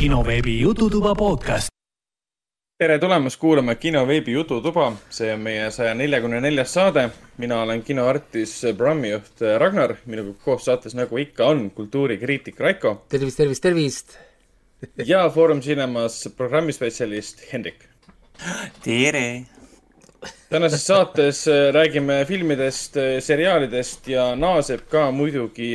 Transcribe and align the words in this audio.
kinoveebi 0.00 0.60
Jututuba 0.60 1.14
podcast. 1.14 1.68
tere 2.78 2.98
tulemast 2.98 3.36
kuulama 3.40 3.74
kinoveebi 3.74 4.32
Jututuba, 4.32 4.86
see 5.10 5.34
on 5.34 5.42
meie 5.44 5.66
saja 5.70 5.92
neljakümne 5.94 6.40
neljas 6.40 6.72
saade. 6.72 7.10
mina 7.38 7.58
olen 7.62 7.82
kinoartis, 7.82 8.54
programmijuht 8.76 9.44
Ragnar, 9.58 9.94
minuga 10.06 10.32
koos 10.44 10.64
saates, 10.64 10.94
nagu 10.96 11.18
ikka 11.18 11.46
on, 11.52 11.70
kultuurikriitik 11.70 12.60
Raiko. 12.60 12.94
tervist, 13.08 13.36
tervist, 13.36 13.62
tervist 13.62 14.16
ja 15.06 15.28
Foorum 15.28 15.60
Cinemas 15.60 16.28
programmispetsialist 16.36 17.52
Hendrik. 17.52 17.84
tere! 18.82 19.44
tänases 20.48 20.86
saates 20.86 21.46
räägime 21.72 22.24
filmidest, 22.24 22.96
seriaalidest 23.20 24.08
ja 24.08 24.34
naaseb 24.36 24.88
ka 24.88 25.10
muidugi 25.10 25.74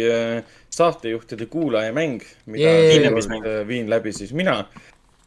saatejuhtide 0.75 1.47
kuulajamäng, 1.52 2.24
mida 2.52 2.75
seekord 2.92 3.68
viin 3.68 3.89
läbi 3.89 4.14
siis 4.15 4.34
mina. 4.36 4.65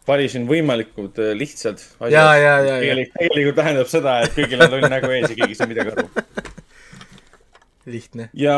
valisin 0.09 0.47
võimalikult 0.49 1.19
lihtsad 1.37 1.83
asjad. 2.01 2.65
tegelikult, 2.81 3.19
tegelikult 3.19 3.59
tähendab 3.61 3.91
seda, 3.93 4.15
et 4.25 4.33
kõigil 4.33 4.63
on 4.65 4.71
loll 4.73 4.89
nägu 4.89 5.11
ees 5.13 5.29
ja 5.29 5.37
keegi 5.37 5.53
ei 5.53 5.59
saa 5.59 5.69
midagi 5.69 5.93
aru. 5.93 6.09
lihtne. 7.93 8.31
ja, 8.33 8.57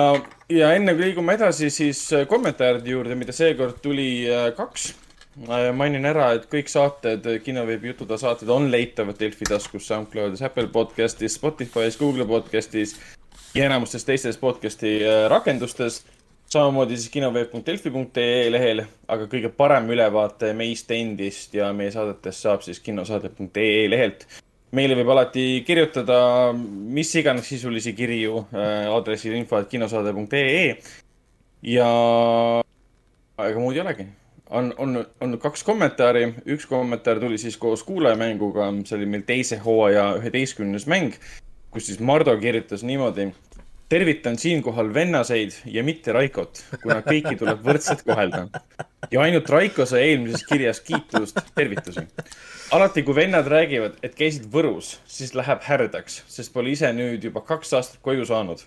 ja 0.51 0.73
enne 0.75 0.95
kui 0.95 1.09
liigume 1.09 1.35
edasi, 1.39 1.71
siis 1.75 2.03
kommentaaride 2.31 2.95
juurde, 2.95 3.19
mida 3.19 3.35
seekord 3.35 3.81
tuli 3.83 4.11
kaks 4.57 4.93
mainin 5.77 6.07
ära, 6.11 6.33
et 6.37 6.47
kõik 6.51 6.69
saated, 6.69 7.27
kinoveebi 7.45 7.93
Jutuda 7.93 8.19
saated 8.21 8.51
on 8.51 8.69
leitavad 8.73 9.19
Delfi 9.21 9.47
taskus, 9.49 9.87
SoundCloudis, 9.89 10.43
Apple 10.47 10.69
podcastis, 10.73 11.39
Spotify's, 11.39 11.99
Google 12.01 12.27
podcastis 12.29 12.97
ja 13.55 13.67
enamustes 13.67 14.05
teistes 14.05 14.39
podcasti 14.41 14.99
rakendustes. 15.31 16.03
Samamoodi 16.53 16.97
siis 16.99 17.11
kinoveeb.delfi.ee 17.15 18.51
lehel, 18.51 18.85
aga 19.09 19.27
kõige 19.31 19.53
parem 19.55 19.91
ülevaate 19.95 20.51
meist 20.59 20.91
endist 20.95 21.55
ja 21.55 21.71
meie 21.77 21.93
saadetest 21.95 22.47
saab 22.47 22.65
siis 22.67 22.81
kinosaade.ee 22.83 23.85
lehelt. 23.91 24.27
meile 24.75 24.95
võib 24.99 25.09
alati 25.11 25.65
kirjutada 25.67 26.19
mis 26.55 27.15
iganes 27.15 27.49
sisulisi 27.51 27.93
kirju 27.93 28.45
äh, 28.55 28.87
aadressil 28.91 29.35
info.kinosaade.ee 29.39 30.65
ja 31.75 31.91
ega 33.47 33.59
muud 33.59 33.75
ei 33.75 33.83
olegi 33.85 34.07
on, 34.51 34.75
on, 34.79 35.07
on 35.21 35.39
kaks 35.39 35.63
kommentaari. 35.65 36.35
üks 36.47 36.67
kommentaar 36.67 37.21
tuli 37.21 37.39
siis 37.39 37.57
koos 37.57 37.83
kuulajamänguga, 37.87 38.73
see 38.85 38.99
oli 38.99 39.07
meil 39.07 39.23
teise 39.27 39.59
hooaja 39.63 40.17
üheteistkümnes 40.19 40.87
mäng, 40.91 41.15
kus 41.71 41.87
siis 41.87 42.01
Mardo 42.01 42.37
kirjutas 42.39 42.83
niimoodi. 42.83 43.31
Tervitan 43.91 44.39
siinkohal 44.39 44.95
vennaseid 44.95 45.57
ja 45.67 45.83
mitte 45.85 46.13
Raikot, 46.15 46.63
kuna 46.83 47.01
kõiki 47.03 47.35
tuleb 47.39 47.65
võrdselt 47.65 48.05
kohelda. 48.07 48.47
ja 49.11 49.25
ainult 49.25 49.51
Raiko 49.51 49.87
sai 49.87 50.13
eelmises 50.13 50.47
kirjas 50.47 50.81
kiitust, 50.87 51.41
tervitusi. 51.59 52.07
alati, 52.77 53.03
kui 53.03 53.17
vennad 53.19 53.51
räägivad, 53.51 53.99
et 54.03 54.15
käisid 54.15 54.47
Võrus, 54.53 54.95
siis 55.11 55.35
läheb 55.35 55.67
härdaks, 55.67 56.23
sest 56.31 56.55
pole 56.55 56.71
ise 56.77 56.93
nüüd 56.95 57.27
juba 57.27 57.43
kaks 57.43 57.75
aastat 57.81 58.01
koju 58.03 58.25
saanud. 58.31 58.63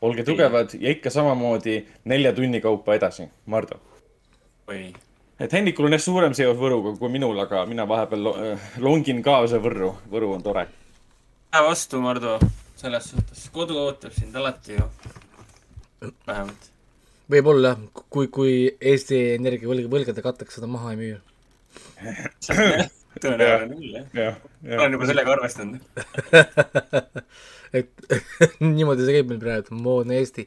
olge 0.00 0.24
tugevad 0.24 0.72
ja 0.78 0.94
ikka 0.94 1.10
samamoodi 1.10 1.84
nelja 2.04 2.32
tunni 2.32 2.60
kaupa 2.60 2.94
edasi, 2.94 3.28
Mardo. 3.46 3.80
oi 4.68 4.92
et 5.40 5.52
Hendrikul 5.52 5.88
on 5.88 5.96
jah 5.96 6.02
suurem 6.04 6.34
seos 6.36 6.56
Võruga 6.56 6.94
kui 6.98 7.10
minul, 7.10 7.38
aga 7.42 7.66
mina 7.66 7.88
vahepeal 7.88 8.32
longin 8.78 9.22
kaasa 9.22 9.58
Võrru. 9.58 9.94
Võru 10.12 10.34
on 10.36 10.42
tore. 10.44 10.66
Vastu, 11.50 11.98
Mardu, 12.04 12.36
selles 12.80 13.10
suhtes. 13.12 13.48
kodu 13.54 13.78
ootab 13.78 14.14
sind 14.16 14.36
alati 14.36 14.78
ju. 14.78 14.86
vähemalt. 16.26 16.70
võib-olla, 17.30 17.74
kui, 18.08 18.30
kui 18.32 18.54
Eesti 18.80 19.20
Energia 19.36 19.68
võlg, 19.70 19.90
võlgade 19.92 20.24
katteks 20.24 20.58
seda 20.58 20.70
maha 20.70 20.94
ei 20.94 21.00
müü. 21.02 21.18
tõenäoline 23.20 23.76
küll, 23.76 24.00
jah. 24.16 24.36
olen 24.78 24.94
juba 24.94 25.06
sellega 25.10 25.32
arvestanud 25.34 25.80
et 27.78 27.90
niimoodi 28.62 29.06
see 29.06 29.16
käib 29.16 29.30
meil 29.30 29.40
praegu, 29.42 29.78
moodne 29.78 30.18
Eesti. 30.18 30.46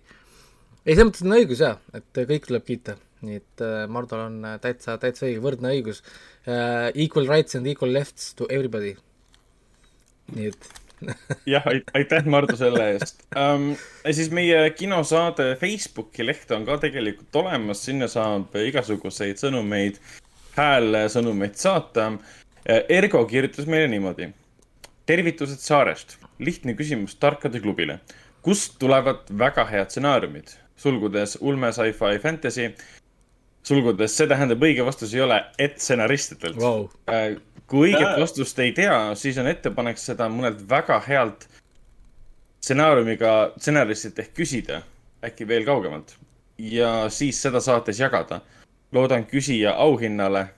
ei, 0.84 0.94
selles 0.94 1.10
mõttes 1.10 1.26
on 1.26 1.36
õigus 1.38 1.64
jaa, 1.64 1.76
et 1.96 2.24
kõik 2.30 2.48
tuleb 2.50 2.68
kiita 2.68 2.96
nii 3.24 3.40
et 3.40 3.64
äh, 3.64 3.84
Mardol 3.92 4.26
on 4.26 4.38
äh, 4.48 4.60
täitsa, 4.64 4.98
täitsa 5.02 5.28
õige, 5.30 5.42
võrdne 5.44 5.74
õigus 5.76 6.04
uh,. 6.04 6.90
Equal 7.00 7.30
rights 7.30 7.56
and 7.60 7.70
equal 7.72 7.94
lefts 7.96 8.34
to 8.40 8.48
everybody. 8.52 8.96
nii 10.36 10.52
et 10.52 10.68
jah, 11.54 11.66
aitäh, 11.94 12.26
Mardu, 12.26 12.58
selle 12.60 12.86
eest 12.94 13.26
um,. 13.38 13.74
siis 14.12 14.32
meie 14.34 14.70
kinosaade 14.78 15.54
Facebooki 15.62 16.26
leht 16.26 16.52
on 16.56 16.66
ka 16.68 16.78
tegelikult 16.82 17.42
olemas, 17.44 17.84
sinna 17.86 18.10
saab 18.12 18.56
igasuguseid 18.60 19.42
sõnumeid, 19.42 20.00
häälsõnumeid 20.58 21.60
saata. 21.60 22.12
Ergo 22.64 23.26
kirjutas 23.28 23.68
meile 23.68 23.90
niimoodi. 23.92 24.30
tervitused 25.06 25.60
saarest, 25.60 26.18
lihtne 26.40 26.78
küsimus 26.80 27.16
tarkade 27.16 27.60
klubile. 27.60 28.00
kust 28.42 28.80
tulevad 28.80 29.30
väga 29.30 29.66
head 29.66 29.90
stsenaariumid? 29.90 30.60
sulgudes 30.78 31.38
ulme, 31.42 31.72
sci-fi, 31.72 32.20
fantasy 32.20 32.74
sulgudes, 33.64 34.16
see 34.18 34.28
tähendab, 34.30 34.64
õige 34.64 34.86
vastus 34.86 35.14
ei 35.16 35.24
ole, 35.24 35.40
et 35.62 35.80
stsenaristidelt 35.82 36.60
wow.. 36.60 36.88
Äh, 37.74 37.80
kui 37.80 37.90
õiget 37.90 38.20
vastust 38.22 38.60
ei 38.62 38.72
tea, 38.72 39.16
siis 39.18 39.38
on 39.42 39.48
ettepanek 39.50 39.98
seda 39.98 40.28
mõnelt 40.30 40.62
väga 40.70 41.00
healt 41.08 41.48
stsenaariumiga 42.62 43.54
stsenaristilt 43.58 44.20
ehk 44.22 44.36
küsida, 44.38 44.84
äkki 45.26 45.48
veel 45.48 45.66
kaugemalt. 45.66 46.16
ja 46.58 47.10
siis 47.10 47.42
seda 47.42 47.60
saates 47.60 48.00
jagada. 48.00 48.42
loodan 48.92 49.26
küsija 49.26 49.74
auhinnale. 49.74 50.54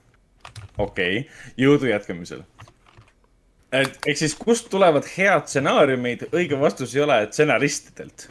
okei 0.78 1.18
okay., 1.18 1.30
jõudu 1.56 1.88
jätkamisel. 1.88 2.42
et 3.72 3.98
ehk 4.06 4.18
siis, 4.18 4.34
kust 4.34 4.68
tulevad 4.68 5.04
head 5.16 5.48
stsenaariumid, 5.48 6.28
õige 6.32 6.60
vastus 6.60 6.94
ei 6.94 7.00
ole, 7.00 7.26
stsenaristidelt 7.30 8.28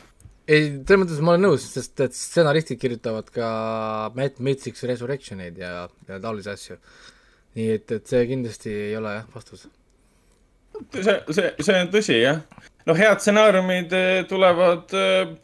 ei, 0.48 0.70
selles 0.86 1.02
mõttes 1.02 1.22
ma 1.22 1.34
olen 1.34 1.48
nõus, 1.48 1.66
sest 1.74 2.00
et 2.06 2.14
stsenaristid 2.14 2.80
kirjutavad 2.80 3.30
ka 3.34 4.12
Matt 4.16 4.40
Matrix 4.40 4.84
Resurrectioneid 4.84 5.58
ja, 5.58 5.90
ja 6.08 6.20
taolisi 6.22 6.50
asju. 6.50 6.78
Nii 7.56 7.72
et, 7.78 7.96
et 7.98 8.12
see 8.14 8.22
kindlasti 8.30 8.74
ei 8.90 8.94
ole 9.00 9.16
jah, 9.18 9.26
vastus. 9.34 9.66
see, 10.94 11.18
see, 11.32 11.52
see 11.62 11.82
on 11.82 11.92
tõsi, 11.94 12.20
jah. 12.20 12.42
noh, 12.90 13.00
head 13.00 13.24
stsenaariumid 13.24 13.96
eh, 13.96 14.22
tulevad 14.30 14.96
äh, 14.98 15.36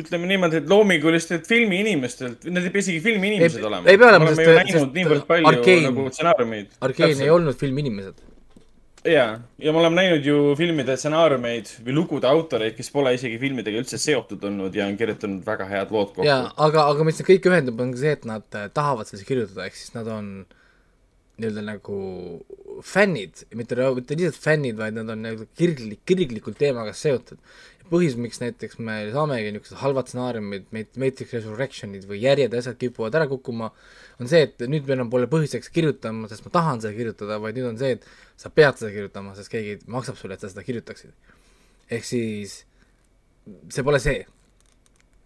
ütleme 0.00 0.30
niimoodi, 0.30 0.62
et 0.62 0.70
loomingulistelt 0.70 1.48
filmiinimestelt, 1.50 2.48
need 2.48 2.68
ei 2.68 2.74
pea 2.74 2.86
isegi 2.86 3.04
filmiinimesed 3.04 3.68
olema. 3.68 3.90
ei 3.90 4.00
pea 4.00 4.14
olema, 4.14 4.34
sest, 4.34 4.74
sest 4.76 4.98
niivõrd 4.98 5.28
palju 5.28 5.50
Arkane, 5.50 5.86
nagu 5.90 6.08
stsenaariumeid. 6.14 6.74
Arkane 6.88 7.24
ei 7.26 7.32
olnud 7.34 7.58
filmiinimesed 7.60 8.26
ja, 9.04 9.40
ja 9.58 9.72
me 9.72 9.78
oleme 9.78 9.96
näinud 9.96 10.26
ju 10.26 10.38
filmide 10.58 10.96
stsenaariumeid 10.96 11.72
või 11.84 11.96
lugude 11.96 12.28
autoreid, 12.28 12.76
kes 12.76 12.90
pole 12.92 13.14
isegi 13.16 13.38
filmidega 13.40 13.80
üldse 13.80 13.98
seotud 14.00 14.44
olnud 14.50 14.76
ja 14.76 14.86
on 14.90 14.96
kirjutanud 15.00 15.44
väga 15.46 15.68
head 15.70 15.92
lood 15.94 16.12
kokku. 16.12 16.26
jaa, 16.28 16.50
aga, 16.56 16.86
aga 16.92 17.06
mis 17.08 17.20
kõiki 17.26 17.52
ühendab, 17.52 17.80
on 17.80 17.94
see, 17.98 18.14
et 18.18 18.26
nad 18.28 18.46
äh, 18.58 18.68
tahavad 18.74 19.08
sellise 19.08 19.28
kirjutada, 19.28 19.66
ehk 19.68 19.78
siis 19.78 19.94
nad 19.96 20.10
on 20.12 20.30
nii-öelda 21.40 21.64
nagu 21.66 21.96
fännid, 22.86 23.44
mitte, 23.56 23.76
mitte 23.96 24.16
lihtsalt 24.16 24.40
fännid, 24.44 24.78
vaid 24.78 24.96
nad 24.96 25.10
on 25.12 25.24
nagu 25.24 25.46
kirglik, 25.58 26.02
kirglikult 26.08 26.58
teemaga 26.60 26.94
seotud. 26.96 27.40
põhjus, 27.90 28.14
miks 28.22 28.38
näiteks 28.38 28.78
me 28.86 29.00
saamegi 29.10 29.48
niisugused 29.50 29.80
halvad 29.80 30.06
stsenaariumid, 30.06 30.68
Matrix 30.70 31.32
Resurrectionid 31.34 32.04
või 32.06 32.20
järjed 32.22 32.52
ja 32.54 32.60
asjad 32.62 32.76
kipuvad 32.78 33.16
ära 33.18 33.26
kukkuma, 33.26 33.72
on 34.22 34.30
see, 34.30 34.44
et 34.46 34.62
nüüd 34.70 34.86
meil 34.86 35.02
on 35.02 35.10
pole 35.10 35.26
põhjuseks 35.32 35.72
kirjutama, 35.74 36.28
sest 36.30 36.46
ma 36.46 36.52
tahan 36.54 36.84
seda 36.84 36.94
kirjutada, 36.94 37.40
vaid 37.42 37.58
nüüd 37.58 37.66
on 37.72 37.80
see, 37.80 37.96
et 37.96 38.06
sa 38.38 38.52
pead 38.54 38.78
seda 38.78 38.92
kirjutama, 38.94 39.34
sest 39.34 39.50
keegi 39.50 39.80
maksab 39.90 40.20
sulle, 40.20 40.38
et 40.38 40.44
sa 40.44 40.52
seda 40.52 40.62
kirjutaksid. 40.68 41.34
ehk 41.90 42.06
siis 42.06 42.60
see 43.74 43.82
pole 43.82 43.98
see, 43.98 44.22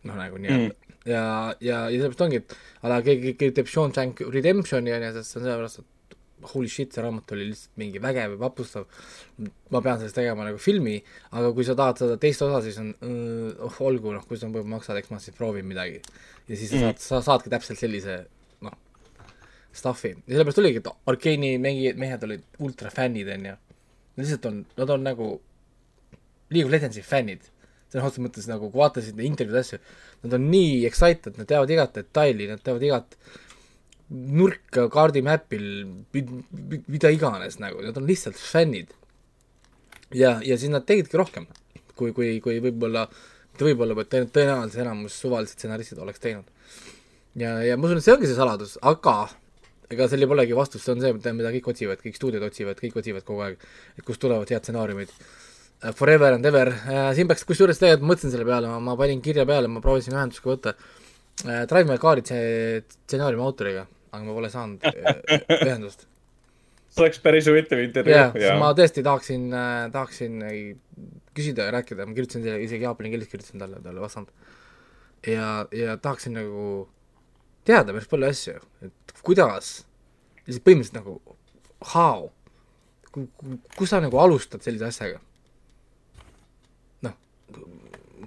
noh, 0.09 0.17
nagu 0.17 0.41
nii-öelda 0.41 0.73
mm. 0.73 1.01
ja, 1.05 1.25
ja, 1.61 1.83
ja 1.93 1.99
sellepärast 1.99 2.25
ongi, 2.25 2.41
et 2.41 2.57
ala 2.81 3.03
keegi, 3.05 3.35
keegi 3.37 3.59
teeb 3.59 3.69
Shawshank 3.69 4.25
Redemptioni, 4.25 4.97
on 4.97 5.05
ju, 5.05 5.13
sest 5.19 5.35
see 5.35 5.43
on 5.43 5.51
sellepärast, 5.51 5.85
et 5.85 5.94
holy 6.51 6.69
shit, 6.69 6.93
see 6.93 7.03
raamat 7.05 7.31
oli 7.33 7.49
lihtsalt 7.49 7.79
mingi 7.81 8.03
vägev 8.03 8.35
ja 8.35 8.41
vapustav, 8.41 8.85
ma 9.73 9.81
pean 9.85 10.01
sellest 10.01 10.19
tegema 10.19 10.45
nagu 10.45 10.59
filmi, 10.61 10.99
aga 11.33 11.53
kui 11.57 11.65
sa 11.67 11.77
tahad 11.79 12.03
seda 12.03 12.19
teist 12.21 12.43
osa, 12.45 12.61
siis 12.65 12.79
on 12.83 12.91
oh, 13.65 13.81
olgu, 13.87 14.13
noh, 14.13 14.25
kui 14.29 14.41
sa 14.41 14.51
maksad, 14.51 14.99
eks 15.01 15.13
ma 15.15 15.21
siis 15.23 15.37
proovin 15.39 15.69
midagi. 15.69 16.03
ja 16.49 16.57
siis 16.57 16.71
sa 16.75 16.77
mm. 16.77 16.85
saad, 16.85 17.05
sa 17.07 17.23
saadki 17.31 17.53
täpselt 17.55 17.81
sellise 17.81 18.25
stuff'i 19.75 20.13
ja 20.15 20.37
sellepärast 20.37 20.61
oligi, 20.63 20.83
et 20.83 20.91
Arkeeni 21.11 21.57
mängijad, 21.63 21.99
mehed 21.99 22.27
olid 22.27 22.45
ultra 22.63 22.91
fännid, 22.95 23.29
onju. 23.35 23.57
Nad 24.15 24.23
lihtsalt 24.23 24.47
on, 24.51 24.61
nad 24.79 24.93
on 24.95 25.05
nagu 25.07 25.29
League 26.51 26.67
of 26.67 26.73
Legendsi 26.73 27.03
fännid. 27.03 27.51
sõna 27.93 28.09
otseses 28.09 28.25
mõttes 28.25 28.47
nagu, 28.51 28.71
kui 28.73 28.81
vaatasid 28.81 29.21
intervjuud 29.23 29.59
asju, 29.61 29.79
nad 30.25 30.33
on 30.35 30.47
nii 30.51 30.81
excited, 30.89 31.37
nad 31.39 31.47
teavad 31.47 31.71
igat 31.71 31.93
detaili, 31.95 32.49
nad 32.51 32.63
teavad 32.65 32.83
igat 32.83 33.13
nurka 34.15 34.87
kaardimäpil, 34.93 35.67
mida 36.15 37.11
iganes 37.11 37.59
nagu, 37.63 37.83
nad 37.83 37.97
on 37.99 38.07
lihtsalt 38.09 38.39
fännid. 38.39 38.93
ja, 40.15 40.39
ja 40.45 40.59
siis 40.59 40.71
nad 40.71 40.87
tegidki 40.87 41.19
rohkem, 41.19 41.47
kui, 41.99 42.13
kui, 42.15 42.39
kui 42.45 42.61
võib-olla, 42.63 43.09
mitte 43.53 43.67
võib-olla, 43.67 43.97
vaid 43.99 44.13
tõenäoliselt 44.13 44.83
enamus 44.85 45.17
suvalised 45.19 45.59
stsenaristid 45.59 45.99
oleks 45.99 46.23
teinud. 46.23 46.47
ja, 47.35 47.57
ja 47.67 47.77
ma 47.77 47.89
usun, 47.89 47.99
et 47.99 48.07
see 48.07 48.15
ongi 48.15 48.31
see 48.31 48.39
saladus, 48.39 48.77
aga 48.83 49.17
ega 49.91 50.09
seal 50.09 50.25
ei 50.25 50.31
polegi 50.31 50.57
vastust, 50.57 50.85
see 50.85 50.95
on 50.95 51.03
see, 51.03 51.33
mida 51.37 51.53
kõik 51.57 51.73
otsivad, 51.75 52.03
kõik 52.03 52.19
stuudiod 52.19 52.47
otsivad, 52.47 52.79
kõik 52.81 53.01
otsivad 53.01 53.27
kogu 53.27 53.45
aeg, 53.47 53.65
et 53.99 54.07
kust 54.07 54.23
tulevad 54.23 54.51
head 54.51 54.65
stsenaariumid. 54.65 55.11
Forever 55.99 56.39
and 56.39 56.47
ever, 56.49 56.71
siin 57.17 57.29
peaks, 57.29 57.45
kusjuures 57.45 57.81
tegelikult 57.81 58.09
mõtlesin 58.09 58.33
selle 58.33 58.47
peale, 58.49 58.71
ma 58.81 58.95
panin 58.97 59.21
kirja 59.25 59.45
peale, 59.49 59.69
ma 59.69 59.83
proovisin 59.85 60.15
ühendust 60.17 60.41
ka 60.41 60.55
võtta. 60.55 60.73
Drive 61.45 61.91
My 61.91 61.99
Car'i 62.01 62.23
stsenaariumi 62.25 63.45
autoriga, 63.45 63.83
aga 64.15 64.27
ma 64.27 64.37
pole 64.37 64.51
saanud 64.53 64.85
ühendust. 65.65 66.07
see 66.95 67.05
oleks 67.05 67.21
päris 67.23 67.51
huvitav 67.51 67.83
intervjuu 67.83 68.17
jah, 68.17 68.33
sest 68.35 68.61
ma 68.63 68.73
tõesti 68.79 69.05
tahaksin, 69.07 69.47
tahaksin 69.95 70.43
äh, 70.47 70.59
küsida 71.35 71.69
ja 71.69 71.75
rääkida, 71.75 72.07
ma 72.07 72.17
kirjutasin 72.17 72.45
teile 72.47 72.63
isegi 72.63 72.87
jaapani 72.87 73.13
keeles 73.13 73.31
kirjutasin 73.31 73.63
talle, 73.63 73.81
talle 73.83 74.01
ei 74.01 74.07
vastanud. 74.07 74.53
ja, 75.27 75.49
ja 75.75 75.97
tahaksin 75.97 76.39
nagu 76.39 76.69
teada 77.65 77.97
päris 77.97 78.09
palju 78.11 78.31
asju, 78.31 78.57
et 78.85 79.21
kuidas, 79.25 79.75
lihtsalt 80.45 80.67
põhimõtteliselt 80.67 81.01
nagu 81.01 81.19
how, 81.95 82.29
kus 83.79 83.91
sa 83.91 84.03
nagu 84.05 84.19
alustad 84.21 84.65
sellise 84.65 84.91
asjaga? 84.91 85.23
noh, 87.07 87.17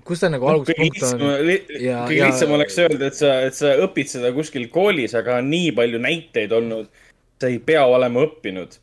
kus 0.08 0.24
sa 0.24 0.32
nagu 0.32 0.48
alguspunkt 0.50 1.04
on, 1.10 1.22
kõige 1.22 2.24
lihtsam 2.24 2.56
oleks 2.56 2.80
öelda, 2.84 3.12
et 3.12 3.20
sa, 3.20 3.34
et 3.48 3.58
sa 3.58 3.76
õpid 3.86 4.12
seda 4.16 4.32
kuskil 4.36 4.68
koolis, 4.74 5.16
aga 5.18 5.42
on 5.42 5.52
nii 5.52 5.72
palju 5.78 6.02
näiteid 6.04 6.56
olnud. 6.56 6.90
sa 7.38 7.52
ei 7.54 7.60
pea 7.62 7.84
olema 7.86 8.24
õppinud 8.26 8.80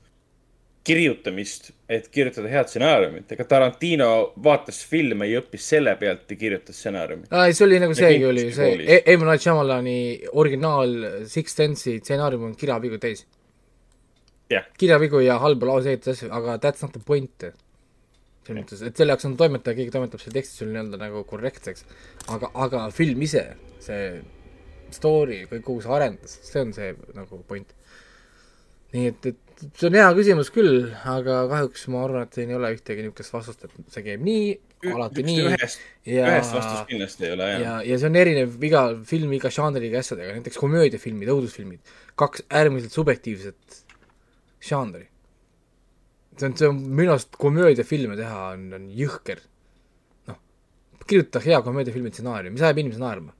kirjutamist, 0.85 1.71
et 1.89 2.09
kirjutada 2.13 2.49
head 2.49 2.69
stsenaariumit. 2.69 3.33
ega 3.33 3.45
Tarantino 3.49 4.09
vaatas 4.45 4.83
filme 4.87 5.27
ja 5.31 5.41
õppis 5.41 5.69
selle 5.73 5.95
pealt 6.01 6.31
ja 6.31 6.37
kirjutas 6.37 6.77
stsenaariumi. 6.77 7.31
aa, 7.31 7.47
ei 7.49 7.57
see 7.57 7.67
oli 7.67 7.81
nagu 7.81 7.97
seegi 7.97 8.27
oli 8.29 8.45
see. 8.53 8.77
E- 8.85 9.17
M. 9.17 9.25
Night 9.25 9.43
Shyamalani 9.43 9.99
originaal 10.33 10.95
Six 11.31 11.57
Sense'i 11.57 11.99
stsenaarium 12.03 12.51
on 12.51 12.57
kirjavigu 12.61 13.01
täis. 13.01 13.25
jah, 14.53 14.69
kirjavigu 14.79 15.25
ja 15.25 15.39
halba 15.41 15.73
lauseehituse 15.73 16.19
asju, 16.19 16.33
aga 16.37 16.59
that's 16.61 16.85
not 16.85 16.93
the 16.93 17.01
point. 17.05 17.49
Selles 18.45 18.65
mõttes, 18.65 18.83
et 18.85 19.01
selle 19.01 19.15
jaoks 19.15 19.29
on 19.29 19.37
toimetaja, 19.41 19.79
keegi 19.79 19.95
toimetab 19.95 20.23
selle 20.23 20.39
teksti 20.39 20.61
sul 20.61 20.73
nii-öelda 20.75 21.01
nagu 21.01 21.23
korrektseks. 21.29 21.87
aga, 22.35 22.51
aga 22.67 22.83
film 22.95 23.23
ise, 23.25 23.47
see 23.85 24.09
story, 24.95 25.45
kõik 25.51 25.65
kogu 25.67 25.85
see 25.85 25.95
arendus, 25.97 26.37
see 26.47 26.63
on 26.63 26.75
see 26.77 26.93
nagu 27.17 27.41
point. 27.49 27.73
nii 28.95 29.09
et, 29.11 29.33
et 29.33 29.55
see 29.79 29.89
on 29.89 29.97
hea 29.99 30.11
küsimus 30.19 30.51
küll, 30.55 30.85
aga 31.11 31.41
kahjuks 31.51 31.89
ma 31.93 32.05
arvan, 32.07 32.29
et 32.29 32.37
siin 32.37 32.53
ei 32.53 32.59
ole 32.59 32.71
ühtegi 32.77 33.05
niisugust 33.05 33.35
vastust, 33.35 33.65
et 33.67 33.95
see 33.95 34.05
käib 34.07 34.23
nii, 34.27 34.53
alati 34.93 35.25
nii 35.27 35.47
ühest, 35.49 35.83
ja 36.09 36.29
ühest 36.31 36.55
vastust 36.55 36.91
kindlasti 36.91 37.29
ei 37.29 37.33
ole, 37.35 37.49
jah. 37.55 37.65
ja, 37.65 37.75
ja 37.89 37.99
see 38.01 38.11
on 38.11 38.21
erinev 38.21 38.69
iga 38.69 38.85
filmi, 39.09 39.41
iga 39.41 39.51
žanriga 39.55 40.03
asjadega, 40.05 40.37
näiteks 40.39 40.61
komöödiafilmid, 40.61 41.33
õudusfilmid, 41.35 41.97
kaks 42.21 42.47
äärmiselt 42.61 42.95
subjektiivset 42.95 43.81
žanri. 44.65 45.09
See 46.39 46.49
on, 46.49 46.57
see 46.59 46.69
on 46.69 46.79
minu 46.99 47.13
arust 47.15 47.37
komöödiafilme 47.41 48.17
teha 48.19 48.41
on, 48.55 48.67
on 48.79 48.89
jõhker. 48.99 49.41
noh, 50.31 50.39
kirjuta 51.07 51.43
hea 51.45 51.61
komöödiafilmi 51.63 52.13
stsenaarium, 52.15 52.55
mis 52.57 52.65
ajab 52.65 52.81
inimesi 52.83 53.03
naerma. 53.03 53.35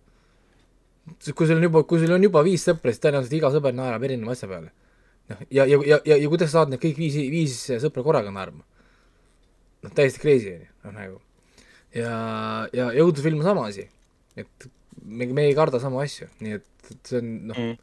kui 1.35 1.47
sul 1.47 1.57
on 1.59 1.63
juba, 1.69 1.83
kui 1.85 2.01
sul 2.01 2.15
on 2.17 2.23
juba 2.25 2.43
viis 2.47 2.65
sõpra, 2.69 2.93
siis 2.93 3.03
tõenäoliselt 3.05 3.37
iga 3.39 3.51
sõber 3.55 3.75
naerab 3.77 4.05
erineva 4.09 4.33
asja 4.37 4.49
peale. 4.49 4.71
noh, 5.33 5.43
ja, 5.51 5.67
ja, 5.67 5.81
ja, 5.87 5.99
ja, 6.05 6.17
ja 6.21 6.29
kuidas 6.33 6.51
sa 6.53 6.61
saad 6.63 6.73
need 6.75 6.83
kõik 6.85 6.99
viis, 7.01 7.19
viis 7.33 7.59
sõpra 7.83 8.05
korraga 8.07 8.33
naerma? 8.35 8.65
noh, 9.85 9.93
täiesti 9.97 10.23
crazy 10.23 10.55
on 10.55 10.63
ju, 10.65 10.71
noh 10.87 10.95
nagu. 11.01 11.19
ja, 11.95 12.13
ja, 12.73 12.91
ja 12.93 13.05
õudusfilm 13.05 13.43
on 13.43 13.49
sama 13.51 13.67
asi. 13.71 13.89
et 14.37 14.69
me, 15.05 15.27
me 15.27 15.49
ei 15.51 15.55
karda 15.57 15.81
samu 15.83 16.01
asju, 16.03 16.29
nii 16.45 16.57
et, 16.61 16.69
et 16.91 17.11
see 17.11 17.21
on 17.23 17.35
noh 17.51 17.59
Mm. 17.65 17.77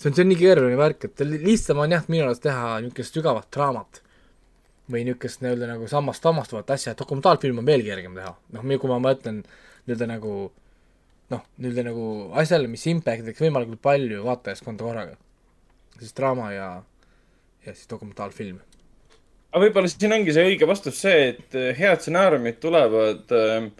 see 0.00 0.08
on, 0.10 0.14
see 0.16 0.22
on 0.24 0.28
nii 0.32 0.38
keeruline 0.40 0.76
värk, 0.78 1.04
et 1.06 1.20
li- 1.22 1.38
lihtsam 1.44 1.78
on 1.78 1.92
jah, 1.94 2.02
minu 2.10 2.24
arust 2.26 2.42
teha 2.42 2.80
niisugust 2.82 3.14
sügavat 3.14 3.46
draamat 3.54 4.00
või 4.90 5.04
niisugust 5.06 5.40
nii-öelda 5.40 5.68
nagu 5.70 5.88
sammast 5.88 6.24
sammastuvat 6.24 6.70
asja, 6.74 6.94
dokumentaalfilm 6.98 7.62
on 7.62 7.68
veel 7.68 7.84
kergem 7.86 8.18
teha, 8.18 8.34
noh, 8.56 8.66
kui 8.80 8.90
ma 8.90 9.00
mõtlen 9.02 9.40
nii-öelda 9.44 10.08
nagu 10.10 10.34
noh, 11.32 11.44
nii-öelda 11.58 11.86
nagu 11.88 12.08
asjale, 12.40 12.68
mis 12.70 12.84
impact'iks 12.92 13.42
võimalikult 13.44 13.82
palju 13.84 14.24
vaatajaskonda 14.26 14.84
korraga. 14.84 15.16
siis 15.98 16.12
draama 16.16 16.52
ja, 16.52 16.68
ja 17.66 17.74
siis 17.74 17.88
dokumentaalfilm. 17.90 18.60
aga 19.52 19.64
võib-olla 19.64 19.88
siin 19.88 20.12
ongi 20.12 20.34
see 20.36 20.46
õige 20.52 20.68
vastus 20.68 21.00
see, 21.00 21.28
et 21.32 21.56
äh, 21.58 21.72
head 21.78 22.02
stsenaariumid 22.02 22.60
tulevad 22.60 23.32
äh, 23.32 23.70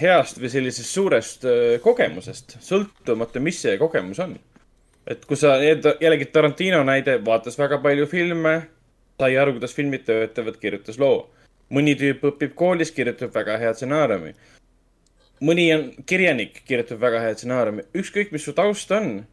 heast 0.00 0.40
või 0.42 0.50
sellisest 0.52 0.92
suurest 0.92 1.48
äh, 1.48 1.78
kogemusest, 1.82 2.58
sõltumata, 2.60 3.40
mis 3.40 3.60
see 3.62 3.78
kogemus 3.80 4.20
on. 4.20 4.36
et 5.06 5.24
kui 5.24 5.38
sa, 5.38 5.56
jällegi 5.62 6.26
Tarantino 6.34 6.82
näide, 6.84 7.20
vaatas 7.24 7.58
väga 7.58 7.78
palju 7.78 8.08
filme, 8.10 8.56
sai 9.20 9.36
aru, 9.36 9.56
kuidas 9.56 9.74
filmid 9.74 10.04
töötavad, 10.08 10.58
kirjutas 10.60 10.98
loo. 10.98 11.30
mõni 11.70 11.96
tüüp 11.98 12.20
õpib 12.22 12.52
koolis, 12.54 12.92
kirjutab 12.94 13.32
väga 13.34 13.56
hea 13.58 13.72
stsenaariumi. 13.74 14.34
mõni 15.40 15.64
on 15.74 15.90
kirjanik, 16.06 16.62
kirjutab 16.64 17.00
väga 17.00 17.20
hea 17.20 17.34
stsenaariumi, 17.34 17.88
ükskõik, 17.94 18.32
mis 18.32 18.44
su 18.44 18.52
taust 18.52 18.90
on 18.90 19.26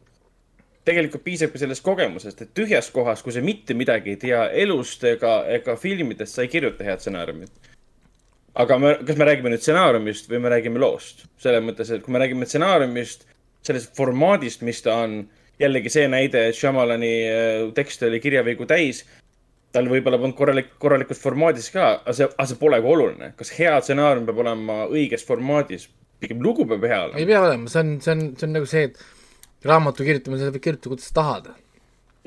tegelikult 0.83 1.24
piisabki 1.24 1.59
sellest 1.62 1.83
kogemusest, 1.83 2.41
et 2.41 2.53
tühjas 2.57 2.89
kohas, 2.91 3.21
kui 3.24 3.31
sa 3.31 3.41
mitte 3.41 3.74
midagi 3.74 4.15
ei 4.15 4.19
tea 4.19 4.47
elust 4.65 5.03
ega, 5.07 5.44
ega 5.47 5.77
filmidest, 5.80 6.36
sa 6.36 6.44
ei 6.44 6.51
kirjuta 6.51 6.83
head 6.83 7.03
stsenaariumit. 7.03 7.51
aga 8.56 8.77
me, 8.77 8.97
kas 9.06 9.18
me 9.18 9.25
räägime 9.25 9.50
nüüd 9.50 9.63
stsenaariumist 9.63 10.27
või 10.29 10.41
me 10.44 10.50
räägime 10.53 10.79
loost? 10.79 11.25
selles 11.41 11.63
mõttes, 11.63 11.91
et 11.91 12.03
kui 12.03 12.13
me 12.13 12.19
räägime 12.19 12.45
stsenaariumist, 12.45 13.25
sellest 13.63 13.95
formaadist, 13.95 14.62
mis 14.62 14.81
ta 14.83 14.97
on, 15.06 15.24
jällegi 15.59 15.89
see 15.89 16.07
näide, 16.12 16.47
et 16.50 16.57
Shyamalani 16.57 17.13
äh, 17.29 17.74
tekst 17.75 18.03
oli 18.03 18.19
kirjavigu 18.19 18.68
täis. 18.69 19.03
Tal 19.74 19.90
võib-olla 19.90 20.20
polnud 20.22 20.38
korralik, 20.38 20.72
korralikus 20.81 21.20
formaadis 21.22 21.72
ka, 21.74 21.90
aga 22.04 22.16
see, 22.18 22.30
aga 22.30 22.48
see 22.50 22.62
polegi 22.62 22.90
oluline. 22.94 23.34
kas 23.40 23.54
hea 23.58 23.74
stsenaarium 23.81 24.30
peab 24.30 24.46
olema 24.46 24.84
õiges 24.86 25.25
formaadis? 25.28 25.90
pigem 26.24 26.40
lugu 26.46 26.66
peab 26.70 26.86
hea 26.88 27.00
ei 27.00 27.10
olema. 27.10 27.28
pea 27.31 27.42
olema, 27.48 27.74
see 27.74 27.84
on, 27.84 27.92
see 28.06 28.16
on, 28.16 28.24
see 28.38 28.48
on 28.48 28.58
nagu 28.60 28.70
see, 28.70 28.88
et 28.92 29.68
raamatu 29.68 30.08
kirjutamisel 30.08 30.50
sa 30.50 30.56
võid 30.56 30.66
kirjutada, 30.68 30.94
kuidas 30.94 31.10
sa 31.10 31.18
tahad 31.20 31.52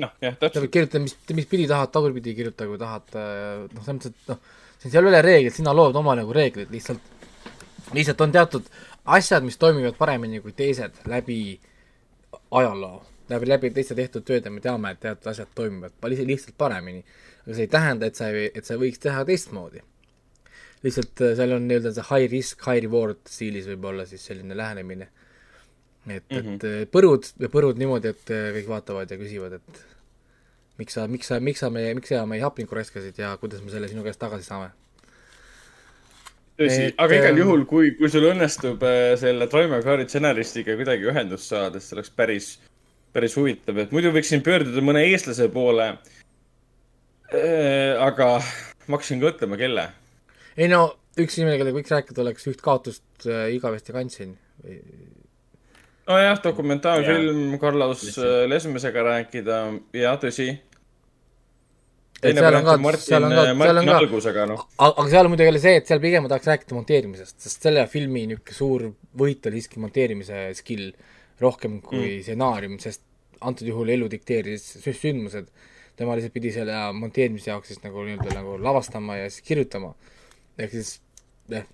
noh, 0.02 0.12
jah, 0.20 0.34
sa 0.34 0.42
täpselt. 0.42 0.62
võid 0.66 0.74
kirjutada, 0.74 1.02
mis, 1.06 1.16
mis 1.38 1.48
pidi 1.50 1.66
tahad, 1.70 1.92
tagurpidi 1.94 2.34
kirjuta, 2.36 2.68
kui 2.68 2.80
tahad, 2.80 3.16
noh, 3.16 3.84
selles 3.86 3.98
mõttes, 3.98 4.12
et 4.12 4.32
noh, 4.32 4.42
seal 4.86 5.08
üle 5.08 5.22
reeglid, 5.24 5.54
sina 5.56 5.74
lood 5.76 5.96
oma 5.98 6.16
nagu 6.18 6.34
reeglid 6.36 6.72
lihtsalt, 6.74 7.12
lihtsalt 7.96 8.22
on 8.26 8.34
teatud 8.34 8.70
asjad, 9.16 9.44
mis 9.46 9.58
toimivad 9.60 9.96
paremini 9.98 10.42
kui 10.44 10.54
teised 10.56 11.00
läbi 11.10 11.38
ajaloo, 12.50 13.00
läbi, 13.30 13.48
läbi 13.50 13.70
teiste 13.74 13.96
tehtud 13.98 14.26
tööde 14.26 14.52
me 14.52 14.62
teame, 14.64 14.92
et 14.92 15.00
teatud 15.02 15.30
asjad 15.32 15.52
toimivad 15.54 15.94
lihtsalt 16.02 16.56
paremini. 16.58 17.04
Aga 17.46 17.54
see 17.54 17.66
ei 17.66 17.70
tähenda, 17.70 18.08
et 18.10 18.18
sa 18.18 18.30
ei, 18.34 18.48
et 18.58 18.66
sa 18.66 18.76
võiks 18.80 18.98
teha 19.02 19.22
teistmoodi. 19.26 19.82
lihtsalt 20.84 21.22
äh, 21.24 21.34
seal 21.38 21.54
on 21.56 21.68
nii-öelda 21.70 21.92
see 21.94 22.06
high 22.10 22.30
risk, 22.32 22.64
high 22.66 22.82
reward 22.84 23.20
stiilis 23.30 23.68
võib-olla 23.70 24.06
siis 24.06 24.24
selline 24.26 24.56
lähenemine. 24.56 25.08
et 26.06 26.24
mm, 26.30 26.38
-hmm. 26.38 26.54
et 26.54 26.64
äh, 26.64 26.80
põrud 26.90 27.30
põrud 27.50 27.78
niimoodi, 27.78 28.08
et 28.08 28.30
äh, 28.30 28.50
kõik 28.58 28.68
vaatavad 28.68 29.10
ja 29.10 29.18
küsivad, 29.18 29.52
et 29.52 29.84
miks 30.78 30.98
sa, 30.98 31.06
miks 31.06 31.26
sa, 31.26 31.40
miks 31.40 31.62
sa 31.62 31.70
meie, 31.70 31.94
miks 31.94 32.08
sa 32.08 32.26
meie 32.26 32.42
hapnikku 32.42 32.74
raiskasid 32.74 33.18
ja 33.18 33.36
kuidas 33.36 33.62
me 33.62 33.70
selle 33.70 33.88
sinu 33.88 34.02
käest 34.02 34.20
tagasi 34.20 34.44
saame? 34.44 34.70
tõsi 36.58 36.92
aga 36.96 37.14
igal 37.14 37.32
ähm, 37.32 37.38
juhul, 37.38 37.64
kui, 37.64 37.94
kui 37.94 38.10
sul 38.10 38.26
õnnestub 38.32 38.82
selle 39.20 39.46
Troima 39.46 39.82
Kaari 39.84 40.08
stsenaristiga 40.08 40.74
kuidagi 40.74 41.06
ühendust 41.06 41.52
saada, 41.52 41.78
siis 41.78 41.90
see 41.90 41.98
oleks 41.98 42.10
päris, 42.10 42.52
päris 43.12 43.36
huvitav, 43.36 43.78
et 43.78 43.92
muidu 43.92 44.10
võiksin 44.10 44.42
pöörduda 44.42 44.82
mõne 44.82 45.04
eestlase 45.12 45.48
poole. 45.52 45.92
Aga 47.32 48.28
ma 48.86 48.96
hakkasin 48.96 49.20
ka 49.20 49.30
mõtlema, 49.30 49.58
kelle. 49.60 49.88
ei 50.56 50.68
no 50.70 50.84
üks 51.18 51.38
inimene, 51.38 51.58
kellega 51.60 51.78
võiks 51.78 51.92
rääkida, 51.94 52.22
oleks 52.22 52.46
üht 52.50 52.62
kaotust 52.64 53.26
äh, 53.26 53.48
igavesti 53.56 53.94
kandsin. 53.96 54.36
nojah, 56.06 56.38
dokumentaalfilm 56.44 57.58
Carlos 57.62 58.04
äh, 58.18 58.44
Lesmesega 58.50 59.04
rääkida, 59.10 59.60
jaa, 59.96 60.16
tõsi. 60.22 60.52
Et 62.16 62.32
teine 62.32 62.40
seal 62.40 62.46
on 62.46 62.64
variant 62.64 62.64
on 62.64 62.70
ka- 62.70 62.82
Martin 62.84 63.04
seal 63.04 63.24
on, 63.26 63.32
ka- 63.34 63.42
seal 63.44 63.50
on 63.52 63.58
Martin 63.60 63.90
ka- 63.90 63.96
Algus, 64.00 64.26
aga 64.30 64.46
noh, 64.48 64.62
aga 64.86 65.08
seal 65.12 65.26
on 65.26 65.32
muidugi 65.34 65.50
jälle 65.50 65.60
see, 65.60 65.80
et 65.82 65.90
seal 65.90 66.00
pigem 66.00 66.24
ma 66.24 66.30
tahaks 66.32 66.48
rääkida 66.48 66.78
monteerimisest, 66.78 67.36
sest 67.44 67.66
selle 67.66 67.84
filmi 67.92 68.22
niisugune 68.30 68.56
suur 68.56 68.86
võit 69.20 69.48
oli 69.50 69.60
siiski 69.60 69.82
monteerimise 69.82 70.46
skill 70.56 70.94
rohkem 71.42 71.82
kui 71.84 72.00
mm. 72.06 72.22
stsenaarium, 72.24 72.78
sest 72.80 73.02
antud 73.44 73.68
juhul 73.68 73.92
elu 73.92 74.08
dikteeris 74.14 74.64
sü- 74.80 74.96
sündmused. 74.96 75.50
Tema 75.96 76.16
lihtsalt 76.16 76.34
pidi 76.34 76.52
selle 76.54 76.76
monteerimise 76.96 77.50
jaoks 77.50 77.72
siis 77.72 77.82
nagu 77.84 78.04
nii-öelda 78.06 78.36
nagu 78.36 78.58
lavastama 78.62 79.18
ja 79.20 79.30
siis 79.30 79.46
kirjutama. 79.46 79.94
ehk 80.58 80.74
siis 80.76 80.98
jah, 81.52 81.64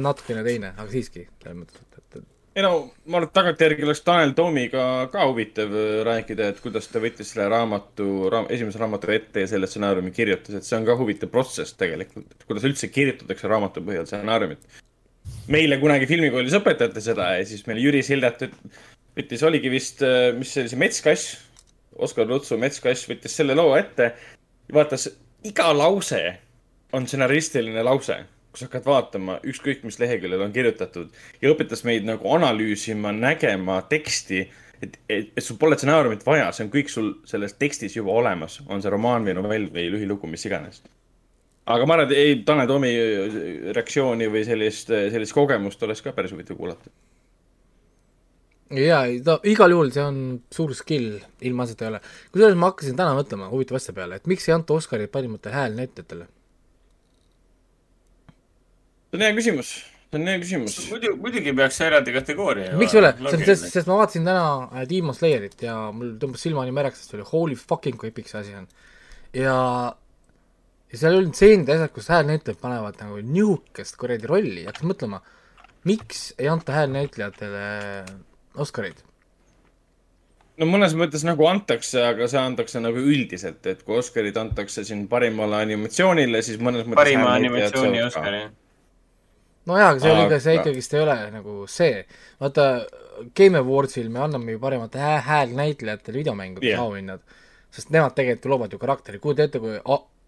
natukene 0.00 0.42
teine, 0.46 0.72
aga 0.76 0.90
siiski, 0.92 1.26
selles 1.42 1.58
mõttes, 1.60 1.82
et, 1.82 2.18
et, 2.18 2.26
ei 2.58 2.64
no 2.64 2.72
ma 3.06 3.18
arvan, 3.18 3.28
et 3.28 3.34
tagantjärgi 3.36 3.86
oleks 3.86 4.02
Tanel 4.06 4.34
Toomiga 4.38 4.84
ka 5.12 5.26
huvitav 5.30 5.74
äh, 5.74 6.02
rääkida, 6.08 6.50
et 6.52 6.60
kuidas 6.64 6.90
ta 6.90 7.02
võttis 7.02 7.32
selle 7.32 7.48
raamatu 7.52 8.28
raam,, 8.32 8.50
esimese 8.54 8.80
raamatu 8.82 9.12
ette 9.14 9.44
ja 9.44 9.50
selle 9.50 9.70
stsenaariumi 9.70 10.12
kirjutas, 10.14 10.58
et 10.58 10.66
see 10.66 10.78
on 10.78 10.86
ka 10.88 10.98
huvitav 10.98 11.32
protsess 11.34 11.78
tegelikult, 11.78 12.28
et 12.34 12.46
kuidas 12.48 12.66
üldse 12.68 12.90
kirjutatakse 12.92 13.50
raamatu 13.50 13.84
põhjal 13.86 14.06
stsenaariumit. 14.10 14.66
meile 15.52 15.78
kunagi 15.80 16.08
filmikoolis 16.10 16.56
õpetati 16.58 17.02
seda 17.04 17.34
ja 17.36 17.44
siis 17.46 17.66
meil 17.68 17.82
Jüri 17.82 18.02
Sildät 18.06 18.48
üt- 18.48 18.62
ütles, 19.18 19.42
oligi 19.42 19.70
vist, 19.72 20.02
mis 20.38 20.50
see 20.52 20.62
oli, 20.62 20.72
see 20.72 20.80
Metskass, 20.80 21.36
Oskar 21.96 22.28
Lutsu 22.28 22.58
Metskass 22.60 23.08
võttis 23.08 23.36
selle 23.36 23.56
loo 23.56 23.76
ette 23.76 24.12
vaatas, 24.74 25.08
iga 25.48 25.70
lause 25.76 26.20
on 26.92 27.06
stsenaristiline 27.06 27.82
lause 27.84 28.18
kus 28.52 28.66
hakkad 28.66 28.86
vaatama, 28.88 29.38
ükskõik 29.46 29.84
mis 29.86 29.98
leheküljel 30.00 30.42
on 30.42 30.54
kirjutatud 30.54 31.12
ja 31.42 31.52
õpetas 31.52 31.84
meid 31.86 32.06
nagu 32.08 32.30
analüüsima, 32.34 33.12
nägema 33.14 33.80
teksti, 33.90 34.40
et, 34.82 34.96
et, 35.08 35.32
et 35.36 35.44
sul 35.44 35.58
pole 35.60 35.78
stsenaariumit 35.78 36.24
vaja, 36.26 36.50
see 36.52 36.66
on 36.66 36.72
kõik 36.72 36.90
sul 36.92 37.12
selles 37.28 37.54
tekstis 37.60 37.96
juba 37.96 38.14
olemas, 38.18 38.58
on 38.66 38.82
see 38.82 38.92
romaan 38.94 39.26
või 39.26 39.36
novell 39.38 39.68
või 39.74 39.88
lühilugu, 39.94 40.30
mis 40.30 40.46
iganes. 40.48 40.82
aga 41.68 41.86
ma 41.86 41.98
arvan, 41.98 42.08
et 42.08 42.18
ei, 42.18 42.38
Tanel 42.48 42.70
Toomi 42.70 42.94
reaktsiooni 43.76 44.30
või 44.32 44.44
sellist, 44.48 44.90
sellist 44.90 45.36
kogemust 45.36 45.82
oleks 45.86 46.02
ka 46.02 46.16
päris 46.16 46.32
huvitav 46.34 46.56
kuulata. 46.56 46.90
Jaa, 48.70 49.04
ta 49.24 49.38
igal 49.48 49.72
juhul 49.72 49.92
see 49.94 50.04
on 50.04 50.18
suur 50.52 50.74
skill, 50.76 51.20
ilma 51.40 51.64
asjata 51.64 51.86
ei 51.86 51.92
ole. 51.94 52.02
kusjuures 52.32 52.58
ma 52.58 52.72
hakkasin 52.72 52.98
täna 52.98 53.14
mõtlema 53.16 53.52
huvitava 53.52 53.80
asja 53.80 53.94
peale, 53.96 54.18
et 54.18 54.26
miks 54.30 54.48
ei 54.48 54.56
anta 54.56 54.76
Oscarit 54.76 55.12
parimatele 55.12 55.54
häälnäitlejatele 55.56 56.28
see 59.08 59.16
on 59.16 59.24
hea 59.24 59.36
küsimus, 59.36 59.70
see 60.10 60.18
on 60.18 60.26
hea 60.28 60.40
küsimus. 60.42 60.74
muidu, 60.92 61.14
muidugi 61.22 61.54
peaks 61.56 61.80
eraldi 61.86 62.12
kategooria. 62.12 62.74
miks 62.80 62.94
ei 62.94 63.00
ole, 63.00 63.12
sest, 63.44 63.70
sest 63.72 63.88
ma 63.88 63.96
vaatasin 64.02 64.28
täna 64.28 64.44
äh, 64.68 64.84
Demon 64.90 65.16
Slayerit 65.16 65.64
ja 65.64 65.78
mul 65.94 66.16
tõmbas 66.20 66.44
silmani 66.44 66.74
märjaks, 66.76 67.04
sest 67.04 67.16
oli 67.16 67.24
holy 67.30 67.56
fucking 67.56 67.96
kui 68.00 68.12
epic 68.12 68.28
see 68.28 68.42
asi 68.42 68.54
on. 68.58 68.68
ja, 69.36 69.56
ja 70.92 71.00
seal 71.00 71.16
olid 71.16 71.32
stseenid 71.32 71.72
ja 71.72 71.78
asjad, 71.80 71.94
kus 71.96 72.12
häälnäitlejad 72.12 72.60
panevad 72.60 73.00
nagu 73.00 73.20
nihukest 73.24 73.96
kuradi 74.00 74.28
rolli 74.28 74.66
ja 74.66 74.72
hakkasin 74.72 74.92
mõtlema, 74.92 75.22
miks 75.88 76.28
ei 76.36 76.50
anta 76.52 76.76
häälnäitlejatele 76.76 77.64
Oscareid? 78.58 79.02
No 80.58 80.66
mõnes 80.66 80.94
mõttes 80.98 81.22
nagu 81.22 81.46
antakse, 81.46 82.00
aga 82.02 82.26
see 82.26 82.40
antakse 82.42 82.80
nagu 82.82 82.98
üldiselt, 82.98 83.62
et 83.70 83.84
kui 83.86 83.98
Oscarid 84.00 84.36
antakse 84.40 84.82
siin 84.84 85.06
parimale 85.10 85.60
animatsioonile, 85.62 86.42
siis 86.42 86.58
mõnes 86.58 86.82
mõttes 86.82 87.04
parima 87.04 87.36
animatsiooni 87.38 88.02
Oscari 88.08 88.48
no 89.68 89.76
jaa, 89.76 89.92
aga 89.92 90.02
see 90.02 90.14
oli 90.14 90.26
ka, 90.30 90.40
see 90.42 90.56
ikkagist 90.58 90.94
ei 90.96 91.02
ole 91.04 91.16
nagu 91.34 91.54
see, 91.70 92.02
vaata, 92.40 92.68
Game 93.36 93.58
Awardsil 93.58 94.08
me 94.14 94.22
anname 94.24 94.54
ju 94.54 94.60
parimate 94.62 95.00
hää 95.02 95.20
häälnäitlejatele 95.26 96.20
videomängudes 96.22 96.70
yeah. 96.70 96.82
auhinnad, 96.82 97.24
sest 97.74 97.90
nemad 97.94 98.14
tegelikult 98.16 98.52
loovad 98.52 98.74
ju 98.74 98.80
karakteri, 98.80 99.20
kujuta 99.22 99.48
ette, 99.48 99.60
kui 99.62 99.78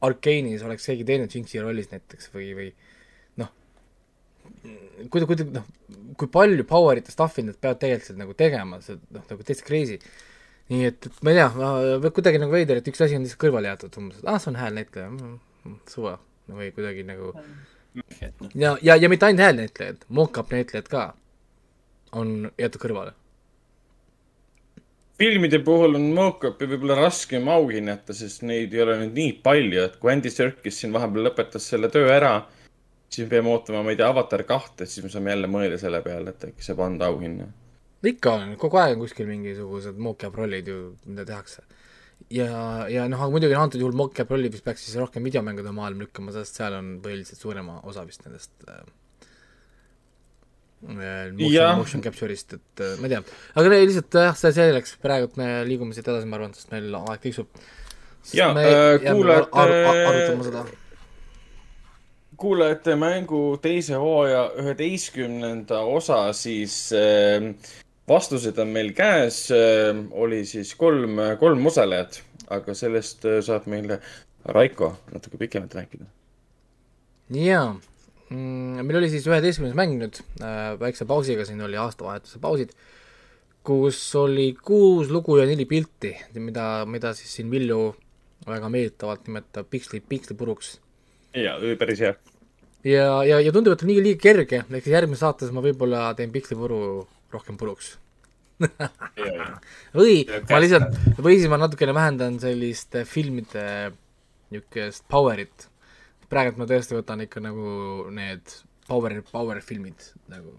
Arkenis 0.00 0.64
oleks 0.64 0.88
keegi 0.88 1.04
teine 1.08 1.28
Jinxi 1.30 1.60
rollis 1.60 1.90
näiteks 1.92 2.30
või, 2.34 2.50
või 2.56 2.68
kui, 5.10 5.24
kui, 5.24 5.38
noh, 5.54 5.68
kui 6.20 6.30
palju 6.32 6.66
power'it 6.68 7.08
ja 7.08 7.14
stuff'i 7.14 7.44
nad 7.46 7.58
peavad 7.60 7.80
tegelikult 7.82 8.20
nagu 8.20 8.36
tegema, 8.38 8.80
see 8.84 8.98
noh, 9.10 9.24
nagu 9.30 9.46
täitsa 9.46 9.66
crazy. 9.66 9.98
nii 10.70 10.86
et, 10.86 11.06
et 11.08 11.24
ma 11.26 11.32
ei 11.32 11.40
tea, 11.40 12.10
kuidagi 12.14 12.38
nagu 12.42 12.54
veider, 12.54 12.78
et 12.78 12.88
üks 12.92 13.00
asi 13.02 13.16
on 13.18 13.24
lihtsalt 13.26 13.42
kõrvale 13.42 13.72
jäetud, 13.72 13.96
umbes, 14.02 14.20
et 14.20 14.28
ah, 14.30 14.38
see 14.38 14.52
on 14.52 14.60
häälnäitleja, 14.60 15.08
mm, 15.10 15.38
mm, 15.64 15.78
suva, 15.90 16.14
või 16.50 16.70
kuidagi 16.76 17.02
nagu 17.08 17.32
mm 17.34 17.70
ja, 18.54 18.78
ja, 18.82 18.96
ja 18.96 19.08
mitte 19.08 19.26
ainult 19.26 19.44
häälnäitlejad, 19.44 20.04
mock-up 20.08 20.52
näitlejad 20.52 20.88
ka 20.90 21.14
on 22.12 22.50
jäetud 22.58 22.82
kõrvale. 22.82 23.12
filmide 25.20 25.58
puhul 25.60 25.98
on 25.98 26.06
mock-up'i 26.16 26.64
võib-olla 26.70 26.96
raskem 27.02 27.48
auhinnata, 27.52 28.14
sest 28.16 28.42
neid 28.46 28.72
ei 28.74 28.82
ole 28.82 28.96
nüüd 29.02 29.18
nii 29.18 29.32
palju, 29.44 29.82
et 29.84 29.98
kui 30.00 30.12
Andy 30.12 30.30
Serkis 30.32 30.80
siin 30.80 30.94
vahepeal 30.96 31.28
lõpetas 31.28 31.66
selle 31.68 31.90
töö 31.92 32.08
ära, 32.14 32.46
siis 33.10 33.26
me 33.26 33.30
peame 33.34 33.52
ootama, 33.52 33.82
ma 33.84 33.92
ei 33.92 33.98
tea, 33.98 34.08
Avatar 34.08 34.46
kahte, 34.48 34.86
siis 34.86 35.04
me 35.04 35.10
saame 35.12 35.34
jälle 35.34 35.50
mõelda 35.50 35.80
selle 35.82 36.00
peale, 36.06 36.34
et 36.34 36.48
äkki 36.52 36.64
saab 36.64 36.84
anda 36.86 37.10
auhinna. 37.10 37.50
ikka 38.06 38.38
on, 38.38 38.56
kogu 38.60 38.80
aeg 38.80 38.96
on 38.96 39.04
kuskil 39.04 39.28
mingisugused 39.28 39.98
mock-up 40.00 40.38
rollid 40.40 40.70
ju, 40.70 40.80
mida 41.06 41.26
tehakse 41.28 41.66
ja, 42.28 42.86
ja 42.90 43.06
noh, 43.10 43.20
aga 43.22 43.32
muidugi 43.32 43.56
antud 43.58 43.82
juhul 43.82 43.96
mocap 43.96 44.30
rolli 44.32 44.50
vist 44.52 44.64
peaks 44.66 44.84
siis 44.86 44.98
rohkem 45.00 45.24
videomängude 45.26 45.72
maailma 45.74 46.04
lükkama, 46.04 46.34
sest 46.34 46.60
seal 46.60 46.76
on 46.76 46.96
põhiliselt 47.04 47.40
suurema 47.40 47.78
osa 47.88 48.04
vist 48.06 48.24
nendest 48.26 48.52
äh, 48.68 48.82
äh 50.90 51.32
motion, 51.36 51.80
motion 51.80 52.04
capture'ist, 52.04 52.58
et 52.58 52.84
äh, 52.84 52.96
ma 53.00 53.08
ei 53.08 53.16
tea. 53.16 53.22
aga 53.54 53.72
lihtsalt 53.74 54.20
jah, 54.26 54.38
see 54.42 54.54
selleks, 54.58 54.96
praegu 55.02 55.32
me 55.40 55.50
liigume 55.68 55.96
siit 55.96 56.08
edasi, 56.08 56.28
ma 56.28 56.40
arvan, 56.40 56.54
sest 56.56 56.72
meil 56.74 57.00
aeg 57.00 57.24
tiksub. 57.24 57.64
ja 58.36 58.50
äh, 58.52 59.00
kuulajate 59.06 59.50
ar, 59.64 59.76
ar, 59.94 60.04
arutama 60.12 60.48
seda. 60.50 60.66
Kuulajate 62.40 62.96
mängu 62.96 63.58
teise 63.62 63.98
hooaja 64.00 64.46
üheteistkümnenda 64.62 65.80
osa 65.80 66.22
siis 66.36 66.76
äh, 66.96 67.50
vastused 68.08 68.58
on 68.58 68.72
meil 68.74 68.92
käes, 68.96 69.44
äh, 69.54 69.92
oli 70.10 70.42
siis 70.48 70.74
kolm, 70.78 71.20
kolm 71.40 71.66
osalejat, 71.70 72.22
aga 72.50 72.74
sellest 72.74 73.26
äh, 73.28 73.38
saab 73.44 73.68
meile 73.70 74.00
Raiko 74.44 74.94
natuke 75.12 75.36
pikemalt 75.40 75.74
rääkida. 75.76 76.08
jaa 77.36 77.74
mm,, 78.30 78.80
meil 78.86 79.02
oli 79.02 79.10
siis 79.12 79.28
üheteistkümnes 79.28 79.76
mäng 79.78 79.98
nüüd 80.00 80.22
äh,, 80.40 80.74
väikse 80.80 81.06
pausiga, 81.06 81.44
siin 81.46 81.60
oli 81.66 81.78
aastavahetuse 81.80 82.40
pausid, 82.42 82.72
kus 83.66 84.00
oli 84.16 84.54
kuus 84.64 85.10
lugu 85.12 85.36
ja 85.38 85.46
neli 85.46 85.66
pilti, 85.68 86.14
mida, 86.40 86.86
mida 86.88 87.12
siis 87.14 87.36
siin 87.36 87.50
Villu 87.52 87.92
väga 88.46 88.70
meelitavalt 88.72 89.26
nimetab 89.28 89.68
piksli, 89.70 90.00
pikslipuruks. 90.00 90.78
Jaa, 91.36 91.56
päris 91.78 92.04
hea. 92.04 92.14
ja, 92.84 93.08
ja, 93.28 93.40
ja 93.40 93.52
tundub, 93.52 93.74
et 93.74 93.82
on 93.84 93.92
liiga, 93.92 94.04
liiga 94.08 94.22
kerge, 94.22 94.62
ehk 94.68 94.84
siis 94.84 94.94
järgmises 94.96 95.24
saates 95.24 95.50
ma 95.54 95.64
võib-olla 95.64 96.10
teen 96.18 96.32
pikslipuru 96.34 96.80
rohkem 97.32 97.58
puruks 97.60 97.96
või 99.98 100.24
ma 100.50 100.60
lihtsalt, 100.60 100.96
või 101.20 101.38
siis 101.38 101.48
ma 101.48 101.58
natukene 101.60 101.94
vähendan 101.96 102.38
sellist 102.42 102.98
filmide 103.08 103.66
niisugust 104.50 105.06
power'it. 105.08 105.68
praegult 106.30 106.58
ma 106.60 106.66
tõesti 106.68 106.96
võtan 106.98 107.24
ikka 107.24 107.40
nagu 107.42 108.10
need 108.14 108.52
power, 108.88 109.16
power 109.30 109.62
filmid 109.64 110.12
nagu 110.28 110.52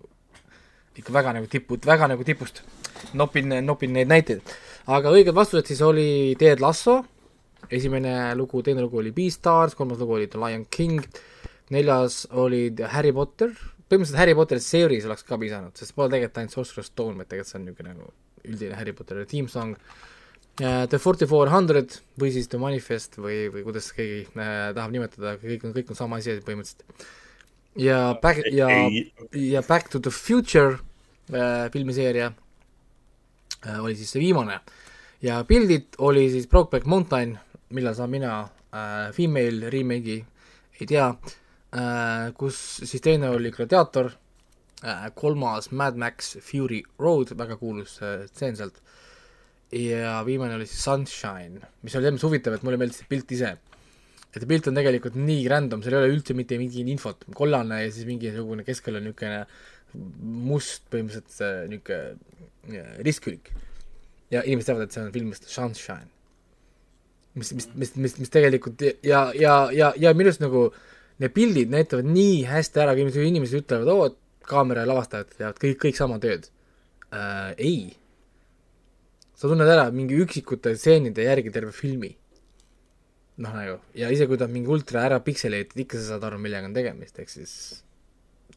ikka 0.97 1.13
väga 1.13 1.35
nagu 1.37 1.47
tipud, 1.47 1.85
väga 1.87 2.09
nagu 2.11 2.25
tipust 2.27 2.63
nopin, 3.13 3.53
nopin 3.65 3.93
neid 3.93 4.09
näiteid. 4.11 4.41
aga 4.87 5.13
õiged 5.13 5.35
vastused 5.35 5.69
siis 5.69 5.81
oli 5.85 6.35
Ted 6.39 6.63
Lasso, 6.63 7.01
esimene 7.69 8.33
lugu, 8.35 8.61
teine 8.65 8.81
lugu 8.81 9.01
oli 9.01 9.11
Beastars, 9.15 9.75
kolmas 9.77 9.99
lugu 10.01 10.17
oli 10.17 10.29
The 10.31 10.39
Lion 10.41 10.65
King, 10.69 11.03
neljas 11.71 12.23
oli 12.31 12.69
Harry 12.93 13.13
Potter, 13.15 13.53
põhimõtteliselt 13.91 14.19
Harry 14.19 14.35
Potteri 14.37 14.63
series 14.63 15.07
oleks 15.07 15.25
ka 15.27 15.37
pisanud, 15.39 15.75
sest 15.77 15.95
pole 15.95 16.11
tegelikult 16.11 16.41
ainult 16.41 16.55
Sorcerer's 16.55 16.91
Stone, 16.91 17.17
vaid 17.19 17.29
tegelikult 17.31 17.51
see 17.51 17.59
on 17.59 17.67
niisugune 17.67 17.95
nagu 17.95 18.11
üldine 18.47 18.79
Harry 18.79 18.95
Potteri 18.97 19.27
theme 19.29 19.51
song 19.51 19.75
uh,. 19.75 20.85
The 20.91 20.99
Forty 20.99 21.27
Four 21.29 21.49
Hundred 21.51 21.95
või 22.19 22.33
siis 22.35 22.49
The 22.51 22.59
Manifest 22.61 23.17
või, 23.21 23.45
või 23.53 23.65
kuidas 23.65 23.89
keegi 23.95 24.25
uh, 24.33 24.71
tahab 24.75 24.93
nimetada, 24.93 25.37
kõik 25.41 25.67
on, 25.67 25.75
kõik 25.75 25.91
on 25.93 25.99
sama 25.99 26.19
asi 26.21 26.37
põhimõtteliselt. 26.45 27.07
ja 27.79 27.99
Back 28.21 28.47
ja, 28.51 28.69
ja 29.31 29.63
Back 29.67 29.91
to 29.93 30.03
the 30.03 30.11
Future 30.11 30.75
uh, 30.77 31.67
filmiseeria 31.73 32.31
uh, 32.31 33.79
oli 33.81 33.95
siis 33.99 34.11
see 34.11 34.23
viimane 34.23 34.59
ja 35.21 35.43
pildid 35.47 35.97
oli 35.97 36.27
siis 36.33 36.47
Brokeback 36.49 36.85
Mountain, 36.85 37.37
millal 37.75 37.95
saan 37.97 38.11
mina 38.11 38.33
uh, 38.43 39.07
female 39.15 39.69
remake'i, 39.73 40.19
ei 40.81 40.89
tea 40.89 41.09
Äh, 41.71 42.33
kus 42.35 42.57
siis 42.83 42.99
teine 42.99 43.29
oli 43.31 43.47
Gladiator, 43.55 44.09
äh, 44.83 45.05
kolmas 45.15 45.69
Mad 45.71 45.95
Max 45.95 46.33
Fury 46.43 46.81
Road, 46.99 47.31
väga 47.39 47.55
kuulus 47.55 47.95
äh, 48.03 48.25
stseen 48.27 48.57
sealt, 48.59 48.81
ja 49.71 50.17
viimane 50.27 50.57
oli 50.57 50.67
siis 50.67 50.83
Sunshine, 50.83 51.61
mis 51.79 51.95
oli 51.95 52.03
selles 52.03 52.17
mõttes 52.17 52.27
huvitav, 52.27 52.57
et 52.57 52.65
mulle 52.67 52.79
meeldis 52.81 52.99
see 52.99 53.07
pilt 53.07 53.31
ise. 53.31 53.53
et 54.35 54.45
pilt 54.47 54.67
on 54.67 54.75
tegelikult 54.75 55.15
nii 55.15 55.47
random, 55.51 55.79
seal 55.83 55.95
ei 55.95 56.01
ole 56.01 56.17
üldse 56.17 56.35
mitte 56.35 56.59
mingit 56.59 56.91
infot, 56.91 57.23
kollane 57.35 57.81
ja 57.85 57.91
siis 57.91 58.07
mingisugune 58.07 58.67
keskel 58.67 58.99
on 58.99 59.07
niisugune 59.07 59.45
must 60.51 60.91
põhimõtteliselt 60.91 61.71
niisugune 61.71 62.83
ristkülik. 63.07 63.53
ja 64.31 64.43
inimesed 64.43 64.73
teavad, 64.73 64.89
et 64.89 64.97
see 64.97 65.05
on 65.05 65.15
filmist 65.15 65.47
Sunshine. 65.47 66.11
Mis, 67.35 67.53
mis, 67.55 67.67
mis, 67.75 67.93
mis, 67.95 68.17
mis 68.19 68.33
tegelikult 68.33 68.81
ja, 68.83 69.29
ja, 69.37 69.55
ja, 69.71 69.91
ja 69.97 70.13
minu 70.17 70.31
arust 70.31 70.43
nagu 70.43 70.69
need 71.21 71.33
pildid 71.35 71.71
näitavad 71.71 72.07
nii 72.09 72.41
hästi 72.49 72.81
ära, 72.83 72.95
kui 72.97 73.27
inimesed 73.27 73.63
ütlevad, 73.63 73.91
oo, 73.93 74.09
kaamera 74.47 74.85
ja 74.85 74.89
lavastajad 74.89 75.35
teevad 75.35 75.59
kõik, 75.61 75.77
kõik 75.85 75.99
sama 75.99 76.17
tööd 76.23 76.47
äh,. 77.13 77.51
ei. 77.57 77.93
sa 79.35 79.49
tunned 79.49 79.69
ära 79.69 79.89
mingi 79.93 80.17
üksikute 80.21 80.73
stseenide 80.77 81.27
järgi 81.27 81.53
terve 81.53 81.71
filmi. 81.75 82.15
noh, 83.41 83.53
nagu, 83.55 83.77
ja 83.97 84.09
isegi 84.13 84.29
kui 84.31 84.41
ta 84.41 84.49
on 84.49 84.55
mingi 84.55 84.73
ultra 84.73 85.05
ära 85.07 85.21
pikseleeritud, 85.23 85.85
ikka 85.85 85.99
sa 85.99 86.13
saad 86.13 86.27
aru, 86.27 86.41
millega 86.41 86.67
on 86.67 86.75
tegemist, 86.75 87.19
ehk 87.21 87.31
siis 87.31 87.53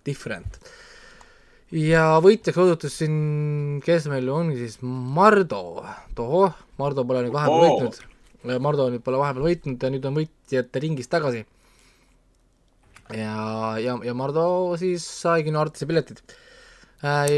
different. 0.06 0.58
ja 1.74 2.08
võitjaks 2.24 2.58
osutus 2.64 2.98
siin, 3.02 3.14
kes 3.84 4.08
meil 4.12 4.28
on 4.32 4.54
siis, 4.56 4.80
Mardo. 4.82 5.84
tohoh, 6.16 6.58
Mardo 6.80 7.06
pole 7.06 7.26
nüüd 7.26 7.36
vahepeal 7.36 7.64
võitnud. 7.68 8.02
Mardo 8.44 8.90
nüüd 8.92 9.04
pole 9.04 9.20
vahepeal 9.20 9.48
võitnud 9.48 9.82
ja 9.82 9.90
nüüd 9.92 10.04
on 10.08 10.18
võitjate 10.18 10.82
ringis 10.84 11.08
tagasi 11.12 11.44
ja, 13.12 13.36
ja, 13.80 13.98
ja 14.04 14.14
Mardo 14.16 14.46
siis 14.80 15.04
saigi 15.04 15.52
no 15.52 15.62
Artise 15.64 15.88
piletid. 15.88 16.20
Äh, 17.04 17.28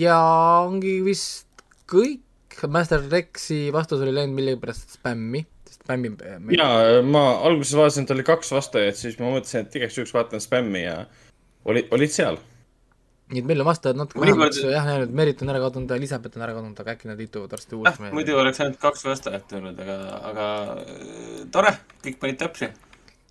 ja 0.00 0.18
ongi 0.64 1.00
vist 1.04 1.48
kõik, 1.90 2.24
Master 2.70 3.02
Rexi 3.10 3.68
vastus 3.74 4.02
oli 4.04 4.14
läinud 4.14 4.36
millegipärast 4.36 4.96
spämmi, 4.98 5.42
spämmi 5.70 6.12
ja 6.56 7.00
ma 7.06 7.24
alguses 7.46 7.76
vaatasin, 7.78 8.04
et 8.04 8.14
oli 8.14 8.26
kaks 8.26 8.52
vastajat, 8.52 8.98
siis 9.00 9.18
ma 9.20 9.32
mõtlesin, 9.32 9.64
et 9.64 9.76
igaks 9.80 9.98
juhuks 9.98 10.14
vaatan 10.16 10.42
spämmi 10.44 10.84
ja 10.84 10.96
olid, 11.68 11.88
olid 11.94 12.12
seal. 12.12 12.40
Nii 13.30 13.42
et 13.42 13.46
meil 13.46 13.62
on 13.62 13.68
vastajad 13.70 13.98
natuke 13.98 14.20
Mõnikord- 14.20 14.54
vähemaks, 14.56 14.62
jah, 14.74 14.86
need 14.90 15.16
Merit 15.20 15.42
on 15.42 15.52
ära 15.52 15.62
kadunud 15.62 15.90
ja 15.90 15.98
Elisabeth 16.00 16.38
on 16.38 16.46
ära 16.46 16.54
kadunud, 16.56 16.80
aga 16.82 16.94
äkki 16.96 17.10
nad 17.10 17.20
liituvad 17.20 17.52
varsti 17.56 17.76
jah, 17.76 17.80
uuesti 17.80 18.14
muidu 18.16 18.38
oleks 18.38 18.62
ainult 18.64 18.80
kaks 18.82 19.04
vastajat 19.06 19.52
olnud, 19.58 19.82
aga, 19.84 19.98
aga 20.30 20.46
äh, 20.84 21.44
tore, 21.54 21.74
kõik 22.06 22.18
panid 22.22 22.40
täpsi. 22.42 22.70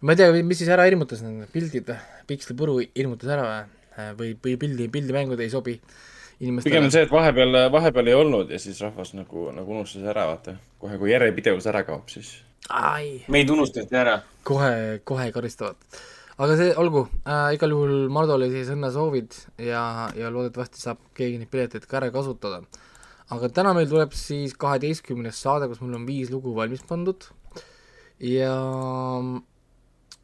ma 0.01 0.15
ei 0.15 0.21
tea, 0.21 0.31
mis 0.43 0.61
siis 0.61 0.71
ära 0.71 0.87
hirmutas, 0.87 1.23
need 1.25 1.51
pildid, 1.53 1.91
pikslipuru 2.29 2.79
hirmutas 2.87 3.35
ära 3.35 3.49
või, 3.49 4.15
või, 4.21 4.35
või 4.45 4.55
pildi, 4.61 4.87
pildimängud 4.93 5.39
ei 5.43 5.51
sobi 5.51 5.79
pigem 6.39 6.47
inimestele. 6.47 6.91
see, 6.91 7.03
et 7.03 7.11
vahepeal, 7.11 7.57
vahepeal 7.71 8.07
ei 8.07 8.15
olnud 8.15 8.51
ja 8.53 8.59
siis 8.59 8.79
rahvas 8.81 9.13
nagu, 9.17 9.49
nagu 9.55 9.75
unustas 9.75 10.05
ära, 10.07 10.29
vaata. 10.31 10.55
kohe, 10.79 10.97
kui 11.01 11.11
järjepidevus 11.11 11.67
ära 11.67 11.83
kaob, 11.83 12.07
siis. 12.11 12.37
ai, 12.69 13.19
meid 13.27 13.49
unustati 13.49 13.95
ära. 13.95 14.21
kohe, 14.43 15.01
kohe 15.03 15.31
karistavad. 15.35 15.75
Aga 16.39 16.55
see 16.55 16.69
olgu 16.79 17.03
äh,, 17.27 17.55
igal 17.57 17.73
juhul 17.75 18.07
Mardole 18.15 18.47
siis 18.51 18.69
õnnesoovid 18.71 19.35
ja, 19.65 20.07
ja 20.15 20.29
loodetavasti 20.31 20.79
saab 20.79 21.01
keegi 21.17 21.41
neid 21.41 21.51
pileteid 21.51 21.87
ka 21.89 21.99
ära 21.99 22.11
kasutada. 22.15 22.61
aga 23.35 23.49
täna 23.51 23.73
meil 23.75 23.89
tuleb 23.91 24.15
siis 24.15 24.55
kaheteistkümnes 24.59 25.41
saade, 25.43 25.67
kus 25.67 25.83
mul 25.83 25.97
on 25.99 26.07
viis 26.07 26.31
lugu 26.31 26.55
valmis 26.55 26.85
pandud 26.87 27.27
ja 28.23 28.55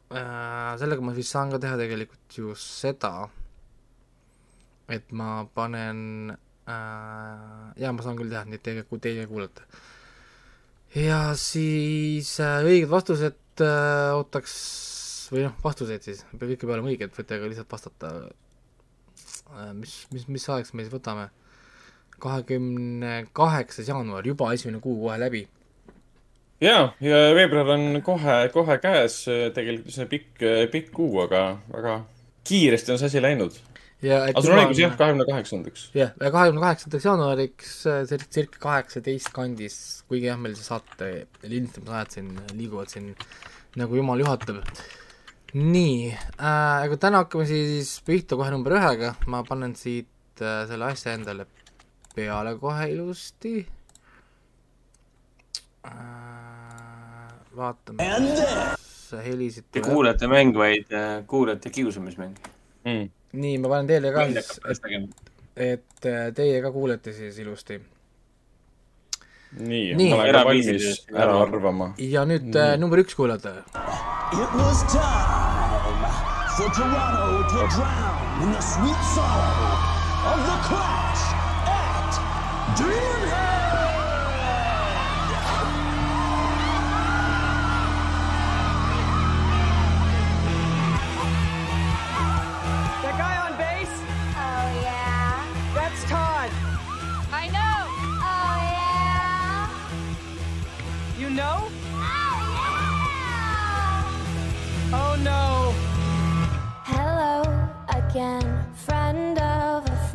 äh, 0.08 0.72
sellega 0.80 1.04
ma 1.04 1.14
siis 1.16 1.30
saan 1.36 1.52
ka 1.52 1.60
teha 1.60 1.76
tegelikult 1.80 2.40
ju 2.40 2.56
seda, 2.60 3.28
et 4.88 5.12
ma 5.12 5.44
panen 5.52 6.32
äh,, 6.32 7.66
jaa, 7.76 7.92
ma 7.92 8.04
saan 8.04 8.16
küll 8.16 8.32
teha, 8.32 8.46
nii 8.48 8.56
et 8.60 8.64
teie, 8.64 8.88
teie 9.04 9.28
kuulete. 9.28 9.68
ja 10.96 11.34
siis 11.36 12.38
äh, 12.40 12.62
õiged 12.64 12.88
vastused 12.88 13.60
äh, 13.60 14.16
ootaks 14.16 14.56
või 15.32 15.46
noh, 15.46 15.56
vastuseid 15.64 16.04
siis, 16.06 16.24
peab 16.36 16.52
ikka 16.54 16.68
olema 16.70 16.92
õiged, 16.92 17.14
võite 17.16 17.40
ka 17.40 17.50
lihtsalt 17.50 17.72
vastata 17.72 18.12
äh,. 18.26 19.72
mis, 19.76 19.98
mis, 20.12 20.28
mis 20.28 20.48
ajaks 20.48 20.74
me 20.74 20.86
siis 20.86 20.94
võtame? 20.94 21.28
kahekümne 22.22 23.26
kaheksas 23.36 23.88
jaanuar, 23.90 24.24
juba 24.26 24.52
esimene 24.56 24.80
kuu 24.80 24.96
kohe 25.02 25.18
läbi. 25.20 25.46
ja, 26.64 26.92
ja 27.04 27.22
veebruar 27.36 27.74
on 27.76 28.02
kohe, 28.04 28.36
kohe 28.54 28.78
käes, 28.80 29.22
tegelikult 29.54 29.92
see 29.94 30.08
pikk, 30.10 30.44
pikk 30.72 30.92
kuu, 30.96 31.18
aga 31.26 31.46
väga 31.72 31.98
kiiresti 32.46 32.94
on 32.94 33.00
see 33.00 33.10
asi 33.10 33.22
läinud. 33.22 33.58
aga 34.06 34.42
sul 34.44 34.54
on 34.54 34.62
õigus, 34.64 34.80
jah, 34.80 34.96
kahekümne 34.98 35.26
kaheksandaks. 35.28 35.88
jah, 35.96 36.12
ja 36.20 36.32
kahekümne 36.32 36.62
kaheksandaks 36.64 37.08
jaanuariks 37.08 37.72
äh, 37.90 38.02
cir- 38.10 38.28
circa 38.32 38.62
kaheksateist 38.64 39.32
kandis, 39.36 39.78
kuigi 40.08 40.30
jah, 40.30 40.40
meil 40.40 40.56
see 40.56 40.68
saate 40.68 41.10
lindistamisajad 41.44 42.16
siin 42.16 42.30
liiguvad 42.54 42.92
siin 42.92 43.12
nagu 43.76 43.98
jumal 43.98 44.22
juhatab. 44.24 44.62
Nii 45.54 46.10
äh,, 46.10 46.82
aga 46.84 46.96
täna 47.00 47.22
hakkame 47.24 47.46
siis 47.48 48.00
pihta 48.06 48.36
kohe 48.38 48.50
number 48.50 48.76
ühega, 48.76 49.14
ma 49.30 49.42
panen 49.46 49.76
siit 49.78 50.42
äh, 50.42 50.64
selle 50.68 50.90
asja 50.90 51.14
endale 51.14 51.46
peale 52.16 52.56
kohe 52.58 52.88
ilusti 52.92 53.54
äh,. 55.86 55.92
vaatame, 57.56 58.04
kas 58.04 59.24
helisid 59.24 59.68
Te 59.70 59.80
tuleb. 59.80 59.92
kuulate 59.92 60.28
mäng, 60.30 60.54
vaid 60.56 60.92
äh, 60.92 61.22
kuulate 61.26 61.70
kiusamismäng. 61.70 62.34
Mm. 62.86 63.10
nii, 63.32 63.58
ma 63.62 63.68
panen 63.72 63.90
teile 63.90 64.12
ka 64.14 64.26
siis 64.30 64.80
tegema. 64.82 65.06
et 65.56 66.08
äh, 66.10 66.32
teie 66.34 66.60
ka 66.62 66.72
kuulete 66.74 67.14
siis 67.16 67.38
ilusti 67.38 67.80
nii, 69.52 69.94
Nii. 69.94 70.10
ma 70.10 70.16
olen 70.16 70.32
ka 70.32 70.44
valmis 70.44 71.06
ära 71.14 71.40
arvama. 71.42 71.92
ja 71.98 72.24
nüüd 72.28 72.48
mm. 72.50 72.56
äh, 72.56 72.76
number 72.78 72.98
üks 72.98 73.14
kuulajate. 73.14 73.52
It 74.32 74.52
was 74.58 74.82
time 74.92 76.02
for 76.56 76.68
Toronto 76.74 77.46
to 77.52 77.60
drown 77.74 78.42
in 78.42 78.52
the 78.52 78.60
sweet 78.60 79.02
sorrow 79.14 79.76
of 80.32 80.38
the 80.50 80.58
crash 80.68 81.24
at 81.70 82.12
Demon 82.78 83.05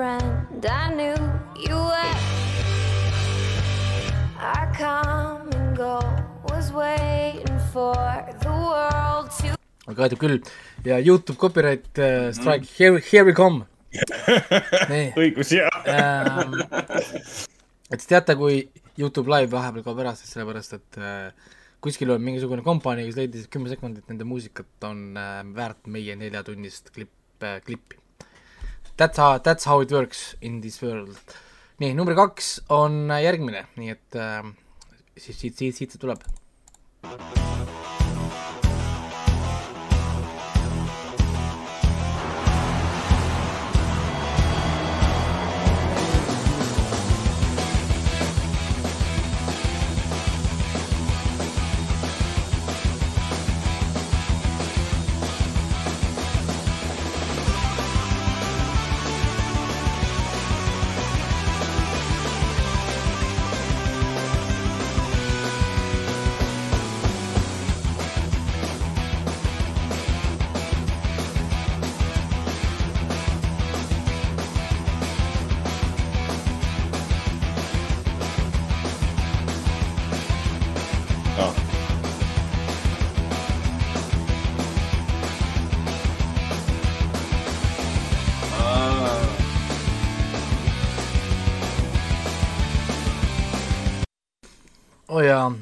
friend. 0.01 0.65
I 0.65 0.89
knew 0.97 1.17
you 1.67 1.77
were. 1.77 2.17
Our 4.41 4.67
come 4.73 5.45
and 5.57 5.77
go 5.77 6.01
was 6.49 6.73
waiting 6.73 7.59
for 7.73 7.93
the 8.43 8.53
world 8.65 9.29
to. 9.41 9.53
aga 9.91 10.05
aitab 10.07 10.21
küll 10.23 10.39
ja 10.89 10.97
Youtube 11.07 11.37
copyright 11.43 11.85
uh, 12.01 12.31
strike 12.37 12.65
mm., 12.65 12.73
here, 12.79 13.03
here 13.11 13.25
we 13.29 13.35
come. 13.41 13.67
nii 14.93 15.07
õigus 15.21 15.53
ja. 15.53 15.69
ähm,, 15.93 16.57
et 17.91 17.99
siis 17.99 18.09
teate, 18.09 18.37
kui 18.39 18.61
Youtube 18.97 19.29
live 19.35 19.51
vahepeal 19.53 19.85
kaob 19.85 20.01
ära, 20.01 20.15
siis 20.17 20.33
sellepärast, 20.33 20.77
et 20.79 21.01
äh, 21.01 21.55
kuskil 21.83 22.15
on 22.15 22.23
mingisugune 22.25 22.65
kompanii, 22.65 23.09
kes 23.09 23.19
leidis, 23.21 23.45
et 23.45 23.53
kümme 23.53 23.69
sekundit 23.73 24.07
nende 24.09 24.25
muusikat 24.25 24.89
on 24.89 25.09
äh, 25.19 25.41
väärt 25.57 25.91
meie 25.91 26.17
neljatunnist 26.23 26.93
klipp 26.95 27.45
äh,, 27.45 27.59
klippi. 27.67 28.00
That's 29.01 29.17
how, 29.17 29.39
that's 29.41 29.65
how 29.65 29.79
it 29.81 29.91
works 29.91 30.35
in 30.45 30.61
this 30.61 30.77
world. 30.83 31.17
nii, 31.81 31.95
number 31.97 32.13
kaks 32.13 32.59
on 32.69 33.09
järgmine, 33.09 33.63
nii 33.81 33.95
et 33.95 34.17
äh, 34.21 34.43
siis 35.17 35.39
siit, 35.39 35.55
siit, 35.57 35.79
siit 35.79 35.95
see 35.95 36.01
tuleb. 36.03 36.21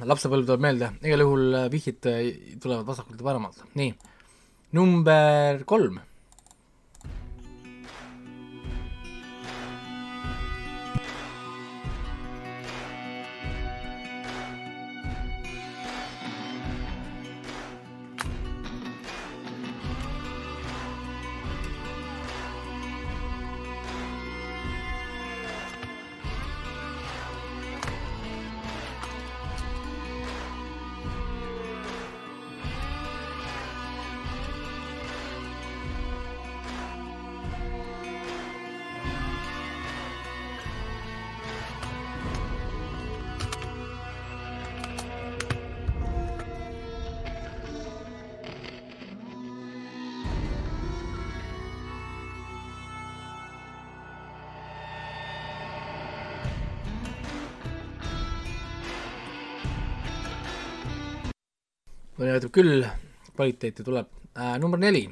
Lapsepõlv 0.09 0.47
tuleb 0.47 0.63
meelde, 0.65 0.91
igal 1.05 1.23
juhul 1.25 1.57
äh, 1.63 1.67
vihjed 1.73 2.09
äh, 2.09 2.19
tulevad 2.61 2.87
vasakult 2.87 3.19
ja 3.19 3.27
paremalt, 3.27 3.63
nii. 3.79 3.93
number 4.77 5.63
kolm. 5.69 5.99
küll, 62.51 62.85
kvaliteeti 63.35 63.83
tuleb 63.83 64.07
äh,. 64.35 64.57
number 64.59 64.79
neli. 64.79 65.07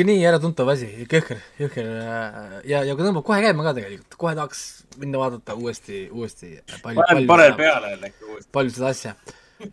Ikka 0.00 0.08
nii 0.08 0.22
äratuntav 0.30 0.68
asi, 0.72 0.86
jõhker, 1.04 1.40
jõhker 1.60 1.88
äh, 2.00 2.54
ja, 2.70 2.80
ja 2.88 2.94
tõmbab 2.96 3.24
kohe 3.26 3.40
käima 3.44 3.66
ka 3.66 3.74
tegelikult, 3.76 4.16
kohe 4.16 4.32
tahaks 4.38 4.62
minna 5.00 5.20
vaadata 5.20 5.56
uuesti, 5.60 6.06
uuesti 6.08 6.54
palju 6.80 7.04
panen 7.28 7.52
seda, 7.52 7.56
peale 7.58 7.90
jälle 7.92 8.08
äkki 8.08 8.28
uuesti. 8.30 8.48
palju 8.56 8.74
seda 8.76 8.92
asja. 8.94 9.14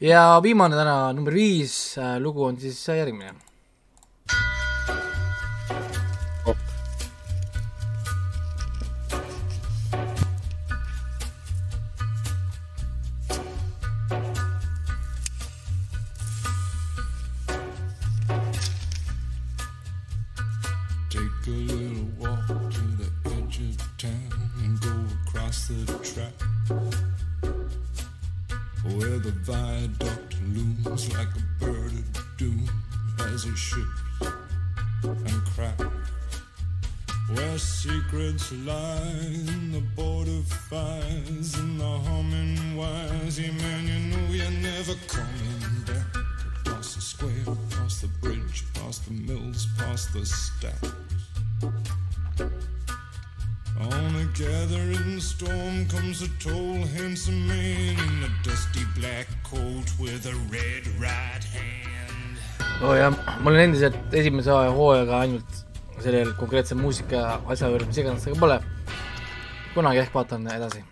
ja 0.04 0.24
viimane 0.44 0.76
täna, 0.76 0.98
number 1.16 1.34
viis 1.38 1.78
äh, 2.02 2.18
lugu 2.20 2.44
on 2.44 2.60
siis 2.60 2.82
järgmine. 2.92 3.32
Secrets 38.48 38.68
lie 38.68 39.54
in 39.54 39.72
the 39.72 39.82
border 39.96 40.42
fires 40.70 41.56
and 41.56 41.80
the 41.80 41.86
humming 41.86 42.76
wires. 42.76 43.40
Yeah, 43.40 43.52
man, 43.52 43.88
you 43.88 44.00
know 44.12 44.34
you're 44.34 44.62
never 44.62 44.94
coming 45.08 45.84
back. 45.86 46.24
Across 46.66 46.96
the 46.96 47.02
square, 47.02 47.56
across 47.72 48.02
the 48.02 48.08
bridge, 48.22 48.64
past 48.74 49.06
the 49.06 49.14
mills, 49.14 49.68
past 49.78 50.14
the 50.14 50.26
stacks. 50.26 50.92
On 53.80 54.16
a 54.16 54.26
gathering 54.34 55.20
storm 55.20 55.86
comes 55.88 56.22
a 56.22 56.30
tall, 56.40 56.86
handsome 56.98 57.48
man 57.48 57.96
in 57.98 58.24
a 58.24 58.44
dusty 58.44 58.84
black 58.96 59.28
coat 59.44 59.88
with 60.00 60.26
a 60.26 60.36
red 60.50 60.88
right 61.00 61.44
hand. 61.44 61.78
oo 62.82 62.92
oh, 62.92 62.96
jah, 62.96 63.10
ma 63.42 63.50
olen 63.50 63.62
endiselt 63.62 64.14
esimese 64.14 64.54
hooajaga 64.54 65.20
ainult 65.20 65.57
sellel 66.04 66.34
konkreetse 66.40 66.76
muusika 66.78 67.42
asja 67.50 67.72
juures, 67.72 67.88
mis 67.90 68.00
iganes 68.02 68.24
see 68.26 68.34
ka 68.34 68.40
pole. 68.40 68.60
kunagi 69.74 70.02
ehk 70.02 70.14
vaatan 70.14 70.48
edasi. 70.54 70.84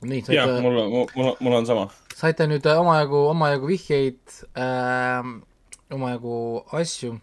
nii, 0.00 0.22
jah, 0.28 0.46
saite, 0.46 0.60
mul, 0.64 1.08
mul, 1.14 1.32
mul 1.40 1.58
on 1.60 1.66
sama. 1.66 1.88
saite 2.16 2.46
nüüd 2.50 2.66
omajagu, 2.74 3.24
omajagu 3.34 3.72
vihjeid 3.72 4.20
äh,, 4.56 5.32
omajagu 5.90 6.36
asju. 6.72 7.16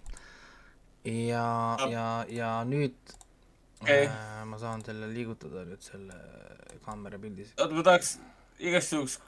ja, 1.06 1.48
ja, 1.89 2.10
ja 2.30 2.52
nüüd 2.67 2.98
Okei. 3.82 4.06
äh, 4.10 4.43
ma 4.46 4.58
saan 4.58 4.82
selle 4.86 5.10
liigutada 5.13 5.63
nüüd 5.65 5.82
selle 5.86 6.17
kaamera 6.86 7.20
pildis. 7.22 7.54
oota, 7.58 7.74
ma 7.74 7.86
tahaks 7.86 8.17
igaks 8.60 8.93
juhuks 8.93 9.20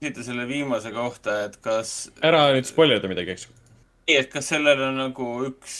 küsida 0.00 0.24
selle 0.24 0.46
viimase 0.48 0.92
kohta, 0.94 1.42
et 1.46 1.58
kas, 1.64 2.08
ära 2.24 2.46
nüüd 2.54 2.68
spoilida 2.68 3.08
midagi, 3.10 3.34
eks. 3.36 3.48
ei, 4.08 4.16
et 4.16 4.30
kas 4.32 4.48
sellel 4.52 4.80
on 4.86 4.96
nagu 4.96 5.26
üks, 5.50 5.74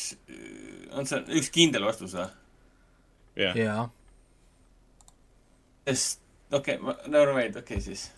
on 0.97 1.07
see 1.09 1.21
üks 1.41 1.51
kindel 1.55 1.85
vastus 1.89 2.15
või? 2.17 2.29
jah, 3.41 3.57
jaa, 3.59 3.85
sest, 5.89 6.21
okei 6.53 6.79
okay,, 6.81 6.97
never 7.11 7.35
mind, 7.35 7.57
okei 7.61 7.79
okay, 7.79 7.85
siis. 7.85 8.09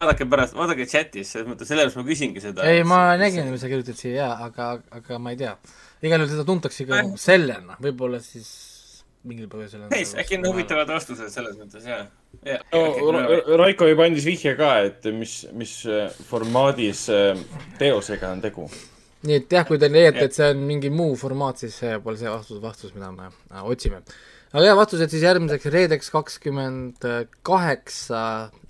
vaadake 0.00 0.26
pärast, 0.32 0.56
vaadake 0.56 0.86
chatis, 0.88 1.34
selles 1.34 1.48
mõttes, 1.50 1.68
sellepärast 1.68 2.00
ma 2.00 2.06
küsingi 2.08 2.42
seda. 2.44 2.66
ei 2.70 2.82
ma 2.88 3.02
nägin, 3.20 3.50
mis 3.52 3.62
sa 3.64 3.70
kirjutasid 3.70 4.00
siia 4.06 4.16
jaa, 4.22 4.32
aga, 4.48 4.72
aga 5.00 5.20
ma 5.22 5.34
ei 5.34 5.40
tea. 5.40 5.54
igal 6.02 6.22
juhul 6.24 6.34
seda 6.34 6.48
tuntakse 6.48 6.84
ikka 6.86 7.02
Äh. 7.04 7.14
sellena, 7.20 7.76
võib-olla 7.84 8.20
siis 8.24 8.50
mingil 9.28 9.50
põhjusel 9.52 9.82
on 9.84 9.92
ei, 9.92 10.06
äkki 10.22 10.38
on 10.38 10.46
huvitavad 10.48 10.88
vastused 10.88 11.28
selles 11.32 11.58
mõttes, 11.60 11.84
jaa. 11.84 12.06
no 12.72 13.10
Ra- 13.12 13.58
Raiko 13.60 13.88
juba 13.90 14.06
andis 14.08 14.24
vihje 14.24 14.54
ka, 14.56 14.70
et 14.88 15.04
mis, 15.12 15.42
mis 15.52 15.74
äh, 15.84 16.08
formaadis 16.30 17.04
äh, 17.12 17.44
teosega 17.80 18.32
on 18.32 18.40
tegu. 18.44 18.64
Nii 19.26 19.36
et 19.36 19.52
jah, 19.52 19.66
kui 19.68 19.80
te 19.80 19.90
leiate, 19.92 20.26
et 20.28 20.36
see 20.36 20.50
on 20.54 20.62
mingi 20.68 20.90
muu 20.94 21.16
formaat, 21.20 21.60
siis 21.62 21.76
see 21.82 21.98
pole 22.04 22.20
see 22.20 22.30
vastus, 22.30 22.60
vastus, 22.62 22.94
mida 22.96 23.10
me 23.14 23.28
äh, 23.28 23.64
otsime. 23.64 24.02
aga 24.52 24.64
jah, 24.64 24.78
vastused 24.78 25.12
siis 25.12 25.26
järgmiseks 25.26 25.68
reedeks 25.74 26.10
kakskümmend 26.14 27.06
kaheksa 27.46 28.22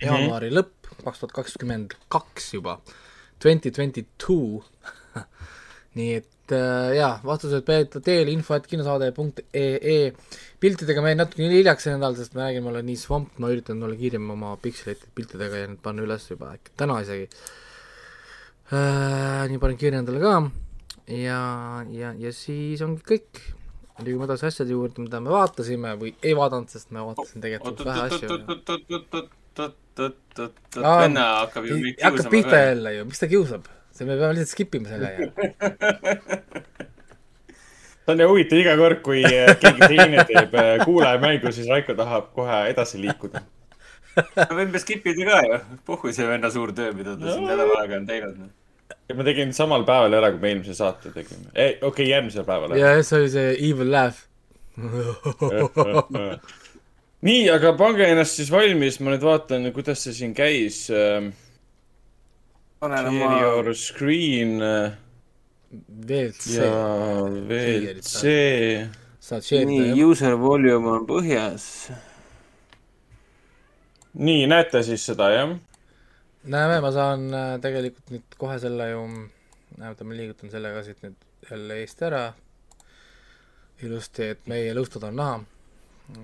jaanuari 0.03 0.51
lõpp, 0.55 0.91
kaks 1.05 1.23
tuhat 1.23 1.37
kakskümmend 1.39 1.97
kaks 2.13 2.53
juba, 2.59 2.81
twenty 3.43 3.73
twenty 3.75 4.07
two. 4.19 4.61
nii 5.99 6.13
et 6.21 6.55
äh, 6.55 6.93
jaa, 6.99 7.15
vastused 7.25 7.65
peeta 7.67 8.03
teel 8.05 8.31
info 8.31 8.55
et 8.59 8.67
kinosaade.ee 8.71 9.99
piltidega 10.61 11.03
ma 11.03 11.13
jäin 11.13 11.23
natuke 11.23 11.49
hiljaks 11.51 11.87
see 11.87 11.95
nädal, 11.97 12.17
sest 12.19 12.37
ma 12.37 12.47
räägin, 12.47 12.65
ma 12.67 12.73
olen 12.75 12.87
nii 12.91 13.01
svamp, 13.01 13.33
ma 13.43 13.51
üritan 13.53 13.83
olla 13.87 13.97
kiirem 13.99 14.29
oma 14.35 14.53
pikselite 14.63 15.11
piltidega 15.17 15.65
ja 15.65 15.71
need 15.71 15.83
panna 15.85 16.05
üles 16.07 16.29
juba 16.31 16.53
äkki 16.57 16.75
täna 16.81 17.01
isegi. 17.05 17.31
Nii 18.71 19.59
panen 19.59 19.79
kirja 19.79 19.99
endale 19.99 20.21
ka 20.23 20.35
ja, 21.11 21.41
ja, 21.91 22.13
ja 22.19 22.33
siis 22.35 22.83
ongi 22.87 23.03
kõik. 23.07 23.41
liigume 24.01 24.25
edasi 24.25 24.47
asjade 24.49 24.73
juurde, 24.73 25.03
mida 25.05 25.19
me 25.21 25.29
vaatasime 25.35 25.91
või 26.01 26.15
ei 26.25 26.33
vaadanud, 26.37 26.71
sest 26.73 26.89
ma 26.95 27.03
vaatasin 27.05 27.43
tegelikult 27.43 27.83
vähe 27.85 28.07
asju. 28.07 28.29
venna 30.81 31.27
hakkab 31.43 31.67
ju 31.69 31.77
meid 31.83 32.01
hakkab 32.01 32.31
pihta. 32.33 32.63
jälle 32.71 32.95
ju, 32.95 33.05
miks 33.11 33.21
ta 33.21 33.29
kiusab? 33.29 33.69
see, 33.93 34.07
me 34.07 34.17
peame 34.17 34.39
lihtsalt 34.39 34.55
skip 34.55 34.75
ima 34.79 34.89
selle 34.89 35.11
ju. 35.19 35.27
see 38.05 38.15
on 38.15 38.23
ju 38.25 38.29
huvitav 38.31 38.63
iga 38.63 38.77
kord, 38.81 39.03
kui 39.05 39.25
äh, 39.27 39.53
keegi 39.61 39.91
teine 39.93 40.25
teeb 40.31 40.55
äh, 40.55 40.85
kuulajamängu, 40.87 41.53
siis 41.53 41.69
Raiko 41.69 41.99
tahab 41.99 42.31
kohe 42.39 42.63
edasi 42.71 43.03
liikuda. 43.03 43.45
me 44.39 44.49
võime 44.63 44.81
skip 44.83 45.05
ida 45.13 45.29
ka 45.29 45.43
ju, 45.51 45.61
puhku 45.91 46.15
see 46.15 46.27
venna 46.31 46.49
suur 46.55 46.73
töö, 46.73 46.95
mida 46.97 47.19
ta 47.19 47.35
siin 47.35 47.47
nädal 47.51 47.77
aega 47.83 48.01
on 48.01 48.09
teinud. 48.09 48.49
Ja 49.11 49.17
ma 49.19 49.25
tegin 49.27 49.51
samal 49.57 49.83
päeval 49.89 50.15
ära, 50.21 50.29
kui 50.31 50.39
me 50.43 50.51
eelmise 50.55 50.75
saate 50.79 51.11
tegime. 51.15 51.49
ei, 51.51 51.73
okei 51.75 51.89
okay,, 51.89 52.07
järgmisel 52.13 52.45
päeval. 52.47 52.77
ja 52.79 52.91
see 53.03 53.19
oli 53.19 53.31
see 53.33 53.49
evil 53.69 53.91
laugh. 53.91 54.19
nii, 57.29 57.43
aga 57.53 57.69
pange 57.79 58.05
ennast 58.07 58.35
siis 58.39 58.51
valmis, 58.55 59.01
ma 59.03 59.09
nüüd 59.15 59.25
vaatan, 59.27 59.61
kuidas 59.75 59.99
see 60.07 60.15
siin 60.21 60.33
käis 60.37 60.77
ähm,. 60.95 61.33
panen 62.81 63.05
oma, 63.11 63.29
your 63.43 63.67
screen 63.75 64.51
äh, 64.63 64.95
WLC 66.07 66.55
ja, 66.55 66.71
WC. 67.51 68.23
nii, 69.67 69.91
user 70.07 70.35
volume 70.39 70.89
on 71.01 71.05
põhjas. 71.11 71.65
nii, 74.15 74.47
näete 74.55 74.79
siis 74.87 75.03
seda, 75.11 75.27
jah? 75.35 75.59
näeme, 76.45 76.81
ma 76.81 76.93
saan 76.93 77.27
äh, 77.35 77.57
tegelikult 77.63 78.13
nüüd 78.15 78.39
kohe 78.41 78.59
selle 78.63 78.91
ju, 78.91 79.03
oota 79.81 80.07
ma 80.07 80.17
liigutan 80.17 80.53
selle 80.53 80.73
ka 80.75 80.85
siit 80.87 81.03
nüüd 81.05 81.27
jälle 81.51 81.81
eest 81.83 82.03
ära. 82.03 82.31
ilusti, 83.83 84.27
et 84.35 84.49
meie 84.49 84.75
lõustad 84.77 85.07
on 85.09 85.17
näha. 85.17 85.41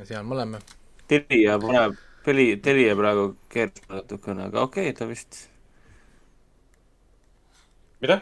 seal 0.05 0.24
me 0.24 0.35
oleme. 0.35 0.61
Telia 1.09 1.59
paneb, 1.59 1.94
Teli, 2.24 2.57
Telia 2.61 2.96
praegu 2.96 3.37
keerab 3.48 3.79
natukene, 3.88 4.48
aga 4.50 4.62
okei 4.62 4.90
okay,, 4.90 4.96
ta 4.98 5.09
vist. 5.09 5.48
mida? 8.00 8.20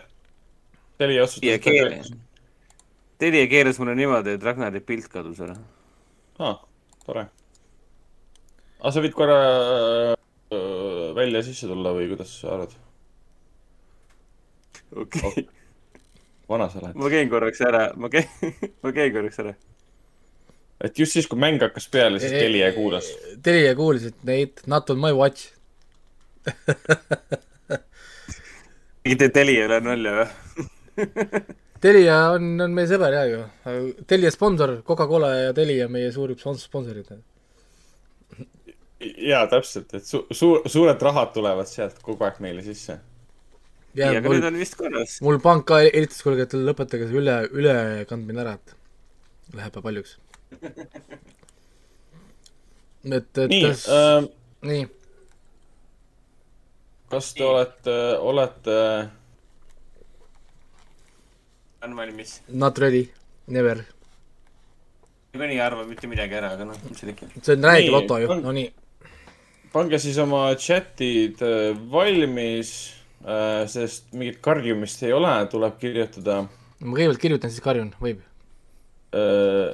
Telia 0.98 1.22
otsustas. 1.24 1.61
keeras, 1.61 2.12
Telia 3.18 3.46
keeras 3.48 3.78
mulle 3.78 3.94
niimoodi, 3.94 4.37
et 4.37 4.42
Ragnari 4.42 4.80
pilt 4.80 5.09
kadus 5.09 5.40
ära. 5.40 5.57
aa, 6.38 6.59
tore. 7.07 7.26
aga 8.80 8.92
sa 8.92 9.02
võid 9.02 9.18
korra 9.18 9.40
välja 11.17 11.40
ja 11.43 11.47
sisse 11.47 11.69
tulla 11.71 11.93
või 11.97 12.09
kuidas 12.12 12.33
sa 12.40 12.55
arvad? 12.57 12.75
okei 14.95 15.31
okay., 15.31 15.47
vana 16.49 16.69
sa 16.73 16.81
oled? 16.83 16.99
ma 16.99 17.12
käin 17.12 17.31
korraks 17.33 17.62
ära, 17.64 17.85
ma 17.97 18.11
käin, 18.12 18.29
ma 18.85 18.93
käin 18.95 19.12
korraks 19.14 19.40
ära. 19.43 19.55
et 20.85 20.99
just 20.99 21.17
siis, 21.17 21.29
kui 21.31 21.40
mäng 21.40 21.62
hakkas 21.62 21.88
peale, 21.88 22.21
siis 22.23 22.35
Telia 22.35 22.73
kuulas. 22.77 23.09
Telia 23.43 23.75
kuulis, 23.79 24.11
et 24.12 24.25
neid, 24.29 24.64
not 24.71 24.90
on 24.90 25.01
my 25.01 25.12
watch. 25.17 25.51
tegite 29.05 29.29
Telia 29.35 29.69
üle 29.69 29.81
nalja 29.85 30.17
või? 30.19 30.27
Telia 31.85 32.17
on, 32.33 32.55
on 32.64 32.73
meie 32.73 32.88
sõber 32.88 33.12
ja 33.12 33.25
ju. 33.29 33.43
Telia 34.09 34.31
sponsor, 34.33 34.79
Coca-Cola 34.87 35.35
ja 35.37 35.53
Telia 35.57 35.88
meie 35.93 36.12
suurim 36.14 36.38
spons- 36.40 36.64
sponsorid. 36.64 37.11
jaa, 39.31 39.47
täpselt, 39.53 39.95
et 39.99 40.05
su-, 40.09 40.27
suur, 40.35 40.62
suured 40.71 41.03
rahad 41.09 41.33
tulevad 41.37 41.69
sealt 41.71 41.99
kogu 42.05 42.25
aeg 42.27 42.40
meile 42.45 42.62
sisse. 42.67 42.99
ja 43.95 44.09
aga 44.11 44.21
nüüd 44.25 44.31
mul, 44.40 44.47
on 44.51 44.59
vist 44.59 44.75
korras. 44.79 45.19
mul 45.23 45.38
pank 45.45 45.67
ka 45.71 45.81
helistajas, 45.85 46.23
kuulge, 46.27 46.43
et 46.49 46.55
lõpetage 46.69 47.09
see 47.11 47.19
üle, 47.21 47.37
ülekandmine 47.55 48.40
ära, 48.45 48.55
et 48.59 48.75
läheb 49.59 49.81
paljuks. 49.87 50.17
et, 53.19 53.38
et 53.38 53.51
nii 53.51 53.62
kas- 53.69 53.88
äh,, 53.93 54.29
nii, 54.71 54.85
kas 57.14 57.33
te 57.38 57.45
olete, 57.47 57.97
olete 58.33 58.79
on 61.85 61.97
valmis. 61.97 62.40
not 62.49 62.79
ready, 62.79 63.05
never. 63.47 63.85
niikuinii 65.35 65.57
ei 65.59 65.61
arva 65.67 65.83
mitte 65.87 66.07
midagi 66.11 66.35
ära, 66.38 66.53
aga 66.57 66.64
noh, 66.69 66.79
mis 66.88 66.99
seal 67.03 67.11
ikka. 67.12 67.27
see 67.43 67.57
on 67.59 67.64
räige 67.69 67.87
Nii, 67.88 67.93
loto 67.95 68.19
ju, 68.23 68.29
on- 68.31 68.43
no 68.47 68.53
nii. 68.57 68.71
Pange 69.75 69.99
siis 69.99 70.19
oma 70.23 70.47
chatid 70.55 71.43
äh, 71.43 71.73
valmis, 71.91 72.75
sest 73.73 74.11
mingit 74.13 74.43
karjumist 74.45 75.01
ei 75.07 75.15
ole, 75.17 75.33
tuleb 75.49 75.79
kirjutada 75.81 76.43
ma 76.85 76.97
kõigepealt 76.97 77.23
kirjutan, 77.23 77.53
siis 77.53 77.65
karjun, 77.65 77.91
võib. 78.03 78.21
äh,. 79.17 79.73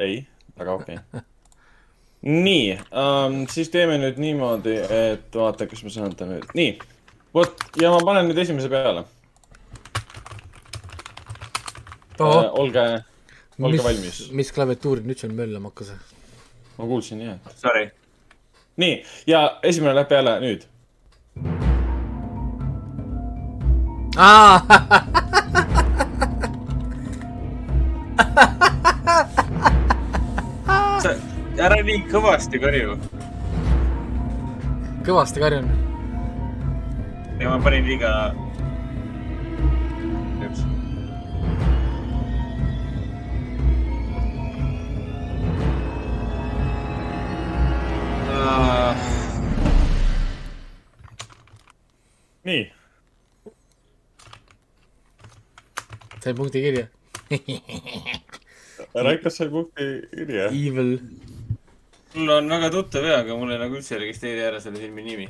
ei, 0.00 0.22
väga 0.58 0.76
okei 0.78 1.00
okay. 1.00 1.24
nii 2.46 2.76
ähm,, 2.76 3.42
siis 3.50 3.72
teeme 3.72 3.98
nüüd 4.00 4.20
niimoodi, 4.20 4.76
et 4.76 5.36
vaata, 5.36 5.68
kas 5.70 5.82
ma 5.86 5.94
saan 5.94 6.16
ta 6.16 6.28
nüüd, 6.28 6.46
nii. 6.56 6.74
vot, 7.34 7.64
ja 7.80 7.92
ma 7.94 8.02
panen 8.06 8.30
nüüd 8.30 8.42
esimese 8.44 8.70
peale 8.72 9.06
äh,. 12.20 12.26
olge, 12.28 12.84
olge 13.58 13.82
valmis. 13.82 14.26
mis 14.36 14.52
klaviatuuri 14.54 15.06
nüüd 15.08 15.22
seal 15.22 15.34
möllama 15.34 15.72
hakkas? 15.72 15.96
ma 16.78 16.86
kuulsin 16.88 17.24
jah. 17.24 17.40
Sorry. 17.56 17.90
nii, 18.80 19.04
ja 19.28 19.58
esimene 19.62 19.94
läheb 19.94 20.08
peale 20.08 20.36
nüüd. 20.42 20.66
sa, 31.04 31.14
ära 31.68 31.80
nii 31.86 32.00
kõvasti 32.10 32.60
karju. 32.62 32.98
kõvasti 35.06 35.38
karjun. 35.44 35.66
ja 37.40 37.48
ma 37.48 37.58
panin 37.64 37.84
liiga. 37.88 38.12
nii, 52.44 52.62
sain 56.22 56.36
punkti 56.36 56.62
kirja. 56.64 56.86
Raikas 58.94 59.36
sai 59.36 59.48
punkti 59.48 59.82
kirja. 60.14 60.48
Evil. 60.48 60.98
mul 62.14 62.32
on 62.34 62.48
väga 62.50 62.70
tuttav 62.70 63.04
ja, 63.06 63.20
aga 63.22 63.36
mul 63.38 63.52
ei 63.54 63.60
nagu 63.60 63.78
üldse 63.78 63.94
ei 63.94 64.02
registreeri 64.06 64.42
ära 64.48 64.60
selle 64.62 64.80
filmi 64.82 65.04
nimi. 65.06 65.28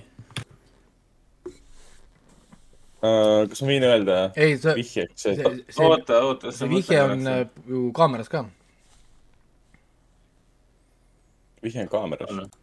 Uh, 3.00 3.46
kas 3.48 3.62
ma 3.64 3.70
võin 3.72 3.84
öelda 3.88 4.16
ei, 4.36 4.58
see, 4.60 4.74
vihjeks, 4.76 5.22
see 5.24 5.32
et, 5.32 5.60
see, 5.72 5.84
oota, 5.86 6.18
oota. 6.20 6.50
see 6.52 6.68
vihje 6.68 6.98
on 7.00 7.30
äh, 7.32 7.38
ju 7.64 7.86
kaameras 7.96 8.28
ka. 8.28 8.42
vihje 11.64 11.86
on 11.86 11.88
kaameras? 11.94 12.59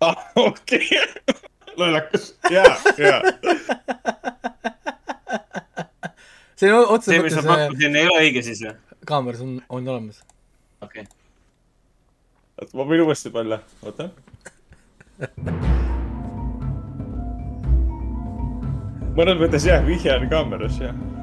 ah, 0.00 0.16
okei. 0.36 0.88
lollakas, 1.76 2.34
jaa, 2.50 2.76
jaa. 2.98 3.20
see 6.56 6.72
on 6.72 6.86
otseses 6.88 7.14
see, 7.14 7.22
mis 7.22 7.34
ma 7.34 7.42
mõttes 7.42 7.50
pakkusin, 7.50 7.96
ei 7.96 8.08
ole 8.10 8.22
õige 8.26 8.44
siis 8.46 8.62
või? 8.64 8.74
kaameras 9.06 9.42
on, 9.44 9.56
on 9.68 9.88
olemas. 9.94 10.22
okei. 10.84 11.06
oota, 12.60 12.70
ma 12.76 12.88
võin 12.90 13.04
uuesti 13.06 13.34
panna, 13.34 13.60
oota. 13.82 14.10
mõnes 19.18 19.38
mõttes 19.42 19.68
jah, 19.68 19.84
vihje 19.86 20.16
on 20.18 20.30
kaameras, 20.30 20.80
jah. 20.82 21.13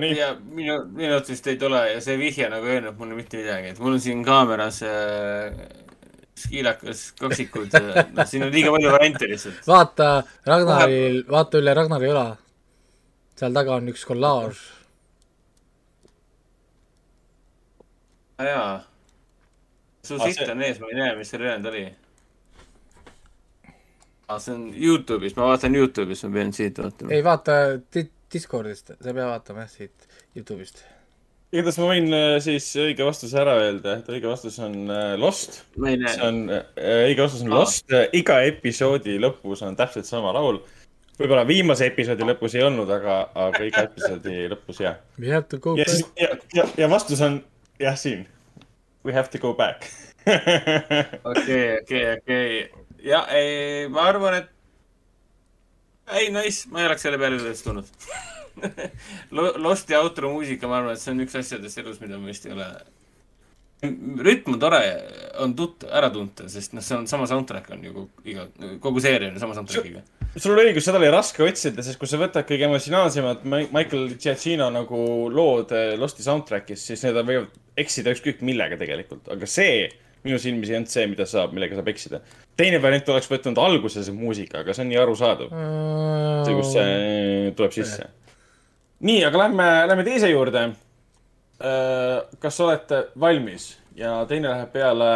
Nonii, 0.00 0.16
ja 0.18 0.30
minu, 0.40 0.78
minu 0.96 1.14
otsust 1.18 1.46
ei 1.52 1.56
tule 1.60 1.80
ja 1.92 2.00
see 2.00 2.16
vihje 2.20 2.48
nagu 2.48 2.66
ei 2.66 2.78
öelnud 2.78 2.96
mulle 2.98 3.14
mitte 3.18 3.36
midagi, 3.40 3.72
et 3.74 3.78
mul 3.82 3.96
on 3.98 4.00
siin 4.00 4.24
kaameras 4.24 4.78
äh, 4.86 5.60
skiilakas 6.40 7.02
kaksikud, 7.20 7.74
noh, 8.16 8.26
siin 8.26 8.46
on 8.46 8.52
liiga 8.54 8.72
palju 8.72 8.92
variante 8.94 9.28
lihtsalt. 9.28 9.58
vaata 9.68 10.10
Ragnaril, 10.48 11.20
vaata 11.30 11.60
üle 11.60 11.74
Ragnari 11.76 12.08
õla. 12.14 12.26
seal 13.36 13.52
taga 13.56 13.74
on 13.76 13.88
üks 13.92 14.06
kollaaž. 14.08 14.60
jaa. 18.40 18.80
su 20.02 20.14
Ah, 20.16 20.24
sitt 20.26 20.38
see- 20.38 20.50
on 20.52 20.62
ees, 20.62 20.78
ma 20.80 20.86
ei 20.88 20.94
näe, 20.96 21.16
mis 21.18 21.28
seal 21.30 21.42
ülejäänud 21.44 21.66
oli. 21.68 21.82
aa, 24.28 24.38
see 24.38 24.54
on 24.54 24.64
Youtube'is, 24.74 25.36
ma 25.36 25.46
vaatan 25.50 25.74
Youtube'is, 25.76 26.24
ma 26.24 26.32
pean 26.38 26.52
siit 26.56 26.78
vaatama. 26.78 27.12
ei 27.12 27.24
vaata 27.24 27.52
Discordist, 28.32 28.92
sa 28.94 29.10
ei 29.10 29.16
pea 29.16 29.28
vaatama 29.28 29.64
jah 29.64 29.70
siit 29.72 30.08
Youtube'ist. 30.38 30.82
igatahes 31.50 31.78
ma 31.82 31.88
võin 31.90 32.10
äh, 32.14 32.34
siis 32.44 32.68
õige 32.78 33.06
vastuse 33.06 33.38
ära 33.42 33.56
öelda, 33.58 33.96
et 33.98 34.10
õige 34.12 34.30
vastus 34.30 34.58
on 34.62 34.76
äh, 34.86 35.14
Lost. 35.18 35.62
see 35.74 36.18
on, 36.26 36.42
õige 36.50 37.24
vastus 37.24 37.46
on. 37.46 37.54
Lost, 37.54 37.96
iga 38.16 38.40
episoodi 38.46 39.18
lõpus 39.22 39.64
on 39.66 39.78
täpselt 39.78 40.06
sama 40.06 40.34
laul. 40.36 40.60
võib-olla 41.18 41.46
viimase 41.48 41.90
episoodi 41.90 42.28
lõpus 42.28 42.54
ei 42.56 42.62
olnud, 42.64 42.90
aga, 42.90 43.22
aga 43.48 43.64
iga 43.66 43.86
episoodi 43.88 44.44
lõpus 44.54 44.84
jah. 44.86 45.00
We 45.18 45.34
have 45.34 45.48
to 45.50 45.58
go 45.58 45.74
ja 45.76 45.88
back., 45.88 46.20
ja, 46.20 46.36
ja, 46.54 46.68
ja 46.84 46.90
vastus 46.90 47.20
on 47.26 47.42
jah, 47.80 47.98
siin. 47.98 48.28
We 49.04 49.12
have 49.12 49.30
to 49.30 49.38
go 49.38 49.54
back. 49.54 49.88
okei, 51.30 51.80
okei, 51.80 52.04
okei. 52.18 52.70
ja 53.02 53.24
ei, 53.32 53.88
ma 53.88 54.06
arvan, 54.10 54.34
et. 54.42 54.50
ei, 56.18 56.30
nice, 56.34 56.68
ma 56.72 56.82
ei 56.82 56.88
oleks 56.90 57.04
selle 57.06 57.18
peale 57.20 57.38
üles 57.40 57.62
tulnud. 57.64 57.88
Losti 59.64 59.96
outro 59.96 60.32
muusika, 60.34 60.68
ma 60.68 60.80
arvan, 60.80 60.96
et 60.96 61.02
see 61.02 61.12
on 61.14 61.22
üks 61.24 61.36
asjadest 61.40 61.78
elus, 61.82 62.00
mida 62.02 62.18
ma 62.20 62.30
vist 62.30 62.48
ei 62.48 62.54
ole. 62.56 62.66
rütm 63.80 64.52
on 64.56 64.60
tore, 64.60 64.80
on 65.40 65.54
tut-, 65.56 65.86
ära 65.88 66.10
tunta, 66.12 66.48
sest 66.52 66.74
noh, 66.76 66.84
see 66.84 66.98
on 66.98 67.06
sama 67.08 67.24
soundtrack 67.30 67.70
on 67.72 67.84
ju 67.86 67.92
kogu- 67.94 68.26
iga, 68.28 68.44
kogu 68.84 69.00
seeria 69.00 69.30
on 69.32 69.38
sama 69.40 69.56
soundtrack'iga. 69.56 70.02
sul 70.36 70.52
oli 70.52 70.66
õigus, 70.68 70.84
seda 70.84 71.00
oli 71.00 71.08
raske 71.14 71.46
otsida, 71.46 71.80
sest 71.86 71.96
kui 71.98 72.10
sa 72.10 72.20
võtad 72.20 72.44
kõige 72.48 72.68
emotsionaalsemad 72.68 73.46
Mi- 73.48 73.70
Michael 73.72 74.12
Giacchino 74.20 74.68
nagu 74.74 75.00
lood 75.32 75.72
eh, 75.72 75.94
Losti 75.96 76.26
soundtrack'is, 76.26 76.84
siis 76.90 77.06
need 77.06 77.22
võivad 77.24 77.56
eksida 77.80 78.12
ükskõik 78.12 78.44
millega 78.44 78.76
tegelikult, 78.82 79.32
aga 79.32 79.48
see 79.48 79.88
minu 80.26 80.36
silmis 80.36 80.68
ei 80.68 80.76
olnud 80.76 80.92
see, 80.92 81.06
mida 81.08 81.24
saab, 81.24 81.54
millega 81.56 81.78
saab 81.78 81.88
eksida. 81.88 82.20
Teine 82.60 82.80
variant 82.82 83.08
oleks 83.14 83.30
võtnud 83.30 83.58
alguses 83.62 84.12
muusika, 84.14 84.60
aga 84.62 84.76
see 84.76 84.84
on 84.84 84.92
nii 84.92 85.00
arusaadav. 85.00 85.52
see, 86.44 86.54
kus 86.58 86.72
see 86.76 87.52
tuleb 87.56 87.76
sisse. 87.76 88.08
nii, 89.08 89.24
aga 89.28 89.44
lähme, 89.46 89.68
lähme 89.90 90.06
teise 90.06 90.32
juurde. 90.32 90.70
kas 92.40 92.60
olete 92.64 93.04
valmis 93.20 93.74
ja 94.00 94.26
teine 94.28 94.48
läheb 94.48 94.70
peale 94.72 95.08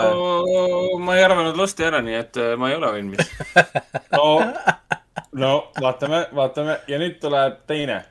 ma 1.01 1.17
ei 1.17 1.25
arvanud 1.25 1.57
Losti 1.57 1.87
ära, 1.87 2.03
nii 2.05 2.19
et 2.19 2.37
äh, 2.41 2.55
ma 2.61 2.69
ei 2.71 2.77
ole 2.77 2.91
valmis. 2.93 3.31
no 4.17 4.27
no 5.33 5.53
vaatame, 5.81 6.27
vaatame 6.35 6.79
ja 6.89 6.99
nüüd 7.01 7.17
tuleb 7.23 7.63
teine. 7.71 8.03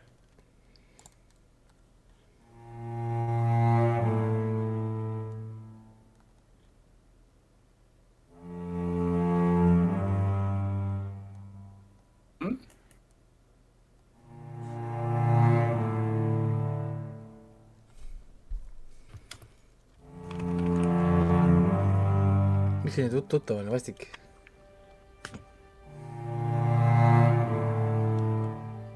Nii 22.97 23.10
tut- 23.10 23.29
tuttav 23.29 23.58
on, 23.58 23.71
vastik? 23.71 24.08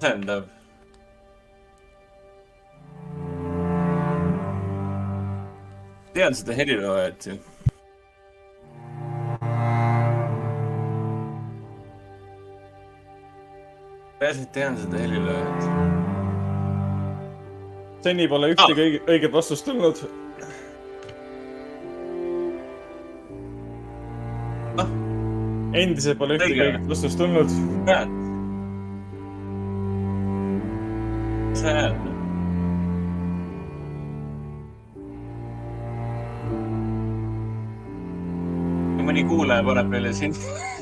masendav. 0.08 0.44
tean 6.14 6.34
seda 6.34 6.54
heliloojat 6.58 7.26
ju. 7.26 7.36
päriselt 14.20 14.52
tean 14.54 14.78
seda 14.78 14.98
heliloojat. 14.98 15.68
seni 18.02 18.28
pole 18.28 18.54
ühtegi 18.54 18.82
õige, 18.86 19.04
õiget 19.08 19.34
vastust 19.34 19.66
tulnud. 19.66 20.27
Endiselt 25.78 26.18
pole 26.20 26.38
ühtegi 26.38 26.58
Õige. 26.58 26.68
õiget 26.72 26.92
vastust 26.92 27.18
tulnud. 27.22 27.58
mis 31.52 31.66
näed? 31.66 32.06
mõni 39.08 39.22
kuulaja 39.24 39.64
paneb 39.64 39.88
meile 39.88 40.10
siin 40.14 40.34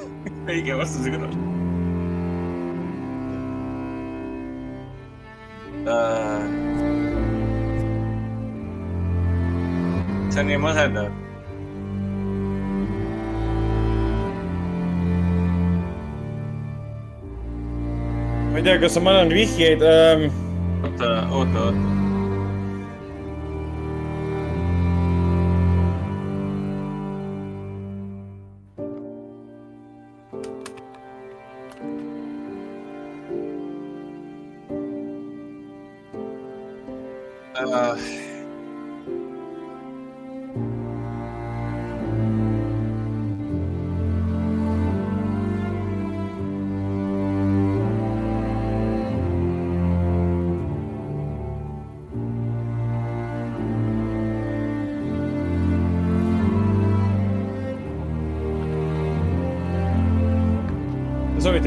õige 0.52 0.78
vastuse 0.80 1.12
kõrval 1.14 1.36
uh,. 5.86 6.48
see 10.34 10.42
on 10.42 10.50
nii 10.50 10.58
masendav. 10.60 11.25
Ma 18.66 18.72
ei 18.72 18.80
tea, 18.80 18.82
kas 18.82 18.98
ma 18.98 19.12
annan 19.12 19.30
vihjeid 19.30 19.82
ähm,. 19.86 20.32
oota, 20.84 21.28
oota, 21.30 21.60
oota. 21.68 22.05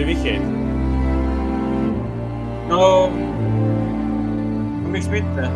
vihjeid? 0.08 0.44
no 2.68 3.08
miks 4.92 5.08
mitte? 5.12 5.48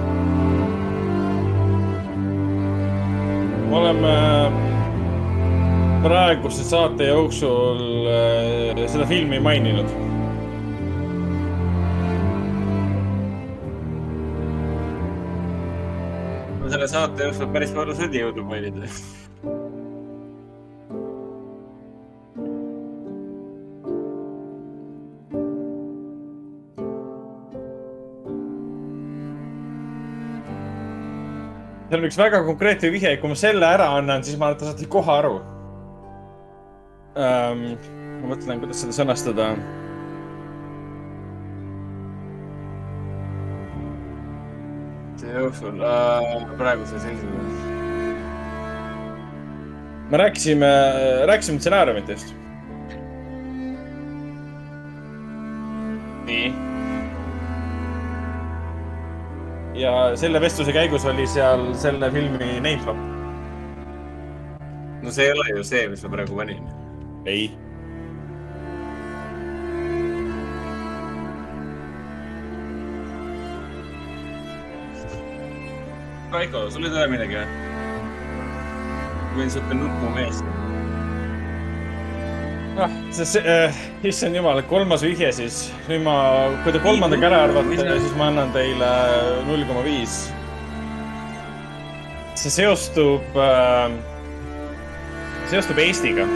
me 3.68 3.76
oleme 3.76 4.12
praeguse 6.04 6.64
saate 6.68 7.08
jooksul 7.08 7.80
äh, 8.12 8.84
seda 8.92 9.06
filmi 9.08 9.40
maininud. 9.40 9.88
ma 16.60 16.68
selle 16.68 16.88
saate 16.88 17.28
jooksul 17.30 17.52
päris 17.56 17.72
palju 17.76 17.96
sõdi 18.02 18.24
jõudnud 18.24 18.48
mainida. 18.52 18.92
on 32.02 32.08
üks 32.08 32.18
väga 32.18 32.42
konkreetne 32.42 32.90
vihje, 32.90 33.14
kui 33.22 33.30
ma 33.30 33.36
selle 33.38 33.66
ära 33.66 33.86
annan, 33.94 34.24
siis 34.26 34.38
ma 34.38 34.48
arvan, 34.48 34.56
et 34.56 34.62
te 34.64 34.70
saate 34.70 34.88
kohe 34.90 35.12
aru 35.14 35.36
um,. 37.14 37.62
ma 38.22 38.34
mõtlen, 38.34 38.60
kuidas 38.62 38.82
seda 38.82 38.96
sõnastada. 39.02 39.52
jooksul 45.32 45.78
äh, 45.86 46.42
praeguse 46.58 46.98
seisuga. 47.00 47.44
me 50.10 50.18
rääkisime, 50.20 50.70
rääkisime 51.30 51.62
stsenaariumitest. 51.62 52.41
Selle 60.16 60.40
vestluse 60.40 60.72
käigus 60.72 61.04
oli 61.08 61.26
seal 61.26 61.72
selle 61.78 62.10
filmi 62.12 62.38
name 62.38 62.76
drop. 62.82 62.96
no 65.02 65.10
see 65.10 65.26
ei 65.26 65.32
ole 65.32 65.56
ju 65.56 65.64
see, 65.64 65.88
mis 65.88 66.02
ma 66.04 66.10
praegu 66.16 66.36
panin. 66.36 66.64
ei. 67.26 67.50
Raiko, 76.32 76.70
sul 76.70 76.88
ei 76.88 76.90
tule 76.94 77.08
midagi 77.12 77.36
või? 77.36 77.46
võin 79.36 79.50
siuke 79.52 79.76
nutmu 79.76 80.12
mees. 80.16 80.44
ah, 82.80 83.00
see, 83.10 83.26
see 83.36 83.42
äh,, 83.44 83.82
issand 84.08 84.34
jumal, 84.36 84.62
kolmas 84.66 85.02
vihje 85.06 85.28
siis. 85.36 85.58
nüüd 85.88 86.02
ma, 86.02 86.14
kui 86.64 86.74
te 86.74 86.80
kolmandaga 86.82 87.28
ära 87.28 87.42
arvate, 87.46 87.76
siis 88.02 88.14
ma 88.18 88.30
annan 88.32 88.50
teile 88.54 88.88
null 89.46 89.62
koma 89.68 89.84
viis. 89.86 90.24
see 92.42 92.50
seostub 92.50 93.36
äh,, 93.38 93.92
seostub 95.52 95.78
Eestiga. 95.78 96.26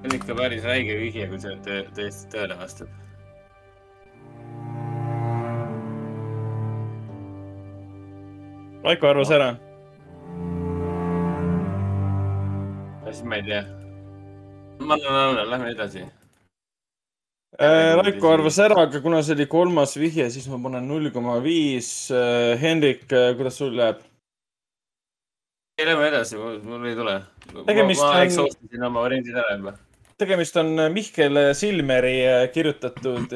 see 0.00 0.08
on 0.08 0.16
ikka 0.16 0.34
päris 0.34 0.64
räige 0.64 0.96
vihje, 0.98 1.28
kui 1.28 1.38
see 1.40 1.56
tõ- 1.64 1.86
tõesti 1.96 2.28
tõele 2.32 2.56
vastab. 2.60 3.09
Raiko 8.90 9.06
arvas 9.06 9.30
ära. 9.30 9.50
siis 13.10 13.22
ma 13.26 13.36
ei 13.38 13.42
tea. 13.46 13.60
ma 14.80 14.94
annan 14.96 15.14
alla, 15.18 15.44
lähme 15.50 15.68
edasi. 15.70 16.02
Äh, 17.60 17.94
Raiko 18.00 18.32
arvas 18.32 18.58
ära, 18.58 18.80
aga 18.86 19.00
kuna 19.04 19.22
see 19.22 19.36
oli 19.36 19.46
kolmas 19.46 19.94
vihje, 19.98 20.26
siis 20.34 20.48
ma 20.50 20.58
panen 20.64 20.88
null 20.90 21.10
koma 21.14 21.36
viis. 21.44 21.90
Hendrik, 22.62 23.06
kuidas 23.08 23.60
sul 23.62 23.76
läheb? 23.78 24.02
Lähme 25.78 26.08
edasi, 26.10 26.38
mul 26.66 26.90
ei 26.90 26.98
tule. 26.98 27.16
Tegemist 27.70 28.02
ma 28.02 28.10
on- 28.16 28.26
eksoostasin 28.26 28.88
oma 28.90 29.06
variandid 29.06 29.38
ära 29.38 29.54
juba. 29.54 29.76
Tegemist 30.20 30.56
on 30.60 30.74
Mihkel 30.92 31.40
Silmeri 31.56 32.16
kirjutatud, 32.54 33.32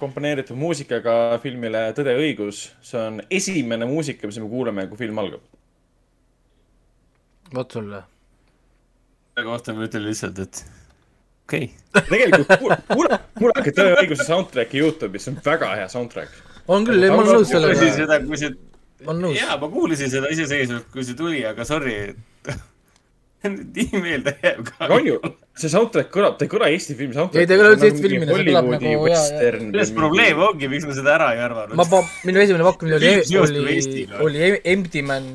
komponeeritud 0.00 0.58
muusikaga 0.58 1.38
filmile 1.42 1.86
Tõde 1.96 2.14
ja 2.16 2.22
õigus. 2.22 2.66
see 2.82 3.00
on 3.00 3.20
esimene 3.30 3.86
muusika, 3.88 4.26
mis 4.30 4.40
me 4.42 4.48
kuuleme, 4.50 4.86
kui 4.90 5.00
film 5.00 5.20
algab. 5.22 5.44
vot 7.54 7.78
sulle. 7.78 8.02
selle 9.34 9.46
kohta 9.48 9.74
ma 9.74 9.86
ütlen 9.86 10.06
lihtsalt, 10.08 10.42
et 10.42 10.64
okei 11.46 11.70
okay.. 11.70 12.04
tegelikult 12.10 12.54
kuule, 12.58 13.18
kuulake 13.38 13.74
Tõe 13.76 13.90
ja 13.92 14.02
õiguse 14.02 14.26
soundtrack'i 14.28 14.82
Youtube'is, 14.82 15.26
see 15.26 15.34
on 15.34 15.40
väga 15.44 15.72
hea 15.78 15.88
soundtrack. 15.92 16.38
on 16.68 16.86
küll, 16.88 17.08
ma 17.10 17.20
olen 17.22 17.38
nõus 17.38 17.50
sellega. 17.52 17.90
seda, 17.98 18.20
kui 18.26 18.40
see 18.40 18.54
jaa, 19.38 19.56
ma 19.60 19.68
kuulasin 19.68 20.10
seda 20.10 20.30
iseseisvalt, 20.32 20.88
kui 20.92 21.04
see 21.06 21.18
tuli, 21.18 21.42
aga 21.46 21.66
sorry, 21.68 22.14
nii 23.76 24.00
meelde 24.02 24.34
jääb 24.42 24.60
ka. 24.68 24.88
on 24.94 25.06
ju, 25.06 25.16
see 25.58 25.70
soundtrack 25.72 26.12
kõlab, 26.14 26.36
ta 26.38 26.46
ei 26.46 26.52
kõla 26.52 26.68
Eesti 26.72 26.96
filmi 26.98 27.16
soundtrack. 27.16 27.42
Ei, 27.42 27.48
ta 27.48 27.56
ei 27.56 27.60
kõla 27.60 27.72
üldse 27.74 27.88
Eesti 27.90 28.04
filmina, 28.04 28.36
see 28.36 28.46
kõlab 28.48 28.68
nagu- 28.74 29.08
jaa, 29.10 29.24
jaa. 29.38 29.58
milles 29.62 29.92
probleem 29.96 30.44
ongi, 30.48 30.70
miks 30.72 30.86
ma 30.88 30.96
seda 30.96 31.16
ära 31.16 31.32
ei 31.36 31.42
arvanud? 31.44 31.76
ma, 31.80 32.04
minu 32.28 32.44
esimene 32.44 32.68
pakkumine 32.68 33.00
oli 33.00 33.10
joostab 33.34 33.60
oli 33.60 33.74
Eestiga., 33.74 34.22
oli 34.24 34.52
Empty 34.74 35.02
Man. 35.06 35.28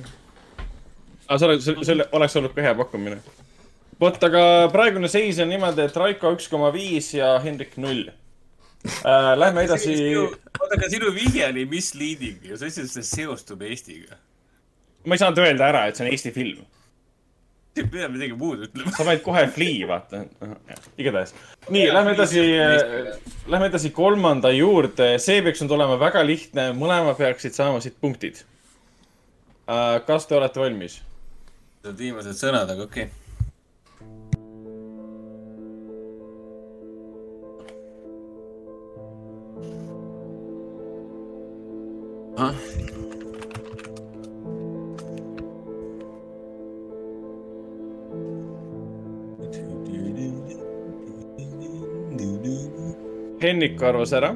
aga 1.28 1.38
see 1.42 1.52
oleks, 1.52 1.70
see 1.90 2.08
oleks 2.20 2.40
olnud 2.42 2.56
ka 2.56 2.66
hea 2.66 2.74
pakkumine. 2.80 3.20
vot, 4.02 4.24
aga 4.30 4.46
praegune 4.74 5.12
seis 5.12 5.42
on 5.44 5.52
niimoodi, 5.54 5.86
et 5.86 6.02
Raiko 6.04 6.34
üks 6.38 6.50
koma 6.52 6.74
viis 6.76 7.14
ja 7.18 7.36
Hendrik 7.44 7.78
null 7.78 8.08
äh,. 8.10 9.36
Lähme 9.38 9.68
edasi. 9.68 9.94
oota, 10.16 10.74
aga 10.74 10.90
sinu 10.90 11.14
vihje 11.16 11.46
oli 11.52 11.68
misleading 11.70 12.42
ju, 12.50 12.58
sa 12.58 12.66
ütlesid, 12.66 12.90
et 12.90 12.98
see 12.98 13.08
seostub 13.22 13.62
Eestiga. 13.68 14.18
ma 15.06 15.16
ei 15.16 15.22
saanud 15.22 15.40
öelda 15.46 15.70
ära, 15.70 15.88
et 15.88 16.00
see 16.00 16.08
on 16.08 16.12
Eesti 16.12 16.34
film. 16.36 16.66
Ei 17.78 17.86
pea 17.88 18.10
midagi 18.12 18.36
muud 18.38 18.66
ütlema. 18.68 18.92
sa 18.96 19.06
panid 19.06 19.22
kohe 19.26 19.46
flea, 19.54 19.88
vaata. 19.90 20.24
igatahes. 20.98 21.34
nii, 21.70 21.86
lähme 21.94 22.16
edasi, 22.16 22.44
lähme 23.48 23.70
edasi 23.70 23.94
kolmanda 23.96 24.52
juurde. 24.56 25.12
see 25.22 25.44
peaks 25.46 25.64
nüüd 25.64 25.76
olema 25.78 26.00
väga 26.02 26.26
lihtne, 26.26 26.72
mõlemad 26.78 27.18
peaksid 27.20 27.58
saama 27.58 27.82
siit 27.84 28.00
punktid. 28.02 28.44
kas 30.06 30.28
te 30.28 30.38
olete 30.38 30.62
valmis? 30.62 31.02
Need 31.86 32.00
viimased 32.06 32.40
sõnad, 32.42 32.70
aga 32.74 32.88
okei 32.90 33.08
okay.. 33.08 33.14
ah.. 42.40 42.99
Hennik 53.50 53.82
arvas 53.82 54.12
ära. 54.14 54.36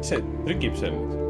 see 0.00 0.22
trükib 0.46 0.74
seal 0.80 0.96
nüüd. 0.96 1.29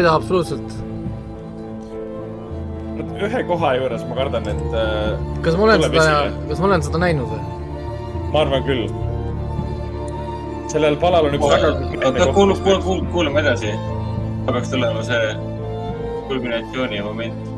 Võida 0.00 0.16
absoluutselt. 0.16 0.78
ühe 3.20 3.40
koha 3.48 3.74
juures 3.76 4.04
ma 4.08 4.16
kardan, 4.16 4.46
et 4.48 4.74
äh, 4.80 5.20
kas 5.44 5.56
ma 5.58 5.66
olen 5.66 5.84
seda 5.84 6.06
kas 6.48 6.60
ma 6.62 6.68
olen 6.70 6.84
seda 6.86 7.00
näinud 7.02 7.28
või? 7.28 7.40
ma 8.32 8.42
arvan 8.46 8.64
küll. 8.64 8.86
sellel 10.72 10.96
palal 11.02 11.28
on 11.28 11.36
üks 11.36 11.52
väga 11.52 11.72
oota, 11.76 12.30
kuul-, 12.36 12.56
kuul-, 12.64 12.82
kuul-, 12.86 13.06
kuulame 13.12 13.44
edasi. 13.44 13.76
peaks 14.48 14.72
tulema 14.72 15.04
see 15.04 15.34
kulminatsiooni 16.30 17.04
moment. 17.04 17.49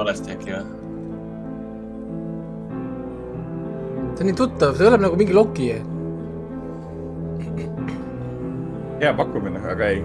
Valesti 0.00 0.34
äkki 0.34 0.54
või? 0.54 0.80
see 4.20 4.24
on 4.26 4.28
nii 4.28 4.36
tuttav, 4.36 4.74
see 4.76 4.84
kõlab 4.84 5.04
nagu 5.06 5.16
mingi 5.16 5.36
Loki. 5.36 5.68
hea 9.00 9.12
pakkumine, 9.16 9.60
aga 9.64 9.92
ei. 9.94 10.02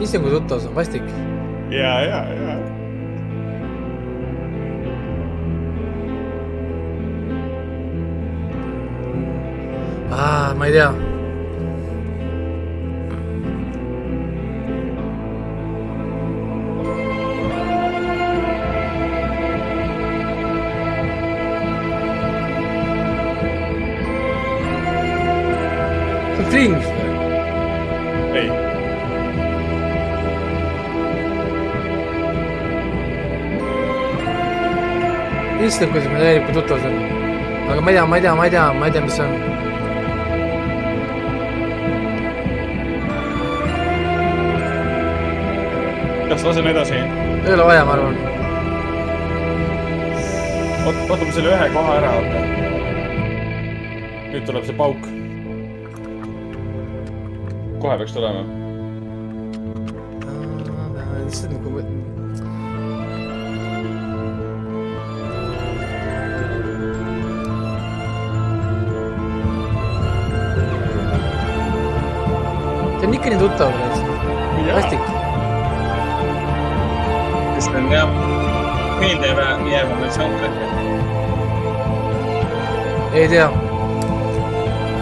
issand, 0.00 0.24
kui 0.24 0.32
tuttav 0.32 0.60
see 0.60 0.68
on, 0.68 0.76
vastik. 0.76 1.08
ja, 1.72 1.94
ja, 2.04 2.20
ja. 2.34 2.69
Ma 10.60 10.66
ei 10.66 10.72
tea. 10.72 10.92
see 26.36 26.42
on 26.42 26.50
Fringe 26.50 26.76
või? 26.76 27.12
ei, 28.36 28.48
issand, 35.64 35.88
kuidas 35.88 36.04
ma 36.12 36.18
täielikult 36.20 36.52
tuttav 36.60 36.84
see 36.84 36.92
on. 36.92 36.96
aga 37.72 37.80
ma 37.80 37.88
ei 37.88 37.96
tea, 37.96 38.04
ma 38.04 38.16
ei 38.16 38.22
tea, 38.26 38.34
ma 38.34 38.44
ei 38.44 38.50
tea, 38.58 38.66
ma 38.76 38.84
ei 38.90 38.92
tea, 38.92 39.06
mis 39.08 39.16
see 39.16 39.24
on. 39.24 39.60
Kas 46.30 46.44
lasen 46.44 46.66
edasi? 46.66 46.94
ei 46.94 47.54
ole 47.54 47.64
vaja, 47.64 47.84
ma 47.84 47.92
arvan. 47.92 48.16
oot, 50.86 51.00
võtame 51.08 51.32
selle 51.34 51.50
ühe 51.56 51.66
koha 51.74 51.96
ära, 51.98 52.12
oota. 52.20 52.42
nüüd 54.30 54.46
tuleb 54.46 54.68
see 54.68 54.76
pauk. 54.78 55.08
kohe 57.82 57.96
peaks 57.98 58.14
tulema. 58.14 58.44
kui 61.50 61.72
ma. 61.74 61.82
see 73.00 73.08
on 73.08 73.18
ikka 73.18 73.34
nii 73.34 73.42
tuttav, 73.42 73.89
meelde 79.34 79.70
jääva 79.70 80.10
soundtrack. 80.10 80.54
ei 83.14 83.28
tea 83.28 83.46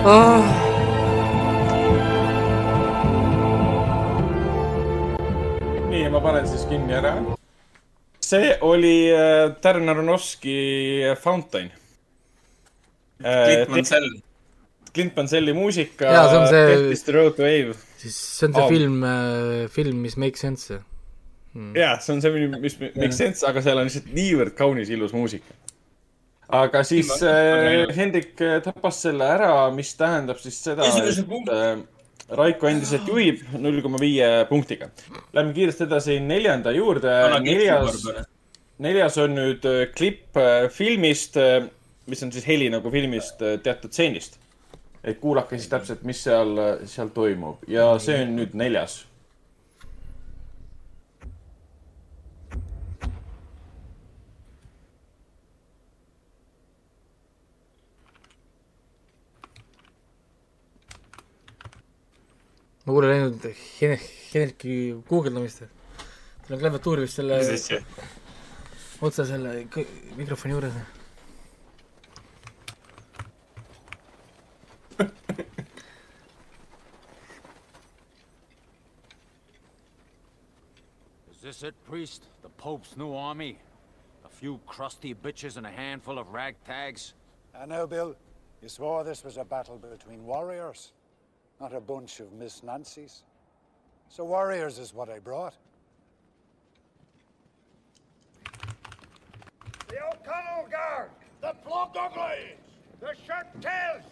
ah.. 0.05 0.45
nii, 5.91 6.09
ma 6.12 6.20
panen 6.20 6.49
siis 6.49 6.64
kinni 6.70 6.95
ära. 7.01 7.16
see 8.20 8.55
oli 8.61 9.11
äh, 9.12 9.51
Darren 9.62 9.89
Aronofsky 9.89 10.57
Fountain 11.20 11.70
äh,. 13.24 13.45
Clint 13.47 13.68
Mansell. 13.68 14.09
Clint 14.95 15.16
Manselli 15.16 15.53
muusika. 15.53 16.05
Jaa, 16.05 16.29
see 16.31 16.39
on 16.39 16.47
see- 16.49 16.66
Death 16.66 16.93
is 16.93 17.03
the 17.05 17.12
road 17.12 17.37
to 17.37 17.43
wave. 17.43 17.74
siis 17.99 18.16
see 18.39 18.47
on 18.49 18.55
see 18.55 18.62
Aa. 18.62 18.68
film, 18.68 19.05
film, 19.68 19.97
mis 20.03 20.16
make 20.16 20.37
sense. 21.59 21.79
jaa, 21.79 21.99
see 22.01 22.15
on 22.15 22.23
see, 22.23 22.47
mis 22.63 22.79
make 22.81 23.15
sense, 23.17 23.45
aga 23.47 23.63
seal 23.65 23.81
on 23.81 23.89
lihtsalt 23.89 24.13
niivõrd 24.15 24.55
kaunis 24.59 24.91
ilus 24.95 25.15
muusika. 25.17 25.55
aga 26.59 26.83
siis 26.87 27.11
äh, 27.23 27.91
Hendrik 27.97 28.41
äh, 28.41 28.59
tapas 28.65 29.03
selle 29.05 29.27
ära, 29.37 29.53
mis 29.75 29.93
tähendab 29.99 30.41
siis 30.43 30.59
seda, 30.65 30.87
et 30.87 31.23
äh, 31.53 31.83
Raiko 32.39 32.69
endiselt 32.69 33.09
juhib 33.09 33.41
null 33.57 33.81
koma 33.81 34.01
viie 34.01 34.27
punktiga. 34.51 34.91
Lähme 35.33 35.55
kiiresti 35.57 35.87
edasi 35.87 36.19
neljanda 36.21 36.75
juurde. 36.77 37.15
neljas, 37.41 38.05
neljas 38.85 39.17
on 39.23 39.37
nüüd 39.39 39.65
äh, 39.69 39.87
klipp 39.97 40.37
äh, 40.37 40.69
filmist, 40.73 41.41
mis 42.09 42.25
on 42.25 42.33
siis 42.33 42.47
heli 42.49 42.69
nagu 42.73 42.93
filmist 42.93 43.41
teatud 43.65 43.93
stseenist. 43.93 44.39
et 45.05 45.21
kuulake 45.21 45.57
siis 45.57 45.71
täpselt, 45.71 46.03
mis 46.05 46.19
seal, 46.21 46.59
seal 46.91 47.09
toimub 47.15 47.63
ja 47.71 47.93
see 48.03 48.19
on 48.25 48.35
nüüd 48.37 48.57
neljas. 48.59 49.08
Ma 62.89 62.95
kuulen 62.95 63.11
ainult 63.12 63.43
Hen-, 63.80 64.01
Henriki 64.32 64.74
guugeldamist. 65.09 65.59
tal 66.47 66.55
on 66.57 66.61
klaviatuur 66.62 67.03
vist 67.05 67.18
selle 67.18 67.36
otse 69.05 69.26
selle 69.28 69.51
mikrofoni 70.16 70.55
juures. 70.55 70.78
Is 81.30 81.43
this 81.43 81.62
it, 81.62 81.74
priest? 81.84 82.22
The 82.43 82.49
Pope's 82.49 82.97
new 82.97 83.12
army? 83.14 83.59
A 84.24 84.28
few 84.30 84.61
crusty 84.66 85.14
bitches 85.14 85.59
and 85.59 85.66
a 85.66 85.70
handful 85.70 86.18
of 86.18 86.28
ragtags? 86.32 87.12
I 87.55 87.66
know, 87.66 87.86
Bill. 87.86 88.16
You 88.62 88.68
swore 88.68 89.05
this 89.05 89.24
was 89.24 89.36
a 89.36 89.45
battle 89.45 89.76
between 89.76 90.24
warriors, 90.24 90.93
not 91.61 91.75
a 91.75 91.81
bunch 91.81 92.21
of 92.21 92.33
Miss 92.33 92.61
Nancys. 92.61 93.23
So 94.09 94.25
warriors 94.25 94.79
is 94.79 94.95
what 94.95 95.09
I 95.09 95.19
brought. 95.19 95.55
The 99.89 99.97
O'Connell 100.07 100.69
Guard, 100.71 101.11
the 101.41 101.55
Plug 101.65 101.97
Uglies, 101.97 102.59
the 103.01 103.15
Shirt 103.27 103.47
Tails. 103.61 104.05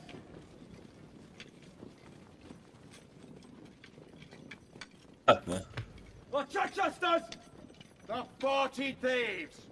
The 5.26 6.44
Chichesters, 6.52 7.22
the 8.06 8.24
Forty 8.38 8.96
Thieves. 9.00 9.65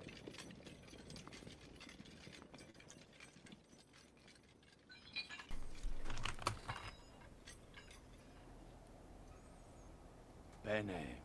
Bene. 10.65 11.17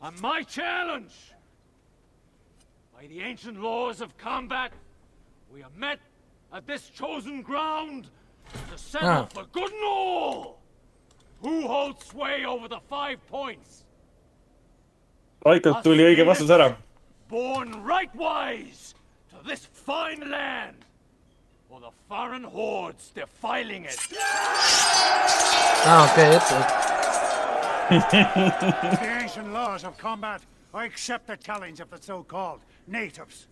On 0.00 0.14
my 0.20 0.42
challenge, 0.42 1.32
by 2.94 3.06
the 3.06 3.20
ancient 3.22 3.60
laws 3.60 4.00
of 4.00 4.16
combat, 4.16 4.72
we 5.52 5.62
are 5.62 5.70
met 5.76 5.98
at 6.52 6.66
this 6.66 6.88
chosen 6.90 7.42
ground 7.42 8.08
to 8.70 8.78
settle 8.78 9.08
Ah. 9.08 9.26
for 9.26 9.44
good 9.52 9.72
and 9.72 9.84
all 9.84 10.58
who 11.42 11.66
holds 11.66 12.06
sway 12.06 12.44
over 12.44 12.68
the 12.68 12.80
five 12.88 13.18
points. 13.26 13.84
Raikolt 15.44 15.82
tuli 15.82 16.02
õige 16.04 16.24
vastus 16.24 16.50
ära. 16.50 16.76
born 17.28 17.82
rightwise 17.84 18.94
to 19.30 19.36
this 19.48 19.66
fine 19.66 20.30
land, 20.30 20.85
or 21.76 21.80
the 21.80 21.90
foreign 22.08 22.44
hordes 22.44 23.10
defiling 23.14 23.84
it. 23.84 23.98
aa, 25.84 26.08
okei, 26.08 26.34
ette, 26.36 26.48
the 29.00 29.06
ancient 29.20 29.52
laws 29.52 29.84
of 29.84 29.98
combat, 29.98 30.40
I 30.72 30.86
accept 30.86 31.26
the 31.26 31.36
challenge 31.36 31.80
of 31.80 31.90
the 31.90 31.98
so-called 32.00 32.60
natives. 32.86 33.48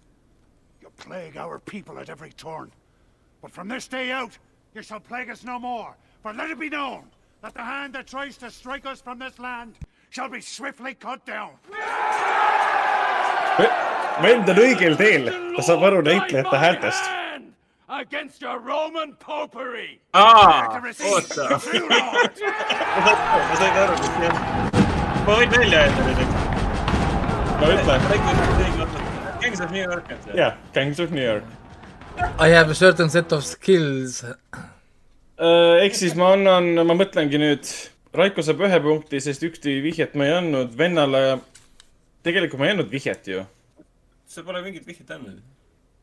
You 0.81 0.89
plague 0.97 1.37
our 1.37 1.59
people 1.59 1.99
at 1.99 2.09
every 2.09 2.33
turn. 2.33 2.71
But 3.43 3.51
from 3.51 3.69
this 3.69 3.87
day 3.89 4.11
out, 4.11 4.39
you 4.75 4.83
shall 4.83 5.01
plague 5.01 5.29
us 5.29 5.45
no 5.45 5.59
more. 5.59 5.95
For 6.23 6.33
let 6.33 6.49
it 6.51 6.59
be 6.59 6.71
known 6.71 7.05
that 7.43 7.53
the 7.53 7.63
hand 7.63 7.93
that 7.93 8.07
tries 8.07 8.39
to 8.39 8.51
strike 8.51 8.87
us 8.87 9.03
from 9.03 9.19
this 9.19 9.39
land 9.39 9.75
shall 10.09 10.31
be 10.31 10.41
swiftly 10.41 10.95
cut 10.95 11.27
down. 11.27 11.51
vend 14.23 14.49
on 14.49 14.57
õigel 14.57 14.97
teel, 14.97 15.29
ta 15.57 15.63
saab 15.63 15.83
aru 15.91 16.01
näitlejate 16.01 16.57
häältest. 16.57 17.24
Against 17.89 18.41
your 18.41 18.61
Roman 18.61 19.13
popery! 19.21 20.01
Receive 20.83 21.11
oota, 21.13 21.49
ma 21.51 21.59
sain 23.61 23.77
aru, 23.77 23.97
ma 25.27 25.35
võin 25.37 25.53
välja 25.53 25.83
öelda 25.83 26.07
nüüd, 26.07 26.23
eks. 26.25 26.33
no 27.61 27.69
ütle. 27.75 27.99
Gangs 29.43 29.61
of 29.61 29.75
New 29.77 29.85
York, 29.85 30.09
et 30.09 30.25
see. 30.25 30.39
jah, 30.41 30.57
Gangs 30.73 31.03
of 31.05 31.13
New 31.13 31.21
York. 31.21 31.45
I 32.41 32.49
have 32.57 32.73
a 32.73 32.75
certain 32.75 33.13
set 33.13 33.37
of 33.37 33.45
skills. 33.45 34.23
Äh, 34.25 35.85
ehk 35.85 36.01
siis 36.01 36.17
ma 36.17 36.33
annan, 36.39 36.73
ma 36.89 36.97
mõtlengi 36.97 37.37
nüüd, 37.43 37.69
Raiko 38.17 38.41
saab 38.47 38.65
ühe 38.65 38.79
punkti, 38.81 39.21
sest 39.21 39.45
ühtegi 39.45 39.83
vihjet 39.85 40.17
ma 40.17 40.31
ei 40.31 40.39
andnud 40.39 40.73
vennale. 40.79 41.43
tegelikult 42.25 42.65
ma 42.65 42.71
ei 42.71 42.79
andnud 42.79 42.89
vihjet 42.89 43.29
ju. 43.29 43.45
sa 44.25 44.41
pole 44.43 44.65
mingit 44.65 44.89
vihjet 44.89 45.11
andnud. 45.19 45.45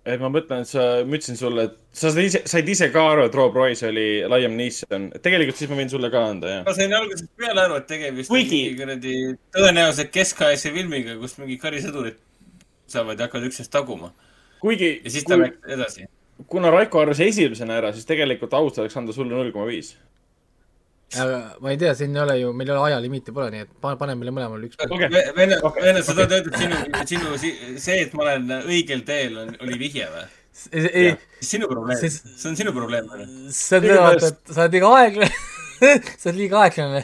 Et 0.05 0.19
ma 0.21 0.29
mõtlen, 0.33 0.63
et 0.65 0.69
sa, 0.69 0.83
ma 1.05 1.17
ütlesin 1.17 1.37
sulle, 1.37 1.67
et 1.69 1.75
sa 1.93 2.09
said 2.09 2.25
ise, 2.25 2.41
said 2.49 2.69
ise 2.73 2.87
ka 2.93 3.03
aru, 3.11 3.25
et 3.29 3.35
Rob 3.37 3.55
Royce 3.55 3.85
oli 3.89 4.05
Liam 4.33 4.55
Neeson. 4.57 5.09
tegelikult 5.21 5.59
siis 5.59 5.69
ma 5.69 5.77
võin 5.77 5.91
sulle 5.93 6.09
ka 6.13 6.23
anda, 6.31 6.55
jah. 6.55 6.63
ma 6.65 6.73
sain 6.77 6.95
algusest 6.97 7.29
peale 7.37 7.61
aru, 7.65 7.77
et 7.81 7.87
tegemist 7.91 8.31
Kuigi- 8.33 8.63
on 8.71 8.79
kuradi 8.81 9.15
tõenäoliselt 9.57 10.11
keskaegse 10.15 10.73
filmiga, 10.73 11.17
kus 11.21 11.37
mingi 11.37 11.59
karisõdurid 11.61 12.17
saavad 12.91 13.19
ja 13.19 13.27
hakkavad 13.29 13.47
üksteist 13.51 13.71
taguma. 13.71 14.11
kuigi 14.61 15.01
ja 15.03 15.09
siis 15.09 15.23
ta 15.25 15.37
kui, 15.37 15.45
läks 15.47 15.73
edasi. 15.77 16.07
kuna 16.47 16.71
Raiko 16.73 16.99
arvas 17.01 17.19
esimesena 17.19 17.77
ära, 17.77 17.93
siis 17.93 18.05
tegelikult 18.09 18.53
aus 18.57 18.79
oleks 18.81 18.97
anda 18.97 19.13
sulle 19.13 19.33
null 19.35 19.51
koma 19.53 19.67
viis. 19.69 19.95
Aga 21.19 21.39
ma 21.59 21.71
ei 21.73 21.79
tea, 21.81 21.93
siin 21.97 22.15
ei 22.15 22.21
ole 22.23 22.37
ju, 22.39 22.51
meil 22.55 22.69
ei 22.69 22.75
ole 22.75 22.91
ajalimiiti 22.91 23.33
pole, 23.35 23.49
nii 23.53 23.65
et 23.65 23.71
pane, 23.83 23.97
pane 23.99 24.15
meile 24.19 24.33
mõlemale 24.35 24.69
üks. 24.69 24.79
Okei. 24.87 25.09
Vene, 25.37 25.57
Vene, 25.77 26.03
sa 26.05 26.15
tahad 26.15 26.37
öelda, 26.37 26.51
et 26.51 26.61
sinu, 27.11 27.33
sinu, 27.39 27.79
see, 27.81 27.97
et 28.05 28.13
ma 28.17 28.27
olen 28.27 28.53
õigel 28.61 29.03
teel, 29.07 29.39
on, 29.43 29.55
oli 29.65 29.79
vihje 29.81 30.07
või? 30.11 30.29
ei, 30.71 31.15
sinu 31.39 31.67
probleem, 31.67 31.97
see 31.99 32.49
on 32.49 32.55
sinu 32.59 32.73
probleem. 32.75 33.07
see 33.49 33.79
on 33.79 33.87
tegelikult, 33.87 34.27
et 34.27 34.53
sa 34.53 34.65
oled 34.65 34.77
liiga 34.77 34.93
aeglane. 34.99 35.31
sa 36.21 36.29
oled 36.29 36.39
liiga 36.39 36.63
aeglane. 36.65 37.03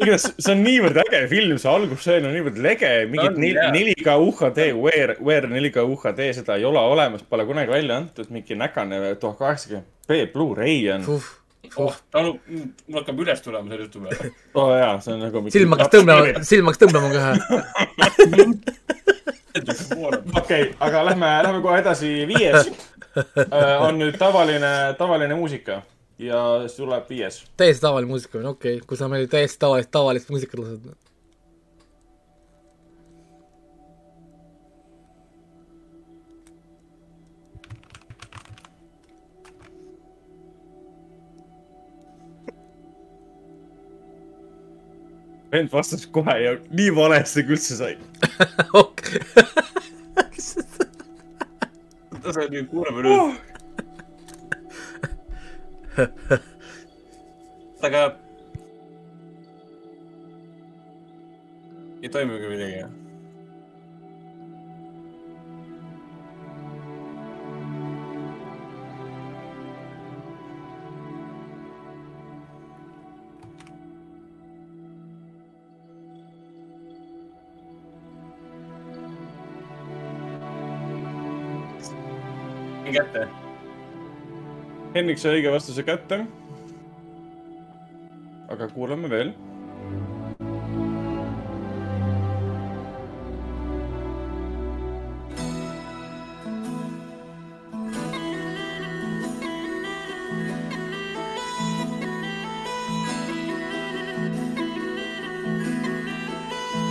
igatahes 0.00 0.26
see 0.36 0.54
on 0.54 0.62
niivõrd 0.64 1.00
äge 1.04 1.22
film, 1.30 1.58
see 1.60 1.72
algusseen 1.72 2.28
on 2.28 2.34
niivõrd 2.36 2.60
lege, 2.64 2.92
mingit 3.10 3.36
On, 3.38 3.46
jaa. 3.46 3.72
4K 3.76 4.16
UHD, 4.26 4.62
Wear, 4.78 5.14
Wear 5.24 5.48
4K 5.50 5.86
UHD, 5.94 6.24
seda 6.40 6.58
ei 6.60 6.66
ole 6.68 6.82
olemas, 6.92 7.24
pole 7.26 7.46
kunagi 7.48 7.72
välja 7.72 8.00
antud, 8.00 8.30
mingi 8.34 8.58
näkane 8.58 9.02
tuhat 9.20 9.38
kaheksakümmend 9.40 9.88
B 10.10 10.24
Blu-ray 10.32 10.88
on. 10.96 11.06
oh, 11.76 11.96
talu, 12.10 12.34
mul 12.88 13.00
hakkab 13.00 13.20
üles 13.24 13.42
tulema 13.44 13.70
selle 13.70 13.86
jutu 13.86 14.02
peale. 14.04 14.30
oo 14.56 14.64
oh, 14.64 14.74
jaa, 14.78 14.94
see 15.04 15.14
on 15.14 15.20
nagu. 15.26 15.44
silm 15.54 15.76
hakkas 15.76 15.92
tõmbama, 15.94 16.44
silm 16.52 16.70
hakkas 16.70 16.82
tõmbama 16.84 17.08
kohe. 17.14 17.30
okei, 20.40 20.62
aga 20.80 21.04
lähme, 21.10 21.30
lähme 21.46 21.60
kohe 21.64 21.80
edasi, 21.82 22.10
viies 22.30 22.70
on 23.82 23.98
nüüd 23.98 24.18
tavaline, 24.18 24.94
tavaline 24.98 25.34
muusika 25.34 25.80
ja 26.20 26.40
siis 26.66 26.76
tuleb 26.78 27.08
viies. 27.10 27.44
täiesti 27.56 27.82
tavaline 27.82 28.10
muusika 28.10 28.38
on, 28.38 28.46
okei 28.54 28.76
okay., 28.76 28.86
kui 28.86 28.96
sa 28.98 29.08
meile 29.08 29.26
täiesti 29.30 29.58
tavalist, 29.58 29.90
tavalist 29.90 30.30
muusikat 30.30 30.60
lased. 30.60 30.90
Vend 45.52 45.72
vastas 45.72 46.06
kohe 46.06 46.36
ja 46.42 46.56
nii 46.70 46.90
valesti 46.96 47.44
kui 47.46 47.56
üldse 47.58 47.76
sai. 47.80 47.94
ta 52.22 52.32
sai 52.32 52.48
nüüd 52.52 52.68
kuulama 52.70 53.00
nüüd. 53.04 53.34
aga. 57.82 58.02
ei 62.02 62.08
toimugi 62.08 62.48
midagi, 62.48 62.76
jah? 62.80 62.99
Sain 82.92 83.04
kätte. 83.04 83.28
Henrik 84.94 85.18
sai 85.18 85.38
õige 85.38 85.52
vastuse 85.54 85.86
kätte. 85.86 86.26
aga 88.50 88.66
kuulame 88.74 89.08
veel. 89.08 89.32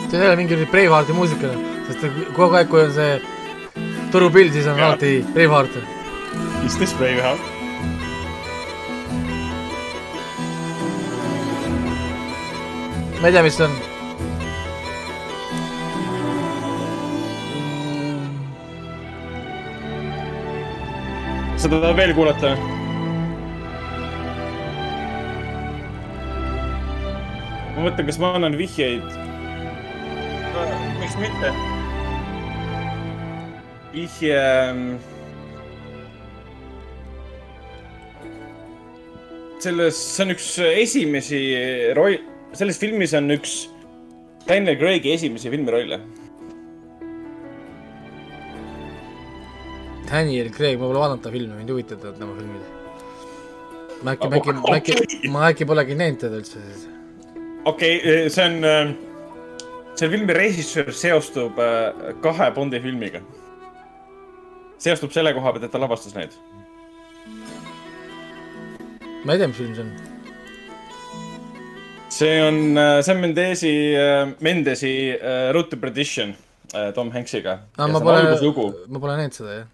see 0.10 0.18
ei 0.18 0.28
ole 0.28 0.36
mingi 0.36 0.56
Bravehearti 0.72 1.14
muusika, 1.14 1.52
sest 1.88 2.08
kogu 2.34 2.56
aeg, 2.56 2.72
kui 2.72 2.82
on 2.82 2.95
see 2.95 3.20
turupill, 4.12 4.51
siis 4.51 4.68
on 4.68 4.78
Jaa. 4.78 4.88
alati 4.88 5.26
Braveheart. 5.34 5.78
Is 6.66 6.78
this 6.78 6.93
Braveheart? 6.93 7.39
ma 13.22 13.28
ei 13.28 13.34
tea, 13.34 13.43
mis 13.43 13.57
see 13.57 13.66
on. 13.68 13.74
seda 21.60 21.82
tahad 21.84 21.97
veel 21.99 22.14
kuulata? 22.16 22.53
ma 27.76 27.84
mõtlen, 27.89 28.07
kas 28.07 28.22
ma 28.24 28.32
annan 28.39 28.55
vihjeid. 28.60 29.20
miks 31.03 31.20
mitte? 31.20 31.68
vihje. 33.93 34.39
selles, 39.59 39.97
see 40.15 40.23
on 40.23 40.31
üks 40.31 40.47
esimesi 40.63 41.39
roll, 41.97 42.15
selles 42.55 42.79
filmis 42.79 43.11
on 43.17 43.27
üks 43.35 43.57
Daniel 44.47 44.77
Craig'i 44.79 45.11
esimesi 45.17 45.51
filmirolle. 45.51 45.99
Daniel 50.09 50.49
Craig, 50.55 50.79
ma 50.79 50.87
pole 50.87 51.01
vaadanud 51.03 51.21
ta 51.21 51.33
filme, 51.33 51.57
mind 51.59 51.73
huvitavad 51.73 52.15
tema 52.17 52.37
filmid. 52.37 52.63
ma 53.99 54.15
äkki, 54.15 54.29
ma 54.31 54.39
äkki, 54.39 54.53
ma 54.55 54.77
äkki, 54.79 55.29
ma 55.33 55.43
äkki 55.51 55.67
polegi 55.67 55.99
näinud 55.99 56.21
teda 56.23 56.39
üldse 56.39 56.61
siis. 56.63 56.87
okei 57.67 57.97
okay,, 57.99 58.29
see 58.31 58.45
on, 58.47 58.93
selle 59.99 60.11
filmi 60.13 60.33
režissöör 60.37 60.93
seostub 60.95 61.59
äh, 61.59 62.13
kahe 62.23 62.47
Bondi 62.55 62.79
filmiga. 62.79 63.19
Seostub 64.80 65.11
selle 65.15 65.34
koha 65.36 65.53
pealt, 65.53 65.67
et 65.67 65.73
ta 65.73 65.82
lavastas 65.82 66.15
neid. 66.15 66.36
ma 69.25 69.36
ei 69.36 69.41
tea, 69.41 69.49
mis 69.51 69.59
film 69.59 69.73
see 69.75 69.84
on. 69.84 69.91
see 72.09 72.36
on 72.43 72.77
äh, 72.77 73.01
Sam 73.03 73.19
Mendesi, 73.19 73.73
Mendesi 74.39 74.93
äh, 75.11 75.51
Road 75.53 75.69
to 75.69 75.77
Perdition 75.77 76.36
äh, 76.73 76.93
Tom 76.95 77.11
Hanksiga. 77.11 77.59
aa, 77.77 77.88
ma 77.88 77.99
pole, 77.99 78.23
ma 78.88 78.99
pole 79.03 79.17
näinud 79.19 79.36
seda, 79.36 79.57
jah. 79.61 79.67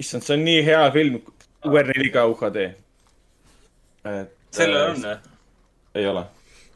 issand, 0.00 0.24
see 0.24 0.38
on 0.38 0.46
nii 0.48 0.62
hea 0.68 0.84
film, 0.96 1.20
UR4K 1.68 2.28
UHD. 2.32 2.62
sellel 4.50 4.86
on 4.94 5.04
või? 5.04 5.18
ei 6.00 6.08
ole. 6.08 6.24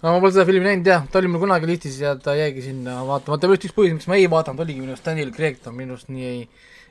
aga 0.02 0.12
ma 0.12 0.20
pole 0.20 0.34
seda 0.36 0.44
filmi 0.52 0.68
näinud 0.68 0.92
jah, 0.92 1.08
ta 1.08 1.22
oli 1.22 1.32
mul 1.32 1.46
kunagi 1.48 1.72
listis 1.72 1.96
ja 2.04 2.12
ta 2.20 2.36
jäigi 2.36 2.68
sinna 2.68 3.00
vaatamata, 3.08 3.48
just 3.56 3.70
üks 3.70 3.80
põhjus, 3.80 3.96
miks 3.96 4.12
ma 4.12 4.20
ei 4.20 4.28
vaadanud, 4.30 4.60
oligi 4.68 4.84
minu 4.84 4.92
arust 4.92 5.08
Daniel 5.08 5.32
Craig, 5.32 5.62
ta 5.64 5.72
on 5.72 5.80
minu 5.80 5.96
arust 5.96 6.12
nii 6.12 6.44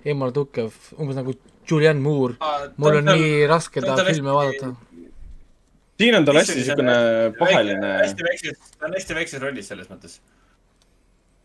eemale 0.05 0.31
tukkev, 0.35 0.73
umbes 0.99 1.17
nagu 1.17 1.33
Julianne 1.69 2.01
Moore. 2.01 2.35
mul 2.77 2.99
on 3.01 3.05
nii 3.09 3.47
raske 3.49 3.81
ta 3.81 3.97
filme 4.05 4.33
vaadata. 4.33 4.73
siin 5.97 6.15
on 6.15 6.25
tal 6.25 6.37
hästi 6.41 6.63
siukene 6.63 6.95
paheline. 7.39 7.91
hästi 8.03 8.23
väikses, 8.29 8.71
ta 8.79 8.85
on 8.85 8.93
hästi 8.99 9.15
väikses 9.17 9.41
rollis 9.41 9.67
selles 9.67 9.89
mõttes. 9.89 10.19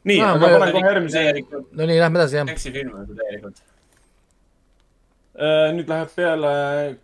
nii, 0.04 0.20
Aa, 0.20 0.34
aga 0.34 0.46
ma- 0.46 0.58
panen 0.58 0.74
kohe 0.76 0.86
järgmise. 0.86 1.24
no 1.72 1.86
nii, 1.86 1.98
lähme 2.00 2.18
edasi 2.20 2.36
jah. 2.36 2.48
Hanksi 2.48 2.72
film 2.72 2.94
on 2.94 3.06
see 3.06 3.16
täielikult. 3.22 3.62
nüüd 5.76 5.88
läheb 5.88 6.10
peale 6.16 6.50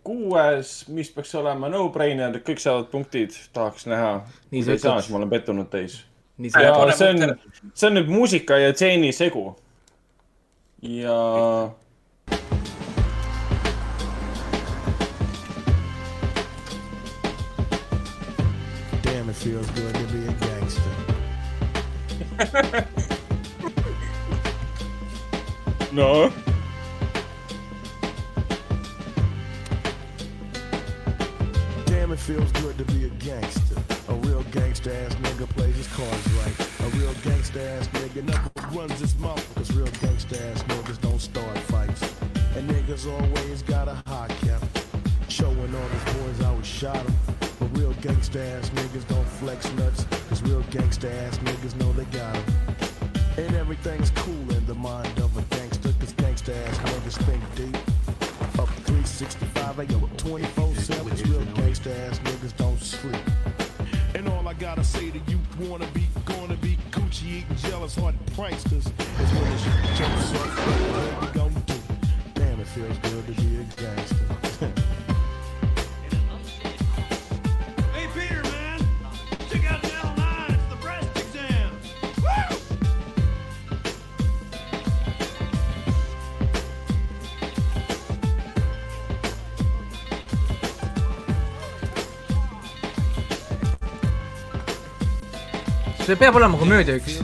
kuues, 0.05 0.73
mis 0.93 1.09
peaks 1.09 1.31
olema 1.39 1.69
no-brainer, 1.73 2.35
kõik 2.45 2.59
saavad 2.61 2.91
punktid, 2.91 3.33
tahaks 3.53 3.87
näha. 3.89 4.11
Nii 4.51 4.61
sa 4.63 4.75
ei 4.75 4.77
saa, 4.77 4.91
ütled. 4.91 5.01
siis 5.07 5.11
ma 5.13 5.17
olen 5.23 5.29
pettunud 5.31 5.69
teis. 5.73 6.03
see, 6.37 6.67
on, 6.69 7.37
see 7.73 7.87
on 7.87 7.95
nüüd 7.97 8.11
muusika 8.11 8.59
ja 8.61 8.73
džeeni 8.73 9.09
segu. 9.15 9.55
Ja 10.81 11.73
Damn, 19.01 19.29
it 19.29 19.35
feels 19.35 19.69
good 19.71 19.95
to 19.95 20.03
be 20.13 20.27
a 20.27 20.33
gangster. 20.33 20.91
no 25.91 26.31
Damn, 31.85 32.11
it 32.11 32.19
feels 32.19 32.51
good 32.51 32.77
to 32.77 32.83
be 32.85 33.05
a 33.05 33.09
gangster. 33.09 33.96
A 34.09 34.13
real 34.13 34.41
gangsta 34.51 34.87
ass 35.05 35.13
nigga 35.15 35.49
plays 35.49 35.75
his 35.75 35.87
cards 35.87 36.31
right. 36.39 36.59
A 36.79 36.97
real 36.97 37.13
gangsta 37.25 37.59
ass 37.77 37.87
nigga 37.89 38.23
never 38.23 38.49
runs 38.77 38.97
his 39.01 39.17
mouth. 39.17 39.43
Cause 39.55 39.73
real 39.73 39.87
gangsta 39.87 40.39
ass 40.49 40.63
niggas 40.63 41.01
don't 41.01 41.19
start 41.19 41.57
fights. 41.71 42.01
And 42.55 42.69
niggas 42.69 43.05
always 43.05 43.61
got 43.63 43.89
a 43.89 44.01
high 44.07 44.29
cap. 44.45 44.63
Showing 45.27 45.75
all 45.75 45.89
his 45.89 46.13
boys 46.15 46.39
how 46.39 46.55
he 46.55 46.63
shot 46.63 46.95
him. 46.95 47.15
But 47.59 47.77
real 47.77 47.93
gangsta 47.95 48.39
ass 48.57 48.69
niggas 48.69 49.05
don't 49.09 49.27
flex 49.27 49.69
nuts. 49.73 50.05
Cause 50.29 50.41
real 50.43 50.63
gangsta 50.63 51.11
ass 51.27 51.37
niggas 51.39 51.75
know 51.75 51.91
they 51.91 52.05
got 52.17 52.33
him. 52.33 52.45
And 53.37 53.55
everything's 53.57 54.11
cool 54.11 54.51
in 54.55 54.65
the 54.67 54.75
mind 54.75 55.19
of 55.19 55.35
a 55.35 55.41
gangster. 55.53 55.91
Cause 55.99 56.13
gangster 56.13 56.53
ass 56.53 56.77
niggas 56.77 57.17
think 57.25 57.43
deep. 57.55 57.75
Up 58.57 58.69
365, 58.87 59.75
ayo, 59.75 60.17
24 60.17 60.75
7. 60.75 61.09
Cause 61.09 61.27
real 61.27 61.41
gangsta 61.59 61.91
ass 62.07 62.19
niggas 62.19 62.55
don't 62.55 62.81
sleep. 62.81 63.36
All 64.47 64.51
I 64.51 64.53
gotta 64.53 64.81
say 64.81 65.11
to 65.11 65.19
you, 65.29 65.37
wanna 65.59 65.87
be, 65.87 66.07
gonna 66.23 66.55
be 66.55 66.77
coochie 66.89 67.39
eating 67.39 67.55
jealous 67.57 67.95
heart 67.95 68.15
pranksters. 68.27 68.85
Is 68.85 69.33
when 69.33 69.51
the 69.51 69.57
shit 69.57 69.97
jumps 69.97 70.33
up, 70.35 70.47
what 70.47 71.21
we 71.21 71.37
gonna 71.37 71.59
do? 71.65 71.73
Damn, 72.33 72.61
it 72.61 72.67
feels 72.67 72.97
good 72.99 73.27
to 73.27 73.41
be 73.41 73.57
a 73.57 73.63
gangster. 73.75 74.46
See 96.07 96.15
peab 96.15 96.35
olema 96.39 96.57
komöödia 96.57 96.95
üks. 96.95 97.19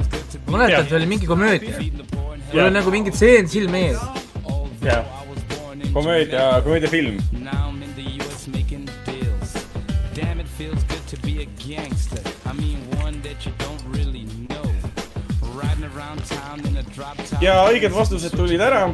ma 0.48 0.58
mäletan, 0.58 0.88
see 0.90 0.98
oli 0.98 1.06
mingi 1.08 1.26
komöödia. 1.26 1.80
mul 2.54 2.66
on 2.66 2.74
nagu 2.74 2.92
mingi 2.92 3.12
tseen 3.12 3.48
silme 3.48 3.80
ees. 3.88 4.00
jah, 4.84 5.06
komöödia, 5.94 6.62
komöödiafilm. 6.64 7.22
Now 7.32 7.72
I'm 7.72 7.84
in 7.84 7.94
the 7.96 8.24
US 8.24 8.48
making 8.48 8.90
deals. 9.06 9.54
Damn, 10.16 10.40
it 10.40 10.48
feels 10.58 10.84
good 10.84 11.06
to 11.08 11.18
be 11.24 11.44
a 11.44 11.48
gangster. 11.68 12.20
I 12.46 12.54
mean, 12.54 12.78
one 13.04 13.22
that 13.22 13.46
you 13.46 13.54
don't 13.64 13.84
really 13.96 14.26
know. 14.50 14.68
Riding 15.56 15.88
around 15.96 16.20
town 16.28 16.60
in 16.68 16.78
a 16.78 16.84
drop 16.96 17.18
top. 17.30 17.42
ja 17.42 17.64
õiged 17.70 17.96
vastused 17.96 18.36
tulid 18.36 18.62
ära. 18.62 18.90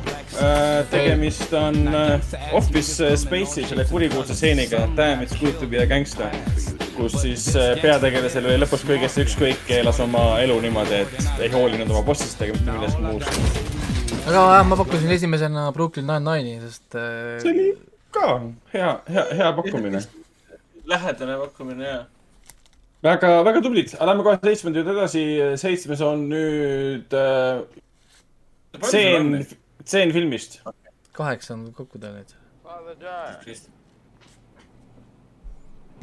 tegemist 0.91 1.53
on 1.53 1.87
äh, 1.87 2.21
Office 2.53 3.09
Space'i 3.17 3.65
selle 3.65 3.85
kurikuulsa 3.89 4.35
stseeniga 4.35 4.85
Damn 4.95 5.25
it's 5.25 5.39
good 5.39 5.59
to 5.59 5.67
be 5.67 5.81
a 5.81 5.85
gangster, 5.85 6.29
kus 6.99 7.15
siis 7.23 7.47
äh, 7.55 7.73
peategelasel 7.81 8.47
oli 8.49 8.59
lõpus 8.59 8.83
kõigest 8.87 9.19
ükskõik, 9.23 9.61
elas 9.79 9.99
oma 10.03 10.23
elu 10.43 10.57
niimoodi, 10.65 11.03
et 11.05 11.43
ei 11.45 11.51
hoolinud 11.53 11.89
oma 11.89 12.03
bossist 12.05 12.41
ega 12.43 12.55
mitte 12.57 12.75
millestki 12.75 13.03
muust. 13.05 14.23
aga 14.25 14.43
jah, 14.57 14.65
ma 14.67 14.77
pakkusin 14.79 15.15
esimesena 15.15 15.69
Brooklyn 15.75 16.09
Nine-Nine'i, 16.09 16.59
sest 16.65 16.99
äh, 16.99 17.37
see 17.43 17.53
oli 17.53 17.67
ka 18.15 18.27
hea, 18.73 18.91
hea, 19.15 19.25
hea 19.41 19.51
pakkumine. 19.61 20.03
lähedane 20.89 21.39
pakkumine, 21.45 21.87
jaa. 21.87 22.03
väga, 23.09 23.33
väga 23.47 23.63
tublid, 23.65 23.95
lähme 24.11 24.27
kohe 24.27 24.41
seitsmenda 24.43 24.83
juurde 24.83 24.95
edasi, 24.97 25.25
seitsmes 25.63 26.05
on 26.05 26.27
nüüd 26.33 27.15
äh, 27.15 27.63
tseen, 28.83 29.33
tseen 29.83 30.15
filmist. 30.15 30.61
kaheksa 31.15 31.55
on 31.55 31.69
kokku 31.75 31.99
ta 31.99 32.11
nüüd. 32.15 32.35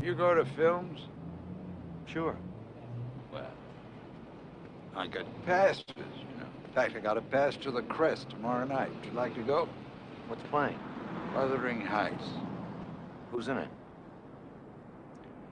You 0.02 0.14
go 0.14 0.34
to 0.34 0.44
films? 0.44 1.00
Sure. 2.06 2.36
Well, 3.32 3.50
I 4.94 5.06
got 5.08 5.24
passes, 5.44 5.84
you 5.88 6.38
know. 6.38 6.46
In 6.64 6.72
fact, 6.74 6.94
I 6.96 7.00
got 7.00 7.16
a 7.16 7.22
pass 7.22 7.56
to 7.56 7.70
the 7.70 7.82
Crest 7.82 8.30
tomorrow 8.30 8.66
night. 8.66 8.94
Would 8.94 9.04
you 9.04 9.12
like 9.12 9.34
to 9.34 9.42
go? 9.42 9.68
What's 10.28 10.42
playing? 10.44 10.78
Wuthering 11.34 11.80
Heights. 11.80 12.24
Who's 13.32 13.48
in 13.48 13.58
it? 13.58 13.68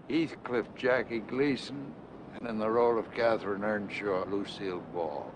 Heathcliff 0.09 0.67
Jackie 0.77 1.21
Gleason, 1.21 1.93
and 2.39 2.49
in 2.49 2.59
the 2.59 2.69
role 2.69 2.99
of 2.99 3.11
Catherine 3.13 3.65
Earnshaw, 3.65 4.25
Lucille 4.27 4.83
Ball. 4.93 5.33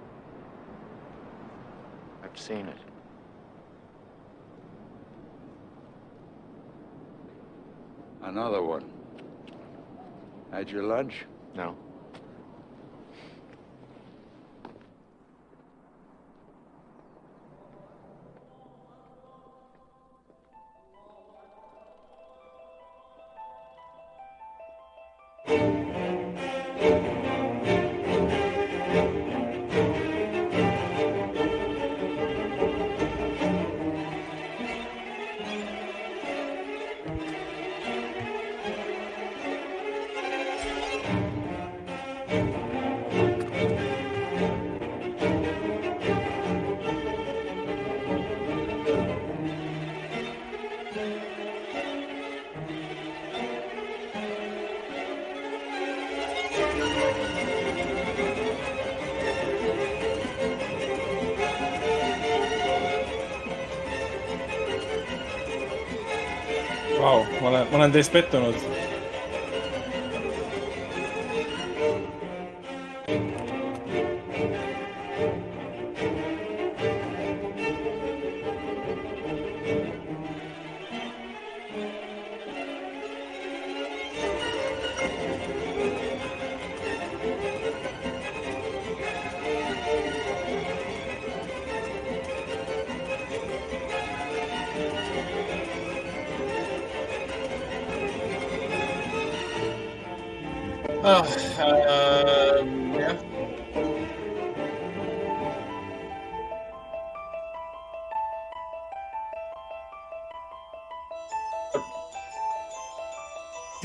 I've 2.22 2.38
seen 2.38 2.66
it. 2.66 2.76
Another 8.22 8.62
one. 8.62 8.97
Had 10.52 10.70
your 10.70 10.82
lunch? 10.82 11.26
No. 11.54 11.87
olen, 67.88 67.88
ma 67.88 67.90
olen 67.90 67.92
teist 67.92 68.12
pettunud. 68.12 68.77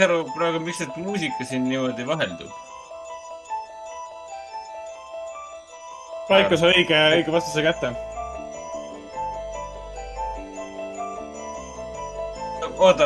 Saa 0.04 0.12
aru 0.12 0.24
praegu, 0.36 0.60
miks 0.60 0.80
see 0.82 1.04
muusika 1.04 1.46
siin 1.48 1.68
niimoodi 1.70 2.06
vaheldub. 2.08 2.52
Raiko 6.30 6.58
sai 6.58 6.72
õige, 6.74 6.98
õige 7.20 7.32
vastuse 7.36 7.64
kätte. 7.66 7.94
oota, 12.84 13.06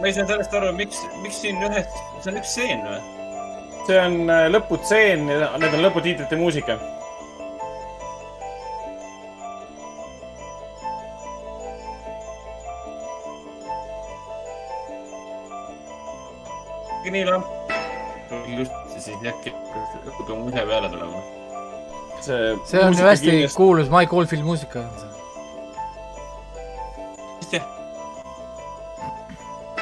ma 0.00 0.08
ei 0.08 0.12
saanud 0.12 0.28
sellest 0.28 0.54
aru, 0.58 0.72
miks, 0.76 0.98
miks 1.22 1.38
siin 1.40 1.62
ühes, 1.64 1.86
see 2.20 2.32
on 2.32 2.40
üks 2.40 2.50
stseen 2.52 2.82
või? 2.84 2.98
see 3.86 4.00
on 4.02 4.16
äh, 4.28 4.48
lõputseen, 4.50 5.28
need 5.30 5.72
on 5.72 5.84
lõputiitrite 5.84 6.36
muusika. 6.36 6.76
Nii 17.16 17.26
lamp. 17.30 17.46
just, 18.58 18.72
siis 18.92 19.16
äkki 19.32 19.52
hakkab 20.06 20.48
ise 20.48 20.66
peale 20.70 20.88
tulema. 20.94 21.24
see 22.20 22.56
see 22.64 22.84
on 22.84 22.98
ju 22.98 23.04
hästi 23.10 23.30
kindlasti... 23.30 23.56
kuulus 23.56 23.90
Mike 23.90 24.16
Oldfield 24.16 24.44
muusika. 24.44 24.84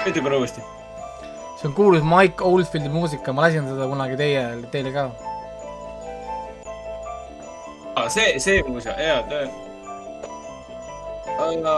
ütle 0.07 0.23
korra 0.23 0.39
uuesti. 0.39 0.61
see 1.61 1.69
on 1.69 1.75
kuulus 1.75 2.03
Mike 2.05 2.45
Oldfieldi 2.45 2.89
muusika, 2.93 3.33
ma 3.33 3.47
lasin 3.47 3.69
seda 3.69 3.89
kunagi 3.89 4.17
teie, 4.21 4.43
teile 4.73 4.93
ka. 4.93 5.05
aa, 7.97 8.09
see, 8.09 8.39
see 8.39 8.63
muuseas, 8.69 9.01
jaa, 9.01 9.23
ta. 9.31 9.45
aga 11.47 11.77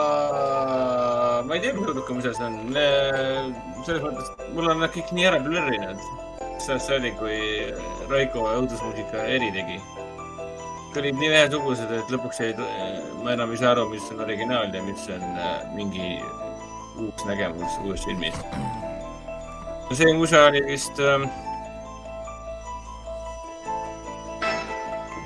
ma 1.46 1.54
ei 1.54 1.62
tea, 1.62 1.76
kui 1.78 1.92
eduka 1.94 2.18
muuseas 2.18 2.42
on. 2.48 2.58
selles 3.86 4.02
mõttes, 4.02 4.35
mul 4.56 4.70
on 4.72 4.80
nad 4.80 4.92
kõik 4.94 5.12
nii 5.12 5.26
ära 5.28 5.38
blurrinud. 5.44 6.00
sellest 6.64 6.88
saadik, 6.88 7.18
kui 7.20 7.36
Raiko 8.08 8.46
õudusmuusika 8.54 9.26
eri 9.36 9.50
tegi. 9.52 9.76
tulid 10.94 11.18
nii 11.20 11.28
ühesugused, 11.28 11.90
et 11.92 12.12
lõpuks 12.12 12.40
jäid, 12.40 12.60
ma 13.20 13.34
enam 13.34 13.52
ei 13.52 13.60
saa 13.60 13.74
aru, 13.74 13.84
mis 13.90 14.06
on 14.14 14.22
originaal 14.24 14.72
ja 14.72 14.82
mis 14.82 15.04
on 15.12 15.22
äh, 15.22 15.58
mingi 15.76 16.22
uus 16.96 17.26
nägemus 17.28 17.76
uuest 17.84 18.08
filmist. 18.08 18.40
see 19.92 20.14
musa 20.16 20.46
oli 20.48 20.64
vist 20.64 21.00
ähm,. 21.00 21.28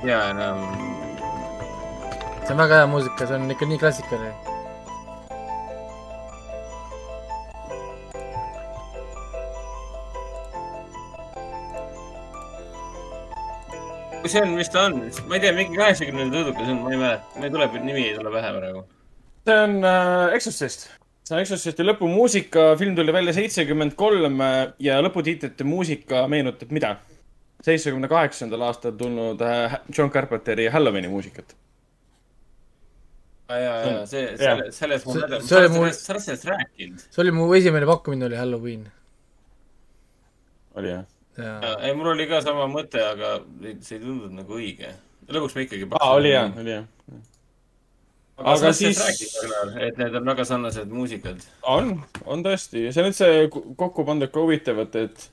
ja 0.03 0.25
enam 0.35 0.67
see 2.43 2.53
on 2.53 2.59
väga 2.59 2.83
hea 2.83 2.87
muusika, 2.87 3.27
see 3.27 3.37
on 3.37 3.51
ikka 3.51 3.67
nii 3.67 3.79
klassikaline. 3.79 4.50
See 14.29 14.41
on, 14.43 14.55
mis 14.59 14.69
ta 14.73 14.87
on, 14.89 14.99
ma 15.29 15.37
ei 15.39 15.41
tea, 15.45 15.53
mingi 15.57 15.79
kaheksakümnenda 15.81 16.37
tüdruk, 16.41 16.59
see 16.65 16.73
on, 16.75 16.81
ma 16.85 16.91
ei 16.95 16.99
mäleta, 17.01 17.39
ma 17.41 17.47
ei 17.49 17.53
tule, 17.55 17.69
nimi 17.85 18.03
ei 18.09 18.17
tule 18.19 18.33
pähe 18.35 18.51
praegu. 18.57 18.83
see 19.47 19.59
on 19.67 19.79
äh, 19.85 20.35
Exorcist, 20.37 20.89
see 21.25 21.37
on 21.37 21.41
Exorcisti 21.45 21.87
lõpumuusika, 21.87 22.67
film 22.81 22.95
tuli 22.99 23.13
välja 23.17 23.33
seitsekümmend 23.37 23.95
kolm 23.99 24.43
ja 24.83 25.01
lõputiitrite 25.05 25.65
muusika 25.69 26.27
meenutab 26.29 26.71
mida? 26.77 26.97
seitsmekümne 27.61 28.09
kaheksandal 28.09 28.63
aastal 28.71 28.95
tulnud 28.97 29.43
äh, 29.45 29.75
John 29.97 30.09
Carpenteri 30.11 30.69
Halloweeni 30.73 31.09
muusikat. 31.13 31.51
ja, 33.51 33.59
ja 33.61 34.07
see, 34.09 34.23
Jah. 34.39 34.39
selle, 34.39 34.71
selles 34.73 35.05
ma 35.07 35.13
See- 35.13 35.29
see 35.29 35.49
sa 35.49 35.57
oli 35.59 35.67
oled 35.67 35.75
mul- 35.75 35.91
sellest, 35.91 36.07
sa 36.07 36.13
oled 36.15 36.23
sellest 36.25 36.47
rääkinud. 36.49 37.03
see 37.11 37.21
oli 37.25 37.33
mu 37.37 37.49
esimene 37.59 37.87
pakkumine 37.91 38.25
oli 38.31 38.37
Halloween. 38.41 38.87
oli 40.81 40.89
jah? 40.95 41.05
ei, 41.41 41.95
mul 41.95 42.13
oli 42.15 42.27
ka 42.31 42.41
sama 42.45 42.67
mõte, 42.71 43.03
aga 43.05 43.39
see 43.81 43.99
ei 43.99 44.05
tundunud 44.05 44.37
nagu 44.43 44.59
õige. 44.59 44.95
lõpuks 45.31 45.55
ma 45.57 45.65
ikkagi. 45.67 45.89
aa, 46.01 46.13
oli 46.19 46.33
jah, 46.35 46.53
oli 46.59 46.71
jah. 46.77 46.87
aga 48.39 48.55
aga 48.55 48.73
siis- 48.73 49.03
et 49.81 49.99
need 49.99 50.15
on 50.15 50.25
väga 50.33 50.45
sarnased 50.45 50.89
muusikad. 50.89 51.45
on, 51.63 51.93
on 52.27 52.43
tõesti, 52.45 52.89
see 52.93 53.03
on 53.03 53.11
üldse 53.13 53.29
ku- 53.51 53.75
kokku 53.77 54.05
pandud 54.05 54.33
ka 54.33 54.41
huvitavalt, 54.41 54.97
et 54.97 55.31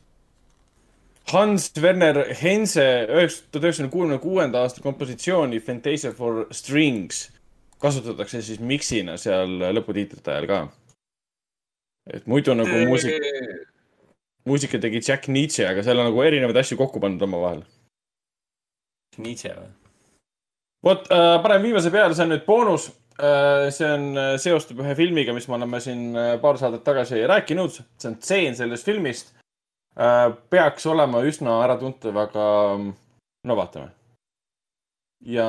Hans 1.28 1.72
Werner 1.82 2.22
Hense 2.42 2.84
üheksa, 3.12 3.44
tuhat 3.52 3.66
üheksasada 3.66 3.90
kuuekümne 3.92 4.20
kuuenda 4.24 4.62
aasta 4.64 4.82
kompositsiooni 4.82 5.60
Fantasia 5.60 6.14
for 6.16 6.46
Strings 6.56 7.26
kasutatakse 7.84 8.40
siis 8.42 8.60
miksina 8.64 9.18
seal 9.22 9.58
lõputiitrite 9.76 10.32
ajal 10.34 10.48
ka. 10.48 10.60
et 12.14 12.24
muidu 12.32 12.54
nagu 12.56 12.72
muusika, 12.88 13.18
muusika 14.48 14.80
tegi 14.82 15.02
Jack 15.04 15.28
Nietzsche, 15.32 15.66
aga 15.68 15.84
seal 15.86 16.00
on 16.02 16.10
nagu 16.12 16.24
erinevaid 16.24 16.62
asju 16.62 16.78
kokku 16.80 17.02
pandud 17.04 17.28
omavahel. 17.28 17.66
Nietzsche 19.18 19.54
või? 19.56 19.74
vot 20.86 21.10
äh,, 21.12 21.36
panen 21.44 21.64
viimase 21.66 21.92
peale, 21.94 22.16
see 22.16 22.28
on 22.28 22.34
nüüd 22.36 22.46
boonus 22.46 22.90
äh,. 23.18 23.68
see 23.74 23.90
on, 23.90 24.08
seostub 24.42 24.84
ühe 24.84 24.94
filmiga, 24.98 25.34
mis 25.36 25.48
me 25.50 25.58
oleme 25.58 25.82
siin 25.84 26.04
äh, 26.16 26.36
paar 26.42 26.60
saadet 26.62 26.86
tagasi 26.86 27.26
rääkinud. 27.28 27.82
see 27.98 28.12
on 28.12 28.18
tseen 28.22 28.58
sellest 28.60 28.88
filmist 28.88 29.34
äh,. 29.98 30.30
peaks 30.54 30.86
olema 30.88 31.24
üsna 31.26 31.60
äratuntav, 31.66 32.22
aga 32.28 32.48
no 32.78 33.58
vaatame. 33.58 33.90
ja. 35.26 35.48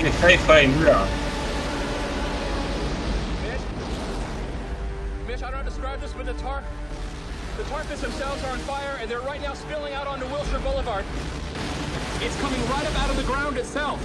Tuleb 0.00 0.12
mingi 0.12 0.12
sci-fi 0.12 0.66
müra. 0.66 1.06
Mitch, 5.26 5.42
I 5.42 5.50
don't 5.50 5.50
know 5.50 5.56
how 5.56 5.62
to 5.62 5.68
describe 5.68 6.00
this, 6.00 6.12
but 6.12 6.26
the 6.26 6.32
tar, 6.34 6.64
the 7.56 7.64
tar 7.64 7.84
pits 7.84 8.00
themselves 8.00 8.42
are 8.44 8.52
on 8.52 8.58
fire, 8.60 8.98
and 9.00 9.10
they're 9.10 9.20
right 9.20 9.42
now 9.42 9.54
spilling 9.54 9.92
out 9.92 10.06
onto 10.06 10.26
Wilshire 10.26 10.60
Boulevard. 10.60 11.04
It's 12.20 12.38
coming 12.40 12.60
right 12.68 12.86
up 12.86 13.02
out 13.02 13.10
of 13.10 13.16
the 13.16 13.24
ground 13.24 13.56
itself. 13.56 14.00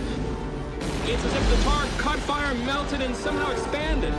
It's 1.08 1.24
as 1.24 1.34
if 1.34 1.50
the 1.50 1.64
tar 1.64 1.86
caught 1.98 2.20
fire, 2.20 2.54
melted, 2.66 3.02
and 3.02 3.16
somehow 3.16 3.52
expanded. 3.52 4.14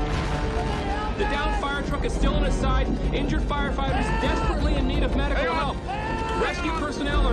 The 1.18 1.24
downed 1.24 1.60
fire 1.60 1.82
truck 1.82 2.04
is 2.04 2.12
still 2.12 2.34
on 2.34 2.44
its 2.44 2.56
side. 2.56 2.86
Injured 3.12 3.42
firefighters 3.42 4.06
desperately 4.20 4.76
in 4.76 4.86
need 4.86 5.02
of 5.02 5.16
medical 5.16 5.52
help. 5.54 5.76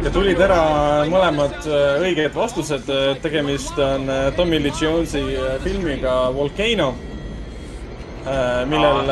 Ja 0.03 0.11
tulid 0.11 0.39
ära 0.43 0.59
mõlemad 1.07 1.63
äh, 1.63 2.03
õiged 2.03 2.33
vastused, 2.35 2.89
tegemist 3.23 3.77
on 3.79 4.09
äh, 4.11 4.29
Tommy 4.35 4.59
Lee 4.59 4.73
Jonesi 4.75 5.21
äh, 5.37 5.55
filmiga 5.63 6.27
Volcano, 6.35 6.93
millel 8.67 9.11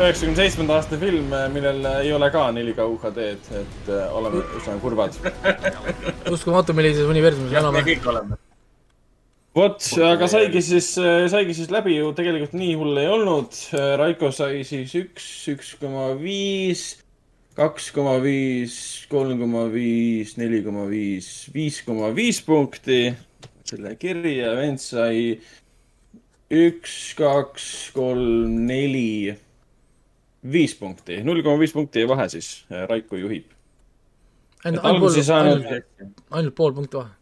üheksakümne 0.00 0.38
seitsmenda 0.38 0.78
aasta 0.78 0.98
film, 0.98 1.32
millel 1.54 1.86
ei 2.00 2.12
ole 2.14 2.30
ka 2.34 2.46
4K 2.54 2.86
UHD-d, 2.94 3.58
et 3.62 3.90
äh, 3.90 4.14
oleme 4.16 4.44
üsna 4.58 4.76
kurvad. 4.82 5.18
uskumatu, 6.34 6.74
millises 6.76 7.10
universumis 7.10 7.50
me 7.50 7.58
jah, 7.58 7.66
me 7.66 7.78
elame. 7.78 7.84
kõik 7.90 8.08
oleme. 8.12 8.38
vot, 9.60 9.90
aga 10.06 10.30
saigi 10.30 10.64
siis, 10.64 10.88
saigi 11.34 11.58
siis 11.58 11.70
läbi 11.74 11.98
ju 11.98 12.10
tegelikult 12.16 12.56
nii 12.58 12.74
hull 12.80 13.02
ei 13.02 13.10
olnud. 13.10 13.60
Raiko 14.02 14.32
sai 14.34 14.64
siis 14.66 14.94
üks, 14.98 15.30
üks 15.54 15.74
koma 15.82 16.10
viis, 16.18 16.94
kaks 17.58 17.90
koma 17.94 18.16
viis, 18.22 18.76
kolm 19.10 19.40
koma 19.40 19.66
viis, 19.72 20.36
neli 20.38 20.62
koma 20.64 20.86
viis, 20.90 21.48
viis 21.54 21.80
koma 21.86 22.12
viis 22.14 22.40
punkti 22.46 23.08
selle 23.70 23.94
kirja. 24.00 24.54
vend 24.58 24.82
sai 24.82 25.38
üks, 26.50 26.96
kaks, 27.18 27.68
kolm, 27.94 28.58
neli, 28.66 29.30
viis 30.50 30.74
punkti, 30.78 31.20
null 31.26 31.44
koma 31.46 31.60
viis 31.62 31.74
punkti 31.76 32.06
vahe 32.10 32.28
siis. 32.32 32.50
Raiko 32.90 33.20
juhib. 33.20 33.56
ainult, 34.64 34.84
alguses 34.84 35.26
saanud 35.26 35.64
ainult 35.70 36.54
pool 36.54 36.74
punkti 36.76 36.98
vahe. 36.98 37.12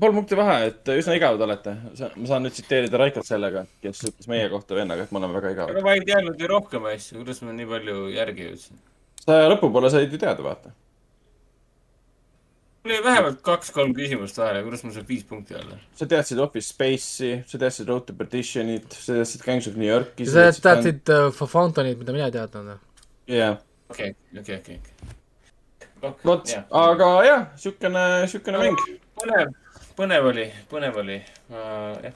pool 0.00 0.14
punkti 0.16 0.38
vahe, 0.38 0.56
et 0.70 0.92
üsna 0.96 1.16
igavad 1.18 1.44
olete. 1.46 1.76
ma 2.16 2.30
saan 2.30 2.46
nüüd 2.46 2.56
tsiteerida 2.56 3.00
Raikot 3.00 3.28
sellega, 3.28 3.66
kes 3.82 4.06
ütles 4.08 4.30
meie 4.30 4.48
kohta 4.52 4.78
vennaga, 4.78 5.04
et 5.04 5.12
me 5.12 5.20
oleme 5.20 5.40
väga 5.40 5.56
igavad. 5.56 5.76
aga 5.76 5.84
ma 5.88 5.96
ei 5.96 6.06
teadnud 6.06 6.40
ju 6.40 6.54
rohkem 6.54 6.88
asju, 6.92 7.20
kuidas 7.20 7.44
ma 7.44 7.56
nii 7.56 7.68
palju 7.74 8.06
järgi 8.16 8.48
jõudsin? 8.48 8.86
Sa 9.20 9.40
lõpupoole 9.50 9.90
said 9.92 10.12
ju 10.12 10.20
teada, 10.20 10.44
vaata. 10.44 10.72
mul 12.84 12.94
jäi 12.94 13.02
vähemalt 13.04 13.42
kaks-kolm 13.44 13.92
küsimust 13.96 14.38
vahele, 14.40 14.62
kuidas 14.64 14.84
mul 14.86 14.94
saab 14.96 15.10
viis 15.12 15.24
punkti 15.28 15.56
olla? 15.58 15.76
sa 15.96 16.08
teadsid 16.08 16.40
Office 16.40 16.72
Space'i, 16.72 17.32
sa 17.46 17.60
teadsid 17.60 17.90
Road 17.92 18.08
to 18.08 18.16
Perditionit, 18.16 18.88
sa 18.96 19.18
teadsid 19.18 19.44
Gangs 19.44 19.68
of 19.68 19.76
New 19.80 19.88
Yorki. 19.88 20.28
sa 20.28 20.48
teadsid 20.50 21.12
uh, 21.12 21.28
For 21.36 21.50
Fountainit, 21.50 21.98
mida 22.00 22.16
mina 22.16 22.30
ei 22.30 22.36
teadnud. 22.38 22.80
jah, 23.28 23.60
okei, 23.92 24.14
okei, 24.40 24.62
okei, 24.62 24.80
vot, 26.24 26.56
aga 26.86 27.12
jah, 27.28 27.46
siukene, 27.60 28.08
siukene 28.32 28.64
mäng. 28.64 28.82
põnev, 29.20 29.54
põnev 30.00 30.32
oli, 30.32 30.48
põnev 30.72 31.00
oli, 31.04 31.20
jah. 31.52 32.10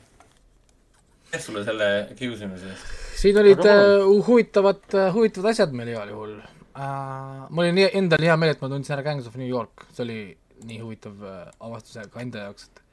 aitäh 1.35 1.43
sulle 1.43 1.65
selle 1.65 1.87
kiusamise 2.19 2.69
eest. 2.71 2.91
siin 3.19 3.39
olid 3.39 3.59
uh, 3.59 4.27
huvitavad 4.27 4.83
uh,, 4.95 5.13
huvitavad 5.15 5.51
asjad 5.51 5.73
meil 5.75 5.91
igal 5.91 6.09
juhul 6.09 6.37
uh,. 6.77 7.45
mul 7.51 7.67
oli 7.67 7.77
nii, 7.81 7.91
endal 8.01 8.27
hea 8.27 8.39
meel, 8.41 8.55
et 8.55 8.65
ma 8.65 8.71
tundsin 8.73 8.97
ära 8.97 9.07
Gangs 9.07 9.29
of 9.31 9.37
New 9.41 9.49
York, 9.49 9.87
see 9.93 10.07
oli 10.07 10.19
nii 10.65 10.81
huvitav 10.81 11.23
uh, 11.23 11.45
avastus 11.67 11.99
ka 12.11 12.23
enda 12.23 12.47
jaoks, 12.47 12.69
et 12.71 12.85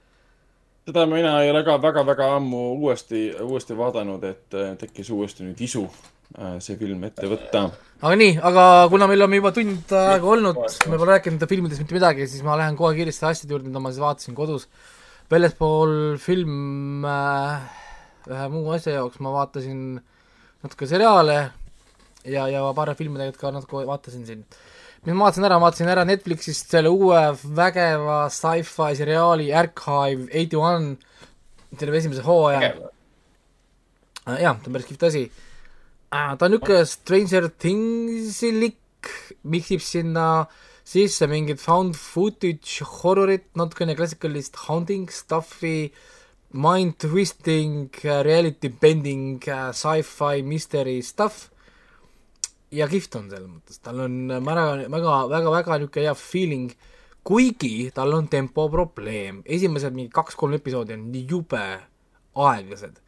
seda 0.87 1.05
mina 1.05 1.35
ei 1.43 1.51
ole 1.51 1.61
ka 1.65 1.77
väga-väga 1.81 2.31
ammu 2.37 2.61
uuesti, 2.79 3.29
uuesti 3.45 3.77
vaadanud, 3.77 4.23
et 4.25 4.57
äh, 4.57 4.71
tekkis 4.81 5.11
uuesti 5.13 5.45
nüüd 5.45 5.59
isu 5.61 5.83
äh, 5.85 6.57
see 6.63 6.77
film 6.79 7.03
ette 7.05 7.29
võtta. 7.29 7.67
aga 8.01 8.15
nii, 8.17 8.39
aga 8.49 8.65
kuna 8.89 9.07
meil 9.11 9.27
on 9.27 9.35
juba 9.37 9.53
tund 9.55 9.93
aega 9.99 10.31
olnud, 10.35 10.63
me 10.89 10.97
pole 10.97 11.13
rääkinud 11.13 11.45
filmidest 11.51 11.83
mitte 11.83 11.97
midagi, 11.97 12.27
siis 12.31 12.41
ma 12.47 12.57
lähen 12.59 12.79
kohe 12.79 12.97
kiiresti 12.97 13.29
asjade 13.29 13.53
juurde, 13.53 13.69
mida 13.69 13.83
ma 13.83 13.93
siis 13.93 14.03
vaatasin 14.03 14.37
kodus. 14.37 14.67
väljaspool 15.31 16.17
film 16.19 17.05
äh, 17.07 17.61
ühe 18.27 18.47
muu 18.51 18.73
asja 18.73 18.97
jaoks 18.97 19.21
ma 19.21 19.31
vaatasin 19.37 20.01
natuke 20.65 20.89
seriaale 20.89 21.37
ja, 22.25 22.47
ja 22.51 22.61
paari 22.75 22.95
filmi 22.97 23.19
tegelikult 23.19 23.41
ka 23.41 23.51
natuke 23.55 23.85
vaatasin 23.89 24.25
siin. 24.27 24.43
mis 25.05 25.15
ma 25.15 25.27
vaatasin 25.27 25.47
ära, 25.47 25.59
ma 25.59 25.69
vaatasin 25.69 25.91
ära 25.93 26.05
Netflixist 26.05 26.73
selle 26.73 26.91
uue 26.93 27.21
vägeva 27.57 28.23
sci-fi 28.29 28.95
seriaali 28.99 29.51
Archive 29.53 30.27
eighty 30.29 30.59
one, 30.59 30.97
selle 31.77 31.97
esimese 31.97 32.25
hooaja. 32.25 32.73
jah, 34.27 34.57
ta 34.57 34.69
on 34.69 34.73
päris 34.73 34.89
kihvt 34.89 35.07
asi. 35.09 35.25
Ah, 36.11 36.35
ta 36.35 36.45
on 36.45 36.57
niisugune 36.57 36.85
Stranger 36.85 37.47
Things-ilik, 37.49 38.77
miksib 39.47 39.81
sinna 39.81 40.45
sisse 40.85 41.27
mingit 41.31 41.61
found 41.61 41.95
footage 41.95 42.83
horrorit, 42.99 43.47
natukene 43.55 43.95
klassikalist 43.95 44.59
haunting 44.67 45.07
stuff'i, 45.09 45.91
mind 46.51 46.97
twisting, 46.99 47.87
reality 48.03 48.67
bending, 48.67 49.39
sci-fi 49.39 50.43
mystery 50.43 50.99
stuff 51.01 51.47
ja 52.71 52.87
kihvt 52.91 53.19
on 53.19 53.29
selles 53.31 53.49
mõttes, 53.49 53.81
tal 53.83 53.99
on 54.05 54.17
väga, 54.31 54.65
väga, 54.87 55.15
väga, 55.31 55.53
väga 55.57 55.77
niisugune 55.81 56.07
hea 56.07 56.15
feeling, 56.17 56.73
kuigi 57.27 57.91
tal 57.95 58.15
on 58.17 58.27
tempoprobleem, 58.31 59.43
esimesed 59.45 59.95
mingi 59.95 60.11
kaks-kolm 60.13 60.57
episoodi 60.57 60.97
on 60.97 61.07
jube 61.13 61.65
aeglased 62.47 63.01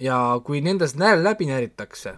ja 0.00 0.16
kui 0.44 0.62
nendest 0.64 0.98
näel 1.00 1.22
läbi 1.24 1.48
näritakse, 1.50 2.14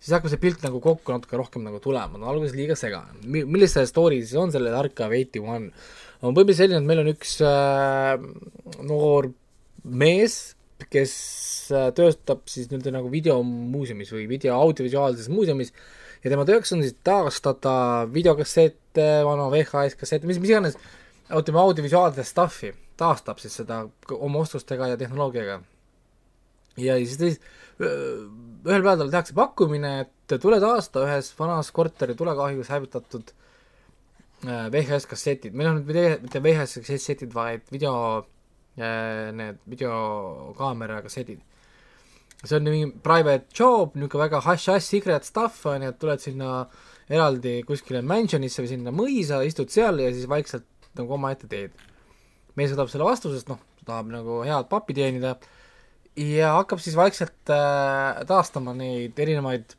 siis 0.00 0.14
hakkab 0.16 0.32
see 0.32 0.40
pilt 0.42 0.64
nagu 0.64 0.80
kokku 0.82 1.14
natuke 1.14 1.38
rohkem 1.38 1.64
nagu 1.66 1.80
tulema, 1.84 2.18
no 2.20 2.30
alguses 2.30 2.56
liiga 2.56 2.76
segane. 2.78 3.20
milles 3.26 3.76
see 3.76 3.86
story 3.88 4.22
siis 4.22 4.36
on, 4.40 4.52
selle 4.54 4.72
Archive 4.76 5.18
eighty 5.18 5.42
one? 5.42 5.72
on 6.22 6.32
põhimõtteliselt 6.32 6.62
selline, 6.64 6.80
et 6.80 6.88
meil 6.88 7.02
on 7.02 7.10
üks 7.12 7.34
äh, 7.44 8.14
noor 8.88 9.28
mees, 9.84 10.56
kes 10.92 11.12
äh, 11.74 11.88
töötab 11.96 12.44
siis 12.50 12.68
nii-öelda 12.70 12.92
nagu 12.98 13.10
videomuuseumis 13.12 14.12
või 14.12 14.26
video 14.30 14.58
audiovisuaalses 14.60 15.30
muuseumis 15.32 15.72
ja 16.24 16.32
tema 16.32 16.46
tööks 16.48 16.72
on 16.74 16.82
siis 16.84 16.96
taastada 17.06 18.06
videokassette, 18.12 19.06
vana 19.26 19.48
VHS 19.52 19.96
kassette, 20.00 20.28
mis, 20.28 20.40
mis 20.42 20.52
iganes, 20.52 20.76
ütleme 21.30 21.62
audiovisuaalset 21.62 22.28
stuff'i, 22.28 22.72
taastab 23.00 23.40
siis 23.42 23.56
seda 23.62 23.84
oma 24.16 24.44
oskustega 24.44 24.92
ja 24.92 25.00
tehnoloogiaga. 25.00 25.60
Ja 26.80 26.98
siis 27.00 27.40
ühel 27.80 28.82
päeval 28.82 29.00
talle 29.00 29.12
tehakse 29.12 29.34
pakkumine, 29.36 29.92
et 30.04 30.38
tule 30.42 30.58
taasta 30.62 31.04
ühes 31.06 31.30
vanas 31.38 31.70
korteri 31.76 32.16
tulekahjus 32.18 32.70
hävitatud 32.72 33.32
äh, 34.46 34.66
VHS 34.72 35.08
kassetid, 35.10 35.56
meil 35.56 35.70
on 35.70 35.82
nüüd 35.82 36.24
mitte 36.24 36.42
VHS 36.44 36.80
kassetid, 36.86 37.34
vaid 37.36 37.66
video, 37.72 38.24
need 38.76 39.60
videokaamera 39.70 41.00
kassetid. 41.04 41.40
see 42.44 42.56
on 42.56 42.68
mingi 42.68 42.90
private 43.02 43.48
job, 43.54 43.94
niisugune 43.96 44.26
väga 44.26 44.42
hush-hush 44.44 44.84
secret 44.84 45.24
stuff 45.24 45.64
on 45.66 45.82
ju, 45.82 45.88
et 45.88 45.98
tuled 45.98 46.20
sinna 46.22 46.50
eraldi 47.08 47.60
kuskile 47.66 48.02
mansionisse 48.02 48.62
või 48.62 48.70
sinna 48.70 48.92
mõisa, 48.94 49.40
istud 49.46 49.72
seal 49.72 50.02
ja 50.02 50.10
siis 50.12 50.28
vaikselt 50.28 50.66
nagu 50.98 51.16
omaette 51.16 51.48
teed. 51.50 51.72
mees 52.56 52.72
võtab 52.72 52.90
selle 52.92 53.06
vastu, 53.08 53.32
sest 53.32 53.48
noh, 53.50 53.60
tahab 53.86 54.10
nagu 54.12 54.42
head 54.46 54.68
pappi 54.70 54.96
teenida 54.96 55.36
ja 56.16 56.54
hakkab 56.56 56.80
siis 56.82 56.96
vaikselt 56.96 57.52
äh, 57.52 58.22
taastama 58.28 58.74
neid 58.76 59.18
erinevaid 59.20 59.76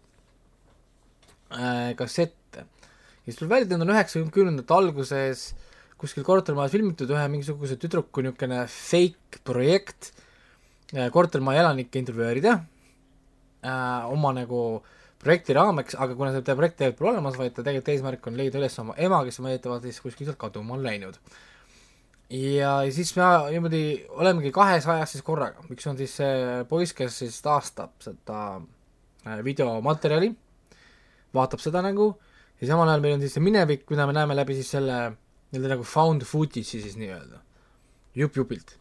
äh, 1.52 1.94
kassette. 1.98 2.66
ja 2.66 3.26
siis 3.26 3.40
tuleb 3.40 3.56
välja, 3.56 3.68
et 3.68 3.74
need 3.74 3.86
on 3.86 3.96
üheksakümnendate 3.96 4.78
alguses 4.78 5.50
kuskil 5.98 6.26
kortermajas 6.26 6.76
filmitud 6.76 7.10
ühe 7.14 7.26
mingisuguse 7.32 7.78
tüdruku 7.82 8.24
niisugune 8.26 8.64
fake 8.72 9.42
projekt. 9.48 10.12
Äh, 10.94 11.10
kortermaja 11.14 11.66
elanikke 11.66 12.00
intervjueerida. 12.00 12.60
Äh, 13.66 14.14
oma 14.14 14.34
nagu 14.38 14.62
projekti 15.18 15.56
raameks, 15.58 15.98
aga 15.98 16.16
kuna 16.16 16.32
seda 16.36 16.56
projekti 16.56 16.84
tegelikult 16.84 17.02
pole 17.02 17.16
olemas, 17.16 17.38
vaid 17.40 17.56
ta 17.56 17.64
tegelikult 17.66 17.94
eesmärk 17.94 18.30
on 18.30 18.38
leida 18.38 18.60
üles 18.62 18.78
oma 18.84 18.96
ema, 19.02 19.24
kes 19.26 19.42
on 19.42 19.50
väidetavalt 19.50 19.88
siis 19.88 20.00
kuskil 20.04 20.30
sealt 20.30 20.40
kaduma 20.42 20.78
on 20.78 20.86
läinud. 20.86 21.18
Ja 22.30 22.82
siis 22.92 23.14
me 23.16 23.26
niimoodi 23.54 23.82
olemegi 24.20 24.52
kahes 24.54 24.86
ajas 24.92 25.16
siis 25.16 25.24
korraga, 25.26 25.64
üks 25.74 25.88
on 25.90 25.98
siis 25.98 26.14
see 26.20 26.64
poiss, 26.70 26.94
kes 26.96 27.22
siis 27.24 27.38
taastab 27.42 27.96
seda 28.04 28.42
äh, 29.26 29.40
videomaterjali, 29.48 30.30
vaatab 31.34 31.64
seda 31.64 31.82
nagu 31.86 32.12
ja 32.62 32.70
samal 32.70 32.92
ajal 32.92 33.06
meil 33.06 33.16
on 33.18 33.24
siis 33.24 33.38
see 33.38 33.44
minevik, 33.44 33.88
mida 33.90 34.06
me 34.10 34.16
näeme 34.18 34.36
läbi 34.38 34.58
siis 34.60 34.70
selle 34.76 35.00
nii-öelda 35.52 35.76
nagu 35.76 35.88
found 35.88 36.26
footage'i 36.28 36.84
siis 36.84 36.98
nii-öelda, 37.00 37.42
jupp-jupilt. 38.18 38.76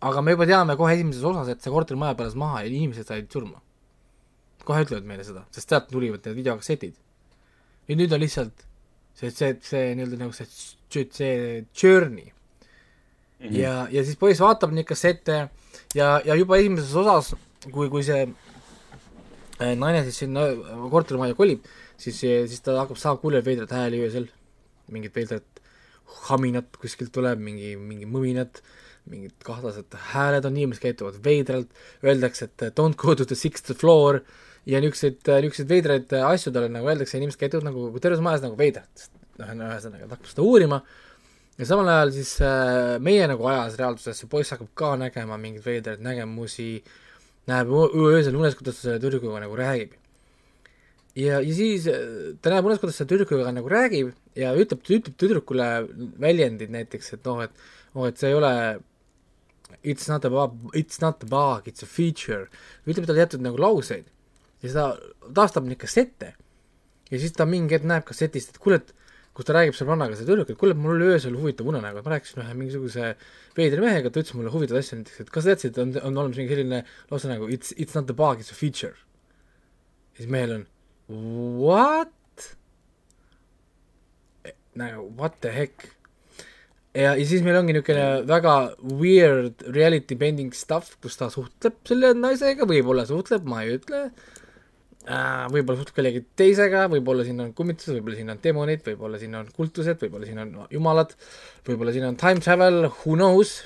aga 0.00 0.22
me 0.22 0.36
juba 0.36 0.46
teame 0.46 0.76
kohe 0.76 0.94
esimeses 0.94 1.24
osas, 1.24 1.48
et 1.48 1.62
see 1.62 1.72
kortermaja 1.72 2.18
põles 2.18 2.36
maha 2.36 2.62
ja 2.64 2.70
inimesed 2.70 3.08
said 3.08 3.32
surma. 3.32 3.60
kohe 4.64 4.82
ütlevad 4.82 5.06
meile 5.06 5.24
seda, 5.24 5.46
sest 5.54 5.68
sealt 5.68 5.90
tulivad 5.90 6.24
need 6.26 6.36
videokassetid. 6.42 6.94
ja 7.88 7.96
nüüd 7.96 8.12
on 8.12 8.20
lihtsalt 8.20 8.66
see, 9.14 9.30
see, 9.30 9.52
see 9.62 9.92
nii-öelda 9.94 10.24
nagu 10.24 10.32
see, 10.32 10.48
see 10.90 11.66
journey 11.74 12.32
Mhm. 13.40 13.56
ja, 13.56 13.72
ja 13.92 14.04
siis 14.04 14.16
poiss 14.16 14.40
vaatab 14.40 14.72
neid 14.72 14.86
kassette 14.88 15.34
ja, 15.94 16.06
ja 16.24 16.36
juba 16.38 16.56
esimeses 16.56 16.94
osas, 16.96 17.34
kui, 17.68 17.90
kui 17.92 18.00
see 18.06 18.22
äh, 18.24 19.74
naine 19.76 20.00
siis 20.06 20.22
sinna 20.22 20.46
kortermajja 20.92 21.36
kolib, 21.36 21.66
siis, 22.00 22.22
siis 22.22 22.64
ta 22.64 22.78
hakkab 22.80 23.00
saama 23.00 23.20
kuulda 23.20 23.42
veidrat 23.44 23.74
hääli 23.76 24.00
öösel, 24.06 24.30
mingit 24.92 25.14
veidrat 25.16 25.62
haminat 26.28 26.76
kuskilt 26.80 27.12
tuleb, 27.14 27.40
mingi, 27.42 27.74
mingi 27.80 28.06
mõminat, 28.08 28.60
mingid 29.10 29.34
kahtlased 29.46 29.94
hääled 30.12 30.46
on, 30.48 30.58
inimesed 30.58 30.82
käituvad 30.82 31.18
veidralt, 31.22 31.70
öeldakse, 32.04 32.50
et 32.50 32.78
don't 32.78 32.98
go 32.98 33.14
to 33.14 33.26
the 33.26 33.38
sixth 33.38 33.72
floor 33.78 34.20
ja 34.66 34.80
niisuguseid, 34.82 35.20
niisuguseid 35.26 35.70
veidraid 35.70 36.14
asju 36.20 36.52
talle 36.54 36.70
nagu 36.72 36.90
öeldakse, 36.90 37.18
inimesed 37.18 37.42
käituvad 37.42 37.68
nagu 37.68 37.88
terves 38.02 38.22
majas 38.24 38.46
nagu 38.46 38.58
veidralt. 38.58 39.10
noh, 39.36 39.50
ühesõnaga, 39.52 40.06
ta 40.06 40.16
hakkab 40.16 40.30
seda 40.30 40.46
uurima 40.46 40.80
ja 41.58 41.66
samal 41.68 41.88
ajal 41.92 42.12
siis 42.14 42.32
äh, 42.44 42.96
meie 43.04 43.26
nagu 43.30 43.46
ajas 43.50 43.76
reaalsuses 43.80 44.22
see 44.22 44.30
poiss 44.32 44.54
hakkab 44.54 44.72
ka 44.76 44.94
nägema 45.00 45.38
mingeid 45.40 45.64
veidraid 45.64 46.02
nägemusi, 46.04 46.70
näeb 47.50 47.70
öö- 47.70 47.92
öösel 48.08 48.36
unes, 48.36 48.56
kuidas 48.58 48.80
ta 48.80 48.88
selle 48.88 49.02
tüdrukuga 49.02 49.40
nagu 49.44 49.56
räägib. 49.58 49.94
ja, 51.16 51.40
ja 51.40 51.54
siis 51.56 51.86
äh, 51.90 52.34
ta 52.42 52.52
näeb 52.52 52.68
unes, 52.68 52.80
kuidas 52.82 53.00
ta 53.00 53.06
tüdrukuga 53.08 53.52
nagu 53.54 53.70
räägib 53.72 54.12
ja 54.38 54.52
ütleb, 54.58 54.84
ütleb 54.84 55.16
tüdrukule 55.20 55.70
väljendid 56.22 56.74
näiteks, 56.74 57.14
et 57.16 57.24
noh, 57.28 57.42
et 57.46 57.54
oh, 57.94 58.06
et 58.08 58.20
see 58.20 58.32
ei 58.32 58.38
ole 58.38 58.52
it's 59.82 60.10
not 60.10 60.24
a 60.28 60.30
bug, 60.32 60.58
it's 60.76 61.00
not 61.02 61.22
a 61.24 61.30
bug, 61.30 61.68
it's 61.70 61.82
a 61.82 61.88
feature, 61.88 62.46
ütleb 62.86 63.08
talle 63.08 63.24
teatud 63.24 63.44
nagu 63.44 63.60
lauseid 63.60 64.10
ja 64.64 64.74
ta 64.74 64.86
taastab 65.40 65.66
neid 65.68 65.80
kassette 65.80 66.34
ja 67.10 67.18
siis 67.22 67.34
ta 67.36 67.48
mingi 67.48 67.76
hetk 67.76 67.88
näeb 67.88 68.06
kassetist, 68.06 68.54
et 68.54 68.62
kuule, 68.62 68.80
et 68.82 68.92
kus 69.36 69.48
ta 69.48 69.56
räägib 69.56 69.76
sõbrannaga, 69.76 70.16
see 70.16 70.28
tüdruk, 70.28 70.52
et 70.52 70.60
kuule, 70.60 70.76
mul 70.76 70.96
oli 70.96 71.10
öösel 71.12 71.34
huvitav 71.36 71.68
unenägu, 71.68 72.00
et 72.00 72.06
ma 72.06 72.14
rääkisin 72.14 72.40
ühe 72.44 72.54
mingisuguse 72.56 73.10
veidra 73.56 73.84
mehega, 73.84 74.12
ta 74.12 74.22
ütles 74.22 74.36
mulle 74.36 74.52
huvitavaid 74.52 74.84
asju, 74.84 75.00
näiteks, 75.02 75.18
et 75.24 75.32
kas 75.32 75.44
sa 75.44 75.52
teadsid, 75.52 75.74
et 75.74 75.82
on, 75.82 75.92
on 76.00 76.22
olemas 76.22 76.40
mingi 76.40 76.56
selline 76.56 76.80
lause 77.12 77.28
nagu 77.30 77.50
it's, 77.52 77.74
it's 77.76 77.96
not 77.98 78.10
a 78.10 78.16
bug, 78.16 78.40
it's 78.40 78.52
a 78.54 78.56
feature. 78.56 78.96
ja 80.16 80.22
siis 80.22 80.32
mehel 80.32 80.54
on 80.54 80.64
what? 81.08 82.12
nagu 84.76 85.10
what 85.16 85.38
the 85.40 85.52
heck? 85.52 85.88
ja, 86.96 87.12
ja 87.14 87.26
siis 87.28 87.44
meil 87.44 87.58
ongi 87.60 87.76
niisugune 87.76 88.24
väga 88.28 88.54
weird 89.00 89.62
reality 89.74 90.16
bending 90.18 90.54
stuff, 90.56 90.96
kus 91.02 91.18
ta 91.20 91.28
suhtleb 91.32 91.78
selle 91.88 92.14
naisega, 92.16 92.68
võib-olla 92.68 93.06
suhtleb, 93.08 93.46
ma 93.48 93.62
ei 93.64 93.76
ütle 93.76 94.02
äh,. 94.06 95.46
võib-olla 95.52 95.78
suhtleb 95.80 96.00
kellegi 96.00 96.24
teisega, 96.40 96.86
võib-olla 96.92 97.26
siin 97.26 97.44
on 97.44 97.52
kummitused, 97.56 97.94
võib-olla 97.98 98.20
siin 98.20 98.34
on 98.34 98.42
demonid, 98.42 98.84
võib-olla 98.88 99.22
siin 99.22 99.38
on 99.38 99.50
kultused, 99.56 100.00
võib-olla 100.02 100.28
siin 100.28 100.42
on 100.42 100.54
jumalad, 100.72 101.16
võib-olla 101.68 101.94
siin 101.96 102.08
on 102.10 102.20
time 102.20 102.44
travel, 102.44 102.88
who 103.02 103.18
knows. 103.18 103.58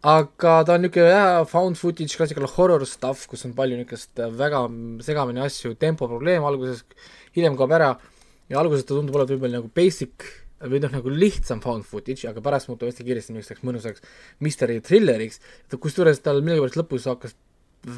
Aga 0.00 0.52
ta 0.64 0.76
on 0.76 0.84
niisugune 0.86 1.10
jah, 1.12 1.42
found 1.48 1.76
footage, 1.76 2.16
classical 2.16 2.48
horror 2.56 2.86
stuff, 2.88 3.26
kus 3.28 3.44
on 3.44 3.52
palju 3.56 3.76
niisugust 3.76 4.22
väga 4.36 4.62
segamini 5.04 5.42
asju, 5.44 5.74
tempoprobleem 5.80 6.46
alguses, 6.48 6.86
hiljem 7.36 7.58
kaob 7.58 7.74
ära 7.76 7.90
ja 8.50 8.60
alguses 8.62 8.86
ta 8.86 8.96
tundub 8.96 9.18
olevat 9.18 9.34
võib-olla 9.34 9.60
nagu 9.60 9.68
basic 9.76 10.24
või 10.60 10.80
noh, 10.82 10.92
nagu 10.92 11.12
lihtsam 11.12 11.60
found 11.64 11.86
footage, 11.88 12.26
aga 12.28 12.42
pärast 12.44 12.68
muutub 12.68 12.88
hästi 12.88 13.04
kiiresti 13.06 13.36
niisuguseks 13.36 13.64
mõnusaks 13.64 14.04
mystery 14.44 14.80
thrilleriks, 14.84 15.40
kusjuures 15.72 16.20
tal 16.24 16.42
millegipärast 16.44 16.80
lõpus 16.80 17.08
hakkas 17.08 17.36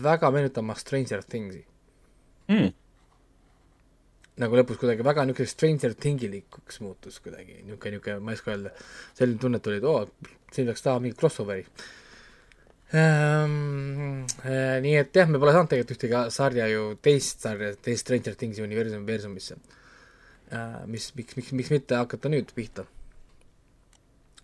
väga 0.03 0.31
meenutama 0.35 0.77
Stranger 0.79 1.25
Things'i 1.27 1.65
mm.. 2.51 2.69
nagu 4.43 4.59
lõpus 4.59 4.79
kuidagi 4.83 5.07
väga 5.07 5.27
niisuguseks 5.27 5.57
Stranger 5.59 5.97
Thingilikuks 5.99 6.83
muutus 6.83 7.19
kuidagi, 7.23 7.63
niisugune, 7.63 7.97
niisugune, 7.97 8.23
ma 8.23 8.35
ei 8.35 8.39
oska 8.39 8.55
öelda, 8.55 8.77
selline 9.19 9.43
tunne 9.43 9.63
tuli, 9.63 9.83
et 9.83 9.91
oo, 9.91 10.05
siin 10.57 10.69
peaks 10.69 10.85
taha 10.85 11.03
mingit 11.03 11.19
crossover'i 11.21 11.67
ähm,. 12.93 14.25
Äh, 14.45 14.79
nii 14.85 14.97
et 15.01 15.15
jah, 15.17 15.29
me 15.29 15.41
pole 15.41 15.55
saanud 15.55 15.71
tegelikult 15.73 15.97
ühtegi 15.97 16.25
sarja 16.35 16.67
ju, 16.71 16.89
teist 17.03 17.45
sarja, 17.45 17.73
teist 17.81 18.07
Stranger 18.07 18.37
Things'i 18.39 18.65
universumi 18.65 19.09
versumisse 19.09 19.57
äh,. 20.53 20.83
mis, 20.91 21.13
miks, 21.19 21.39
miks, 21.39 21.55
miks 21.57 21.73
mitte 21.73 22.01
hakata 22.01 22.33
nüüd 22.33 22.53
pihta. 22.57 22.85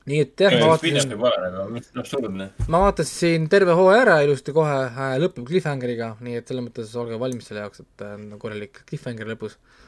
nii 0.08 0.22
et 0.24 0.46
jah, 0.46 0.56
ma 0.62 0.70
vaatasin 0.72 2.00
absurdne. 2.04 2.50
ma 2.72 2.84
vaatasin 2.86 3.50
terve 3.52 3.76
hooaja 3.76 4.06
ära 4.06 4.20
ilusti 4.24 4.56
kohe 4.56 4.78
äh,, 4.88 5.18
lõpeb 5.20 5.44
cliffhangeriga, 5.50 6.14
nii 6.24 6.40
et 6.40 6.48
selles 6.48 6.70
mõttes 6.70 6.96
olge 6.96 7.20
valmis 7.20 7.50
selle 7.50 7.66
jaoks, 7.66 7.84
et 7.84 8.08
on 8.08 8.30
korralik 8.40 8.84
cliffhanger 8.88 9.34
lõpus 9.34 9.58
äh,. 9.58 9.87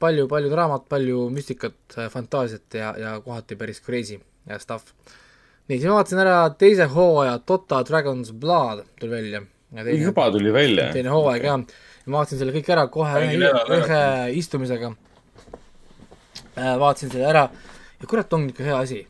palju, 0.00 0.28
palju 0.28 0.50
draamat, 0.50 0.86
palju 0.88 1.28
müstikat, 1.30 1.76
fantaasiat 2.10 2.74
ja, 2.74 2.92
ja 2.98 3.16
kohati 3.20 3.56
päris 3.56 3.82
crazy 3.84 4.18
ja 4.48 4.58
stuff. 4.58 4.94
nii, 5.68 5.78
siis 5.78 5.88
ma 5.90 5.98
vaatasin 5.98 6.22
ära 6.22 6.36
teise 6.58 6.86
hooaja 6.88 7.38
Dota 7.48 7.82
Dragon's 7.84 8.32
Blood 8.32 8.84
tuli 9.00 9.12
välja. 9.12 9.42
juba 9.92 10.30
tuli 10.30 10.52
välja. 10.52 10.92
teine 10.92 11.12
hooaeg 11.12 11.44
jah, 11.44 11.58
ma 12.06 12.18
vaatasin 12.18 12.40
selle 12.40 12.54
kõik 12.56 12.72
ära 12.72 12.86
kohe 12.88 13.26
ühe, 13.26 13.52
ühe 13.80 14.00
istumisega 14.40 14.94
äh,. 16.56 16.78
vaatasin 16.80 17.12
selle 17.12 17.28
ära 17.28 17.48
ja 18.00 18.08
kurat, 18.08 18.32
on 18.32 18.48
ikka 18.48 18.64
hea 18.64 18.78
asi. 18.78 19.06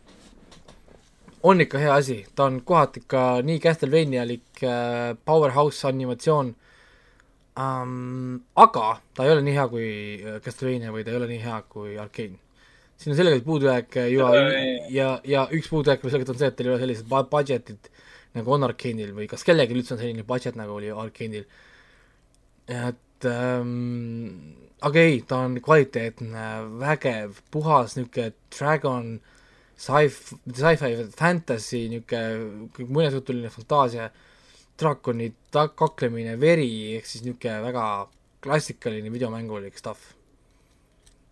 on 1.43 1.61
ikka 1.61 1.79
hea 1.79 1.95
asi, 1.95 2.25
ta 2.35 2.51
on 2.51 2.61
kohati 2.67 3.05
ikka 3.05 3.27
nii 3.47 3.61
Castlevanialik 3.63 4.65
äh, 4.65 5.15
powerhouse 5.25 5.87
animatsioon 5.87 6.55
um,. 7.57 8.41
aga 8.57 8.89
ta 9.15 9.27
ei 9.27 9.33
ole 9.35 9.45
nii 9.47 9.57
hea 9.59 9.69
kui 9.73 9.87
äh, 10.23 10.41
Castlevania 10.45 10.93
või 10.95 11.05
ta 11.05 11.15
ei 11.15 11.21
ole 11.21 11.31
nii 11.31 11.41
hea 11.45 11.61
kui 11.73 11.97
Arkane. 12.01 12.41
siin 12.97 13.15
on 13.15 13.21
selgelt 13.21 13.45
puudujääk 13.45 13.97
äh, 14.03 14.11
ja 14.13 14.29
ja, 14.91 15.09
ja 15.25 15.47
üks 15.53 15.71
puudujääk 15.73 16.05
või 16.05 16.15
selgelt 16.15 16.35
on 16.35 16.41
see, 16.43 16.53
et 16.53 16.59
teil 16.59 16.71
ei 16.71 16.75
ole 16.75 16.83
sellised 16.85 17.09
bu- 17.11 17.29
budget'id 17.33 17.91
nagu 18.37 18.53
on 18.53 18.69
Arkane'il 18.69 19.15
või 19.17 19.29
kas 19.31 19.45
kellelgi 19.47 19.77
üldse 19.77 19.97
on 19.97 20.03
selline 20.03 20.27
budget 20.29 20.59
nagu 20.59 20.77
oli 20.77 20.93
Arkane'il. 20.93 21.47
et 22.67 23.29
ähm, 23.31 24.57
aga 24.85 25.01
ei, 25.01 25.23
ta 25.29 25.41
on 25.47 25.57
kvaliteetne, 25.65 26.45
vägev, 26.83 27.41
puhas 27.51 27.97
niisugune 27.97 28.33
dragon 28.53 29.17
sci-fi, 29.77 30.39
sci-fi 30.53 30.93
fantasy 31.17 31.87
niisugune 31.93 32.89
muinasjutuline 32.89 33.53
fantaasia, 33.53 34.11
draakonid, 34.81 35.37
kaklemine, 35.77 36.37
veri, 36.41 36.71
ehk 36.99 37.09
siis 37.09 37.25
niisugune 37.25 37.61
väga 37.65 37.85
klassikaline 38.45 39.13
videomängulik 39.13 39.79
stuff. 39.79 40.15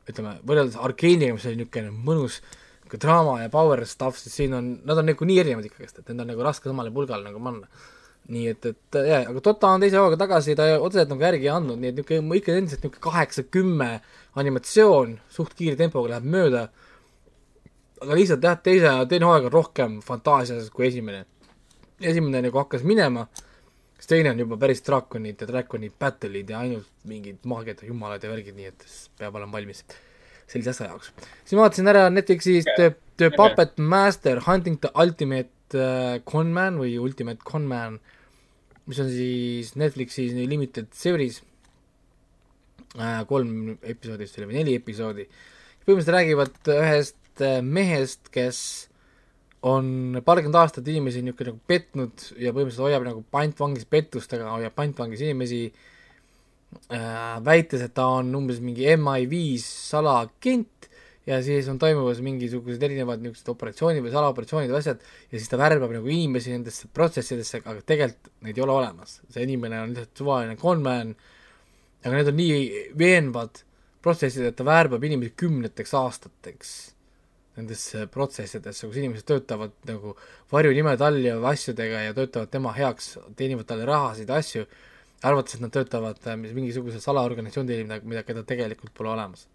ütleme, 0.09 0.35
võrreldes 0.45 0.77
Arkeeniga, 0.77 1.33
mis 1.33 1.47
oli 1.49 1.63
niisugune 1.63 1.93
mõnus 1.95 2.41
niisugune 2.43 3.01
draama 3.01 3.41
ja 3.43 3.51
power 3.53 3.85
stuff, 3.89 4.19
siis 4.21 4.37
siin 4.37 4.55
on, 4.55 4.71
nad 4.85 5.01
on 5.01 5.09
nagu 5.09 5.25
nii 5.29 5.41
erinevad 5.41 5.69
ikkagist, 5.69 6.01
et 6.01 6.09
need 6.09 6.25
on 6.25 6.33
nagu 6.33 6.45
raske 6.45 6.69
samale 6.69 6.93
pulgale 6.93 7.25
nagu 7.25 7.43
panna. 7.43 7.69
nii 8.25 8.47
et, 8.49 8.67
et 8.71 8.97
jaa, 9.05 9.21
aga 9.29 9.41
Dota 9.45 9.69
on 9.77 9.83
teise 9.83 9.99
hooga 10.01 10.17
tagasi, 10.17 10.55
ta 10.57 10.79
otseselt 10.81 11.11
nagu 11.13 11.21
järgi 11.21 11.45
ei 11.45 11.51
andnud, 11.53 11.77
nii 11.81 11.91
et 11.91 11.99
niisugune 12.01 12.39
ikka 12.41 12.55
endiselt 12.57 12.85
niisugune 12.87 13.05
kaheksa-kümme 13.05 13.89
animatsioon, 14.41 15.19
suht 15.29 15.53
kiire 15.59 15.77
tempoga 15.77 16.15
läheb 16.15 16.31
mööda, 16.33 16.63
aga 18.01 18.17
lihtsalt 18.17 18.45
jah, 18.49 18.57
teise, 18.65 18.95
teine 19.11 19.29
hooaeg 19.29 19.51
on 19.51 19.53
rohkem 19.53 19.99
fantaasias 20.05 20.71
kui 20.73 20.89
esimene. 20.89 21.27
Esimene 22.01 22.43
nagu 22.45 22.59
hakkas 22.59 22.85
minema, 22.87 23.27
siis 23.99 24.11
teine 24.11 24.33
on 24.35 24.43
juba 24.43 24.59
päris 24.61 24.83
draakonid 24.87 25.41
ja 25.41 25.49
draakoni 25.49 25.93
battle'id 26.01 26.51
ja 26.51 26.65
ainult 26.65 26.91
mingid 27.09 27.47
maagiad 27.49 27.83
ja 27.83 27.91
jumalad 27.91 28.25
ja 28.25 28.33
värgid, 28.33 28.57
nii 28.59 28.73
et 28.73 28.87
peab 29.19 29.39
olema 29.39 29.59
valmis 29.59 29.85
sellise 30.51 30.75
asja 30.75 30.91
jaoks. 30.91 31.13
siis 31.45 31.57
ma 31.57 31.65
vaatasin 31.65 31.91
ära 31.93 32.05
Netflixis 32.13 32.69
The, 32.75 32.91
The 33.21 33.31
Puppet 33.37 33.79
Master 33.79 34.43
Hunting 34.47 34.81
the 34.83 34.91
Ultimate 35.01 35.79
äh, 35.79 36.21
Conman 36.29 36.79
või 36.83 36.99
Ultimate 37.01 37.41
Conman, 37.47 37.99
mis 38.91 39.01
on 39.01 39.11
siis 39.13 39.75
Netflixis 39.81 40.35
limited 40.37 40.91
series 40.93 41.41
äh,, 42.99 43.23
kolm 43.29 43.77
episoodi 43.81 44.27
vist 44.27 44.41
oli 44.41 44.51
või 44.51 44.61
neli 44.61 44.79
episoodi. 44.81 45.29
põhimõtteliselt 45.85 46.17
räägivad 46.19 46.75
ühest 46.77 47.45
äh, 47.45 47.61
mehest, 47.63 48.29
kes 48.35 48.59
on 49.65 50.21
paarkümmend 50.25 50.59
aastat 50.61 50.89
inimesi 50.93 51.23
niisugune 51.25 51.55
nagu 51.55 51.61
petnud 51.71 52.25
ja 52.37 52.53
põhimõtteliselt 52.53 52.85
hoiab 52.85 53.07
nagu 53.07 53.23
pantvangis 53.33 53.87
pettustega, 53.89 54.51
hoiab 54.53 54.75
pantvangis 54.77 55.23
inimesi 55.25 55.61
äh,, 56.93 57.39
väites, 57.45 57.85
et 57.87 57.95
ta 57.97 58.11
on 58.19 58.33
umbes 58.37 58.61
mingi 58.65 58.85
MI5 58.93 59.65
salaagent 59.65 60.91
ja 61.25 61.41
siis 61.43 61.69
on 61.73 61.79
toimumas 61.81 62.21
mingisugused 62.25 62.83
erinevad 62.85 63.23
niisugused 63.25 63.49
operatsioonid 63.55 64.05
või 64.05 64.13
salaoperatsioonid 64.13 64.73
või 64.73 64.83
asjad 64.83 65.01
ja 65.01 65.39
siis 65.39 65.49
ta 65.49 65.61
värbab 65.61 65.95
nagu 65.97 66.13
inimesi 66.13 66.53
nendesse 66.53 66.91
protsessidesse, 66.93 67.63
aga 67.65 67.81
tegelikult 67.81 68.33
neid 68.45 68.61
ei 68.61 68.67
ole 68.67 68.77
olemas. 68.77 69.23
see 69.33 69.47
inimene 69.49 69.81
on 69.81 69.95
lihtsalt 69.95 70.21
suvaline 70.21 70.59
conman, 70.61 71.15
aga 72.05 72.19
need 72.19 72.33
on 72.35 72.37
nii 72.43 72.59
veenvad 73.01 73.65
protsessid, 74.05 74.45
et 74.45 74.59
ta 74.61 74.67
värbab 74.69 75.09
inimesi 75.09 75.33
kümneteks 75.41 75.97
aastateks 75.97 76.75
nendesse 77.59 78.07
protsessidesse, 78.11 78.89
kus 78.89 78.99
inimesed 78.99 79.27
töötavad 79.29 79.75
nagu 79.87 80.15
varjunimede 80.51 81.07
all 81.07 81.21
ja 81.23 81.37
asjadega 81.51 82.03
ja 82.09 82.17
töötavad 82.17 82.51
tema 82.51 82.75
heaks, 82.75 83.15
teenivad 83.39 83.69
talle 83.69 83.87
rahasid 83.89 84.31
ja 84.31 84.41
asju, 84.43 84.65
arvates, 85.25 85.57
et 85.57 85.63
nad 85.63 85.73
töötavad 85.75 86.27
äh, 86.27 86.39
mingisuguse 86.45 87.01
salaorganisatsiooni 87.03 87.71
teel, 87.71 87.85
mida, 87.87 88.01
mida, 88.03 88.25
keda 88.27 88.43
tegelikult 88.49 88.95
pole 88.97 89.15
olemas. 89.15 89.49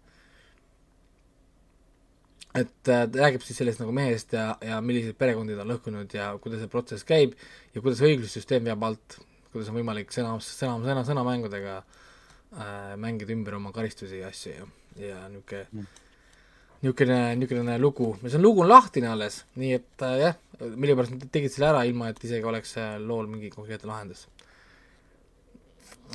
et 2.50 2.88
äh, 2.90 3.04
ta 3.06 3.20
räägib 3.20 3.44
siis 3.46 3.60
sellest 3.60 3.78
nagu 3.78 3.92
mehest 3.94 4.32
ja, 4.34 4.56
ja 4.66 4.80
milliseid 4.82 5.14
perekondi 5.20 5.54
ta 5.54 5.62
on 5.62 5.70
lõhkunud 5.70 6.14
ja 6.16 6.32
kuidas 6.42 6.64
see 6.64 6.72
protsess 6.72 7.06
käib 7.06 7.36
ja 7.74 7.82
kuidas 7.84 8.00
õiglussüsteem 8.02 8.64
veab 8.66 8.82
alt, 8.88 9.20
kuidas 9.52 9.68
on 9.70 9.76
võimalik 9.78 10.10
sõna, 10.10 10.32
sõna, 10.42 10.80
sõna, 10.82 11.04
sõnamängudega 11.06 11.76
äh, 11.78 12.96
mängida 12.98 13.36
ümber 13.36 13.60
oma 13.60 13.70
karistusi 13.76 14.24
ja 14.24 14.32
asju 14.32 14.56
ja, 14.56 14.66
ja 14.98 15.26
niisugune 15.30 15.86
niisugune, 16.80 17.18
niisugune 17.36 17.78
lugu, 17.80 18.14
see 18.24 18.38
on 18.38 18.44
lugu 18.44 18.64
on 18.64 18.70
lahtine 18.70 19.10
alles, 19.12 19.42
nii 19.60 19.72
et 19.76 20.04
äh, 20.06 20.16
jah, 20.24 20.38
mille 20.60 20.96
pärast 20.96 21.12
nad 21.16 21.26
tegid 21.32 21.52
selle 21.52 21.70
ära, 21.74 21.82
ilma 21.88 22.08
et 22.10 22.22
isegi 22.24 22.46
oleks 22.48 22.76
äh, 22.80 22.94
lool 23.02 23.28
mingi 23.28 23.52
konkreetne 23.52 23.90
lahendus. 23.90 24.26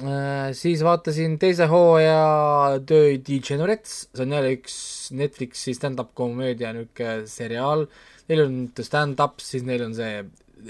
Äh,. 0.02 0.52
siis 0.58 0.82
vaatasin 0.84 1.38
teise 1.40 1.70
hooaja 1.72 2.82
töö 2.90 3.14
Degenerates, 3.30 4.10
see 4.12 4.26
on 4.26 4.36
jälle 4.36 4.56
üks 4.58 4.76
Netflixi 5.16 5.76
stand-up 5.78 6.12
komöödia 6.18 6.74
niisugune 6.76 7.30
seriaal, 7.32 7.86
neil 8.28 8.44
on 8.48 8.60
Stand-Up, 8.82 9.40
siis 9.46 9.64
neil 9.64 9.86
on 9.86 9.94
see 9.96 10.18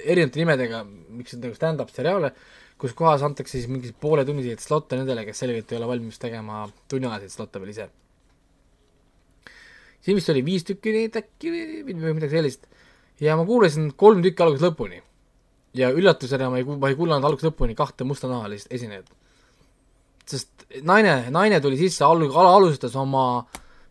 erinevate 0.04 0.44
nimedega, 0.44 0.84
miks 1.16 1.38
on 1.38 1.46
nagu 1.48 1.56
stand-up 1.56 1.94
seriaale, 1.96 2.36
kus 2.78 2.94
kohas 3.00 3.24
antakse 3.24 3.56
siis 3.56 3.72
mingeid 3.72 3.96
pooletunniseid 4.04 4.60
slotte 4.60 5.00
nendele, 5.00 5.24
kes 5.26 5.46
selgelt 5.46 5.72
ei 5.72 5.80
ole 5.80 5.88
valmis 5.96 6.20
tegema 6.20 6.66
tunniajaseid 6.92 7.32
slotte 7.32 7.64
veel 7.64 7.72
ise 7.72 7.88
siin 10.06 10.20
vist 10.20 10.32
oli 10.34 10.44
viis 10.46 10.66
tükki 10.68 10.94
neid 10.94 11.18
äkki 11.20 11.52
või 11.52 12.14
midagi 12.14 12.36
sellist. 12.38 12.68
ja 13.20 13.36
ma 13.40 13.46
kuulasin 13.48 13.92
kolm 13.98 14.22
tükki 14.26 14.46
algusest 14.46 14.68
lõpuni. 14.70 15.02
ja 15.74 15.92
üllatusena 15.92 16.50
ma 16.50 16.62
ei, 16.62 16.66
ma 16.66 16.92
ei 16.92 16.98
kuulanud 17.00 17.26
algusest 17.26 17.52
lõpuni 17.52 17.76
kahte 17.76 18.08
mustanahalist 18.08 18.72
esinejat. 18.74 19.10
sest 20.26 20.68
naine, 20.82 21.30
naine 21.30 21.62
tuli 21.62 21.78
sisse, 21.82 22.06
al-, 22.06 22.30
alustas 22.30 22.96
oma 22.96 23.46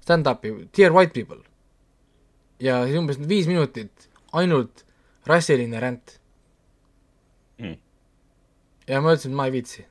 stand-up'i 0.04 0.68
Dear 0.76 0.92
White 0.92 1.12
People. 1.14 1.42
ja 2.60 2.84
siis 2.86 2.98
umbes 2.98 3.18
viis 3.28 3.50
minutit 3.50 4.10
ainult 4.32 4.84
rassiline 5.26 5.80
ränd 5.80 6.18
Mm. 7.58 7.76
ja 8.88 9.00
ma 9.00 9.12
ütlesin, 9.14 9.30
et 9.30 9.38
ma 9.38 9.46
ei 9.48 9.52
viitsi. 9.54 9.84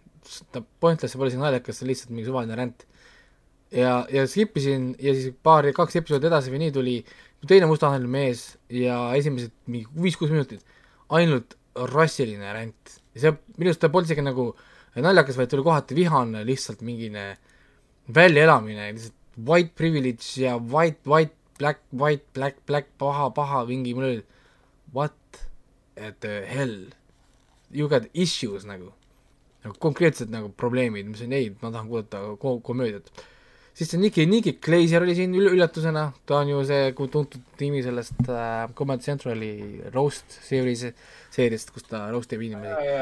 Pointless, 0.83 1.13
see 1.13 1.19
pole 1.19 1.31
isegi 1.31 1.41
naljakas, 1.41 1.77
see 1.79 1.85
on 1.85 1.91
lihtsalt 1.91 2.11
mingi 2.13 2.27
suvaline 2.27 2.57
ränd 2.59 2.83
ja, 3.73 3.93
ja 4.13 4.25
skip 4.29 4.57
isin 4.59 4.91
ja 5.01 5.13
siis 5.17 5.33
paar, 5.43 5.67
kaks 5.75 5.97
episoodi 5.99 6.29
edasi 6.29 6.53
või 6.53 6.65
nii 6.65 6.75
tuli 6.75 6.95
teine 7.47 7.67
mustanahaline 7.67 8.09
mees 8.11 8.45
ja 8.71 8.97
esimesed 9.17 9.51
mingi 9.67 9.89
viis-kuus 9.99 10.31
minutit 10.31 10.63
ainult 11.13 11.57
rassiline 11.91 12.53
ränd. 12.53 12.93
ja 13.15 13.25
see 13.25 13.33
minu 13.57 13.71
arust 13.71 13.81
ta 13.83 13.91
polnud 13.91 14.09
isegi 14.09 14.23
nagu 14.25 14.51
naljakas, 14.95 15.37
vaid 15.39 15.49
ta 15.49 15.57
oli 15.57 15.65
kohati 15.65 15.97
vihane, 15.97 16.43
lihtsalt 16.45 16.83
mingine 16.85 17.33
väljaelamine, 18.13 18.91
lihtsalt 18.93 19.17
white 19.49 19.73
privilege 19.75 20.43
ja 20.43 20.55
white, 20.57 21.01
white, 21.09 21.33
black, 21.57 21.81
white, 21.91 22.25
black, 22.33 22.61
black, 22.69 22.91
paha, 23.01 23.31
paha, 23.33 23.63
mingi, 23.69 23.95
mul 23.97 24.09
oli 24.11 24.23
what 24.93 25.41
the 26.21 26.43
hell, 26.45 26.93
you 27.73 27.89
got 27.89 28.05
issues 28.13 28.67
nagu, 28.69 28.91
nagu 29.65 29.75
konkreetsed 29.81 30.29
nagu 30.33 30.53
probleemid, 30.57 31.09
mis 31.09 31.25
on 31.25 31.33
ei, 31.33 31.49
ma 31.61 31.73
tahan 31.73 31.89
kuulata 31.89 32.21
ko- 32.41 32.59
komöödiat 32.61 33.09
siis 33.73 33.89
see 33.89 33.99
Nicky, 34.01 34.25
Nicky 34.29 34.53
Glazer 34.61 35.03
oli 35.05 35.15
siin 35.17 35.33
üll- 35.37 35.51
üllatusena, 35.53 36.05
ta 36.29 36.39
on 36.41 36.51
ju 36.51 36.59
see 36.67 36.91
tuntud 36.97 37.39
nimi 37.61 37.81
sellest 37.85 38.19
äh, 38.29 38.67
Comedy 38.77 39.05
Centrali 39.05 39.53
roast 39.93 40.37
series, 40.45 40.85
seeriast, 41.33 41.73
kus 41.73 41.87
ta 41.89 42.05
roast 42.13 42.33
ib 42.35 42.45
inimesi. 42.45 42.99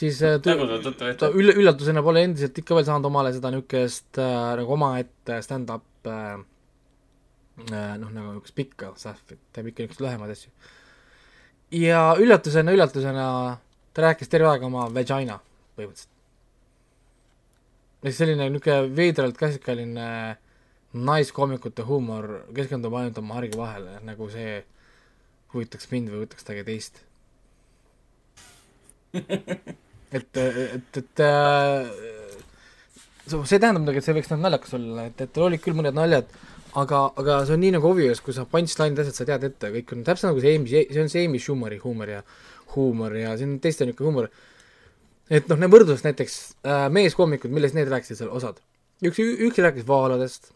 siis 0.00 0.20
äh, 0.22 0.36
tuttav 0.42 0.76
ette. 0.92 1.14
ta 1.24 1.32
üll-, 1.32 1.54
üllatusena 1.56 2.04
pole 2.06 2.26
endiselt 2.28 2.60
ikka 2.60 2.76
veel 2.78 2.86
saanud 2.90 3.08
omale 3.08 3.32
seda 3.36 3.52
niisugust 3.54 4.20
äh, 4.20 4.52
nagu 4.60 4.76
omaette 4.76 5.40
stand-up 5.46 6.12
äh, 6.12 6.36
äh, 7.70 7.96
noh, 7.96 8.12
nagu 8.12 8.36
niisugust 8.36 8.58
pikka 8.60 8.92
stuff'i, 9.00 9.40
teeb 9.54 9.72
ikka 9.72 9.86
niisuguseid 9.86 10.06
lühemaid 10.06 10.36
asju. 10.36 10.52
ja 11.80 12.04
üllatusena, 12.20 12.76
üllatusena 12.76 13.26
ta 13.96 14.08
rääkis 14.10 14.28
terve 14.28 14.52
aeg 14.52 14.68
oma 14.68 14.90
vagina 14.92 15.40
põhimõtteliselt. 15.74 16.19
Selline 18.08 18.48
niisugune 18.48 18.94
veidralt 18.96 19.36
klassikaline 19.38 20.08
naiskoomikute 20.92 21.84
huumor 21.86 22.28
keskendub 22.56 22.94
ainult 22.98 23.18
oma 23.20 23.36
hargi 23.38 23.58
vahele, 23.58 23.98
nagu 24.06 24.28
see 24.32 24.60
huvitaks 25.52 25.90
mind 25.92 26.10
või 26.10 26.22
huvitaks 26.22 26.46
kedagi 26.46 26.66
teist. 26.66 27.02
et, 30.16 30.36
et, 30.40 30.98
et 31.02 31.22
äh, 31.26 31.90
see 33.28 33.58
tähendab 33.58 33.82
muidugi, 33.82 34.00
et 34.00 34.06
see 34.06 34.16
võiks 34.16 34.30
nagu 34.32 34.46
naljakas 34.46 34.76
olla, 34.78 35.06
et, 35.10 35.26
et 35.26 35.42
olid 35.42 35.62
küll 35.62 35.78
mõned 35.78 35.96
naljad, 35.96 36.30
aga, 36.80 37.02
aga 37.20 37.40
see 37.46 37.56
on 37.56 37.64
nii 37.64 37.74
nagu 37.76 37.90
obvious, 37.90 38.22
kui 38.24 38.34
sa 38.34 38.46
punchline'id 38.48 39.02
asjad 39.02 39.20
sa 39.20 39.28
tead 39.28 39.46
ette, 39.50 39.72
kõik 39.76 39.94
on 39.94 40.06
täpselt 40.06 40.30
nagu 40.30 40.42
see 40.42 40.54
Amy, 40.58 40.70
see 40.70 41.02
on 41.02 41.12
see 41.12 41.26
Amy 41.26 41.42
Schumeri 41.42 41.80
huumor 41.82 42.14
ja 42.16 42.22
huumor 42.74 43.16
ja 43.18 43.34
siin 43.38 43.56
on 43.56 43.62
teiste 43.62 43.86
niisugune 43.86 44.10
huumor 44.10 44.30
et 45.30 45.50
noh, 45.50 45.58
need 45.60 45.72
võrdlused 45.72 46.06
näiteks 46.06 46.38
äh, 46.66 46.86
meeskoomikud, 46.92 47.52
millest 47.54 47.76
need 47.78 47.90
rääkisid 47.90 48.18
seal 48.20 48.32
osad? 48.34 48.60
üks, 49.06 49.20
üks 49.20 49.60
rääkis 49.62 49.86
vaaladest. 49.88 50.50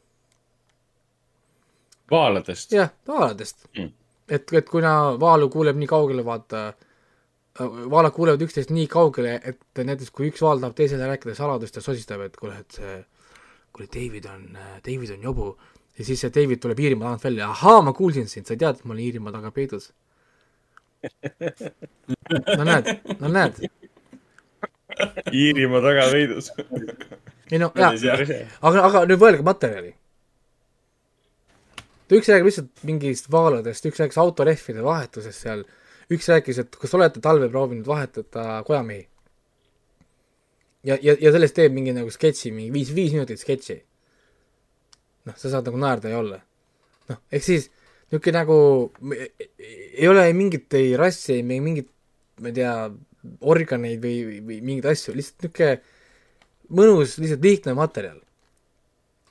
vaaladest? 2.11 2.75
jah, 2.75 2.91
vaaladest 3.09 3.69
Mm. 3.79 3.93
et, 4.29 4.53
et 4.53 4.69
kuna 4.71 5.15
vaalu 5.21 5.49
kuuleb 5.53 5.79
nii 5.79 5.89
kaugele, 5.91 6.25
vaata, 6.25 6.73
vaalad 7.91 8.13
kuulevad 8.15 8.43
üksteist 8.45 8.71
nii 8.75 8.87
kaugele, 8.91 9.39
et 9.45 9.85
näiteks 9.85 10.11
kui 10.15 10.31
üks 10.31 10.43
vaal 10.43 10.63
tahab 10.63 10.77
teisele 10.79 11.07
rääkida 11.07 11.35
saladust 11.39 11.77
ja 11.77 11.83
sosistab, 11.83 12.25
et 12.27 12.37
kuule, 12.37 12.59
et 12.61 12.79
see, 12.79 12.97
kuule, 13.73 13.89
David 13.95 14.29
on, 14.31 14.47
David 14.87 15.17
on 15.17 15.29
jobu 15.31 15.49
ja 15.99 16.05
siis 16.05 16.23
see 16.25 16.33
David 16.35 16.63
tuleb 16.63 16.81
Iirimaa 16.81 17.13
tagant 17.13 17.25
välja, 17.25 17.51
ahaa, 17.51 17.83
ma 17.83 17.93
kuulsin 17.95 18.29
sind, 18.29 18.47
sa 18.47 18.57
teadnud, 18.57 18.83
et 18.83 18.89
ma 18.89 18.95
olen 18.95 19.05
Iirimaa 19.07 19.35
taga 19.35 19.51
peidus. 19.55 19.93
no 22.59 22.65
näed, 22.65 22.89
no 23.21 23.29
näed 23.29 23.59
Iirimaa 25.32 25.81
taga 25.82 26.09
veidus. 26.12 26.51
ei 27.51 27.59
no 27.59 27.70
aga, 28.66 28.82
aga 28.89 29.05
nüüd 29.09 29.20
võelge 29.20 29.47
materjali. 29.47 29.94
üks 32.15 32.28
räägib 32.31 32.51
lihtsalt 32.51 32.85
mingist 32.86 33.31
vaaladest, 33.32 33.89
üks 33.90 34.02
rääkis 34.02 34.20
autorehvide 34.23 34.85
vahetusest 34.85 35.47
seal, 35.47 35.65
üks 36.12 36.28
rääkis, 36.31 36.61
et 36.62 36.78
kas 36.81 36.94
olete 36.94 37.23
talvel 37.24 37.51
proovinud 37.51 37.89
vahetada 37.89 38.62
kojamehi. 38.66 39.06
ja, 40.85 40.98
ja, 41.01 41.16
ja 41.20 41.32
sellest 41.35 41.56
teeb 41.56 41.74
mingi 41.74 41.97
nagu 41.97 42.12
sketši, 42.12 42.52
mingi 42.52 42.74
viis, 42.74 42.93
viis 42.94 43.16
minutit 43.16 43.40
sketši. 43.40 43.81
noh, 45.31 45.39
sa 45.40 45.56
saad 45.56 45.70
nagu 45.70 45.81
naerda 45.81 46.12
ja 46.12 46.20
olla. 46.20 46.43
noh, 47.09 47.24
ehk 47.32 47.47
siis 47.47 47.70
niisugune 48.12 48.36
nagu 48.36 48.59
ei 49.59 50.09
ole 50.09 50.28
mingit 50.36 50.74
ei 50.74 50.94
rassi, 50.97 51.40
ei 51.40 51.43
mingit, 51.43 51.89
ma 52.40 52.51
ei 52.51 52.56
tea, 52.61 52.74
organeid 53.41 54.03
või, 54.03 54.17
või, 54.29 54.39
või 54.49 54.59
mingeid 54.65 54.91
asju, 54.93 55.15
lihtsalt 55.17 55.47
niisugune 55.47 55.79
mõnus, 56.75 57.17
lihtsalt 57.21 57.45
lihtne 57.45 57.75
materjal. 57.79 58.19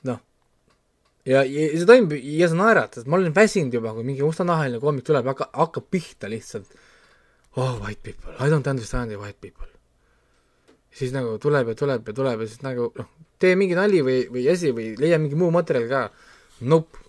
noh, 0.08 0.20
ja, 1.28 1.42
ja 1.42 1.68
see 1.74 1.86
toimub 1.88 2.16
ja 2.18 2.48
sa 2.50 2.58
naerad, 2.58 2.96
sest 2.96 3.10
ma 3.10 3.18
olen 3.18 3.34
väsinud 3.36 3.74
juba, 3.74 3.94
kui 3.96 4.06
mingi 4.06 4.24
mustanahaline 4.26 4.80
koomik 4.82 5.06
tuleb 5.06 5.26
ja 5.26 5.34
hakkab, 5.34 5.54
hakkab 5.64 5.88
pihta 5.90 6.30
lihtsalt. 6.30 6.70
Oh 7.56 7.78
white 7.78 8.02
people, 8.02 8.34
I 8.42 8.50
don't 8.50 8.66
understand 8.66 9.14
you 9.14 9.20
white 9.22 9.38
people. 9.40 9.70
siis 10.94 11.10
nagu 11.10 11.38
tuleb 11.42 11.72
ja 11.72 11.74
tuleb 11.74 12.06
ja 12.06 12.14
tuleb 12.14 12.42
ja 12.44 12.46
siis 12.46 12.60
nagu 12.62 12.92
noh, 12.94 13.06
tee 13.42 13.56
mingi 13.58 13.74
nali 13.74 13.98
või, 14.06 14.20
või 14.30 14.44
asi 14.50 14.70
või 14.70 14.92
leia 14.98 15.18
mingi 15.18 15.34
muu 15.38 15.50
materjal 15.50 15.88
ka. 15.90 16.02
Nope, 16.70 17.00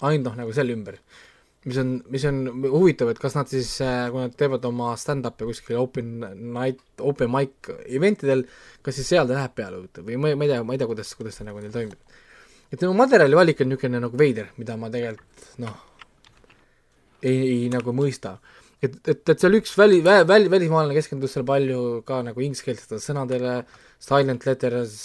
ainult 0.00 0.30
noh, 0.30 0.38
nagu 0.40 0.54
selle 0.56 0.72
ümber 0.72 0.96
mis 1.66 1.78
on, 1.82 1.88
mis 2.12 2.24
on 2.28 2.36
huvitav, 2.70 3.10
et 3.10 3.18
kas 3.20 3.34
nad 3.34 3.50
siis, 3.50 3.72
kui 3.80 4.22
nad 4.22 4.34
teevad 4.38 4.64
oma 4.68 4.92
stand-up'i 5.00 5.48
kuskil 5.48 5.80
open 5.80 6.12
night, 6.54 6.82
open 7.02 7.30
mic 7.32 7.70
eventidel, 7.86 8.44
kas 8.86 8.98
siis 9.00 9.10
seal 9.10 9.26
ta 9.26 9.34
läheb 9.34 9.56
peale 9.58 9.80
või 10.06 10.20
ma 10.22 10.30
ei, 10.30 10.38
ma 10.38 10.46
ei 10.46 10.52
tea, 10.52 10.60
ma 10.66 10.76
ei 10.76 10.82
tea, 10.82 10.88
kuidas, 10.90 11.10
kuidas 11.18 11.38
see 11.38 11.46
nagu 11.48 11.62
neil 11.62 11.72
toimib. 11.74 12.20
et 12.70 12.82
nagu 12.82 12.94
materjali 12.98 13.38
valik 13.38 13.62
on 13.62 13.72
niisugune 13.72 14.02
nagu 14.04 14.20
veider, 14.20 14.52
mida 14.60 14.76
ma 14.78 14.90
tegelikult 14.94 15.48
noh, 15.64 15.74
ei, 17.22 17.34
ei 17.34 17.64
nagu 17.72 17.94
mõista. 17.96 18.36
et, 18.78 18.94
et, 19.02 19.24
et 19.34 19.42
seal 19.42 19.58
üks 19.58 19.74
väli, 19.78 19.98
väli, 20.06 20.50
välismaalane 20.52 20.94
keskendus 20.94 21.34
seal 21.34 21.46
palju 21.48 21.80
ka 22.06 22.20
nagu 22.28 22.44
ingliskeelsetele 22.46 23.02
sõnadele, 23.02 23.56
silent 24.06 24.46
letters, 24.46 25.00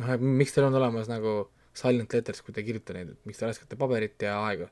noh, 0.00 0.14
et 0.16 0.24
miks 0.24 0.56
teil 0.56 0.70
on 0.70 0.80
olemas 0.80 1.12
nagu 1.12 1.42
silent 1.76 2.16
letters, 2.16 2.40
kui 2.40 2.56
te 2.56 2.64
ei 2.64 2.70
kirjuta 2.70 2.96
neid, 2.96 3.12
et 3.12 3.28
miks 3.28 3.42
te 3.42 3.50
raiskate 3.50 3.76
paberit 3.76 4.24
ja 4.24 4.38
aega 4.46 4.70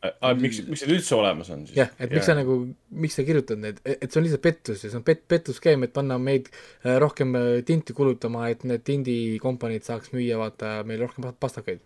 aga 0.00 0.32
miks, 0.40 0.62
miks 0.64 0.82
need 0.86 0.94
üldse 0.96 1.12
olemas 1.16 1.50
on 1.52 1.66
siis? 1.66 1.76
jah, 1.76 1.90
et 2.00 2.12
miks 2.14 2.24
sa 2.30 2.36
nagu, 2.38 2.54
miks 3.02 3.18
sa 3.18 3.24
kirjutad 3.26 3.60
need, 3.60 3.82
et 3.84 4.06
see 4.06 4.20
on 4.20 4.24
lihtsalt 4.24 4.44
pettus 4.46 4.84
ja 4.84 4.88
see 4.88 4.96
on 4.96 5.04
pet-, 5.04 5.26
pettusskeem, 5.28 5.84
et 5.84 5.92
panna 5.96 6.16
meid 6.20 6.48
äh, 6.48 6.96
rohkem 7.02 7.36
äh, 7.36 7.48
tinti 7.68 7.96
kulutama, 7.96 8.46
et 8.52 8.64
need 8.68 8.84
tindikompaniid 8.86 9.84
saaks 9.84 10.14
müüa, 10.14 10.38
vaata, 10.40 10.78
meil 10.88 11.04
rohkem 11.04 11.26
pa- 11.26 11.34
pastakaid. 11.44 11.84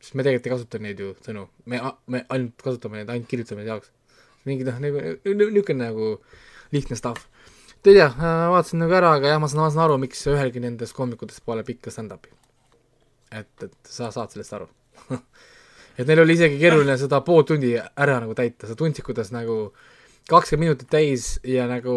sest 0.00 0.16
me 0.16 0.24
tegelikult 0.24 0.48
ei 0.48 0.54
kasuta 0.56 0.80
neid 0.80 1.04
ju 1.04 1.12
sõnu, 1.26 1.44
me, 1.68 1.82
me 2.08 2.24
ainult 2.32 2.64
kasutame 2.64 3.02
neid 3.02 3.12
ainult 3.12 3.28
kirjutamise 3.28 3.68
jaoks. 3.68 3.92
mingi 4.48 4.64
noh, 4.64 4.80
nagu 4.80 5.04
niisugune 5.28 5.80
nagu 5.84 6.10
lihtne 6.72 6.96
stuff. 6.96 7.28
ei 7.84 7.98
tea, 8.00 8.08
vaatasin 8.16 8.80
nagu 8.80 8.96
ära, 8.96 9.12
aga 9.18 9.34
jah, 9.34 9.42
ma 9.44 9.52
saan, 9.52 9.66
ma 9.66 9.72
saan 9.74 9.90
aru, 9.90 10.00
miks 10.00 10.24
ühelgi 10.32 10.64
nendest 10.64 10.96
koomikutest 10.96 11.44
pole 11.44 11.68
pikka 11.68 11.92
stand-up'i. 11.92 12.32
et, 13.28 13.52
et 13.60 13.92
sa 13.92 14.08
saad 14.08 14.32
sellest 14.32 14.56
aru 14.56 14.72
et 15.98 16.06
neil 16.08 16.22
oli 16.24 16.34
isegi 16.36 16.58
keeruline 16.58 16.96
seda 16.98 17.20
pool 17.26 17.44
tundi 17.46 17.74
ära 17.78 18.18
nagu 18.22 18.34
täita, 18.36 18.68
sa 18.68 18.76
tundsid, 18.78 19.04
kuidas 19.06 19.30
nagu 19.34 19.68
kakskümmend 20.30 20.64
minutit 20.64 20.90
täis 20.90 21.34
ja 21.44 21.66
nagu 21.70 21.94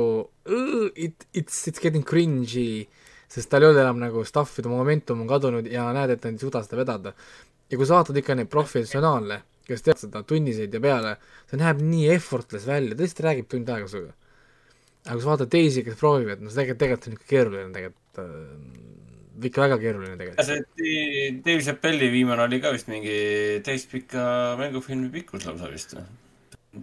it, 0.96 1.28
it's, 1.34 1.64
it's 1.70 1.82
getting 1.82 2.06
cringe'i, 2.06 2.86
sest 3.32 3.50
tal 3.52 3.64
ei 3.64 3.72
olnud 3.72 3.82
enam 3.84 4.02
nagu 4.04 4.24
stuff'i, 4.28 4.64
tema 4.64 4.78
momentum 4.78 5.24
on 5.24 5.30
kadunud 5.30 5.70
ja 5.72 5.88
näed, 5.96 6.16
et 6.16 6.28
nad 6.28 6.36
ei 6.36 6.44
suuda 6.44 6.64
seda 6.66 6.82
vedada. 6.82 7.14
ja 7.68 7.78
kui 7.78 7.88
sa 7.88 7.98
vaatad 7.98 8.20
ikka 8.20 8.36
neid 8.38 8.52
professionaale, 8.52 9.42
kes 9.68 9.84
teevad 9.84 10.00
seda 10.04 10.22
tunniseid 10.28 10.74
ja 10.74 10.80
peale, 10.84 11.18
see 11.50 11.60
näeb 11.60 11.82
nii 11.84 12.12
effortless 12.14 12.68
välja, 12.68 12.96
lihtsalt 12.96 13.26
räägib 13.26 13.50
tund 13.52 13.70
aega 13.72 13.90
sinuga. 13.92 14.14
aga 15.06 15.16
kui 15.16 15.24
sa 15.24 15.32
vaatad 15.34 15.52
teisi, 15.56 15.84
kes 15.88 16.00
proovivad, 16.00 16.44
no 16.44 16.52
see 16.52 16.62
tegelikult, 16.62 16.84
tegelikult 16.84 17.10
on 17.10 17.18
ikka 17.18 17.32
keeruline 17.32 17.74
tegelikult 17.76 18.22
äh,, 18.24 18.97
ikka 19.46 19.66
väga 19.66 19.80
keeruline 19.82 20.18
tegelikult. 20.18 20.48
see 20.48 21.42
Dave 21.46 21.62
Chappelli 21.62 22.10
viimane 22.14 22.46
oli 22.48 22.62
ka 22.64 22.72
vist 22.74 22.90
mingi 22.90 23.18
täispika 23.66 24.56
mängufilmi 24.60 25.12
pikkus 25.14 25.46
lausa 25.46 25.70
vist 25.72 25.94
või? 25.98 26.08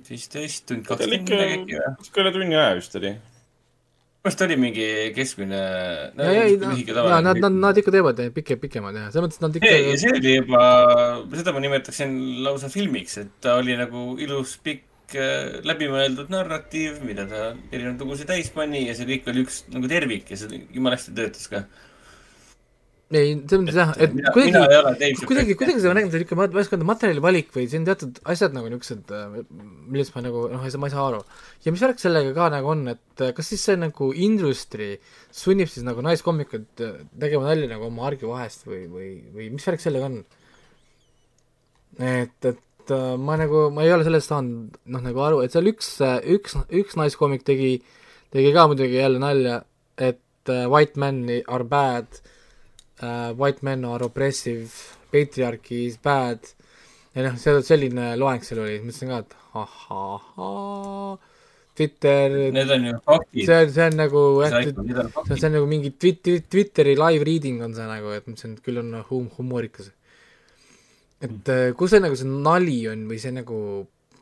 viisteist 0.09 0.67
tund 0.69 0.85
ikka 0.85 0.99
midagi 1.07 1.61
äkki 1.61 1.79
või?, 1.79 1.95
kuskil 2.01 2.25
üle 2.25 2.35
tunni 2.35 2.59
aja 2.59 2.75
vist 2.79 2.97
oli. 2.99 3.13
minu 3.15 4.31
arust 4.31 4.43
oli 4.47 4.57
mingi 4.61 4.89
keskmine. 5.17 5.61
ei, 6.25 6.57
ja 6.57 7.21
nad, 7.21 7.39
nad, 7.43 7.61
nad 7.67 7.81
ikka 7.81 7.95
teevad 7.95 8.25
pikem, 8.35 8.61
pikemad 8.63 8.99
jah, 8.99 9.13
selles 9.13 9.29
mõttes 9.29 9.45
nad 9.45 9.59
ikka 9.61 9.71
see, 9.75 9.95
see 10.01 10.17
oli 10.17 10.35
juba, 10.39 10.65
seda 11.37 11.55
ma 11.55 11.63
nimetaksin 11.65 12.19
lausa 12.47 12.73
filmiks, 12.73 13.19
et 13.23 13.33
ta 13.45 13.59
oli 13.61 13.77
nagu 13.79 14.15
ilus 14.25 14.57
pikk 14.65 15.19
äh, 15.19 15.59
läbimõeldud 15.69 16.33
narratiiv, 16.33 17.03
mida 17.07 17.29
ta 17.31 17.51
erinevaid 17.71 18.07
lugusid 18.07 18.31
täis 18.31 18.51
pani 18.55 18.87
ja 18.89 18.97
see 18.97 19.11
kõik 19.13 19.29
oli 19.33 19.45
üks 19.45 19.65
nagu 19.75 19.91
tervik 19.91 20.33
ja 20.33 20.41
see 20.41 20.65
jumala 20.73 20.99
hästi 20.99 21.19
töötas 21.19 21.51
ka. 21.53 21.67
ei, 23.19 23.35
selles 23.49 23.63
mõttes 23.63 23.77
jah, 23.79 23.91
et 24.01 24.15
kuidagi 24.35 25.21
kuidagi, 25.29 25.55
kuidagi 25.59 25.83
see 25.83 25.91
on 25.91 25.99
nagu 25.99 26.09
niisugune, 26.09 26.39
ma 26.39 26.47
ei 26.47 26.63
oska 26.63 26.77
öelda, 26.77 26.87
materjali 26.89 27.23
valik 27.25 27.53
või 27.55 27.67
on 27.79 27.87
teatud 27.89 28.19
asjad 28.33 28.57
nagu 28.57 28.71
niisugused, 28.71 29.13
millest 29.93 30.15
ma 30.17 30.23
nagu 30.25 30.45
noh, 30.53 30.65
ma 30.65 30.89
ei 30.89 30.95
saa 30.95 31.05
aru. 31.09 31.21
ja 31.65 31.75
mis 31.75 31.85
värk 31.85 32.03
sellega 32.03 32.33
ka 32.37 32.49
nagu 32.55 32.73
on, 32.73 32.83
et 32.95 33.25
äh, 33.25 33.35
kas 33.37 33.51
siis 33.53 33.65
see 33.69 33.79
nagu 33.81 34.11
industry 34.15 34.91
sunnib 35.35 35.71
siis 35.73 35.87
nagu 35.87 36.05
naiskomikut 36.07 36.85
äh, 36.85 36.99
tegema 37.21 37.51
nalja 37.51 37.71
nagu 37.75 37.89
oma 37.91 38.09
argi 38.11 38.29
vahest 38.31 38.67
või, 38.69 38.85
või, 38.91 39.11
või 39.37 39.51
mis 39.55 39.69
värk 39.71 39.85
sellega 39.85 40.11
on? 40.11 40.21
et, 42.01 42.51
et 42.51 42.95
äh, 42.95 43.09
ma 43.21 43.39
nagu, 43.41 43.69
ma 43.75 43.87
ei 43.87 43.95
ole 43.95 44.07
sellest 44.09 44.33
saanud 44.33 44.79
noh, 44.85 45.07
nagu 45.09 45.27
aru, 45.29 45.43
et 45.45 45.55
seal 45.55 45.71
üks, 45.71 45.97
üks, 46.39 46.59
üks 46.73 47.01
naiskomik 47.01 47.47
tegi, 47.47 47.77
tegi 48.35 48.55
ka 48.57 48.69
muidugi 48.71 49.03
jälle 49.03 49.23
nalja, 49.23 49.63
et 49.99 50.23
white 50.45 51.01
men 51.01 51.25
are 51.49 51.65
bad 51.65 52.21
uh,, 53.03 53.33
white 53.39 53.65
men 53.67 53.85
are 53.89 54.05
oppressive, 54.07 54.71
patriarchy 55.13 55.87
is 55.89 55.97
bad 55.97 56.41
ja 57.15 57.29
noh, 57.29 57.39
see 57.39 57.63
selline 57.67 58.15
loeng 58.21 58.43
seal 58.45 58.65
oli, 58.65 58.81
mõtlesin 58.83 59.13
ka, 59.13 59.23
et 59.23 59.37
ahahhaa, 59.55 61.15
Twitter 61.75 62.35
Need 62.55 62.71
on 62.71 62.87
ju 62.89 62.95
faktid. 63.03 63.47
see 63.47 63.59
on, 63.59 63.73
see 63.75 63.87
on 63.89 63.97
nagu 63.99 64.23
jah, 64.43 64.57
see 64.63 64.75
on, 64.75 65.31
see 65.31 65.49
on 65.49 65.57
nagu 65.59 65.71
mingi 65.71 65.93
Twitteri, 65.95 66.45
Twitteri 66.51 66.95
live 66.99 67.27
reading 67.27 67.63
on 67.67 67.75
see 67.75 67.87
nagu, 67.89 68.13
et 68.15 68.27
mõtlesin, 68.27 68.59
et 68.59 68.67
küll 68.67 68.83
on 68.83 68.93
hum-, 69.11 69.31
humoorikas. 69.39 69.91
et 71.25 71.51
äh, 71.55 71.71
kus 71.79 71.95
see 71.95 72.03
nagu 72.03 72.19
see 72.19 72.31
nali 72.31 72.81
on 72.91 73.07
või 73.11 73.21
see 73.23 73.35
nagu 73.35 73.59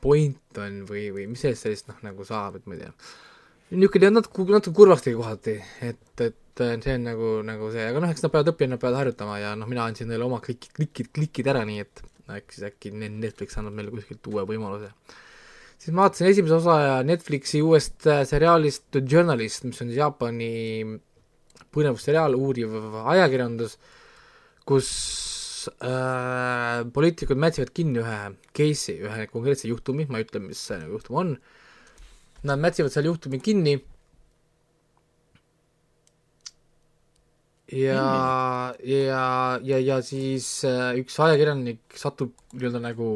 point 0.03 0.59
on 0.61 0.83
või, 0.89 1.07
või 1.15 1.29
mis 1.31 1.45
sellest 1.45 1.69
sellist 1.69 1.89
noh, 1.89 2.01
nagu 2.05 2.27
saab, 2.27 2.59
et 2.59 2.67
ma 2.67 2.77
ei 2.77 2.85
tea. 2.85 2.93
Niisugune 3.73 4.13
natuke, 4.13 4.45
natuke 4.53 4.77
kurvaks 4.77 5.05
tegi 5.07 5.19
kohati, 5.19 5.57
et, 5.89 6.05
et 6.21 6.63
äh, 6.65 6.77
see 6.85 6.97
on 6.99 7.07
nagu, 7.09 7.35
nagu 7.47 7.71
see, 7.73 7.85
aga 7.89 8.03
noh, 8.05 8.13
eks 8.13 8.25
nad 8.25 8.33
peavad 8.35 8.53
õppima, 8.53 8.75
nad 8.75 8.83
peavad 8.83 8.99
harjutama 9.01 9.39
ja 9.41 9.53
noh, 9.59 9.69
mina 9.71 9.87
andsin 9.89 10.11
neile 10.13 10.27
oma 10.27 10.41
klikid, 10.45 10.73
klikid, 10.77 11.13
klikid 11.17 11.49
ära, 11.53 11.65
nii 11.69 11.85
et 11.85 12.03
äkki 12.33 12.57
siis 12.57 12.67
äkki 12.69 12.93
Ne- 12.95 13.11
Netflix 13.13 13.57
annab 13.59 13.77
meile 13.77 13.93
kuskilt 13.95 14.27
uue 14.31 14.45
võimaluse. 14.49 14.93
Siis 15.83 15.95
ma 15.95 16.05
vaatasin 16.05 16.29
esimese 16.31 16.59
osa 16.61 16.77
Netflixi 17.07 17.63
uuest 17.65 18.07
äh, 18.07 18.23
seriaalist 18.29 18.87
The 18.95 19.03
Journalist, 19.03 19.65
mis 19.67 19.81
on 19.83 19.91
siis 19.91 19.99
Jaapani 19.99 20.53
põnevusseriaal, 21.73 22.37
uuriv 22.37 22.77
ajakirjandus, 23.01 23.79
kus 24.69 24.91
äh, 25.83 26.85
poliitikud 26.95 27.41
mätsivad 27.41 27.73
kinni 27.75 28.03
ühe 28.05 28.21
case'i, 28.55 29.01
ühe 29.09 29.27
konkreetse 29.33 29.71
juhtumi, 29.71 30.07
ma 30.11 30.21
ei 30.21 30.29
ütle, 30.29 30.45
mis 30.45 30.61
see 30.69 30.79
juhtum 30.85 31.19
on, 31.25 31.35
nad 32.49 32.61
mätsivad 32.63 32.93
seal 32.95 33.09
juhtumi 33.11 33.41
kinni. 33.43 33.77
Ja 37.73 38.03
mm., 38.03 38.89
ja, 38.89 39.27
ja, 39.65 39.79
ja 39.81 40.01
siis 40.05 40.49
äh, 40.69 40.93
üks 41.01 41.17
ajakirjanik 41.25 41.97
satub 41.97 42.35
nii-öelda 42.53 42.83
nagu 42.85 43.15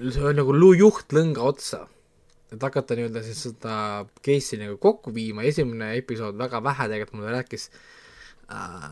see 0.00 0.24
on 0.24 0.38
nagu 0.38 0.54
luu- 0.56 0.76
juhtlõnga 0.78 1.44
otsa, 1.44 1.84
et 2.54 2.62
hakata 2.64 2.96
nii-öelda 2.96 3.22
siis 3.26 3.44
seda 3.48 3.76
case'i 4.24 4.58
nagu 4.62 4.78
kokku 4.82 5.12
viima, 5.14 5.44
esimene 5.46 5.92
episood 5.98 6.38
väga 6.40 6.62
vähe 6.64 6.88
tegelikult 6.90 7.20
mulle 7.20 7.34
rääkis 7.36 7.68
äh,, 8.48 8.88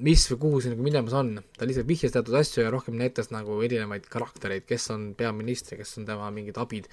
mis 0.00 0.24
või 0.30 0.38
kuhu 0.44 0.60
see 0.62 0.72
nagu 0.72 0.84
minemas 0.84 1.14
on, 1.18 1.34
ta 1.58 1.66
lihtsalt 1.68 1.88
vihjas 1.88 2.14
teatud 2.14 2.36
asju 2.38 2.64
ja 2.64 2.72
rohkem 2.72 2.96
näitas 2.98 3.32
nagu 3.34 3.58
erinevaid 3.64 4.06
karaktereid, 4.10 4.64
kes 4.68 4.88
on 4.94 5.10
peaminister, 5.18 5.78
kes 5.80 5.96
on 6.00 6.06
tema 6.08 6.30
mingid 6.34 6.58
abid, 6.60 6.88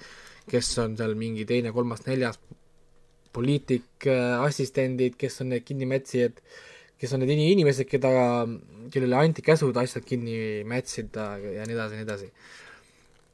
kes 0.50 0.72
on 0.82 0.96
seal 0.98 1.14
mingi 1.18 1.46
teine, 1.48 1.72
kolmas, 1.76 2.04
neljas 2.06 2.40
poliitik, 3.34 4.06
assistendid, 4.44 5.16
kes 5.18 5.40
on 5.44 5.52
need 5.54 5.66
kinnimätsijad, 5.66 6.40
kes 7.00 7.14
on 7.14 7.22
need 7.22 7.32
ini- 7.36 7.52
inimesed, 7.54 7.88
keda, 7.88 8.10
kellele 8.92 9.16
anti 9.16 9.44
käsud 9.46 9.76
asjad 9.80 10.04
kinni 10.04 10.64
mätsida 10.68 11.32
ja 11.40 11.66
nii 11.68 11.78
edasi 11.78 12.00
nii 12.00 12.08
edasi. 12.08 12.32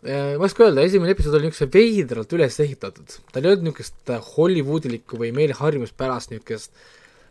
Ma 0.07 0.13
ei 0.13 0.37
oska 0.47 0.67
öelda, 0.69 0.85
esimene 0.87 1.17
episood 1.17 1.35
oli 1.39 1.49
niisuguse 1.49 1.73
veidralt 1.73 2.35
üles 2.37 2.61
ehitatud, 2.63 3.17
tal 3.33 3.43
ei 3.43 3.55
olnud 3.55 3.71
niisugust 3.71 4.13
Hollywoodilikku 4.37 5.19
või 5.19 5.33
meile 5.35 5.57
harjumuspärast 5.59 6.31
niisugust 6.31 6.77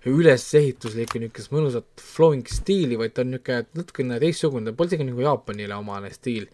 ülesehituslikku 0.10 1.20
niisugust 1.22 1.54
mõnusat 1.54 2.04
flowing 2.14 2.48
stiili, 2.50 2.98
vaid 3.00 3.16
ta 3.16 3.24
on 3.26 3.34
niisugune 3.34 3.66
natukene 3.78 4.20
teistsugune, 4.22 4.70
ta 4.70 4.78
polnud 4.78 4.94
isegi 4.94 5.08
nagu 5.08 5.24
Jaapanile 5.26 5.78
omane 5.78 6.12
stiil. 6.14 6.48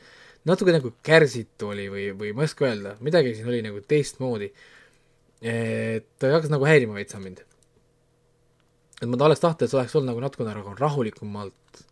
natuke 0.48 0.74
nagu 0.74 0.94
kärsitu 1.06 1.68
oli 1.70 1.88
või, 1.92 2.06
või 2.18 2.32
ma 2.34 2.46
ei 2.46 2.50
oska 2.50 2.66
öelda, 2.66 2.96
midagi 3.06 3.36
siin 3.38 3.50
oli 3.52 3.62
nagu 3.66 3.82
teistmoodi. 3.82 4.52
et 5.42 6.08
ta 6.20 6.32
hakkas 6.32 6.54
nagu 6.54 6.66
häirima 6.66 6.96
veitsa 6.96 7.20
mind. 7.20 7.44
et 9.02 9.08
ma 9.08 9.26
oleks 9.26 9.44
tahtnud, 9.44 9.66
et 9.66 9.70
see 9.70 9.80
oleks 9.80 9.96
olnud 9.96 10.14
nagu 10.14 10.24
natukene 10.24 10.56
nagu 10.56 10.76
rahulikumalt 10.80 11.84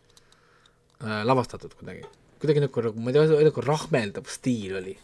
äh, 1.04 1.22
lavastatud 1.24 1.74
kuidagi 1.74 2.06
kuidagi 2.40 2.64
nagu, 2.64 2.82
nagu 2.88 3.00
ma 3.04 3.12
ei 3.12 3.18
tea, 3.18 3.40
nagu 3.50 3.64
rahmeldav 3.64 4.28
stiil 4.32 4.78
oli. 4.80 4.96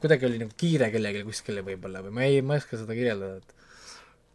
kuidagi 0.00 0.26
oli 0.26 0.40
nagu 0.42 0.52
kiire 0.58 0.90
kellelegi 0.90 1.22
kuskile 1.24 1.62
võib-olla 1.64 2.02
või 2.04 2.16
ma 2.16 2.26
ei, 2.26 2.42
ma 2.42 2.56
ei 2.56 2.64
oska 2.64 2.80
seda 2.80 2.96
kirjeldada, 2.96 3.38
et 3.38 3.55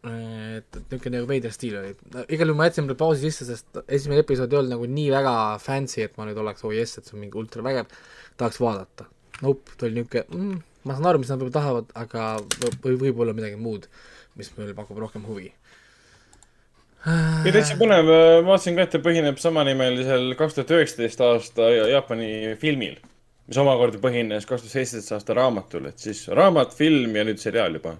et, 0.02 0.66
et 0.66 0.90
niisugune 0.90 1.20
nagu 1.20 1.28
veider 1.30 1.52
stiil 1.54 1.76
oli. 1.78 1.92
igal 2.26 2.50
juhul 2.50 2.58
ma 2.58 2.66
jätsin 2.66 2.86
selle 2.86 2.98
pausi 2.98 3.28
sisse, 3.28 3.46
sest 3.46 3.82
esimene 3.86 4.24
episood 4.24 4.52
ei 4.52 4.58
olnud 4.58 4.74
nagu 4.74 4.88
nii 4.90 5.08
väga 5.14 5.34
fancy, 5.62 6.02
et 6.06 6.16
ma 6.18 6.26
nüüd 6.26 6.40
oleks, 6.42 6.64
oi 6.66 6.80
jess, 6.80 6.98
et 6.98 7.06
see 7.06 7.16
on 7.16 7.22
mingi 7.22 7.38
ultravägev, 7.38 7.90
tahaks 8.40 8.58
vaadata. 8.62 9.06
Nope, 9.42 9.76
ta 9.78 9.86
oli 9.86 10.00
niisugune 10.00 10.24
mm,, 10.26 10.60
ma 10.88 10.96
saan 10.96 11.10
aru, 11.12 11.22
mis 11.22 11.30
nad 11.30 11.38
võib-olla 11.38 11.58
tahavad, 11.58 11.92
aga 12.02 12.28
või 12.82 12.98
võib-olla 13.06 13.34
midagi 13.36 13.58
muud, 13.60 13.86
mis 14.38 14.50
meile 14.56 14.74
pakub 14.78 14.98
rohkem 15.02 15.26
huvi. 15.28 15.52
ja 17.06 17.54
täitsa 17.54 17.78
põnev, 17.78 18.10
ma 18.10 18.52
vaatasin 18.52 18.78
ka, 18.78 18.86
et 18.86 18.92
ta 18.96 19.02
põhineb 19.02 19.38
samanimelisel 19.42 20.34
kaks 20.38 20.58
tuhat 20.58 20.74
üheksateist 20.78 21.22
aasta 21.26 21.70
Jaapani 21.92 22.56
filmil, 22.58 22.98
mis 23.46 23.62
omakorda 23.62 24.02
põhines 24.02 24.46
kaks 24.50 24.66
tuhat 24.66 24.78
seitseteist 24.80 25.14
aasta 25.18 25.38
raamatul, 25.38 25.86
et 25.90 26.02
siis 26.02 26.26
raamat, 26.30 26.74
film 26.78 27.18
ja 27.18 27.26
nüüd 27.26 27.42
seriaal 27.42 27.78
juba. 27.78 27.94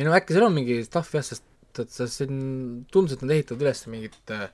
Ja 0.00 0.08
no 0.08 0.16
äkki 0.16 0.32
seal 0.32 0.48
on 0.48 0.56
mingi 0.56 0.80
stuff 0.86 1.12
jah, 1.12 1.24
sest, 1.26 1.44
et 1.78 1.92
see 1.92 2.08
siin 2.08 2.36
tundus, 2.92 3.18
et 3.18 3.24
nad 3.24 3.34
ehitavad 3.36 3.66
üles 3.66 3.82
mingit 3.92 4.32
äh, 4.32 4.48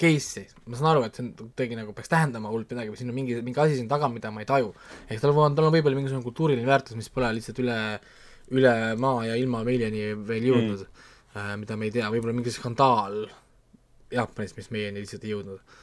case'i, 0.00 0.44
ma 0.66 0.78
saan 0.78 0.90
aru, 0.92 1.04
et 1.06 1.16
see 1.18 1.24
on 1.24 1.32
kuidagi 1.38 1.78
nagu 1.78 1.94
peaks 1.96 2.10
tähendama 2.10 2.50
hullult 2.52 2.70
midagi 2.74 2.92
või 2.92 3.00
siin 3.00 3.12
on 3.12 3.16
mingi, 3.18 3.38
mingi 3.46 3.62
asi 3.62 3.78
siin 3.78 3.90
taga, 3.90 4.08
mida 4.12 4.30
ma 4.34 4.42
ei 4.42 4.48
taju. 4.48 4.72
ehk 5.08 5.22
tal 5.22 5.34
on, 5.34 5.56
tal 5.58 5.68
on 5.68 5.74
võib-olla 5.74 5.98
mingisugune 5.98 6.26
kultuuriline 6.26 6.68
väärtus, 6.68 6.98
mis 6.98 7.10
pole 7.14 7.30
lihtsalt 7.36 7.60
üle, 7.62 7.78
üle 8.54 8.74
maa 9.00 9.24
ja 9.28 9.38
ilma 9.40 9.62
meieni 9.66 10.12
veel 10.28 10.50
jõudnud 10.50 10.84
mm., 10.84 11.08
äh, 11.38 11.54
mida 11.62 11.78
me 11.78 11.90
ei 11.90 11.94
tea, 11.94 12.10
võib-olla 12.14 12.36
mingi 12.36 12.54
skandaal 12.54 13.24
Jaapanis, 14.14 14.54
mis 14.58 14.70
meieni 14.74 15.02
lihtsalt 15.02 15.26
ei 15.26 15.34
jõudnud 15.34 15.74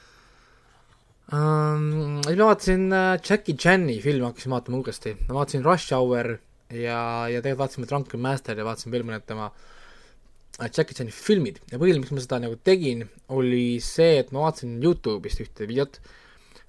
um,. 1.35 2.21
siis 2.23 2.37
ma 2.37 2.51
vaatasin 2.51 2.87
äh, 2.91 3.17
Jackie 3.19 3.55
Chan'i 3.55 3.99
filmi, 4.03 4.27
hakkasin 4.27 4.55
vaatama 4.55 4.81
uuesti, 4.83 5.15
ma 5.27 5.39
vaatasin 5.39 5.67
Rush 5.67 5.95
Hour 5.95 6.35
ja, 6.71 7.27
ja 7.31 7.41
tegelikult 7.41 7.65
vaatasime 7.65 7.89
Drunken 7.89 8.23
Master 8.23 8.57
ja 8.57 8.65
vaatasin 8.67 8.93
veel 8.93 9.05
mõned 9.07 9.25
tema 9.27 9.49
äh, 9.51 10.69
Jackie 10.69 10.95
Chan'i 10.97 11.13
filmid 11.15 11.61
ja 11.71 11.79
põhiline, 11.81 12.03
miks 12.03 12.13
ma 12.13 12.23
seda 12.23 12.41
nagu 12.43 12.57
tegin, 12.65 13.05
oli 13.33 13.79
see, 13.83 14.17
et 14.21 14.33
ma 14.35 14.45
vaatasin 14.45 14.79
Youtube'ist 14.83 15.41
ühte 15.43 15.67
videot, 15.69 15.99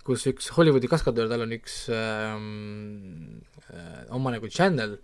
kus 0.07 0.27
üks 0.31 0.51
Hollywoodi 0.57 0.91
kaskadöör, 0.91 1.31
tal 1.31 1.45
on 1.45 1.55
üks 1.57 1.85
ähm, 1.95 3.43
äh, 3.69 4.03
oma 4.15 4.35
nagu 4.35 4.51
channel, 4.51 4.99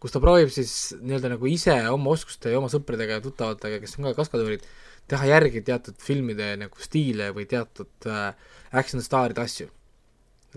kus 0.00 0.14
ta 0.14 0.20
proovib 0.20 0.52
siis 0.52 0.94
nii-öelda 1.00 1.34
nagu 1.34 1.48
ise 1.48 1.76
oma 1.92 2.12
oskuste 2.12 2.52
ja 2.52 2.60
oma 2.60 2.70
sõpradega 2.72 3.18
ja 3.18 3.24
tuttavatega, 3.24 3.80
kes 3.82 3.96
on 3.98 4.10
ka 4.10 4.16
kaskadöörid, 4.20 4.66
teha 5.08 5.28
järgi 5.28 5.64
teatud 5.64 5.96
filmide 6.00 6.54
nagu 6.60 6.80
stiile 6.80 7.30
või 7.36 7.48
teatud 7.48 8.08
äh, 8.08 8.30
action 8.72 9.04
staaride 9.04 9.44
asju. 9.44 9.70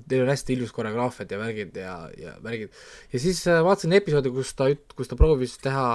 Neil 0.05 0.23
on 0.23 0.29
hästi 0.31 0.53
ilus 0.53 0.71
koreograafiad 0.75 1.31
ja 1.31 1.39
värgid 1.41 1.77
ja, 1.81 1.93
ja 2.17 2.35
värgid. 2.43 2.73
ja 3.13 3.19
siis 3.19 3.41
äh, 3.47 3.63
vaatasin 3.65 3.93
episoodi, 3.97 4.31
kus 4.35 4.53
ta 4.57 4.69
kus 4.95 5.07
ta 5.11 5.15
proovis 5.19 5.57
teha, 5.63 5.87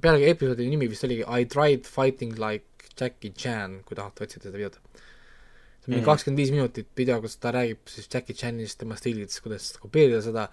pealegi 0.00 0.30
episoodi 0.32 0.66
nimi 0.70 0.88
vist 0.90 1.04
oligi 1.06 1.22
I 1.28 1.46
tried 1.46 1.86
fighting 1.86 2.34
like 2.42 2.66
Jackie 3.00 3.30
Chan, 3.36 3.82
kui 3.84 3.96
tahate 3.98 4.24
otsida 4.24 4.48
seda 4.48 4.56
videot. 4.56 4.80
see 4.80 5.92
on 5.92 5.94
mingi 5.94 6.02
Mhm. 6.02 6.10
kakskümmend 6.10 6.40
viis 6.40 6.50
minutit 6.50 6.88
video, 6.96 7.20
kus 7.22 7.36
ta 7.36 7.52
räägib 7.52 7.78
siis 7.86 8.08
Jackie 8.12 8.34
Chanist, 8.34 8.78
tema 8.78 8.96
stiilidest, 8.96 9.40
kuidas 9.44 9.72
kopeerida 9.78 10.22
seda 10.22 10.48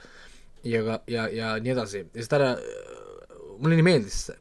ja 0.63 0.83
ka, 0.83 0.99
ja, 1.07 1.27
ja 1.27 1.55
nii 1.59 1.71
edasi. 1.73 1.97
ja 2.13 2.21
siis 2.21 2.29
ta, 2.29 2.57
mulle 3.57 3.75
nii 3.79 3.83
meeldis 3.87 4.19
see. 4.27 4.37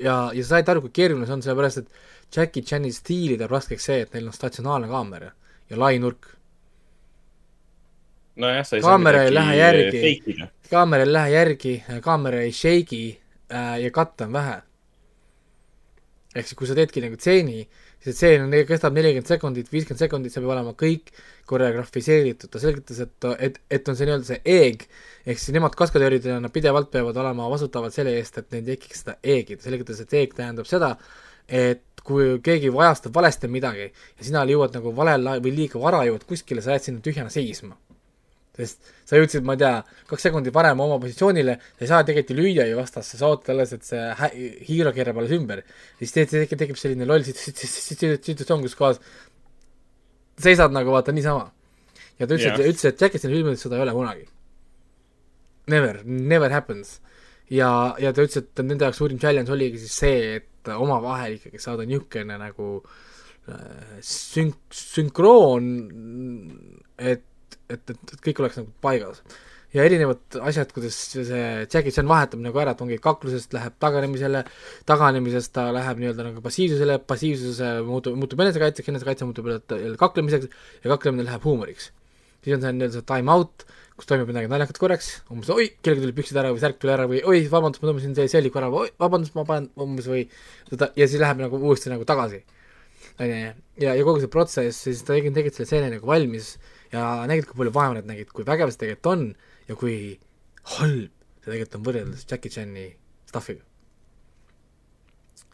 ja, 0.00 0.30
ja 0.32 0.42
sa 0.44 0.56
said 0.56 0.68
aru, 0.68 0.80
kui 0.84 0.90
keeruline 0.94 1.26
see 1.26 1.34
on, 1.34 1.42
sellepärast 1.42 1.82
et 1.82 1.88
Jackie 2.34 2.62
Chani 2.62 2.92
stiili 2.92 3.36
teeb 3.38 3.50
raskeks 3.50 3.84
see, 3.90 4.00
et 4.04 4.14
neil 4.14 4.26
on 4.30 4.32
statsionaarne 4.36 4.88
kaamera 4.88 5.32
ja 5.70 5.78
lai 5.78 5.98
nurk. 5.98 6.30
nojah, 8.36 8.66
sa 8.66 8.76
ei 8.76 8.82
saa 8.82 8.94
kaamera 8.94 9.24
ei 9.24 9.34
lähe 9.34 9.56
järgi. 9.56 10.42
kaamera 10.70 11.06
ei 11.06 11.12
lähe 11.12 11.32
järgi, 11.34 11.74
kaamera 12.02 12.42
ei 12.42 12.52
shake'i 12.52 13.06
äh, 13.52 13.80
ja 13.84 13.90
katte 13.94 14.28
on 14.28 14.32
vähe. 14.32 14.60
ehk 16.34 16.48
siis, 16.48 16.58
kui 16.58 16.66
sa 16.66 16.74
teedki 16.74 17.02
nagu 17.04 17.16
tseeni, 17.16 17.62
siis 18.02 18.16
tseen 18.18 18.42
on, 18.42 18.54
kestab 18.66 18.96
nelikümmend 18.96 19.28
sekundit, 19.30 19.68
viiskümmend 19.70 20.02
sekundit, 20.02 20.34
see 20.34 20.42
peab 20.42 20.50
olema 20.56 20.72
kõik 20.78 21.12
koreografiseeritud, 21.46 22.50
ta 22.50 22.58
selgitas, 22.58 22.98
et, 23.04 23.26
et, 23.38 23.60
et 23.70 23.88
on 23.88 23.94
see 23.94 24.08
nii-öelda 24.08 24.28
see 24.32 24.40
eeg, 24.56 24.82
ehk 25.22 25.38
siis 25.38 25.54
nemad 25.54 25.76
kaskadööridena 25.78 26.50
pidevalt 26.50 26.90
peavad 26.90 27.22
olema 27.22 27.46
vastutavad 27.52 27.94
selle 27.94 28.16
eest, 28.18 28.40
et 28.42 28.50
neil 28.56 28.66
tekiks 28.72 29.04
seda 29.04 29.14
eegi, 29.22 29.60
ta 29.60 29.68
selgitas, 29.68 30.02
et 30.02 30.18
eeg 30.18 30.34
tähendab 30.34 30.66
seda, 30.66 30.96
et 31.46 31.86
kui 32.04 32.34
keegi 32.44 32.72
vajastab 32.74 33.14
valesti 33.14 33.48
midagi 33.48 33.86
ja 33.86 34.26
sina 34.26 34.42
jõuad 34.48 34.74
nagu 34.76 34.90
valel 34.96 35.30
ajal 35.30 35.46
või 35.46 35.54
liiga 35.62 35.80
vara 35.80 36.02
jõuad 36.08 36.26
kuskile, 36.28 36.64
sa 36.64 36.74
jääd 36.74 36.90
sinna 36.90 37.04
tühjana 37.04 37.32
seisma 37.32 37.78
sest 38.54 38.92
sa 39.04 39.18
jõudsid, 39.18 39.42
ma 39.46 39.56
ei 39.56 39.60
tea, 39.64 39.72
kaks 40.06 40.22
sekundit 40.28 40.54
varem 40.54 40.80
oma 40.80 40.98
positsioonile, 41.02 41.56
sa 41.74 41.82
ei 41.84 41.90
saa 41.90 42.04
tegelikult 42.06 42.38
lüüa 42.38 42.66
ju 42.70 42.76
vastasse, 42.78 43.18
sa 43.18 43.28
ootad 43.32 43.50
alles, 43.54 43.72
et 43.74 43.82
see 43.84 44.04
hiiro 44.68 44.92
keerab 44.94 45.18
alles 45.18 45.34
ümber. 45.34 45.62
siis 45.98 46.12
tekib, 46.14 46.58
tekib 46.58 46.76
selline 46.78 47.06
loll 47.08 47.24
sit- 47.26 47.36
sit- 47.40 47.58
sit- 47.58 47.98
sit- 47.98 48.24
situatsioon, 48.30 48.62
kus 48.62 48.74
kohas 48.78 49.00
seisad 50.38 50.72
nagu 50.74 50.90
vaata 50.94 51.12
niisama. 51.12 51.50
ja 52.18 52.26
ta 52.26 52.34
ütles 52.34 52.46
Jah. 52.46 52.60
et, 52.60 52.66
ütles, 52.70 52.84
et 52.92 53.00
Jackisoni 53.00 53.34
filmides 53.34 53.60
seda 53.66 53.76
ei 53.76 53.82
ole 53.82 53.92
kunagi. 53.92 54.26
Never, 55.66 56.02
never 56.04 56.50
happens. 56.52 57.00
ja, 57.50 57.94
ja 57.98 58.12
ta 58.12 58.22
ütles, 58.22 58.38
et 58.42 58.62
nende 58.64 58.84
jaoks 58.86 58.98
suurim 59.02 59.18
challenge 59.18 59.50
oligi 59.52 59.78
siis 59.82 59.98
see, 60.04 60.34
et 60.38 60.70
omavahel 60.78 61.36
ikkagi 61.38 61.58
saada 61.60 61.84
niisugune 61.84 62.38
nagu 62.40 62.68
äh, 63.48 63.98
sünk-, 64.00 64.72
sünkroon, 64.72 65.66
et, 66.98 67.22
et, 67.68 67.82
et, 67.90 68.14
et 68.16 68.22
kõik 68.28 68.40
oleks 68.42 68.60
nagu 68.60 68.72
paigas. 68.84 69.22
ja 69.74 69.82
erinevad 69.82 70.36
asjad, 70.46 70.70
kuidas 70.70 70.96
see 71.10 71.38
Jackie 71.66 71.90
Chan 71.90 72.06
vahetab 72.06 72.42
nagu 72.44 72.60
ära, 72.62 72.76
et 72.76 72.82
ongi 72.84 73.00
kaklusest 73.02 73.56
läheb 73.56 73.74
taganemisele, 73.82 74.44
taganemisest 74.86 75.50
ta 75.56 75.66
läheb 75.74 75.98
nii-öelda 76.02 76.28
nagu 76.28 76.42
passiivsusele, 76.44 77.00
passiivsuse 77.10 77.72
muutub, 77.88 78.14
muutub 78.20 78.44
enesekaitseks, 78.44 78.92
enesekaitse 78.92 79.26
muutub 79.26 79.50
jälle- 79.50 79.96
kaklemiseks 79.98 80.46
ja 80.84 80.92
kaklemine 80.94 81.26
läheb 81.26 81.42
huumoriks. 81.44 81.90
siis 82.44 82.54
on 82.54 82.62
see 82.62 82.76
nii-öelda 82.76 83.00
see 83.00 83.08
time 83.08 83.32
out, 83.32 83.64
kus 83.94 84.08
toimub 84.10 84.30
midagi 84.32 84.50
naljakat 84.50 84.78
korraks, 84.82 85.08
umbes 85.30 85.50
oi, 85.54 85.68
kellelgi 85.82 86.02
tuli 86.08 86.16
püksid 86.16 86.38
ära 86.40 86.50
või 86.50 86.62
särk 86.62 86.80
tuli 86.82 86.92
ära 86.94 87.06
või 87.10 87.20
oi, 87.30 87.44
vabandust, 87.50 87.82
ma 87.82 87.90
tõmbasin 87.92 88.16
see 88.18 88.30
selliku 88.32 88.58
ära 88.58 88.70
või 88.72 88.88
oi, 88.88 88.92
vabandust, 89.00 89.36
ma 89.38 89.44
panen 89.46 89.68
umbes 89.80 90.08
või 90.10 90.24
seda 90.70 90.88
ja 90.98 91.06
siis 91.06 91.22
läheb 91.22 91.42
nagu 91.44 91.60
uuesti 91.60 91.92
nagu 91.92 92.06
tagasi. 92.08 92.42
onju, 93.22 93.36
ja, 93.78 93.94
ja 93.94 94.02
kogu 94.02 94.18
see 94.22 94.32
protsess, 94.32 94.82
siis 94.88 95.04
ta 95.06 95.14
tegi, 95.14 95.30
tegid 95.36 95.54
selle 95.54 95.68
stseeni 95.70 95.92
nagu 95.94 96.10
valmis 96.10 96.56
ja 96.94 97.04
nägid, 97.28 97.48
kui 97.48 97.58
palju 97.60 97.74
vaeva 97.74 97.98
nad 97.98 98.08
nägid, 98.08 98.30
kui 98.34 98.46
vägev 98.46 98.72
see 98.72 98.84
tegelikult 98.84 99.12
on 99.12 99.28
ja 99.68 99.78
kui 99.78 99.96
halb 100.78 101.12
see 101.44 101.50
tegelikult 101.50 101.78
on 101.78 101.86
võrreldes 101.88 102.26
Jackie 102.30 102.52
Chani 102.52 102.88
stuff'iga. 103.28 103.64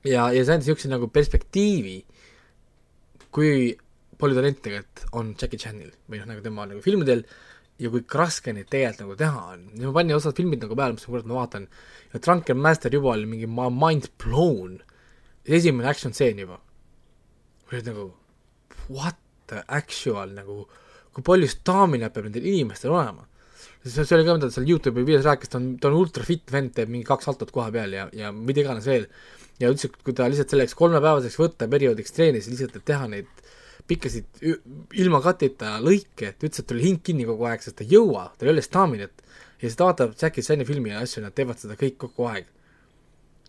ja, 0.04 0.30
ja 0.30 0.42
see 0.44 0.54
andis 0.54 0.68
niisuguse 0.68 0.90
nagu 0.92 1.10
perspektiivi, 1.12 1.98
kui 3.34 3.72
palju 4.20 4.36
talenti 4.36 4.66
tegelikult 4.66 5.16
on 5.16 5.32
Jackie 5.34 5.60
Chanil 5.60 5.94
või 6.08 6.20
noh, 6.20 6.28
nagu 6.30 6.44
tema 6.44 6.66
nagu 6.68 6.82
filmidel 6.84 7.24
ja 7.80 7.90
kui 7.92 8.04
raske 8.22 8.52
neid 8.52 8.68
tegelikult 8.68 9.06
nagu 9.06 9.16
teha 9.22 9.44
on. 9.54 9.64
ja 9.80 9.88
ma 9.88 9.96
panin 9.96 10.18
osad 10.18 10.36
filmid 10.36 10.62
nagu 10.64 10.76
peale, 10.76 10.96
mis 10.96 11.08
kurat 11.08 11.28
ma 11.28 11.40
vaatan 11.40 11.66
ja 12.12 12.20
Drunken 12.20 12.60
Master 12.60 12.92
juba 12.92 13.14
oli 13.14 13.28
mingi 13.30 13.48
ma 13.48 13.70
mind 13.72 14.10
blown. 14.22 14.80
esimene 15.44 15.88
action 15.88 16.12
stseen 16.12 16.38
juba. 16.44 16.60
olid 17.72 17.88
nagu 17.88 18.12
what 18.90 19.16
the 19.46 19.64
actual 19.68 20.30
nagu, 20.36 20.66
kui 21.16 21.26
palju 21.26 21.50
staamina 21.50 22.10
peab 22.14 22.28
nendel 22.28 22.46
inimestel 22.46 22.94
olema. 22.94 23.26
see 23.82 24.04
see 24.04 24.16
oli 24.16 24.26
ka, 24.26 24.34
mida 24.36 24.48
ta 24.48 24.54
seal 24.58 24.68
Youtube'i 24.68 25.06
videos 25.08 25.24
rääkis, 25.24 25.50
ta 25.52 25.58
on, 25.58 25.70
ta 25.80 25.88
on 25.88 25.96
ultra 26.00 26.24
fit 26.24 26.52
vend, 26.52 26.74
teeb 26.76 26.90
mingi 26.92 27.06
kaks 27.08 27.26
saltot 27.28 27.50
koha 27.54 27.70
peal 27.72 27.94
ja, 27.96 28.08
ja 28.12 28.32
mida 28.32 28.60
iganes 28.64 28.86
veel. 28.86 29.08
ja 29.60 29.70
ütles, 29.72 29.88
et 29.88 29.96
kui 30.04 30.16
ta 30.16 30.28
lihtsalt 30.28 30.52
selleks 30.52 30.76
kolmepäevaseks 30.76 31.38
võtteperioodiks 31.40 32.14
treenis 32.16 32.48
lihtsalt, 32.52 32.76
et 32.76 32.86
teha 32.92 33.08
neid 33.12 33.30
pikkasid 33.90 34.44
ilma 35.00 35.20
katita 35.24 35.78
lõike, 35.82 36.30
et 36.30 36.44
ütles, 36.44 36.62
et 36.62 36.68
tal 36.68 36.78
oli 36.78 36.86
hing 36.86 37.02
kinni 37.04 37.26
kogu 37.28 37.48
aeg, 37.48 37.64
sest 37.64 37.78
ta 37.80 37.86
ei 37.86 37.96
jõua, 37.96 38.28
tal 38.38 38.50
ei 38.50 38.54
ole 38.54 38.64
staminat. 38.64 39.24
ja 39.60 39.66
siis 39.66 39.76
ta 39.76 39.88
vaatab 39.88 40.14
Jackie 40.20 40.44
Chan'i 40.46 40.66
filmi 40.68 40.92
ja 40.92 41.02
asju, 41.04 41.24
nad 41.24 41.34
teevad 41.36 41.58
seda 41.60 41.76
kõik 41.80 41.98
kogu 42.06 42.28
aeg. 42.30 42.46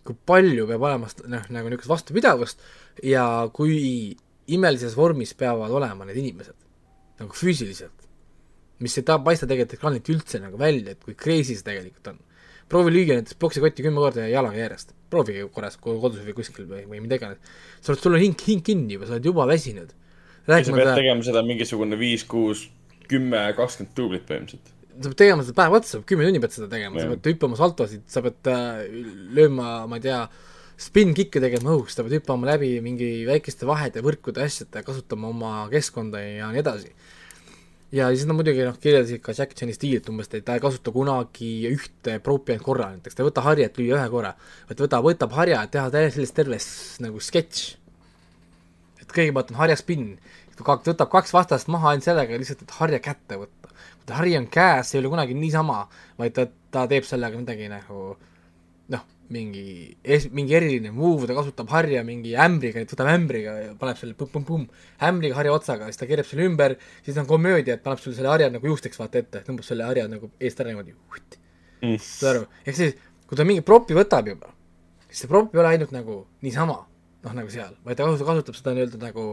kui 0.02 0.16
palju 0.26 0.66
peab 0.66 0.82
olema 0.82 1.06
noh, 1.30 1.44
nagu 1.54 1.68
niisugust 1.70 1.92
vastupidavust 1.92 2.64
ja 3.06 3.24
kui 3.54 4.16
imelises 4.50 4.96
vormis 4.98 5.34
peavad 5.38 5.70
olema 5.70 6.08
need 6.08 6.18
inimesed, 6.18 6.56
nagu 7.20 7.36
füüsiliselt. 7.36 7.98
mis 8.82 8.96
ei 8.98 9.04
ta-, 9.06 9.20
paista 9.22 9.46
tegelikult 9.46 9.76
ekraanilt 9.78 10.08
üldse 10.10 10.40
nagu 10.42 10.58
välja, 10.58 10.96
et 10.96 11.04
kui 11.04 11.14
crazy 11.14 11.54
see 11.54 11.66
tegelikult 11.66 12.08
on. 12.14 12.18
proovi 12.72 12.90
lüüa 12.94 13.18
näiteks 13.18 13.36
poksikotti 13.38 13.84
kümme 13.84 14.00
korda 14.00 14.24
jalaga 14.30 14.56
järjest, 14.56 14.94
proovige 15.12 15.44
korras 15.52 15.76
ko- 15.76 15.98
kodus 16.00 16.22
või 16.24 16.34
kuskil 16.34 16.66
või, 16.66 16.86
või 16.88 17.02
mida 17.04 17.18
iganes. 17.20 17.38
sa 17.80 17.92
oled, 17.92 18.02
sul 18.02 18.14
on 18.16 18.22
hing, 18.22 18.46
hing 18.48 18.62
kinni 18.64 18.96
juba, 18.96 19.06
sa 19.06 19.18
oled 19.18 19.28
juba 19.28 19.46
väsinud. 19.46 19.92
ja 20.48 20.62
sa 20.64 20.72
pead 20.72 20.94
tegema 20.96 21.22
seda 21.22 21.42
mingisugune 21.46 21.98
viis, 22.00 22.24
kuus, 22.24 22.68
kümme, 23.08 23.42
kakskümmend 23.58 23.96
duublit 23.96 24.24
põhimõtteliselt. 24.26 24.72
sa 24.96 25.10
pead 25.12 25.18
tegema 25.20 25.44
seda 25.44 25.58
päev 25.60 25.76
otsa, 25.78 26.00
kümme 26.08 26.24
tundi 26.26 26.40
pead 26.40 26.56
seda 26.56 26.70
tegema, 26.72 26.98
sa 26.98 27.12
pead 27.12 27.28
hüppama 27.34 27.60
saltosid, 27.60 28.02
sa 28.10 28.24
pead 28.24 28.50
äh, 28.50 28.82
lööma, 29.36 29.86
ma 29.86 30.00
ei 30.00 30.06
tea, 30.08 30.22
spin-kick'e 30.82 31.40
tegema 31.42 31.74
õhus, 31.76 31.94
sa 31.94 32.02
pead 32.04 32.16
hüppama 32.18 32.48
läbi 32.52 32.74
mingi 32.84 33.10
väikeste 33.28 33.66
vahede, 33.68 34.02
võrkude, 34.04 34.42
asjade, 34.44 34.82
kasutama 34.86 35.28
oma 35.30 35.50
keskkonda 35.72 36.20
ja 36.22 36.48
nii 36.52 36.62
edasi. 36.62 36.90
ja 37.92 38.08
siis 38.10 38.24
nad 38.26 38.38
muidugi 38.38 38.64
noh, 38.64 38.78
kirjeldasid 38.80 39.20
ka 39.22 39.34
Jack 39.36 39.54
Chani 39.58 39.74
stiilit 39.76 40.08
umbes, 40.08 40.30
et 40.32 40.44
ta 40.46 40.56
ei 40.56 40.62
kasuta 40.64 40.90
kunagi 40.94 41.50
ühte 41.68 42.16
propi 42.24 42.54
ainult 42.54 42.66
korra, 42.66 42.88
näiteks 42.96 43.14
ta 43.18 43.22
ei 43.22 43.28
võta 43.28 43.44
harja, 43.44 43.68
et 43.68 43.78
lüüa 43.78 43.98
ühe 44.00 44.08
korra, 44.14 44.32
vaid 44.70 44.80
võtab, 44.86 45.04
võtab 45.06 45.36
harja, 45.36 45.60
et 45.62 45.74
teha 45.76 45.90
sellest 46.16 46.34
terve 46.34 46.58
s- 46.58 46.98
nagu 47.04 47.20
sketš. 47.20 47.76
et 49.02 49.12
kõigepealt 49.12 49.52
on 49.52 49.60
harja 49.60 49.76
spinn, 49.76 50.16
võtab 50.56 51.10
kaks 51.12 51.32
vastast 51.36 51.68
maha 51.68 51.92
ainult 51.92 52.04
sellega 52.08 52.38
lihtsalt, 52.38 52.62
et 52.62 52.76
harja 52.80 52.98
kätte 52.98 53.36
võtta. 53.36 53.68
kui 53.68 54.06
ta 54.08 54.14
hari 54.18 54.36
on 54.36 54.46
käes, 54.48 54.88
see 54.88 54.98
ei 54.98 55.04
ole 55.04 55.12
kunagi 55.12 55.34
niisama, 55.34 55.86
vaid 56.18 56.32
ta, 56.34 56.46
ta 56.70 56.86
teeb 56.90 57.04
sellega 57.04 57.36
midagi 57.38 57.68
nagu 57.70 58.16
noh, 58.16 58.31
mingi, 59.32 59.96
mingi 60.34 60.56
eriline 60.56 60.90
move, 60.92 61.26
ta 61.28 61.36
kasutab 61.36 61.70
harja 61.72 62.02
mingi 62.04 62.34
ämbriga, 62.36 62.82
et 62.82 62.90
võtab 62.92 63.10
ämbriga 63.12 63.54
ja 63.60 63.74
paneb 63.78 64.00
selle 64.00 64.16
pumm-pumm-pumm, 64.18 64.66
ämbriga 65.08 65.38
harja 65.38 65.54
otsaga, 65.56 65.88
siis 65.88 66.00
ta 66.00 66.08
keerab 66.10 66.28
selle 66.28 66.48
ümber, 66.50 66.76
siis 67.06 67.20
on 67.22 67.28
komöödia, 67.30 67.78
et 67.78 67.84
paneb 67.84 68.02
sulle 68.02 68.16
selle 68.18 68.32
harja 68.32 68.50
nagu 68.52 68.72
juusteks 68.72 69.00
vaata 69.00 69.22
ette, 69.22 69.44
tõmbab 69.46 69.66
selle 69.66 69.86
harja 69.88 70.08
nagu 70.10 70.32
eest 70.40 70.60
ära 70.60 70.72
niimoodi, 70.72 70.96
saad 72.02 72.28
aru, 72.34 72.44
ehk 72.66 72.78
siis 72.78 72.98
kui 73.28 73.40
ta 73.40 73.46
mingi 73.48 73.64
propi 73.64 73.96
võtab 73.96 74.28
juba, 74.28 74.52
siis 75.08 75.24
see 75.24 75.30
prop 75.30 75.54
ei 75.54 75.62
ole 75.62 75.72
ainult 75.72 75.94
nagu 75.94 76.18
niisama, 76.44 76.82
noh 77.24 77.34
nagu 77.38 77.50
seal, 77.52 77.72
vaid 77.86 77.96
ta 77.96 78.04
kasutab, 78.08 78.28
kasutab 78.28 78.58
seda 78.58 78.76
nii-öelda 78.76 79.00
nagu, 79.00 79.26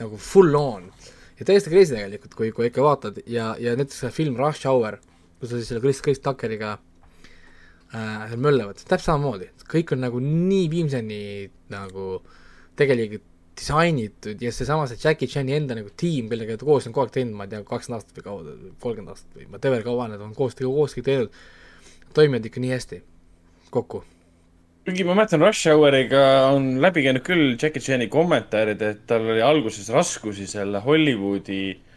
nagu 0.00 0.18
full 0.20 0.56
on. 0.56 0.88
ja 1.36 1.44
täiesti 1.44 1.68
crazy 1.72 1.92
tegelikult, 1.92 2.34
kui, 2.38 2.50
kui 2.56 2.70
ikka 2.70 2.84
vaatad. 2.84 3.18
Ja, 3.28 3.50
ja 3.60 3.74
näiteks 3.76 3.98
see 4.04 4.12
film 4.14 4.38
Rush 4.40 4.64
Hour, 4.68 4.96
kus 5.40 5.50
ta 5.50 5.58
siis 5.58 5.68
selle 5.68 5.82
Chris, 5.84 6.00
Chris 6.00 6.22
Tuckeriga 6.24 6.78
äh, 7.96 8.34
möllavad, 8.40 8.80
täpselt 8.82 9.08
samamoodi, 9.08 9.48
kõik 9.70 9.94
on 9.96 10.04
nagu 10.04 10.20
nii 10.22 10.66
viimseni 10.72 11.20
nagu 11.72 12.20
tegelikult 12.76 13.32
disainitud 13.56 14.42
ja 14.44 14.50
seesama 14.52 14.84
see 14.90 14.98
Jackie 15.00 15.28
Chan'i 15.32 15.54
enda 15.56 15.76
nagu 15.78 15.88
tiim, 15.96 16.26
kellega 16.28 16.58
ta 16.60 16.66
koos 16.68 16.88
on 16.88 16.92
kogu 16.92 17.06
aeg 17.06 17.14
teinud, 17.14 17.38
ma 17.38 17.46
ei 17.46 17.54
tea, 17.54 17.62
kakskümmend 17.64 18.02
aastat 18.02 18.18
või 18.18 18.26
kaua, 18.26 18.56
kolmkümmend 18.82 19.14
aastat 19.14 19.38
või 19.38 19.46
whatever, 19.48 19.86
kaua 19.86 20.10
nad 20.12 20.24
on 20.24 20.34
koos, 20.36 20.58
koos 20.60 20.96
teinud, 20.98 21.32
toimivad 22.16 22.50
ikka 22.50 22.60
nii 22.60 22.74
hästi 22.74 23.00
kokku. 23.72 24.02
Kuigi 24.86 25.06
ma 25.08 25.16
mäletan, 25.16 25.42
Rush 25.42 25.72
Houriga 25.72 26.20
on 26.52 26.76
läbi 26.84 27.02
käinud 27.06 27.24
küll 27.26 27.56
Jackie 27.56 27.82
Chan'i 27.82 28.10
kommentaarid, 28.12 28.84
et 28.84 29.06
tal 29.08 29.24
oli 29.24 29.40
alguses 29.42 29.88
raskusi 29.94 30.46
selle 30.50 30.84
Hollywoodi 30.84 31.62
äh, 31.72 31.95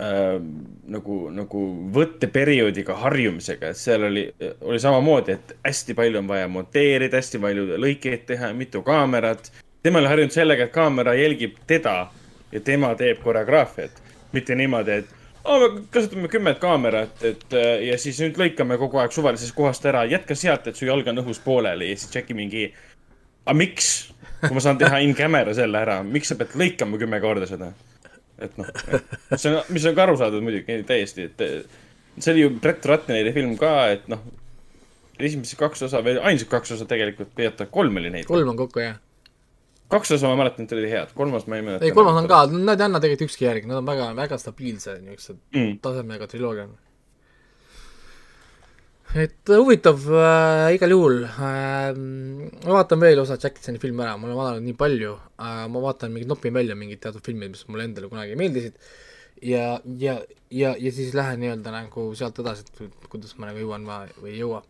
nagu, 0.00 1.16
nagu 1.34 1.62
võtteperioodiga 1.92 2.94
harjumisega, 3.02 3.72
et 3.72 3.76
seal 3.76 4.06
oli, 4.06 4.22
oli 4.64 4.78
samamoodi, 4.80 5.34
et 5.36 5.56
hästi 5.66 5.96
palju 5.98 6.22
on 6.22 6.30
vaja 6.30 6.48
monteerida, 6.48 7.18
hästi 7.20 7.40
palju 7.42 7.66
lõikeid 7.82 8.24
teha, 8.30 8.52
mitu 8.56 8.80
kaamerat 8.86 9.50
tema 9.82 9.98
ole 9.98 10.08
harjunud 10.08 10.34
sellega, 10.34 10.66
et 10.66 10.72
kaamera 10.74 11.14
jälgib 11.14 11.56
teda 11.66 12.10
ja 12.52 12.60
tema 12.60 12.94
teeb 12.94 13.22
koreograafiat. 13.24 14.02
mitte 14.32 14.54
niimoodi, 14.54 14.90
et 14.90 15.06
oh, 15.44 15.60
me 15.60 15.82
kasutame 15.90 16.28
kümmet 16.28 16.58
kaamerat, 16.58 17.22
et 17.24 17.54
äh, 17.54 17.82
ja 17.88 17.98
siis 17.98 18.20
nüüd 18.22 18.36
lõikame 18.38 18.76
kogu 18.78 19.00
aeg 19.02 19.12
suvalisest 19.12 19.54
kohast 19.56 19.86
ära, 19.90 20.04
jätka 20.06 20.34
sealt, 20.38 20.68
et 20.70 20.76
su 20.78 20.86
jalg 20.86 21.08
on 21.10 21.18
õhus 21.24 21.40
pooleli 21.44 21.90
ja 21.90 21.96
siis 21.98 22.14
Jacki 22.14 22.34
mingi. 22.34 22.68
aga 23.46 23.56
miks, 23.56 24.12
kui 24.40 24.54
ma 24.54 24.60
saan 24.62 24.78
teha 24.78 25.00
in 25.02 25.14
camera 25.18 25.54
selle 25.54 25.80
ära, 25.80 26.02
miks 26.06 26.30
sa 26.30 26.36
pead 26.38 26.54
lõikama 26.54 27.00
kümme 27.00 27.20
korda 27.20 27.48
seda? 27.50 27.72
Et 28.40 28.56
noh, 28.60 28.68
mis 29.30 29.46
on, 29.50 29.56
mis 29.76 29.86
on 29.90 29.94
ka 29.96 30.02
arusaadav 30.08 30.42
muidugi 30.44 30.80
täiesti, 30.88 31.28
et 31.30 31.44
see 32.18 32.32
oli 32.34 32.44
ju 32.46 32.50
Brett 32.60 32.86
Ratneri 32.86 33.32
film 33.36 33.56
ka, 33.60 33.72
et 33.94 34.08
noh, 34.10 34.22
esimesed 35.20 35.58
kaks 35.60 35.86
osa 35.88 36.00
või 36.04 36.18
ainsad 36.30 36.48
kaks 36.50 36.74
osa 36.76 36.88
tegelikult, 36.88 37.32
või 37.36 37.48
oota, 37.50 37.66
kolm 37.70 37.96
oli 38.00 38.12
neid. 38.16 38.28
kolm 38.28 38.52
on 38.52 38.58
kokku, 38.60 38.82
jah. 38.84 38.98
kaks 39.92 40.14
osa 40.16 40.30
ma 40.30 40.38
mäletan, 40.42 40.64
et 40.68 40.72
olid 40.76 40.88
head, 40.90 41.14
kolmas 41.16 41.46
ma 41.46 41.58
ei 41.58 41.66
mäleta. 41.66 41.84
ei, 41.84 41.92
kolmas 41.96 42.16
on 42.22 42.28
ka, 42.30 42.44
nad 42.52 42.80
ei 42.80 42.86
anna 42.88 43.00
tegelikult 43.02 43.30
ükski 43.30 43.44
järgi, 43.48 43.68
nad 43.70 43.82
on 43.82 43.88
väga, 43.88 44.12
väga 44.16 44.38
stabiilse 44.40 44.98
niisuguse 45.00 45.36
Mm. 45.56 45.78
tasemega 45.82 46.26
triloogia. 46.30 46.68
Et 49.18 49.50
huvitav 49.50 50.04
äh, 50.14 50.76
igal 50.76 50.92
juhul 50.94 51.24
äh,. 51.26 51.96
ma 51.96 52.74
vaatan 52.76 53.00
veel 53.02 53.18
osa 53.18 53.34
Jack 53.42 53.58
Chani 53.58 53.80
filme 53.82 54.04
ära, 54.04 54.14
ma 54.14 54.28
olen 54.28 54.38
vaadanud 54.38 54.66
nii 54.68 54.76
palju 54.78 55.16
äh,, 55.16 55.64
ma 55.66 55.82
vaatan 55.82 56.12
mingi, 56.14 56.28
nopin 56.30 56.54
välja 56.54 56.76
mingid 56.78 57.00
teatud 57.02 57.24
filmid, 57.26 57.50
mis 57.56 57.66
mulle 57.66 57.88
endale 57.88 58.10
kunagi 58.10 58.38
meeldisid. 58.38 58.78
ja, 59.42 59.80
ja, 59.98 60.14
ja, 60.54 60.76
ja 60.78 60.92
siis 60.94 61.14
lähen 61.18 61.42
nii-öelda 61.42 61.74
nagu 61.74 62.06
sealt 62.14 62.38
edasi, 62.38 62.68
et 62.68 63.10
kuidas 63.10 63.34
ma 63.38 63.50
nagu 63.50 63.58
jõuan 63.64 63.86
va- 63.88 64.06
või 64.20 64.36
ei 64.36 64.44
jõua. 64.44 64.62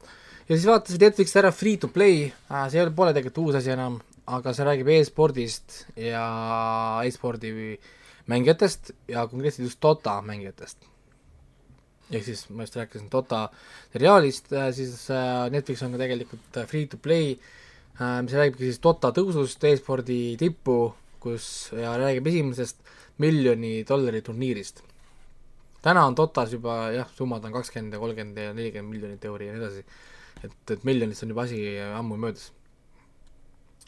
ja 0.48 0.54
siis 0.54 0.68
vaatasin 0.70 1.04
Netflixi 1.04 1.40
ära 1.42 1.52
Free 1.52 1.76
to 1.82 1.92
play 1.92 2.30
äh,, 2.30 2.64
see 2.70 2.80
ei 2.80 2.86
ole, 2.86 2.96
pole 2.96 3.12
tegelikult 3.12 3.44
uus 3.44 3.60
asi 3.60 3.74
enam, 3.76 4.00
aga 4.24 4.56
see 4.56 4.68
räägib 4.70 4.88
e-spordist 4.96 5.82
ja 6.00 6.24
e-spordi 7.04 7.76
mängijatest 8.30 8.94
ja 9.12 9.28
konkreetselt 9.28 9.68
just 9.68 9.82
Dota 9.84 10.22
mängijatest 10.24 10.88
ehk 12.10 12.26
siis 12.26 12.44
ma 12.50 12.66
just 12.66 12.76
rääkisin 12.78 13.10
Dota 13.12 13.44
seriaalist, 13.92 14.50
siis 14.74 14.94
äh, 15.14 15.46
Netflix 15.52 15.82
on 15.86 15.94
ka 15.94 16.02
tegelikult 16.02 16.58
äh, 16.58 16.66
free 16.66 16.86
to 16.90 16.98
play, 17.02 17.36
mis 18.00 18.34
räägibki 18.34 18.66
siis 18.66 18.80
Dota 18.82 19.10
tõusust 19.14 19.64
e-spordi 19.68 20.36
tippu, 20.40 20.78
kus 21.20 21.46
ja 21.76 21.92
räägib 22.00 22.30
esimesest 22.30 22.80
miljoni 23.20 23.82
dollari 23.88 24.22
turniirist. 24.24 24.82
täna 25.82 26.06
on 26.06 26.16
Dotas 26.16 26.52
juba 26.52 26.90
jah, 26.92 27.10
summad 27.16 27.44
on 27.44 27.52
kakskümmend 27.52 27.94
ja 27.94 28.00
kolmkümmend 28.00 28.38
ja 28.38 28.54
nelikümmend 28.56 28.94
miljonit 28.94 29.24
euri 29.24 29.46
ja 29.46 29.52
nii 29.54 29.62
edasi. 29.62 29.84
et, 30.44 30.70
et 30.70 30.84
miljonist 30.84 31.22
on 31.22 31.34
juba 31.34 31.42
asi 31.42 31.60
ammu 31.80 32.16
möödas. 32.16 32.52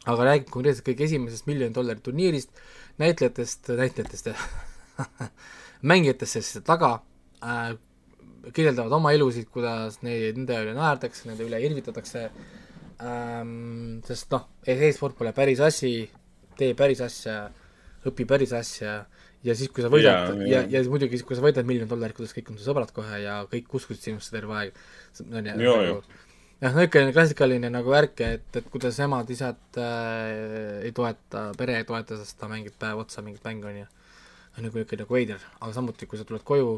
aga 0.04 0.28
räägib 0.28 0.50
konkreetselt 0.50 0.86
kõik 0.86 1.00
esimesest 1.08 1.46
miljoni 1.46 1.74
dollari 1.74 2.00
turniirist, 2.00 2.50
näitlejatest, 2.98 3.68
näitlejatest 3.68 4.28
mängijatest 5.90 6.38
siis 6.38 6.58
taga 6.64 6.92
äh,, 7.42 7.72
kirjeldavad 8.50 8.92
oma 8.98 9.12
elusid, 9.14 9.48
kuidas 9.52 10.00
neid, 10.02 10.38
nende 10.40 10.58
üle 10.64 10.74
naerdakse, 10.76 11.28
nende 11.30 11.46
üle 11.46 11.60
irvitatakse 11.62 12.26
ähm,, 13.02 14.00
sest 14.06 14.32
noh, 14.34 14.48
e-sport 14.66 15.18
pole 15.18 15.34
päris 15.36 15.62
asi, 15.62 15.94
tee 16.58 16.74
päris 16.78 17.02
asja, 17.04 17.44
õpi 18.08 18.26
päris 18.28 18.54
asja 18.58 19.02
ja 19.46 19.54
siis, 19.58 19.70
kui 19.74 19.84
sa 19.84 19.90
võidad 19.92 20.32
ja, 20.34 20.48
jaa. 20.48 20.64
ja, 20.66 20.80
ja 20.80 20.82
muidugi 20.90 21.18
siis, 21.18 21.26
kui 21.26 21.38
sa 21.38 21.44
võidad 21.44 21.66
miljon 21.68 21.90
dollarit, 21.90 22.16
kuidas 22.18 22.34
kõik 22.36 22.52
on 22.52 22.58
su 22.58 22.66
sõbrad 22.66 22.92
kohe 22.94 23.22
ja 23.24 23.40
kõik 23.50 23.72
uskusid 23.78 24.10
sinusse 24.10 24.34
terve 24.34 24.58
aeg. 24.58 24.76
Jah, 26.62 26.76
niisugune 26.76 27.10
klassikaline 27.10 27.72
nagu 27.74 27.90
värk, 27.90 28.20
et, 28.22 28.44
et 28.54 28.66
kuidas 28.70 29.00
emad-isad 29.02 29.80
äh, 29.82 30.84
ei 30.86 30.92
toeta, 30.94 31.48
pere 31.58 31.80
ei 31.80 31.86
toeta, 31.88 32.18
sest 32.20 32.38
ta 32.38 32.46
mängib 32.50 32.76
päev 32.78 33.02
otsa 33.02 33.24
mingit 33.26 33.42
mängu, 33.48 33.66
on 33.66 33.80
ju. 33.80 33.88
Nagu 34.60 34.76
niisugune 34.76 35.00
nagu 35.00 35.16
veider, 35.16 35.44
aga 35.60 35.72
samuti, 35.72 36.06
kui 36.08 36.20
sa 36.20 36.26
tuled 36.28 36.42
koju, 36.44 36.74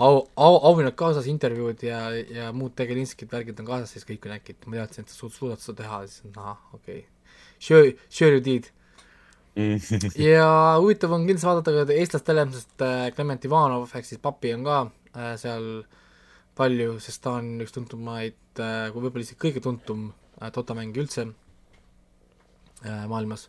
au, 0.00 0.22
au, 0.36 0.54
auhinnad 0.70 0.96
kaasas, 0.96 1.28
intervjuud 1.28 1.82
ja, 1.84 2.00
ja 2.32 2.48
muud 2.56 2.72
tegelinskid, 2.78 3.28
värgid 3.32 3.60
on 3.60 3.68
kaasas, 3.68 3.92
siis 3.92 4.08
kõik 4.08 4.24
on 4.28 4.36
äkki, 4.38 4.56
ma 4.66 4.80
teadsin, 4.80 5.04
et 5.04 5.12
sa 5.12 5.18
suud- 5.20 5.36
suudad 5.36 5.60
seda 5.60 5.82
teha, 5.82 6.00
siis 6.08 6.36
ahah, 6.40 6.58
okei 6.72 7.02
okay.. 7.02 7.06
Sure, 7.58 7.92
sure 8.08 8.38
you 8.38 8.40
did. 8.40 8.70
ja 10.30 10.48
huvitav 10.78 11.12
on 11.16 11.24
kindlasti 11.26 11.48
vaadata 11.48 11.72
ka 11.74 11.96
eestlastele, 11.96 12.44
sest 12.54 12.84
äh, 12.86 13.08
Klement 13.16 13.44
Ivanov 13.48 13.90
ehk 13.90 14.06
siis 14.06 14.22
papi 14.22 14.52
on 14.54 14.62
ka 14.68 14.76
äh, 14.86 15.32
seal 15.40 15.66
palju, 16.58 16.96
sest 17.02 17.24
ta 17.24 17.34
on 17.40 17.56
üks 17.64 17.74
tuntumaid 17.74 18.62
äh,, 18.62 18.88
kui 18.94 19.02
võib-olla 19.02 19.26
isegi 19.26 19.40
kõige 19.42 19.62
tuntum 19.64 20.12
totamängija 20.38 21.02
üldse 21.02 21.26
maailmas. 23.10 23.48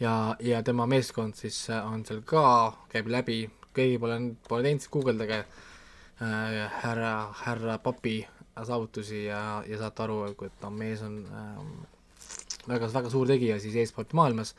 ja, 0.00 0.36
ja 0.40 0.62
tema 0.62 0.86
meeskond 0.86 1.36
siis 1.38 1.64
äh, 1.70 1.82
on 1.86 2.04
seal 2.06 2.22
ka, 2.26 2.44
käib 2.92 3.10
läbi, 3.12 3.42
keegi 3.76 3.98
pole, 4.02 4.18
pole 4.48 4.66
teinud, 4.66 4.84
siis 4.84 4.92
guugeldage 4.92 5.42
äh, 5.42 6.62
härra, 6.82 7.14
härra 7.44 7.78
papi 7.82 8.20
saavutusi 8.52 9.24
ja, 9.24 9.62
ja 9.66 9.80
saate 9.80 10.04
aru, 10.04 10.18
et 10.32 10.56
ta 10.60 10.70
mees 10.70 11.02
on 11.06 11.20
äh, 11.24 11.60
väga, 12.68 12.88
väga 12.92 13.12
suur 13.12 13.28
tegija 13.30 13.58
siis 13.62 13.76
e-spordi 13.80 14.16
maailmas. 14.18 14.54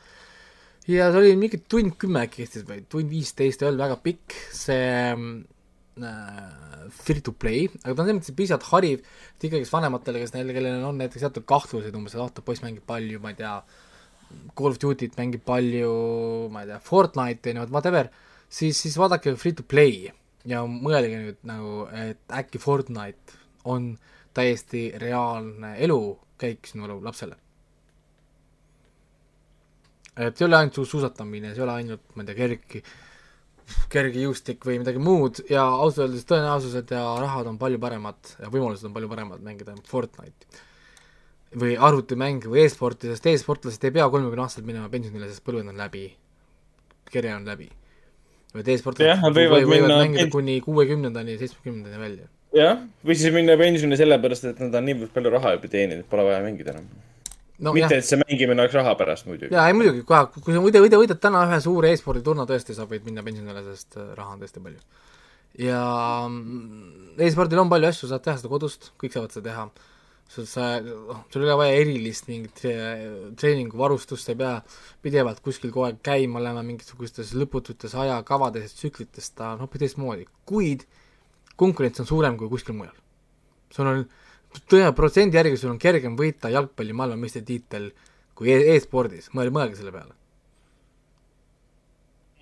Ja 0.90 1.08
see 1.12 1.22
oli 1.22 1.36
mingi 1.40 1.62
tund 1.70 1.94
kümme 2.00 2.26
äkki 2.26 2.42
kestis 2.42 2.66
või 2.68 2.82
tund 2.90 3.08
viisteist, 3.12 3.62
ei 3.62 3.70
olnud 3.70 3.84
väga 3.86 3.96
pikk, 4.04 4.34
see 4.52 4.90
äh, 5.08 6.90
free 6.92 7.24
to 7.24 7.32
play, 7.32 7.70
aga 7.82 7.94
ta 7.94 8.02
on 8.02 8.10
selles 8.10 8.18
mõttes 8.18 8.36
piisavalt 8.36 8.68
hariv, 8.72 9.06
et 9.36 9.48
ikkagi 9.48 9.70
vanematele, 9.70 10.20
kes 10.20 10.34
neil, 10.34 10.52
kellel 10.56 10.84
on 10.84 11.00
näiteks 11.00 11.24
teatud 11.24 11.46
kahtlused 11.48 11.96
umbes, 11.96 12.16
et 12.16 12.20
vaata, 12.20 12.44
poiss 12.44 12.64
mängib 12.64 12.84
palju, 12.88 13.22
ma 13.22 13.32
ei 13.32 13.40
tea, 13.40 13.54
Call 14.54 14.70
of 14.70 14.78
Duty't 14.82 15.16
mängib 15.18 15.42
palju, 15.46 15.92
ma 16.54 16.62
ei 16.62 16.70
tea, 16.70 16.80
Fortnite'i, 16.82 17.54
no 17.56 17.64
whatever, 17.74 18.10
siis, 18.48 18.78
siis 18.78 18.96
vaadake 19.00 19.34
free 19.40 19.56
to 19.58 19.64
play 19.66 20.10
ja 20.48 20.60
mõelge 20.68 21.16
nüüd 21.18 21.40
nagu, 21.48 21.86
et 21.90 22.36
äkki 22.38 22.60
Fortnite 22.62 23.40
on 23.70 23.94
täiesti 24.34 24.88
reaalne 25.00 25.74
elukäik 25.82 26.68
sinu 26.70 27.00
lapsele. 27.02 27.38
Et 30.14 30.38
ei 30.38 30.46
ole 30.46 30.60
ainult 30.60 30.76
su- 30.78 30.86
suusatamine, 30.86 31.50
see 31.50 31.62
ei 31.62 31.66
ole 31.66 31.74
ainult, 31.80 32.04
ma 32.14 32.22
ei 32.22 32.28
tea, 32.28 32.36
kerg, 32.38 32.76
kergejõustik 33.90 34.62
või 34.68 34.78
midagi 34.82 35.02
muud 35.02 35.40
ja 35.50 35.64
ausalt 35.64 36.04
öeldes 36.06 36.28
tõenäosused 36.30 36.94
ja 36.94 37.02
rahad 37.18 37.48
on 37.50 37.58
palju 37.58 37.80
paremad 37.82 38.36
ja 38.38 38.52
võimalused 38.52 38.86
on 38.86 38.94
palju 38.94 39.10
paremad 39.10 39.42
mängida 39.42 39.74
Fortnite'i 39.88 40.62
või 41.60 41.76
arvutimänge 41.78 42.50
või 42.50 42.64
e-sporti, 42.64 43.10
sest 43.12 43.26
e-sportlased 43.30 43.86
ei 43.86 43.94
pea 43.94 44.08
kolmekümne 44.10 44.44
aastaselt 44.46 44.68
minema 44.68 44.90
pensionile, 44.92 45.30
sest 45.30 45.44
põlved 45.46 45.70
on 45.70 45.80
läbi, 45.80 46.08
kere 47.12 47.34
on 47.36 47.46
läbi. 47.48 47.70
vaid 48.54 48.68
e-sportlased 48.74 49.10
Jah, 49.10 49.22
nad 49.22 49.36
võivad 49.36 49.64
võivad 49.64 49.88
minna 49.88 50.02
mängida 50.02 50.28
kuni 50.34 50.60
kuuekümnendani, 50.64 51.38
seitsmekümnendani 51.38 52.02
välja. 52.02 52.28
jah, 52.58 52.84
või 53.06 53.18
siis 53.18 53.34
minna 53.34 53.58
pensionile 53.60 53.98
sellepärast, 54.02 54.52
et 54.52 54.62
nad 54.66 54.78
on 54.80 54.88
niivõrd 54.90 55.14
palju 55.14 55.34
raha 55.38 55.56
juba 55.58 55.72
teeninud, 55.78 56.06
pole 56.10 56.28
vaja 56.30 56.42
mängida 56.44 56.76
enam 56.76 56.88
No 57.62 57.70
mitte, 57.74 58.00
et 58.00 58.06
see 58.06 58.18
mängimine 58.18 58.64
oleks 58.64 58.74
raha 58.74 58.96
pärast 58.98 59.28
muidugi. 59.28 59.54
jaa, 59.54 59.68
ei 59.70 59.76
muidugi, 59.78 60.02
kui 60.02 60.54
sa 60.56 60.62
võidad, 60.62 60.82
võidad, 60.82 60.98
võidad 60.98 61.20
täna 61.22 61.44
ühe 61.46 61.60
suure 61.62 61.92
e-spordi 61.94 62.22
turna 62.26 62.46
tõesti, 62.50 62.74
sa 62.74 62.86
võid 62.90 63.04
minna 63.06 63.22
pensionile, 63.22 63.62
sest 63.68 63.94
äh, 63.94 64.08
raha 64.18 64.34
on 64.34 64.40
tõesti 64.42 64.62
palju. 64.64 64.80
ja 65.62 65.82
mm, 66.26 67.14
e-spordil 67.22 67.62
on 67.62 67.70
palju 67.70 67.90
asju, 67.92 68.10
saad 68.10 68.24
teha 68.26 68.40
seda 68.40 68.50
kodust, 68.50 68.90
kõik 68.98 69.14
saavad 69.14 69.36
seda 69.36 69.52
teha. 69.52 69.68
Sul 70.28 70.46
sa, 70.48 70.80
sul 71.30 71.42
ei 71.42 71.46
ole 71.46 71.56
vaja 71.60 71.76
erilist 71.78 72.28
mingit 72.30 72.56
tre- 72.58 73.30
treeninguvarustust, 73.38 74.32
ei 74.32 74.38
pea 74.40 74.54
pidevalt 75.04 75.40
kuskil 75.44 75.70
kogu 75.70 75.88
aeg 75.88 76.00
käima 76.04 76.40
olema 76.40 76.64
mingisugustes 76.66 77.34
lõpututes 77.38 77.94
ajakavades 78.00 78.66
ja 78.66 78.74
tsüklites, 78.80 79.30
ta 79.36 79.52
on 79.54 79.64
hoopis 79.64 79.84
teistmoodi, 79.84 80.26
kuid 80.48 80.86
konkurents 81.60 82.02
on 82.02 82.10
suurem 82.10 82.38
kui 82.40 82.50
kuskil 82.50 82.76
mujal. 82.78 82.96
sul 83.74 83.90
on 83.90 84.04
tõe 84.70 84.90
protsendi 84.94 85.36
järgi 85.36 85.56
sul 85.58 85.72
on 85.74 85.80
kergem 85.82 86.16
võita 86.18 86.50
jalgpalli 86.52 86.94
maailmameistritiitel 86.94 87.90
kui 88.34 88.50
e 88.50 88.60
e-spordis, 88.74 89.30
mõelge, 89.34 89.54
mõelge 89.54 89.78
selle 89.78 89.92
peale. 89.94 90.14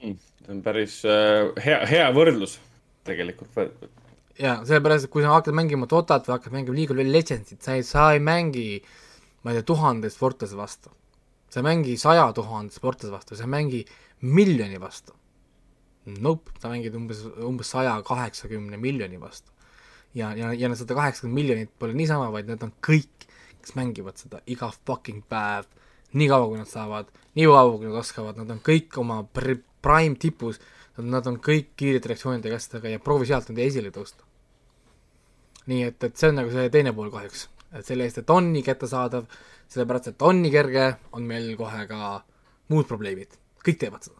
see 0.02 0.50
on 0.50 0.62
päris 0.62 1.02
äh, 1.06 1.52
hea, 1.64 1.82
hea 1.86 2.06
võrdlus 2.14 2.58
tegelikult. 3.06 4.00
jaa, 4.38 4.62
sellepärast, 4.66 5.06
et 5.06 5.12
kui 5.12 5.24
sa 5.24 5.34
hakkad 5.36 5.56
mängima 5.56 5.88
Dotat 5.90 6.28
või 6.28 6.36
hakkad 6.36 6.54
mängima 6.54 6.76
League 6.76 6.94
of 6.94 7.14
Legendsit, 7.14 7.62
sa 7.62 7.76
ei, 7.76 7.86
sa 7.86 8.10
ei 8.14 8.20
mängi, 8.24 8.66
ma 9.42 9.52
ei 9.52 9.60
tea, 9.60 9.68
tuhande 9.72 10.10
sportlase 10.12 10.56
vastu. 10.58 10.92
sa 11.52 11.60
ei 11.60 11.66
mängi 11.66 11.96
saja 12.00 12.30
tuhande 12.32 12.72
sportlase 12.72 13.12
vastu, 13.12 13.36
sa 13.36 13.44
ei 13.44 13.52
mängi 13.52 13.82
miljoni 14.22 14.80
vastu. 14.80 15.12
Nope, 16.06 16.50
sa 16.58 16.70
mängid 16.72 16.94
umbes, 16.98 17.20
umbes 17.44 17.70
saja 17.70 17.94
kaheksakümne 18.02 18.76
miljoni 18.76 19.20
vastu. 19.20 19.52
ja, 20.14 20.34
ja, 20.36 20.52
ja 20.52 20.68
need 20.68 20.78
sada 20.78 20.94
kaheksakümmend 20.94 21.34
miljonit 21.34 21.70
pole 21.78 21.94
niisama, 21.96 22.30
vaid 22.32 22.48
need 22.48 22.62
on 22.62 22.72
kõik, 22.84 23.28
kes 23.62 23.76
mängivad 23.78 24.18
seda 24.20 24.42
iga 24.46 24.68
fucking 24.86 25.22
päev, 25.28 25.68
nii 26.12 26.28
kaua, 26.28 26.48
kui 26.50 26.60
nad 26.60 26.68
saavad, 26.68 27.08
nii 27.38 27.46
kaua, 27.48 27.76
kui 27.78 27.88
nad 27.88 28.00
oskavad, 28.00 28.40
nad 28.40 28.50
on 28.52 28.60
kõik 28.64 28.98
oma 29.00 29.22
pr- 29.24 29.62
prime 29.82 30.18
tipus, 30.20 30.60
nad 31.00 31.26
on 31.26 31.38
kõik 31.40 31.72
kiirete 31.78 32.10
reaktsioonidega 32.10 32.58
asjadega 32.58 32.92
ja 32.92 33.00
proovi 33.00 33.28
sealt 33.28 33.48
nüüd 33.48 33.64
esile 33.64 33.92
tõusta. 33.94 34.24
nii 35.66 35.84
et, 35.86 36.04
et 36.04 36.16
see 36.18 36.28
on 36.28 36.40
nagu 36.40 36.50
see 36.50 36.70
teine 36.74 36.92
pool 36.92 37.10
kahjuks, 37.10 37.46
et 37.72 37.86
selle 37.86 38.04
eest, 38.04 38.18
et 38.18 38.30
on 38.30 38.48
nii 38.52 38.64
kättesaadav, 38.66 39.28
sellepärast 39.70 40.08
et 40.10 40.22
on 40.26 40.42
nii 40.42 40.50
kerge, 40.50 40.88
on 41.12 41.22
meil 41.22 41.52
kohe 41.56 41.86
ka 41.86 42.24
muud 42.68 42.88
probleemid, 42.90 43.38
kõik 43.64 43.78
teevad 43.78 44.02
seda. 44.02 44.18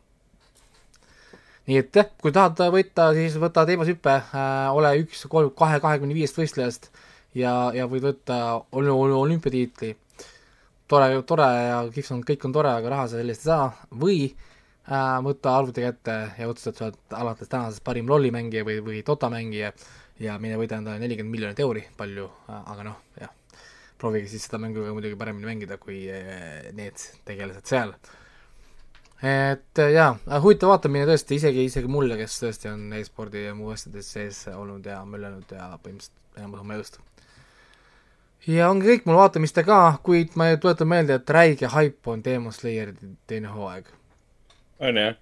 nii 1.66 1.80
et 1.82 1.96
jah, 1.96 2.12
kui 2.22 2.32
tahad 2.32 2.62
võita, 2.72 3.10
siis 3.14 3.36
võta 3.42 3.66
teemashüpe 3.66 4.14
äh,, 4.14 4.70
ole 4.72 4.94
üks 5.02 5.26
kolm, 5.28 5.50
kahe, 5.58 5.80
kahekümne 5.82 6.14
viiest 6.14 6.38
võistlejast 6.38 6.88
ja, 7.34 7.72
ja 7.74 7.88
võid 7.90 8.06
võtta 8.06 8.38
ol- 8.70 8.94
ol- 8.94 9.18
olümpiatiitli. 9.18 9.96
tore, 10.88 11.22
tore 11.26 11.50
ja 11.66 11.82
kihvt 11.92 12.16
on, 12.16 12.24
kõik 12.24 12.46
on 12.46 12.52
tore, 12.52 12.70
aga 12.70 12.88
raha 12.88 13.08
sa 13.08 13.18
selle 13.18 13.34
eest 13.34 13.46
ei 13.46 13.50
saa 13.50 13.68
või 13.90 14.18
äh, 14.30 14.48
võtta 14.88 15.56
arvuti 15.56 15.84
kätte 15.84 16.16
ja 16.38 16.48
otsustada, 16.48 16.72
et 16.72 16.78
sa 16.78 16.86
oled 16.88 17.20
alates 17.22 17.48
tänasest 17.48 17.84
parim 17.84 18.08
lollimängija 18.10 18.64
või, 18.66 18.80
või 18.82 19.02
totamängija 19.06 19.72
ja 20.22 20.38
mine 20.42 20.56
võida 20.58 20.80
endale 20.80 20.98
nelikümmend 21.02 21.36
miljonit 21.36 21.60
euri, 21.62 21.84
palju, 21.96 22.26
aga 22.48 22.88
noh, 22.88 22.98
jah. 23.20 23.30
proovige 23.98 24.26
siis 24.28 24.48
seda 24.48 24.58
mängu 24.58 24.82
muidugi 24.90 25.16
paremini 25.18 25.46
mängida 25.46 25.78
kui 25.78 26.02
eh, 26.10 26.72
need 26.74 26.98
tegelased 27.24 27.70
seal 27.70 27.94
et 29.22 29.78
äh, 29.78 29.92
jaa, 29.94 30.16
huvitav 30.42 30.72
vaatamine 30.72 31.06
tõesti, 31.06 31.38
isegi, 31.38 31.68
isegi 31.68 31.90
mulle, 31.90 32.16
kes 32.18 32.40
tõesti 32.42 32.70
on 32.72 32.88
e-spordi 32.98 33.44
ja 33.46 33.54
muu 33.54 33.70
asjades 33.70 34.10
sees 34.16 34.42
olnud 34.50 34.86
ja 34.90 34.98
möllanud 35.06 35.54
ja 35.54 35.68
põhimõtteliselt 35.78 36.40
enamus 36.40 36.64
oma 36.64 36.74
elust. 36.74 36.98
ja 38.50 38.70
ongi 38.70 38.88
kõik 38.88 39.06
mul 39.06 39.20
vaatamiste 39.20 39.62
ka, 39.62 39.78
kuid 40.02 40.34
ma 40.34 40.50
tuletan 40.58 40.90
meelde, 40.90 41.20
et 41.20 41.30
räige 41.30 41.70
haip 41.70 42.08
on 42.08 42.24
Demon 42.24 42.52
Slayeri 42.52 42.96
teine 43.30 43.54
hooaeg. 43.54 43.86
On 44.82 44.96
jah? 44.98 45.16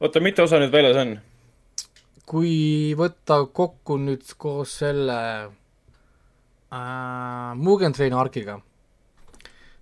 oota, 0.00 0.20
mitu 0.22 0.46
osa 0.46 0.60
nüüd 0.62 0.72
väljas 0.74 0.98
on? 1.02 1.16
kui 2.28 2.94
võtta 2.98 3.42
kokku 3.52 3.98
nüüd 4.00 4.34
koos 4.40 4.78
selle 4.82 5.18
äh, 6.72 7.54
Mugen 7.58 7.94
Train 7.96 8.14
argiga, 8.16 8.60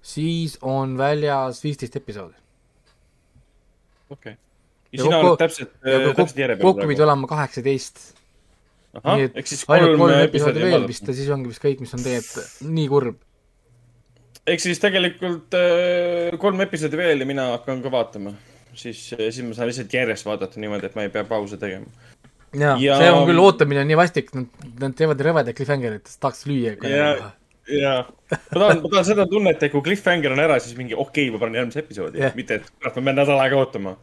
siis 0.02 0.56
on 0.62 0.96
väljas 0.98 1.62
viisteist 1.64 1.96
episoodi. 2.00 2.36
okei 4.10 4.32
okay.. 4.32 4.38
ja 4.92 5.04
sina 5.04 5.20
oled 5.22 5.38
täpselt, 5.44 5.74
täpselt 5.84 6.38
järje 6.44 6.56
peal 6.56 6.66
kokku 6.70 6.88
pidi. 6.90 7.04
olema 7.06 7.30
kaheksateist. 7.30 8.04
ahah 9.02 9.26
ehk 9.28 9.46
siis 9.46 9.66
kolm 9.68 9.98
kolm 10.00 10.16
episoodi 10.16 10.30
episoodi 10.30 10.68
veel 10.68 10.86
vist 10.88 11.10
ja 11.10 11.16
siis 11.16 11.28
ongi 11.30 11.52
vist 11.52 11.62
kõik, 11.62 11.84
mis 11.84 11.92
on 11.94 12.06
tegelikult 12.06 12.70
nii 12.78 12.88
kurb. 12.90 13.18
ehk 14.46 14.64
siis 14.64 14.80
tegelikult 14.82 15.58
äh, 15.60 16.38
kolm 16.40 16.64
episoodi 16.66 17.04
veel 17.04 17.22
ja 17.22 17.28
mina 17.28 17.52
hakkan 17.58 17.84
ka 17.84 17.92
vaatama. 17.92 18.34
siis, 18.84 19.02
siis 19.16 19.42
ma 19.46 19.56
saan 19.56 19.70
lihtsalt 19.70 19.94
järjest 19.94 20.28
vaadata 20.28 20.60
niimoodi, 20.62 20.88
et 20.90 20.96
ma 20.98 21.06
ei 21.06 21.12
pea 21.14 21.26
pause 21.28 21.58
tegema. 21.60 21.86
ja, 22.56 22.74
ja 22.82 22.98
see 23.00 23.10
on 23.14 23.26
küll, 23.28 23.42
ootamine 23.42 23.84
nii 23.88 23.98
vastik, 23.98 24.32
nad, 24.36 24.48
nad 24.80 24.96
teevad 24.98 25.20
rõvedaid 25.26 25.56
cliffhanger'it, 25.58 26.10
tahaks 26.22 26.46
lüüa 26.50 26.74
ja, 26.88 27.10
ja 27.70 27.94
ma 28.06 28.62
tahan, 28.62 28.82
ma 28.82 28.92
tahan 28.92 29.08
seda 29.12 29.26
tunnet, 29.30 29.62
et 29.62 29.74
kui 29.74 29.84
cliffhanger 29.86 30.34
on 30.34 30.44
ära, 30.46 30.58
siis 30.62 30.78
mingi 30.78 30.96
okei 30.96 31.28
okay,, 31.28 31.34
ma 31.34 31.42
panen 31.42 31.60
järgmise 31.60 31.84
episoodi 31.84 32.22
yeah., 32.22 32.36
mitte 32.38 32.60
et 32.60 32.70
kurat, 32.70 32.96
ma 32.98 33.10
pean 33.10 33.20
nädal 33.22 33.42
aega 33.44 33.60
ootama. 33.60 33.96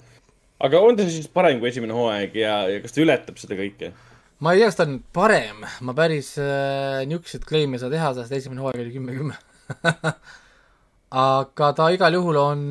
aga 0.63 0.83
on 0.83 0.99
ta 0.99 1.07
siis 1.09 1.27
parem 1.31 1.61
kui 1.61 1.71
esimene 1.71 1.95
hooaeg 1.97 2.37
ja, 2.39 2.59
ja 2.71 2.83
kas 2.83 2.95
ta 2.95 3.03
ületab 3.03 3.41
seda 3.41 3.59
kõike? 3.59 3.91
ma 4.43 4.53
ei 4.53 4.61
tea, 4.61 4.71
kas 4.71 4.79
ta 4.79 4.87
on 4.87 4.99
parem, 5.15 5.63
ma 5.81 5.97
päris 5.97 6.35
äh, 6.41 7.03
niisuguseid 7.09 7.47
claim'e 7.49 7.79
ei 7.79 7.83
saa 7.83 7.93
teha, 7.93 8.13
sest 8.19 8.35
esimene 8.37 8.63
hooaeg 8.63 8.83
oli 8.85 8.93
kümme, 8.95 9.17
kümme. 9.17 9.39
Aga 11.11 11.71
ta 11.73 11.91
igal 11.95 12.13
juhul 12.13 12.37
on, 12.41 12.61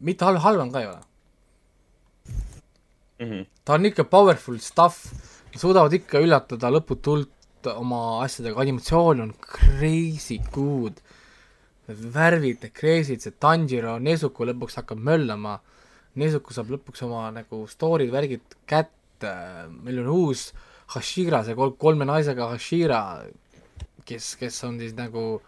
mitte 0.00 0.24
halb, 0.24 0.40
halvem 0.40 0.72
ka 0.72 0.80
ei 0.80 0.86
ole. 0.86 1.00
mm. 3.20 3.26
-hmm. 3.30 3.46
ta 3.64 3.74
on 3.74 3.84
ikka 3.84 4.04
powerful 4.04 4.58
stuff, 4.58 5.12
suudavad 5.56 5.92
ikka 5.92 6.20
üllatada 6.20 6.70
lõputult 6.70 7.68
oma 7.76 8.24
asjadega, 8.24 8.60
animatsioon 8.60 9.20
on 9.20 9.32
crazy 9.40 10.40
good. 10.52 11.00
Värvid, 11.88 12.70
crazy'd, 12.72 13.20
see 13.20 13.34
Tanjiro 13.34 13.98
Nezuko 13.98 14.46
lõpuks 14.46 14.78
hakkab 14.78 14.98
möllama. 14.98 15.58
Nezuko 16.14 16.54
saab 16.54 16.70
lõpuks 16.70 17.02
oma 17.02 17.30
nagu 17.34 17.66
story'd, 17.66 18.12
värgid 18.12 18.56
kätte, 18.66 19.32
meil 19.82 19.98
on 20.04 20.06
uus 20.06 20.52
Hashira, 20.94 21.44
see 21.44 21.54
kol-, 21.54 21.76
kolme 21.76 22.06
naisega 22.06 22.48
Hashira, 22.50 23.24
kes, 24.06 24.36
kes 24.36 24.64
on 24.64 24.78
siis 24.78 24.94
nagu 24.94 25.42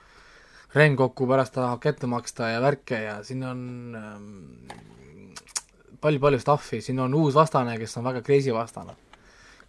Rengoku 0.72 1.26
pärast 1.28 1.52
tahab 1.52 1.82
kätte 1.84 2.08
maksta 2.08 2.48
ja 2.48 2.60
värke 2.64 3.02
ja 3.02 3.18
siin 3.26 3.42
on 3.44 3.60
ähm, 3.98 4.30
palju-palju 6.02 6.40
stuff'i, 6.40 6.80
siin 6.80 7.00
on 7.04 7.14
uus 7.18 7.36
vastane, 7.36 7.76
kes 7.80 7.98
on 8.00 8.08
väga 8.08 8.24
crazy 8.24 8.54
vastane. 8.54 8.96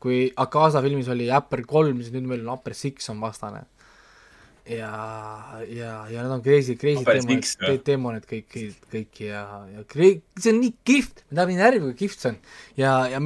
kui 0.03 0.25
Akaza 0.35 0.81
filmis 0.83 1.07
oli 1.07 1.29
Upper 1.31 1.61
kolm, 1.63 2.01
siis 2.03 2.11
nüüd 2.11 2.25
meil 2.27 2.41
on 2.43 2.57
Upper 2.57 2.73
Six 2.75 3.07
on 3.11 3.21
vastane. 3.23 3.65
ja, 4.63 4.89
ja, 5.67 5.91
ja 6.07 6.23
nad 6.23 6.37
on 6.37 6.43
crazy, 6.43 6.77
crazy 6.79 7.03
või?, 7.03 7.77
demonid 7.83 8.23
kõik, 8.27 8.47
kõik, 8.47 8.87
kõik 8.93 9.21
ja, 9.25 9.43
ja 9.73 9.83
see 9.91 10.53
on 10.53 10.61
nii 10.63 10.73
kihvt, 10.87 11.25
ma 11.27 11.41
tahan 11.41 11.51
nii 11.51 11.59
närvi, 11.59 11.81
kui 11.83 11.97
kihvt 12.05 12.23
see 12.23 12.31
on. 12.31 12.41
ja, 12.79 12.93
ja 13.11 13.19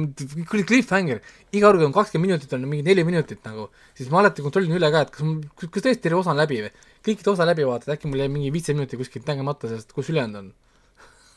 kui 0.50 0.66
cliffhanger, 0.66 1.22
iga 1.52 1.70
kord, 1.70 1.86
on 1.86 1.94
kakskümmend 1.94 2.32
minutit, 2.34 2.58
on 2.58 2.66
mingi 2.66 2.86
neli 2.90 3.06
minutit 3.06 3.46
nagu, 3.46 3.68
siis 3.94 4.10
ma 4.10 4.24
alati 4.24 4.42
kontrollin 4.42 4.74
üle 4.80 4.90
ka, 4.90 5.06
et 5.06 5.14
kas 5.14 5.70
kas 5.70 5.86
tõesti 5.86 6.08
terve 6.08 6.18
osa 6.24 6.34
on 6.34 6.42
läbi 6.42 6.64
või. 6.66 6.74
Kõikide 7.08 7.32
osa 7.32 7.46
läbi 7.48 7.66
vaatad, 7.66 7.94
äkki 7.96 8.10
mul 8.10 8.22
jäi 8.22 8.30
mingi 8.32 8.52
viisteist 8.54 8.76
minutit 8.76 9.00
kuskilt 9.00 9.28
nägemata, 9.28 9.70
sest 9.70 9.92
kus 9.96 10.10
ülejäänud 10.12 10.40
on 10.42 10.52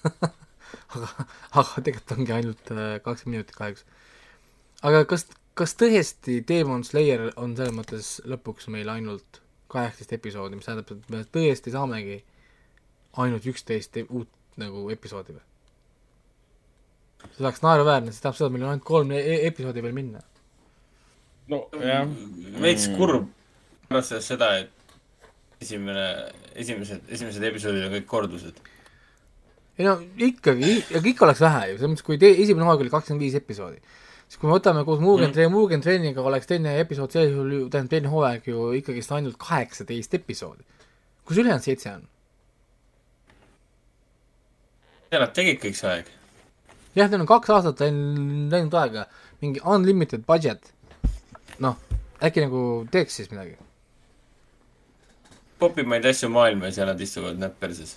aga, 0.96 1.10
aga 1.62 1.84
tegelikult 1.84 2.16
ongi 2.18 2.36
ainult 2.36 2.74
äh, 2.74 2.96
kakskümmend 3.06 3.38
minutit 3.38 3.58
kahjuks. 3.58 3.86
aga 4.88 5.04
kas, 5.10 5.28
kas 5.58 5.76
tõesti 5.80 6.42
Demon 6.48 6.84
Slayer 6.88 7.30
on 7.36 7.56
selles 7.58 7.76
mõttes 7.76 8.12
lõpuks 8.28 8.70
meil 8.74 8.90
ainult 8.92 9.42
kaheksateist 9.72 10.18
episoodi, 10.18 10.58
mis 10.60 10.68
tähendab, 10.68 10.92
et 10.92 11.14
me 11.14 11.24
tõesti 11.38 11.72
saamegi 11.74 12.20
ainult 13.24 13.48
üksteist 13.48 13.98
e- 14.02 14.08
uut 14.10 14.60
nagu 14.60 14.90
episoodi 14.94 15.38
või? 15.38 15.46
see 17.22 17.44
oleks 17.46 17.62
naeruväärne, 17.64 18.12
see 18.12 18.24
tähendab 18.24 18.40
seda, 18.40 18.50
et 18.50 18.56
meil 18.58 18.66
on 18.66 18.74
ainult 18.74 18.88
kolm 18.88 19.16
e 19.16 19.22
e- 19.22 19.42
episoodi 19.48 19.84
veel 19.86 19.96
minna. 19.96 20.24
no 21.52 21.64
jah. 21.80 22.10
veits 22.64 22.90
kurb, 22.98 23.30
arvestades 23.90 24.32
seda, 24.34 24.54
et 24.64 24.81
esimene, 25.62 26.06
esimesed, 26.58 27.08
esimesed 27.14 27.48
episoodid 27.52 27.88
on 27.88 27.96
kõik 27.96 28.08
kordused. 28.10 28.62
ei 29.78 29.88
no 29.88 29.96
ikkagi, 30.02 30.78
ja 30.92 31.02
kõik 31.04 31.22
oleks 31.26 31.42
vähe 31.42 31.72
ju, 31.72 31.80
selles 31.80 31.94
mõttes, 31.94 32.06
kui 32.06 32.20
te, 32.22 32.32
esimene 32.44 32.68
hooaeg 32.68 32.86
oli 32.86 32.94
kakskümmend 32.94 33.24
viis 33.24 33.38
episoodi, 33.40 33.80
siis 34.26 34.40
kui 34.42 34.50
me 34.50 34.58
võtame 34.58 34.84
koos 34.88 35.02
Mugen 35.04 35.32
mm., 35.32 35.54
Mugen 35.54 35.84
Trainiga 35.86 36.26
oleks 36.26 36.50
teine 36.50 36.76
episood 36.82 37.14
sellisel 37.14 37.38
juhul 37.38 37.56
ju, 37.56 37.70
tähendab 37.74 37.96
teine 37.96 38.12
hooaeg 38.12 38.50
ju 38.52 38.72
ikkagist 38.82 39.14
ainult 39.18 39.40
kaheksateist 39.42 40.18
episoodi. 40.20 40.66
kus 41.26 41.38
ülejäänud 41.38 41.64
seitse 41.64 41.94
on? 41.94 42.08
nad 45.12 45.34
tegid 45.36 45.60
kõik 45.64 45.76
see 45.78 45.90
aeg. 45.90 46.12
jah, 46.96 47.10
neil 47.10 47.24
on 47.24 47.30
kaks 47.30 47.50
aastat 47.50 47.82
läinud 47.84 48.78
aega, 48.84 49.08
mingi 49.42 49.64
unlimited 49.64 50.26
budget. 50.28 50.74
noh, 51.60 51.78
äkki 52.22 52.46
nagu 52.46 52.88
teeks 52.92 53.22
siis 53.22 53.32
midagi. 53.32 53.58
Popimaid 55.62 56.06
asju 56.10 56.30
maailmas 56.34 56.80
ja 56.80 56.88
nad 56.90 57.02
istuvad 57.02 57.40
näpp 57.42 57.60
perses. 57.62 57.96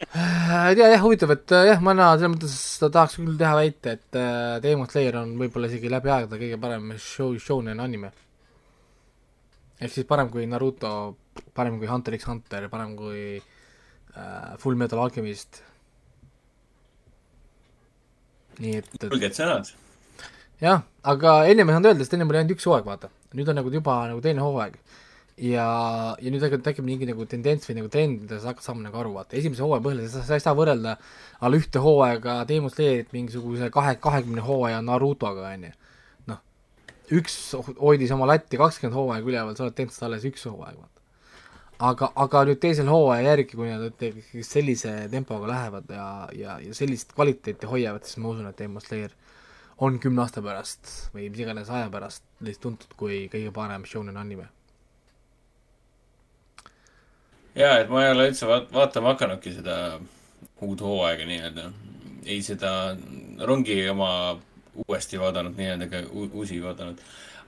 ei 0.00 0.76
tea 0.78 0.88
jah, 0.94 1.02
huvitav, 1.04 1.34
et 1.34 1.52
äh, 1.54 1.66
jah, 1.70 1.82
ma 1.84 1.94
näen 1.96 2.18
selles 2.18 2.32
mõttes, 2.34 2.56
tahaks 2.86 3.18
küll 3.20 3.36
teha 3.40 3.52
väite, 3.58 3.96
et 3.98 4.18
äh, 4.18 4.56
Demon 4.64 4.88
Slayer 4.90 5.20
on 5.20 5.34
võib-olla 5.40 5.68
isegi 5.70 5.92
läbi 5.92 6.12
aegade 6.12 6.40
kõige 6.40 6.58
parem 6.62 6.94
show, 6.96 7.34
shounen 7.38 7.82
anime. 7.84 8.12
ehk 9.80 9.92
siis 9.92 10.08
parem 10.08 10.30
kui 10.32 10.46
Naruto, 10.48 10.92
parem 11.56 11.76
kui 11.80 11.90
Hunter 11.90 12.16
x 12.16 12.28
Hunter, 12.30 12.68
parem 12.72 12.96
kui 12.96 13.24
äh, 13.36 14.56
Full 14.62 14.80
Metal 14.80 15.04
Alchemist. 15.04 15.62
nii 18.60 18.80
et, 18.80 18.88
et 18.96 19.06
julged 19.08 19.36
sõnad. 19.36 19.70
jah, 20.64 20.82
aga 21.12 21.36
ennem 21.52 21.68
ei 21.68 21.76
saanud 21.76 21.92
öelda, 21.92 22.04
sest 22.04 22.16
ennem 22.16 22.32
oli 22.32 22.40
ainult 22.40 22.56
üks 22.56 22.66
hooaeg, 22.72 22.88
vaata. 22.88 23.12
nüüd 23.36 23.52
on 23.52 23.60
nagu 23.60 23.76
juba 23.76 24.00
nagu 24.08 24.24
teine 24.24 24.48
hooaeg. 24.48 24.80
ja, 25.40 25.66
ja 26.20 26.32
nüüd 26.32 26.42
tekib, 26.44 26.62
tekib 26.64 26.86
mingi 26.86 27.08
nagu 27.08 27.24
tendents 27.28 27.68
või 27.68 27.78
nagu 27.78 27.90
trend, 27.92 28.24
mida 28.24 28.38
sa 28.40 28.52
hakkad 28.52 28.66
saama 28.66 28.84
nagu 28.84 29.00
aru, 29.00 29.14
vaata. 29.16 29.36
esimese 29.38 29.64
hooaja 29.64 29.84
põhjal 29.84 30.02
sa, 30.12 30.24
sa 30.26 30.36
ei 30.36 30.44
saa 30.44 30.56
võrrelda 30.58 30.96
alla 31.40 31.60
ühte 31.60 31.82
hooaega 31.82 32.40
Demon 32.48 32.72
Slayerit 32.72 33.14
mingisuguse 33.16 33.70
kahe, 33.72 33.96
kahekümne 34.02 34.44
hooaja 34.44 34.82
Narutoga, 34.84 35.48
onju. 35.54 35.72
noh, 36.30 36.42
üks 37.16 37.38
hoidis 37.80 38.12
oma 38.16 38.28
latti 38.30 38.60
kakskümmend 38.60 38.98
hooaega 38.98 39.32
üleval, 39.32 39.56
sa 39.56 39.66
oled 39.66 39.78
teinud 39.78 39.96
seda 39.96 40.10
alles 40.10 40.28
üks 40.28 40.44
hooaeg, 40.50 40.76
vaata. 40.76 41.04
aga, 41.90 42.12
aga 42.26 42.44
nüüd 42.50 42.60
teisel 42.66 42.92
hooaja 42.92 43.32
järgi, 43.32 43.56
kui 43.56 43.72
nad 43.72 43.88
ikkagi 43.88 44.44
sellise 44.46 44.94
tempoga 45.14 45.48
lähevad 45.54 45.96
ja, 45.96 46.06
ja, 46.36 46.60
ja 46.60 46.76
sellist 46.76 47.16
kvaliteeti 47.16 47.70
hoiavad, 47.70 48.04
siis 48.04 48.20
ma 48.20 48.34
usun, 48.34 48.52
et 48.52 48.60
Demon 48.60 48.84
Slayer 48.84 49.16
on 49.80 49.96
kümne 49.96 50.26
aasta 50.26 50.44
pärast 50.44 50.96
või 51.14 51.30
mis 51.32 51.40
iganes 51.40 51.72
aja 51.72 51.88
pärast 51.88 52.26
lihtsalt 52.44 52.66
tuntud 52.66 52.98
kui 53.00 53.22
kõige 53.32 53.52
parem 53.56 53.88
shonen 53.88 54.20
anime. 54.20 54.50
ja, 57.54 57.78
et 57.78 57.88
ma 57.88 58.04
ei 58.04 58.12
ole 58.14 58.28
üldse 58.30 58.46
vaat-, 58.48 58.70
vaatama 58.72 59.14
hakanudki 59.14 59.52
seda 59.56 59.76
uut 60.60 60.80
hooaega 60.84 61.26
nii-öelda. 61.28 61.70
ei 62.26 62.42
seda 62.42 62.96
rongi 63.48 63.76
oma 63.88 64.38
uuesti 64.86 65.20
vaadanud 65.20 65.56
nii-öelda 65.56 65.88
ega 65.88 66.02
uusi 66.12 66.62
vaadanud. 66.62 66.98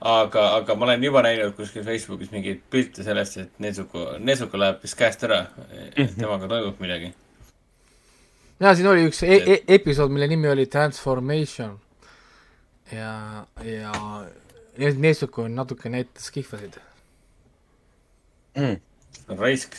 aga, 0.01 0.47
aga 0.55 0.75
ma 0.75 0.85
olen 0.85 1.03
juba 1.03 1.21
näinud 1.21 1.53
kuskil 1.55 1.83
Facebookis 1.83 2.31
mingeid 2.31 2.61
pilte 2.69 3.03
sellest, 3.03 3.37
et 3.37 3.59
Nezuko, 3.59 4.17
Nezuko 4.19 4.59
läheb 4.59 4.81
vist 4.83 4.97
käest 4.97 5.23
ära. 5.23 5.45
et 5.95 5.97
Mhm. 5.99 6.19
temaga 6.19 6.47
toimub 6.47 6.79
midagi. 6.79 7.13
ja 8.59 8.75
siin 8.75 8.87
oli 8.87 9.07
üks 9.09 9.23
e 9.23 9.35
e 9.53 9.63
episood, 9.67 10.11
mille 10.11 10.27
nimi 10.27 10.49
oli 10.49 10.65
Transformation 10.65 11.79
ja, 12.91 13.45
ja 13.63 13.91
Neesuko 14.97 15.47
natuke 15.47 15.89
näitas 15.89 16.31
kihvasid 16.31 16.77
mm.. 18.57 18.77
raisk. 19.37 19.75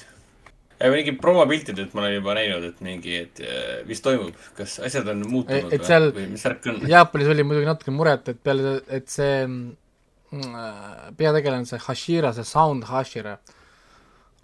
Mingi 0.93 1.15
promopiltidelt 1.21 1.95
ma 1.95 2.03
olen 2.03 2.17
juba 2.19 2.35
näinud, 2.37 2.65
et 2.69 2.81
mingi, 2.85 3.15
et 3.25 3.41
äh, 3.45 3.85
mis 3.89 4.03
toimub, 4.05 4.35
kas 4.59 4.77
asjad 4.85 5.09
on 5.13 5.23
muutunud 5.31 5.73
et 5.73 5.87
seal 5.87 6.11
või 6.17 6.27
mis 6.33 6.45
värk 6.45 6.69
on? 6.73 6.83
Jaapanis 6.91 7.31
oli 7.33 7.47
muidugi 7.47 7.69
natuke 7.69 7.95
muret, 7.95 8.29
et 8.33 8.43
peale, 8.45 8.75
et 8.93 9.09
see 9.13 9.39
mm, 9.47 9.71
äh, 10.51 11.07
peategelane, 11.17 11.69
see 11.71 11.81
Hashira, 11.87 12.35
see 12.37 12.49
Sound 12.49 12.89
Hashira 12.91 13.39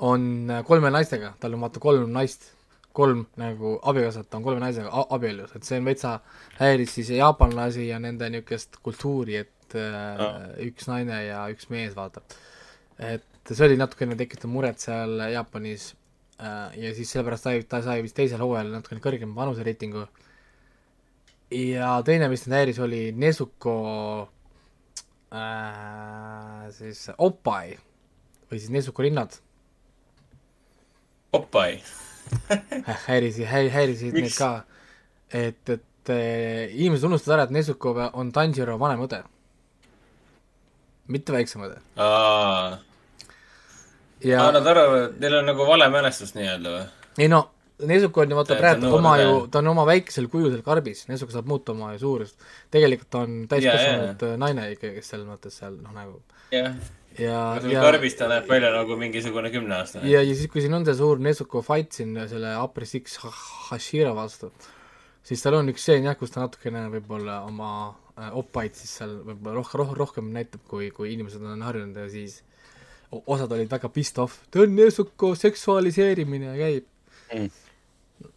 on 0.06 0.24
äh, 0.50 0.64
kolme 0.66 0.92
naistega, 0.94 1.34
tal 1.40 1.58
on 1.58 1.66
vaata 1.66 1.82
kolm 1.82 2.08
naist, 2.14 2.50
kolm 2.96 3.26
nagu 3.40 3.76
abikaasat 3.92 4.34
on 4.38 4.46
kolme 4.46 4.64
naisega 4.64 5.06
abielus, 5.12 5.52
et 5.54 5.66
see 5.66 5.78
on 5.82 5.90
veitsa 5.90 6.16
häiris 6.58 6.96
siis 6.98 7.12
jaapanlasi 7.18 7.90
ja 7.90 8.00
nende 8.02 8.30
niisugust 8.32 8.80
kultuuri, 8.86 9.42
et 9.44 9.76
äh, 9.78 10.24
üks 10.70 10.88
naine 10.90 11.24
ja 11.26 11.44
üks 11.52 11.68
mees, 11.70 11.92
vaata. 11.98 12.24
et 12.98 13.26
see 13.50 13.66
oli 13.66 13.78
natukene 13.80 14.16
tekitanud 14.16 14.52
muret 14.54 14.82
seal 14.82 15.20
Jaapanis 15.32 15.90
ja 16.40 16.94
siis 16.96 17.10
sellepärast 17.12 17.46
sai, 17.46 17.62
ta 17.68 17.82
sai 17.84 18.00
vist 18.04 18.16
teisel 18.16 18.40
hooajal 18.40 18.70
natukene 18.72 19.02
kõrgema 19.04 19.36
vanusereitingu 19.42 20.06
ja 21.50 21.94
teine, 22.06 22.28
mis 22.30 22.44
mind 22.46 22.56
häiris, 22.56 22.78
oli 22.82 23.00
Nezuko 23.16 23.76
äh, 25.34 26.66
siis 26.74 27.08
Oppai 27.18 27.74
või 28.50 28.58
siis 28.58 28.70
Nezuko 28.74 29.02
rinnad. 29.06 29.36
Oppai. 31.32 31.80
häirisid, 33.06 33.46
häirisid 33.46 34.14
neid 34.18 34.34
ka. 34.38 34.50
et, 35.30 35.62
et 35.68 36.12
äh, 36.14 36.70
inimesed 36.74 37.06
unustavad 37.10 37.38
ära, 37.38 37.48
et 37.48 37.54
Nezuko 37.54 37.94
on 38.12 38.32
Tanjiro 38.34 38.78
vanem 38.78 39.06
õde. 39.06 39.22
mitte 41.10 41.34
väiksem 41.34 41.66
õde. 41.66 41.80
aa, 44.20 44.28
ja 44.32 44.50
nad 44.52 44.66
arvavad, 44.66 45.08
et 45.10 45.20
neil 45.24 45.38
on 45.40 45.48
nagu 45.52 45.66
vale 45.68 45.88
mälestus 45.92 46.34
nii-öelda 46.36 46.76
või? 46.76 46.84
ei 47.18 47.28
no, 47.32 47.48
Nezuko 47.86 48.20
on 48.20 48.30
ju 48.30 48.36
vaata 48.36 48.54
Ta- 48.54 48.56
ta 48.56 48.60
praegu 48.60 48.94
oma 48.96 49.14
ju, 49.20 49.34
ta 49.48 49.60
on 49.62 49.68
oma 49.72 49.84
väikesel 49.88 50.26
kujul 50.28 50.50
seal 50.52 50.64
karbis, 50.64 51.06
Nezuko 51.08 51.32
saab 51.32 51.46
muuta 51.48 51.72
oma 51.72 51.92
suurust. 51.98 52.36
tegelikult 52.70 53.10
ta 53.10 53.22
on 53.24 53.46
täiskasvanud 53.48 54.24
naine 54.40 54.66
ikkagi, 54.74 54.98
kes 54.98 55.12
selles 55.14 55.28
mõttes 55.28 55.56
seal 55.62 55.78
noh, 55.80 55.94
nagu 55.96 56.18
jah. 56.52 56.74
ja, 57.18 57.38
ja 57.64 57.84
karbis 57.86 58.18
ta 58.18 58.28
näeb 58.30 58.48
välja 58.50 58.72
nagu 58.74 58.96
mingisugune 59.00 59.50
kümneaastane. 59.54 60.10
ja, 60.10 60.20
ja 60.22 60.34
siis, 60.34 60.50
kui 60.52 60.60
siin 60.64 60.76
on 60.76 60.84
see 60.88 60.98
suur 60.98 61.22
Nezuko 61.22 61.62
fight 61.64 61.96
siin 61.96 62.12
selle 62.28 62.52
Six 62.84 63.16
Ha- 63.24 63.32
Hashira 63.70 64.12
vastu, 64.14 64.52
siis 65.22 65.42
tal 65.42 65.54
on 65.60 65.72
üks 65.72 65.82
stseen 65.86 66.04
jah, 66.04 66.18
kus 66.18 66.30
ta 66.34 66.44
natukene 66.44 66.88
võib-olla 66.92 67.40
oma 67.48 67.72
äh, 68.18 68.30
oppaid 68.36 68.76
siis 68.76 68.92
seal 69.00 69.16
võib-olla 69.24 69.56
rohkem, 69.56 69.80
rohkem, 69.80 69.98
rohkem 70.04 70.30
näitab, 70.36 70.60
kui, 70.68 70.90
kui 70.90 71.14
inimesed 71.14 71.42
on 71.42 71.62
harjunud 71.62 71.96
ja 71.96 72.08
siis 72.12 72.42
osad 73.10 73.52
olid 73.56 73.70
väga 73.70 73.90
pissed 73.92 74.20
off, 74.22 74.42
ta 74.50 74.64
on 74.64 74.76
Nezuko 74.76 75.34
seksualiseerimine 75.38 76.54
käib 76.58 76.86
mm.. 77.34 77.50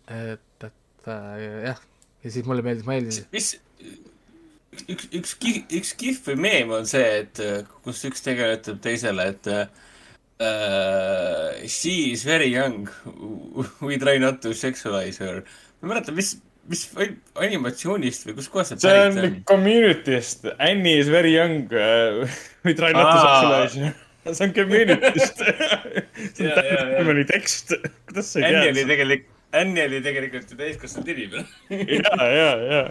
et, 0.08 0.70
et 0.70 1.12
äh, 1.12 1.46
jah, 1.70 1.84
ja 2.24 2.34
siis 2.34 2.48
mulle 2.48 2.66
meeldis, 2.66 2.88
meeldis 2.90 3.22
mis, 3.34 3.54
üks, 4.90 5.10
üks, 5.14 5.38
üks, 5.70 5.94
kihv 6.00 6.32
või 6.32 6.38
meem 6.48 6.74
on 6.76 6.88
see, 6.90 7.24
et 7.24 7.44
kus 7.86 8.04
üks 8.10 8.26
tegelane 8.26 8.60
ütleb 8.60 8.80
teisele, 8.84 9.24
et 9.34 9.52
uh, 9.54 9.66
she 11.68 12.12
is 12.12 12.26
very 12.26 12.50
young, 12.54 12.90
we 13.82 13.98
try 13.98 14.18
not 14.18 14.42
to 14.42 14.54
sexualize 14.54 15.24
her. 15.24 15.44
ma 15.82 15.88
ei 15.88 15.94
mäleta, 15.94 16.12
mis, 16.16 16.38
mis 16.70 16.88
animatsioonist 17.36 18.26
või 18.28 18.36
kuskohast 18.40 18.74
see 18.74 18.84
see 18.84 18.96
pärit 18.96 19.18
on 19.18 19.28
on? 19.28 19.34
Community'st, 19.54 20.40
Annie 20.58 20.98
is 21.02 21.10
very 21.12 21.34
young 21.36 21.68
uh, 21.70 22.26
we 22.66 22.74
try 22.74 22.92
not 22.96 23.12
to 23.12 23.20
Aa. 23.20 23.28
sexualize. 23.28 23.94
see 24.32 24.48
on 24.48 24.54
Community'st. 24.54 25.42
see 26.36 26.50
on 26.50 26.60
täpselt 26.98 27.32
tekst, 27.32 27.74
kuidas 28.08 28.30
sa 28.34 28.40
ei 28.42 28.50
Annie 28.50 28.62
tea 28.62 28.76
oli? 28.76 28.86
tegelikult, 28.92 29.32
Annie 29.54 29.88
oli 29.88 30.04
tegelikult 30.06 30.54
ju 30.54 30.60
täiskasvanud 30.60 31.10
inimene. 31.14 31.46
ja, 32.00 32.30
ja, 32.34 32.52
ja. 32.74 32.84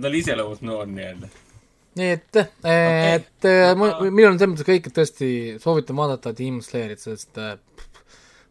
ta 0.00 0.08
oli 0.08 0.22
iseloomult 0.24 0.64
noor 0.66 0.88
nii-öelda. 0.90 1.28
nii 1.96 2.14
et, 2.14 2.40
et 2.72 3.50
äh, 3.50 3.74
mu- 3.78 3.92
minul 4.08 4.32
on 4.32 4.40
selles 4.40 4.54
mõttes 4.54 4.68
kõik, 4.68 4.88
et 4.88 4.96
tõesti 4.96 5.28
soovitan 5.62 5.96
vaadata 5.96 6.34
Demon 6.36 6.64
Slayerit, 6.64 7.00
sest 7.04 7.40
äh, 7.40 7.54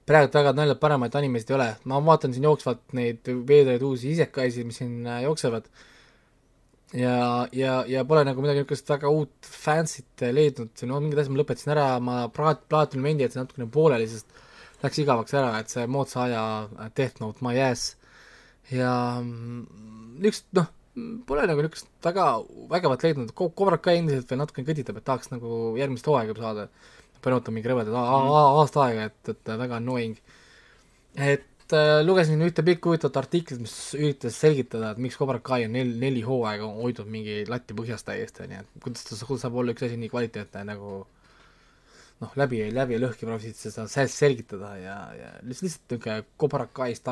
praegu 0.06 0.32
väga 0.34 0.54
naljalt 0.58 0.82
paremaid 0.82 1.18
animesid 1.18 1.52
ei 1.52 1.58
ole, 1.60 1.68
ma 1.90 2.00
vaatan 2.06 2.34
siin 2.34 2.46
jooksvalt 2.46 2.82
neid 2.98 3.26
veidraid 3.50 3.84
uusi 3.86 4.14
isekaisid, 4.14 4.70
mis 4.70 4.82
siin 4.82 5.02
äh, 5.06 5.24
jooksevad 5.26 5.70
ja, 6.94 7.48
ja, 7.52 7.74
ja 7.90 8.06
pole 8.06 8.24
nagu 8.28 8.44
midagi 8.44 8.62
niisugust 8.62 8.90
väga 8.90 9.10
uut 9.14 9.50
fancy't 9.50 10.26
leidnud, 10.36 10.72
no 10.90 11.02
mingid 11.02 11.22
asjad 11.22 11.34
ma 11.34 11.42
lõpetasin 11.42 11.74
ära, 11.76 11.88
ma 12.04 12.18
praat-, 12.34 12.66
Platinum 12.70 13.10
Endi 13.10 13.26
jätsin 13.26 13.44
natukene 13.44 13.70
pooleli, 13.72 14.08
sest 14.12 14.30
läks 14.84 15.02
igavaks 15.02 15.36
ära, 15.38 15.56
et 15.60 15.74
see 15.74 15.86
moodsa 15.90 16.26
aja 16.28 16.44
äh, 16.68 16.92
Death 16.98 17.22
Note 17.24 17.46
my 17.46 17.56
ass 17.66 17.96
ja 18.72 18.92
mm, 19.22 20.20
niisugust 20.22 20.50
noh, 20.58 20.70
pole 21.28 21.48
nagu 21.50 21.66
niisugust 21.66 21.90
väga 22.06 22.28
vägevat 22.72 23.08
leidnud, 23.08 23.34
Cobra 23.36 23.80
Kai 23.82 24.00
endiselt 24.02 24.30
veel 24.32 24.44
natukene 24.44 24.70
kõditab, 24.70 25.00
et 25.00 25.08
tahaks 25.08 25.34
nagu 25.34 25.74
järgmist 25.80 26.08
hooaega 26.10 26.38
saada. 26.40 26.70
pean 27.26 27.34
ootama 27.34 27.56
mingi 27.58 27.70
rõvedat 27.72 27.96
aasta 27.98 28.84
aega, 28.84 29.06
et, 29.10 29.30
et 29.34 29.52
väga 29.58 29.80
annoying. 29.80 30.18
et 31.16 31.48
lugesin 32.06 32.42
ühte 32.46 32.62
pikka 32.66 32.92
huvitavat 32.92 33.18
artiklit, 33.24 33.62
mis 33.64 33.76
üritas 33.98 34.38
selgitada, 34.38 34.92
et 34.92 35.02
miks 35.02 35.18
Cobra 35.18 35.40
Kai 35.40 35.66
on 35.66 35.74
nel-, 35.74 35.96
neli 36.02 36.22
hooaega 36.26 36.68
hoidnud 36.78 37.10
mingi 37.10 37.40
lati 37.50 37.74
põhjas 37.78 38.06
täiesti, 38.06 38.44
onju, 38.46 38.62
et 38.62 38.84
kuidas 38.84 39.08
ta, 39.08 39.18
saab 39.18 39.58
olla 39.62 39.74
üks 39.74 39.88
asi 39.88 39.98
nii 39.98 40.12
kvaliteetne 40.14 40.66
nagu 40.70 40.92
noh, 42.22 42.36
läbi, 42.40 42.62
läbi 42.74 42.96
ja 42.96 43.02
lõhki 43.02 43.28
proovisid 43.28 43.58
seda 43.60 43.88
sel- 43.92 44.12
selgitada 44.12 44.76
ja, 44.80 44.98
ja 45.18 45.32
lihtsalt, 45.42 45.66
lihtsalt 45.66 45.96
niisugune 45.96 46.20
Cobra 46.42 46.68
Kai'st, 46.80 47.10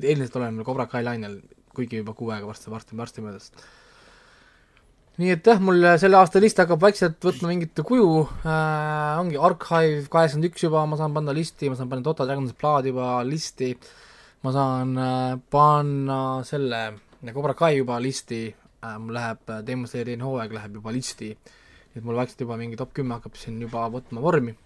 endiselt 0.00 0.36
oleme 0.40 0.66
Cobra 0.66 0.86
Kai 0.90 1.02
lainel, 1.06 1.40
kuigi 1.74 2.02
juba 2.02 2.14
kuu 2.18 2.30
aega 2.34 2.46
varsti, 2.50 2.70
varsti, 2.70 2.96
varsti 2.98 3.24
möödas. 3.24 3.50
Nii 5.20 5.30
et 5.30 5.46
jah, 5.46 5.60
mul 5.62 5.84
selle 6.00 6.18
aasta 6.18 6.40
list 6.42 6.58
hakkab 6.58 6.80
vaikselt 6.82 7.22
võtma 7.22 7.52
mingit 7.52 7.78
kuju. 7.86 8.08
Äh,, 8.42 9.20
ongi 9.20 9.38
Archive 9.38 10.08
kaheksakümmend 10.10 10.50
üks 10.50 10.64
juba, 10.66 10.82
ma 10.90 10.98
saan 10.98 11.14
panna 11.14 11.34
listi, 11.36 11.70
ma 11.70 11.78
saan 11.78 11.90
panna 11.92 12.06
Dota 12.06 12.26
Dragon's 12.26 12.56
Blood 12.58 12.90
juba 12.90 13.12
listi, 13.28 13.70
ma 14.42 14.54
saan 14.54 14.98
äh, 14.98 15.36
panna 15.54 16.20
selle 16.48 16.82
Cobra 17.30 17.54
Kai 17.58 17.76
juba 17.78 18.00
listi. 18.02 18.42
Äh,, 18.82 18.98
mul 18.98 19.14
läheb 19.14 19.54
äh, 19.54 19.62
Demon 19.66 19.90
Slayer 19.90 20.10
hooaeg 20.26 20.58
läheb 20.58 20.80
juba 20.80 20.94
listi, 20.94 21.30
nii 21.30 22.02
et 22.02 22.04
mul 22.04 22.18
vaikselt 22.18 22.42
juba 22.44 22.58
mingi 22.60 22.80
top 22.80 22.92
kümme 22.96 23.14
hakkab 23.18 23.38
siin 23.38 23.62
juba 23.62 23.86
võtma 23.94 24.22
vormi 24.24 24.56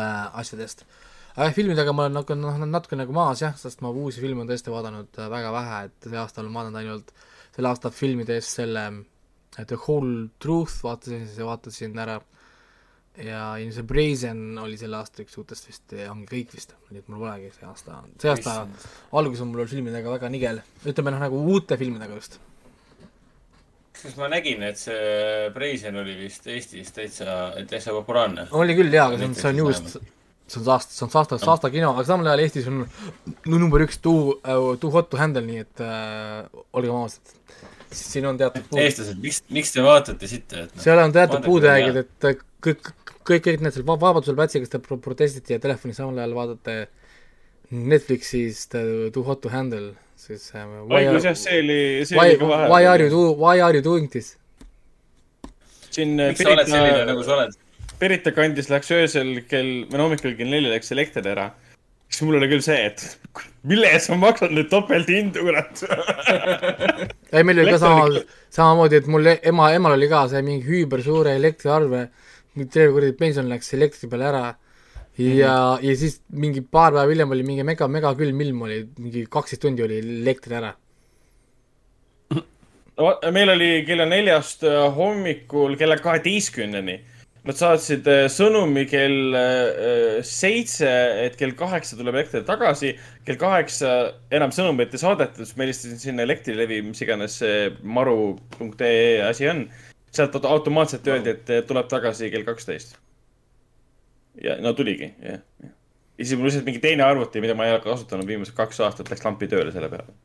äh, 0.00 0.40
asjadest. 0.40 0.86
aga 1.34 1.50
jah, 1.50 1.54
filmidega 1.54 1.92
ma 1.92 2.06
olen 2.06 2.16
natuke, 2.16 2.38
noh, 2.38 2.56
natuke 2.66 2.96
nagu 2.98 3.14
maas 3.14 3.42
jah, 3.42 3.54
sest 3.58 3.84
ma 3.84 3.92
uusi 3.92 4.22
filme 4.22 4.42
olen 4.42 4.50
tõesti 4.54 4.72
vaadanud 4.72 5.20
äh, 5.20 5.30
väga 5.30 5.52
vähe, 5.54 5.84
et 5.90 6.08
see 6.08 6.18
aasta 6.18 6.42
olen 6.42 6.56
vaadanud 6.56 6.80
ainult 6.82 7.14
selle 7.54 7.70
aasta 7.70 7.90
filmidest 7.94 8.58
selle 8.58 8.84
äh, 9.58 9.66
The 9.66 9.78
Whole 9.86 10.28
Truth 10.42 10.82
vaatasin, 10.84 11.26
vaatasin 11.46 11.98
ära. 11.98 12.20
Ja 13.14 13.52
see 13.70 13.84
Brazen 13.86 14.56
oli 14.58 14.74
selle 14.74 14.98
aasta 14.98 15.22
üks 15.22 15.36
uutest 15.38 15.68
vist 15.68 15.92
ja 15.94 16.08
ongi 16.10 16.26
kõik 16.26 16.56
vist, 16.56 16.72
nii 16.90 16.98
et 16.98 17.10
mul 17.12 17.20
polegi 17.22 17.52
see 17.54 17.68
aasta, 17.68 18.00
see 18.18 18.32
aasta 18.32 18.54
algus 19.14 19.42
on 19.44 19.52
mul 19.52 19.68
filmidega 19.70 20.10
väga 20.16 20.30
nigel, 20.34 20.58
ütleme 20.82 21.12
noh, 21.14 21.22
nagu 21.22 21.44
uute 21.52 21.78
filmidega 21.78 22.18
just. 22.18 22.40
kas 24.00 24.16
ma 24.18 24.26
nägin, 24.32 24.66
et 24.66 24.82
see 24.82 25.46
Preisen 25.54 26.00
oli 26.02 26.16
vist 26.24 26.50
Eestis 26.50 26.90
täitsa, 26.96 27.52
täitsa 27.70 27.94
populaarne? 27.94 28.48
oli 28.50 28.74
küll 28.74 28.90
jaa, 28.90 29.06
aga 29.12 29.22
see 29.22 29.30
on, 29.30 29.38
see 29.38 29.52
on 29.52 29.62
just, 29.62 29.94
see 30.50 30.58
on 30.64 30.66
saast-, 30.72 30.98
see 30.98 31.06
on 31.06 31.14
saasta, 31.14 31.38
saasta 31.38 31.70
kino, 31.70 31.94
aga 31.94 32.08
samal 32.10 32.32
ajal 32.32 32.42
Eestis 32.48 32.66
on 32.72 32.82
number 33.46 33.86
üks 33.86 34.02
too 34.02 34.40
uh,, 34.42 34.74
too 34.82 34.90
hot 34.90 35.14
to 35.14 35.22
handle, 35.22 35.46
nii 35.46 35.62
et 35.62 35.86
äh, 35.86 36.50
olgem 36.74 36.98
ausad, 36.98 37.38
siin 37.96 38.26
on 38.30 38.38
teatud 38.40 38.64
puud- 38.70 38.80
eestlased, 38.82 39.18
miks, 39.22 39.42
miks 39.54 39.72
te 39.74 39.82
vaatate 39.84 40.28
sitta, 40.30 40.64
et 40.66 40.74
noh, 40.76 40.82
seal 40.82 40.98
on 41.02 41.12
teatud 41.14 41.44
puudujäägid, 41.46 41.96
et 42.02 42.28
kõik, 42.64 42.92
kõik, 43.24 43.42
kõik 43.48 43.64
need 43.64 43.72
seal 43.76 43.86
va- 43.88 43.98
Vabadusel 44.02 44.36
platsil, 44.38 44.62
kes 44.64 44.72
te 44.74 44.78
pro- 44.84 44.98
protestite 45.04 45.54
ja 45.56 45.62
telefonis 45.62 45.96
samal 46.00 46.18
ajal 46.22 46.34
vaatate 46.38 46.76
Netflixis 47.74 48.66
the 48.70 49.10
Too 49.14 49.22
hot 49.26 49.40
to 49.42 49.48
handle, 49.50 49.94
siis 50.20 50.50
why 50.54 51.04
õigus 51.06 51.24
jah, 51.24 51.32
are- 51.32 51.40
see 51.40 51.58
oli, 51.62 51.78
see 52.06 52.16
why 52.18 52.28
oli 52.34 52.38
ka, 52.38 52.48
vahe. 52.52 52.68
why 52.70 52.86
are 52.86 53.02
you 53.04 53.10
do, 53.10 53.22
why 53.40 53.60
are 53.60 53.74
you 53.74 53.82
doing 53.82 54.08
this? 54.12 54.36
siin 55.94 56.16
miks 56.18 56.42
sa 56.42 56.50
oled 56.50 56.66
selline, 56.70 57.04
nagu 57.10 57.22
sa 57.26 57.36
oled? 57.38 57.56
Pirita 58.00 58.32
kandis 58.34 58.66
läks 58.72 58.90
öösel 58.90 59.28
kell, 59.48 59.84
või 59.86 59.98
no 60.00 60.08
hommikul 60.08 60.34
kell 60.38 60.50
neli 60.50 60.70
läks 60.72 60.90
elekter 60.92 61.26
ära. 61.30 61.50
siis 62.10 62.22
mul 62.26 62.36
oli 62.40 62.48
küll 62.50 62.62
see, 62.66 62.78
et 62.90 63.04
mille 63.64 63.90
eest 63.96 64.10
ma 64.12 64.20
maksan 64.26 64.52
nüüd 64.56 64.68
topelthindu, 64.72 65.44
kurat. 65.46 65.84
ei, 67.32 67.42
meil 67.42 67.62
oli 67.62 67.72
ka 67.74 67.80
sama 67.82 68.08
samamoodi, 68.52 69.00
et 69.00 69.08
mul 69.10 69.30
ema, 69.34 69.70
emal 69.76 69.96
oli 69.96 70.10
ka 70.10 70.26
see 70.32 70.44
mingi 70.46 70.68
hüübersuure 70.68 71.36
elektriarve, 71.38 72.06
terve 72.66 72.92
kuradi 72.92 73.16
pension 73.18 73.48
läks 73.50 73.72
elektri 73.76 74.10
peale 74.12 74.30
ära 74.30 74.44
ja, 75.18 75.78
ja 75.82 75.96
siis 75.96 76.20
mingi 76.34 76.62
paar 76.62 76.92
päeva 76.94 77.10
hiljem 77.10 77.34
oli 77.34 77.46
mingi 77.46 77.66
mega, 77.66 77.88
mega 77.88 78.14
külm 78.18 78.40
ilm 78.42 78.62
oli, 78.66 78.80
mingi 78.98 79.26
kaksteist 79.30 79.62
tundi 79.62 79.84
oli 79.84 80.00
elekter 80.02 80.58
ära. 80.60 80.72
meil 83.32 83.50
oli 83.50 83.84
kella 83.86 84.06
neljast 84.06 84.64
äh, 84.64 84.84
hommikul 84.96 85.76
kella 85.76 85.98
kaheteistkümneni. 85.98 87.00
Nad 87.44 87.58
saatsid 87.60 88.06
äh, 88.08 88.22
sõnumi 88.32 88.86
kell 88.88 89.36
äh, 89.36 90.20
seitse, 90.24 90.88
et 91.26 91.34
kell 91.36 91.52
kaheksa 91.58 91.98
tuleb 91.98 92.16
elekter 92.16 92.44
tagasi. 92.48 92.94
kell 93.26 93.36
kaheksa 93.40 93.90
enam 94.32 94.52
sõnumit 94.54 94.94
ei 94.96 95.02
saadetud, 95.02 95.44
siis 95.44 95.58
ma 95.58 95.66
helistasin 95.66 96.00
sinna 96.00 96.24
Elektrilevi, 96.24 96.80
mis 96.86 97.04
iganes 97.04 97.36
see 97.42 97.66
maru.ee 97.82 99.20
asi 99.28 99.50
on. 99.52 99.66
sealt 100.14 100.36
auto- 100.38 100.48
automaatselt 100.48 101.06
öeldi, 101.10 101.34
et 101.36 101.52
äh, 101.52 101.60
tuleb 101.68 101.90
tagasi 101.92 102.30
kell 102.32 102.48
kaksteist. 102.48 102.96
ja 104.40 104.56
no 104.64 104.72
tuligi, 104.72 105.12
jah. 105.20 105.44
ja 105.60 106.24
siis 106.24 106.38
mul 106.38 106.48
lihtsalt 106.48 106.64
mingi 106.64 106.80
teine 106.80 107.04
arvuti, 107.04 107.44
mida 107.44 107.54
ma 107.54 107.68
ei 107.68 107.76
ole 107.76 107.84
kasutanud 107.84 108.26
viimased 108.26 108.56
kaks 108.56 108.80
aastat, 108.80 109.12
läks 109.12 109.24
lampi 109.26 109.50
tööle 109.52 109.74
selle 109.74 109.92
peale. 109.92 110.16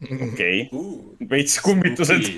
okei 0.28 0.68
okay., 0.68 1.28
veits 1.32 1.56
kummitused. 1.64 2.28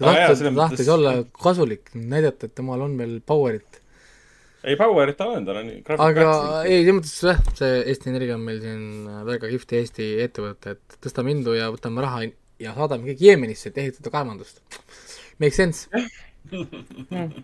Ta 0.00 0.08
tahtis, 0.08 0.42
ta 0.46 0.54
tahtis 0.56 0.90
olla 0.96 1.14
kasulik, 1.36 1.92
näidata, 1.94 2.48
et 2.48 2.56
temal 2.56 2.82
on 2.86 2.96
veel 2.98 3.18
power'it. 3.26 3.80
ei, 4.64 4.76
Powerit 4.80 5.16
ta 5.20 5.28
on, 5.36 5.46
tal 5.46 5.60
on. 5.62 5.70
aga 6.08 6.26
ei, 6.64 6.82
selles 6.82 6.96
mõttes 6.98 7.14
jah, 7.28 7.40
see 7.60 7.80
Eesti 7.92 8.10
Energia 8.12 8.36
on 8.36 8.44
meil 8.48 8.60
siin 8.64 8.82
väga 9.28 9.52
kihvt 9.52 9.76
Eesti 9.80 10.10
ettevõte, 10.26 10.76
et 10.76 10.98
tõstame 11.04 11.32
hindu 11.34 11.54
ja 11.56 11.70
võtame 11.72 12.04
raha 12.04 12.26
ja 12.60 12.74
saadame 12.76 13.12
kõik 13.12 13.22
Jeemenisse, 13.24 13.70
et 13.70 13.78
ehitada 13.80 14.12
kaevandust. 14.12 14.60
Make 15.40 15.56
sense. 15.56 15.88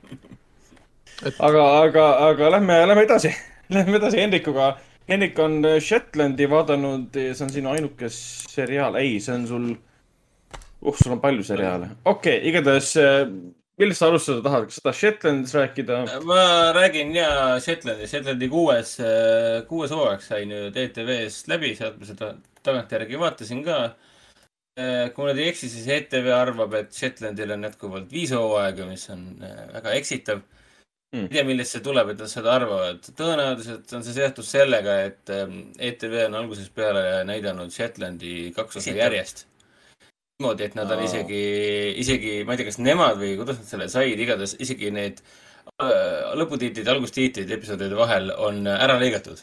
aga, 1.49 1.63
aga, 1.85 2.05
aga 2.29 2.51
lähme, 2.57 2.77
lähme 2.91 3.07
edasi, 3.07 3.33
lähme 3.77 3.97
edasi 4.01 4.21
Hendrikuga. 4.21 4.75
Hendrik 5.07 5.39
on 5.39 5.61
Shetlandi 5.81 6.49
vaadanud, 6.51 7.15
see 7.15 7.45
on 7.45 7.53
sinu 7.55 7.71
ainuke 7.71 8.09
seriaal, 8.11 8.99
ei, 8.99 9.21
see 9.23 9.37
on 9.37 9.45
sul, 9.47 9.69
uh, 10.83 10.97
sul 10.97 11.17
on 11.17 11.23
palju 11.23 11.45
seriaale. 11.47 11.93
okei 12.05 12.39
okay,, 12.39 12.49
igatahes, 12.51 12.91
millest 13.81 14.03
sa 14.03 14.11
alustada 14.11 14.43
tahad, 14.45 14.67
kas 14.69 14.79
sa 14.79 14.87
tahad 14.89 15.01
Shetlandist 15.01 15.59
rääkida? 15.59 16.01
ma 16.25 16.43
räägin 16.77 17.15
ja 17.17 17.31
Shetlandi, 17.61 18.09
Shetlandi 18.11 18.51
kuues, 18.53 18.97
kuues 19.69 19.95
hooaeg 19.95 20.25
sai 20.25 20.45
nüüd 20.51 20.77
ETV-st 20.87 21.53
läbi, 21.53 21.75
sealt 21.79 21.99
ma 22.01 22.11
seda 22.11 22.35
tagantjärgi 22.67 23.21
vaatasin 23.21 23.63
ka. 23.67 23.81
kui 24.77 25.25
ma 25.25 25.31
nüüd 25.31 25.41
ei 25.41 25.49
eksi, 25.53 25.71
siis 25.73 25.89
ETV 25.89 26.29
arvab, 26.37 26.75
et 26.77 26.93
Shetlandil 26.93 27.55
on 27.55 27.65
jätkuvalt 27.65 28.13
viis 28.13 28.35
hooaega, 28.37 28.85
mis 28.91 29.07
on 29.15 29.23
äh, 29.41 29.63
väga 29.73 29.95
eksitav 29.97 30.43
mm.. 31.17 31.27
ei 31.27 31.33
tea, 31.33 31.45
millest 31.49 31.77
see 31.77 31.85
tuleb, 31.85 32.13
et 32.13 32.23
nad 32.23 32.33
seda 32.33 32.55
arvavad. 32.59 33.11
tõenäoliselt 33.19 33.95
on 33.97 34.05
see 34.07 34.17
seotud 34.17 34.47
sellega, 34.47 34.99
et 35.11 35.33
ähm, 35.35 35.59
ETV 35.91 36.19
on 36.27 36.41
algusest 36.43 36.75
peale 36.77 37.07
näidanud 37.29 37.73
Shetlandi 37.75 38.53
kaks 38.57 38.83
osa 38.83 38.97
järjest. 38.97 39.47
niimoodi, 40.37 40.67
et 40.69 40.75
nad 40.77 40.91
on 40.93 41.01
isegi, 41.01 41.43
isegi, 42.03 42.33
ma 42.45 42.53
ei 42.53 42.61
tea, 42.61 42.69
kas 42.69 42.79
nemad 42.83 43.17
või 43.21 43.35
kuidas 43.39 43.61
nad 43.61 43.69
selle 43.71 43.87
said, 43.89 44.21
igatahes 44.21 44.57
isegi 44.61 44.91
need 44.93 45.23
äh, 45.81 46.35
lõputiitlid, 46.37 46.89
algustiitlid 46.93 47.53
episoodide 47.57 47.97
vahel 47.97 48.33
on 48.37 48.67
ära 48.69 48.99
lõigatud. 49.01 49.41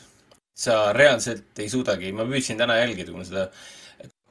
sa 0.53 0.91
reaalselt 0.93 1.57
ei 1.57 1.69
suudagi, 1.69 2.11
ma 2.13 2.27
püüdsin 2.29 2.59
täna 2.59 2.75
jälgida, 2.77 3.09
kui 3.09 3.17
ma 3.17 3.25
seda 3.25 3.47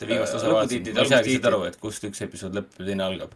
viimast 0.07 0.37
osa 0.39 0.53
vaatasin, 0.53 0.85
lõputiitlid, 0.85 0.95
ma 0.95 1.03
ei 1.03 1.11
saagi 1.11 1.35
seda 1.35 1.51
aru, 1.51 1.65
et 1.67 1.81
kust 1.83 2.07
üks 2.07 2.23
episood 2.29 2.55
lõpeb 2.55 2.79
ja 2.79 2.87
teine 2.93 3.09
algab. 3.09 3.35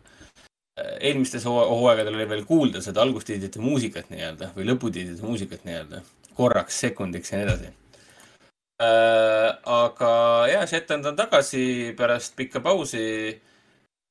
eelmistes 1.01 1.45
hoo- 1.49 1.67
hooaegadel 1.67 2.15
oli 2.15 2.29
veel 2.31 2.45
kuulda 2.47 2.83
seda 2.85 3.03
algustiitlite 3.03 3.59
muusikat 3.59 4.11
nii-öelda 4.13 4.53
või 4.55 4.69
lõputiitlite 4.71 5.27
muusikat 5.27 5.67
nii-öelda, 5.67 6.03
korraks, 6.39 6.79
sekundiks 6.85 7.33
ja 7.33 7.41
nii 7.41 7.49
edasi. 7.49 7.73
Aga 8.77 10.13
jaa, 10.51 10.67
Shetland 10.67 11.07
on 11.07 11.17
tagasi 11.17 11.95
pärast 11.97 12.37
pikka 12.37 12.61
pausi. 12.61 13.41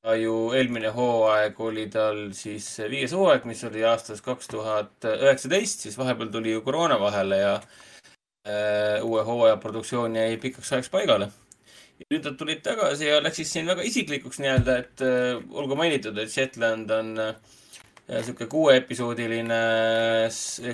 ju 0.06 0.52
eelmine 0.54 0.92
hooaeg 0.94 1.60
oli 1.60 1.88
tal 1.90 2.32
siis 2.34 2.68
viies 2.90 3.14
hooaeg, 3.14 3.46
mis 3.50 3.64
oli 3.66 3.82
aastast 3.84 4.22
kaks 4.26 4.48
tuhat 4.48 5.08
üheksateist, 5.10 5.80
siis 5.82 5.98
vahepeal 5.98 6.30
tuli 6.30 6.52
ju 6.52 6.62
koroona 6.62 7.00
vahele 7.02 7.38
ja 7.38 7.56
äh, 7.56 9.02
uue 9.02 9.24
hooaja 9.26 9.58
produktsioon 9.58 10.16
jäi 10.16 10.38
pikaks 10.38 10.74
ajaks 10.74 10.90
paigale. 10.90 11.32
ja 12.00 12.06
nüüd 12.12 12.26
nad 12.26 12.38
tulid 12.38 12.62
tagasi 12.62 13.08
ja 13.08 13.18
läksid 13.24 13.50
siin 13.50 13.66
väga 13.66 13.82
isiklikuks 13.82 14.40
nii-öelda, 14.44 14.78
et 14.78 15.02
äh, 15.02 15.42
olgu 15.50 15.76
mainitud, 15.76 16.18
et 16.22 16.30
Shetland 16.30 16.90
on 16.92 17.18
äh, 17.20 17.34
sihuke 18.22 18.46
kuueepisoodiline 18.46 19.60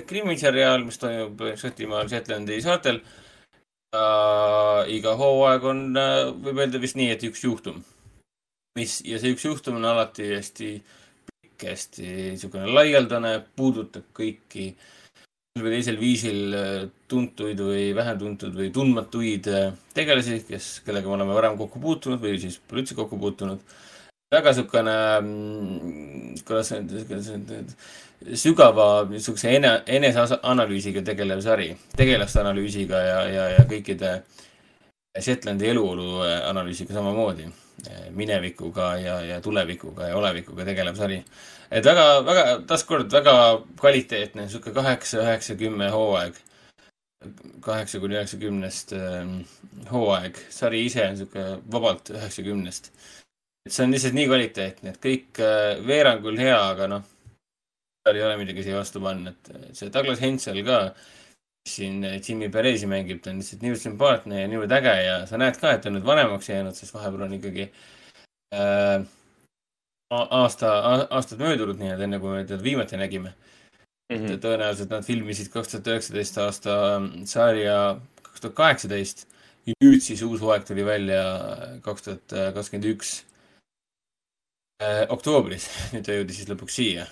krimiseriaal, 0.06 0.84
mis 0.84 1.00
toimub 1.00 1.40
Šotimaal 1.56 2.10
Shetlandi 2.12 2.60
saartel. 2.60 3.00
Iga 3.92 5.12
hooaeg 5.20 5.64
on, 5.68 5.82
võib 6.44 6.62
öelda 6.62 6.80
vist 6.80 6.96
nii, 6.96 7.10
et 7.12 7.24
üks 7.28 7.44
juhtum. 7.44 7.82
mis, 8.78 9.02
ja 9.04 9.18
see 9.20 9.34
üks 9.34 9.44
juhtum 9.44 9.76
on 9.76 9.84
alati 9.84 10.30
hästi 10.32 10.70
pikk, 11.28 11.66
hästi 11.68 12.06
niisugune 12.32 12.72
laialdane, 12.72 13.34
puudutab 13.56 14.06
kõiki 14.16 14.70
või 15.60 15.74
teisel 15.74 15.98
viisil 16.00 16.54
äh, 16.56 16.84
tuntuid 17.08 17.60
või 17.60 17.90
vähem 17.96 18.18
tuntud 18.18 18.54
või 18.56 18.70
tundmatuid 18.72 19.48
äh, 19.52 19.74
tegelasi, 19.92 20.40
kes, 20.48 20.78
kellega 20.86 21.10
me 21.10 21.18
oleme 21.18 21.36
varem 21.36 21.58
kokku 21.60 21.82
puutunud 21.82 22.22
või 22.22 22.38
siis 22.40 22.56
pole 22.56 22.80
üldse 22.80 22.96
kokku 22.96 23.18
puutunud. 23.20 23.60
väga 24.32 24.54
niisugune, 24.54 24.96
kuidas 26.48 26.72
see 26.72 26.80
nüüd, 26.80 27.76
sügava 28.34 29.04
niisuguse 29.10 29.54
ene, 29.56 29.72
eneseanalüüsiga 29.86 31.02
tegelev 31.04 31.40
sari, 31.44 31.72
tegelaste 31.96 32.40
analüüsiga 32.40 33.00
ja, 33.02 33.18
ja, 33.28 33.48
ja 33.56 33.66
kõikide 33.68 34.20
Shetlandi 35.20 35.68
eluolu 35.68 36.22
äh, 36.24 36.38
analüüsiga 36.48 36.94
samamoodi. 36.94 37.50
minevikuga 38.14 38.96
ja, 38.96 39.14
ja 39.24 39.40
tulevikuga 39.40 40.06
ja 40.08 40.16
olevikuga 40.16 40.64
tegelev 40.64 40.94
sari. 40.96 41.24
et 41.70 41.84
väga, 41.84 42.04
väga, 42.24 42.44
taaskord 42.66 43.12
väga 43.12 43.62
kvaliteetne, 43.80 44.42
niisugune 44.42 44.74
kaheksa, 44.74 45.18
üheksa, 45.18 45.54
kümme 45.54 45.88
hooaeg. 45.90 46.34
kaheksa 47.60 48.00
kuni 48.00 48.14
üheksakümnest 48.14 48.92
ähm, 48.92 49.40
hooaeg, 49.90 50.38
sari 50.50 50.84
ise 50.86 51.06
on 51.06 51.16
niisugune 51.16 51.58
vabalt 51.72 52.10
üheksakümnest. 52.10 52.92
et 53.66 53.72
see 53.72 53.84
on 53.84 53.92
lihtsalt 53.92 54.14
nii 54.14 54.26
kvaliteetne, 54.26 54.90
et 54.90 55.02
kõik 55.08 55.42
äh, 55.42 55.86
veerand 55.86 56.22
küll 56.22 56.38
hea, 56.38 56.60
aga 56.70 56.88
noh, 56.94 57.11
seal 58.02 58.18
ei 58.18 58.24
ole 58.26 58.36
midagi 58.40 58.64
siia 58.66 58.78
vastu 58.80 59.00
panna, 59.02 59.32
et 59.32 59.76
see 59.78 59.90
Douglas 59.94 60.22
Hensel 60.24 60.58
ka, 60.66 60.82
kes 61.62 61.76
siin 61.78 62.02
Jimmy 62.18 62.50
Perezi 62.50 62.88
mängib, 62.90 63.22
ta 63.22 63.30
on 63.30 63.38
lihtsalt 63.38 63.62
niivõrd 63.62 63.82
sümpaatne 63.84 64.42
ja 64.42 64.50
niivõrd 64.50 64.74
äge 64.78 64.94
ja 65.06 65.16
sa 65.30 65.38
näed 65.38 65.58
ka, 65.60 65.76
et 65.76 65.84
ta 65.84 65.90
on 65.90 65.98
nüüd 65.98 66.06
vanemaks 66.08 66.50
jäänud, 66.50 66.78
sest 66.78 66.94
vahepeal 66.96 67.28
on 67.28 67.36
ikkagi 67.38 67.68
äh, 68.58 69.04
aasta, 70.12 70.72
aastad 71.10 71.40
möödunud 71.40 71.78
nii-öelda, 71.78 72.08
enne 72.08 72.20
kui 72.22 72.34
me 72.34 72.44
teda 72.44 72.62
viimati 72.64 72.98
nägime 73.00 73.32
mm. 73.32 74.16
-hmm. 74.16 74.40
tõenäoliselt 74.44 74.90
nad 74.90 75.06
filmisid 75.06 75.52
kaks 75.54 75.72
tuhat 75.72 75.92
üheksateist 75.94 76.38
aasta 76.42 76.74
sarja 77.24 77.78
kaks 78.22 78.40
tuhat 78.40 78.56
kaheksateist 78.58 79.26
ja 79.66 79.78
nüüd 79.84 80.02
siis 80.02 80.22
uus 80.22 80.40
hooaeg 80.42 80.66
tuli 80.66 80.84
välja 80.84 81.22
kaks 81.82 82.02
tuhat 82.02 82.38
kakskümmend 82.54 82.90
üks 82.92 83.22
äh, 84.82 85.06
oktoobris, 85.08 85.70
nüüd 85.94 86.06
ta 86.06 86.18
jõudis 86.18 86.42
siis 86.42 86.50
lõpuks 86.50 86.80
siia. 86.82 87.06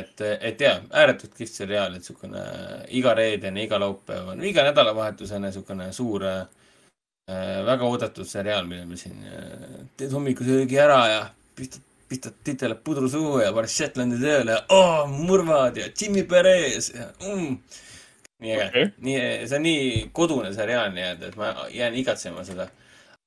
et, 0.00 0.20
et 0.40 0.60
jaa, 0.60 0.80
ääretult 1.02 1.34
kihvt 1.36 1.54
seriaal, 1.60 1.94
et 1.94 2.02
niisugune 2.02 2.42
iga 2.98 3.14
reedene, 3.18 3.64
iga 3.66 3.78
laupäev 3.82 4.32
on, 4.34 4.42
iga 4.44 4.64
nädalavahetusene 4.68 5.48
niisugune 5.48 5.88
suur 5.92 6.26
äh,, 6.28 6.42
väga 7.66 7.88
oodatud 7.88 8.28
seriaal, 8.28 8.66
mille 8.68 8.84
me 8.88 8.98
siin 9.00 9.22
äh, 9.28 9.80
teed 9.96 10.12
hommikusöögi 10.14 10.78
ära 10.82 11.00
ja 11.10 11.22
pistad, 11.56 11.84
pistad 12.08 12.36
titele 12.44 12.74
pudru 12.74 13.08
suhu 13.08 13.40
ja 13.40 13.52
paned 13.56 13.72
Shetlandi 13.72 14.20
tööle 14.20 14.58
ja 14.58 14.60
oo, 14.74 15.06
murvad 15.08 15.80
ja 15.80 15.88
Jimmy 15.88 16.26
Perez 16.28 16.92
ja 16.94 17.08
mm.. 17.24 17.56
nii 18.42 18.54
äge 18.58 18.68
okay., 18.68 18.92
nii, 19.06 19.18
see 19.46 19.58
on 19.58 19.66
nii 19.68 19.90
kodune 20.12 20.52
seriaal 20.54 20.92
nii-öelda, 20.94 21.32
et 21.32 21.40
ma 21.40 21.52
jään 21.72 21.98
igatsema 22.02 22.44
seda. 22.44 22.68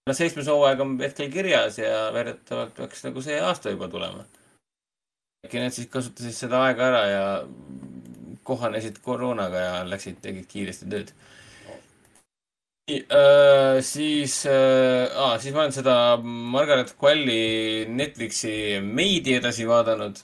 no 0.06 0.14
seitsmes 0.14 0.48
hooaeg 0.52 0.82
on 0.86 0.98
hetkel 1.02 1.32
kirjas 1.34 1.80
ja 1.82 2.10
väidetavalt 2.14 2.76
peaks 2.78 3.06
nagu 3.08 3.24
see 3.26 3.40
aasta 3.42 3.74
juba 3.74 3.90
tulema 3.90 4.26
nad 5.54 5.76
siis 5.76 5.90
kasutasid 5.92 6.36
seda 6.36 6.64
aega 6.66 6.90
ära 6.90 7.04
ja 7.10 7.24
kohanesid 8.46 9.00
koroonaga 9.06 9.64
ja 9.64 9.80
läksid, 9.88 10.20
tegid 10.22 10.46
kiiresti 10.50 10.90
tööd. 10.92 11.16
Äh, 12.86 13.80
siis 13.82 14.44
äh,, 14.46 15.10
ah, 15.18 15.40
siis 15.42 15.56
ma 15.56 15.64
olen 15.64 15.74
seda 15.74 15.96
Margaret 16.22 16.92
Qualley 17.02 17.88
Netflixi 17.90 18.78
Maidi 18.86 19.34
edasi 19.40 19.66
vaadanud 19.66 20.22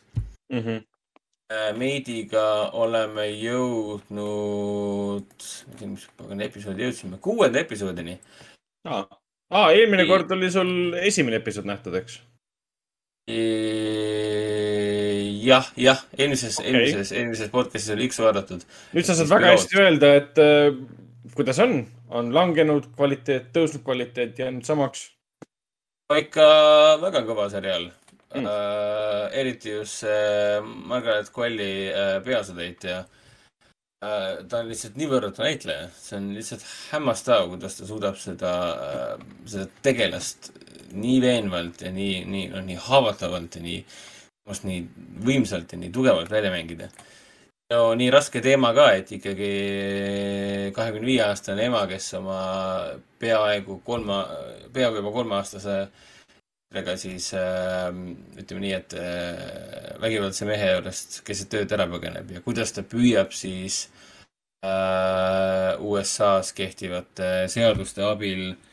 mm. 0.53 0.59
-hmm. 0.59 0.83
Meidiga 1.75 2.69
oleme 2.79 3.25
jõudnud, 3.33 5.33
mis 5.81 6.05
pagan 6.17 6.43
episoodi 6.45 6.85
jõudsime, 6.85 7.17
kuuenda 7.17 7.59
episoodini. 7.59 8.19
aa, 8.85 9.03
aa, 9.49 9.71
eelmine 9.71 10.05
kord 10.07 10.31
oli 10.31 10.51
sul 10.51 10.93
esimene 11.01 11.41
episood 11.41 11.67
nähtud, 11.67 11.95
eks? 11.99 12.21
jah, 15.41 15.69
jah, 15.79 16.01
eelmises 16.17 16.59
okay., 16.59 16.73
eelmises, 16.73 17.13
eelmises 17.15 17.53
podcast'is 17.53 17.95
oli 17.95 18.09
üks 18.09 18.19
vaadatud. 18.21 18.65
nüüd 18.95 19.07
sa 19.07 19.15
saad 19.17 19.31
väga 19.31 19.53
hästi 19.55 19.79
öelda, 19.81 20.11
et 20.19 20.41
äh, 20.41 20.75
kuidas 21.35 21.61
on, 21.63 21.79
on 22.09 22.33
langenud 22.35 22.91
kvaliteet, 22.95 23.49
tõusnud 23.55 23.85
kvaliteet, 23.87 24.37
jäänud 24.39 24.67
samaks. 24.67 25.09
ikka 26.11 26.45
väga 27.01 27.23
kõva 27.27 27.47
seriaal 27.51 27.87
mm.. 27.87 28.45
Uh, 28.45 29.25
eriti 29.37 29.71
just 29.77 30.03
see 30.03 30.61
Margaret 30.91 31.31
Qualley 31.35 31.89
uh, 31.91 32.17
peaosatäitja 32.25 33.03
uh,. 33.05 34.41
ta 34.47 34.59
on 34.59 34.71
lihtsalt 34.71 34.97
nii 34.99 35.07
võrratu 35.11 35.45
näitleja, 35.45 35.87
see 35.95 36.17
on 36.19 36.31
lihtsalt 36.35 36.65
hämmastav, 36.91 37.47
kuidas 37.53 37.79
ta 37.79 37.87
suudab 37.87 38.19
seda 38.19 38.53
uh,, 38.75 39.25
seda 39.45 39.69
tegelast 39.85 40.51
nii 40.91 41.19
veenvalt 41.23 41.85
ja 41.85 41.91
nii, 41.95 42.23
nii, 42.27 42.47
noh, 42.51 42.63
nii 42.67 42.79
haavatavalt 42.87 43.55
ja 43.55 43.63
nii, 43.63 43.83
nii 44.49 44.81
võimsalt 45.25 45.73
ja 45.73 45.79
nii 45.79 45.91
tugevalt 45.93 46.31
välja 46.31 46.51
mängida. 46.53 46.89
No 47.71 47.93
nii 47.95 48.09
raske 48.11 48.41
teema 48.43 48.73
ka, 48.75 48.89
et 48.99 49.11
ikkagi 49.15 49.51
kahekümne 50.75 51.07
viie 51.07 51.21
aastane 51.23 51.69
ema, 51.69 51.85
kes 51.87 52.09
oma 52.19 52.39
peaaegu 53.21 53.79
kolme, 53.85 54.17
peaaegu 54.73 54.99
juba 54.99 55.13
kolmeaastase 55.15 55.77
ega 56.81 56.95
siis 56.99 57.29
äh, 57.35 57.87
ütleme 58.39 58.63
nii, 58.65 58.73
et 58.75 58.95
äh, 58.99 59.95
vägivaldse 60.03 60.47
mehe 60.47 60.73
juurest 60.73 61.21
keset 61.27 61.55
ööd 61.59 61.75
ära 61.75 61.87
põgeneb 61.91 62.31
ja 62.35 62.43
kuidas 62.43 62.71
ta 62.75 62.83
püüab 62.87 63.31
siis 63.35 63.85
äh, 64.65 65.79
USA-s 65.79 66.51
kehtivate 66.55 67.31
seaduste 67.51 68.03
abil 68.07 68.51
mm, 68.51 68.70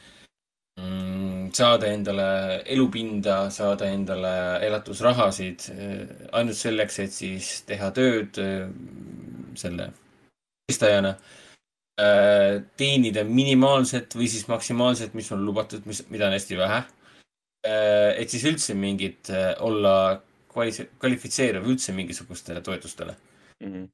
saada 1.52 1.88
endale 1.90 2.62
elupinda, 2.66 3.48
saada 3.50 3.88
endale 3.90 4.32
elatusrahasid 4.66 5.66
äh, 5.72 6.04
ainult 6.38 6.58
selleks, 6.58 6.98
et 7.02 7.14
siis 7.14 7.50
teha 7.68 7.90
tööd 7.96 8.38
äh, 8.42 8.68
selle 9.58 9.90
helistajana 10.68 11.14
äh,, 11.98 12.60
teenida 12.78 13.24
minimaalset 13.24 14.14
või 14.18 14.30
siis 14.30 14.46
maksimaalset, 14.50 15.16
mis 15.18 15.32
on 15.34 15.44
lubatud, 15.46 15.86
mis, 15.88 16.04
mida 16.12 16.28
on 16.28 16.36
hästi 16.36 16.60
vähe 16.60 16.80
äh,. 17.66 18.14
et 18.20 18.30
siis 18.30 18.46
üldse 18.50 18.76
mingit 18.78 19.32
olla 19.64 19.94
kvali-, 20.52 20.90
kvalifitseeruv 21.00 21.70
üldse 21.72 21.96
mingisugustele 21.96 22.62
toetustele 22.62 23.16
mm. 23.60 23.72
-hmm. 23.72 23.88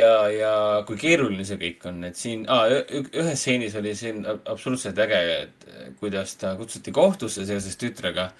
ja, 0.00 0.12
ja 0.32 0.52
kui 0.88 0.98
keeruline 1.00 1.44
see 1.48 1.58
kõik 1.60 1.86
on, 1.90 2.04
et 2.08 2.18
siin 2.20 2.44
ah,, 2.52 2.68
ühes 2.68 3.40
stseenis 3.40 3.76
oli 3.80 3.94
siin 3.98 4.24
ab- 4.28 4.46
absoluutselt 4.52 4.98
äge, 5.06 5.20
et 5.42 5.68
äh, 5.72 5.90
kuidas 6.00 6.36
ta 6.40 6.54
kutsuti 6.58 6.92
kohtusse 6.92 7.46
seoses 7.48 7.76
tütrega. 7.80 8.30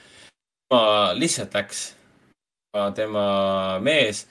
tema 0.68 1.12
lihtsalt 1.14 1.54
läks, 1.54 1.82
tema 2.94 3.78
mees 3.80 4.26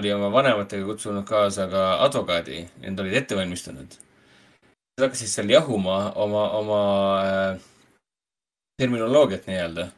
oli 0.00 0.12
oma 0.12 0.30
vanematega 0.32 0.86
kutsunud 0.86 1.26
kaasa 1.28 1.68
ka 1.70 1.82
advokaadi, 2.06 2.64
need 2.80 3.00
olid 3.00 3.18
ette 3.20 3.36
valmistanud. 3.36 3.98
Nad 4.96 5.04
hakkasid 5.06 5.30
seal 5.30 5.50
jahuma 5.52 6.12
oma, 6.20 6.46
oma 6.58 6.80
äh, 7.22 7.60
terminoloogiat 8.80 9.46
nii-öelda. 9.46 9.90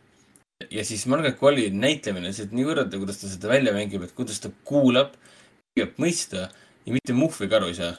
ja 0.71 0.85
siis 0.85 1.07
Margaret 1.07 1.39
Qualley 1.41 1.71
näitlemine, 1.71 2.33
see 2.33 2.47
on 2.47 2.55
nii 2.59 2.67
võrratu, 2.69 2.99
kuidas 3.01 3.19
ta 3.21 3.31
seda 3.31 3.49
välja 3.51 3.73
mängib, 3.75 4.05
et 4.05 4.13
kuidas 4.17 4.41
ta 4.41 4.51
kuulab, 4.65 5.17
püüab 5.75 5.97
mõista 5.99 6.47
ja 6.87 6.95
mitte 6.95 7.15
muhvi 7.17 7.49
ka 7.51 7.59
aru 7.59 7.73
ei 7.73 7.79
saa. 7.79 7.97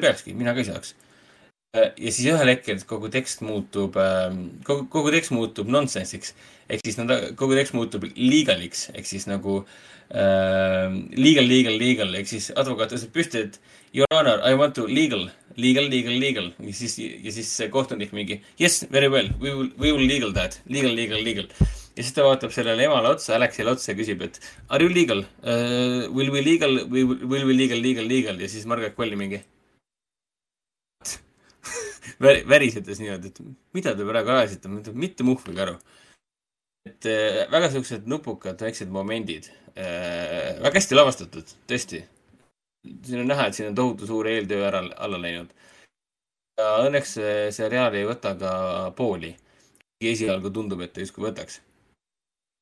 peakski, 0.00 0.34
mina 0.36 0.52
ka 0.52 0.60
ei 0.60 0.68
saaks. 0.68 0.94
ja 1.74 2.10
siis 2.12 2.26
ühel 2.30 2.50
hetkel 2.52 2.82
kogu 2.86 3.08
tekst 3.10 3.40
muutub, 3.42 3.96
kogu, 4.66 4.84
kogu 4.92 5.10
tekst 5.14 5.32
muutub 5.32 5.70
nonsensiks. 5.72 6.34
ehk 6.68 6.84
siis 6.84 6.98
nad, 7.00 7.12
kogu 7.40 7.56
tekst 7.56 7.74
muutub 7.74 8.04
legaliks 8.16 8.90
ehk 8.92 9.08
siis 9.08 9.24
nagu 9.30 9.62
äh, 10.12 10.92
legal, 11.16 11.48
legal, 11.48 11.78
legal 11.80 12.14
ehk 12.20 12.28
siis 12.28 12.50
advokaat 12.52 12.92
tõstab 12.92 13.16
püsti, 13.16 13.46
et 13.48 13.58
your 13.94 14.10
honor, 14.12 14.44
I 14.44 14.52
want 14.54 14.76
to 14.76 14.84
legal, 14.86 15.30
legal, 15.56 15.88
legal, 15.88 16.20
legal 16.20 16.52
ja 16.58 16.76
siis, 16.82 16.98
ja 16.98 17.32
siis 17.32 17.54
kohtunik 17.72 18.12
mingi 18.12 18.42
yes, 18.60 18.84
very 18.92 19.08
well, 19.08 19.32
we 19.40 19.54
will, 19.54 19.72
we 19.78 19.92
will 19.92 20.04
legal 20.04 20.36
that, 20.36 20.60
legal, 20.68 20.92
legal, 20.92 21.24
legal. 21.24 21.48
Ja 21.94 22.02
siis 22.02 22.14
ta 22.14 22.24
vaatab 22.26 22.52
sellele 22.54 22.86
emale 22.88 23.12
otsa, 23.14 23.36
Alexile 23.36 23.70
otsa 23.74 23.92
ja 23.92 23.98
küsib, 23.98 24.22
et 24.26 24.38
are 24.68 24.84
you 24.84 24.92
legal 24.92 25.20
uh,, 25.22 26.10
will 26.14 26.32
we 26.34 26.42
legal, 26.42 26.80
will 26.90 27.46
we 27.46 27.54
legal, 27.54 27.80
legal, 27.82 28.06
legal 28.10 28.40
ja 28.40 28.48
siis 28.50 28.66
Margaret 28.66 28.96
Qualley 28.98 29.18
mingi 29.18 29.40
Väri- 32.24 32.44
värisedes 32.48 32.98
niimoodi, 33.02 33.30
et 33.30 33.38
mida 33.76 33.94
te 33.94 34.06
praegu 34.06 34.34
ajasite, 34.34 34.70
ma 34.70 34.80
ütlen 34.82 34.98
mitte 34.98 35.26
muhvigi 35.26 35.62
aru. 35.66 35.76
et 36.84 37.06
äh, 37.08 37.44
väga 37.52 37.70
siuksed 37.72 38.08
nupukad 38.10 38.60
väiksed 38.60 38.90
momendid 38.92 39.46
äh,, 39.78 40.58
väga 40.64 40.74
hästi 40.74 40.98
lavastatud, 40.98 41.54
tõesti. 41.70 42.02
siin 43.06 43.22
on 43.22 43.30
näha, 43.30 43.46
et 43.48 43.56
siin 43.56 43.70
on 43.70 43.78
tohutu 43.78 44.06
suur 44.10 44.28
eeltöö 44.28 44.66
ära, 44.66 44.82
alla 45.06 45.20
läinud. 45.20 45.54
ja 46.58 46.66
õnneks 46.88 47.14
see 47.20 47.38
seriaal 47.54 47.94
ei 47.94 48.04
võta 48.10 48.34
ka 48.40 48.50
pooli. 48.98 49.36
esialgu 50.04 50.50
tundub, 50.52 50.82
et 50.84 50.92
ta 50.92 51.00
justkui 51.00 51.24
võtaks. 51.30 51.62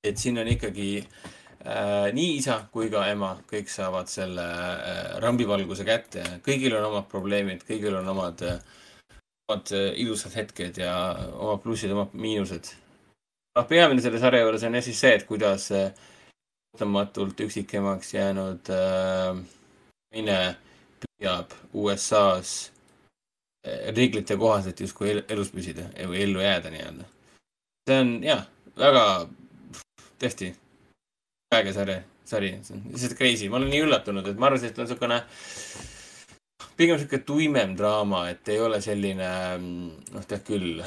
Et 0.05 0.19
siin 0.19 0.39
on 0.39 0.49
ikkagi 0.49 0.89
äh, 0.99 2.11
nii 2.12 2.37
isa 2.39 2.59
kui 2.73 2.91
ka 2.91 3.05
ema, 3.11 3.35
kõik 3.51 3.70
saavad 3.70 4.11
selle 4.11 4.45
äh, 4.45 5.03
rambivalguse 5.23 5.87
kätte, 5.87 6.24
kõigil 6.47 6.77
on 6.79 6.89
omad 6.91 7.11
probleemid, 7.11 7.66
kõigil 7.69 7.99
on 8.01 8.09
omad 8.15 8.43
äh, 8.47 8.59
omad 9.49 9.73
äh, 9.73 9.93
ilusad 10.01 10.35
hetked 10.37 10.79
ja 10.83 10.95
omad 11.35 11.62
plussid, 11.62 11.93
omad 11.93 12.15
miinused. 12.15 12.73
noh, 13.57 13.66
peamine 13.69 14.01
selle 14.01 14.19
sarja 14.19 14.43
juures 14.43 14.62
on 14.65 14.74
jah 14.79 14.85
siis 14.85 15.01
see, 15.01 15.15
et 15.15 15.27
kuidas 15.29 15.70
äh, 15.77 15.91
ootamatult 16.74 17.41
üksikemaks 17.47 18.15
jäänud 18.15 18.70
äh, 18.73 19.41
naine 20.15 20.39
püüab 21.03 21.53
USA-s 21.74 22.70
äh, 23.66 23.93
reeglite 23.97 24.37
kohaselt 24.37 24.81
justkui 24.81 25.11
el 25.12 25.23
elus 25.29 25.53
püsida 25.53 25.85
või 26.09 26.24
ellu 26.24 26.41
jääda 26.41 26.73
nii-öelda. 26.73 27.09
see 27.89 28.01
on 28.01 28.12
jah, 28.24 28.47
väga 28.79 29.05
tõesti 30.23 30.53
äge 31.53 31.73
sari, 31.77 31.97
sari, 32.24 32.53
see 32.65 32.77
on 32.77 32.85
lihtsalt 32.93 33.16
crazy, 33.19 33.49
ma 33.51 33.59
olen 33.61 33.73
nii 33.73 33.82
üllatunud, 33.86 34.28
et 34.31 34.39
ma 34.40 34.49
arvasin, 34.49 34.73
et 34.73 34.78
on 34.78 34.89
niisugune 34.89 35.19
pigem 36.78 37.01
sihuke 37.01 37.23
tuimem 37.27 37.74
draama, 37.77 38.27
et 38.32 38.49
ei 38.53 38.61
ole 38.62 38.81
selline, 38.85 39.31
noh, 39.61 40.28
tead 40.28 40.44
küll, 40.47 40.82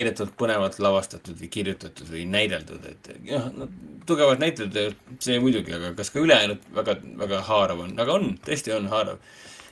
meeletult 0.00 0.34
põnevalt 0.38 0.80
lavastatud 0.82 1.36
või 1.38 1.48
kirjutatud 1.52 2.08
või 2.10 2.24
näideldud, 2.30 2.86
et 2.90 3.10
jah, 3.28 3.50
no 3.54 3.68
tugevad 4.08 4.40
näitlejad, 4.42 4.96
see 5.22 5.36
muidugi, 5.42 5.74
aga 5.76 5.92
kas 5.98 6.10
ka 6.14 6.22
ülejäänud 6.24 6.64
väga, 6.74 6.96
väga 7.20 7.42
haarav 7.50 7.84
on, 7.86 7.92
aga 8.02 8.16
on, 8.18 8.32
tõesti 8.44 8.74
on 8.74 8.88
haarav. 8.92 9.20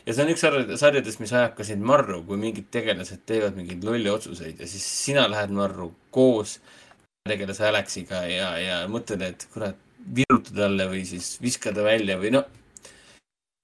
ja 0.06 0.14
see 0.14 0.24
on 0.24 0.30
üks 0.34 0.44
sarjad- 0.44 0.76
sarjadest, 0.78 1.20
mis 1.22 1.32
ajab 1.32 1.56
ka 1.58 1.66
sind 1.66 1.82
marru, 1.86 2.22
kui 2.28 2.38
mingid 2.38 2.70
tegelased 2.74 3.24
teevad 3.26 3.58
mingeid 3.58 3.84
lolli 3.84 4.10
otsuseid 4.10 4.60
ja 4.60 4.68
siis 4.70 4.86
sina 5.04 5.26
lähed 5.30 5.50
marru 5.56 5.92
koos 6.10 6.60
tegelase 7.28 7.66
Alexiga 7.68 8.24
ja, 8.26 8.48
ja 8.58 8.78
mõtled, 8.90 9.22
et 9.22 9.46
kurat, 9.54 9.78
viruta 10.02 10.54
talle 10.56 10.88
või 10.90 11.04
siis 11.06 11.36
viska 11.42 11.70
ta 11.74 11.84
välja 11.86 12.16
või 12.18 12.32
noh, 12.34 12.48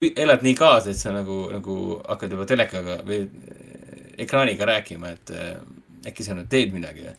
elad 0.07 0.45
nii 0.45 0.55
kaasa, 0.55 0.93
et 0.93 0.99
sa 0.99 1.11
nagu, 1.11 1.41
nagu 1.51 1.75
hakkad 2.05 2.35
juba 2.35 2.45
telekaga 2.47 3.01
või 3.07 3.25
ekraaniga 4.19 4.67
rääkima, 4.69 5.11
et 5.11 5.33
äh, 5.35 5.57
äkki 6.07 6.23
sa 6.23 6.37
nüüd 6.37 6.47
teed 6.51 6.71
midagi 6.75 7.03
või. 7.09 7.17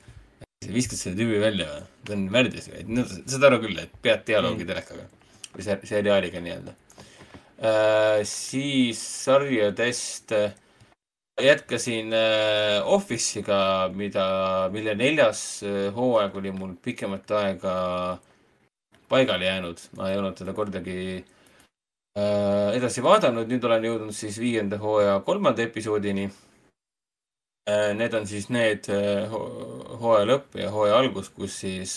viskad 0.73 1.01
selle 1.01 1.19
tüübi 1.19 1.43
välja 1.43 1.69
või, 1.75 1.85
ta 2.09 2.17
on 2.17 2.27
värdjas 2.33 2.71
või, 2.73 2.87
no 2.89 3.05
saad 3.11 3.47
aru 3.51 3.61
küll, 3.67 3.85
et 3.85 3.93
pead 4.01 4.25
dialoogi 4.29 4.65
mm. 4.65 4.73
telekaga 4.73 5.07
või 5.53 5.67
ser- 5.67 5.87
seriaaliga 5.93 6.41
nii-öelda 6.41 6.77
äh,. 7.61 8.25
siis 8.29 9.05
sarjadest 9.27 10.33
äh, 10.37 10.57
jätkasin 11.43 12.13
äh, 12.13 12.87
Office'iga, 12.87 13.89
mida, 13.95 14.25
mille 14.73 14.95
neljas 14.95 15.63
äh, 15.67 15.89
hooaeg 15.95 16.37
oli 16.37 16.53
mul 16.53 16.75
pikemat 16.83 17.31
aega 17.31 17.75
paigale 19.11 19.49
jäänud, 19.49 19.81
ma 19.99 20.11
ei 20.11 20.19
olnud 20.19 20.37
teda 20.39 20.55
kordagi 20.55 20.99
äh, 22.19 22.69
edasi 22.77 23.03
vaadanud, 23.03 23.51
nüüd 23.51 23.65
olen 23.67 23.89
jõudnud 23.89 24.17
siis 24.17 24.39
viienda 24.43 24.79
hooaja 24.79 25.19
kolmanda 25.27 25.67
episoodini. 25.67 26.31
Need 27.71 28.15
on 28.17 28.25
siis 28.27 28.49
need 28.51 28.89
ho- 29.31 29.99
hooaja 30.01 30.25
lõpp 30.27 30.57
ja 30.59 30.71
hooaja 30.75 30.97
algus, 30.99 31.29
kus 31.31 31.59
siis 31.61 31.93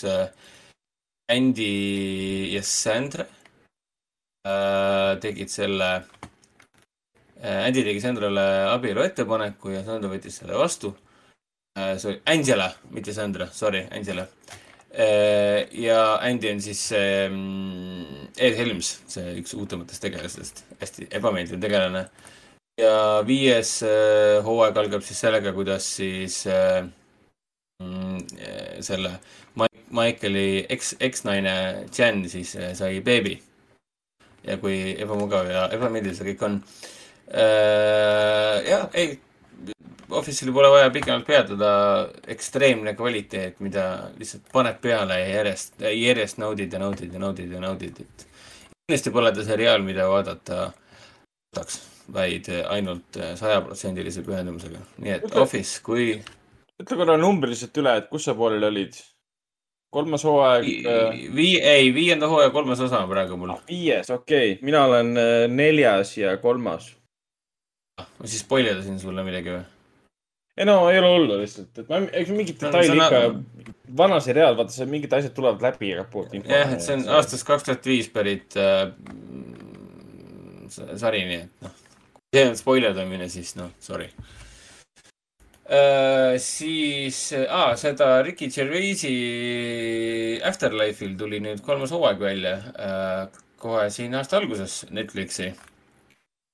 Andy 1.32 1.70
ja 2.52 2.60
Sandra 2.62 3.24
tegid 5.24 5.50
selle 5.50 5.88
Andy 7.44 7.84
tegi 7.84 8.00
Sandrale 8.00 8.44
abielu 8.72 9.02
ettepaneku 9.04 9.74
ja 9.74 9.82
Sandra 9.84 10.08
võttis 10.12 10.40
selle 10.40 10.56
vastu 10.58 10.94
äh,. 11.78 11.94
oli 12.04 12.20
Angela, 12.26 12.70
mitte 12.90 13.12
Sandra, 13.12 13.48
sorry, 13.52 13.84
Angela 13.92 14.26
äh,. 14.90 15.68
ja 15.76 16.16
Andy 16.22 16.52
on 16.52 16.62
siis 16.64 16.86
ähm, 16.96 18.30
Ed 18.38 18.56
Helms, 18.56 18.98
see 19.10 19.36
üks 19.40 19.54
uutematest 19.58 20.02
tegelastest, 20.02 20.64
hästi 20.80 21.08
ebameeldiv 21.10 21.60
tegelane. 21.60 22.08
ja 22.80 23.22
viies 23.26 23.76
äh, 23.86 24.40
hooaeg 24.44 24.76
algab 24.80 25.04
siis 25.06 25.20
sellega, 25.20 25.52
kuidas 25.52 25.86
siis 25.98 26.46
äh, 26.46 26.86
mm, 27.82 28.18
äh, 28.40 28.80
selle 28.80 29.18
Michaeli 29.94 30.66
eks, 30.68 30.96
eksnaine 31.00 31.86
Jen 31.98 32.24
siis 32.28 32.56
äh, 32.56 32.72
sai 32.74 33.00
beebi. 33.00 33.38
ja 34.44 34.56
kui 34.60 34.96
ebamugav 35.00 35.46
ja 35.48 35.68
ebameeldiv 35.72 36.16
see 36.16 36.32
kõik 36.32 36.42
on. 36.44 36.58
jah, 37.32 38.88
ei, 38.94 39.18
Office'il 40.14 40.52
pole 40.54 40.68
vaja 40.70 40.90
pikemalt 40.94 41.26
peatuda, 41.26 41.70
ekstreemne 42.30 42.92
kvaliteet, 42.94 43.58
mida 43.64 43.86
lihtsalt 44.18 44.52
paned 44.52 44.78
peale 44.82 45.16
ja 45.20 45.30
järjest, 45.40 45.80
järjest 45.80 46.38
naudid 46.42 46.72
ja 46.72 46.78
naudid 46.82 47.16
ja 47.16 47.22
naudid 47.22 47.52
ja 47.56 47.62
naudid, 47.62 47.98
et 48.04 48.26
kindlasti 48.84 49.10
pole 49.14 49.32
ta 49.34 49.46
seriaal, 49.46 49.82
mida 49.86 50.06
vaadata 50.10 50.68
võtaks, 50.68 51.80
vaid 52.14 52.50
ainult 52.68 53.18
sajaprotsendilise 53.40 54.22
pühendumusega. 54.26 54.82
nii 55.00 55.16
et 55.16 55.26
Ütle- 55.30 55.42
Office, 55.42 55.80
kui 55.82 56.12
ütle 56.82 57.00
korra 57.00 57.16
numbriliselt 57.18 57.76
üle, 57.80 57.96
et 57.98 58.08
kus 58.12 58.28
sa 58.28 58.36
pooleli 58.38 58.68
olid? 58.68 59.02
kolmas 59.94 60.24
hooaeg. 60.26 60.66
vii-, 61.34 61.60
ei, 61.62 61.94
viienda 61.94 62.28
hooaja 62.28 62.50
kolmas 62.50 62.80
osa 62.82 63.04
on 63.04 63.10
praegu 63.10 63.36
mul. 63.38 63.54
viies, 63.68 64.10
okei 64.10 64.52
okay., 64.52 64.64
mina 64.66 64.84
olen 64.88 65.16
äh, 65.16 65.32
neljas 65.48 66.16
ja 66.18 66.36
kolmas. 66.42 66.90
Ma 68.02 68.26
siis 68.26 68.42
spoilerdasin 68.42 68.98
sulle 69.02 69.22
midagi 69.26 69.52
või? 69.54 69.62
ei 70.58 70.66
no 70.68 70.76
ei 70.90 70.98
ole 71.00 71.10
hullu 71.16 71.36
lihtsalt, 71.40 71.70
et 71.82 71.88
ma, 71.90 72.00
eks 72.10 72.30
mingid 72.34 72.60
No, 72.62 72.70
detailid 72.70 72.94
on- 72.94 73.02
ikka, 73.06 73.72
vana 73.98 74.20
seriaal, 74.22 74.56
vaata 74.58 74.74
seal 74.74 74.90
mingid 74.90 75.12
asjad 75.16 75.34
tulevad 75.36 75.62
läbi 75.62 75.92
info. 75.94 76.24
jah, 76.32 76.72
et 76.76 76.82
see 76.84 76.94
on 76.98 77.04
aastast 77.18 77.46
kaks 77.46 77.66
tuhat 77.68 77.86
viis 77.90 78.08
pärit 78.14 78.56
äh, 78.58 78.90
sari, 80.98 81.24
nii 81.30 81.40
et 81.42 81.66
noh, 81.66 81.74
kui 82.14 82.38
see 82.38 82.48
on 82.50 82.56
spoilerdamine, 82.58 83.28
siis 83.30 83.54
noh, 83.58 83.70
sorry 83.82 84.08
äh,. 85.70 86.34
siis 86.42 87.20
ah,, 87.48 87.74
seda 87.80 88.22
Ricky 88.26 88.48
Gervaisi 88.54 89.14
Afterlife'il 90.44 91.14
tuli 91.18 91.38
nüüd 91.42 91.62
kolmas 91.66 91.94
hooaeg 91.94 92.18
välja 92.22 92.56
äh, 92.74 93.22
kohe 93.62 93.86
siin 93.90 94.14
aasta 94.18 94.36
alguses 94.38 94.84
Netflixi. 94.90 95.52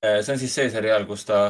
See 0.01 0.33
on 0.33 0.41
siis 0.41 0.55
see 0.55 0.69
seriaal, 0.73 1.05
kus 1.09 1.27
ta 1.29 1.43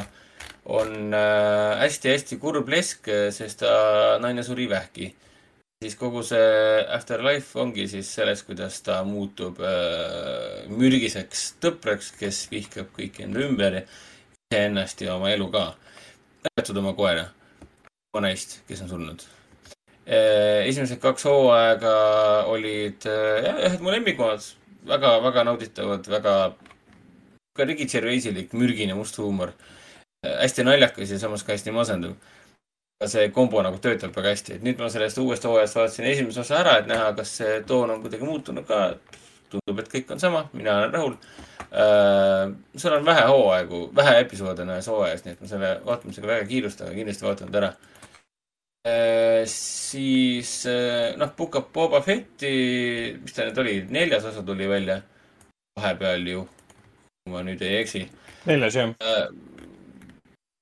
on 0.72 1.14
äh, 1.16 1.80
hästi-hästi 1.82 2.38
kurb 2.42 2.68
lesk, 2.68 3.08
sest 3.34 3.64
ta 3.64 3.74
naine 4.22 4.44
suri 4.46 4.68
vähki 4.70 5.12
siis 5.82 5.96
kogu 5.98 6.22
see 6.26 6.82
Afterlife 6.94 7.58
ongi 7.60 7.88
siis 7.90 8.10
selles, 8.14 8.44
kuidas 8.46 8.78
ta 8.86 9.00
muutub 9.06 9.58
äh, 9.66 10.62
mürgiseks 10.70 11.52
tõpraks, 11.62 12.12
kes 12.18 12.44
vihkab 12.52 12.92
kõiki 12.96 13.26
enda 13.26 13.42
ümber 13.42 13.80
iseennast 13.82 15.02
ja 15.02 15.16
oma 15.16 15.32
elu 15.34 15.48
ka. 15.52 15.64
lõpetud 16.46 16.78
oma 16.80 16.92
koera, 16.98 17.26
oma 18.12 18.26
naist, 18.26 18.60
kes 18.68 18.82
on 18.84 18.90
surnud 18.90 19.24
äh,. 20.06 20.68
esimesed 20.68 21.00
kaks 21.02 21.26
hooaega 21.30 21.94
olid 22.50 23.06
äh, 23.10 23.46
jah, 23.46 23.62
ühed 23.68 23.82
mu 23.82 23.94
lemmikumad, 23.94 24.46
väga-väga 24.86 25.46
nauditavad, 25.50 26.10
väga 26.14 26.36
ka 27.56 27.64
Ricky 27.64 27.86
Gervaisilik 27.86 28.52
mürgine 28.52 28.94
must 28.94 29.18
huumor 29.18 29.52
äh,. 30.26 30.38
hästi 30.42 30.64
naljakas 30.64 31.10
ja 31.10 31.18
samas 31.18 31.42
ka 31.42 31.52
hästi 31.52 31.74
masendav 31.74 32.16
see 33.08 33.28
kombo 33.34 33.62
nagu 33.62 33.78
töötab 33.82 34.14
väga 34.16 34.34
hästi, 34.34 34.56
et 34.56 34.64
nüüd 34.66 34.80
ma 34.80 34.88
sellest 34.92 35.18
uuest 35.22 35.46
hooajast 35.48 35.78
vaatasin 35.78 36.08
esimese 36.10 36.42
osa 36.42 36.58
ära, 36.60 36.76
et 36.80 36.88
näha, 36.90 37.10
kas 37.18 37.36
see 37.40 37.60
toon 37.66 37.90
on 37.94 38.02
kuidagi 38.04 38.26
muutunud 38.28 38.66
ka. 38.68 38.84
tundub, 39.52 39.82
et 39.82 39.88
kõik 39.92 40.08
on 40.14 40.20
sama, 40.20 40.46
mina 40.56 40.78
olen 40.78 40.94
rahul 40.94 41.16
äh,. 41.68 42.52
seal 42.76 42.94
on 42.96 43.04
vähe 43.04 43.24
hooaegu, 43.28 43.80
vähe 43.94 44.14
episoode 44.22 44.64
on 44.64 44.72
ühes 44.72 44.88
hooajas, 44.88 45.24
nii 45.24 45.34
et 45.34 45.42
ma 45.42 45.50
selle 45.50 45.72
vaatamisega 45.84 46.30
väga 46.30 46.44
ei 46.46 46.48
kiirusta, 46.54 46.86
aga 46.86 46.96
kindlasti 46.96 47.26
vaatan 47.26 47.52
ta 47.52 47.60
ära 47.60 47.70
äh,. 48.88 49.42
siis 49.52 50.54
äh, 50.70 51.12
noh, 51.20 51.34
of 51.36 51.68
Boba 51.72 52.00
Fetti, 52.00 52.54
mis 53.20 53.36
ta 53.36 53.44
nüüd 53.48 53.60
oli, 53.60 53.76
neljas 53.92 54.24
osa 54.30 54.42
tuli 54.46 54.68
välja 54.68 55.02
vahepeal 55.76 56.26
ju, 56.32 56.46
kui 57.22 57.32
ma 57.34 57.42
nüüd 57.46 57.62
ei 57.62 57.80
eksi 57.82 58.06
neljas 58.46 58.76
jah. 58.76 58.94
äh, 58.98 59.26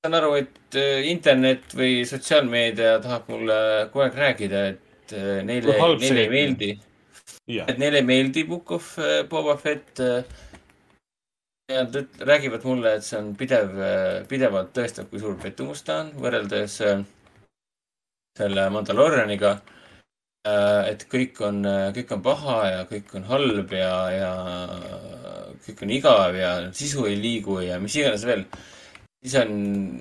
saan 0.01 0.17
aru, 0.17 0.31
et 0.39 0.77
äh, 0.81 1.03
internet 1.11 1.75
või 1.77 2.01
sotsiaalmeedia 2.09 2.95
tahab 3.03 3.27
mulle 3.29 3.57
kogu 3.91 4.01
aeg 4.07 4.15
rääkida, 4.17 4.61
et 4.71 5.13
äh, 5.13 5.41
neile 5.45 5.75
neile 6.01 6.23
ei 6.23 6.31
meeldi. 6.31 6.69
Et 7.51 7.77
neile 7.77 7.99
ei 8.01 8.07
meeldi 8.07 8.43
Book 8.49 8.71
of 8.73 8.87
äh, 8.97 9.21
Boba 9.29 9.57
Fett. 9.61 10.01
ja 11.71 11.83
nad 11.83 11.95
räägivad 12.19 12.65
mulle, 12.65 12.95
et 12.97 13.05
see 13.05 13.19
on 13.19 13.29
pidev, 13.37 13.77
pidevalt 14.27 14.73
tõestab, 14.75 15.07
kui 15.11 15.21
suur 15.21 15.37
pettumus 15.39 15.85
ta 15.85 16.01
on 16.01 16.09
võrreldes 16.19 16.79
selle 18.39 18.65
Mandalorianiga. 18.73 19.53
et 20.89 21.05
kõik 21.13 21.39
on, 21.45 21.61
kõik 21.93 22.11
on 22.11 22.21
paha 22.25 22.57
ja 22.71 22.83
kõik 22.89 23.15
on 23.15 23.29
halb 23.29 23.71
ja, 23.77 23.93
ja 24.11 24.33
kõik 25.65 25.83
on 25.85 25.95
igav 25.97 26.37
ja 26.37 26.51
sisu 26.75 27.05
ei 27.09 27.17
liigu 27.19 27.59
ja 27.63 27.79
mis 27.81 27.95
iganes 27.99 28.25
veel 28.27 28.45
siis 29.21 29.35
on 29.41 29.51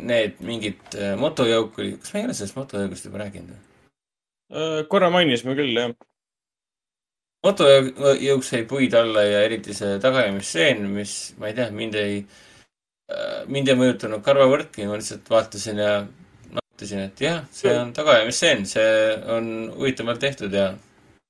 need 0.09 0.39
mingid 0.45 0.95
äh, 0.97 1.16
motojõukid, 1.20 1.99
kas 2.01 2.15
me 2.15 2.23
ei 2.23 2.28
ole 2.28 2.37
sellest 2.37 2.59
motojõugust 2.59 3.09
juba 3.09 3.24
rääkinud 3.24 3.53
või? 3.53 3.61
Äh, 4.51 4.78
korra 4.93 5.11
mainisime 5.12 5.57
küll 5.59 5.77
jah. 5.77 5.93
motojõuk 7.47 8.45
sai 8.45 8.65
puid 8.69 8.95
alla 8.97 9.24
ja 9.27 9.43
eriti 9.47 9.77
see 9.77 9.99
tagaajamisstseen, 10.03 10.87
mis 10.95 11.16
ma 11.41 11.51
ei 11.51 11.57
tea, 11.57 11.70
mind 11.73 11.95
ei, 11.97 12.23
mind 13.49 13.70
ei 13.70 13.78
mõjutanud 13.81 14.20
karvavõrdki, 14.23 14.85
ma 14.87 14.99
lihtsalt 15.01 15.31
vaatasin 15.32 15.81
ja 15.81 15.95
nautisin, 16.53 17.07
et 17.09 17.23
jah, 17.24 17.41
see 17.55 17.73
on 17.78 17.95
tagaajamisstseen, 17.97 18.66
see 18.69 18.91
on 19.32 19.49
huvitavalt 19.78 20.20
tehtud 20.20 20.53
ja 20.53 20.69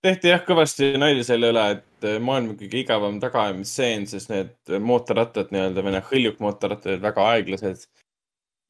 tehti 0.05 0.33
jah 0.33 0.45
kõvasti 0.47 0.95
nalja 1.01 1.25
selle 1.27 1.53
üle, 1.53 1.67
et 1.77 2.09
äh, 2.09 2.19
maailma 2.23 2.57
kõige 2.59 2.85
igavam 2.85 3.21
tagaajamisstseen, 3.23 4.09
sest 4.11 4.33
need 4.33 4.77
mootorrattad 4.81 5.53
nii-öelda 5.55 5.85
või 5.85 5.97
need 5.97 6.13
hõljukmootorrattad 6.13 6.95
olid 6.95 7.05
väga 7.05 7.27
aeglased. 7.35 7.85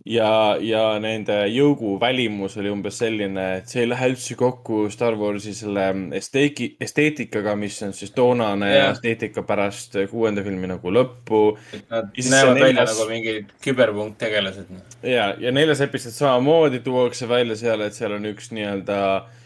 ja, 0.09 0.57
ja 0.65 0.83
nende 0.99 1.35
jõugu 1.53 1.99
välimus 2.01 2.57
oli 2.57 2.71
umbes 2.73 2.99
selline, 3.03 3.47
et 3.59 3.69
see 3.69 3.83
ei 3.85 3.91
lähe 3.91 4.09
üldse 4.15 4.35
kokku 4.35 4.87
Star 4.91 5.15
Warsi 5.21 5.53
selle 5.55 5.91
esteeki-, 6.17 6.73
esteetikaga, 6.81 7.55
mis 7.57 7.77
on 7.85 7.93
siis 7.93 8.15
toonane 8.17 8.71
Jah. 8.73 8.95
esteetika 8.95 9.45
pärast 9.47 9.99
kuuenda 10.11 10.43
filmi 10.43 10.71
nagu 10.73 10.95
lõppu. 10.97 11.43
nad 11.91 12.11
näevad 12.17 12.23
see 12.23 12.47
välja 12.47 12.65
neljas- 12.65 12.97
nagu 12.97 13.11
mingid 13.11 13.53
küberpunkttegelased. 13.63 14.73
noh. 14.73 14.97
ja, 15.03 15.35
ja 15.39 15.53
neljas 15.53 15.85
episood 15.85 16.17
samamoodi 16.17 16.81
tuuakse 16.81 17.29
välja 17.29 17.57
seal, 17.61 17.85
et 17.87 17.95
seal 17.95 18.17
on 18.17 18.33
üks 18.33 18.51
nii-öelda 18.57 19.03
äh, 19.19 19.40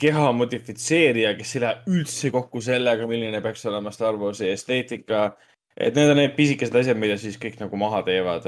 keha 0.00 0.32
modifitseerija, 0.34 1.34
kes 1.38 1.56
ei 1.56 1.62
lähe 1.64 1.94
üldse 1.94 2.30
kokku 2.34 2.62
sellega, 2.64 3.06
milline 3.10 3.40
peaks 3.44 3.66
olema 3.70 3.92
Star 3.94 4.18
Warsi 4.18 4.50
esteetika. 4.50 5.36
et 5.76 5.94
need 5.94 6.10
on 6.10 6.16
need 6.18 6.34
pisikesed 6.36 6.74
asjad, 6.76 6.98
mida 6.98 7.16
siis 7.16 7.38
kõik 7.40 7.60
nagu 7.60 7.76
maha 7.76 8.02
teevad. 8.02 8.46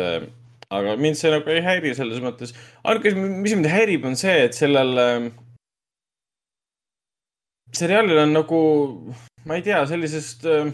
aga 0.72 0.96
mind 0.96 1.16
see 1.16 1.30
nagu 1.30 1.50
ei 1.50 1.62
häiri 1.62 1.94
selles 1.94 2.20
mõttes. 2.20 2.54
ainuke, 2.84 3.14
mis 3.14 3.54
mind 3.54 3.70
häirib, 3.70 4.04
on 4.04 4.16
see, 4.16 4.44
et 4.44 4.54
sellel 4.54 4.98
äh, 4.98 5.30
seriaalil 7.72 8.18
on 8.26 8.32
nagu, 8.32 8.62
ma 9.46 9.56
ei 9.56 9.62
tea, 9.62 9.84
sellisest 9.86 10.46
äh, 10.46 10.72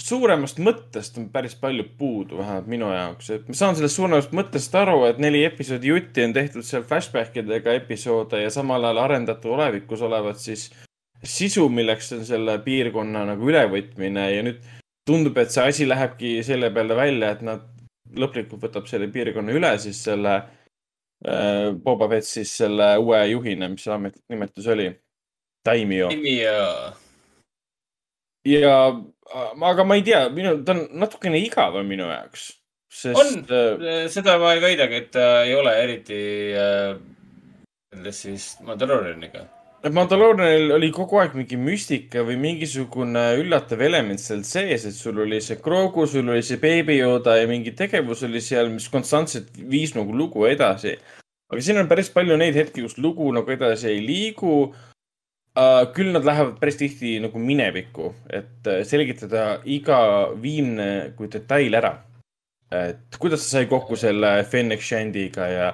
suuremast 0.00 0.58
mõttest 0.62 1.18
on 1.20 1.28
päris 1.32 1.54
palju 1.58 1.84
puudu, 1.98 2.38
vähemalt 2.38 2.70
minu 2.70 2.88
jaoks, 2.92 3.30
et 3.34 3.48
ma 3.48 3.56
saan 3.58 3.76
sellest 3.78 3.98
suuremast 3.98 4.32
mõttest 4.36 4.74
aru, 4.78 5.04
et 5.08 5.20
neli 5.22 5.44
episoodi 5.46 5.92
jutti 5.92 6.24
on 6.24 6.34
tehtud 6.36 6.66
seal 6.66 6.86
flashback 6.88 7.36
idega 7.42 7.74
episoode 7.78 8.42
ja 8.42 8.50
samal 8.54 8.84
ajal 8.84 9.02
arendati 9.04 9.50
olevikus 9.50 10.02
olevat 10.02 10.40
siis 10.42 10.68
sisu, 11.24 11.68
milleks 11.72 12.12
on 12.16 12.24
selle 12.26 12.58
piirkonna 12.64 13.24
nagu 13.30 13.48
ülevõtmine 13.50 14.26
ja 14.32 14.42
nüüd 14.46 14.64
tundub, 15.06 15.38
et 15.38 15.54
see 15.54 15.68
asi 15.70 15.88
lähebki 15.88 16.36
selle 16.46 16.72
peale 16.74 16.96
välja, 16.98 17.30
et 17.34 17.46
nad 17.46 17.64
lõplikult 18.18 18.62
võtab 18.66 18.90
selle 18.90 19.08
piirkonna 19.12 19.54
üle 19.54 19.72
siis 19.82 20.02
selle 20.06 20.34
äh, 20.40 21.70
Boba 21.84 22.10
Fett 22.12 22.28
siis 22.28 22.52
selle 22.60 22.94
uue 23.02 23.24
juhina, 23.30 23.70
mis 23.72 23.86
see 23.86 23.94
ametlik 23.94 24.24
nimetus 24.32 24.68
oli? 24.74 24.90
Daimio. 25.64 26.10
nimi 26.12 26.36
ja 26.42 26.92
ja, 28.44 29.00
aga 29.32 29.84
ma 29.88 29.96
ei 29.96 30.04
tea, 30.06 30.26
minu, 30.34 30.58
ta 30.64 30.76
on 30.76 30.84
natukene 31.00 31.40
igav 31.40 31.80
on 31.80 31.88
minu 31.88 32.10
jaoks, 32.10 32.50
on 33.10 33.32
sest, 33.32 33.56
seda 34.14 34.38
ma 34.42 34.52
ei 34.54 34.62
väidagi, 34.62 35.00
et 35.00 35.10
ta 35.16 35.28
ei 35.46 35.54
ole 35.56 35.72
eriti 35.82 36.20
äh, 36.54 36.94
võrreldes 37.94 38.20
siis 38.26 38.46
Mandalorianiga. 38.66 39.44
et 39.84 39.92
Mandalorianil 39.92 40.72
oli 40.74 40.90
kogu 40.94 41.18
aeg 41.20 41.34
mingi 41.36 41.56
müstika 41.60 42.24
või 42.24 42.36
mingisugune 42.40 43.24
üllatav 43.40 43.82
element 43.84 44.20
seal 44.20 44.44
sees, 44.44 44.86
et 44.88 44.96
sul 44.96 45.20
oli 45.20 45.40
see 45.44 45.60
Grogu, 45.62 46.06
sul 46.06 46.28
oli 46.28 46.42
see 46.42 46.58
Baby 46.58 46.98
Yoda 46.98 47.36
ja 47.38 47.46
mingi 47.46 47.74
tegevus 47.76 48.24
oli 48.24 48.40
seal, 48.40 48.70
mis 48.72 48.88
konstantselt 48.88 49.52
viis 49.56 49.94
nagu 49.94 50.12
lugu 50.12 50.46
edasi. 50.46 50.96
aga 51.52 51.60
siin 51.60 51.78
on 51.78 51.88
päris 51.88 52.10
palju 52.10 52.36
neid 52.36 52.56
hetki, 52.56 52.82
kus 52.82 52.98
lugu 52.98 53.30
nagu 53.32 53.50
edasi 53.50 53.88
ei 53.88 54.00
liigu. 54.06 54.74
Küll 55.94 56.10
nad 56.14 56.24
lähevad 56.26 56.56
päris 56.58 56.78
tihti 56.80 57.18
nagu 57.22 57.38
minevikku, 57.38 58.10
et 58.26 58.66
äh, 58.70 58.82
selgitada 58.86 59.60
iga 59.64 59.98
viimne 60.42 61.14
kui 61.18 61.30
detail 61.30 61.78
ära. 61.78 61.94
et 62.74 63.18
kuidas 63.22 63.44
ta 63.44 63.58
sai 63.58 63.66
kokku 63.70 63.94
selle 63.94 64.42
Fennec 64.50 64.82
Shandiga 64.82 65.46
ja 65.46 65.66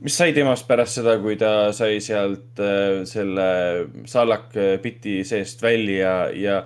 mis 0.00 0.14
sai 0.16 0.32
temast 0.32 0.64
pärast 0.68 0.96
seda, 0.96 1.18
kui 1.20 1.36
ta 1.36 1.72
sai 1.76 1.98
sealt 2.00 2.62
äh, 2.64 3.02
selle 3.04 3.48
saalakpiti 4.08 5.20
seest 5.28 5.60
välja 5.62 6.30
ja 6.32 6.62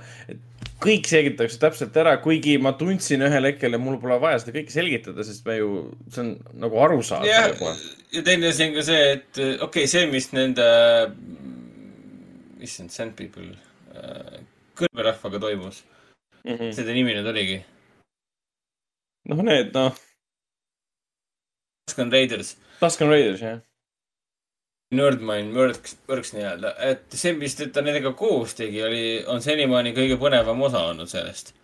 kõik 0.85 1.09
selgitatakse 1.09 1.59
täpselt 1.59 1.97
ära, 1.99 2.15
kuigi 2.23 2.55
ma 2.63 2.75
tundsin 2.79 3.25
ühel 3.27 3.49
hetkel, 3.49 3.75
et 3.75 3.83
mul 3.83 3.99
pole 4.03 4.21
vaja 4.23 4.39
seda 4.43 4.55
kõike 4.55 4.75
selgitada, 4.75 5.27
sest 5.27 5.47
me 5.49 5.59
ju, 5.59 5.71
see 6.13 6.23
on 6.23 6.33
nagu 6.61 6.79
arusaadav 6.87 7.27
ja 8.15 8.23
teine 8.23 8.53
asi 8.53 8.69
on 8.69 8.79
ka 8.79 8.87
see, 8.87 9.05
et 9.17 9.41
okei 9.41 9.59
okay,, 9.67 9.91
see, 9.91 10.07
mis 10.13 10.31
nende, 10.37 10.69
issand, 12.65 12.93
Sand 12.95 13.15
People, 13.19 13.53
kõrberahvaga 14.79 15.41
toimus 15.43 15.85
mm. 16.45 16.57
-hmm. 16.57 16.75
ta 16.77 16.97
nimi 16.97 17.15
nüüd 17.15 17.31
oligi? 17.31 17.61
noh, 19.31 19.45
need 19.47 19.73
noh, 19.77 19.95
Tusken 21.87 22.11
Raiders. 22.13 22.57
Tusken 22.81 23.09
Raiders 23.09 23.41
jah. 23.41 23.61
Nerdmine 24.95 25.53
Works, 25.55 25.97
Works 26.09 26.33
nii-öelda, 26.35 26.75
et 26.87 27.17
see, 27.19 27.33
mis 27.37 27.57
ta 27.59 27.83
nendega 27.83 28.13
koos 28.17 28.55
tegi, 28.55 28.83
oli, 28.85 29.03
on 29.31 29.43
senimaani 29.43 29.95
kõige 29.97 30.19
põnevam 30.21 30.61
osa 30.69 30.85
olnud 30.91 31.11
sellest. 31.11 31.55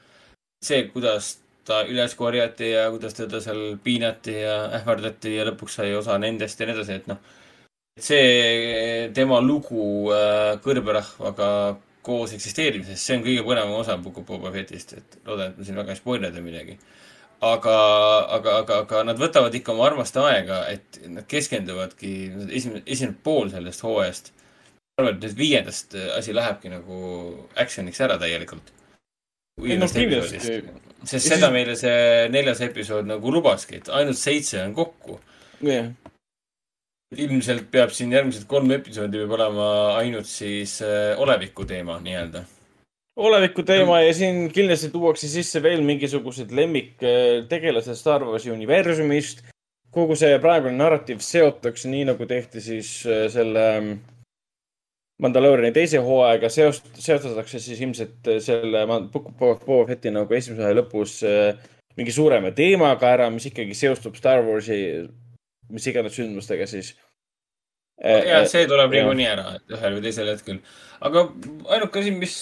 see, 0.64 0.82
kuidas 0.92 1.38
ta 1.64 1.82
üles 1.88 2.14
korjati 2.18 2.72
ja 2.72 2.88
kuidas 2.90 3.14
teda 3.16 3.40
seal 3.40 3.78
piinati 3.84 4.34
ja 4.42 4.56
ähvardati 4.80 5.36
ja 5.36 5.46
lõpuks 5.48 5.78
sai 5.78 5.94
osa 5.96 6.18
nendest 6.18 6.60
ja 6.60 6.66
nii 6.68 6.76
edasi, 6.76 6.98
et 7.00 7.06
noh. 7.08 7.20
See 8.06 9.10
tema 9.16 9.40
lugu 9.44 10.10
äh, 10.14 10.56
kõrberahvaga 10.64 11.50
koos 12.02 12.32
eksisteerimisest, 12.32 13.02
see 13.02 13.18
on 13.18 13.26
kõige 13.26 13.44
põnevam 13.44 13.76
osa 13.82 13.98
Boba 14.00 14.52
Fettist, 14.54 14.96
et 14.96 15.20
loodan, 15.26 15.52
et 15.52 15.58
ma 15.60 15.66
siin 15.66 15.80
väga 15.80 15.92
ei 15.94 16.00
spoilerda 16.00 16.42
midagi 16.44 16.78
aga, 17.40 17.76
aga, 18.36 18.56
aga, 18.62 18.80
aga 18.84 19.04
nad 19.08 19.20
võtavad 19.20 19.54
ikka 19.56 19.72
oma 19.72 19.86
armast 19.88 20.16
aega, 20.20 20.60
et 20.72 21.00
nad 21.08 21.26
keskenduvadki, 21.28 22.12
esimene, 22.50 22.82
esimene 22.86 23.16
pool 23.24 23.50
sellest 23.52 23.84
hooajast. 23.86 24.32
ma 24.98 25.06
arvan, 25.06 25.16
et 25.16 25.24
nüüd 25.24 25.38
viiendast 25.38 25.96
äh, 25.96 26.10
asi 26.18 26.34
lähebki 26.36 26.72
nagu 26.72 26.98
action'iks 27.56 28.02
ära 28.04 28.18
täielikult. 28.20 28.72
sest 31.04 31.26
seda 31.26 31.50
meile 31.50 31.76
see 31.76 32.28
neljas 32.32 32.60
episood 32.64 33.08
nagu 33.08 33.32
lubaski, 33.32 33.80
et 33.80 33.88
ainult 33.88 34.20
seitse 34.20 34.60
on 34.62 34.74
kokku. 34.76 35.20
jah, 35.64 35.88
ilmselt 37.18 37.70
peab 37.72 37.90
siin 37.94 38.12
järgmised 38.14 38.46
kolm 38.50 38.70
episoodi 38.74 39.18
peab 39.24 39.34
olema 39.38 39.68
ainult 39.98 40.28
siis 40.30 40.76
äh, 40.86 41.18
oleviku 41.18 41.64
teema 41.66 41.98
nii-öelda. 42.02 42.44
oleviku 43.16 43.62
teema 43.66 44.00
ja 44.00 44.12
siin 44.14 44.46
kindlasti 44.52 44.90
tuuakse 44.90 45.28
sisse 45.28 45.62
veel 45.62 45.82
mingisugused 45.82 46.52
lemmiktegelased 46.54 47.98
Star 47.98 48.24
Warsi 48.24 48.50
universumist. 48.50 49.42
kogu 49.90 50.14
see 50.16 50.38
praegune 50.38 50.78
narratiiv 50.78 51.18
seotakse 51.18 51.88
nii, 51.90 52.04
nagu 52.12 52.26
tehti 52.26 52.60
siis 52.60 53.02
äh, 53.06 53.26
selle 53.32 53.66
ähm, 53.76 53.92
Mandalooriani 55.20 55.72
teise 55.74 55.98
hooaega, 56.00 56.48
seost-, 56.48 56.94
seostatakse 56.94 57.58
siis 57.58 57.80
ilmselt 57.80 58.28
äh, 58.28 58.38
selle 58.40 58.86
Boba- 58.86 59.86
Fetti 59.88 60.14
nagu 60.14 60.34
esimese 60.34 60.62
hooaja 60.62 60.78
lõpus 60.78 61.16
äh, 61.26 61.58
mingi 61.98 62.14
suurema 62.14 62.54
teemaga 62.54 63.10
ära, 63.16 63.26
mis 63.34 63.50
ikkagi 63.50 63.74
seostub 63.74 64.14
Star 64.16 64.46
Warsi 64.46 64.78
mis 65.70 65.86
iganes 65.90 66.16
sündmustega 66.18 66.66
siis. 66.70 66.94
ja 68.00 68.44
see 68.48 68.68
tuleb 68.68 68.94
niikuinii 68.94 69.26
ära, 69.28 69.56
et 69.58 69.74
ühel 69.76 69.98
või 69.98 70.04
teisel 70.06 70.30
hetkel. 70.32 70.60
aga 71.04 71.26
ainuke 71.76 72.00
asi, 72.00 72.14
mis, 72.16 72.36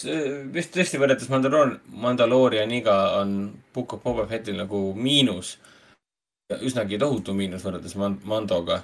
mis 0.55 0.70
tõesti 0.74 1.00
võrreldes 1.02 1.30
Mandaloor-, 1.32 1.78
Mandaloorianiga 2.05 2.98
on 3.22 3.38
Book 3.74 3.96
of 3.96 4.05
Boba 4.05 4.26
Fettil 4.30 4.59
nagu 4.60 4.92
miinus, 4.94 5.56
üsnagi 6.60 7.00
tohutu 7.00 7.34
miinus 7.34 7.66
võrreldes 7.66 7.98
Man-, 7.98 8.20
Mandoga, 8.24 8.82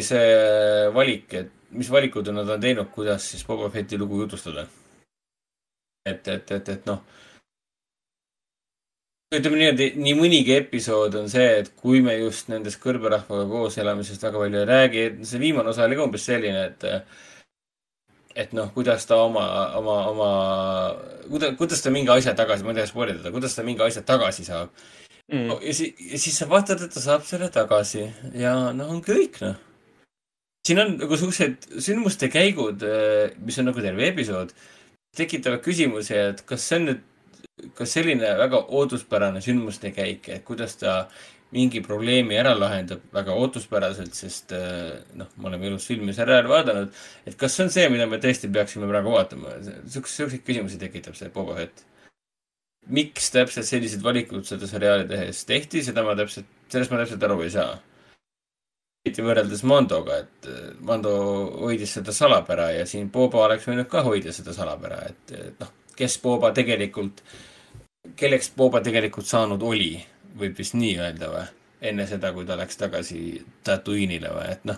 see 0.00 0.88
valik, 0.94 1.34
et 1.34 1.50
mis 1.72 1.90
valikud 1.90 2.28
nad 2.32 2.48
on 2.48 2.60
teinud, 2.60 2.88
kuidas 2.94 3.26
siis 3.32 3.44
Boba 3.48 3.70
Fetti 3.70 3.98
lugu 3.98 4.20
jutustada. 4.22 4.66
et, 6.06 6.28
et, 6.28 6.50
et, 6.50 6.68
et 6.68 6.86
noh, 6.86 7.02
ütleme 9.32 9.58
niimoodi, 9.58 9.88
nii 9.96 10.14
mõnigi 10.18 10.54
episood 10.58 11.14
on 11.16 11.28
see, 11.32 11.48
et 11.62 11.70
kui 11.80 12.02
me 12.04 12.14
just 12.18 12.50
nendest 12.52 12.80
kõrberahvaga 12.82 13.46
koos 13.48 13.78
elamisest 13.80 14.24
väga 14.26 14.40
palju 14.42 14.60
ei 14.60 14.68
räägi, 14.68 15.04
et 15.08 15.20
see 15.28 15.40
viimane 15.40 15.72
osa 15.72 15.86
oli 15.86 15.96
ka 15.98 16.06
umbes 16.06 16.26
selline, 16.28 16.66
et 16.68 16.88
et 18.36 18.52
noh, 18.56 18.70
kuidas 18.72 19.04
ta 19.08 19.18
oma, 19.20 19.44
oma, 19.76 19.96
oma, 20.08 20.28
kuidas, 21.28 21.56
kuidas 21.58 21.82
ta 21.84 21.92
mingi 21.92 22.12
asja 22.12 22.34
tagasi, 22.36 22.64
ma 22.64 22.72
ei 22.72 22.80
taha 22.80 22.90
spoilida, 22.90 23.32
kuidas 23.34 23.56
ta 23.56 23.64
mingi 23.66 23.84
asja 23.84 24.04
tagasi 24.08 24.46
saab 24.46 24.72
mm.. 25.32 25.58
ja 25.60 25.74
siis, 25.76 26.00
ja 26.12 26.20
siis 26.20 26.38
sa 26.40 26.48
vaatad, 26.48 26.84
et 26.84 26.94
ta 26.94 27.02
saab 27.04 27.26
selle 27.28 27.50
tagasi 27.52 28.06
ja 28.38 28.54
noh, 28.76 28.92
on 28.94 29.02
kõik 29.04 29.40
noh. 29.44 29.56
siin 30.66 30.80
on 30.80 30.96
nagu 31.00 31.20
siuksed 31.20 31.68
sündmuste 31.76 32.28
käigud, 32.32 32.84
mis 33.44 33.60
on 33.60 33.68
nagu 33.68 33.84
terve 33.84 34.08
episood, 34.08 34.52
tekitavad 35.16 35.64
küsimusi, 35.64 36.16
et 36.16 36.44
kas 36.48 36.68
see 36.68 36.80
on 36.80 36.88
nüüd, 36.88 37.02
kas 37.76 37.94
selline 37.98 38.32
väga 38.38 38.64
ootuspärane 38.78 39.42
sündmuste 39.44 39.92
käik, 39.94 40.28
et 40.32 40.44
kuidas 40.44 40.76
ta 40.80 41.02
mingi 41.52 41.82
probleemi 41.84 42.38
ära 42.40 42.54
lahendab 42.56 43.04
väga 43.12 43.34
ootuspäraselt, 43.36 44.14
sest 44.16 44.54
eh, 44.56 45.02
noh, 45.18 45.28
me 45.36 45.50
oleme 45.50 45.68
elus 45.68 45.86
filmi 45.90 46.14
seriaali 46.16 46.48
vaadanud, 46.48 47.00
et 47.28 47.36
kas 47.38 47.56
see 47.56 47.66
on 47.66 47.72
see, 47.74 47.88
mida 47.92 48.06
me 48.08 48.20
tõesti 48.22 48.48
peaksime 48.52 48.88
praegu 48.88 49.12
vaatama, 49.12 49.58
siukseid, 49.92 50.40
küsimusi 50.46 50.80
tekitab 50.80 51.18
see 51.18 51.32
Boba 51.34 51.58
Fett. 51.60 51.84
miks 52.88 53.28
täpselt 53.30 53.68
sellised 53.68 54.02
valikud 54.02 54.46
seda 54.48 54.66
seriaali 54.66 55.04
tehes 55.10 55.44
tehti, 55.46 55.84
seda 55.86 56.02
ma 56.02 56.16
täpselt, 56.18 56.48
sellest 56.72 56.90
ma 56.90 57.02
täpselt 57.02 57.28
aru 57.28 57.42
ei 57.44 57.52
saa. 57.52 57.76
eriti 59.04 59.22
võrreldes 59.22 59.62
Mandoga, 59.68 60.22
et 60.24 60.48
eh, 60.48 60.72
Mando 60.80 61.12
hoidis 61.66 61.98
seda 61.98 62.16
salapära 62.16 62.70
ja 62.78 62.88
siin 62.88 63.12
Boba 63.12 63.44
oleks 63.44 63.68
võinud 63.68 63.92
ka 63.92 64.06
hoida 64.08 64.32
seda 64.32 64.56
salapära, 64.56 65.04
et 65.12 65.36
noh, 65.60 65.76
kes 65.96 66.18
Boba 66.22 66.52
tegelikult, 66.56 67.22
kelleks 68.18 68.52
Boba 68.56 68.82
tegelikult 68.84 69.28
saanud 69.28 69.62
oli, 69.62 69.96
võib 70.38 70.56
vist 70.58 70.78
nii 70.78 70.94
öelda 71.00 71.32
või? 71.32 71.48
enne 71.82 72.06
seda, 72.06 72.30
kui 72.30 72.46
ta 72.46 72.54
läks 72.54 72.78
tagasi 72.78 73.18
Tatooine'ile 73.66 74.30
või, 74.30 74.50
et 74.54 74.64
noh. 74.70 74.76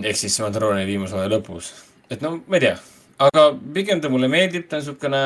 ehk 0.00 0.16
siis 0.16 0.38
Mandalooni 0.40 0.86
viimase 0.88 1.18
hooaja 1.18 1.32
lõpus, 1.34 1.68
et 2.08 2.24
no 2.24 2.38
ma 2.48 2.56
ei 2.56 2.64
tea, 2.64 2.78
aga 3.26 3.42
pigem 3.74 4.00
ta 4.00 4.08
mulle 4.12 4.28
meeldib, 4.32 4.66
ta 4.68 4.78
on 4.78 4.82
niisugune 4.82 5.20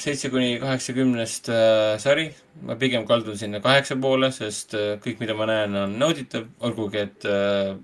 seitse 0.00 0.30
kuni 0.32 0.56
kaheksakümnest 0.62 1.50
äh, 1.52 1.98
sari. 2.02 2.30
ma 2.66 2.76
pigem 2.80 3.06
kaldun 3.06 3.38
sinna 3.38 3.60
kaheksa 3.60 3.96
poole, 4.00 4.32
sest 4.32 4.74
äh, 4.74 4.96
kõik, 5.04 5.20
mida 5.20 5.36
ma 5.36 5.46
näen, 5.50 5.76
on 5.76 5.98
nauditav, 6.00 6.48
olgugi 6.66 7.04
et 7.04 7.28
äh, 7.28 7.76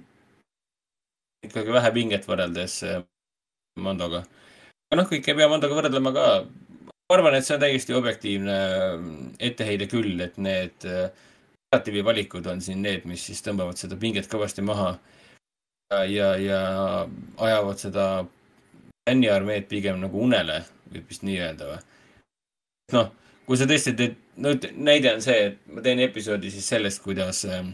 ikkagi 1.47 1.77
vähe 1.77 1.93
pinget 1.95 2.27
võrreldes 2.29 2.81
äh, 2.87 3.05
Mandoga. 3.81 4.25
Aga 4.91 5.01
noh, 5.01 5.09
kõike 5.11 5.33
ei 5.33 5.39
pea 5.39 5.49
Mandoga 5.51 5.81
võrdlema 5.81 6.13
ka. 6.15 6.27
ma 7.07 7.17
arvan, 7.17 7.37
et 7.39 7.47
see 7.47 7.57
on 7.57 7.63
täiesti 7.63 7.95
objektiivne 7.97 8.57
äh, 8.57 9.09
etteheide 9.51 9.89
küll, 9.91 10.21
et 10.21 10.39
need 10.39 10.87
äh, 10.87 11.11
narratiivi 11.71 12.05
valikud 12.05 12.47
on 12.47 12.63
siin 12.63 12.83
need, 12.83 13.05
mis 13.07 13.27
siis 13.29 13.43
tõmbavad 13.45 13.79
seda 13.79 13.99
pinget 14.01 14.29
kõvasti 14.31 14.65
maha 14.65 14.97
ja, 15.91 16.05
ja, 16.05 16.31
ja 16.41 16.61
ajavad 17.37 17.83
seda 17.83 18.07
fänniarmeed 19.09 19.69
pigem 19.71 20.01
nagu 20.03 20.23
unele, 20.23 20.63
võib 20.93 21.11
vist 21.11 21.27
nii 21.27 21.41
öelda 21.43 21.71
või? 21.71 21.81
noh, 22.95 23.11
kui 23.47 23.59
sa 23.59 23.67
tõesti 23.67 23.95
teed, 23.99 24.15
no 24.43 24.55
näide 24.77 25.15
on 25.15 25.23
see, 25.25 25.51
et 25.51 25.59
ma 25.71 25.83
teen 25.83 26.03
episoodi 26.05 26.51
siis 26.55 26.69
sellest, 26.71 27.03
kuidas 27.03 27.45
äh, 27.51 27.67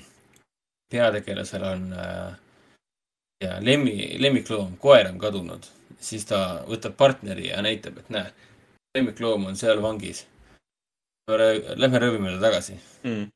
peategelasel 0.92 1.68
on 1.68 1.92
äh, 1.92 2.32
ja 3.44 3.58
lemmi, 3.60 3.96
lemmikloom, 4.22 4.76
koer 4.80 5.08
on 5.10 5.18
kadunud, 5.20 5.68
siis 6.02 6.26
ta 6.28 6.42
võtab 6.68 6.96
partneri 6.98 7.48
ja 7.50 7.62
näitab, 7.64 8.00
et 8.02 8.10
näe, 8.12 8.30
lemmikloom 8.96 9.48
on 9.50 9.58
seal 9.58 9.82
vangis. 9.82 10.26
Lähme 11.30 12.00
röövime 12.02 12.32
ta 12.34 12.48
tagasi 12.48 12.74
mm.. 13.06 13.28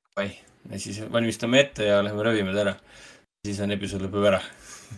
ja 0.73 0.79
siis 0.83 0.99
valmistame 1.13 1.61
ette 1.63 1.87
ja 1.87 2.01
lähme 2.03 2.25
röövime 2.27 2.55
ta 2.55 2.65
ära. 2.65 2.75
siis 3.47 3.61
on 3.63 3.71
episood 3.71 4.03
lõpeb 4.03 4.27
ära. 4.27 4.41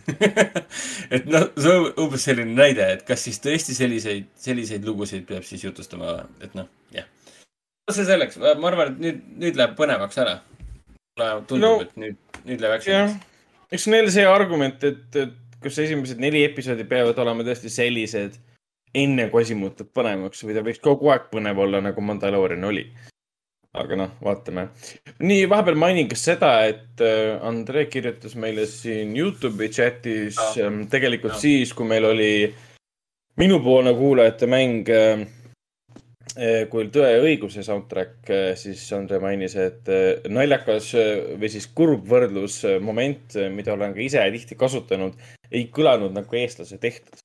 et 1.15 1.27
noh, 1.29 1.45
see 1.53 1.75
on 1.75 1.85
umbes 2.01 2.25
selline 2.25 2.55
näide, 2.57 2.87
et 2.95 3.05
kas 3.05 3.21
siis 3.27 3.37
tõesti 3.43 3.75
selliseid, 3.77 4.25
selliseid 4.37 4.85
lugusid 4.85 5.27
peab 5.29 5.45
siis 5.45 5.63
jutustama, 5.63 6.17
et 6.41 6.57
noh, 6.57 6.65
jah. 6.93 7.05
see 7.93 8.05
selleks, 8.05 8.39
ma 8.41 8.71
arvan, 8.71 8.95
et 8.95 9.03
nüüd, 9.05 9.21
nüüd 9.45 9.61
läheb 9.61 9.77
põnevaks 9.77 10.17
ära. 10.25 10.39
tundub 11.49 11.61
No, 11.61 11.73
et 11.85 11.93
nüüd, 11.97 12.17
nüüd 12.45 12.65
läheb 12.65 12.79
action'iks., 12.79 13.29
eks 13.69 13.87
neil 13.93 14.09
see 14.13 14.25
argument, 14.25 14.83
et, 14.83 15.05
et 15.15 15.48
kas 15.63 15.79
esimesed 15.83 16.19
neli 16.21 16.43
episoodi 16.47 16.85
peavad 16.89 17.17
olema 17.19 17.43
tõesti 17.47 17.71
sellised, 17.73 18.37
enne 18.95 19.29
kui 19.29 19.43
asi 19.43 19.55
muutub 19.57 19.91
põnevaks 19.95 20.43
või 20.45 20.55
ta 20.57 20.63
võiks 20.65 20.81
kogu 20.83 21.11
aeg 21.13 21.29
põnev 21.33 21.59
olla, 21.65 21.81
nagu 21.85 22.01
Mandalorian 22.01 22.63
oli. 22.69 22.85
aga 23.79 23.95
noh, 23.95 24.11
vaatame. 24.25 24.63
nii, 25.21 25.43
vahepeal 25.49 25.75
mainin 25.77 26.07
ka 26.09 26.15
seda, 26.17 26.53
et 26.65 27.01
äh, 27.05 27.37
Andrei 27.45 27.85
kirjutas 27.85 28.33
meile 28.35 28.65
siin 28.65 29.13
Youtube'i 29.17 29.69
chatis 29.69 30.39
ähm, 30.57 30.87
tegelikult 30.89 31.35
Ja. 31.37 31.39
siis, 31.39 31.73
kui 31.73 31.85
meil 31.85 32.05
oli 32.05 32.31
minupoolne 33.37 33.93
kuulajate 33.93 34.47
mäng 34.49 34.89
äh, 34.89 35.27
kui 36.35 36.83
oli 36.83 36.91
Tõe 36.93 37.07
ja 37.09 37.21
õiguse 37.23 37.63
soundtrack, 37.65 38.29
siis 38.59 38.83
Andre 38.95 39.19
mainis, 39.23 39.55
et 39.59 39.89
eh, 39.91 40.27
naljakas 40.29 40.91
eh, 40.99 41.31
või 41.39 41.49
siis 41.51 41.65
kurb 41.75 42.05
võrdlusmoment, 42.09 43.39
mida 43.55 43.73
olen 43.73 43.95
ka 43.95 44.03
ise 44.03 44.27
tihti 44.35 44.57
kasutanud, 44.59 45.17
ei 45.49 45.65
kõlanud 45.73 46.13
nagu 46.13 46.39
eestlase 46.39 46.77
tehtud. 46.77 47.23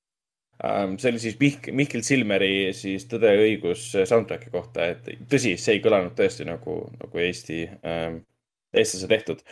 see 0.98 1.10
oli 1.10 1.20
siis 1.20 1.36
Mihk-, 1.36 1.72
Mihkel 1.72 2.02
Silmeri 2.02 2.72
siis 2.72 3.04
Tõde 3.10 3.34
ja 3.34 3.42
õigus 3.42 3.90
soundtrack'i 3.92 4.50
kohta, 4.50 4.86
et 4.94 5.28
tõsi, 5.28 5.56
see 5.58 5.76
ei 5.76 5.84
kõlanud 5.84 6.14
tõesti 6.16 6.46
nagu, 6.46 6.78
nagu 7.00 7.18
Eesti, 7.18 7.68
eestlase 8.72 9.08
tehtud 9.08 9.42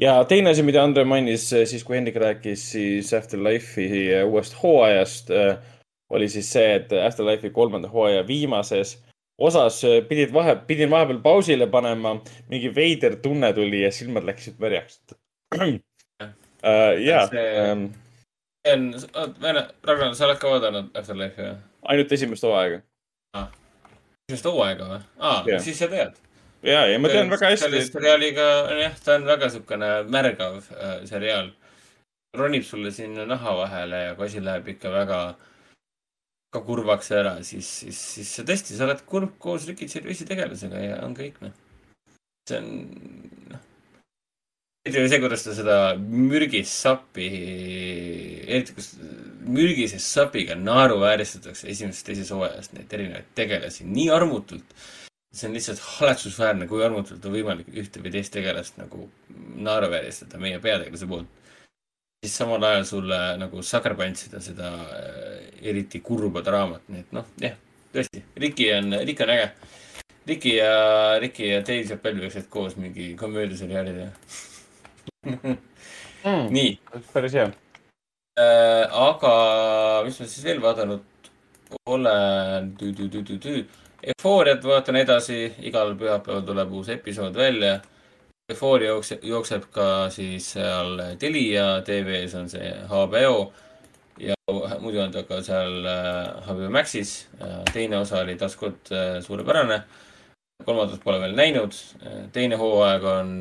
ja 0.00 0.24
teine 0.24 0.50
asi, 0.50 0.64
mida 0.66 0.82
Andre 0.82 1.04
mainis 1.04 1.46
siis, 1.52 1.84
kui 1.84 1.96
Hendrik 1.96 2.16
rääkis 2.20 2.64
siis 2.72 3.12
Afterlife'i 3.14 4.24
uuest 4.24 4.56
hooajast, 4.62 5.30
oli 6.10 6.28
siis 6.28 6.52
see, 6.52 6.74
et 6.80 6.92
Afterlife'i 6.92 7.50
kolmanda 7.50 7.88
hooaja 7.88 8.26
viimases 8.26 8.96
osas 9.38 9.82
pidid 10.08 10.32
vahe, 10.32 10.56
pidin 10.66 10.90
vahepeal 10.90 11.18
pausile 11.24 11.66
panema, 11.66 12.16
mingi 12.48 12.70
veider 12.74 13.16
tunne 13.22 13.52
tuli 13.52 13.82
ja 13.82 13.92
silmad 13.92 14.24
läksid 14.24 14.60
märjaks. 14.62 15.00
ja, 17.04 17.26
see 17.30 17.70
on, 17.72 18.94
Ragnar, 19.86 20.14
sa 20.14 20.26
oled 20.26 20.38
ka 20.40 20.50
vaadanud 20.50 20.94
Afterlife'i 20.96 21.44
või? 21.44 21.56
ainult 21.92 22.12
esimest 22.12 22.46
hooaega. 22.46 22.80
esimest 24.28 24.48
hooaega 24.48 24.88
või? 24.90 25.02
aa 25.18 25.42
Jah., 25.46 25.62
siis 25.62 25.78
sa 25.78 25.88
tead. 25.92 26.16
ja, 26.66 26.86
ja 26.90 26.98
ma 26.98 27.12
tean 27.12 27.30
väga 27.30 27.52
hästi 27.52 27.68
selle. 27.68 27.84
seriaaliga, 27.90 28.48
jah, 28.80 28.96
ta 29.04 29.18
on 29.20 29.28
väga 29.28 29.50
siukene 29.54 29.90
märgav 30.10 30.58
äh, 30.74 30.96
seriaal. 31.08 31.52
ronib 32.36 32.64
sulle 32.66 32.90
sinna 32.90 33.26
naha 33.26 33.56
vahele 33.62 34.02
ja 34.08 34.14
kui 34.14 34.26
asi 34.26 34.42
läheb 34.44 34.68
ikka 34.74 34.92
väga, 34.92 35.20
ka 36.56 36.64
kurvaks 36.66 37.12
ära, 37.14 37.36
siis, 37.46 37.68
siis, 37.82 38.00
siis 38.16 38.32
sa 38.38 38.44
tõesti, 38.48 38.76
sa 38.76 38.88
oled 38.88 39.04
kurb 39.08 39.36
koos 39.42 39.68
Ricky 39.68 39.88
Gervaisi 39.92 40.26
tegelasega 40.28 40.82
ja 40.82 40.98
on 41.06 41.14
kõik, 41.16 41.38
noh. 41.44 41.54
see 42.48 42.58
on, 42.58 42.68
noh. 43.52 43.64
see, 44.88 45.22
kuidas 45.22 45.46
ta 45.46 45.56
seda 45.56 45.78
mürgist 46.00 46.74
sappi, 46.74 47.30
eriti 48.48 48.76
kus 48.76 48.94
mürgise 49.46 50.00
sapiga 50.02 50.58
naeruvääristatakse 50.58 51.68
esimeses, 51.70 52.04
teises 52.06 52.32
hooajas 52.34 52.72
neid 52.74 52.92
erinevaid 52.98 53.34
tegelasi 53.38 53.86
nii 53.86 54.08
armutult 54.14 54.78
see 55.36 55.48
on 55.48 55.54
lihtsalt 55.54 55.80
haletsusväärne, 55.98 56.66
kui 56.70 56.84
armutult 56.84 57.24
on 57.28 57.34
võimalik 57.34 57.68
ühte 57.76 58.00
või 58.00 58.12
teist 58.14 58.32
tegelast 58.32 58.78
nagu 58.80 59.08
naeruvääristada 59.68 60.40
meie 60.40 60.60
peategelase 60.62 61.08
poolt. 61.10 61.35
Siis 62.24 62.36
samal 62.38 62.64
ajal 62.64 62.84
sulle 62.88 63.20
nagu 63.40 63.62
sakerpantsida 63.62 64.40
seda 64.40 64.72
äh, 64.96 65.38
eriti 65.62 66.00
kurba 66.00 66.42
draamat, 66.46 66.88
nii 66.88 67.04
et 67.04 67.14
noh, 67.16 67.28
jah, 67.42 67.54
tõesti, 67.94 68.24
Riki 68.42 68.70
on, 68.76 68.98
Riki 69.06 69.26
on 69.26 69.34
äge. 69.36 69.48
Riki 70.26 70.56
ja, 70.56 70.72
Riki 71.22 71.52
ja 71.52 71.62
Dave 71.62 71.86
Chappelle 71.86 72.24
võiksid 72.24 72.48
koos 72.50 72.74
mingi 72.80 73.12
komöödiaseriaali 73.18 73.96
teha 74.00 75.56
Mm. 76.26 76.48
nii. 76.50 76.78
päris 77.12 77.34
hea. 77.38 77.50
aga 79.06 79.32
mis 80.04 80.16
ma 80.20 80.26
siis 80.26 80.44
veel 80.44 80.58
vaadanud 80.62 81.04
olen? 81.86 82.72
Eufooriat 84.06 84.64
vaatan 84.64 84.98
edasi, 85.00 85.38
igal 85.68 85.94
pühapäeval 85.98 86.42
tuleb 86.46 86.72
uus 86.78 86.88
episood 86.94 87.38
välja. 87.38 87.78
Eufooria 88.46 88.92
jookseb, 88.92 89.24
jookseb 89.26 89.64
ka 89.74 89.84
siis 90.14 90.52
seal 90.54 91.00
Telia 91.18 91.80
tv-s 91.82 92.34
on 92.38 92.44
see 92.50 92.68
HBO 92.86 93.30
ja 94.22 94.36
muidu 94.78 95.00
on 95.02 95.14
ta 95.14 95.24
ka 95.26 95.40
seal 95.42 95.86
äh, 95.90 96.44
HBO 96.46 96.68
Maxis. 96.70 97.14
teine 97.72 97.98
osa 97.98 98.20
oli 98.22 98.36
taaskord 98.38 98.92
äh, 98.92 99.18
suurepärane. 99.22 99.80
kolmandat 100.64 101.02
pole 101.04 101.18
veel 101.20 101.34
näinud. 101.34 101.74
teine 102.32 102.56
hooaeg 102.56 103.04
on 103.04 103.32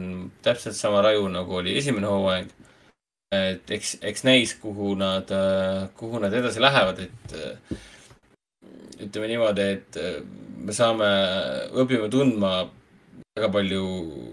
täpselt 0.42 0.76
sama 0.76 1.02
raju, 1.02 1.28
nagu 1.30 1.56
oli 1.56 1.78
esimene 1.78 2.08
hooaeg. 2.08 2.50
et 3.32 3.72
eks, 3.72 3.98
eks 4.02 4.24
näis, 4.24 4.56
kuhu 4.56 4.96
nad, 4.96 5.30
kuhu 5.96 6.20
nad 6.20 6.34
edasi 6.34 6.62
lähevad, 6.62 7.00
et 7.00 7.38
äh, 7.38 7.78
ütleme 9.06 9.28
niimoodi, 9.28 9.70
et 9.78 10.02
äh, 10.02 10.18
me 10.58 10.74
saame, 10.74 11.12
õpime 11.78 12.10
tundma 12.10 12.56
väga 13.36 13.52
palju, 13.52 13.84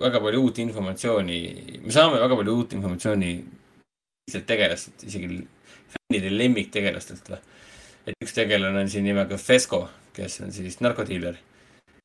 väga 0.01 0.21
palju 0.23 0.43
uut 0.47 0.59
informatsiooni, 0.63 1.39
me 1.83 1.95
saame 1.95 2.21
väga 2.23 2.37
palju 2.39 2.55
uut 2.59 2.77
informatsiooni 2.77 3.33
lihtsalt 4.27 4.47
tegelastelt, 4.47 5.03
isegi 5.09 5.41
fännide 5.95 6.31
lemmiktegelastelt. 6.31 7.33
et 8.07 8.15
üks 8.23 8.35
tegelane 8.35 8.81
on 8.81 8.89
siin 8.91 9.05
nimega 9.05 9.39
Fesco, 9.39 9.89
kes 10.15 10.41
on 10.43 10.53
siis 10.53 10.81
narkodiiler 10.81 11.37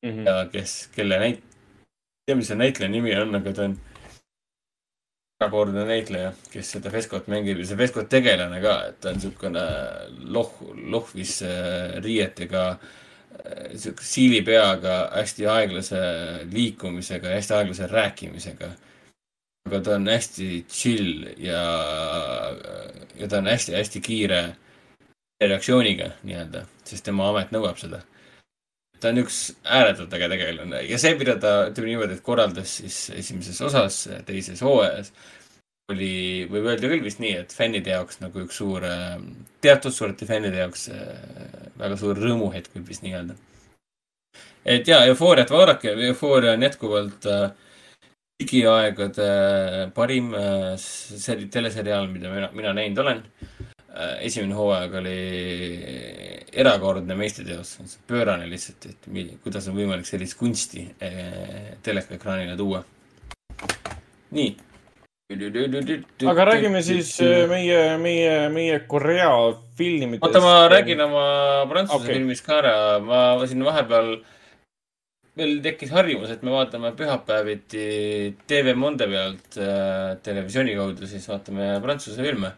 mm 0.02 0.10
-hmm. 0.10 0.26
ja 0.26 0.48
kes, 0.52 0.88
kelle 0.94 1.18
näit-, 1.18 1.42
ei 1.42 2.26
tea, 2.26 2.36
mis 2.36 2.48
see 2.48 2.56
näitleja 2.56 2.90
nimi 2.90 3.14
on, 3.16 3.34
aga 3.34 3.52
ta 3.52 3.64
on 3.64 3.78
erakordne 5.40 5.84
näitleja, 5.84 6.32
kes 6.52 6.70
seda 6.72 6.90
Fescot 6.90 7.28
mängib 7.30 7.58
ja 7.58 7.66
see 7.66 7.76
Fesco 7.76 8.02
tegelane 8.02 8.60
ka, 8.60 8.74
et 8.88 9.00
ta 9.00 9.10
on 9.10 9.14
niisugune 9.20 9.66
loh, 10.34 10.54
lohvis 10.94 11.42
äh, 11.42 12.02
riietega, 12.02 12.78
sihuke 13.76 14.04
siili 14.04 14.42
peaga, 14.44 14.98
hästi 15.14 15.46
aeglase 15.48 16.00
liikumisega 16.52 17.34
hästi 17.36 17.54
aeglase 17.54 17.86
rääkimisega. 17.86 18.70
aga 19.68 19.80
ta 19.84 19.94
on 19.94 20.08
hästi 20.08 20.64
chill 20.68 21.26
ja, 21.36 21.62
ja 23.20 23.28
ta 23.28 23.38
on 23.38 23.46
hästi-hästi 23.46 24.00
kiire 24.00 24.42
reaktsiooniga 25.40 26.10
nii-öelda, 26.24 26.64
sest 26.88 27.04
tema 27.04 27.28
amet 27.30 27.52
nõuab 27.52 27.76
seda. 27.80 28.00
ta 29.00 29.12
on 29.12 29.20
üks 29.22 29.42
ääretult 29.64 30.14
äge 30.16 30.28
tegelane 30.32 30.82
ja 30.88 30.98
see, 30.98 31.14
mida 31.18 31.36
ta, 31.38 31.52
ütleme 31.70 31.92
niimoodi, 31.92 32.16
et 32.18 32.24
korraldas 32.24 32.78
siis 32.80 33.10
esimeses 33.14 33.60
osas, 33.62 34.00
teises 34.26 34.62
hooajas, 34.64 35.12
oli, 35.92 36.46
võib 36.50 36.66
öelda 36.68 36.90
küll 36.90 37.04
vist 37.04 37.20
nii, 37.22 37.34
et 37.42 37.54
fännide 37.54 37.94
jaoks 37.94 38.20
nagu 38.20 38.42
üks 38.44 38.58
suur, 38.60 38.84
teatud 39.64 39.94
sorti 39.94 40.28
fännide 40.28 40.60
jaoks 40.60 40.88
äh, 40.92 41.06
väga 41.80 41.96
suur 42.00 42.20
rõõmuhetk 42.20 42.74
võib 42.76 42.90
vist 42.92 43.04
nii 43.06 43.14
öelda. 43.16 43.38
et 44.64 44.88
jaa, 44.88 45.06
Eufooriat 45.08 45.50
vaadake, 45.50 45.94
Eufooria 46.10 46.52
on 46.58 46.66
jätkuvalt 46.66 47.30
äh, 47.32 47.48
digiaegade 48.42 49.30
parim 49.96 50.34
äh, 50.36 50.74
seri-, 50.82 51.48
teleseriaal, 51.52 52.10
mida 52.12 52.34
mina, 52.34 52.52
mina 52.52 52.76
näinud 52.76 53.04
olen 53.04 53.24
esimene 54.22 54.54
hooaeg 54.54 54.92
oli 55.00 55.14
erakordne 56.60 57.16
meistriteos, 57.18 57.72
pöörane 58.06 58.44
lihtsalt, 58.46 58.84
et 58.92 59.08
kuidas 59.42 59.66
on 59.66 59.74
võimalik 59.74 60.06
sellist 60.06 60.36
kunsti 60.38 60.84
telekaekraanile 61.82 62.54
tuua. 62.60 62.84
nii. 64.36 64.67
Aga 65.28 66.44
räägime 66.48 66.80
siis 66.80 67.10
äh, 67.20 67.42
meie, 67.50 67.98
meie, 68.00 68.48
meie 68.48 68.78
Korea 68.88 69.28
filmidest. 69.76 70.24
oota, 70.24 70.40
ma 70.40 70.68
räägin 70.72 71.02
oma 71.04 71.24
prantsuse 71.68 72.00
okay. 72.00 72.14
filmist 72.14 72.46
ka 72.46 72.56
ära, 72.62 72.72
ma 73.04 73.20
siin 73.44 73.60
vahepeal, 73.66 74.08
meil 75.36 75.54
tekkis 75.66 75.92
harjumus, 75.92 76.32
et 76.32 76.40
me 76.48 76.56
vaatame 76.56 76.94
pühapäeviti 76.96 77.84
TV 78.48 78.72
Monde 78.72 79.10
pealt 79.12 79.60
äh, 79.60 80.16
televisiooni 80.24 80.80
kaudu, 80.80 81.12
siis 81.12 81.28
vaatame 81.28 81.74
prantsuse 81.84 82.24
filme. 82.24 82.56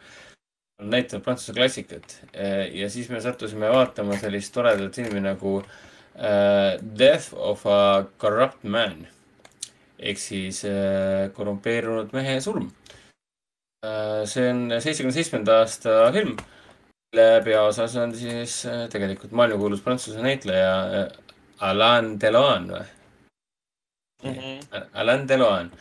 näitavad 0.80 1.26
prantsuse 1.26 1.52
klassikat 1.52 2.20
äh, 2.30 2.68
ja 2.70 2.86
siis 2.88 3.10
me 3.10 3.18
sattusime 3.20 3.66
vaatama 3.68 4.14
sellist 4.16 4.54
toredat 4.54 4.94
filmi 4.94 5.26
nagu 5.26 5.58
äh, 5.58 6.78
Death 6.78 7.34
of 7.34 7.66
a 7.66 8.06
Corrupt 8.16 8.62
Man 8.62 9.08
ehk 10.00 10.20
siis 10.20 10.62
äh, 10.68 11.28
korrumpeerunud 11.36 12.14
mehe 12.16 12.38
surm 12.40 12.70
äh,. 13.84 14.24
see 14.24 14.48
on 14.48 14.66
seitsmekümne 14.72 15.16
seitsmenda 15.16 15.60
aasta 15.60 15.96
film 16.16 16.36
mille 17.10 17.26
peaosas 17.44 17.96
on 18.00 18.14
siis 18.16 18.62
äh, 18.70 18.86
tegelikult 18.92 19.34
maailmakuulus 19.36 19.84
prantsuse 19.84 20.22
näitleja 20.24 20.72
Alain 21.68 22.14
Delon 22.20 22.70
või 22.72 22.84
mm? 24.24 24.34
-hmm. 24.34 24.86
Alain 25.02 25.28
Delon. 25.28 25.72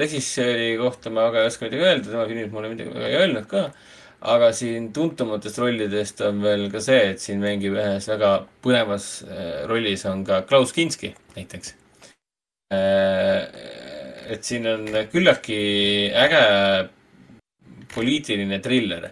režissööri 0.00 0.78
kohta 0.80 1.10
ma 1.12 1.26
väga 1.26 1.42
ei 1.42 1.46
oska 1.50 1.66
midagi 1.66 1.82
öelda, 1.84 2.06
tema 2.08 2.22
filmid 2.26 2.52
mulle 2.54 2.70
midagi 2.72 2.94
väga 2.94 3.08
ei 3.08 3.16
öelnud 3.16 3.48
ka. 3.50 3.64
aga 4.32 4.52
siin 4.52 4.92
tuntumatest 4.96 5.58
rollidest 5.58 6.20
on 6.24 6.40
veel 6.42 6.70
ka 6.72 6.80
see, 6.80 7.10
et 7.10 7.20
siin 7.20 7.42
mängib 7.42 7.76
ühes 7.76 8.08
väga 8.08 8.30
põnevas 8.64 9.08
rollis 9.68 10.06
on 10.08 10.24
ka 10.24 10.40
Klaus 10.48 10.72
Kinski 10.72 11.14
näiteks. 11.36 11.74
Et 12.74 14.42
siin 14.42 14.66
on 14.66 14.88
küllaltki 15.12 15.58
äge 16.18 16.42
poliitiline 17.94 18.58
triller 18.62 19.10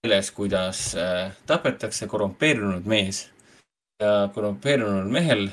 selles, 0.00 0.30
kuidas 0.30 0.94
äh, 0.96 1.32
tapetakse 1.46 2.06
korrumpeerunud 2.08 2.86
mees 2.88 3.26
ja 4.00 4.30
korrumpeerunud 4.34 5.10
mehel 5.12 5.50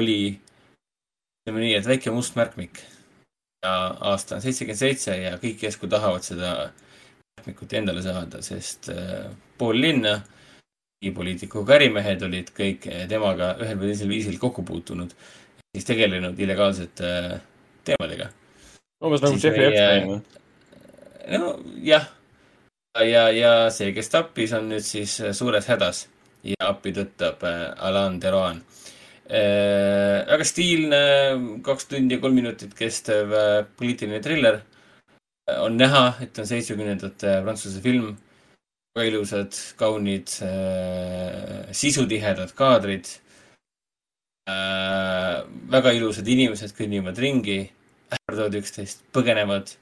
oli, 0.00 0.36
ütleme 1.40 1.62
nii, 1.62 1.72
et 1.78 1.88
väike 1.88 2.12
must 2.12 2.36
märkmik. 2.36 2.82
ja 3.64 3.72
aasta 4.10 4.36
on 4.36 4.42
seitsekümmend 4.44 4.78
seitse 4.78 5.16
ja 5.16 5.38
kõik 5.40 5.64
järsku 5.64 5.88
tahavad 5.88 6.22
seda 6.22 6.50
märkmikut 7.38 7.72
endale 7.72 8.02
saada, 8.04 8.42
sest 8.44 8.90
äh, 8.92 9.30
pool 9.58 9.80
linna 9.80 10.20
poliitikuga 11.14 11.76
ärimehed 11.76 12.22
olid 12.26 12.48
kõik 12.56 12.86
temaga 13.08 13.52
ühel 13.62 13.76
või 13.78 13.92
teisel 13.92 14.08
viisil 14.10 14.38
kokku 14.42 14.64
puutunud. 14.66 15.12
Siis 15.76 15.84
tegelenud 15.84 16.38
illegaalsete 16.40 17.08
äh, 17.12 17.38
teemadega. 17.84 18.30
umbes 19.04 19.22
nagu 19.24 19.36
Jeffrey 19.36 19.68
Epstein 19.68 20.06
või? 20.08 20.20
nojah, 21.36 22.06
ja, 23.04 23.24
ja 23.34 23.52
see, 23.74 23.92
kes 23.96 24.08
tappis, 24.12 24.54
on 24.56 24.70
nüüd 24.72 24.86
siis 24.86 25.18
äh, 25.20 25.34
suures 25.36 25.68
hädas 25.68 26.06
ja 26.46 26.70
appi 26.70 26.94
tõttab 26.96 27.44
äh, 27.44 27.66
Alain 27.88 28.16
Deroan 28.22 28.62
äh,. 29.28 30.24
väga 30.30 30.46
stiilne, 30.48 31.02
kaks 31.66 31.90
tundi 31.92 32.16
ja 32.16 32.22
kolm 32.22 32.40
minutit 32.40 32.72
kestev 32.78 33.36
äh, 33.36 33.58
poliitiline 33.76 34.22
triller. 34.24 34.62
on 35.60 35.76
näha, 35.78 36.16
et 36.24 36.38
on 36.38 36.48
seitsmekümnendate 36.48 37.40
Prantsuse 37.44 37.84
film. 37.84 38.16
väga 38.96 39.12
ilusad, 39.12 39.60
kaunid 39.76 40.32
äh,, 40.46 41.68
sisutihedad 41.76 42.56
kaadrid 42.56 43.04
äh,. 43.04 43.25
Väga 44.46 45.92
ilusad 45.96 46.28
inimesed 46.30 46.74
kõnnivad 46.76 47.18
ringi, 47.18 47.58
ähvardavad 48.14 48.58
üksteist, 48.60 49.02
põgenevad 49.14 49.72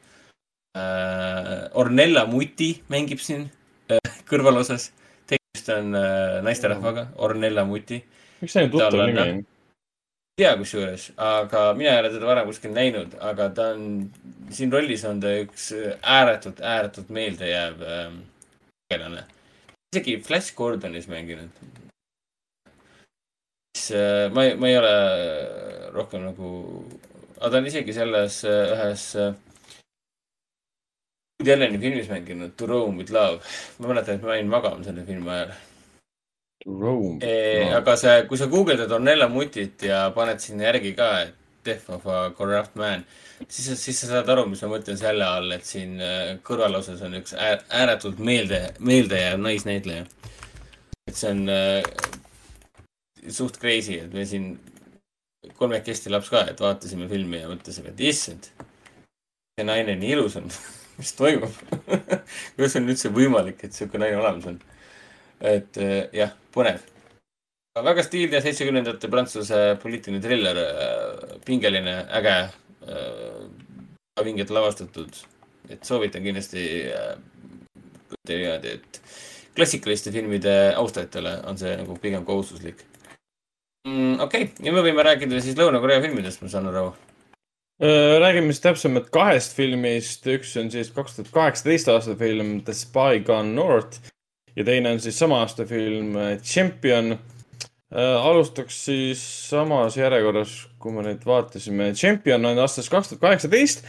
äh, 0.78 1.68
Ornella 1.80 2.24
Muti 2.30 2.70
mängib 2.92 3.20
siin 3.22 3.48
äh, 3.92 4.20
kõrvalosas. 4.28 4.90
tegemist 5.28 5.68
on 5.72 5.94
äh, 5.98 6.42
naisterahvaga, 6.44 7.08
Ornella 7.16 7.64
Muti. 7.68 8.02
miks 8.40 8.56
see 8.56 8.64
nii 8.64 8.72
tuttav 8.72 9.04
nimi 9.04 9.20
on? 9.20 9.42
ei 10.34 10.42
tea 10.42 10.56
kusjuures, 10.58 11.10
aga 11.20 11.66
mina 11.78 11.92
ei 11.92 12.00
ole 12.02 12.10
teda 12.10 12.26
varem 12.26 12.48
kuskil 12.48 12.72
näinud, 12.74 13.14
aga 13.22 13.48
ta 13.54 13.68
on, 13.76 13.84
siin 14.50 14.72
rollis 14.72 15.04
on 15.06 15.20
ta 15.22 15.30
üks 15.44 15.68
ääretult, 16.02 16.58
ääretult 16.58 17.12
meeldejääv 17.14 17.84
ähm, 17.86 18.18
tegelane. 18.88 19.22
isegi 19.94 20.18
Flash 20.26 20.56
Gordonis 20.56 21.06
mänginud. 21.08 21.52
Siis 23.74 23.90
äh, 23.96 24.32
ma 24.32 24.44
ei, 24.44 24.54
ma 24.56 24.68
ei 24.68 24.78
ole 24.78 24.94
rohkem 25.94 26.24
nagu, 26.28 26.48
aga 27.40 27.50
ta 27.50 27.60
on 27.60 27.68
isegi 27.68 27.94
selles 27.96 28.40
äh, 28.46 28.72
ühes 28.74 29.04
äh, 29.18 29.34
Woody 31.40 31.52
Alleni 31.52 31.80
filmis 31.82 32.08
mänginud 32.08 32.54
To 32.56 32.66
Roam 32.70 32.98
with 32.98 33.12
Love. 33.12 33.40
ma 33.78 33.90
mäletan, 33.90 34.18
et 34.18 34.22
ma 34.22 34.36
jäin 34.38 34.50
magama 34.50 34.84
selle 34.86 35.04
filmi 35.06 35.30
ajal. 35.30 35.54
Rome. 36.64 37.18
Eh, 37.20 37.74
aga 37.76 37.96
see, 38.00 38.22
kui 38.28 38.38
sa 38.40 38.46
guugeldad 38.48 38.92
Ornella 38.96 39.26
Mutit 39.28 39.82
ja 39.84 40.06
paned 40.14 40.40
sinna 40.40 40.70
järgi 40.70 40.94
ka, 40.96 41.08
et 41.26 41.34
Death 41.64 41.90
of 41.92 42.06
a 42.08 42.30
Corrupt 42.36 42.78
Man, 42.80 43.02
siis, 43.48 43.74
siis 43.82 43.98
sa 44.00 44.08
saad 44.08 44.30
aru, 44.32 44.46
mis 44.48 44.62
ma 44.64 44.70
mõtlen 44.72 44.96
selle 44.96 45.26
all, 45.26 45.52
et 45.52 45.66
siin 45.68 45.98
kõrvalosas 46.46 47.02
on 47.04 47.18
üks 47.20 47.36
äär, 47.36 47.60
ääretult 47.82 48.22
meelde, 48.22 48.62
meeldejääv 48.80 49.42
naisnäitleja. 49.44 50.06
et 51.08 51.16
see 51.18 51.34
on 51.34 51.44
suht 53.32 53.58
crazy, 53.60 53.98
et 54.02 54.12
me 54.14 54.24
siin 54.28 54.54
kolmekesti 55.58 56.12
laps 56.12 56.30
ka, 56.32 56.44
et 56.50 56.60
vaatasime 56.60 57.08
filmi 57.10 57.42
ja 57.42 57.50
mõtlesime, 57.50 57.92
et 57.92 58.00
issand, 58.08 58.48
see 59.54 59.66
naine 59.66 59.96
nii 60.00 60.16
ilus 60.16 60.38
on. 60.40 60.48
mis 60.98 61.10
toimub 61.18 61.54
kuidas 62.54 62.76
on 62.78 62.90
üldse 62.90 63.10
võimalik, 63.14 63.64
et 63.66 63.74
sihuke 63.74 63.98
naine 63.98 64.20
olemas 64.20 64.46
on? 64.52 64.60
et 65.44 65.80
eh, 65.82 65.96
jah, 66.14 66.30
põnev. 66.54 66.78
väga 67.74 68.04
stiilne 68.06 68.40
seitsmekümnendate 68.40 69.10
Prantsuse 69.10 69.60
poliitiline 69.82 70.22
triller, 70.22 70.60
pingeline, 71.44 71.96
äge, 72.20 72.36
vingelt 74.22 74.54
lavastatud. 74.54 75.18
et 75.68 75.84
soovitan 75.84 76.22
kindlasti 76.22 76.64
äh, 76.94 77.14
niimoodi, 78.28 78.78
et 78.78 79.00
klassikaliste 79.56 80.12
filmide 80.12 80.74
austajatele 80.78 81.40
on 81.48 81.58
see 81.58 81.74
nagu 81.80 81.96
pigem 82.00 82.24
kohustuslik 82.24 82.84
mm,. 83.86 84.20
okei 84.24 84.46
okay., 84.48 84.66
ja 84.66 84.74
me 84.74 84.84
võime 84.84 85.04
rääkida 85.06 85.40
siis 85.42 85.58
Lõuna-Korea 85.58 86.02
filmidest, 86.04 86.42
ma 86.42 86.50
saan 86.52 86.70
aru. 86.70 86.94
Äh, 87.82 88.16
räägime 88.22 88.52
siis 88.52 88.64
täpsemalt 88.64 89.10
kahest 89.14 89.56
filmist, 89.56 90.26
üks 90.30 90.54
on 90.60 90.70
siis 90.72 90.92
kaks 90.94 91.18
tuhat 91.18 91.32
kaheksateist 91.34 91.90
aasta 91.92 92.16
film 92.18 92.56
The 92.66 92.76
Spy 92.76 93.22
Gone 93.26 93.54
North 93.56 94.12
ja 94.54 94.66
teine 94.66 94.94
on 94.94 95.02
siis 95.02 95.18
sama 95.18 95.42
aasta 95.44 95.66
film 95.68 96.16
äh, 96.16 96.36
Champion. 96.42 97.18
alustaks 97.94 98.74
siis 98.88 99.20
samas 99.50 99.94
järjekorras, 99.94 100.54
kui 100.82 100.90
me 100.90 101.04
nüüd 101.06 101.20
vaatasime. 101.22 101.92
Champion 101.94 102.42
on 102.48 102.58
aastast 102.58 102.90
kaks 102.90 103.12
tuhat 103.12 103.20
kaheksateist 103.22 103.84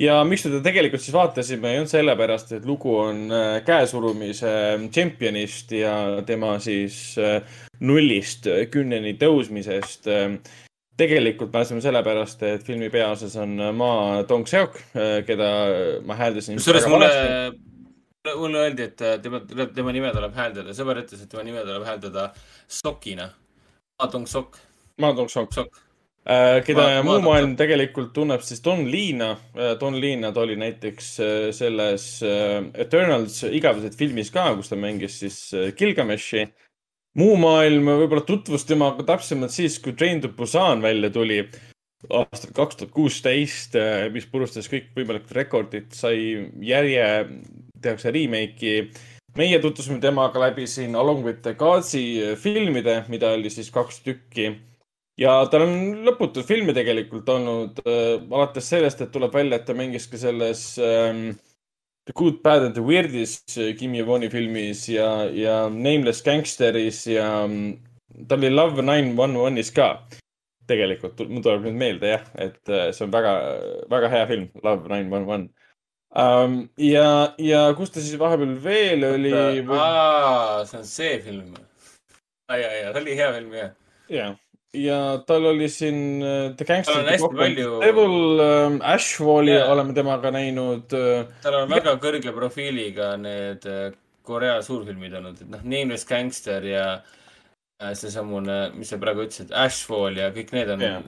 ja 0.00 0.18
miks 0.28 0.44
me 0.44 0.52
teda 0.52 0.64
tegelikult 0.68 1.04
siis 1.04 1.14
vaatasime, 1.16 1.72
ei 1.72 1.80
olnud 1.80 1.92
sellepärast, 1.92 2.52
et 2.58 2.68
lugu 2.68 2.94
on 3.00 3.26
äh, 3.32 3.56
käesurumise 3.66 4.52
tšempionist 4.90 5.72
ja 5.78 5.96
tema 6.26 6.56
siis 6.62 7.16
äh, 7.18 7.40
nullist 7.80 8.48
kümneni 8.72 9.16
tõusmisest 9.20 10.08
tegelikult 10.96 11.52
pääseme 11.52 11.82
sellepärast, 11.84 12.42
et 12.48 12.64
filmi 12.64 12.88
peaosas 12.90 13.34
on 13.36 13.58
Ma 13.76 14.22
Dong-seok, 14.28 14.78
keda 15.28 15.48
ma 16.08 16.16
hääldasin. 16.16 16.56
kusjuures 16.56 16.86
mulle, 16.88 17.10
mulle 18.34 18.58
öeldi, 18.58 18.82
et 18.82 19.02
äh, 19.02 19.18
tema, 19.22 19.40
tema 19.74 19.92
nime 19.94 20.10
tuleb 20.14 20.34
hääldada, 20.34 20.74
sõber 20.76 21.02
ütles, 21.02 21.22
et 21.22 21.30
tema 21.30 21.44
nime 21.46 21.62
tuleb 21.64 21.84
hääldada 21.86 22.30
Sokina. 22.68 23.28
Adong 24.02 24.26
Sok. 24.28 24.58
Ma 25.00 25.12
Dong-seok, 25.16 25.52
Sok. 25.54 25.85
Keda 26.66 26.82
Ma- 26.82 27.02
muu 27.06 27.20
Ma- 27.20 27.28
maailm 27.30 27.54
tegelikult 27.58 28.10
tunneb 28.14 28.42
siis 28.42 28.62
Don 28.64 28.82
Leena. 28.90 29.36
Don 29.80 29.94
Leena, 30.00 30.32
ta 30.34 30.42
oli 30.42 30.56
näiteks 30.58 31.10
äh, 31.22 31.34
selles 31.54 32.08
äh, 32.26 32.66
Eternals 32.74 33.44
igavesed 33.46 33.94
filmis 33.98 34.32
ka, 34.34 34.48
kus 34.58 34.72
ta 34.72 34.78
mängis 34.80 35.20
siis 35.22 35.38
äh, 35.54 35.70
Gilgameshi. 35.78 36.48
muu 37.16 37.36
maailm 37.40 37.86
võib-olla 38.02 38.26
tutvus 38.26 38.66
temaga 38.68 39.06
täpsemalt 39.06 39.54
siis, 39.54 39.78
kui 39.80 39.94
Train 39.96 40.20
to 40.20 40.28
Busan 40.28 40.82
välja 40.82 41.10
tuli 41.10 41.38
aastal 42.10 42.52
kaks 42.54 42.76
tuhat 42.76 42.92
kuusteist, 42.92 43.78
mis 44.12 44.26
purustas 44.28 44.68
kõikvõimalikud 44.68 45.32
rekordid, 45.32 45.94
sai 45.96 46.50
järje, 46.60 47.06
tehakse 47.82 48.12
remake'i. 48.12 48.90
meie 49.36 49.58
tutvusime 49.62 49.98
temaga 50.00 50.40
läbi 50.40 50.66
siin 50.66 50.94
Along 50.94 51.24
with 51.24 51.40
the 51.42 51.54
Gods'i 51.54 52.36
filmide, 52.36 53.04
mida 53.08 53.32
oli 53.32 53.50
siis 53.50 53.70
kaks 53.70 54.02
tükki. 54.04 54.52
Ja 55.20 55.38
tal 55.50 55.64
on 55.66 55.74
lõputud 56.06 56.46
filme 56.48 56.74
tegelikult 56.76 57.28
olnud 57.32 57.80
äh,, 57.86 58.20
alates 58.30 58.68
sellest, 58.72 59.00
et 59.00 59.12
tuleb 59.14 59.34
välja, 59.34 59.58
et 59.58 59.66
ta 59.68 59.76
mängis 59.76 60.08
ka 60.10 60.20
selles 60.20 60.68
ähm, 60.82 61.30
The 62.06 62.14
Good, 62.14 62.42
Bad 62.44 62.68
and 62.68 62.76
the 62.76 62.84
Weird'is 62.84 63.40
äh, 63.58 63.72
Kim 63.78 63.96
Jong-Uni 63.96 64.30
filmis 64.30 64.86
ja, 64.88 65.24
ja 65.32 65.66
Nameless 65.72 66.22
Gangsteris 66.26 67.06
ja 67.10 67.46
mm, 67.46 68.26
ta 68.28 68.38
oli 68.38 68.52
Love 68.52 68.84
nine 68.84 69.16
one 69.18 69.40
one'is 69.40 69.72
ka 69.74 69.94
tegelikult, 70.70 71.20
mul 71.30 71.44
tuleb 71.44 71.66
nüüd 71.66 71.78
meelde 71.78 72.10
jah, 72.10 72.24
et 72.42 72.72
äh, 72.72 72.88
see 72.94 73.06
on 73.06 73.12
väga, 73.14 73.34
väga 73.90 74.10
hea 74.12 74.24
film, 74.30 74.48
Love 74.64 74.90
nine 74.90 75.12
one 75.14 75.30
one. 75.30 75.48
ja, 76.80 77.08
ja 77.42 77.60
kus 77.78 77.92
ta 77.94 78.02
siis 78.02 78.18
vahepeal 78.18 78.56
veel 78.64 79.04
oli? 79.12 79.30
see 80.66 80.80
on 80.80 80.88
see 80.90 81.18
film. 81.22 81.54
ja, 82.50 82.58
ja, 82.58 82.90
see 82.90 83.02
oli 83.02 83.18
hea 83.18 83.30
film, 83.38 83.54
jah. 83.60 83.70
ja, 84.10 84.28
ja 84.76 84.98
tal 85.26 85.46
oli 85.52 85.68
siin 85.72 86.22
äh, 86.22 86.54
The 86.56 86.64
Gangster 86.68 87.04
palju- 87.34 87.80
Devil 87.82 88.40
ähm,, 88.40 88.80
Ashfalli 88.82 89.54
Jaa. 89.54 89.68
oleme 89.72 89.94
temaga 89.96 90.32
näinud 90.34 90.92
äh,. 90.96 91.26
tal 91.42 91.62
on 91.62 91.70
väga 91.70 91.96
kõrge 92.02 92.32
profiiliga 92.36 93.14
need 93.20 93.66
äh, 93.70 93.92
Korea 94.26 94.58
suurfilmid 94.62 95.14
olnud, 95.14 95.40
et 95.42 95.50
noh, 95.52 95.62
Nameless 95.62 96.06
Gangster 96.08 96.64
ja 96.66 96.86
äh, 96.98 97.94
seesamune, 97.94 98.58
mis 98.76 98.90
sa 98.92 98.98
praegu 99.02 99.24
ütlesid, 99.26 99.54
Ashfall 99.54 100.18
ja 100.18 100.32
kõik 100.34 100.52
need 100.56 100.72
on 100.74 100.84
Jaa. 100.84 101.00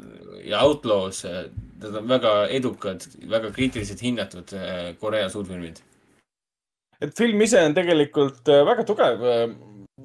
ja 0.47 0.62
Outlaws, 0.66 1.24
need 1.27 2.01
on 2.03 2.09
väga 2.11 2.35
edukad, 2.55 3.05
väga 3.31 3.53
kriitiliselt 3.55 4.03
hinnatud 4.05 4.55
äh, 4.57 4.93
Korea 5.01 5.28
suurfilmid. 5.32 5.82
et 7.01 7.15
film 7.19 7.43
ise 7.43 7.61
on 7.62 7.74
tegelikult 7.77 8.49
äh, 8.49 8.65
väga 8.66 8.86
tugev, 8.86 9.27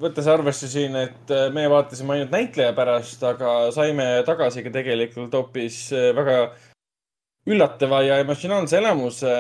võttes 0.02 0.28
arvesse 0.30 0.68
siin, 0.72 0.96
et 0.98 1.34
äh, 1.34 1.50
me 1.54 1.66
vaatasime 1.72 2.16
ainult 2.16 2.34
näitleja 2.34 2.74
pärast, 2.78 3.24
aga 3.28 3.72
saime 3.76 4.08
tagasi 4.28 4.64
ka 4.66 4.74
tegelikult 4.74 5.36
hoopis 5.38 5.86
äh, 5.94 6.10
väga 6.18 6.38
üllatava 7.50 8.02
ja 8.06 8.18
emotsionaalse 8.24 8.78
elamuse. 8.80 9.32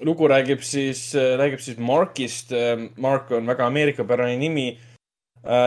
lugu 0.00 0.28
räägib 0.30 0.62
siis, 0.62 1.14
räägib 1.14 1.60
siis 1.60 1.78
Markist. 1.78 2.52
Mark 2.96 3.30
on 3.30 3.46
väga 3.46 3.66
ameerikapärane 3.66 4.36
nimi. 4.38 4.78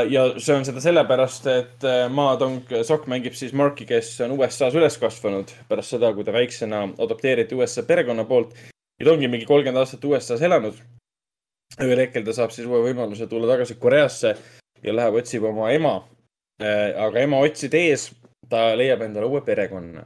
ja 0.09 0.23
see 0.39 0.55
on 0.55 0.63
seda 0.65 0.81
sellepärast, 0.81 1.47
et 1.47 1.83
äh, 1.83 2.07
Ma 2.09 2.31
Dong-Sok 2.39 3.05
mängib 3.11 3.35
siis 3.37 3.53
Marki, 3.53 3.85
kes 3.85 4.15
on 4.25 4.33
USA-s 4.39 4.73
üles 4.73 4.97
kasvanud 4.97 5.51
pärast 5.69 5.93
seda, 5.93 6.13
kui 6.13 6.23
ta 6.25 6.33
väiksena 6.33 6.87
adopteeriti 6.97 7.55
USA 7.55 7.83
perekonna 7.83 8.25
poolt 8.25 8.55
ja 8.97 9.05
ta 9.05 9.11
ongi 9.13 9.27
mingi 9.27 9.45
kolmkümmend 9.45 9.83
aastat 9.83 10.05
USA-s 10.05 10.41
elanud 10.41 10.79
ühel 11.75 12.01
hetkel 12.05 12.25
ta 12.25 12.35
saab 12.35 12.53
siis 12.55 12.67
uue 12.69 12.79
võimaluse 12.85 13.27
tulla 13.29 13.49
tagasi 13.51 13.77
Koreasse 13.79 14.33
ja 14.83 14.93
läheb 14.95 15.19
otsib 15.21 15.45
oma 15.49 15.71
ema. 15.73 15.97
aga 16.57 17.21
ema 17.21 17.41
otsi 17.45 17.69
tees 17.69 18.07
ta 18.49 18.71
leiab 18.77 19.03
endale 19.05 19.27
uue 19.29 19.43
perekonna. 19.45 20.05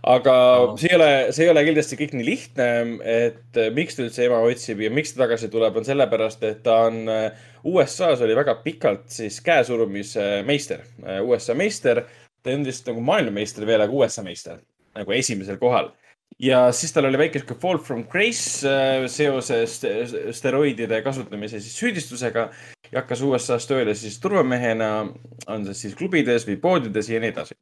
aga 0.00 0.34
see 0.80 0.88
ei 0.88 0.96
ole, 0.96 1.10
see 1.36 1.44
ei 1.44 1.50
ole 1.52 1.64
kindlasti 1.66 1.98
kõik 2.00 2.14
nii 2.16 2.24
lihtne, 2.24 2.68
et 3.04 3.58
eh, 3.60 3.68
miks 3.76 3.98
ta 3.98 4.06
üldse 4.06 4.24
ema 4.24 4.38
otsib 4.48 4.80
ja 4.80 4.88
miks 4.96 5.12
ta 5.12 5.26
tagasi 5.26 5.50
tuleb, 5.52 5.76
on 5.76 5.84
sellepärast, 5.84 6.46
et 6.48 6.62
ta 6.64 6.78
on 6.86 7.02
eh, 7.12 7.42
USA-s 7.68 8.24
oli 8.24 8.36
väga 8.38 8.54
pikalt 8.64 9.10
siis 9.12 9.42
käesurumise 9.44 10.40
meister, 10.48 10.86
USA 11.20 11.54
meister. 11.58 12.06
ta 12.40 12.54
olnud 12.54 12.70
vist 12.70 12.86
nagu 12.88 13.02
maailmameister 13.04 13.66
veel, 13.68 13.84
aga 13.84 13.92
USA 13.92 14.24
meister 14.24 14.62
nagu 14.96 15.12
esimesel 15.12 15.58
kohal 15.60 15.92
ja 16.38 16.72
siis 16.72 16.92
tal 16.92 17.08
oli 17.08 17.18
väike 17.18 17.40
sihuke 17.40 17.56
fall 17.60 17.80
from 17.84 18.04
grace 18.10 18.68
äh, 18.68 19.06
seoses 19.10 19.80
st- 19.80 20.30
steroidide 20.36 21.02
kasutamise 21.02 21.60
siis 21.60 21.78
süüdistusega 21.80 22.46
ja 22.90 23.02
hakkas 23.02 23.22
USA-s 23.22 23.68
tööle 23.70 23.94
siis 23.94 24.20
turvamehena, 24.22 24.92
on 25.48 25.66
see 25.68 25.82
siis 25.84 25.98
klubides 25.98 26.46
või 26.48 26.56
poodides 26.62 27.10
ja 27.10 27.20
nii 27.20 27.32
edasi. 27.34 27.58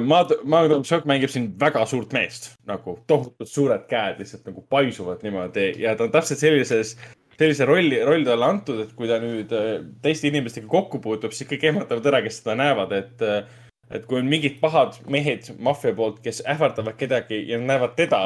ma, 0.00 0.22
Magnum 0.44 0.84
Shock 0.84 1.06
mängib 1.08 1.30
siin 1.30 1.50
väga 1.60 1.84
suurt 1.86 2.12
meest, 2.16 2.54
nagu 2.66 2.98
tohutult 3.06 3.48
suured 3.48 3.84
käed 3.88 4.20
lihtsalt 4.22 4.48
nagu 4.48 4.64
paisuvad 4.70 5.22
niimoodi 5.22 5.74
ja 5.82 5.94
ta 5.96 6.06
on 6.06 6.12
täpselt 6.12 6.40
sellises, 6.40 6.96
sellise 7.38 7.68
rolli, 7.68 8.00
rolli 8.04 8.26
talle 8.26 8.48
antud, 8.48 8.80
et 8.84 8.92
kui 8.96 9.08
ta 9.08 9.20
nüüd 9.22 9.52
äh, 9.54 9.70
teiste 10.02 10.28
inimestega 10.32 10.66
kokku 10.68 11.00
puutub, 11.04 11.36
siis 11.36 11.48
kõik 11.50 11.68
ehmatavad 11.70 12.10
ära, 12.10 12.22
kes 12.24 12.40
seda 12.40 12.56
näevad, 12.58 12.96
et 12.96 13.24
äh, 13.24 13.58
et 13.90 14.04
kui 14.06 14.20
on 14.20 14.28
mingid 14.28 14.58
pahad 14.60 14.98
mehed 15.10 15.48
maffia 15.64 15.94
poolt, 15.96 16.20
kes 16.24 16.42
ähvardavad 16.46 16.96
kedagi 16.98 17.40
ja 17.48 17.58
näevad 17.60 17.96
teda, 17.96 18.22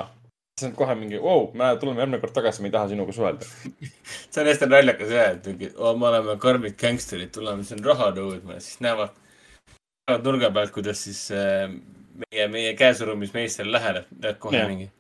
siis 0.59 0.71
on 0.71 0.77
kohe 0.77 0.95
mingi, 0.99 1.21
vau, 1.23 1.47
me 1.59 1.71
tuleme 1.81 2.03
järgmine 2.03 2.21
kord 2.23 2.35
tagasi, 2.37 2.63
me 2.63 2.71
ei 2.71 2.77
taha 2.77 2.91
sinuga 2.93 3.15
suhelda. 3.17 3.49
see 4.31 4.43
on 4.43 4.51
hästi 4.51 4.69
naljakas 4.71 5.15
jah, 5.17 5.35
et 5.37 5.51
mingi, 5.51 5.71
me 5.79 6.09
oleme 6.11 6.37
karmid 6.43 6.79
gängsterid, 6.81 7.33
tuleme 7.35 7.67
siin 7.69 7.83
raha 7.87 8.11
nõudma 8.17 8.59
ja 8.59 8.65
siis 8.65 8.83
näevad, 8.85 9.15
näevad 10.09 10.29
nurga 10.29 10.51
pealt, 10.55 10.75
kuidas 10.75 11.05
siis 11.07 11.25
äh, 11.37 11.69
meie, 12.25 12.49
meie 12.53 12.75
käesurumismeister 12.79 13.69
läheneb, 13.69 14.11
näed 14.23 14.43
kohe 14.43 14.59
Jah. 14.59 14.69
mingi. 14.71 14.91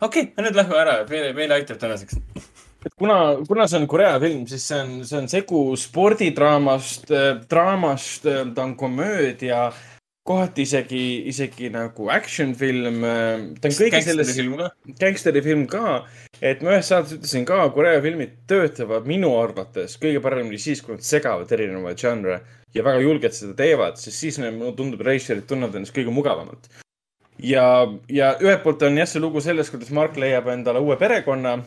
okei 0.00 0.28
okay,, 0.30 0.44
nüüd 0.44 0.58
lähme 0.58 0.80
ära, 0.82 0.98
meile, 1.10 1.32
meile 1.36 1.60
aitab 1.60 1.80
tänaseks. 1.82 2.20
et 2.84 2.94
kuna, 2.98 3.18
kuna 3.48 3.66
see 3.70 3.80
on 3.80 3.88
Korea 3.90 4.18
film, 4.22 4.44
siis 4.50 4.68
see 4.68 4.82
on, 4.82 4.94
see 5.08 5.18
on 5.22 5.28
segu 5.30 5.64
spordidraamast, 5.80 7.10
draamast, 7.50 8.28
ta 8.54 8.64
on 8.64 8.76
komöödia, 8.78 9.66
kohati 10.24 10.64
isegi, 10.64 11.04
isegi 11.28 11.68
nagu 11.72 12.08
action 12.12 12.54
film. 12.56 13.02
ta 13.60 13.68
on 13.68 13.76
kõige 13.76 14.00
selles, 14.04 14.34
gängsterifilm 15.00 15.66
ka, 15.70 16.04
et 16.40 16.64
ma 16.64 16.76
ühes 16.76 16.88
saates 16.92 17.18
ütlesin 17.18 17.44
ka, 17.48 17.60
Korea 17.76 18.00
filmid 18.04 18.38
töötavad 18.50 19.08
minu 19.08 19.34
arvates 19.40 19.98
kõige 20.00 20.22
paremini 20.24 20.60
siis, 20.60 20.84
kui 20.84 20.96
nad 20.96 21.04
segavad 21.04 21.52
erinevaid 21.52 22.00
žanre 22.00 22.40
ja 22.74 22.86
väga 22.86 23.04
julgelt 23.04 23.36
seda 23.36 23.56
teevad, 23.58 24.00
sest 24.00 24.24
siis 24.24 24.40
mulle 24.40 24.72
tundub, 24.78 25.04
reisijad 25.04 25.44
tunnevad 25.48 25.76
ennast 25.80 25.94
kõige 25.96 26.14
mugavamalt. 26.14 26.72
ja, 27.44 27.66
ja 28.08 28.32
ühelt 28.42 28.62
poolt 28.64 28.82
on 28.86 28.98
jah, 29.00 29.08
see 29.10 29.22
lugu 29.22 29.42
sellest, 29.44 29.72
kuidas 29.74 29.92
Mark 29.94 30.16
leiab 30.20 30.48
endale 30.52 30.82
uue 30.84 30.96
perekonna, 31.00 31.58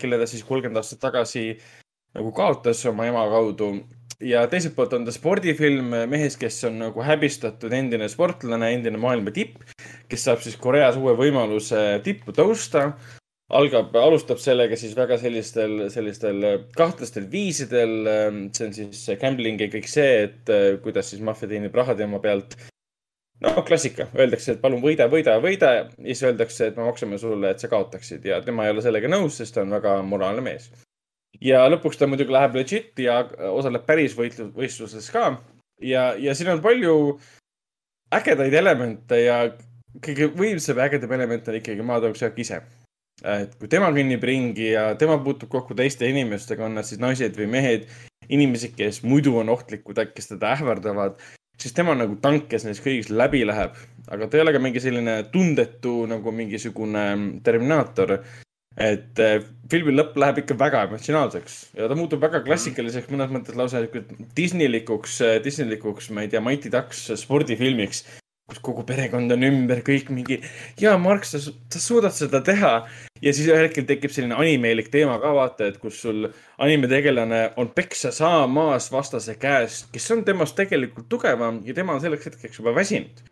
kelle 0.00 0.20
ta 0.20 0.28
siis 0.28 0.44
kolmkümmend 0.48 0.80
aastat 0.80 1.02
tagasi 1.02 1.50
nagu 2.12 2.32
kaotas 2.36 2.84
oma 2.90 3.08
ema 3.08 3.24
kaudu. 3.32 3.72
ja 4.22 4.44
teiselt 4.46 4.76
poolt 4.76 4.92
on 4.94 5.06
ta 5.06 5.12
spordifilm 5.14 5.96
mehest, 6.10 6.38
kes 6.38 6.60
on 6.68 6.78
nagu 6.84 7.02
häbistatud 7.02 7.72
endine 7.74 8.06
sportlane, 8.08 8.68
endine 8.76 9.00
maailma 9.00 9.32
tipp, 9.34 9.64
kes 10.08 10.28
saab 10.28 10.44
siis 10.44 10.54
Koreas 10.60 11.00
uue 11.00 11.16
võimaluse 11.18 12.00
tippu 12.04 12.34
tõusta 12.36 12.92
algab, 13.52 13.96
alustab 13.98 14.40
sellega 14.40 14.76
siis 14.80 14.94
väga 14.96 15.18
sellistel, 15.20 15.86
sellistel 15.92 16.44
kahtlastel 16.76 17.26
viisidel. 17.32 17.94
see 18.52 18.66
on 18.66 18.76
siis 18.76 19.02
gambling 19.20 19.60
ja 19.60 19.68
kõik 19.72 19.88
see, 19.90 20.28
et 20.28 20.52
eh, 20.52 20.78
kuidas 20.84 21.10
siis 21.12 21.22
maffia 21.24 21.50
teenib 21.50 21.74
raha 21.74 21.96
tema 21.98 22.20
pealt. 22.22 22.56
No 23.42 23.64
klassika, 23.66 24.06
öeldakse, 24.18 24.54
et 24.54 24.62
palun 24.62 24.82
võida, 24.82 25.08
võida, 25.10 25.36
võida 25.42 25.72
ja 25.76 25.84
siis 25.98 26.22
öeldakse, 26.28 26.70
et 26.70 26.78
me 26.78 26.86
maksame 26.86 27.18
sulle, 27.20 27.52
et 27.52 27.62
sa 27.62 27.70
kaotaksid. 27.72 28.24
Ja 28.28 28.40
tema 28.44 28.66
ei 28.66 28.74
ole 28.74 28.84
sellega 28.84 29.10
nõus, 29.10 29.38
sest 29.40 29.56
ta 29.56 29.64
on 29.66 29.74
väga 29.74 29.98
moraalne 30.06 30.44
mees. 30.44 30.70
ja 31.40 31.64
lõpuks 31.66 31.98
ta 31.98 32.06
muidugi 32.06 32.32
läheb 32.32 32.54
legit 32.54 32.98
ja 33.02 33.22
osaleb 33.50 33.86
päris 33.86 34.14
võitlu-, 34.18 34.52
võistluses 34.54 35.08
ka. 35.10 35.38
Ja, 35.82 36.12
ja 36.14 36.34
siin 36.38 36.52
on 36.52 36.62
palju 36.62 36.94
ägedaid 38.12 38.54
elemente 38.54 39.18
ja 39.24 39.38
kõige 40.04 40.28
võimsam 40.36 40.78
ja 40.78 40.86
ägedam 40.86 41.12
element 41.16 41.48
on 41.48 41.58
ikkagi 41.58 42.16
Shack 42.18 42.38
ise. 42.38 42.62
Et 43.22 43.52
kui 43.58 43.68
tema 43.68 43.90
kõnnib 43.92 44.22
ringi 44.24 44.72
ja 44.72 44.94
tema 44.98 45.18
puutub 45.22 45.48
kokku 45.48 45.74
teiste 45.74 46.08
inimestega, 46.08 46.64
on 46.64 46.74
nad 46.74 46.84
siis 46.84 47.00
naised 47.00 47.36
või 47.38 47.46
mehed, 47.46 47.86
inimesed, 48.28 48.74
kes 48.76 49.02
muidu 49.02 49.36
on 49.38 49.48
ohtlikud, 49.48 49.98
kes 50.14 50.32
teda 50.32 50.54
ähvardavad, 50.56 51.20
siis 51.58 51.74
tema 51.76 51.94
on 51.94 52.02
nagu 52.04 52.16
tank, 52.22 52.48
kes 52.50 52.66
neist 52.66 52.84
kõigist 52.84 53.12
läbi 53.12 53.44
läheb. 53.46 53.76
aga 54.12 54.26
ta 54.26 54.36
ei 54.36 54.42
ole 54.42 54.52
ka 54.52 54.62
mingi 54.62 54.80
selline 54.82 55.18
tundetu 55.32 56.06
nagu 56.06 56.32
mingisugune 56.32 57.04
Terminaator. 57.42 58.18
et 58.76 59.18
eh, 59.20 59.42
filmi 59.70 59.92
lõpp 59.92 60.16
läheb 60.16 60.38
ikka 60.42 60.56
väga 60.58 60.86
emotsionaalseks 60.88 61.58
ja 61.76 61.88
ta 61.88 61.94
muutub 61.94 62.22
väga 62.22 62.40
klassikaliseks, 62.40 63.10
mõnes 63.12 63.28
mõttes 63.28 63.56
lausa 63.56 63.82
Disneylikuks, 64.36 65.18
Disneylikuks, 65.44 66.08
ma 66.10 66.24
ei 66.24 66.32
tea, 66.32 66.40
Mighty 66.40 66.72
Ducks 66.72 67.10
spordifilmiks 67.20 68.04
kus 68.50 68.60
kogu 68.64 68.84
perekond 68.86 69.32
on 69.32 69.46
ümber, 69.46 69.80
kõik 69.86 70.10
mingi, 70.12 70.40
jaa, 70.80 70.96
Mark, 71.00 71.24
sa, 71.28 71.40
sa 71.40 71.80
suudad 71.80 72.14
seda 72.14 72.42
teha. 72.44 72.72
ja 73.22 73.32
siis 73.32 73.46
ühel 73.46 73.68
hetkel 73.68 73.86
tekib 73.86 74.10
selline 74.10 74.34
animelik 74.34 74.90
teema 74.90 75.18
ka 75.22 75.30
vaata, 75.36 75.68
et 75.70 75.78
kus 75.82 76.00
sul 76.02 76.26
animetegelane 76.58 77.42
on 77.56 77.70
peksa 77.70 78.10
saamas 78.12 78.90
vastase 78.92 79.36
käest, 79.38 79.88
kes 79.94 80.10
on 80.10 80.24
temast 80.26 80.58
tegelikult 80.58 81.08
tugevam 81.08 81.62
ja 81.64 81.74
tema 81.74 81.94
on 81.94 82.02
selleks 82.02 82.32
hetkeks 82.32 82.58
juba 82.58 82.74
väsinud. 82.74 83.22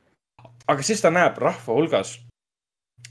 aga 0.71 0.83
siis 0.87 1.03
ta 1.03 1.11
näeb 1.11 1.39
rahva 1.43 1.75
hulgas 1.75 2.21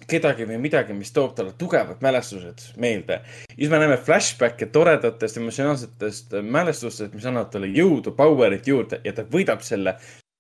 kedagi 0.09 0.45
või 0.47 0.57
midagi, 0.63 0.95
mis 0.95 1.11
toob 1.11 1.33
talle 1.35 1.51
tugevad 1.59 1.99
mälestused 2.01 2.63
meelde. 2.77 3.19
ja 3.49 3.55
siis 3.57 3.69
me 3.69 3.83
näeme 3.83 3.97
flashback'e 3.97 4.71
toredatest 4.71 5.37
emotsionaalsetest 5.37 6.39
mälestustest, 6.41 7.13
mis 7.13 7.27
annavad 7.27 7.51
talle 7.51 7.67
jõudu, 7.75 8.15
power'it 8.15 8.67
juurde 8.67 9.01
ja 9.03 9.13
ta 9.13 9.27
võidab 9.27 9.61
selle 9.67 9.97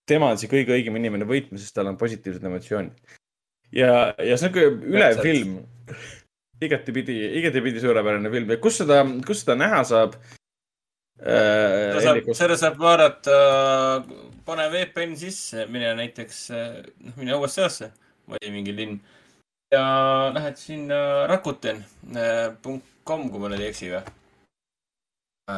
tema 0.09 0.31
on 0.33 0.41
see 0.41 0.51
kõige 0.51 0.73
õigem 0.75 0.97
inimene 0.99 1.27
võitma, 1.29 1.59
sest 1.61 1.75
tal 1.77 1.91
on 1.91 1.99
positiivsed 1.99 2.45
emotsioonid. 2.49 3.15
ja, 3.75 4.15
ja 4.17 4.39
see 4.39 4.49
on 4.49 4.55
ka 4.55 4.65
ülev 4.65 5.21
film. 5.25 5.59
igatepidi, 6.61 7.15
igatepidi 7.39 7.83
suurepärane 7.83 8.31
film 8.33 8.51
ja 8.51 8.59
kus 8.61 8.81
seda, 8.81 9.03
kus 9.27 9.45
seda 9.45 9.55
näha 9.59 9.83
saab 9.87 10.17
äh,? 11.21 11.93
seda 11.93 12.01
saab, 12.07 12.33
seda 12.41 12.59
saab 12.59 12.81
vaadata, 12.81 13.37
pane 14.47 14.67
VPN 14.73 15.15
sisse, 15.19 15.69
mine 15.71 15.93
näiteks, 16.01 16.43
noh, 17.05 17.15
mine 17.21 17.39
USA-sse 17.39 17.93
või 18.29 18.51
mingi 18.53 18.75
linn 18.75 18.99
ja 19.73 20.31
lähed 20.33 20.57
sinna 20.57 21.27
rakuten.com, 21.29 23.27
kui 23.29 23.41
ma 23.41 23.51
nüüd 23.51 23.61
ei 23.61 23.71
eksi 23.71 23.91
või? 23.93 24.01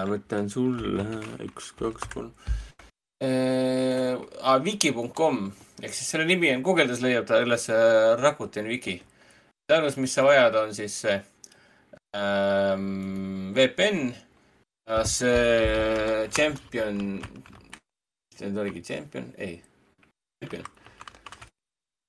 võtan 0.07 0.48
sulle 0.52 1.03
üks, 1.44 1.72
kaks, 1.80 2.07
kolm. 2.14 2.32
Wiki.com 3.22 5.52
ehk 5.81 5.95
siis 5.98 6.11
selle 6.14 6.27
nimi 6.30 6.52
on, 6.53 6.61
guugeldades 6.65 7.02
leiab 7.02 7.26
ta 7.30 7.39
üles 7.41 7.68
äh, 7.73 8.14
Rakuten 8.22 8.69
Wiki. 8.69 8.99
ainus, 9.72 9.95
mis 9.98 10.14
sa 10.14 10.26
vajad, 10.26 10.57
on 10.60 10.73
siis 10.76 10.98
see 11.06 11.15
ähm, 12.18 13.53
VPN, 13.56 14.11
see 15.07 16.27
Champion, 16.35 16.99
mis 17.22 18.38
ta 18.38 18.49
nüüd 18.49 18.60
oligi, 18.65 18.84
Champion, 18.84 19.30
ei, 19.39 19.56
Champion. 20.41 20.68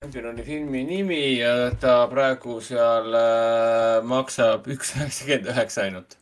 Champion 0.02 0.26
oli 0.32 0.46
filmi 0.48 0.82
nimi 0.88 1.20
ja 1.38 1.70
ta 1.78 2.00
praegu 2.10 2.58
seal 2.66 3.14
äh, 3.14 4.02
maksab 4.02 4.66
üks 4.74 4.96
üheksakümmend 4.98 5.54
üheksa 5.54 5.86
ainult. 5.86 6.18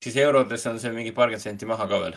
siis 0.00 0.16
eurodes 0.16 0.66
on 0.66 0.80
see 0.80 0.96
mingi 0.96 1.12
paarkümmend 1.12 1.44
senti 1.44 1.68
maha 1.68 1.84
ka 1.86 2.00
veel 2.00 2.16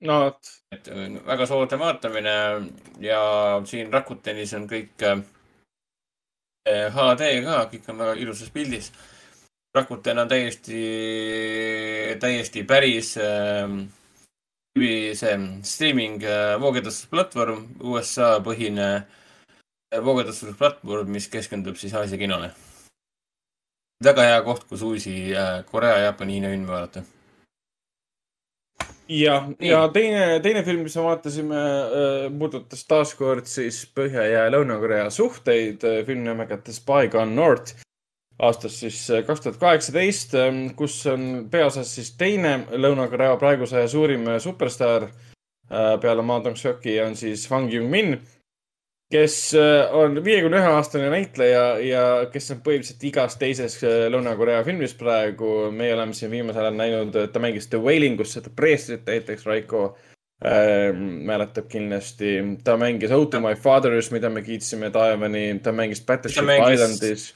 no 0.00 0.20
vot. 0.24 0.50
et 0.72 0.88
äh, 0.88 1.06
väga 1.26 1.46
soodne 1.46 1.78
vaatamine 1.78 2.34
ja 3.04 3.20
siin 3.66 3.92
Rakutenis 3.92 4.54
on 4.58 4.66
kõik 4.70 5.04
äh, 5.06 5.22
HD 6.94 7.30
ka, 7.44 7.62
kõik 7.72 7.88
on 7.90 8.04
väga 8.04 8.18
ilusas 8.20 8.50
pildis. 8.54 8.92
Rakuten 9.74 10.18
on 10.18 10.28
täiesti, 10.28 10.80
täiesti 12.18 12.64
päris 12.66 13.12
äh, 13.22 13.70
see 14.74 15.62
streaming 15.62 16.22
äh, 16.24 16.56
voogedastusplatvorm, 16.60 17.68
USA 17.80 18.40
põhine 18.40 18.88
äh, 18.96 20.02
voogedastusplatvorm, 20.04 21.10
mis 21.10 21.28
keskendub 21.28 21.76
siis 21.76 21.94
Aasia 21.94 22.18
kinole. 22.18 22.50
väga 24.04 24.22
hea 24.22 24.42
koht, 24.42 24.64
kus 24.64 24.82
uusi 24.82 25.34
äh, 25.36 25.64
Korea 25.64 25.96
ja 25.96 26.04
Jaapani 26.04 26.32
Hiina 26.32 26.48
filme 26.48 26.66
vaadata 26.66 27.02
ja, 29.10 29.36
ja 29.60 29.82
teine, 29.92 30.40
teine 30.44 30.62
film, 30.66 30.84
mis 30.86 30.94
me 30.96 31.04
vaatasime, 31.08 31.60
puudutas 32.38 32.84
taaskord 32.86 33.48
siis 33.50 33.82
Põhja- 33.96 34.28
ja 34.30 34.48
Lõuna-Korea 34.54 35.10
suhteid. 35.10 35.82
film 36.06 36.24
nimega 36.24 36.60
The 36.62 36.72
Spy 36.72 37.10
Gone 37.12 37.34
North 37.34 37.74
aastast 38.40 38.80
siis 38.80 38.98
kaks 39.26 39.42
tuhat 39.44 39.58
kaheksateist, 39.60 40.32
kus 40.76 40.94
on 41.10 41.48
peaosas 41.52 41.90
siis 41.94 42.14
teine 42.16 42.64
Lõuna-Korea 42.72 43.36
praeguse 43.40 43.82
suurim 43.88 44.24
superstaar 44.40 45.10
peale 46.00 46.22
Ma 46.22 46.38
Dong-Seoki 46.40 46.96
on 47.04 47.16
siis 47.16 47.46
Fang 47.48 47.68
Yung-min. 47.72 48.16
Kes 49.10 49.54
äh, 49.58 49.90
on 49.96 50.20
viiekümne 50.24 50.60
ühe 50.60 50.68
aastane 50.76 51.08
näitleja 51.10 51.64
ja 51.82 52.02
kes 52.32 52.50
on 52.54 52.60
põhimõtteliselt 52.66 53.06
igas 53.08 53.34
teises 53.40 53.80
äh, 53.82 54.04
Lõuna-Korea 54.12 54.60
filmis 54.66 54.94
praegu. 54.94 55.70
meie 55.74 55.94
oleme 55.96 56.14
siin 56.14 56.30
viimasel 56.30 56.68
ajal 56.68 56.78
näinud, 56.78 57.18
ta 57.32 57.42
mängis 57.42 57.66
The 57.72 57.80
Wailing 57.82 58.20
us 58.22 58.36
seda 58.38 58.52
preestrit 58.56 59.02
näiteks, 59.10 59.46
Raiko 59.50 59.82
äh, 60.44 60.94
mäletab 61.26 61.66
kindlasti. 61.72 62.36
ta 62.64 62.76
mängis 62.78 63.10
Oh 63.10 63.26
to 63.26 63.40
my 63.40 63.54
father's, 63.54 64.12
mida 64.14 64.30
me 64.30 64.42
kiitsime 64.46 64.90
taevani, 64.94 65.58
ta 65.62 65.72
mängis 65.72 66.04
Battleship 66.06 66.46
mängis- 66.46 66.78
Islandis. 66.78 67.28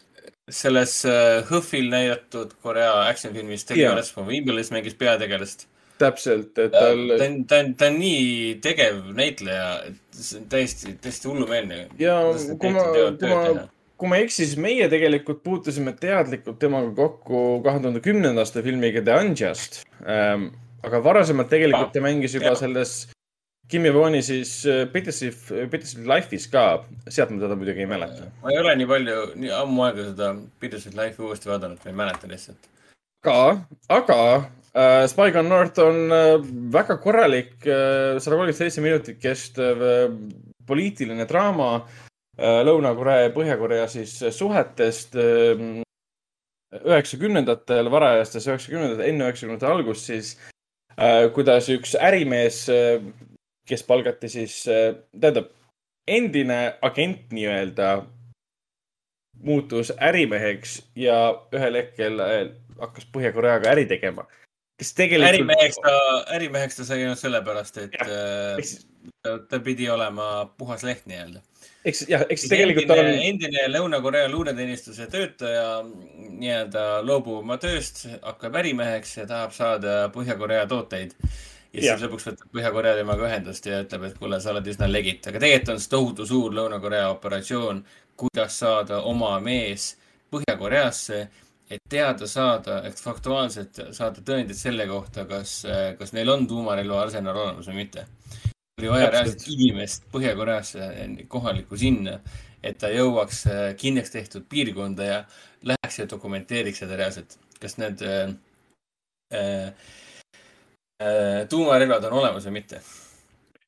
selles 0.50 1.04
äh, 1.04 1.42
HÖFFil 1.50 1.90
näidatud 1.90 2.50
Korea 2.62 2.92
action 3.08 3.34
filmis 3.34 3.64
Jaa. 3.64 3.74
tegelas 3.74 4.12
from 4.14 4.30
Evilis 4.30 4.70
mängis 4.70 4.94
peategelast. 4.94 5.66
täpselt, 6.00 6.58
et 6.58 6.72
ta 6.72 6.80
tal 6.88 7.14
on, 7.14 7.38
ta 7.48 7.60
on, 7.62 7.70
ta 7.78 7.88
on 7.90 8.00
nii 8.00 8.56
tegev 8.64 9.00
näitleja, 9.16 9.68
et 9.90 10.18
see 10.18 10.40
on 10.40 10.50
täiesti, 10.50 10.96
täiesti 11.02 11.30
hullumeelne. 11.30 11.86
ja 12.00 12.18
kui 12.58 12.74
ma, 12.74 12.84
kui 13.20 13.30
ma, 13.30 13.66
kui 14.00 14.10
ma 14.10 14.18
ei 14.18 14.26
eksi, 14.26 14.42
siis 14.42 14.58
meie 14.60 14.88
tegelikult 14.92 15.42
puutusime 15.46 15.94
teadlikult 16.00 16.58
temaga 16.62 16.90
kokku 16.98 17.44
kahe 17.64 17.82
tuhande 17.82 18.02
kümnenda 18.04 18.44
aasta 18.44 18.62
filmiga 18.66 19.02
The 19.04 19.18
Unjust 19.22 19.82
ähm,. 20.02 20.52
aga 20.84 21.00
varasemalt 21.04 21.48
tegelikult 21.48 21.94
ta 21.94 22.02
mängis 22.04 22.34
juba 22.36 22.52
selles 22.60 23.04
Kim 23.68 23.86
Jong-Uni 23.88 24.20
siis 24.22 24.66
äh, 24.68 24.82
Bittersweet, 24.92 25.70
Bittersweet 25.72 26.04
Life'is 26.10 26.50
ka, 26.52 26.84
sealt 27.08 27.30
ma 27.32 27.40
teda 27.40 27.56
muidugi 27.56 27.80
ei 27.80 27.88
mäleta. 27.88 28.28
ma 28.42 28.52
ei 28.52 28.58
ole 28.60 28.74
nii 28.76 28.88
palju, 28.90 29.22
nii 29.40 29.54
ammu 29.62 29.86
aega 29.86 30.10
seda 30.10 30.34
Bittersweet 30.60 30.98
Life'i 30.98 31.24
uuesti 31.24 31.48
vaadanud, 31.48 31.80
ma 31.80 31.92
ei 31.94 31.96
mäleta 32.02 32.28
lihtsalt. 32.28 32.68
ka, 33.24 33.38
aga 33.88 34.18
äh, 34.74 35.06
Spy 35.08 35.30
Gun 35.32 35.48
North 35.48 35.78
on 35.78 36.12
äh, 36.12 36.38
väga 36.72 36.98
korralik 37.02 37.66
äh, 37.66 38.18
sada 38.18 38.36
kolmkümmend 38.36 38.58
seitse 38.58 38.84
minutit 38.84 39.20
kestev 39.22 39.82
äh, 39.82 40.10
poliitiline 40.66 41.26
draama 41.30 41.70
äh, 42.38 42.60
Lõuna-Korea 42.66 43.26
ja 43.26 43.34
Põhja-Korea 43.34 43.88
siis 43.88 44.16
suhetest 44.34 45.16
üheksakümnendatel, 46.82 47.90
varajastes 47.90 48.48
üheksakümnendatel, 48.48 49.06
enne 49.06 49.28
üheksakümnendate 49.28 49.70
algust 49.70 50.10
siis 50.10 50.32
äh,, 50.98 51.28
kuidas 51.34 51.68
üks 51.70 51.94
ärimees 51.94 52.64
äh,, 52.72 53.04
kes 53.68 53.84
palgati 53.86 54.30
siis 54.32 54.56
äh,, 54.66 54.96
tähendab, 55.14 55.52
endine 56.08 56.74
agent 56.82 57.30
nii-öelda 57.32 57.92
muutus 59.44 59.92
ärimeheks 60.02 60.80
ja 60.98 61.18
ühel 61.54 61.78
hetkel 61.80 62.20
hakkas 62.80 63.06
Põhja-Koreaga 63.14 63.70
äri 63.72 63.86
tegema. 63.88 64.26
Kes 64.84 64.92
tegelikult. 64.98 65.32
ärimeheks 65.32 65.80
ta, 65.80 65.94
ärimeheks 66.36 66.76
ta 66.78 66.86
sai 66.86 67.00
ainult 67.04 67.20
sellepärast, 67.20 67.80
et 67.86 67.96
äh, 68.04 68.74
ta, 69.24 69.38
ta 69.48 69.60
pidi 69.64 69.88
olema 69.90 70.28
puhas 70.58 70.84
leht 70.86 71.08
nii-öelda. 71.10 71.40
eks 71.84 72.04
jah, 72.08 72.26
eks 72.32 72.46
tegelikult 72.50 72.88
ta 72.88 72.98
endine, 73.00 73.16
on, 73.16 73.24
endine 73.30 73.64
Lõuna-Korea 73.72 74.28
luureteenistuse 74.32 75.08
töötaja 75.12 75.66
nii-öelda 75.86 76.84
loobub 77.06 77.42
oma 77.42 77.58
tööst, 77.60 78.04
hakkab 78.22 78.60
ärimeheks 78.62 79.18
ja 79.22 79.26
tahab 79.30 79.56
saada 79.56 79.96
Põhja-Korea 80.14 80.68
tooteid. 80.70 81.16
ja 81.74 81.82
siis 81.82 82.06
lõpuks 82.06 82.28
võtab 82.30 82.54
Põhja-Korea 82.54 82.96
temaga 83.00 83.28
ühendust 83.28 83.68
ja 83.68 83.82
ütleb, 83.84 84.08
et 84.10 84.18
kuule, 84.20 84.40
sa 84.40 84.52
oled 84.54 84.72
üsna 84.72 84.90
legit, 84.90 85.26
aga 85.26 85.42
tegelikult 85.42 85.76
on 85.76 85.84
see 85.84 85.94
tohutu 85.96 86.28
suur 86.28 86.56
Lõuna-Korea 86.60 87.08
operatsioon, 87.16 87.84
kuidas 88.20 88.60
saada 88.60 89.02
oma 89.08 89.38
mees 89.42 89.94
Põhja-Koreasse, 90.34 91.24
et 91.70 91.80
teada 91.88 92.26
saada, 92.28 92.82
et 92.86 93.00
faktuaalselt 93.00 93.80
saada 93.96 94.20
tõendid 94.20 94.58
selle 94.58 94.86
kohta, 94.86 95.24
kas, 95.24 95.62
kas 95.98 96.12
neil 96.12 96.28
on 96.28 96.46
tuumarelva 96.46 97.00
arsenal 97.06 97.36
olemas 97.46 97.70
või 97.70 97.84
mitte 97.84 98.04
oli 98.78 98.90
vaja 98.90 99.10
reaalselt 99.10 99.44
inimest 99.48 100.08
Põhja-Koreasse 100.12 100.88
kohalikku 101.30 101.78
sinna, 101.78 102.18
et 102.62 102.78
ta 102.80 102.90
jõuaks 102.90 103.44
äh, 103.50 103.62
kindlaks 103.78 104.10
tehtud 104.10 104.48
piirkonda 104.50 105.06
ja 105.06 105.20
läheks 105.62 106.00
ja 106.00 106.08
dokumenteeriks 106.10 106.82
seda 106.82 106.98
reaalselt. 106.98 107.38
kas 107.60 107.78
need 107.78 108.02
äh, 108.02 108.34
äh, 109.32 109.68
äh, 111.02 111.46
tuumarelvad 111.48 112.04
on 112.10 112.18
olemas 112.18 112.46
või 112.48 112.58
mitte. 112.58 112.82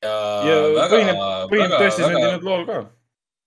ja, 0.03 0.11
ja 0.49 0.59
väga- 0.75 0.91
põhineb, 0.91 1.23
põhineb 1.53 1.79
tõesti 1.79 2.03
sündinud 2.03 2.43
lool 2.43 2.65
ka. 2.67 2.83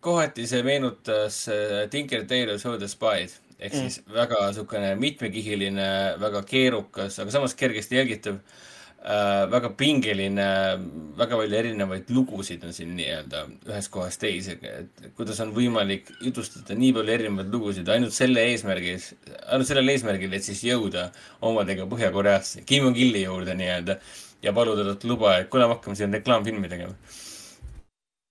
kohati 0.01 0.47
see 0.47 0.63
meenutas 0.63 1.45
äh, 1.49 1.89
Tinker 1.91 2.25
Tailor 2.25 2.79
the 2.79 2.89
Spy'd 2.89 3.37
ehk 3.61 3.75
Mm. 3.75 3.87
siis 3.87 4.03
väga 4.15 4.41
niisugune 4.49 4.95
mitmekihiline, 4.97 5.87
väga 6.21 6.43
keerukas, 6.49 7.19
aga 7.21 7.31
samas 7.31 7.55
kergesti 7.55 7.97
jälgitav 7.99 8.41
äh,. 9.01 9.47
väga 9.53 9.71
pingeline, 9.81 10.47
väga 11.17 11.37
palju 11.37 11.57
erinevaid 11.57 12.11
lugusid 12.13 12.65
on 12.65 12.73
siin 12.77 12.91
nii-öelda 12.99 13.47
ühest 13.69 13.91
kohast 13.95 14.21
teise, 14.21 14.59
et 14.61 15.07
kuidas 15.17 15.41
on 15.41 15.55
võimalik 15.57 16.11
jutustada 16.21 16.77
nii 16.77 16.93
palju 16.97 17.15
erinevaid 17.15 17.53
lugusid 17.55 17.89
ainult 17.89 18.13
selle 18.17 18.45
eesmärgil, 18.53 19.01
ainult 19.49 19.69
sellel 19.71 19.89
eesmärgil, 19.95 20.35
et 20.37 20.45
siis 20.45 20.65
jõuda 20.69 21.09
omadega 21.41 21.89
Põhja-Koreasse, 21.89 22.65
Kim 22.69 22.85
Jong-ili 22.89 23.25
juurde 23.25 23.57
nii-öelda 23.57 23.97
ja 24.43 24.53
paluda 24.57 24.85
talt 24.85 25.05
luba, 25.09 25.39
et 25.39 25.49
kuule, 25.53 25.67
me 25.69 25.77
hakkame 25.79 25.97
siin 25.97 26.13
reklaamfilmi 26.21 26.69
tegema. 26.69 26.95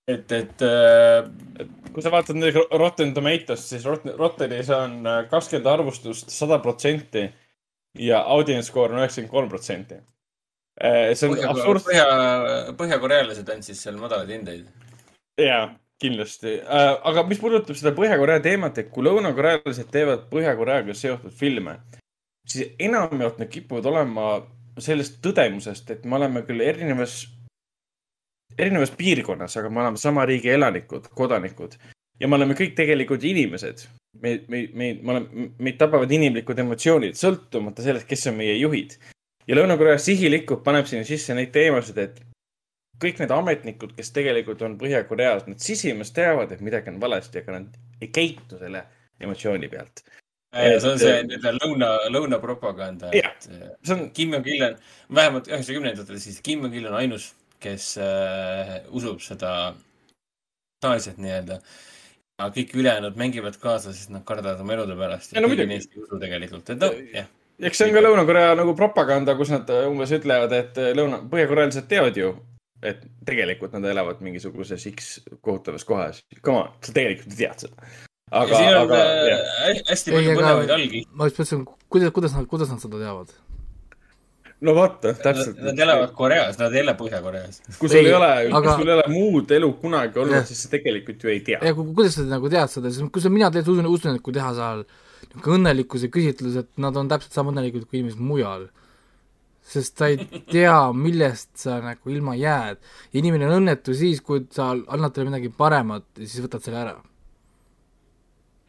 et, 0.10 0.32
et 0.36 0.64
äh, 0.66 1.68
kui 1.94 2.04
sa 2.06 2.12
vaatad 2.14 2.38
nüüd 2.40 2.58
Rotten 2.80 3.14
Tomatoes, 3.16 3.66
siis 3.72 3.86
Rotten, 3.88 4.16
Rottenis 4.18 4.72
on 4.74 5.00
äh, 5.06 5.22
kakskümmend 5.32 5.70
arvustust 5.70 6.34
sada 6.34 6.60
protsenti 6.64 7.28
ja 8.00 8.24
audience 8.36 8.70
score 8.70 8.94
on 8.94 9.04
üheksakümmend 9.04 9.34
kolm 9.34 9.52
protsenti. 9.52 10.00
see 10.80 11.28
on 11.28 11.36
Põhja- 11.36 11.50
absurd. 11.52 11.84
Põhja, 11.90 12.08
põhjakorealased 12.80 13.50
andsid 13.52 13.76
seal 13.76 13.98
madalaid 14.00 14.30
hindeid. 14.32 14.68
jaa, 15.40 15.64
kindlasti. 16.00 16.60
aga 17.12 17.24
mis 17.28 17.42
puudutab 17.42 17.76
seda 17.76 17.92
Põhja-Korea 17.98 18.40
teemat, 18.44 18.78
et 18.78 18.92
kui 18.94 19.04
lõunakorealased 19.04 19.90
teevad 19.92 20.30
Põhja-Koreaga 20.32 20.96
seotud 20.96 21.36
filme, 21.36 21.80
siis 22.48 22.74
enamjaolt 22.80 23.42
need 23.42 23.52
kipuvad 23.52 23.90
olema 23.92 24.30
sellest 24.80 25.20
tõdemusest, 25.26 25.92
et 25.92 26.06
me 26.06 26.16
oleme 26.20 26.46
küll 26.48 26.64
erinevas, 26.64 27.26
erinevas 28.60 28.92
piirkonnas, 28.98 29.56
aga 29.58 29.70
me 29.70 29.82
oleme 29.84 30.02
sama 30.02 30.26
riigi 30.30 30.52
elanikud, 30.54 31.10
kodanikud 31.16 31.78
ja 32.20 32.28
me 32.28 32.38
oleme 32.40 32.58
kõik 32.58 32.76
tegelikult 32.78 33.24
inimesed. 33.28 33.88
me, 34.22 34.40
me, 34.48 34.64
me, 34.74 34.94
me 35.02 35.14
oleme, 35.14 35.50
meid 35.60 35.78
tabavad 35.80 36.12
inimlikud 36.12 36.60
emotsioonid, 36.60 37.16
sõltumata 37.20 37.86
sellest, 37.86 38.08
kes 38.10 38.28
on 38.32 38.40
meie 38.40 38.58
juhid. 38.58 38.98
ja 39.48 39.56
Lõuna-Korea 39.56 39.98
sihilikult 40.02 40.64
paneb 40.64 40.88
sinna 40.90 41.08
sisse 41.08 41.34
neid 41.34 41.54
teemasid, 41.56 41.98
et 41.98 42.22
kõik 43.00 43.22
need 43.22 43.32
ametnikud, 43.32 43.96
kes 43.98 44.12
tegelikult 44.16 44.62
on 44.68 44.78
Põhja-Koreas, 44.80 45.46
nad 45.48 45.60
sisimas 45.64 46.12
teavad, 46.16 46.52
et 46.52 46.64
midagi 46.66 46.92
on 46.92 47.00
valesti, 47.02 47.44
aga 47.44 47.60
nad 47.60 47.78
ei 48.02 48.10
käitu 48.14 48.60
selle 48.60 48.84
emotsiooni 49.20 49.70
pealt. 49.72 50.04
see 50.56 50.90
on 50.90 51.00
see 51.00 51.18
nii-öelda 51.28 51.54
lõuna, 51.60 51.90
lõunapropaganda, 52.10 53.12
äh, 53.16 53.36
see 53.86 53.96
on, 53.96 54.08
Kim 54.12 54.34
Jong-il 54.34 54.66
on, 54.66 54.80
vähemalt 55.16 55.48
üheksakümnendatel 55.52 56.20
siis 56.20 56.42
Kim 56.42 56.66
Jong-il 56.66 56.88
on 56.90 56.98
ainus, 57.00 57.34
kes 57.64 57.92
äh, 58.02 58.76
usub 58.96 59.22
seda 59.24 59.54
taoliselt 60.84 61.20
nii-öelda. 61.20 61.60
aga 62.40 62.54
kõik 62.56 62.76
ülejäänud 62.80 63.18
mängivad 63.20 63.58
kaasa, 63.60 63.92
sest 63.92 64.14
nad 64.14 64.24
kardavad 64.28 64.62
oma 64.64 64.78
elude 64.78 64.96
pärast 65.00 65.34
Ja 65.36 65.42
no 65.44 65.50
muidugi. 65.52 65.68
neist 65.74 65.96
ei 65.96 66.04
usu 66.04 66.20
tegelikult, 66.22 66.70
et 66.72 66.80
noh, 66.80 66.96
jah. 67.14 67.28
eks 67.60 67.82
see 67.82 67.90
on 67.90 67.98
ka 67.98 68.04
Lõuna-Korea 68.06 68.54
nagu 68.60 68.76
propaganda, 68.80 69.36
kus 69.40 69.52
nad 69.52 69.72
umbes 69.82 70.14
ütlevad, 70.16 70.56
et 70.56 70.80
lõuna, 70.96 71.20
põhjakorealised 71.32 71.90
teavad 71.92 72.20
ju, 72.20 72.32
et 72.80 73.02
tegelikult 73.28 73.76
nad 73.76 73.90
elavad 73.92 74.22
mingisuguses 74.24 74.88
X 74.94 75.18
kohutavas 75.42 75.84
kohas. 75.88 76.24
Come 76.40 76.64
on, 76.64 76.72
sa 76.86 76.96
tegelikult 76.96 77.36
ei 77.36 77.42
tead 77.44 77.68
seda. 77.68 77.92
aga, 78.32 78.64
aga 78.86 79.04
äh, 79.04 79.84
hästi 79.90 80.16
palju 80.16 80.40
põnevaid 80.40 80.74
algi. 80.78 81.04
ma 81.12 81.28
just 81.28 81.42
mõtlesin, 81.42 81.68
kuidas, 81.92 82.16
kuidas 82.16 82.36
nad, 82.38 82.48
kuidas 82.48 82.72
nad 82.72 82.80
seda 82.80 83.04
teavad? 83.04 83.36
No 84.62 84.74
vaata, 84.76 85.08
Nad, 85.14 85.22
täpselt. 85.24 85.60
nad 85.64 85.80
elavad 85.80 86.12
Koreas, 86.18 86.58
nad 86.60 86.74
ei 86.74 86.82
ela 86.82 86.94
Põhja-Koreas. 87.00 87.62
kui 87.80 87.88
sul 87.90 87.98
ei, 88.02 88.08
Ei, 88.08 88.14
ole 88.14 88.32
aga- 88.52 88.60
kui 88.76 88.82
sul 88.82 88.90
ei 88.90 88.96
ole 88.98 89.04
muud 89.14 89.52
elu 89.56 89.70
kunagi 89.82 90.20
olnud 90.20 90.46
siis 90.50 90.64
sa 90.66 90.70
tegelikult 90.74 91.24
ju 91.24 91.30
ei 91.30 91.40
tea. 91.40 91.60
ja 91.64 91.74
ku- 91.74 91.94
kuidas 91.94 92.16
sa 92.20 92.24
nagu 92.28 92.50
tead 92.50 92.68
seda, 92.70 92.92
siis 92.92 93.08
kui 93.12 93.22
sa, 93.22 93.30
mina 93.30 93.50
tegelikult 93.52 93.78
usun, 93.80 93.94
usun, 93.94 94.16
et 94.16 94.22
kui 94.22 94.34
teha 94.34 94.52
seal 94.58 94.84
niisugune 95.30 95.58
õnnelikkuse 95.60 96.10
küsitlus, 96.12 96.56
et 96.58 96.70
nad 96.78 96.96
on 96.98 97.08
täpselt 97.08 97.32
sama 97.34 97.52
õnnelikud 97.52 97.86
kui 97.88 98.00
inimesed 98.00 98.20
mujal. 98.20 98.68
sest 99.70 99.98
sa 100.02 100.08
ei 100.10 100.18
tea, 100.50 100.92
millest 100.94 101.50
sa 101.62 101.80
nagu 101.80 102.10
ilma 102.10 102.34
jääd. 102.36 102.78
inimene 103.14 103.46
on 103.46 103.62
õnnetu 103.62 103.94
siis, 103.94 104.20
kui 104.22 104.48
sa 104.52 104.72
annad 104.72 105.14
talle 105.14 105.30
midagi 105.30 105.50
paremat 105.56 106.04
ja 106.18 106.26
siis 106.28 106.44
võtad 106.46 106.62
selle 106.66 106.78
ära. 106.82 106.96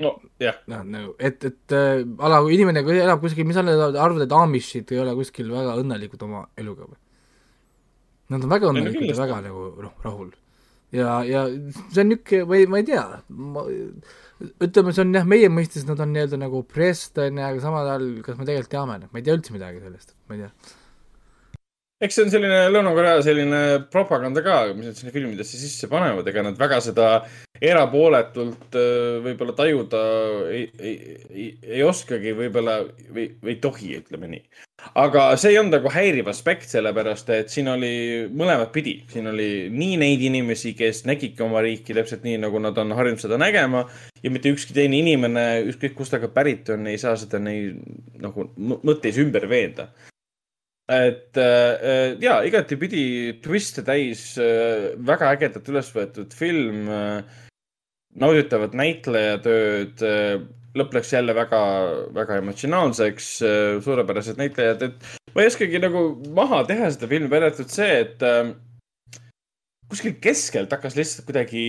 nojah, 0.05 0.59
noh, 0.73 0.83
nagu, 0.95 1.13
et, 1.19 1.45
et 1.47 1.77
äh, 1.77 2.03
ala, 2.19 2.41
kui 2.45 2.57
inimene 2.57 2.83
kui 2.87 2.99
elab 2.99 3.23
kuskil, 3.23 3.47
mis 3.49 3.59
sa 3.59 3.65
arvad, 3.65 4.25
et 4.25 4.35
Amishid 4.37 4.93
ei 4.95 5.01
ole 5.03 5.15
kuskil 5.19 5.51
väga 5.53 5.77
õnnelikud 5.83 6.27
oma 6.27 6.45
eluga 6.61 6.89
või? 6.89 6.99
Nad 8.31 8.47
on 8.47 8.53
väga 8.53 8.69
no 8.69 8.75
õnnelikud 8.75 9.11
ja 9.11 9.19
väga 9.19 9.41
nagu 9.49 9.69
noh, 9.87 9.95
rahul. 10.05 10.33
ja, 10.95 11.21
ja 11.27 11.47
see 11.93 12.03
on 12.05 12.13
niisugune 12.13 12.51
või 12.51 12.67
ma 12.71 12.83
ei 12.83 12.89
tea, 12.91 13.07
ma 13.31 13.65
ütleme, 14.65 14.93
see 14.97 15.05
on 15.05 15.17
jah, 15.19 15.27
meie 15.29 15.49
mõistes 15.53 15.87
nad 15.89 16.01
on 16.01 16.15
nii-öelda 16.15 16.39
nagu 16.41 16.63
oppressed 16.65 17.19
on 17.21 17.41
ju, 17.41 17.47
aga 17.47 17.65
samal 17.65 17.89
ajal 17.89 18.07
kas 18.27 18.39
me 18.39 18.47
tegelikult 18.49 18.75
teame, 18.75 19.01
ma 19.07 19.21
ei 19.21 19.27
tea 19.27 19.37
üldse 19.37 19.55
midagi 19.55 19.83
sellest, 19.85 20.15
ma 20.29 20.39
ei 20.39 20.47
tea. 20.47 20.79
Eks 22.01 22.17
see 22.17 22.25
on 22.25 22.33
selline 22.33 22.61
Lõuna-Korea 22.73 23.21
selline 23.25 23.61
propaganda 23.93 24.41
ka, 24.45 24.63
mis 24.73 24.89
nad 24.89 24.97
sinna 24.97 25.13
filmidesse 25.13 25.61
sisse 25.61 25.89
panevad, 25.91 26.29
ega 26.31 26.45
nad 26.47 26.57
väga 26.61 26.79
seda 26.85 27.09
erapooletult 27.61 28.79
äh, 28.81 29.19
võib-olla 29.27 29.53
tajuda 29.59 30.01
ei, 30.49 30.65
ei, 30.81 30.95
ei, 31.29 31.47
ei 31.77 31.83
oskagi 31.85 32.33
võib-olla 32.39 32.79
või, 32.87 33.27
või 33.43 33.53
ei 33.53 33.59
tohi, 33.61 33.93
ütleme 34.01 34.31
nii. 34.33 34.43
aga 35.03 35.27
see 35.37 35.53
ei 35.53 35.59
olnud 35.61 35.77
nagu 35.77 35.93
häiriv 35.93 36.31
aspekt, 36.33 36.71
sellepärast 36.73 37.29
et 37.37 37.53
siin 37.53 37.69
oli 37.69 37.93
mõlemat 38.33 38.73
pidi. 38.73 39.03
siin 39.13 39.29
oli 39.29 39.51
nii 39.69 39.99
neid 40.01 40.25
inimesi, 40.31 40.73
kes 40.79 41.05
nägidki 41.11 41.45
oma 41.45 41.61
riiki 41.67 41.97
täpselt 41.97 42.25
nii, 42.25 42.39
nagu 42.47 42.63
nad 42.65 42.81
on 42.81 42.97
harjunud 42.97 43.21
seda 43.21 43.37
nägema 43.41 43.85
ja 44.23 44.33
mitte 44.33 44.53
ükski 44.55 44.73
teine 44.77 44.97
inimene, 45.05 45.45
ükskõik 45.69 45.99
kust 46.01 46.17
ta 46.17 46.23
ka 46.23 46.33
pärit 46.33 46.73
on, 46.73 46.89
ei 46.89 46.97
saa 47.01 47.13
seda 47.21 47.43
neid 47.45 47.77
nagu 48.25 48.49
mõ- 48.57 48.81
mõtteis 48.89 49.21
ümber 49.21 49.45
veenda 49.53 49.91
et 50.91 51.39
äh, 51.39 52.17
ja 52.23 52.41
igatipidi 52.47 53.05
twiste 53.45 53.85
täis 53.87 54.33
äh, 54.41 54.91
väga 55.07 55.31
ägedalt 55.37 55.69
üles 55.71 55.91
võetud 55.95 56.35
film 56.35 56.89
äh,. 56.91 57.21
nauditavat 58.19 58.75
näitlejatööd 58.75 60.03
äh,. 60.03 60.41
lõpp 60.75 60.95
läks 60.95 61.13
jälle 61.15 61.35
väga, 61.37 61.63
väga 62.17 62.41
emotsionaalseks 62.43 63.31
äh,. 63.47 63.79
suurepärased 63.87 64.41
näitlejad, 64.43 64.83
et 64.89 65.35
ma 65.35 65.45
ei 65.45 65.53
oskagi 65.53 65.83
nagu 65.83 66.05
maha 66.35 66.65
teha 66.67 66.91
seda 66.91 67.11
filmi, 67.11 67.31
välja 67.31 67.53
arvatud 67.53 67.75
see, 67.75 67.91
et 68.03 68.27
äh, 68.27 68.55
kuskil 69.91 70.19
keskelt 70.23 70.75
hakkas 70.75 70.99
lihtsalt 70.99 71.31
kuidagi 71.31 71.67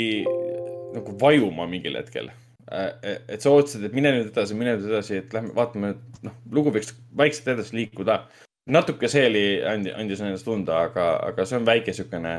nagu 0.95 1.17
vajuma 1.21 1.69
mingil 1.69 1.99
hetkel 2.01 2.33
äh, 2.33 3.19
et 3.29 3.41
sa 3.41 3.53
ootasid, 3.53 3.85
et 3.85 3.97
mine 3.97 4.17
nüüd 4.17 4.33
edasi, 4.33 4.57
mine 4.57 4.79
nüüd 4.79 4.89
edasi, 4.89 5.21
et 5.21 5.35
lähme 5.37 5.53
vaatame, 5.57 5.99
noh, 6.25 6.39
lugu 6.49 6.73
võiks 6.73 6.95
vaikselt 7.21 7.53
edasi 7.53 7.83
liikuda 7.83 8.23
natuke 8.71 9.09
see 9.11 9.27
oli, 9.29 9.45
andis, 9.67 9.95
andis 9.99 10.23
endast 10.23 10.47
tunda, 10.47 10.85
aga, 10.87 11.13
aga 11.29 11.45
see 11.47 11.59
on 11.59 11.67
väike 11.67 11.93
siukene, 11.95 12.33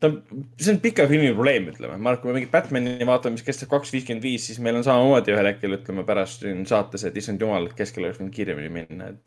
ta 0.00 0.10
on, 0.10 0.44
see 0.60 0.74
on 0.74 0.80
pika 0.82 1.06
filmi 1.10 1.30
probleem, 1.34 1.68
ütleme. 1.72 1.96
ma 1.96 2.12
arvan, 2.12 2.18
et 2.18 2.22
kui 2.22 2.30
me 2.30 2.36
mingit 2.38 2.54
Batman'i 2.54 3.08
vaatame, 3.08 3.36
mis 3.36 3.46
kestab 3.46 3.70
kaks 3.72 3.92
viiskümmend 3.94 4.24
viis, 4.24 4.46
siis 4.48 4.60
meil 4.64 4.80
on 4.80 4.86
samamoodi 4.86 5.34
ühel 5.34 5.50
hetkel, 5.52 5.76
ütleme 5.78 6.06
pärast 6.08 6.46
siin 6.46 6.64
saates, 6.68 7.04
et 7.06 7.18
issand 7.20 7.42
jumal, 7.42 7.68
et 7.68 7.76
keskel 7.78 8.06
oleks 8.06 8.20
võinud 8.22 8.36
kiiremini 8.36 8.70
minna, 8.80 9.12
et. 9.14 9.24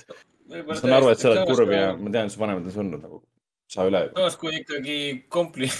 ma 0.55 0.79
saan 0.79 0.97
aru, 0.97 1.07
et 1.13 1.21
sa 1.21 1.31
oled 1.31 1.45
kurb 1.49 1.69
ja 1.75 1.85
ma 1.99 2.15
tean, 2.15 2.33
su 2.33 2.41
vanemad 2.41 2.67
on 2.67 2.75
surnud 2.75 3.01
nagu, 3.05 3.17
saa 3.73 3.83
üle. 3.89 4.01
samas, 4.17 4.35
kui 4.41 4.51
ikkagi 4.59 4.97
kompli- 5.33 5.73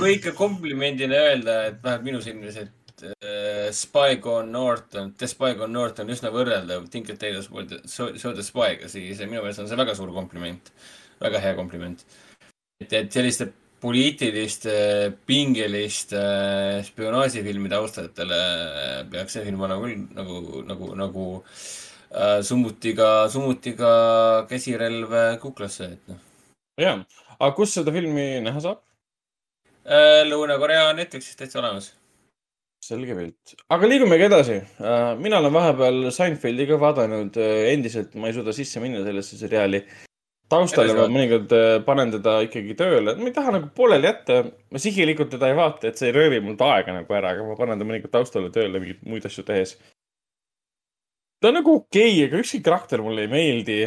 kui 0.00 0.16
ikka 0.16 0.30
komplimendina 0.38 1.16
öelda, 1.28 1.52
et 1.70 1.78
vähemalt 1.84 2.08
minu 2.08 2.24
silmis, 2.24 2.56
et 2.64 2.85
äh, 3.04 3.72
Spy 3.72 4.16
Gone 4.22 4.50
North 4.52 4.96
on, 4.96 5.12
The 5.18 5.28
Spy 5.28 5.54
Gone 5.58 5.72
North 5.72 6.00
on 6.02 6.12
üsna 6.12 6.30
võrreldav 6.34 6.88
Tinker 6.92 7.18
Tailors 7.20 7.50
poolt 7.52 7.74
So, 7.84 8.12
So 8.16 8.32
the 8.32 8.44
Spy'ga, 8.46 8.88
siis 8.92 9.20
minu 9.24 9.42
meelest 9.42 9.62
on 9.62 9.68
see 9.70 9.78
väga 9.78 9.96
suur 9.98 10.12
kompliment. 10.14 10.72
väga 11.20 11.40
hea 11.40 11.54
kompliment. 11.56 12.04
et, 12.80 12.92
et 12.92 13.12
selliste 13.12 13.48
poliitiliste, 13.80 14.72
pingeliste 15.28 16.22
spionaažifilmide 16.86 17.76
austajatele 17.76 18.38
peaks 19.12 19.36
see 19.36 19.44
film 19.44 19.66
olema 19.66 19.84
küll 19.84 20.06
nagu, 20.16 20.62
nagu, 20.68 20.88
nagu 20.96 21.26
äh, 21.36 22.40
summutiga, 22.42 23.28
summutiga 23.32 23.92
käsirelv 24.50 25.12
kuklasse, 25.44 25.92
et 25.98 26.10
noh. 26.12 26.24
ja, 26.80 26.96
aga 27.36 27.52
kus 27.58 27.76
seda 27.76 27.92
filmi 27.94 28.26
näha 28.44 28.64
saab? 28.64 28.82
Äh, 29.86 30.24
Lõuna-Korea 30.26 30.90
Netflixis 30.96 31.38
täitsa 31.38 31.60
olemas 31.60 31.92
selge 32.86 33.14
pilt, 33.18 33.54
aga 33.74 33.88
liigumegi 33.90 34.26
edasi. 34.28 34.56
mina 35.20 35.40
olen 35.40 35.54
vahepeal 35.54 36.10
Seinfeldi 36.14 36.66
ka 36.70 36.78
vaadanud, 36.80 37.38
endiselt 37.72 38.14
ma 38.20 38.30
ei 38.30 38.36
suuda 38.36 38.54
sisse 38.56 38.82
minna 38.82 39.02
sellesse 39.06 39.38
seriaali. 39.40 39.82
taustale 40.52 40.94
ma 40.94 41.08
mõnikord 41.10 41.50
äh, 41.56 41.72
panen 41.82 42.12
teda 42.14 42.36
ikkagi 42.46 42.76
tööle, 42.78 43.16
ma 43.18 43.26
ei 43.26 43.34
taha 43.34 43.56
nagu 43.56 43.70
pooleli 43.74 44.06
jätta, 44.06 44.44
ma 44.70 44.82
sihilikult 44.82 45.32
teda 45.34 45.48
ei 45.50 45.56
vaata, 45.58 45.88
et 45.90 45.98
see 45.98 46.12
ei 46.12 46.14
röövi 46.14 46.38
mult 46.44 46.62
aega 46.62 46.94
nagu 46.94 47.16
ära, 47.18 47.32
aga 47.34 47.46
ma 47.48 47.56
panen 47.58 47.82
ta 47.82 47.88
mõnikord 47.88 48.14
taustale 48.14 48.52
tööle 48.54 48.78
mingeid 48.78 49.02
muid 49.10 49.26
asju 49.26 49.42
tehes. 49.48 49.74
ta 51.42 51.50
on 51.50 51.58
nagu 51.58 51.80
okei 51.80 52.12
okay,, 52.12 52.28
aga 52.28 52.44
ükski 52.44 52.62
karakter 52.62 53.02
mulle 53.02 53.26
ei 53.26 53.32
meeldi. 53.32 53.80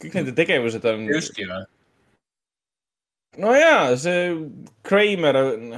kõik 0.00 0.16
nende 0.16 0.32
tegevused 0.38 0.88
on. 0.88 1.04
Juski 1.12 1.44
või? 1.44 1.66
No 3.38 3.54
jaa, 3.54 3.96
see 4.00 4.30
Kramer 4.86 5.38
on 5.44 5.74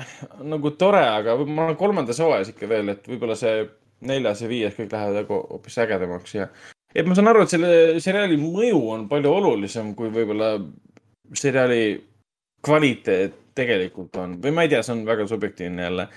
nagu 0.55 0.72
tore, 0.81 1.02
aga 1.05 1.36
ma 1.44 1.68
olen 1.68 1.78
kolmandas 1.81 2.20
hooajas 2.22 2.52
ikka 2.55 2.68
veel, 2.70 2.94
et 2.94 3.08
võib-olla 3.10 3.36
see 3.39 3.66
neljas 4.08 4.42
ja 4.42 4.48
viies 4.50 4.76
kõik 4.76 4.94
lähevad 4.94 5.20
nagu 5.20 5.40
hoopis 5.50 5.78
ägedamaks 5.84 6.36
ja. 6.39 6.48
et 6.94 7.06
ma 7.06 7.16
saan 7.18 7.31
aru, 7.31 7.44
et 7.44 7.52
selle 7.52 8.00
seriaali 8.02 8.39
mõju 8.40 8.81
on 8.94 9.06
palju 9.10 9.34
olulisem 9.36 9.92
kui 9.98 10.10
võib-olla 10.14 10.55
seriaali 11.39 11.84
kvaliteet 12.64 13.39
tegelikult 13.56 14.16
on 14.16 14.39
või 14.42 14.55
ma 14.56 14.64
ei 14.64 14.72
tea, 14.72 14.81
see 14.84 14.97
on 14.97 15.05
väga 15.06 15.26
subjektiivne 15.28 15.84
jälle. 15.84 16.08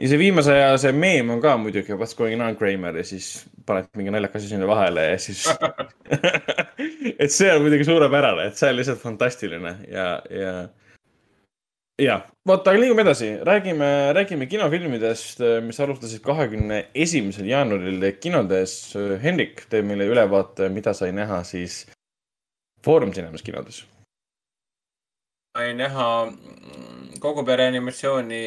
ja 0.00 0.10
see 0.10 0.18
viimase 0.18 0.56
aja 0.56 0.74
see 0.80 0.92
meem 0.96 1.30
on 1.30 1.40
ka 1.40 1.54
muidugi 1.60 1.94
What's 1.94 2.18
going 2.18 2.42
on 2.42 2.58
Kramer 2.58 2.98
ja 2.98 3.06
siis 3.06 3.46
paned 3.66 3.88
mingi 3.96 4.10
naljakas 4.10 4.42
asi 4.42 4.54
sinna 4.54 4.66
vahele 4.66 5.06
ja 5.12 5.18
siis 5.22 5.46
et 7.22 7.30
see 7.30 7.54
on 7.54 7.62
muidugi 7.62 7.86
suurepärane, 7.86 8.50
et 8.50 8.58
see 8.58 8.72
on 8.72 8.78
lihtsalt 8.80 9.02
fantastiline 9.02 9.76
ja, 9.86 10.10
ja 10.34 10.54
jah, 12.00 12.24
vot, 12.48 12.66
aga 12.66 12.80
liigume 12.80 13.04
edasi, 13.04 13.28
räägime, 13.46 13.88
räägime 14.16 14.46
kinofilmidest, 14.50 15.42
mis 15.66 15.80
alustasid 15.80 16.22
kahekümne 16.24 16.86
esimesel 16.94 17.48
jaanuaril 17.50 18.06
kinodes. 18.22 18.74
Henrik 19.22 19.66
teeb 19.72 19.88
meile 19.88 20.08
ülevaate, 20.10 20.70
mida 20.72 20.94
sai 20.96 21.12
näha 21.16 21.42
siis 21.44 21.84
Foorum 22.84 23.12
Cinemas 23.12 23.44
kinodes. 23.44 23.84
sai 25.56 25.74
näha 25.74 26.08
kogu 27.20 27.42
pere 27.44 27.66
animatsiooni 27.68 28.42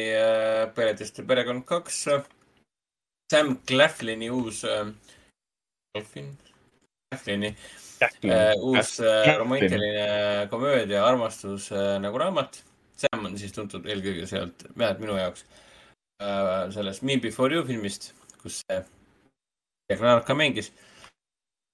Peretest 0.74 1.18
ja 1.20 1.24
perekond 1.28 1.64
kaks. 1.68 2.04
Sam 3.30 3.56
Claflini 3.68 4.30
uus, 4.30 4.64
Claflin, 5.94 6.36
Claflini 7.08 7.54
uus 8.60 8.98
romantiline 9.38 10.46
komöödia 10.50 11.06
Armastus 11.06 11.70
nagu 12.00 12.18
raamat 12.18 12.62
Sam 12.96 13.26
on 13.26 13.38
siis 13.38 13.52
tuntud 13.54 13.86
eelkõige 13.90 14.26
sealt, 14.30 14.66
vähemalt 14.78 15.00
minu 15.02 15.16
jaoks 15.18 15.44
äh,, 16.22 16.70
sellest 16.74 17.02
Me 17.02 17.16
Before 17.22 17.54
You 17.54 17.66
filmist, 17.66 18.12
kus 18.42 18.62
see 18.62 18.82
Jack 19.90 20.26
ka 20.26 20.34
mängis. 20.34 20.72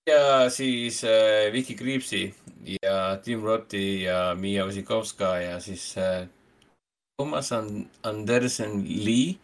ja 0.08 0.50
siis 0.50 1.04
äh, 1.04 1.52
Vicky 1.52 1.74
Creepsi 1.74 2.34
ja 2.82 3.16
Tim 3.22 3.44
Rothi 3.44 4.02
ja 4.02 4.34
Miia 4.34 4.64
Osikovska 4.64 5.36
ja 5.38 5.60
siis 5.60 5.96
äh, 5.98 6.26
Thomas 7.18 7.52
Anderson 8.02 8.84
Lee 9.04 9.36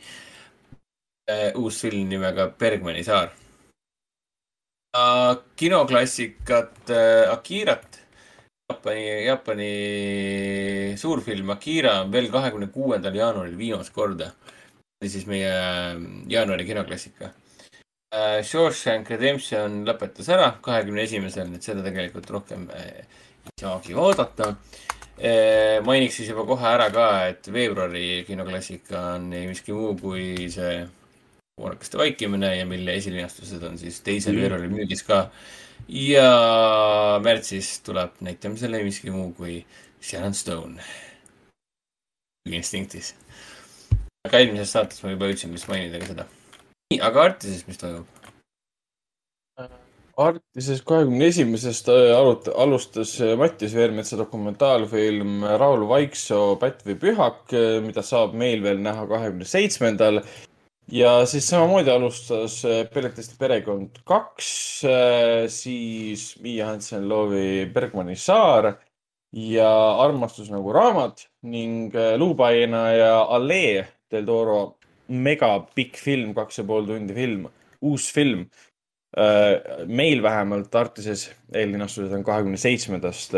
äh,. 1.30 1.52
uus 1.54 1.80
film 1.80 2.08
nimega 2.08 2.48
Bergmani 2.48 3.04
saar 3.04 3.30
äh,. 4.96 5.36
kinoklassikat 5.56 6.90
äh, 6.90 7.30
Akirat 7.32 7.95
Jaapani, 8.66 9.26
Jaapani 9.26 10.96
suurfilm 10.98 11.50
Akira 11.50 12.00
on 12.02 12.12
veel 12.12 12.26
kahekümne 12.30 12.66
kuuendal 12.74 13.14
jaanuaril 13.14 13.58
viimast 13.58 13.92
korda. 13.94 14.32
see 15.02 15.10
siis 15.12 15.26
meie 15.28 15.50
jaanuari 16.28 16.64
kinoklassika. 16.64 17.30
Shawshank 18.42 19.10
Redemption 19.10 19.82
lõpetas 19.86 20.30
ära 20.32 20.48
kahekümne 20.62 21.02
esimesel, 21.04 21.52
et 21.54 21.62
seda 21.62 21.82
tegelikult 21.84 22.30
rohkem 22.30 22.64
ei 22.74 23.04
saagi 23.60 23.94
vaadata. 23.94 24.54
mainiks 25.84 26.16
siis 26.16 26.30
juba 26.32 26.46
kohe 26.48 26.66
ära 26.66 26.88
ka, 26.90 27.08
et 27.28 27.52
veebruari 27.52 28.24
kinoklassika 28.26 29.02
on 29.16 29.32
ei 29.32 29.46
miski 29.46 29.72
muu 29.72 29.94
kui 30.00 30.48
see 30.50 30.86
Moonakaste 31.60 31.96
vaikimine 31.96 32.50
ja 32.58 32.66
mille 32.68 32.98
esilinastused 32.98 33.62
on 33.64 33.78
siis 33.78 34.02
teisel 34.04 34.34
mm. 34.34 34.40
veebruaril 34.42 34.74
müügis 34.74 35.06
ka 35.06 35.30
ja 35.88 36.30
märtsis 37.22 37.80
tuleb 37.86 38.16
näitamisele 38.20 38.82
miski 38.84 39.10
muu 39.14 39.32
kui 39.36 39.60
Sharon 40.02 40.34
Stone. 40.34 40.82
instinktis. 42.46 43.14
aga 44.26 44.38
eelmises 44.38 44.72
saates 44.72 45.02
ma 45.02 45.10
juba 45.14 45.30
jõudsin 45.30 45.54
vist 45.54 45.68
mainida 45.70 45.98
ka 46.02 46.12
seda. 46.12 46.26
nii, 46.92 47.00
aga 47.02 47.22
Artises, 47.30 47.66
mis 47.66 47.78
toimub? 47.78 48.06
Artises 50.16 50.80
kahekümne 50.86 51.26
esimesest 51.28 51.90
alut-, 51.92 52.48
alustas 52.56 53.16
Mattias 53.36 53.74
Veermetsa 53.76 54.16
dokumentaalfilm 54.18 55.44
Raul 55.60 55.84
Vaiksoo 55.90 56.54
Pätt 56.60 56.86
või 56.86 56.96
pühak, 57.02 57.52
mida 57.84 58.02
saab 58.06 58.32
meil 58.32 58.62
veel 58.64 58.80
näha 58.80 59.04
kahekümne 59.10 59.44
seitsmendal 59.44 60.22
ja 60.92 61.26
siis 61.26 61.48
samamoodi 61.50 61.90
alustas 61.90 62.60
Pelletist 62.94 63.38
perekond 63.40 63.98
kaks, 64.06 64.50
siis 65.52 66.26
Miia 66.44 66.66
Hansen-Loovi 66.70 67.66
Bergmani 67.74 68.16
saar 68.16 68.72
ja 69.36 69.70
Armastus 70.04 70.50
nagu 70.52 70.72
raamat 70.72 71.26
ning 71.50 71.92
Luupaina 72.16 72.90
ja 72.94 73.16
Allee 73.36 73.84
del 74.10 74.24
Toro 74.28 74.76
mega 75.08 75.58
pikk 75.74 75.98
film, 76.02 76.32
kaks 76.34 76.58
ja 76.62 76.64
pool 76.66 76.86
tundi 76.88 77.14
film, 77.14 77.46
uus 77.82 78.08
film. 78.14 78.46
meil 79.86 80.20
vähemalt 80.22 80.74
Artises 80.76 81.30
eellinastused 81.54 82.12
on 82.12 82.24
kahekümne 82.26 82.58
seitsmendast 82.60 83.32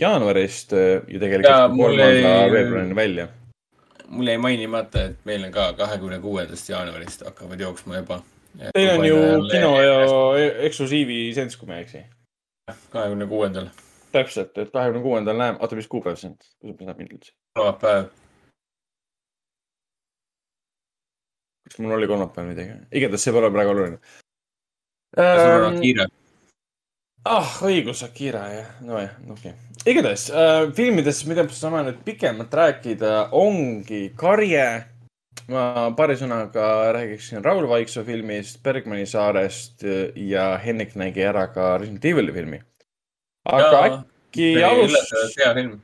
jaanuarist 0.00 0.72
äh, 0.72 1.02
ja 1.10 1.20
tegelikult 1.20 1.74
mul 1.76 1.90
kolmanda 1.98 2.30
ei- 2.46 2.52
veebruarini 2.54 2.96
välja. 2.96 3.26
Mul 4.10 4.26
jäi 4.26 4.38
mainimata, 4.38 5.04
et 5.10 5.24
meil 5.24 5.44
on 5.46 5.52
ka 5.54 5.72
kahekümne 5.78 6.18
kuuendast 6.20 6.68
jaanuarist 6.68 7.24
hakkavad 7.24 7.60
jooksma 7.60 8.00
juba. 8.02 8.22
Teil 8.74 8.90
on 8.98 9.04
ju 9.06 9.18
kino 9.50 9.74
ja 9.82 9.98
eksklusiivi 10.66 11.20
lisents, 11.28 11.56
kui 11.56 11.68
ma 11.68 11.78
ei 11.78 11.86
eksi. 11.86 12.04
kahekümne 12.90 13.26
kuuendal. 13.26 13.68
täpselt, 14.12 14.58
et 14.58 14.72
kahekümne 14.72 15.02
kuuendal 15.02 15.36
näeme, 15.38 15.58
oota, 15.60 15.76
mis 15.76 15.88
kuupäev 15.88 16.16
see 16.18 16.30
on? 16.30 16.36
kuidas 16.60 16.80
ma 16.80 16.86
saan 16.90 16.98
mind 16.98 17.12
üldse? 17.14 17.32
kolmapäev. 17.58 18.08
kas 21.68 21.78
mul 21.78 21.98
oli 21.98 22.06
kolmapäeval 22.10 22.50
midagi? 22.50 22.80
igatahes 22.92 23.24
see 23.24 23.36
pole 23.36 23.50
praegu 23.54 23.76
oluline. 23.76 24.00
sul 25.16 25.68
on 25.68 25.76
Akira. 25.76 26.06
ah, 27.28 27.50
õigus, 27.66 28.02
Akira 28.06 28.44
jah, 28.52 28.70
nojah, 28.84 29.12
okei 29.28 29.52
okay.. 29.52 29.90
igatahes 29.90 30.28
äh, 30.32 30.70
filmidest, 30.76 31.26
mida 31.28 31.44
me 31.44 31.56
saame 31.56 31.82
nüüd 31.88 32.00
pikemalt 32.06 32.54
rääkida, 32.54 33.28
ongi 33.36 34.08
Karje. 34.16 34.86
ma 35.50 35.90
paari 35.96 36.16
sõnaga 36.20 36.92
räägiksin 36.94 37.44
Raul 37.44 37.66
Vaiksoo 37.68 38.04
filmist, 38.06 38.60
Bergmani 38.62 39.06
saarest 39.08 39.84
ja 40.14 40.52
Henrik 40.62 40.94
nägi 40.98 41.24
ära 41.26 41.48
ka 41.52 41.76
Resident 41.78 42.04
Evil'i 42.04 42.34
filmi. 42.34 42.60
aga 43.44 43.70
Jaa, 43.70 43.86
äkki 43.90 44.52
see 44.54 44.64
oli 44.64 44.66
alust- 44.68 44.94
üllatavalt 44.94 45.40
hea 45.42 45.54
film. 45.58 45.74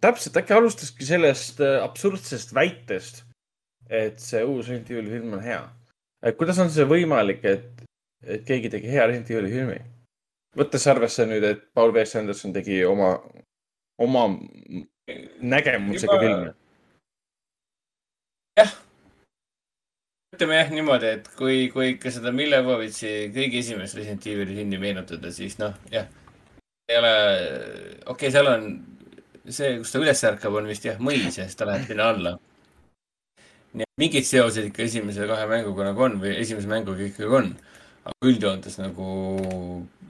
täpselt, 0.00 0.40
äkki 0.42 0.56
alustaski 0.56 1.06
sellest 1.06 1.60
äh, 1.60 1.78
absurdsest 1.84 2.54
väitest, 2.56 3.22
et 3.90 4.18
see 4.18 4.42
uus 4.42 4.66
Resident 4.66 4.90
Evil'i 4.90 5.14
film 5.18 5.38
on 5.38 5.46
hea. 5.46 5.62
kuidas 6.36 6.58
on 6.58 6.70
see 6.70 6.84
võimalik, 6.84 7.44
et, 7.44 7.86
et 8.26 8.44
keegi 8.48 8.72
tegi 8.74 8.90
hea 8.90 9.06
Resident 9.06 9.30
Evil'i 9.36 9.54
filmi? 9.54 9.80
Võttes 10.58 10.86
arvesse 10.90 11.26
nüüd, 11.28 11.44
et 11.46 11.66
Paul 11.74 11.92
W. 11.94 12.04
Anderson 12.20 12.54
tegi 12.54 12.82
oma, 12.84 13.14
oma 14.02 14.26
nägemusega 15.40 16.16
Juba- 16.16 16.22
filmi. 16.24 16.54
ütleme 20.40 20.56
jah 20.56 20.70
niimoodi, 20.72 21.08
et 21.18 21.26
kui, 21.36 21.68
kui 21.72 21.94
ikka 21.94 22.10
seda 22.14 22.30
Mille 22.32 22.60
Jovovitši 22.60 23.10
kõige 23.34 23.58
esimest 23.60 23.96
Resident 23.98 24.26
Evil'i 24.30 24.54
filmi 24.56 24.78
meenutada, 24.80 25.32
siis 25.34 25.58
noh, 25.60 25.74
jah. 25.92 26.06
ei 26.88 26.96
ole, 26.96 27.10
okei 28.06 28.12
okay,, 28.14 28.30
seal 28.32 28.48
on 28.48 28.68
see, 29.48 29.74
kus 29.80 29.92
ta 29.92 30.00
üles 30.00 30.22
ärkab, 30.30 30.56
on 30.56 30.70
vist 30.70 30.86
jah 30.86 31.00
mõis 31.02 31.36
ja 31.36 31.44
siis 31.44 31.58
ta 31.58 31.68
läheb 31.68 31.88
sinna 31.90 32.08
alla. 32.14 32.36
nii 33.74 33.86
et 33.86 34.00
mingeid 34.02 34.26
seoseid 34.26 34.70
ikka 34.70 34.82
esimese 34.86 35.26
kahe 35.30 35.46
mänguga 35.50 35.90
nagu 35.90 36.06
on 36.06 36.16
või 36.22 36.32
esimese 36.40 36.70
mänguga 36.70 37.04
ikkagi 37.06 37.36
on. 37.40 37.52
Aga 38.10 38.30
üldjoontes 38.30 38.78
nagu 38.80 39.10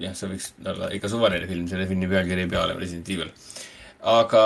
jah, 0.00 0.14
see 0.16 0.30
võiks 0.32 0.52
olla 0.64 0.90
ikka 0.96 1.10
suvaline 1.12 1.48
film, 1.50 1.66
selle 1.70 1.88
filmi 1.90 2.08
pealkiri 2.10 2.46
ei 2.46 2.50
pea 2.50 2.64
olema 2.64 2.82
Resident 2.82 3.12
Evil 3.12 3.30
aga 4.00 4.42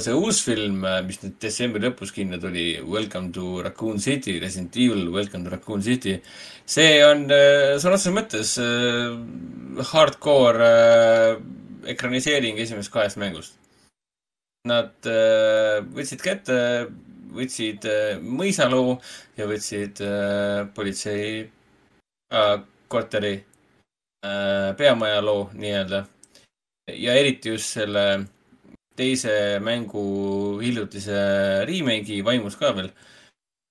see 0.00 0.16
uus 0.16 0.40
film, 0.46 0.80
mis 1.04 1.20
nüüd 1.20 1.36
detsembri 1.42 1.82
lõpus 1.84 2.12
kinno 2.14 2.38
tuli, 2.40 2.78
Welcome 2.80 3.32
to 3.36 3.60
Raccoon 3.64 4.00
City, 4.00 4.38
Resident 4.40 4.76
Evil 4.76 5.10
Welcome 5.12 5.44
to 5.44 5.52
Raccoon 5.52 5.82
City, 5.84 6.16
see 6.64 7.02
on 7.04 7.26
äh, 7.28 7.76
sõna 7.76 7.98
otseses 7.98 8.16
mõttes 8.16 8.54
äh, 8.62 9.12
hardcore 9.92 10.70
äh, 10.70 11.36
ekraniseering 11.92 12.58
esimesest 12.60 12.92
kahest 12.92 13.20
mängust. 13.20 13.54
Nad 14.68 15.06
võtsid 15.94 16.20
kätte, 16.20 16.56
võtsid 17.32 17.86
mõisaloo 18.20 18.98
ja 19.38 19.46
võtsid 19.48 20.02
politsei 20.74 21.46
äh, 22.34 22.58
korteri 22.88 23.34
äh, 23.36 24.76
peamaja 24.76 25.20
loo 25.24 25.50
nii-öelda. 25.54 26.04
ja 26.88 27.14
eriti 27.20 27.52
just 27.52 27.76
selle 27.76 28.04
teise 28.98 29.32
mängu 29.62 30.02
hiljutise 30.62 31.18
remake'i 31.68 32.24
vaimus 32.24 32.56
ka 32.58 32.72
veel. 32.76 32.90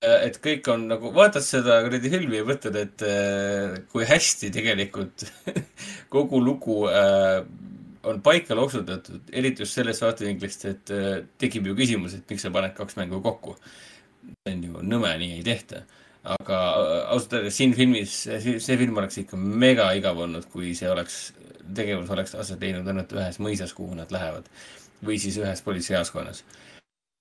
et 0.00 0.36
kõik 0.38 0.68
on 0.70 0.84
nagu, 0.92 1.10
vaatad 1.14 1.42
seda 1.42 1.80
kuradi 1.82 2.10
filmi 2.12 2.38
ja 2.38 2.44
mõtled, 2.46 2.76
et 2.78 3.02
äh, 3.02 3.80
kui 3.90 4.06
hästi 4.06 4.52
tegelikult 4.54 5.26
kogu 6.14 6.38
lugu 6.38 6.84
äh, 6.86 7.42
on 8.06 8.20
paika 8.22 8.54
loksutatud, 8.54 9.32
eriti 9.34 9.64
just 9.64 9.74
sellest 9.74 10.04
vaatevinklist, 10.04 10.64
et 10.70 10.92
äh, 10.94 11.08
tekib 11.42 11.66
ju 11.66 11.74
küsimus, 11.78 12.14
et 12.14 12.30
miks 12.30 12.46
sa 12.46 12.52
paned 12.54 12.76
kaks 12.76 12.94
mängu 13.00 13.20
kokku. 13.24 13.56
see 14.28 14.54
on 14.54 14.62
ju 14.64 14.82
nõme, 14.84 15.10
nii 15.18 15.38
ei 15.38 15.44
tehta. 15.44 15.82
Aga 16.24 16.58
äh, 16.58 17.02
ausalt 17.12 17.38
öeldes 17.38 17.58
siin 17.60 17.74
filmis, 17.76 18.14
see 18.42 18.78
film 18.80 18.98
oleks 19.00 19.20
ikka 19.22 19.38
mega 19.38 19.90
igav 19.98 20.18
olnud, 20.24 20.48
kui 20.52 20.74
see 20.78 20.90
oleks, 20.90 21.32
tegevus 21.76 22.10
oleks 22.14 22.34
aset 22.38 22.62
leidnud 22.62 22.88
ainult 22.88 23.12
ühes 23.16 23.38
mõisas, 23.42 23.74
kuhu 23.76 23.98
nad 23.98 24.12
lähevad 24.14 24.48
või 25.04 25.18
siis 25.22 25.36
ühes 25.38 25.62
politseijaoskonnas. 25.62 26.42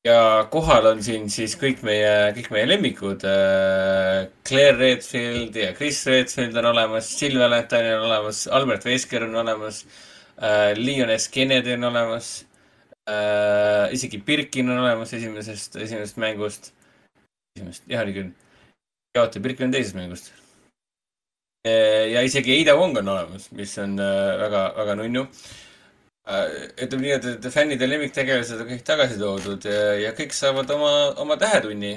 ja 0.08 0.48
kohal 0.51 0.85
on 0.93 1.03
siin 1.03 1.30
siis 1.30 1.58
kõik 1.59 1.84
meie, 1.84 2.32
kõik 2.38 2.50
meie 2.56 2.67
lemmikud 2.67 3.26
äh,. 3.27 4.27
Claire 4.48 4.77
Redfield 4.77 5.56
ja 5.56 5.74
Chris 5.76 6.06
Redfield 6.08 6.56
on 6.58 6.72
olemas, 6.72 7.09
Jill 7.22 7.40
Valentine 7.40 7.98
on 7.98 8.06
olemas, 8.08 8.48
Albert 8.48 8.85
Wesker 8.85 9.27
on 9.27 9.35
olemas 9.35 9.85
äh,, 10.42 10.74
Leon 10.77 11.11
S 11.14 11.27
Kennedy 11.30 11.76
on 11.76 11.90
olemas 11.92 12.48
isegi 13.92 14.17
Birkin 14.19 14.69
on 14.69 14.82
olemas 14.82 15.14
esimesest, 15.14 15.76
esimesest 15.76 16.17
mängust. 16.17 16.74
esimesest, 17.56 17.84
jah 17.88 18.03
oli 18.03 18.14
küll. 18.14 18.32
Ja 19.18 19.26
oota, 19.26 19.42
Birkin 19.44 19.74
teisest 19.74 19.98
mängust. 19.98 20.34
ja 21.68 22.22
isegi 22.24 22.62
Ada 22.62 22.78
Wong 22.80 22.98
on 23.02 23.10
olemas, 23.12 23.50
mis 23.52 23.74
on 23.84 23.98
äh, 24.00 24.38
väga, 24.40 24.68
väga 24.78 24.96
nunnu 25.02 25.26
Äh, 26.28 26.48
ütleme 26.84 27.06
nii, 27.06 27.12
et, 27.16 27.26
et 27.38 27.46
fännide 27.54 27.88
lemmiktegelased 27.88 28.60
on 28.60 28.68
kõik 28.68 28.82
tagasi 28.88 29.16
toodud 29.20 29.64
ja, 29.64 29.94
ja 29.96 30.10
kõik 30.16 30.34
saavad 30.36 30.68
oma, 30.76 30.90
oma 31.24 31.38
tähetunni. 31.40 31.94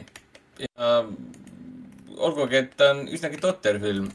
ja 0.63 0.91
olgugi, 2.29 2.61
et 2.61 2.77
ta 2.79 2.93
on 2.95 3.01
üsnagi 3.11 3.41
totter 3.43 3.81
film, 3.83 4.07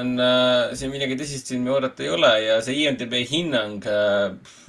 on 0.00 0.14
äh, 0.24 0.72
siin 0.78 0.94
midagi 0.94 1.18
tõsist 1.20 1.52
filmi 1.52 1.74
oodata 1.74 2.06
ei 2.06 2.12
ole 2.14 2.32
ja 2.46 2.56
see 2.64 2.78
IMDB 2.86 3.18
hinnang 3.28 3.84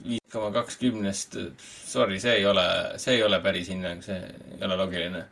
viis 0.03 0.25
koma 0.33 0.51
kakskümnest, 0.57 1.39
sorry, 1.63 2.19
see 2.19 2.41
ei 2.41 2.47
ole, 2.49 2.67
see 2.99 3.15
ei 3.15 3.23
ole 3.23 3.39
päris 3.45 3.71
hinnang, 3.71 4.03
see 4.03 4.19
ei 4.57 4.65
ole 4.67 4.75
loogiline. 4.81 5.23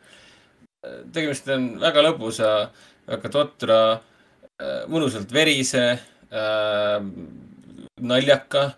Tegemist 1.12 1.48
on 1.54 1.70
väga 1.82 2.04
lõbusa, 2.06 2.50
väga 3.08 3.30
totra, 3.34 3.78
mõnusalt 4.90 5.32
verise 5.32 5.86
äh,, 6.30 6.98
naljaka 8.00 8.68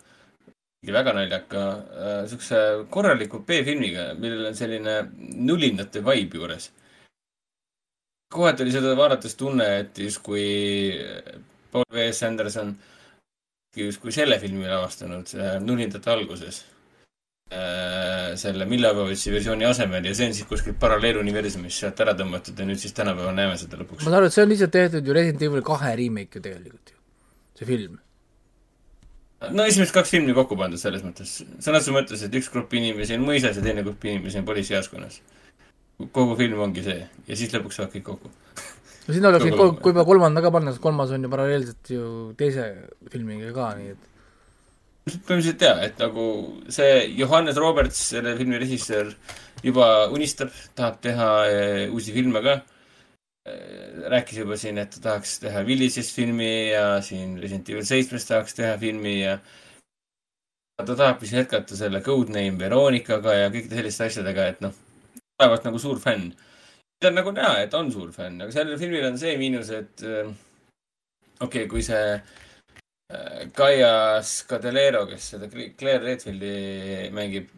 väga 0.88 1.12
naljaka 1.12 1.60
äh, 1.60 2.20
siukse 2.28 2.60
korraliku 2.90 3.42
B-filmiga, 3.44 4.14
millel 4.16 4.46
on 4.48 4.56
selline 4.56 4.94
nulinate 5.36 6.00
vibe 6.00 6.38
juures. 6.38 6.70
kohati 8.32 8.62
oli 8.62 8.72
seda 8.72 8.94
vaadates 8.96 9.34
tunne, 9.36 9.66
et 9.80 9.98
justkui 9.98 10.96
Paul 11.72 11.84
W 11.92 12.08
S 12.12 12.22
Anderson 12.22 12.76
justkui 13.76 14.12
selle 14.12 14.38
filmi 14.38 14.68
lavastanud 14.68 15.34
äh, 15.36 15.58
nulindate 15.60 16.10
alguses 16.10 16.64
äh, 16.64 16.79
selle 17.50 18.66
Miljovovitši 18.70 19.32
versiooni 19.34 19.66
asemel 19.66 20.04
ja 20.06 20.12
see 20.14 20.28
on 20.30 20.36
siis 20.36 20.46
kuskilt 20.46 20.76
paralleeluniversumis 20.78 21.80
sealt 21.82 21.98
ära 22.04 22.12
tõmmatud 22.18 22.58
ja 22.62 22.66
nüüd 22.68 22.78
siis 22.78 22.94
tänapäeval 22.94 23.34
näeme 23.34 23.56
seda 23.58 23.80
lõpuks. 23.80 24.04
ma 24.04 24.06
saan 24.06 24.18
aru, 24.20 24.28
et 24.30 24.36
see 24.36 24.44
on 24.44 24.52
lihtsalt 24.52 24.72
tehtud 24.76 25.08
ju 25.08 25.16
Resident 25.16 25.42
Evil 25.48 25.64
kahe 25.66 25.90
remake 25.98 26.38
ju 26.38 26.44
tegelikult 26.44 26.92
ju, 26.92 26.98
see 27.58 27.66
film. 27.66 27.96
no 29.50 29.66
esimesed 29.66 29.96
kaks 29.96 30.14
filmi 30.14 30.36
kokku 30.36 30.58
pandud 30.60 30.78
selles 30.78 31.02
mõttes, 31.02 31.40
sõna 31.58 31.80
otseses 31.80 31.96
mõttes, 31.96 32.22
et 32.22 32.36
üks 32.38 32.52
grupp 32.54 32.76
inimesi 32.78 33.18
on 33.18 33.26
mõisas 33.26 33.58
ja 33.58 33.64
teine 33.66 33.82
grupp 33.82 34.06
inimesi 34.06 34.38
on 34.38 34.46
politseijaoskonnas. 34.46 35.18
kogu 36.14 36.38
film 36.38 36.62
ongi 36.68 36.86
see 36.86 37.00
ja 37.02 37.40
siis 37.40 37.50
lõpuks 37.56 37.80
saavad 37.80 37.96
kõik 37.96 38.06
kokku. 38.12 38.30
no 39.08 39.16
sinna 39.16 39.34
oleks 39.34 39.48
võinud, 39.48 39.82
kui 39.82 39.90
juba 39.90 40.06
kolmanda 40.06 40.44
ka 40.46 40.54
panna, 40.54 40.70
sest 40.70 40.86
kolmas 40.86 41.10
on 41.10 41.26
ju 41.26 41.32
paralleelselt 41.34 41.92
ju 41.96 42.06
teise 42.38 42.70
filmiga 43.10 43.50
ka, 43.58 43.72
nii 43.80 43.96
et 43.96 44.09
põhimõtteliselt 45.18 45.62
jaa, 45.66 45.78
et 45.86 46.02
nagu 46.02 46.26
see 46.72 47.06
Johannes 47.18 47.58
Roberts, 47.60 48.02
selle 48.12 48.34
filmi 48.38 48.60
režissöör, 48.60 49.14
juba 49.66 49.86
unistab, 50.14 50.52
tahab 50.78 51.00
teha 51.04 51.30
eh, 51.48 51.86
uusi 51.90 52.14
filme 52.16 52.44
ka. 52.44 52.60
rääkis 54.12 54.36
juba 54.38 54.56
siin, 54.60 54.76
et 54.78 54.90
ta 54.92 55.00
tahaks 55.00 55.38
teha 55.42 55.62
Village'ist 55.66 56.12
filmi 56.14 56.70
ja 56.70 57.00
siin 57.02 57.38
Resident 57.40 57.70
Evil 57.72 57.86
seitsmest 57.88 58.28
tahaks 58.28 58.54
teha 58.54 58.76
filmi 58.78 59.14
ja 59.22 59.38
ta 60.84 60.96
tahab 60.96 61.24
siis 61.24 61.32
jätkata 61.32 61.76
selle 61.76 62.02
Codename 62.04 62.58
Veronikaga 62.60 63.34
ja 63.34 63.48
kõikide 63.50 63.80
selliste 63.80 64.06
asjadega, 64.06 64.46
et 64.52 64.60
noh, 64.64 64.76
olevat 65.40 65.66
nagu 65.66 65.80
suur 65.82 65.98
fänn. 66.00 66.30
ta 67.00 67.08
on 67.08 67.16
nagu 67.16 67.32
näha, 67.32 67.64
et 67.64 67.74
on 67.74 67.90
suur 67.92 68.12
fänn, 68.12 68.42
aga 68.44 68.52
sellel 68.52 68.78
filmil 68.78 69.08
on 69.08 69.18
see 69.18 69.36
miinus, 69.40 69.72
et 69.72 70.04
äh, 70.04 70.30
okei 71.40 71.64
okay,, 71.64 71.68
kui 71.68 71.82
see 71.82 72.20
Gaia 73.56 74.22
Scadelero, 74.22 75.04
kes 75.10 75.30
seda 75.32 75.48
Claire 75.50 76.04
Redfieldi 76.04 77.10
mängib, 77.16 77.48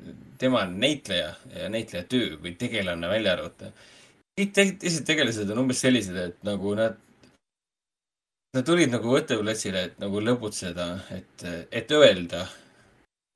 tema 0.40 0.62
on 0.64 0.78
näitleja 0.80 1.34
ja 1.58 1.68
näitleja 1.68 2.06
töö 2.08 2.38
või 2.40 2.54
tegelane 2.58 3.08
välja 3.08 3.34
arvata. 3.36 3.72
kõik 4.40 4.52
te- 4.56 4.76
teised 4.80 5.04
tegelased 5.06 5.50
on 5.52 5.58
umbes 5.66 5.80
sellised, 5.84 6.16
et 6.16 6.44
nagu 6.44 6.74
nad 6.74 6.96
Nad 8.52 8.66
tulid 8.68 8.90
nagu 8.92 9.08
võtteplatsile, 9.08 9.82
et 9.86 9.94
nagu 10.02 10.20
lõbutseda, 10.20 10.86
et, 11.16 11.44
et 11.72 11.92
öelda, 11.96 12.42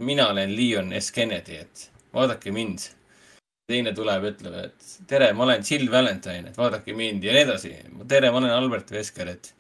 mina 0.04 0.26
olen 0.28 0.50
Leon 0.52 0.92
S 0.92 1.08
Kennedy, 1.10 1.56
et 1.56 1.86
vaadake 2.12 2.52
mind. 2.52 2.90
teine 3.66 3.94
tuleb, 3.96 4.26
ütleb, 4.28 4.58
et 4.68 4.90
tere, 5.08 5.32
ma 5.32 5.44
olen 5.46 5.64
Jill 5.64 5.88
Valentine, 5.90 6.50
et 6.50 6.58
vaadake 6.60 6.92
mind 6.92 7.24
ja 7.24 7.32
nii 7.32 7.42
edasi. 7.46 7.72
tere, 8.08 8.30
ma 8.30 8.38
olen 8.42 8.50
Albert 8.50 8.92
Vesker, 8.92 9.28
et 9.28 9.54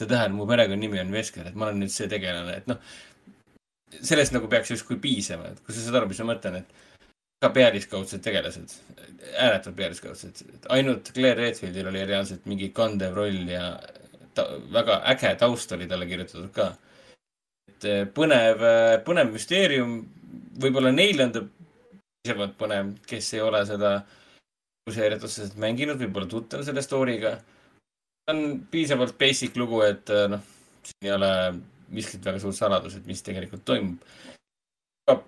see 0.00 0.08
tähendab, 0.10 0.38
mu 0.38 0.46
perekonnanimi 0.50 1.02
on 1.02 1.12
Vesker, 1.14 1.50
et 1.50 1.58
ma 1.58 1.68
olen 1.68 1.84
nüüd 1.84 1.92
see 1.94 2.08
tegelane, 2.10 2.56
et 2.60 2.70
noh, 2.70 2.80
sellest 4.00 4.34
nagu 4.34 4.48
peaks 4.50 4.72
justkui 4.74 4.98
piisama, 5.02 5.52
et 5.52 5.60
kui 5.62 5.74
sa 5.74 5.84
saad 5.84 6.00
aru, 6.00 6.10
mis 6.10 6.22
ma 6.22 6.32
mõtlen, 6.32 6.62
et 6.62 6.80
ka 7.44 7.50
pealiskaudsed 7.54 8.22
tegelased, 8.24 8.74
ääretult 9.38 9.76
pealiskaudsed, 9.78 10.42
ainult 10.74 11.12
Claire 11.14 11.38
Redfieldil 11.42 11.90
oli 11.90 12.06
reaalselt 12.08 12.48
mingi 12.50 12.70
kandev 12.74 13.14
roll 13.18 13.52
ja 13.52 13.74
ta, 14.34 14.48
väga 14.74 15.00
äge 15.12 15.34
taust 15.40 15.72
oli 15.76 15.88
talle 15.90 16.08
kirjutatud 16.10 16.50
ka. 16.54 16.72
et 17.70 17.88
eh, 17.90 18.04
põnev, 18.16 18.64
põnev 19.06 19.32
müsteerium, 19.34 19.98
võib-olla 20.60 20.92
neile 20.94 21.28
on 21.28 21.34
ta 21.34 21.44
piisavalt 22.24 22.54
põnev, 22.58 22.94
kes 23.08 23.34
ei 23.36 23.42
ole 23.44 23.60
seda 23.68 23.98
seeriat 24.92 25.24
otseselt 25.24 25.58
mänginud, 25.60 26.00
võib-olla 26.00 26.28
tuttav 26.28 26.64
selle 26.64 26.82
story'ga. 26.84 27.34
On 28.30 28.44
piisavalt 28.70 29.18
basic 29.20 29.56
lugu, 29.60 29.82
et 29.86 30.10
eh, 30.10 30.26
noh, 30.32 30.44
siin 30.84 31.08
ei 31.08 31.16
ole 31.16 31.32
miskit 31.94 32.24
väga 32.24 32.40
suurt 32.42 32.56
saladus, 32.56 32.96
et 32.98 33.06
mis 33.06 33.22
tegelikult 33.22 33.64
toimub 33.68 34.00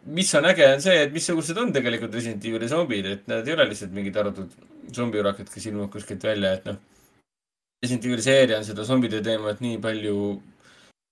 mis 0.05 0.34
on 0.34 0.47
äge, 0.49 0.66
on 0.75 0.81
see, 0.81 0.97
et 1.05 1.12
missugused 1.12 1.58
on 1.60 1.73
tegelikult 1.75 2.15
Resident 2.16 2.44
Evil'i 2.49 2.68
zombid, 2.70 3.07
et 3.12 3.26
nad 3.28 3.47
ei 3.47 3.55
ole 3.55 3.66
lihtsalt 3.68 3.92
mingid 3.92 4.16
arvatud 4.16 4.55
zombiurakad, 4.97 5.50
kes 5.52 5.66
ilmuvad 5.68 5.91
kuskilt 5.92 6.25
välja, 6.25 6.55
et 6.57 6.68
noh. 6.70 6.78
Resident 7.84 8.07
Evil'i 8.08 8.25
seeria 8.25 8.57
on 8.57 8.65
seda 8.65 8.86
zombide 8.89 9.20
teemat 9.25 9.60
nii 9.60 9.76
palju 9.84 10.16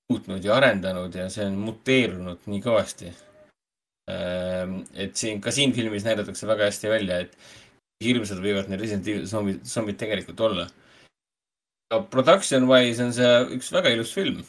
muutnud 0.09 0.45
ja 0.45 0.57
arendanud 0.57 1.13
ja 1.17 1.29
see 1.33 1.45
on 1.51 1.59
muteerunud 1.61 2.49
nii 2.49 2.63
kõvasti. 2.65 3.13
Ehm, 4.13 4.79
et 4.97 5.13
siin, 5.17 5.43
ka 5.45 5.53
siin 5.53 5.73
filmis 5.77 6.05
näidatakse 6.09 6.49
väga 6.49 6.71
hästi 6.71 6.93
välja, 6.93 7.21
et 7.25 7.37
hirmsad 8.05 8.41
võivad 8.41 8.73
need 8.73 8.81
Resident 8.81 9.13
Evil 9.13 9.29
zombid, 9.29 9.61
zombid 9.69 10.01
tegelikult 10.01 10.41
olla. 10.49 10.67
Production 12.11 12.67
wise 12.67 13.05
on 13.05 13.13
see 13.13 13.33
üks 13.55 13.71
väga 13.73 13.93
ilus 13.95 14.13
film 14.17 14.43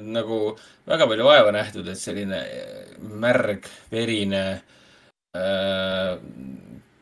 nagu 0.00 0.56
väga 0.86 1.06
palju 1.10 1.24
vaeva 1.26 1.52
nähtud, 1.54 1.88
et 1.88 1.98
selline 1.98 2.38
äh, 2.38 2.98
märg, 3.02 3.66
verine 3.90 4.42
äh,, 5.36 6.18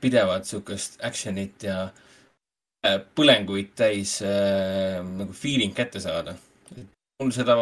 pidevat 0.01 0.49
sihukest 0.49 1.01
action'it 1.05 1.67
ja 1.67 1.81
äh, 2.87 3.01
põlenguid 3.17 3.75
täis 3.77 4.20
äh, 4.25 5.01
nagu 5.05 5.37
feeling 5.37 5.75
kätte 5.77 6.01
saada. 6.01 6.37
mul 7.20 7.35
seda 7.37 7.55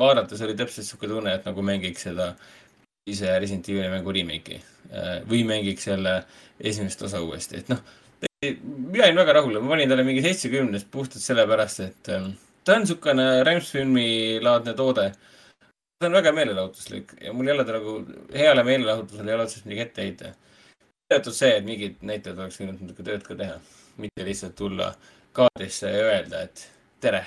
vaadates 0.00 0.40
oli 0.40 0.54
täpselt 0.56 0.86
sihuke 0.86 1.08
tunne, 1.10 1.34
et 1.34 1.44
nagu 1.44 1.62
mängiks 1.62 2.06
seda 2.06 2.30
ise 3.08 3.34
Resident 3.36 3.68
Evil'i 3.68 3.90
mängu 3.92 4.14
remake'i 4.16 4.56
äh, 4.56 5.18
või 5.28 5.42
mängiks 5.44 5.90
jälle 5.90 6.22
esimest 6.58 7.02
osa 7.04 7.20
uuesti, 7.20 7.60
et 7.60 7.68
noh, 7.68 7.82
mina 8.42 9.04
olin 9.04 9.16
väga 9.16 9.32
rahul 9.32 9.60
ma 9.60 9.68
panin 9.74 9.90
talle 9.90 10.04
mingi 10.06 10.22
seitsekümnest 10.22 10.90
puhtalt 10.90 11.22
sellepärast, 11.22 11.80
et 11.80 12.10
äh, 12.14 12.28
ta 12.64 12.76
on 12.76 12.84
niisugune 12.84 13.26
rämpsfilmi 13.48 14.38
laadne 14.46 14.74
toode. 14.78 15.06
ta 15.98 16.06
on 16.06 16.14
väga 16.14 16.32
meelelahutuslik 16.32 17.16
ja 17.24 17.32
mul 17.32 17.48
ei 17.48 17.54
ole 17.54 17.64
ta 17.64 17.74
nagu, 17.78 17.94
heale 18.42 18.64
meelelahutusele 18.68 19.30
ei 19.30 19.34
ole 19.34 19.48
otsest 19.48 19.66
midagi 19.66 19.84
ette 19.86 20.06
heita. 20.06 20.32
teatud 21.10 21.34
see, 21.34 21.50
et 21.56 21.66
mingid 21.66 21.98
näitlejad 22.12 22.38
oleks 22.38 22.60
võinud 22.60 22.80
natuke 22.84 23.08
tööd 23.10 23.26
ka 23.26 23.34
teha, 23.42 23.58
mitte 24.04 24.30
lihtsalt 24.30 24.56
tulla 24.62 24.92
kaadrisse 25.34 25.90
ja 25.90 26.06
öelda, 26.12 26.46
et 26.46 26.64
tere, 27.02 27.24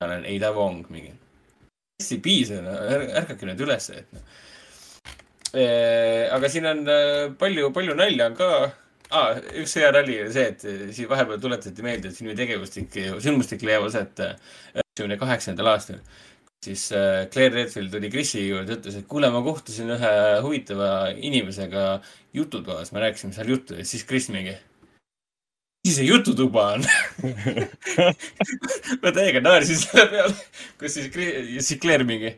ma 0.00 0.08
olen 0.08 0.24
Eida 0.32 0.52
Wong 0.56 0.88
mingi. 0.88 1.12
hästi 2.00 2.20
piisav, 2.24 2.64
no 2.64 2.76
ärgake 3.20 3.44
nüüd 3.44 3.60
ülesse, 3.68 4.00
et 4.00 4.12
noh. 4.16 4.36
aga 6.32 6.48
siin 6.48 6.72
on 6.72 6.84
äh, 6.88 7.24
palju, 7.38 7.72
palju 7.76 7.96
nalja 7.98 8.32
on 8.32 8.36
ka 8.40 8.52
ah,. 9.14 9.38
üks 9.62 9.74
hea 9.78 9.90
nali 9.94 10.18
oli 10.22 10.32
see, 10.34 10.46
et 10.52 10.64
siin 10.96 11.10
vahepeal 11.10 11.40
tuletati 11.42 11.84
meelde, 11.84 12.10
et 12.10 12.18
filmi 12.18 12.36
tegevustik, 12.38 12.96
sündmustik 13.24 13.64
leiab 13.66 13.88
aset 13.88 14.22
üheksakümne 14.24 15.18
kaheksandal 15.20 15.72
aastal. 15.74 16.00
siis 16.64 16.90
äh, 16.92 17.28
Claire 17.30 17.54
Redfield 17.54 17.92
tuli 17.92 18.10
Chrisi 18.10 18.48
juurde 18.48 18.74
ütles, 18.74 18.96
et 18.98 19.06
kuule, 19.06 19.30
ma 19.30 19.42
kohtusin 19.46 19.92
ühe 19.94 20.14
huvitava 20.42 21.12
inimesega 21.14 22.00
jututoas, 22.34 22.90
me 22.92 23.04
rääkisime 23.04 23.32
seal 23.32 23.52
juttu 23.54 23.78
ja 23.78 23.84
siis 23.84 24.04
Chris 24.06 24.28
mingi. 24.28 24.56
mis 25.86 25.94
see 25.96 26.08
jututuba 26.08 26.72
on 26.74 26.84
ma 29.02 29.12
täiega 29.14 29.40
naersin 29.40 29.78
selle 29.84 30.08
peale, 30.10 30.34
kus 30.80 30.98
siis, 30.98 31.12
siis 31.60 31.80
Claire 31.80 32.04
mingi. 32.04 32.34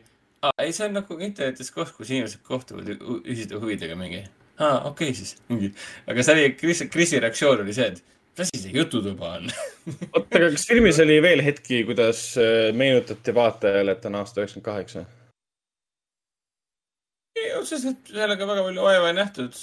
ei, 0.57 0.71
see 0.71 0.85
on 0.85 1.01
nagu 1.01 1.17
internetis 1.19 1.73
koht, 1.73 1.95
kus 1.97 2.13
inimesed 2.13 2.45
kohtuvad 2.45 2.93
ühiste 3.25 3.57
huvidega 3.57 3.97
mingi 3.97 4.21
aa, 4.59 4.81
okei 4.89 5.09
okay, 5.09 5.17
siis, 5.17 5.35
mingi. 5.49 5.71
aga 6.07 6.25
see 6.25 6.37
oli, 6.37 6.49
Kris, 6.59 6.83
Krisi 6.91 7.21
reaktsioon 7.23 7.63
oli 7.65 7.75
see, 7.77 7.87
et 7.93 8.03
mis 8.37 8.45
asi 8.47 8.61
see 8.65 8.75
jututuba 8.75 9.35
on 9.37 9.49
oota, 10.13 10.27
aga 10.27 10.51
kas 10.53 10.67
filmis 10.69 10.99
oli 11.03 11.21
veel 11.23 11.43
hetki, 11.45 11.83
kuidas 11.87 12.27
äh, 12.41 12.69
meenutati 12.75 13.35
vaatajale, 13.35 13.97
et 13.97 14.07
on 14.09 14.21
aasta 14.21 14.43
üheksakümmend 14.43 14.69
kaheksa? 14.69 15.07
ei, 17.41 17.51
otseselt 17.57 18.11
sellega 18.11 18.45
väga 18.47 18.63
palju 18.67 18.85
vaeva 18.85 19.09
ei 19.09 19.17
nähtud. 19.17 19.59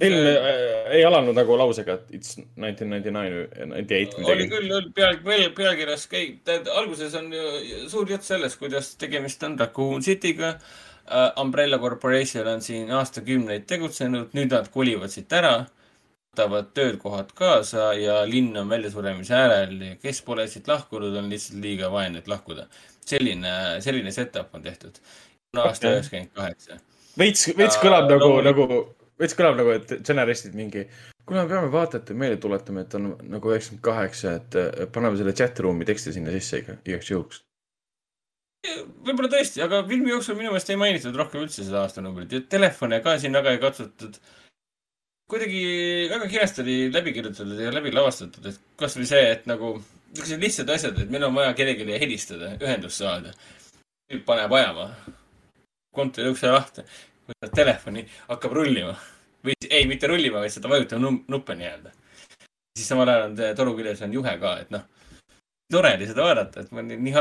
film 0.00 0.28
äh, 0.32 0.92
ei 0.96 1.04
alanud 1.06 1.36
nagu 1.36 1.56
lausega, 1.60 1.98
et 2.00 2.14
it's 2.18 2.36
nineteen 2.56 2.90
ninety 2.90 3.12
nine 3.14 3.34
või 3.36 3.72
ninety 3.74 3.98
eight 3.98 4.16
midagi. 4.18 4.36
oli 4.36 4.50
küll, 4.52 4.76
oli 4.78 4.92
peal, 4.96 5.18
peal, 5.24 5.48
pealkirjas 5.56 6.06
käib, 6.10 6.54
alguses 6.74 7.16
on 7.20 7.32
ju 7.34 7.88
suur 7.92 8.10
jutt 8.10 8.26
sellest, 8.26 8.60
kuidas 8.60 8.94
tegemist 9.00 9.44
on 9.48 9.58
Raccoon 9.60 10.06
City'ga 10.06 10.54
uh,. 10.56 10.78
Umbrella 11.40 11.78
Corporation 11.78 12.46
on 12.46 12.62
siin 12.62 12.90
aastakümneid 12.94 13.66
tegutsenud, 13.70 14.34
nüüd 14.36 14.52
nad 14.54 14.68
kolivad 14.72 15.12
siit 15.12 15.32
ära, 15.32 15.64
võtavad 16.30 16.70
töökohad 16.74 17.32
kaasa 17.34 17.90
ja 17.98 18.20
linn 18.28 18.56
on 18.56 18.68
väljasuremise 18.70 19.34
äärel 19.34 19.80
ja 19.82 19.96
kes 20.02 20.22
pole 20.22 20.46
siit 20.48 20.68
lahkunud, 20.70 21.16
on 21.18 21.30
lihtsalt 21.32 21.58
liiga 21.62 21.90
vaene, 21.90 22.22
et 22.22 22.28
lahkuda. 22.28 22.68
selline, 23.10 23.80
selline 23.80 24.12
setup 24.12 24.54
on 24.54 24.62
tehtud. 24.62 25.00
aasta 25.56 25.90
üheksakümmend 25.90 26.30
kaheksa. 26.34 26.78
veits, 27.18 27.48
veits 27.56 27.76
kõlab 27.82 28.06
nagu 28.10 28.28
no,, 28.28 28.42
nagu, 28.46 28.66
veits 29.18 29.34
kõlab 29.34 29.58
nagu, 29.58 29.70
et 29.70 29.98
stsenaristid 29.98 30.54
mingi 30.54 30.86
kuna 31.26 31.42
me 31.42 31.48
peame 31.48 31.72
vaatajatele 31.72 32.18
meelde 32.18 32.36
tuletama, 32.36 32.86
et 32.86 32.94
on 32.94 33.16
nagu 33.26 33.50
üheksakümmend 33.50 33.84
kaheksa, 33.84 34.38
et 34.38 34.90
paneme 34.94 35.18
selle 35.18 35.34
chat 35.34 35.58
room'i 35.58 35.88
teksti 35.88 36.14
sinna 36.14 36.30
sisse 36.34 36.62
ikka 36.62 36.78
igaks 36.86 37.10
juhuks 37.10 37.42
võib-olla 38.60 39.30
tõesti, 39.32 39.62
aga 39.64 39.80
filmi 39.88 40.12
jooksul 40.12 40.36
minu 40.38 40.52
meelest 40.52 40.72
ei 40.72 40.78
mainitud 40.80 41.16
rohkem 41.16 41.44
üldse 41.44 41.64
seda 41.64 41.84
aastanumbrit 41.84 42.34
ja 42.34 42.42
telefone 42.54 43.00
ka 43.04 43.16
siin 43.20 43.36
väga 43.36 43.54
ei 43.56 43.62
katsutud. 43.62 44.18
kuidagi 45.30 45.62
väga 46.10 46.26
kiiresti 46.26 46.62
oli 46.64 46.76
läbi 46.92 47.12
kirjutatud 47.14 47.60
ja 47.60 47.72
läbi 47.72 47.92
lavastatud, 47.94 48.46
et 48.50 48.58
kasvõi 48.76 49.06
see, 49.06 49.22
et 49.36 49.46
nagu 49.46 49.76
niisugused 49.78 50.42
lihtsad 50.42 50.74
asjad, 50.74 50.98
et 50.98 51.10
meil 51.10 51.24
on 51.28 51.34
vaja 51.34 51.54
kellelegi 51.54 52.00
helistada, 52.02 52.56
ühendust 52.60 52.98
saada. 53.00 53.32
tüüp 54.10 54.24
paneb 54.26 54.52
ajama, 54.52 54.88
kontori 55.94 56.32
ukse 56.34 56.50
lahti, 56.50 56.82
võtab 57.30 57.54
telefoni, 57.54 58.04
hakkab 58.28 58.52
rullima 58.58 58.96
või 59.46 59.54
ei, 59.70 59.86
mitte 59.86 60.10
rullima, 60.10 60.42
vaid 60.42 60.52
seda 60.52 60.68
vajutama 60.68 61.14
nuppe 61.28 61.54
nii-öelda. 61.54 61.92
siis 62.76 62.88
samal 62.88 63.08
ajal 63.08 63.30
on 63.30 63.38
toru 63.56 63.76
küljes 63.78 64.02
on 64.02 64.12
juhe 64.12 64.38
ka, 64.42 64.58
et 64.60 64.74
noh 64.74 64.84
tore 65.70 65.94
oli 65.96 66.08
seda 66.08 66.26
vaadata, 66.26 66.64
et 66.64 66.74
ma 66.74 66.82
olin 66.82 67.04
nii 67.06 67.14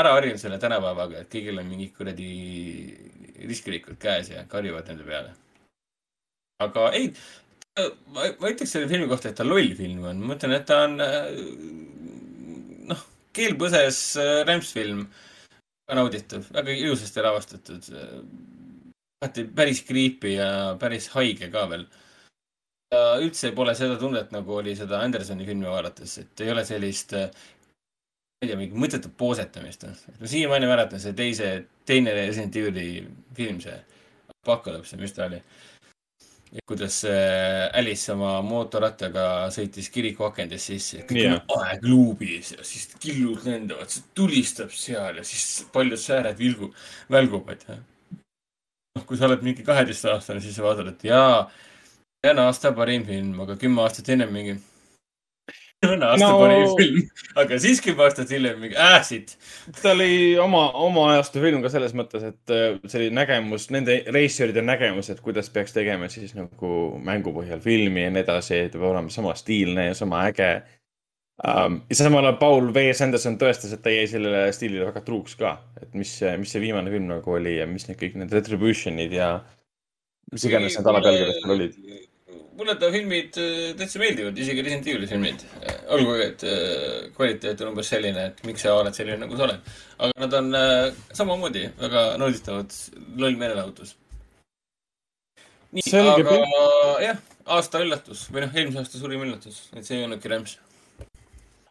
ära 0.00 0.12
harjunud 0.16 0.40
selle 0.40 0.58
tänapäevaga, 0.62 1.22
et 1.22 1.32
kõigil 1.32 1.60
on 1.60 1.68
mingid 1.70 1.92
kuradi 1.96 2.30
riskirikud 3.46 3.98
käes 4.00 4.30
ja 4.32 4.44
karjuvad 4.50 4.88
nende 4.90 5.06
peale. 5.08 5.34
aga 6.64 6.86
ei, 6.96 7.10
ma, 7.76 8.28
ma 8.40 8.52
ütleks 8.52 8.72
selle 8.72 8.88
filmi 8.90 9.08
kohta, 9.10 9.30
et 9.30 9.38
ta 9.40 9.44
loll 9.44 9.74
film 9.78 10.06
on, 10.08 10.22
ma 10.22 10.34
mõtlen, 10.34 10.56
et 10.56 10.66
ta 10.68 10.82
on 10.86 10.96
noh, 12.92 13.04
keel 13.36 13.56
põses 13.60 14.00
rämpsfilm, 14.48 15.04
nauditav, 15.96 16.48
väga 16.56 16.74
ilusasti 16.74 17.24
lavastatud. 17.24 17.92
alati 19.22 19.46
päris 19.56 19.84
creepy 19.86 20.34
ja 20.36 20.48
päris 20.80 21.08
haige 21.14 21.48
ka 21.52 21.68
veel 21.70 21.86
üldse 22.94 23.50
pole 23.54 23.74
seda 23.74 23.96
tunnet, 23.98 24.30
nagu 24.30 24.54
oli 24.60 24.76
seda 24.78 25.00
Andersoni 25.02 25.46
filmi 25.46 25.66
vaadates, 25.66 26.18
et 26.22 26.40
ei 26.44 26.50
ole 26.52 26.64
sellist 26.64 27.14
ma 28.36 28.44
ei 28.44 28.50
tea, 28.50 28.56
mingit 28.60 28.76
mõttetut 28.76 29.14
poosetamist. 29.16 29.86
no 30.20 30.28
siiamaani 30.28 30.68
mäletan 30.68 31.00
see 31.00 31.14
teise, 31.16 31.52
teine 31.88 32.12
Resident 32.12 32.56
Evil'i 32.60 33.06
film, 33.36 33.62
see 33.64 33.76
Apocalypse, 34.44 34.98
mis 35.00 35.16
ta 35.16 35.24
oli. 35.30 35.40
kuidas 36.68 37.00
Alice 37.76 38.12
oma 38.12 38.36
mootorrattaga 38.44 39.24
sõitis 39.52 39.88
kiriku 39.92 40.28
akendest 40.28 40.70
sisse, 40.70 41.02
kõik 41.08 41.32
on 41.32 41.64
aeg 41.64 41.88
luubis 41.88 42.52
ja 42.52 42.64
siis 42.64 42.92
killud 43.00 43.42
lendavad, 43.48 43.90
see 43.90 44.04
tulistab 44.14 44.70
seal 44.72 45.16
ja 45.16 45.24
siis 45.24 45.66
paljud 45.72 46.00
sääred 46.00 46.36
vilgu, 46.38 46.70
välguvad. 47.12 47.64
noh, 47.72 49.04
kui 49.08 49.16
sa 49.16 49.30
oled 49.30 49.42
mingi 49.48 49.64
kaheteistaastane, 49.64 50.44
siis 50.44 50.60
sa 50.60 50.68
vaatad, 50.68 50.92
et 50.92 51.08
jaa, 51.08 51.48
see 52.20 52.36
on 52.36 52.44
aasta 52.44 52.72
parim 52.76 53.08
film, 53.08 53.34
aga 53.48 53.56
kümme 53.60 53.82
aastat 53.82 54.12
ennem 54.12 54.32
mingi 54.32 54.60
õna 55.94 56.12
aasta 56.12 56.28
No- 56.28 56.38
parim 56.40 56.72
film, 56.78 57.02
aga 57.42 57.58
siis 57.62 57.82
kümme 57.84 58.06
aastat 58.06 58.30
hiljem 58.32 58.58
mingi 58.62 58.78
äh 58.80 58.98
siit. 59.06 59.36
ta 59.80 59.92
oli 59.92 60.36
oma, 60.42 60.68
oma 60.86 61.08
ajastu 61.14 61.42
film 61.42 61.62
ka 61.64 61.72
selles 61.72 61.94
mõttes, 61.96 62.24
et 62.26 62.54
äh, 62.54 62.78
see 62.86 63.02
oli 63.02 63.10
nägemus, 63.16 63.68
nende 63.74 63.98
reisijate 64.14 64.64
nägemus, 64.64 65.10
et 65.12 65.20
kuidas 65.24 65.50
peaks 65.50 65.76
tegema 65.76 66.08
siis 66.12 66.34
nagu 66.38 66.72
mängu 67.02 67.34
põhjal 67.36 67.62
filmi 67.64 68.06
ja 68.06 68.14
nii 68.14 68.24
edasi, 68.24 68.64
et 68.66 68.74
peab 68.76 68.90
olema 68.92 69.12
sama 69.12 69.34
stiilne 69.38 69.90
ja 69.90 69.98
sama 69.98 70.24
äge 70.30 70.50
um,. 71.44 71.80
ja 71.90 71.98
samal 71.98 72.24
ajal 72.24 72.38
Paul 72.40 72.72
V. 72.74 72.88
Sanderson 72.96 73.38
tõestas, 73.40 73.74
et 73.74 73.82
ta 73.84 73.92
jäi 73.92 74.06
sellele 74.10 74.46
stiilile 74.56 74.88
väga 74.88 75.04
truuks 75.06 75.36
ka, 75.40 75.56
et 75.82 75.94
mis, 75.94 76.18
mis 76.40 76.52
see 76.54 76.62
viimane 76.62 76.92
film 76.92 77.10
nagu 77.10 77.38
oli 77.38 77.58
ja 77.58 77.66
mis 77.70 77.88
need 77.88 78.00
kõik 78.00 78.18
need 78.20 78.32
retribution'id 78.32 79.16
ja 79.16 79.30
mis 80.32 80.46
iganes 80.48 80.78
need 80.78 80.92
alapealkirjad 80.92 81.40
seal 81.40 81.56
olid. 81.56 81.80
Mulle 82.56 82.76
ta 82.80 82.90
filmid 82.92 83.36
äh, 83.40 83.74
täitsa 83.78 84.00
meeldivad, 84.02 84.38
isegi 84.42 84.64
Resident 84.64 84.88
Evil'i 84.90 85.10
filmid. 85.10 85.44
olgugi, 85.94 86.24
et 86.24 86.44
äh, 86.48 87.06
kvaliteet 87.16 87.62
on 87.62 87.72
umbes 87.74 87.92
selline, 87.92 88.26
et 88.30 88.42
miks 88.48 88.64
sa 88.66 88.74
oled 88.80 88.96
selline, 88.96 89.20
nagu 89.22 89.38
sa 89.38 89.46
oled. 89.48 89.70
aga 89.98 90.24
nad 90.24 90.36
on 90.40 90.50
äh, 90.58 90.90
samamoodi 91.16 91.68
väga 91.80 92.04
nauditavad, 92.22 92.76
loll 93.22 93.40
meelelahutus. 93.40 93.96
nii, 95.76 95.88
aga 96.02 96.28
pilt. 96.30 96.60
jah, 97.06 97.24
aasta 97.58 97.82
üllatus 97.84 98.28
või 98.32 98.46
noh, 98.46 98.54
eelmise 98.54 98.84
aasta 98.84 99.02
suurim 99.02 99.26
üllatus, 99.28 99.66
et 99.76 99.84
see 99.86 100.00
ei 100.00 100.08
olnudki 100.08 100.32
rämps. 100.32 100.58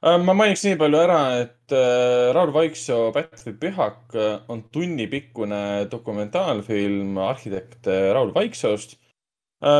Äh, 0.05 0.19
ma 0.21 0.35
mainiks 0.37 0.61
nii 0.67 0.75
palju 0.77 0.99
ära, 1.01 1.19
et 1.41 1.73
äh, 1.73 2.29
Raul 2.35 2.51
Vaiksoo 2.53 3.09
Pätt 3.15 3.41
või 3.47 3.55
Pühak 3.63 4.13
äh, 4.13 4.35
on 4.53 4.61
tunnipikkune 4.69 5.87
dokumentaalfilm 5.89 7.17
arhitekt 7.25 7.89
äh, 7.89 8.11
Raul 8.13 8.33
Vaiksoost. 8.35 8.99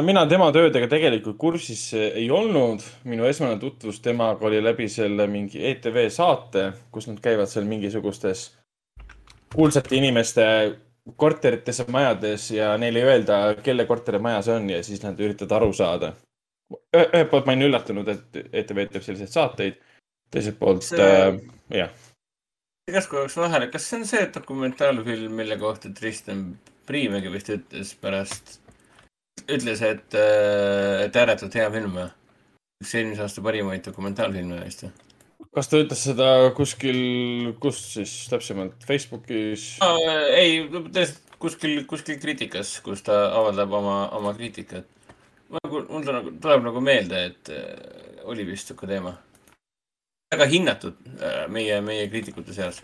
Mina 0.05 0.23
tema 0.29 0.51
töödega 0.55 0.87
tegelikult 0.87 1.37
kursis 1.37 1.93
ei 1.93 2.29
olnud. 2.31 2.83
minu 3.03 3.25
esmane 3.25 3.59
tutvus 3.59 3.99
temaga 3.99 4.45
oli 4.47 4.63
läbi 4.63 4.87
selle 4.89 5.27
mingi 5.27 5.65
ETV 5.67 6.09
saate, 6.09 6.71
kus 6.91 7.07
nad 7.07 7.19
käivad 7.19 7.51
seal 7.51 7.65
mingisugustes 7.65 8.47
kuulsate 9.55 9.95
inimeste 9.95 10.45
korterites 11.15 11.79
ja 11.79 11.85
majades 11.87 12.51
ja 12.51 12.77
neile 12.77 12.99
ei 12.99 13.05
öelda, 13.05 13.39
kelle 13.63 13.85
korterimaja 13.85 14.41
see 14.41 14.55
on 14.55 14.69
ja 14.69 14.83
siis 14.83 15.03
nad 15.03 15.19
üritavad 15.19 15.57
aru 15.59 15.73
saada. 15.73 16.13
ühelt 16.95 17.29
poolt 17.29 17.45
ma 17.45 17.53
olin 17.53 17.67
üllatunud, 17.67 18.07
et 18.09 18.39
ETV 18.51 18.87
teeb 18.89 19.03
selliseid 19.05 19.29
saateid 19.29 19.75
teiselt 20.33 20.57
poolt 20.59 20.83
See- 20.83 20.97
äh,, 20.97 21.37
jah, 21.69 21.91
oleks 22.89 23.37
vahele, 23.37 23.67
kas 23.73 23.89
see 23.89 23.99
on 23.99 24.07
see 24.09 24.25
dokumentaalfilm, 24.33 25.31
mille 25.31 25.57
kohta 25.61 25.93
Tristan 25.93 26.47
Priimägi 26.85 27.31
vist 27.33 27.49
ütles 27.49 27.93
pärast, 28.01 28.59
ütles, 29.45 29.81
et, 29.85 30.15
et 31.05 31.17
ääretult 31.21 31.57
hea 31.57 31.67
film 31.73 31.99
üks 32.83 32.93
eelmise 32.95 33.25
aasta 33.25 33.43
parimaid 33.45 33.85
dokumentaalfilme 33.85 34.61
vist 34.63 34.87
kas 35.55 35.69
ta 35.71 35.79
ütles 35.79 36.01
seda 36.03 36.29
kuskil, 36.55 36.97
kus 37.63 37.79
siis 37.93 38.15
täpsemalt, 38.31 38.81
Facebookis? 38.87 39.75
ei, 40.35 40.65
tõesti 40.67 41.25
kuskil, 41.39 41.83
kuskil 41.89 42.19
kriitikas, 42.21 42.79
kus 42.85 43.03
ta 43.05 43.29
avaldab 43.37 43.73
oma, 43.79 43.95
oma 44.17 44.33
kriitikat. 44.37 44.87
nagu, 45.55 45.83
mul 45.89 46.03
tuleb, 46.05 46.31
tuleb 46.41 46.65
nagu 46.65 46.81
meelde, 46.83 47.21
et 47.29 47.53
äh, 47.53 48.25
oli 48.25 48.47
vist 48.47 48.71
sihuke 48.71 48.89
teema. 48.89 49.15
väga 50.33 50.47
hinnatud 50.51 50.97
äh, 51.21 51.45
meie, 51.47 51.79
meie 51.85 52.09
kriitikute 52.09 52.53
seas. 52.53 52.81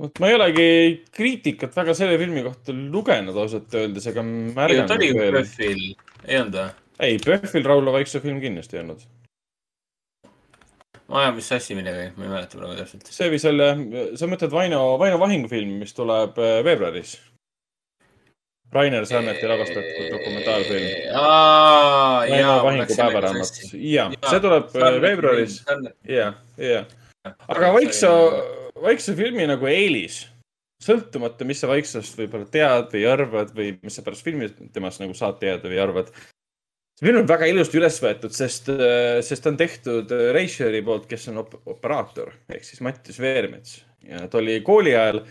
Vot 0.00 0.20
ma 0.22 0.30
ei 0.30 0.36
olegi 0.38 0.68
kriitikat 1.14 1.74
väga 1.76 1.94
selle 1.96 2.18
filmi 2.20 2.42
kohta 2.46 2.74
lugenud 2.74 3.36
ausalt 3.38 3.74
öeldes, 3.78 4.06
ega 4.10 4.22
ta 4.22 4.28
märganud 4.28 4.94
oli 4.96 5.10
ju. 5.10 5.18
PÖFFil, 5.18 5.84
ei 6.26 6.40
olnud 6.40 6.56
või? 6.58 6.70
ei, 7.06 7.18
PÖFFil 7.22 7.68
Rauno 7.68 7.94
Vaiksoo 7.94 8.22
film 8.24 8.40
kindlasti 8.42 8.78
ei 8.78 8.82
olnud. 8.84 9.04
ma 11.12 11.20
ajan 11.20 11.36
vist 11.36 11.52
sassi 11.52 11.76
midagi, 11.78 12.08
ma 12.16 12.26
ei 12.26 12.32
mäleta 12.32 12.58
praegu 12.58 12.78
täpselt. 12.80 13.12
see 13.14 13.30
või 13.30 13.42
selle, 13.42 13.70
sa 14.18 14.30
mõtled 14.30 14.54
Vaino, 14.54 14.82
Vaino 14.98 15.20
Vahingu 15.22 15.52
filmi, 15.52 15.78
mis 15.84 15.94
tuleb 15.94 16.42
äh, 16.42 16.58
veebruaris? 16.66 17.14
Rainer 18.74 19.04
Sarneti 19.06 19.46
lavastatud 19.46 20.08
dokumentaalfilm. 20.10 20.86
aa, 21.14 22.24
Vaino 22.24 22.40
jaa. 22.40 22.58
Vahingu 22.66 22.98
päevaraamat. 22.98 23.62
ja, 23.78 24.10
see 24.26 24.42
tuleb 24.42 24.74
äh, 24.74 25.00
veebruaris. 25.06 25.60
ja, 26.10 26.32
ja. 26.58 26.82
aga 27.46 27.72
Vaiksoo, 27.78 28.63
Vaiksoo 28.82 29.14
filmi 29.14 29.46
nagu 29.46 29.68
eelis, 29.70 30.24
sõltumata, 30.82 31.46
mis 31.46 31.60
sa 31.62 31.70
Vaiksoost 31.70 32.16
võib-olla 32.18 32.48
tead 32.50 32.90
või 32.92 33.04
arvad 33.06 33.52
või 33.54 33.76
mis 33.84 33.94
sa 33.94 34.02
pärast 34.02 34.26
filmi 34.26 34.48
temast 34.74 35.02
nagu 35.02 35.14
saad 35.14 35.38
teada 35.38 35.70
või 35.70 35.78
arvad. 35.78 36.10
see 36.98 37.06
film 37.06 37.22
on 37.22 37.28
väga 37.30 37.46
ilusti 37.46 37.78
üles 37.78 38.00
võetud, 38.02 38.34
sest, 38.34 38.70
sest 39.22 39.42
ta 39.44 39.52
on 39.52 39.56
tehtud 39.56 40.10
Reicheri 40.34 40.82
poolt, 40.82 41.06
kes 41.06 41.28
on 41.30 41.42
op 41.44 41.54
operaator 41.64 42.34
ehk 42.50 42.66
siis 42.66 42.82
Mattias 42.82 43.20
Veermets 43.22 43.84
ja 44.02 44.26
ta 44.28 44.38
oli 44.38 44.60
kooli 44.66 44.94
ajal 44.94 45.22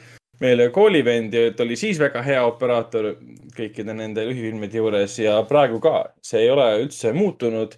meile 0.42 0.70
koolivend 0.74 1.34
ja 1.34 1.52
ta 1.54 1.64
oli 1.64 1.76
siis 1.80 2.00
väga 2.00 2.24
hea 2.26 2.42
operaator 2.48 3.14
kõikide 3.58 3.94
nende 3.94 4.26
lühifilmide 4.28 4.80
juures 4.80 5.20
ja 5.20 5.42
praegu 5.50 5.80
ka. 5.84 6.14
see 6.24 6.46
ei 6.46 6.50
ole 6.50 6.70
üldse 6.82 7.14
muutunud 7.14 7.76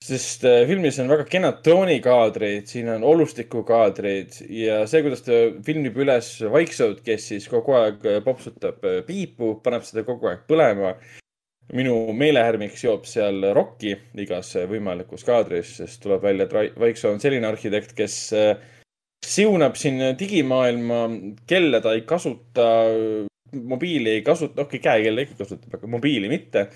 sest 0.00 0.44
äh, 0.48 0.64
filmis 0.68 0.98
on 1.02 1.10
väga 1.12 1.26
kenad 1.28 1.60
droonikaadrid, 1.64 2.68
siin 2.70 2.88
on 2.94 3.04
olustikukaadrid 3.04 4.38
ja 4.56 4.80
see, 4.88 5.02
kuidas 5.04 5.24
ta 5.26 5.40
filmib 5.66 5.98
üles 6.00 6.32
Vaiksood, 6.52 7.02
kes 7.04 7.26
siis 7.34 7.48
kogu 7.52 7.76
aeg 7.76 8.06
äh, 8.08 8.20
popsutab 8.24 8.80
äh, 8.88 9.02
piipu, 9.06 9.58
paneb 9.64 9.84
seda 9.84 10.06
kogu 10.08 10.30
aeg 10.30 10.46
põlema. 10.48 10.94
minu 11.70 11.94
meelehärmiks 12.18 12.80
joob 12.82 13.04
seal 13.06 13.44
rokki 13.54 13.92
igas 14.18 14.56
võimalikus 14.66 15.22
kaadris, 15.22 15.76
sest 15.78 16.00
tuleb 16.02 16.24
välja, 16.24 16.48
et 16.48 16.78
Vaiksoo 16.82 17.12
on 17.12 17.20
selline 17.22 17.46
arhitekt, 17.46 17.92
kes 17.94 18.16
siunab 19.22 19.76
siin 19.78 20.02
digimaailma, 20.18 21.04
kelle 21.46 21.78
ta 21.84 21.92
ei 21.94 22.02
kasuta, 22.02 22.66
mobiili 23.52 24.16
ei 24.16 24.24
kasuta, 24.26 24.64
okei, 24.64 24.80
käekella 24.82 25.22
ikka 25.22 25.44
kasutab, 25.44 25.76
aga 25.78 25.92
mobiili 25.94 26.32
mitte 26.32 26.66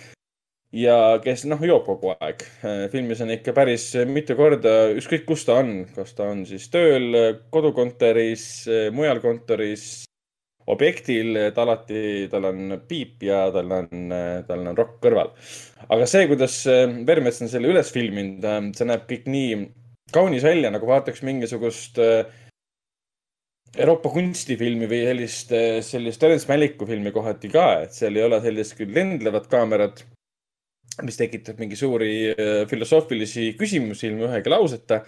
ja 0.75 0.97
kes 1.23 1.45
noh, 1.51 1.61
joob 1.63 1.85
kogu 1.87 2.15
aeg. 2.17 2.43
filmis 2.93 3.21
on 3.23 3.31
ikka 3.35 3.55
päris 3.57 3.91
mitu 4.11 4.37
korda, 4.39 4.91
ükskõik 4.99 5.27
kus 5.29 5.47
ta 5.47 5.61
on, 5.63 5.85
kas 5.95 6.17
ta 6.19 6.27
on 6.33 6.43
siis 6.49 6.67
tööl, 6.73 7.15
kodukontoris, 7.55 8.67
mujal 8.95 9.23
kontoris, 9.23 10.05
objektil, 10.71 11.37
et 11.51 11.59
alati 11.61 12.27
tal 12.33 12.49
on 12.49 12.79
piip 12.89 13.23
ja 13.27 13.47
tal 13.55 13.73
on, 13.79 14.15
tal 14.49 14.65
on 14.65 14.77
rokk 14.77 14.99
kõrval. 15.05 15.35
aga 15.89 16.07
see, 16.09 16.27
kuidas 16.31 16.63
Vermets 17.07 17.43
on 17.45 17.53
selle 17.53 17.71
üles 17.71 17.93
filminud, 17.93 18.75
see 18.77 18.89
näeb 18.89 19.05
kõik 19.11 19.29
nii 19.31 19.59
kaunis 20.15 20.47
välja, 20.47 20.71
nagu 20.73 20.89
vaataks 20.89 21.23
mingisugust 21.27 22.01
äh, 22.03 22.25
Euroopa 23.75 24.11
kunstifilmi 24.15 24.87
või 24.87 25.01
sellist, 25.03 25.55
sellist 25.83 26.21
Terence 26.23 26.47
Malicku 26.47 26.87
filmi 26.87 27.11
kohati 27.15 27.49
ka, 27.51 27.65
et 27.83 27.97
seal 27.97 28.15
ei 28.15 28.23
ole 28.23 28.39
sellist 28.45 28.77
küll 28.79 28.95
lendlevat 28.95 29.49
kaamerat, 29.51 30.05
mis 31.03 31.19
tekitab 31.19 31.59
mingi 31.59 31.79
suuri 31.79 32.11
äh, 32.33 32.65
filosoofilisi 32.71 33.55
küsimusi 33.59 34.11
ilma 34.11 34.29
ühegi 34.31 34.53
lauseta. 34.53 35.05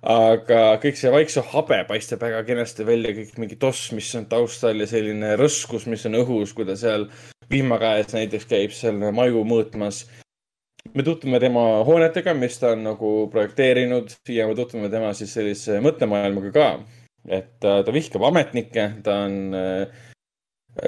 aga 0.00 0.78
kõik 0.80 0.96
see 0.96 1.10
vaikse 1.12 1.42
habe 1.52 1.82
paistab 1.88 2.22
väga 2.24 2.40
kenasti 2.48 2.86
välja, 2.88 3.12
kõik 3.12 3.34
mingi 3.42 3.58
toss, 3.60 3.90
mis 3.92 4.08
on 4.16 4.24
taustal 4.30 4.80
ja 4.80 4.86
selline 4.88 5.34
rõskus, 5.36 5.84
mis 5.92 6.06
on 6.08 6.16
õhus, 6.22 6.54
kui 6.56 6.64
ta 6.64 6.76
seal 6.76 7.04
vihmakäes 7.52 8.14
näiteks 8.16 8.48
käib 8.48 8.72
seal 8.72 8.96
maju 8.96 9.44
mõõtmas 9.44 10.06
me 10.94 11.02
tutvume 11.04 11.40
tema 11.40 11.62
hoonetega, 11.86 12.34
mis 12.34 12.56
ta 12.58 12.72
on 12.74 12.84
nagu 12.88 13.10
projekteerinud 13.32 14.14
ja 14.32 14.46
me 14.48 14.56
tutvume 14.58 14.88
tema 14.92 15.12
siis 15.16 15.34
sellise 15.36 15.80
mõttemaailmaga 15.84 16.52
ka. 16.54 16.68
et 17.28 17.64
äh, 17.68 17.82
ta 17.84 17.92
vihkab 17.92 18.22
ametnikke, 18.30 18.86
ta 19.04 19.18
on 19.26 19.54
äh, 19.54 20.06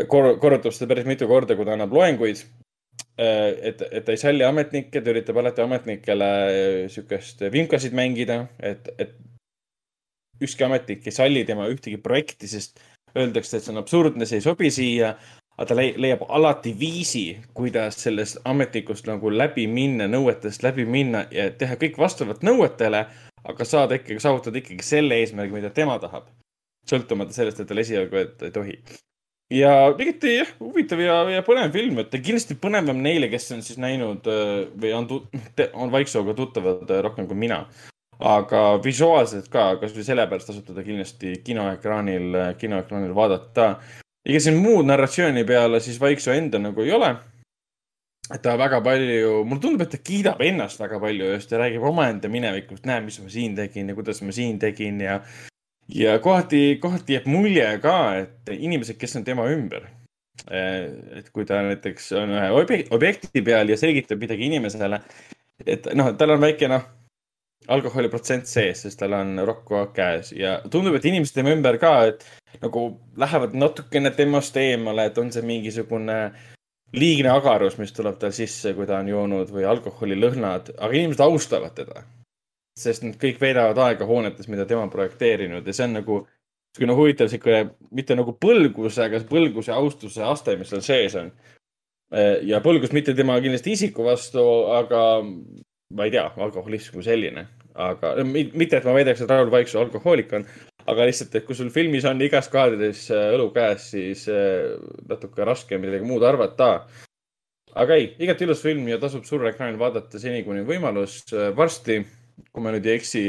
kor-, 0.09 0.39
korrutab 0.41 0.73
seda 0.73 0.89
päris 0.95 1.09
mitu 1.09 1.29
korda, 1.29 1.57
kui 1.57 1.69
ta 1.69 1.77
annab 1.77 1.93
loenguid. 1.93 2.41
et, 3.23 3.83
et 3.91 4.05
ta 4.07 4.15
ei 4.15 4.21
salli 4.21 4.47
ametnikke, 4.47 5.03
ta 5.03 5.13
üritab 5.13 5.39
alati 5.43 5.65
ametnikele 5.65 6.31
äh, 6.31 6.79
sihukest 6.93 7.45
vimkasid 7.53 7.95
mängida, 7.97 8.47
et, 8.63 8.89
et 8.99 9.15
ükski 10.43 10.67
ametnik 10.67 11.07
ei 11.07 11.15
salli 11.15 11.45
tema 11.49 11.69
ühtegi 11.71 12.01
projekti, 12.03 12.51
sest 12.51 12.83
öeldakse, 13.17 13.59
et 13.59 13.67
see 13.67 13.75
on 13.75 13.83
absurdne, 13.83 14.27
see 14.27 14.41
ei 14.41 14.47
sobi 14.47 14.71
siia 14.73 15.15
aga 15.59 15.69
ta 15.69 15.77
lei- 15.77 15.95
leiab 16.01 16.25
alati 16.29 16.73
viisi, 16.79 17.39
kuidas 17.55 18.01
sellest 18.03 18.41
ametnikust 18.49 19.07
nagu 19.07 19.31
läbi 19.31 19.67
minna, 19.69 20.09
nõuetest 20.09 20.65
läbi 20.65 20.87
minna 20.89 21.27
ja 21.31 21.51
teha 21.51 21.77
kõik 21.81 21.99
vastavalt 22.01 22.43
nõuetele, 22.47 23.05
aga 23.45 23.65
saada 23.65 23.99
ikkagi, 23.99 24.21
saavutada 24.23 24.59
ikkagi 24.59 24.85
selle 24.87 25.21
eesmärgi, 25.21 25.53
mida 25.53 25.71
tema 25.71 25.99
tahab. 26.03 26.31
sõltumata 26.91 27.31
sellest, 27.31 27.61
et 27.61 27.69
tal 27.69 27.79
esialgu 27.79 28.17
ei 28.19 28.51
tohi. 28.51 28.73
Ja 29.53 29.73
igati 29.99 30.37
jah, 30.39 30.53
huvitav 30.61 31.01
ja, 31.03 31.17
ja 31.37 31.45
põnev 31.47 31.73
film, 31.75 32.03
et 32.03 32.15
kindlasti 32.19 32.57
põnevam 32.61 33.01
neile, 33.05 33.29
kes 33.33 33.51
on 33.57 33.65
siis 33.65 33.81
näinud 33.83 34.29
äh, 34.31 34.53
või 34.81 34.93
on, 34.97 35.09
on 35.73 35.93
Vaiksooga 35.93 36.37
tuttavad 36.39 36.89
äh, 36.89 37.03
rohkem 37.05 37.29
kui 37.31 37.39
mina. 37.39 37.65
aga 38.23 38.79
visuaalselt 38.85 39.49
ka, 39.51 39.77
kasvõi 39.81 40.05
sellepärast 40.07 40.53
tasub 40.53 40.67
teda 40.69 40.85
kindlasti 40.87 41.41
kinoekraanil, 41.43 42.55
kinoekraanil 42.61 43.15
vaadata 43.17 43.73
ega 44.23 44.41
siin 44.41 44.61
muud 44.63 44.87
narratsiooni 44.87 45.45
peale 45.45 45.81
siis 45.83 45.99
Vaiksoo 46.01 46.35
enda 46.35 46.61
nagu 46.63 46.83
ei 46.83 46.93
ole. 46.95 47.15
ta 48.43 48.55
väga 48.57 48.79
palju, 48.81 49.43
mulle 49.45 49.61
tundub, 49.61 49.83
et 49.83 49.91
ta 49.93 49.99
kiidab 49.99 50.41
ennast 50.41 50.81
väga 50.81 51.01
palju 51.01 51.33
just 51.35 51.51
ja 51.53 51.59
räägib 51.59 51.83
omaenda 51.85 52.31
minevikust, 52.33 52.87
näe, 52.89 53.03
mis 53.05 53.19
ma 53.21 53.29
siin 53.29 53.57
tegin 53.59 53.91
ja 53.91 53.95
kuidas 53.99 54.23
ma 54.23 54.33
siin 54.33 54.59
tegin 54.63 55.01
ja 55.01 55.19
ja 55.95 56.19
kohati, 56.19 56.79
kohati 56.81 57.19
jääb 57.19 57.27
mulje 57.31 57.67
ka, 57.83 57.97
et 58.23 58.53
inimesed, 58.55 58.97
kes 59.01 59.17
on 59.21 59.27
tema 59.27 59.47
ümber, 59.51 59.87
et 60.49 61.29
kui 61.33 61.45
ta 61.49 61.61
näiteks 61.67 62.13
on 62.19 62.33
ühe 62.37 62.49
obje- 62.63 62.87
objekti 62.91 63.43
peal 63.45 63.69
ja 63.69 63.79
selgitab 63.81 64.23
midagi 64.23 64.49
inimesele, 64.49 65.01
et 65.67 65.89
noh, 65.99 66.13
tal 66.19 66.37
on 66.37 66.43
väike 66.43 66.71
noh, 66.73 66.87
alkoholiprotsent 67.73 68.49
sees, 68.51 68.83
sest 68.87 68.99
tal 68.99 69.15
on 69.15 69.37
rokk 69.47 69.93
käes 69.95 70.33
ja 70.35 70.57
tundub, 70.71 70.97
et 70.99 71.05
inimesed 71.07 71.37
tema 71.37 71.53
ümber 71.55 71.79
ka, 71.83 71.93
et 72.11 72.25
nagu 72.63 72.89
lähevad 73.17 73.55
natukene 73.55 74.11
temast 74.17 74.57
eemale, 74.59 75.07
et 75.09 75.19
on 75.19 75.31
see 75.33 75.45
mingisugune 75.47 76.19
liigne 76.93 77.31
agarus, 77.33 77.79
mis 77.79 77.95
tuleb 77.95 78.19
tal 78.21 78.35
sisse, 78.37 78.75
kui 78.77 78.89
ta 78.89 78.99
on 79.01 79.09
joonud 79.09 79.53
või 79.53 79.65
alkoholilõhnad, 79.69 80.75
aga 80.79 80.99
inimesed 80.99 81.23
austavad 81.25 81.77
teda 81.79 82.03
sest 82.79 83.05
nad 83.05 83.17
kõik 83.21 83.41
veedavad 83.41 83.79
aega 83.85 84.07
hoonetes, 84.09 84.49
mida 84.49 84.67
tema 84.69 84.87
on 84.87 84.93
projekteerinud 84.93 85.67
ja 85.67 85.75
see 85.77 85.89
on 85.89 85.99
nagu 85.99 86.21
niisugune 86.73 86.97
huvitav 86.97 87.29
sihuke, 87.29 87.59
mitte 87.93 88.17
nagu 88.17 88.33
põlgus, 88.41 88.97
aga 89.03 89.21
põlguse 89.29 89.75
austuse 89.77 90.23
aste, 90.25 90.57
mis 90.57 90.71
seal 90.73 90.85
sees 90.87 91.17
on. 91.21 91.29
ja 92.49 92.61
põlgus 92.65 92.93
mitte 92.93 93.15
tema 93.17 93.39
kindlasti 93.41 93.73
isiku 93.77 94.05
vastu, 94.05 94.41
aga 94.73 95.03
ma 95.93 96.07
ei 96.09 96.13
tea, 96.13 96.25
alkoholism 96.37 96.97
kui 96.97 97.05
selline, 97.05 97.47
aga 97.77 98.15
mi- 98.25 98.51
mitte, 98.57 98.79
et 98.79 98.89
ma 98.89 98.97
väidaks, 98.97 99.21
et 99.21 99.31
Raul 99.31 99.53
Vaiksoo 99.53 99.83
alkohoolik 99.83 100.33
on, 100.33 100.47
aga 100.89 101.07
lihtsalt, 101.09 101.35
et 101.37 101.45
kui 101.45 101.57
sul 101.57 101.71
filmis 101.71 102.05
on 102.09 102.21
igas 102.25 102.49
kaadris 102.53 103.07
äh, 103.13 103.33
õlu 103.37 103.51
käes, 103.53 103.91
siis 103.93 104.27
äh, 104.33 104.73
natuke 105.09 105.45
raske 105.45 105.79
midagi 105.81 106.09
muud 106.09 106.25
arvata 106.25 106.73
aga 107.75 107.97
ei, 107.97 108.11
igati 108.21 108.45
ilus 108.45 108.63
film 108.65 108.89
ja 108.89 108.99
tasub 109.01 109.25
suureekraanil 109.29 109.79
vaadata 109.81 110.21
seni, 110.21 110.43
kuni 110.45 110.65
võimalus. 110.69 111.23
varsti, 111.57 112.03
kui 112.53 112.65
ma 112.65 112.73
nüüd 112.75 112.87
ei 112.89 112.99
eksi, 112.99 113.25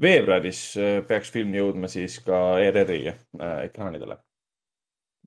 veebruaris 0.00 0.60
äh, 0.80 0.98
peaks 1.06 1.30
film 1.34 1.54
jõudma 1.56 1.90
siis 1.90 2.18
ka 2.24 2.58
ERR-i 2.62 3.00
äh, 3.10 3.56
ekraanidele. 3.68 4.18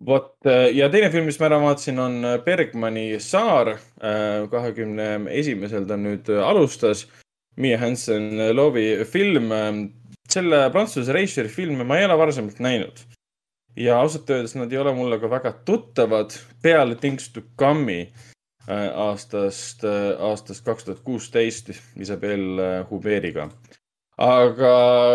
vot 0.05 0.35
äh, 0.49 0.69
ja 0.75 0.89
teine 0.91 1.11
film, 1.13 1.27
mis 1.29 1.39
ma 1.39 1.49
ära 1.49 1.59
vaatasin, 1.61 1.99
on 1.99 2.21
Bergmani 2.45 3.19
Saar. 3.19 3.77
kahekümne 4.51 5.29
esimesel 5.31 5.87
ta 5.87 5.97
nüüd 5.97 6.29
alustas. 6.29 7.07
Miia 7.57 7.77
Hansen 7.77 8.55
Lovi 8.55 9.03
film. 9.05 9.51
selle 10.33 10.69
prantsuse 10.71 11.13
režissööri 11.13 11.49
filme 11.51 11.83
ma 11.83 11.97
ei 11.99 12.05
ole 12.05 12.15
varasemalt 12.17 12.59
näinud 12.63 13.01
ja 13.75 13.99
ausalt 13.99 14.29
öeldes 14.29 14.55
nad 14.55 14.71
ei 14.71 14.79
ole 14.79 14.93
mulle 14.95 15.19
ka 15.19 15.29
väga 15.29 15.51
tuttavad 15.65 16.33
peale 16.63 16.95
Things 16.95 17.27
to 17.29 17.41
Come'i 17.59 18.07
aastast, 18.69 19.83
aastast 19.83 20.63
kaks 20.65 20.85
tuhat 20.87 20.99
kuusteist 21.03 21.71
Isabel 21.99 22.61
Huberiga. 22.89 23.49
aga 24.17 24.73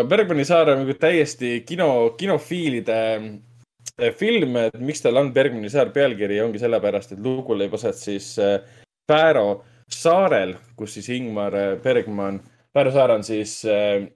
Bergmani 0.09 0.45
saar 0.45 0.73
on 0.75 0.83
nagu 0.83 0.95
täiesti 0.99 1.63
kino, 1.65 2.11
kinofiilide 2.19 2.99
äh, 3.15 4.13
film, 4.19 4.57
et 4.57 4.79
miks 4.81 5.03
tal 5.03 5.17
on 5.21 5.33
Bergmani 5.35 5.71
saar 5.71 5.91
pealkiri, 5.95 6.41
ongi 6.43 6.61
sellepärast, 6.63 7.15
et 7.15 7.23
lugu 7.23 7.57
leiab 7.57 7.75
aset 7.79 7.99
siis 7.99 8.35
äh, 8.43 8.61
Fääro 9.09 9.65
saarel, 9.89 10.55
kus 10.77 10.99
siis 10.99 11.09
Ingmar 11.17 11.55
äh, 11.57 11.75
Bergman, 11.83 12.41
Fääro 12.75 12.93
saar 12.93 13.15
on 13.17 13.25
siis 13.25 13.61
äh, 13.65 14.07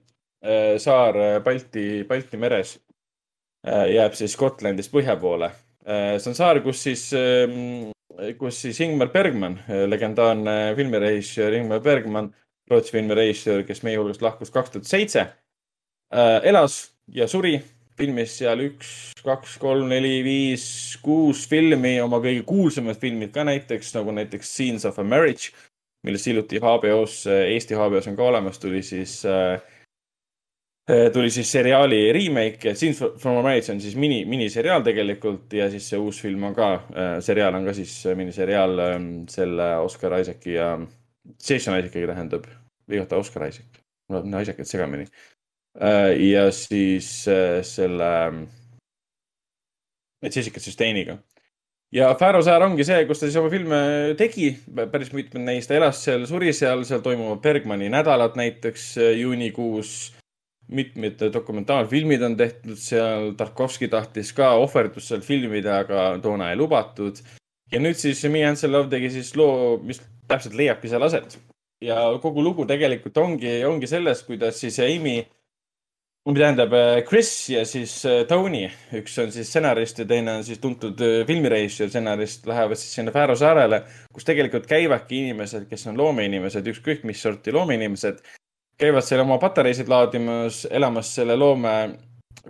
äh, 0.45 0.77
saar 0.77 1.17
äh, 1.17 1.39
Balti, 1.43 2.03
Balti 2.07 2.37
meres 2.37 2.77
äh, 3.67 3.89
jääb 3.95 4.15
siis 4.19 4.37
Gotlandist 4.37 4.93
põhja 4.93 5.17
poole. 5.19 5.51
see 5.83 6.29
on 6.31 6.35
saar, 6.37 6.61
kus 6.63 6.79
siis, 6.85 7.09
kus 8.39 8.61
siis 8.65 8.79
Ingmar 8.85 9.11
Bergman, 9.13 9.59
legendaarne 9.89 10.73
filmirežissöör 10.77 11.59
Ingmar 11.59 11.81
Bergman, 11.85 12.33
Rootsi 12.71 12.95
filmirežissöör, 12.95 13.63
kes 13.67 13.83
meie 13.83 13.99
hulgast 13.99 14.21
lahkus 14.23 14.53
kaks 14.53 14.73
tuhat 14.73 14.89
seitse, 14.89 15.25
elas 16.45 16.77
ja 17.11 17.27
suri, 17.27 17.57
filmis 17.97 18.37
seal 18.39 18.63
üks, 18.65 19.13
kaks, 19.25 19.57
kolm, 19.61 19.89
neli, 19.91 20.21
viis, 20.25 20.65
kuus 21.03 21.45
filmi, 21.49 21.97
oma 22.01 22.19
kõige 22.23 22.45
kuulsamad 22.47 22.97
filmid 23.01 23.33
ka 23.35 23.45
näiteks 23.47 23.93
nagu 23.97 24.15
näiteks 24.15 24.49
Scenes 24.49 24.87
of 24.89 24.99
a 25.01 25.05
Marriage, 25.05 25.53
millest 26.03 26.27
hiljuti 26.29 26.61
HBO-s, 26.63 27.27
Eesti 27.29 27.77
HBO-s 27.77 28.09
on 28.11 28.17
ka 28.19 28.27
olemas, 28.27 28.59
tuli 28.61 28.81
siis 28.85 29.21
äh, 29.29 29.61
tuli 31.13 31.29
siis 31.31 31.51
seriaali 31.51 32.11
remake, 32.11 32.73
Scenes 32.75 32.99
from 32.99 33.37
a 33.39 33.43
Marriage 33.45 33.71
on 33.71 33.79
siis 33.81 33.95
mini, 33.95 34.25
miniseriaal 34.27 34.83
tegelikult 34.83 35.53
ja 35.55 35.69
siis 35.71 35.85
see 35.89 35.99
uus 36.01 36.19
film 36.19 36.43
on 36.49 36.55
ka, 36.57 36.67
seriaal 37.23 37.55
on 37.55 37.69
ka 37.69 37.75
siis 37.77 37.93
miniseriaal 38.19 38.81
ähm, 38.83 39.07
selle 39.31 39.69
Oscar 39.79 40.17
Isaaci 40.19 40.57
ja 40.57 40.73
Jason 41.39 41.77
Isaaciga 41.79 42.09
tähendab, 42.11 42.47
või 42.89 42.99
oota, 43.01 43.19
Oscar 43.19 43.47
Isaac, 43.47 43.79
mul 44.09 44.19
läheb 44.19 44.31
need 44.31 44.47
Isaacid 44.47 44.69
segamini. 44.69 45.07
ja 46.19 46.49
siis 46.51 47.27
äh, 47.31 47.61
selle 47.65 48.09
Jessica 50.23 50.59
Chastain-iga. 50.59 51.17
ja 51.91 52.11
Fääro 52.19 52.41
saar 52.43 52.61
ongi 52.67 52.85
see, 52.85 53.05
kus 53.07 53.19
ta 53.19 53.29
siis 53.29 53.39
oma 53.39 53.49
filme 53.49 53.79
tegi, 54.17 54.51
päris 54.91 55.13
mitmed 55.13 55.45
neist, 55.47 55.71
ta 55.71 55.79
elas 55.79 56.03
seal, 56.03 56.27
suri 56.29 56.53
seal, 56.53 56.83
seal 56.85 57.01
toimuvad 57.05 57.41
Bergmani 57.41 57.89
nädalad 57.89 58.37
näiteks 58.39 58.97
äh, 58.97 59.15
juunikuus 59.21 60.13
mitmed 60.73 61.21
dokumentaalfilmid 61.33 62.21
on 62.25 62.37
tehtud 62.37 62.79
seal, 62.79 63.31
Tarkovski 63.37 63.89
tahtis 63.91 64.33
ka 64.35 64.53
ohverdust 64.61 65.11
seal 65.11 65.23
filmida, 65.25 65.79
aga 65.83 66.05
toona 66.23 66.51
ei 66.51 66.59
lubatud. 66.59 67.21
ja 67.71 67.79
nüüd 67.81 67.97
siis 67.97 68.23
Me 68.29 68.43
and 68.45 68.57
Love 68.69 68.89
tegi 68.89 69.09
siis 69.09 69.35
loo, 69.35 69.77
mis 69.81 70.01
täpselt 70.27 70.55
leiabki 70.57 70.89
seal 70.89 71.03
aset. 71.03 71.37
ja 71.81 72.01
kogu 72.21 72.43
lugu 72.43 72.65
tegelikult 72.65 73.17
ongi, 73.17 73.63
ongi 73.65 73.87
selles, 73.87 74.23
kuidas 74.23 74.59
siis 74.59 74.79
Amy, 74.79 75.23
tähendab 76.23 76.71
Chris 77.07 77.49
ja 77.49 77.65
siis 77.67 77.97
Tony, 78.27 78.69
üks 78.95 79.17
on 79.19 79.31
siis 79.31 79.49
stsenarist 79.49 79.99
ja 79.99 80.05
teine 80.07 80.37
on 80.37 80.45
siis 80.47 80.61
tuntud 80.63 81.01
filmirežissöör, 81.27 81.89
stsenarist, 81.89 82.47
lähevad 82.47 82.79
siis 82.79 82.95
sinna 82.95 83.11
Fääro 83.11 83.35
saarele, 83.35 83.81
kus 84.13 84.23
tegelikult 84.23 84.69
käivadki 84.69 85.25
inimesed, 85.25 85.67
kes 85.67 85.87
on 85.91 85.99
loomeinimesed, 85.99 86.71
ükskõik 86.71 87.03
mis 87.03 87.21
sorti 87.21 87.51
loomeinimesed 87.51 88.23
käivad 88.79 89.05
seal 89.05 89.23
oma 89.23 89.37
patareisid 89.41 89.89
laadimas, 89.91 90.63
elamas 90.71 91.11
selle 91.15 91.35
loome, 91.39 91.73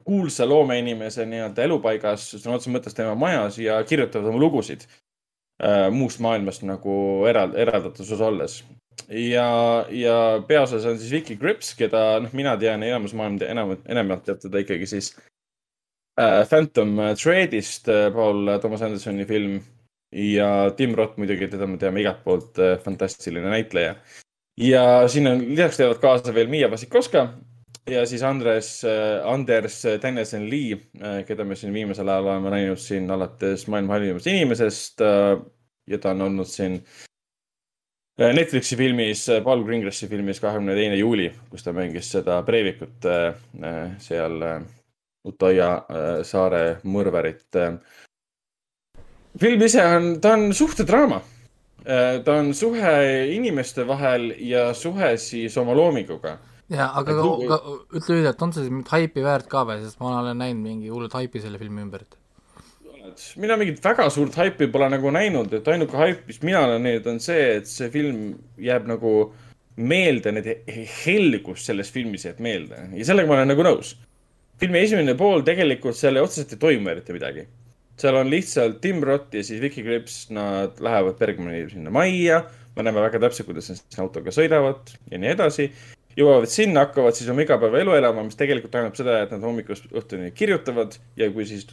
kuulsa 0.04 0.48
loomeinimese 0.50 1.26
nii-öelda 1.30 1.66
elupaigas, 1.68 2.30
sõna 2.38 2.58
otseses 2.58 2.74
mõttes 2.74 2.96
tema 2.98 3.14
majas 3.20 3.60
ja 3.62 3.78
kirjutavad 3.88 4.32
oma 4.32 4.42
lugusid 4.42 4.88
äh, 4.88 5.90
muust 5.94 6.24
maailmast 6.24 6.66
nagu 6.66 6.96
eral-, 7.30 7.54
eraldatuses 7.60 8.22
olles. 8.22 8.64
ja, 9.10 9.46
ja 9.90 10.16
peaosas 10.48 10.86
on 10.90 10.98
siis 10.98 11.12
Vicky 11.12 11.36
Grips, 11.36 11.74
keda 11.78 12.24
noh, 12.24 12.34
mina 12.34 12.56
tean, 12.58 12.84
enamus 12.84 13.14
maailm, 13.18 13.38
enam, 13.46 13.76
enamalt 13.86 14.26
teab 14.26 14.42
teda 14.42 14.64
ikkagi 14.64 14.90
siis 14.90 15.14
äh, 16.20 16.42
Phantom 16.50 16.98
Threadist 17.20 17.90
äh,, 17.92 18.10
Paul 18.14 18.58
Thomas 18.62 18.82
Andersoni 18.82 19.26
film 19.30 19.62
ja 20.14 20.72
Tim 20.78 20.98
Roth 20.98 21.18
muidugi, 21.22 21.50
teda 21.52 21.68
me 21.70 21.78
teame 21.82 22.02
igalt 22.02 22.24
poolt 22.26 22.62
äh,, 22.62 22.80
fantastiline 22.82 23.50
näitleja 23.54 23.98
ja 24.58 25.08
siin 25.08 25.28
on, 25.28 25.42
lisaks 25.56 25.80
teevad 25.80 26.02
kaasa 26.02 26.34
veel 26.34 26.52
Miia 26.52 26.72
Vasikowska 26.72 27.28
ja 27.90 28.06
siis 28.08 28.24
Andres, 28.24 28.82
Anders 29.26 29.82
Dennison 30.02 30.46
Lee, 30.50 30.78
keda 31.28 31.44
me 31.44 31.56
siin 31.56 31.74
viimasel 31.74 32.08
ajal 32.08 32.30
oleme 32.30 32.54
näinud 32.54 32.80
siin 32.80 33.12
alates 33.12 33.68
maailma 33.68 33.98
halvimast 33.98 34.28
inimesest. 34.28 35.02
ja 35.88 35.98
ta 35.98 36.12
on 36.12 36.22
olnud 36.22 36.48
siin 36.48 36.80
Netflixi 38.18 38.78
filmis, 38.78 39.26
Paul 39.44 39.64
Greengrassi 39.66 40.08
filmis 40.08 40.38
kahekümne 40.40 40.76
teine 40.78 41.00
juuli, 41.00 41.32
kus 41.50 41.64
ta 41.66 41.72
mängis 41.74 42.12
seda 42.14 42.44
Breivikut 42.46 43.08
äh, 43.10 43.34
seal 43.98 44.38
äh, 44.46 44.60
äh, 45.26 46.22
saare 46.22 46.62
mõrvarit. 46.84 47.58
film 49.40 49.62
ise 49.66 49.82
on, 49.82 50.20
ta 50.22 50.34
on 50.38 50.54
suhtedraama 50.54 51.24
ta 51.84 52.40
on 52.40 52.54
suhe 52.56 52.96
inimeste 53.36 53.88
vahel 53.88 54.32
ja 54.40 54.74
suhe 54.74 55.16
siis 55.18 55.58
oma 55.58 55.76
loominguga. 55.76 56.38
ja 56.72 56.90
aga 56.96 57.12
Et 57.12 57.18
ka, 57.20 57.58
ka, 57.58 57.78
ütle 58.00 58.16
lühidalt, 58.18 58.44
on 58.46 58.54
see 58.56 58.70
mingit 58.70 58.92
haipi 58.96 59.24
väärt 59.24 59.50
ka 59.52 59.66
või, 59.68 59.82
sest 59.84 60.00
ma 60.00 60.18
olen 60.22 60.40
näinud 60.40 60.64
mingi 60.64 60.92
hullult 60.94 61.14
haipi 61.14 61.42
selle 61.44 61.60
filmi 61.60 61.84
ümber. 61.84 62.06
mina 63.38 63.58
mingit 63.60 63.84
väga 63.84 64.10
suurt 64.10 64.36
haipi 64.40 64.68
pole 64.72 64.90
nagu 64.90 65.12
näinud, 65.12 65.54
et 65.54 65.68
ainuke 65.68 65.98
haip, 65.98 66.24
mis 66.28 66.42
mina 66.42 66.64
olen 66.68 66.84
näinud, 66.88 67.08
on 67.08 67.20
see, 67.20 67.58
et 67.58 67.68
see 67.68 67.90
film 67.94 68.34
jääb 68.58 68.88
nagu 68.88 69.34
meelde, 69.76 70.32
need 70.32 70.50
helgus 71.04 71.66
selles 71.66 71.92
filmis 71.92 72.26
jääb 72.26 72.40
meelde 72.40 72.88
ja 72.94 73.06
sellega 73.06 73.28
ma 73.28 73.40
olen 73.40 73.54
nagu 73.54 73.66
nõus. 73.66 73.96
filmi 74.60 74.80
esimene 74.80 75.18
pool 75.20 75.42
tegelikult 75.44 75.98
seal 75.98 76.22
otseselt 76.22 76.54
ei 76.54 76.60
toimu 76.62 76.90
eriti 76.90 77.14
midagi. 77.14 77.48
Seal 78.00 78.18
on 78.18 78.30
lihtsalt 78.32 78.80
Tim 78.82 79.02
Roth 79.06 79.36
ja 79.36 79.44
siis 79.46 79.62
Vicky 79.62 79.84
Grips, 79.86 80.28
nad 80.34 80.80
lähevad 80.82 81.18
Bergmani 81.20 81.66
sinna 81.72 81.94
majja, 81.94 82.44
me 82.76 82.86
näeme 82.86 83.04
väga 83.06 83.22
täpselt, 83.22 83.48
kuidas 83.50 83.70
nad 83.70 83.82
siis 83.82 84.00
autoga 84.02 84.34
sõidavad 84.34 84.96
ja 85.12 85.20
nii 85.22 85.34
edasi. 85.36 85.70
jõuavad 86.18 86.50
sinna, 86.50 86.86
hakkavad 86.86 87.18
siis 87.18 87.30
oma 87.34 87.42
igapäevaelu 87.42 87.96
elama, 87.98 88.24
mis 88.28 88.38
tegelikult 88.38 88.74
tähendab 88.74 88.98
seda, 88.98 89.22
et 89.24 89.32
nad 89.34 89.42
hommikust 89.42 89.88
õhtuni 89.90 90.30
kirjutavad 90.38 90.98
ja 91.18 91.30
kui 91.34 91.46
siis 91.50 91.66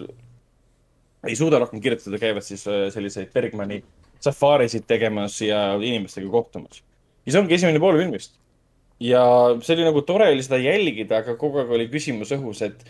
ei 1.29 1.37
suuda 1.37 1.59
rohkem 1.61 1.81
kirjutada, 1.85 2.21
käivad 2.21 2.45
siis 2.45 2.65
äh, 2.69 2.87
selliseid 2.95 3.33
Bergmani 3.35 3.83
safaarisid 4.21 4.87
tegemas 4.89 5.41
ja 5.45 5.75
inimestega 5.77 6.31
kohtumas. 6.31 6.83
ja 7.27 7.33
see 7.33 7.41
ongi 7.41 7.57
esimene 7.57 7.81
pool 7.81 7.99
filmist. 8.01 8.39
ja 9.01 9.23
see 9.61 9.77
oli 9.77 9.89
nagu 9.89 10.03
tore 10.09 10.31
oli 10.33 10.45
seda 10.45 10.61
jälgida, 10.61 11.21
aga 11.21 11.37
kogu 11.41 11.61
aeg 11.61 11.77
oli 11.77 11.89
küsimus 11.93 12.33
õhus, 12.37 12.65
et 12.65 12.85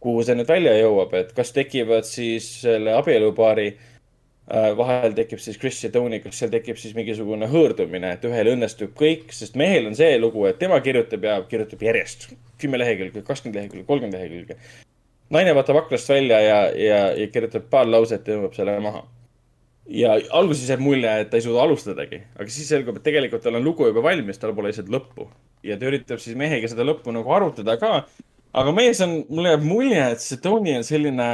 kuhu 0.00 0.22
see 0.24 0.36
nüüd 0.38 0.48
välja 0.50 0.74
jõuab, 0.76 1.14
et 1.18 1.32
kas 1.36 1.52
tekivad 1.56 2.06
siis 2.08 2.48
selle 2.62 2.92
abielupaari 2.94 3.68
äh, 3.72 4.72
vahel 4.78 5.14
tekib 5.16 5.40
siis 5.42 5.58
Chris 5.60 5.82
ja 5.84 5.90
Tony, 5.94 6.20
kas 6.24 6.40
seal 6.40 6.52
tekib 6.52 6.78
siis 6.80 6.94
mingisugune 6.96 7.48
hõõrdumine, 7.50 8.12
et 8.16 8.26
ühel 8.28 8.52
õnnestub 8.52 8.92
kõik, 8.98 9.32
sest 9.34 9.56
mehel 9.58 9.88
on 9.90 9.96
see 9.98 10.18
lugu, 10.22 10.44
et 10.46 10.60
tema 10.60 10.80
kirjutab 10.84 11.24
ja 11.26 11.40
kirjutab 11.48 11.82
järjest 11.88 12.28
kümme 12.60 12.78
lehekülge, 12.80 13.22
kakskümmend 13.22 13.58
lehekülge, 13.60 13.84
kolmkümmend 13.88 14.16
lehekülge. 14.18 14.56
naine 15.30 15.54
vaatab 15.54 15.76
aknast 15.76 16.08
välja 16.08 16.40
ja, 16.40 16.58
ja, 16.78 17.00
ja 17.18 17.26
kirjutab 17.32 17.66
paar 17.70 17.88
lauset 17.88 18.28
ja 18.28 18.36
tõmbab 18.36 18.54
selle 18.56 18.78
maha. 18.80 19.02
ja 19.86 20.14
alguses 20.30 20.68
jääb 20.70 20.82
mulje, 20.82 21.10
et 21.20 21.30
ta 21.30 21.38
ei 21.38 21.44
suuda 21.44 21.62
alustadagi, 21.62 22.22
aga 22.36 22.48
siis 22.50 22.68
selgub, 22.68 22.96
et 22.98 23.04
tegelikult 23.06 23.42
tal 23.42 23.58
on 23.58 23.64
lugu 23.64 23.86
juba 23.86 24.02
valmis, 24.02 24.38
tal 24.38 24.54
pole 24.54 24.72
lihtsalt 24.72 24.90
lõppu. 24.92 25.28
ja 25.62 25.76
ta 25.78 25.90
üritab 25.90 26.22
siis 26.22 26.36
mehega 26.38 26.68
seda 26.68 26.86
lõppu 26.86 27.14
nagu 27.14 27.32
arutada 27.32 27.76
ka. 27.82 27.92
Aga 28.54 28.74
mees 28.76 29.00
on, 29.04 29.18
mulle 29.28 29.54
jääb 29.54 29.64
mulje, 29.66 30.02
et 30.14 30.22
see 30.24 30.40
Tony 30.42 30.76
on 30.76 30.86
selline, 30.86 31.28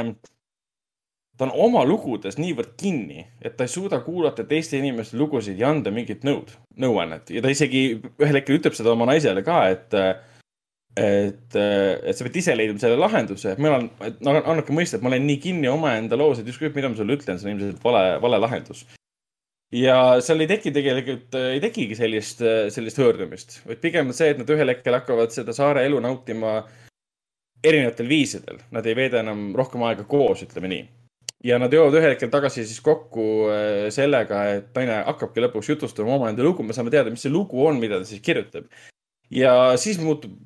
ta 1.37 1.47
on 1.47 1.53
oma 1.67 1.83
lugudes 1.87 2.37
niivõrd 2.39 2.75
kinni, 2.79 3.25
et 3.41 3.57
ta 3.57 3.67
ei 3.67 3.71
suuda 3.71 4.01
kuulata 4.05 4.45
teiste 4.49 4.77
inimeste 4.79 5.17
lugusid 5.19 5.59
ja 5.59 5.71
anda 5.73 5.93
mingit 5.93 6.25
nõud, 6.27 6.53
nõuannet 6.79 7.33
ja 7.33 7.41
ta 7.43 7.51
isegi 7.53 7.85
ühel 8.01 8.39
hetkel 8.39 8.59
ütleb 8.59 8.77
seda 8.77 8.93
oma 8.93 9.09
naisele 9.09 9.45
ka, 9.45 9.65
et 9.73 9.97
et, 10.93 11.55
et 11.57 12.13
sa 12.13 12.25
pead 12.25 12.35
ise 12.37 12.53
leidma 12.53 12.81
selle 12.81 12.99
lahenduse, 13.01 13.55
et 13.55 13.61
ma 13.61 13.71
olen, 13.71 13.87
annake 14.29 14.75
mõista, 14.75 14.99
et 14.99 15.05
ma 15.05 15.09
olen 15.09 15.25
nii 15.25 15.39
kinni 15.41 15.71
omaenda 15.71 16.19
loos, 16.19 16.41
et 16.41 16.49
ükskõik, 16.51 16.75
mida 16.77 16.91
ma 16.91 16.99
sulle 16.99 17.17
ütlen, 17.17 17.39
see 17.41 17.49
on 17.49 17.55
ilmselt 17.55 17.81
vale, 17.85 18.03
vale 18.21 18.39
lahendus. 18.43 18.85
ja 19.73 20.21
seal 20.21 20.45
ei 20.45 20.51
teki 20.51 20.69
tegelikult, 20.75 21.33
ei 21.49 21.61
tekigi 21.63 21.97
sellist, 21.97 22.43
sellist 22.75 23.01
hõõrdumist, 23.01 23.57
vaid 23.65 23.81
pigem 23.81 24.13
see, 24.13 24.35
et 24.35 24.41
nad 24.41 24.53
ühel 24.53 24.69
hetkel 24.69 24.99
hakkavad 24.99 25.33
seda 25.33 25.55
saare 25.57 25.87
elu 25.87 25.97
nautima 26.03 26.59
erinevatel 27.63 28.09
viisidel, 28.09 28.59
nad 28.75 28.85
ei 28.87 28.95
veeda 28.97 29.21
enam 29.23 29.51
rohkem 29.57 29.83
aega 29.87 30.05
koos, 30.09 30.43
ütleme 30.45 30.71
nii. 30.71 30.83
ja 31.43 31.57
nad 31.59 31.73
jõuavad 31.75 31.97
ühel 31.99 32.13
hetkel 32.13 32.31
tagasi 32.31 32.63
siis 32.63 32.79
kokku 32.83 33.23
äh, 33.51 33.87
sellega, 33.91 34.43
et 34.57 34.69
naine 34.77 35.01
hakkabki 35.09 35.43
lõpuks 35.43 35.73
jutustama 35.73 36.15
omaenda 36.17 36.43
lugu, 36.45 36.63
me 36.63 36.75
saame 36.75 36.93
teada, 36.93 37.11
mis 37.11 37.23
see 37.23 37.31
lugu 37.31 37.59
on, 37.65 37.79
mida 37.81 37.99
ta 37.99 38.07
siis 38.07 38.23
kirjutab. 38.23 38.69
ja 39.31 39.55
siis 39.79 39.99
muutub, 39.99 40.37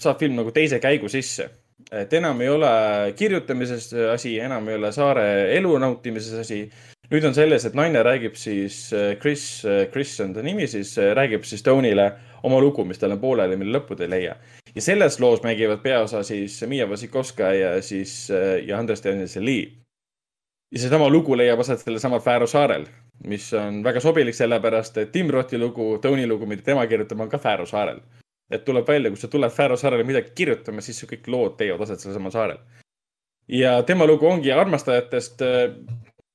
saab 0.00 0.20
film 0.20 0.38
nagu 0.40 0.52
teise 0.52 0.80
käigu 0.80 1.08
sisse. 1.12 1.50
et 1.92 2.12
enam 2.12 2.40
ei 2.40 2.48
ole 2.48 2.72
kirjutamises 3.16 3.92
asi, 4.12 4.38
enam 4.40 4.68
ei 4.68 4.80
ole 4.80 4.92
saare 4.92 5.26
elu 5.56 5.76
nautimises 5.78 6.40
asi. 6.44 6.64
nüüd 7.12 7.28
on 7.28 7.34
selles, 7.36 7.64
et 7.68 7.74
naine 7.76 8.00
räägib 8.02 8.36
siis, 8.40 8.86
Chris, 9.20 9.64
Chris 9.92 10.20
on 10.20 10.32
ta 10.32 10.42
nimi 10.42 10.66
siis, 10.66 10.96
räägib 10.96 11.44
siis 11.44 11.64
Tony'le 11.64 12.08
oma 12.42 12.60
lugu, 12.60 12.84
mis 12.84 12.98
tal 12.98 13.12
on 13.12 13.20
pooleli, 13.20 13.56
mille 13.56 13.78
lõppu 13.78 13.96
ta 13.96 14.06
ei 14.06 14.14
leia. 14.16 14.36
Ja 14.74 14.82
selles 14.82 15.20
loos 15.20 15.42
mängivad 15.42 15.82
peaosa 15.82 16.22
siis 16.22 16.62
Miia 16.66 16.88
Vasikovska 16.90 17.52
ja 17.54 17.82
siis 17.82 18.28
ja 18.66 18.78
Andres 18.78 19.04
Danielson 19.04 19.44
Lee. 19.44 19.72
ja 20.72 20.78
seesama 20.78 21.08
lugu 21.08 21.36
leiab 21.36 21.60
aset 21.60 21.80
sellel 21.80 22.00
samal 22.00 22.20
Fääro 22.20 22.46
saarel, 22.46 22.86
mis 23.28 23.52
on 23.54 23.82
väga 23.84 24.00
sobilik, 24.00 24.34
sellepärast 24.34 24.96
et 24.96 25.12
Tim 25.12 25.30
Rothi 25.30 25.58
lugu, 25.58 25.98
Tony 25.98 26.26
lugu, 26.26 26.46
mida 26.46 26.62
tema 26.62 26.86
kirjutab, 26.86 27.20
on 27.20 27.28
ka 27.28 27.38
Fääro 27.38 27.66
saarel. 27.66 28.00
et 28.50 28.64
tuleb 28.64 28.88
välja, 28.88 29.10
kui 29.10 29.16
sa 29.16 29.28
tuled 29.28 29.50
Fääro 29.50 29.76
saarele 29.76 30.04
midagi 30.04 30.32
kirjutama, 30.34 30.80
siis 30.80 31.04
kõik 31.04 31.28
lood 31.28 31.60
leiavad 31.60 31.82
aset 31.82 32.00
sellel 32.00 32.16
samal 32.16 32.32
saarel. 32.32 32.58
ja 33.48 33.82
tema 33.82 34.06
lugu 34.06 34.26
ongi 34.26 34.52
armastajatest, 34.52 35.42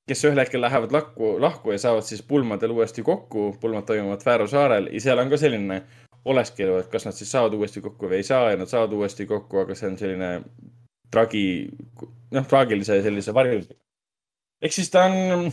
kes 0.08 0.24
ühel 0.24 0.38
hetkel 0.38 0.60
lähevad 0.60 0.92
lahku, 0.92 1.40
lahku 1.40 1.72
ja 1.72 1.78
saavad 1.78 2.06
siis 2.06 2.22
pulmadel 2.22 2.70
uuesti 2.70 3.02
kokku, 3.02 3.56
pulmad 3.60 3.84
toimuvad 3.84 4.22
Fääro 4.22 4.46
saarel 4.46 4.88
ja 4.92 5.00
seal 5.00 5.18
on 5.18 5.30
ka 5.30 5.36
selline 5.36 5.82
oleskelu, 6.24 6.78
et 6.82 6.90
kas 6.92 7.06
nad 7.06 7.16
siis 7.16 7.30
saavad 7.32 7.54
uuesti 7.56 7.82
kokku 7.84 8.08
või 8.10 8.20
ei 8.20 8.26
saa 8.26 8.52
ja 8.52 8.58
nad 8.60 8.70
saavad 8.70 8.94
uuesti 8.96 9.26
kokku, 9.28 9.62
aga 9.62 9.76
see 9.78 9.90
on 9.90 9.98
selline 10.00 10.30
tragi, 11.12 11.44
noh, 12.34 12.46
traagilise 12.48 13.00
sellise 13.04 13.34
varjusega. 13.34 13.78
ehk 14.62 14.74
siis 14.74 14.90
ta 14.90 15.06
on, 15.08 15.52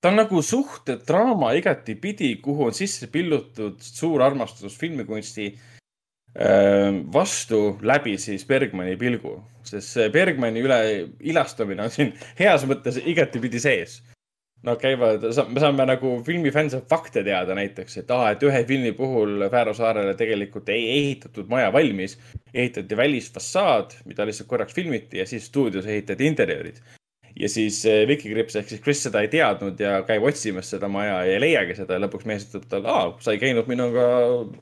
ta 0.00 0.10
on 0.10 0.18
nagu 0.22 0.42
suhtedraama 0.42 1.52
igatipidi, 1.60 2.36
kuhu 2.42 2.70
on 2.70 2.76
sisse 2.76 3.10
pillutud 3.12 3.82
suur 3.84 4.24
armastus 4.24 4.78
filmikunsti 4.80 5.50
äh, 5.52 6.90
vastu 7.12 7.78
läbi 7.82 8.16
siis 8.18 8.46
Bergmani 8.48 8.96
pilgu, 8.96 9.36
sest 9.62 9.98
see 9.98 10.10
Bergmani 10.14 10.64
üle 10.64 10.80
ilastamine 11.20 11.86
on 11.86 11.94
siin 11.94 12.14
heas 12.40 12.66
mõttes 12.66 12.98
igatipidi 13.04 13.62
sees 13.62 14.00
Nad 14.64 14.78
käivad, 14.80 15.24
me 15.52 15.60
saame 15.60 15.84
nagu 15.84 16.10
filmifänn 16.24 16.70
saab 16.72 16.86
fakte 16.88 17.20
teada 17.26 17.52
näiteks, 17.56 17.98
et 18.00 18.10
aa, 18.14 18.30
et 18.32 18.42
ühe 18.48 18.62
filmi 18.64 18.94
puhul 18.96 19.44
Fääro 19.52 19.74
saarele 19.76 20.14
tegelikult 20.16 20.68
ei 20.72 20.84
ehitatud 20.92 21.50
maja 21.52 21.72
valmis. 21.72 22.16
ehitati 22.54 22.96
välisfassaad, 22.96 23.92
mida 24.08 24.24
lihtsalt 24.24 24.48
korraks 24.48 24.74
filmiti 24.74 25.18
ja 25.18 25.26
siis 25.26 25.46
stuudios 25.46 25.86
ehitati 25.86 26.26
interjöörid. 26.26 26.78
ja 27.36 27.48
siis 27.48 27.84
eh, 27.86 28.08
Vicky 28.08 28.30
Krips 28.32 28.56
ehk 28.56 28.68
siis 28.68 28.80
Chris 28.80 29.02
seda 29.02 29.20
ei 29.20 29.28
teadnud 29.28 29.80
ja 29.80 30.02
käib 30.06 30.22
otsimas 30.22 30.70
seda 30.70 30.88
maja 30.88 31.18
ja 31.24 31.34
ei 31.34 31.40
leiagi 31.40 31.74
seda 31.74 31.98
ja 31.98 32.04
lõpuks 32.06 32.24
mees 32.24 32.46
ütleb 32.46 32.68
talle, 32.70 32.88
aa, 32.88 33.10
sa 33.20 33.34
ei 33.34 33.40
käinud 33.42 33.68
minuga 33.68 34.06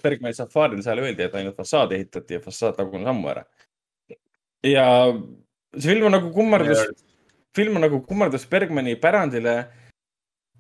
Bergmani 0.03 0.35
safaaril, 0.35 0.81
seal 0.83 1.03
öeldi, 1.05 1.23
et 1.23 1.37
ainult 1.37 1.57
fassaad 1.57 1.93
ehitati 1.93 2.41
ja 2.41 2.41
fassaad 2.41 2.81
lagunes 2.81 3.13
ammu 3.13 3.29
ära. 3.29 3.45
ja 4.67 4.89
see 5.77 5.93
film 5.93 6.09
on 6.11 6.17
nagu 6.17 6.33
kummardus, 6.33 6.83
film 7.55 7.77
on 7.77 7.87
nagu 7.87 8.03
kummardus 8.09 8.49
Bergmani 8.51 8.97
pärandile 8.97 9.55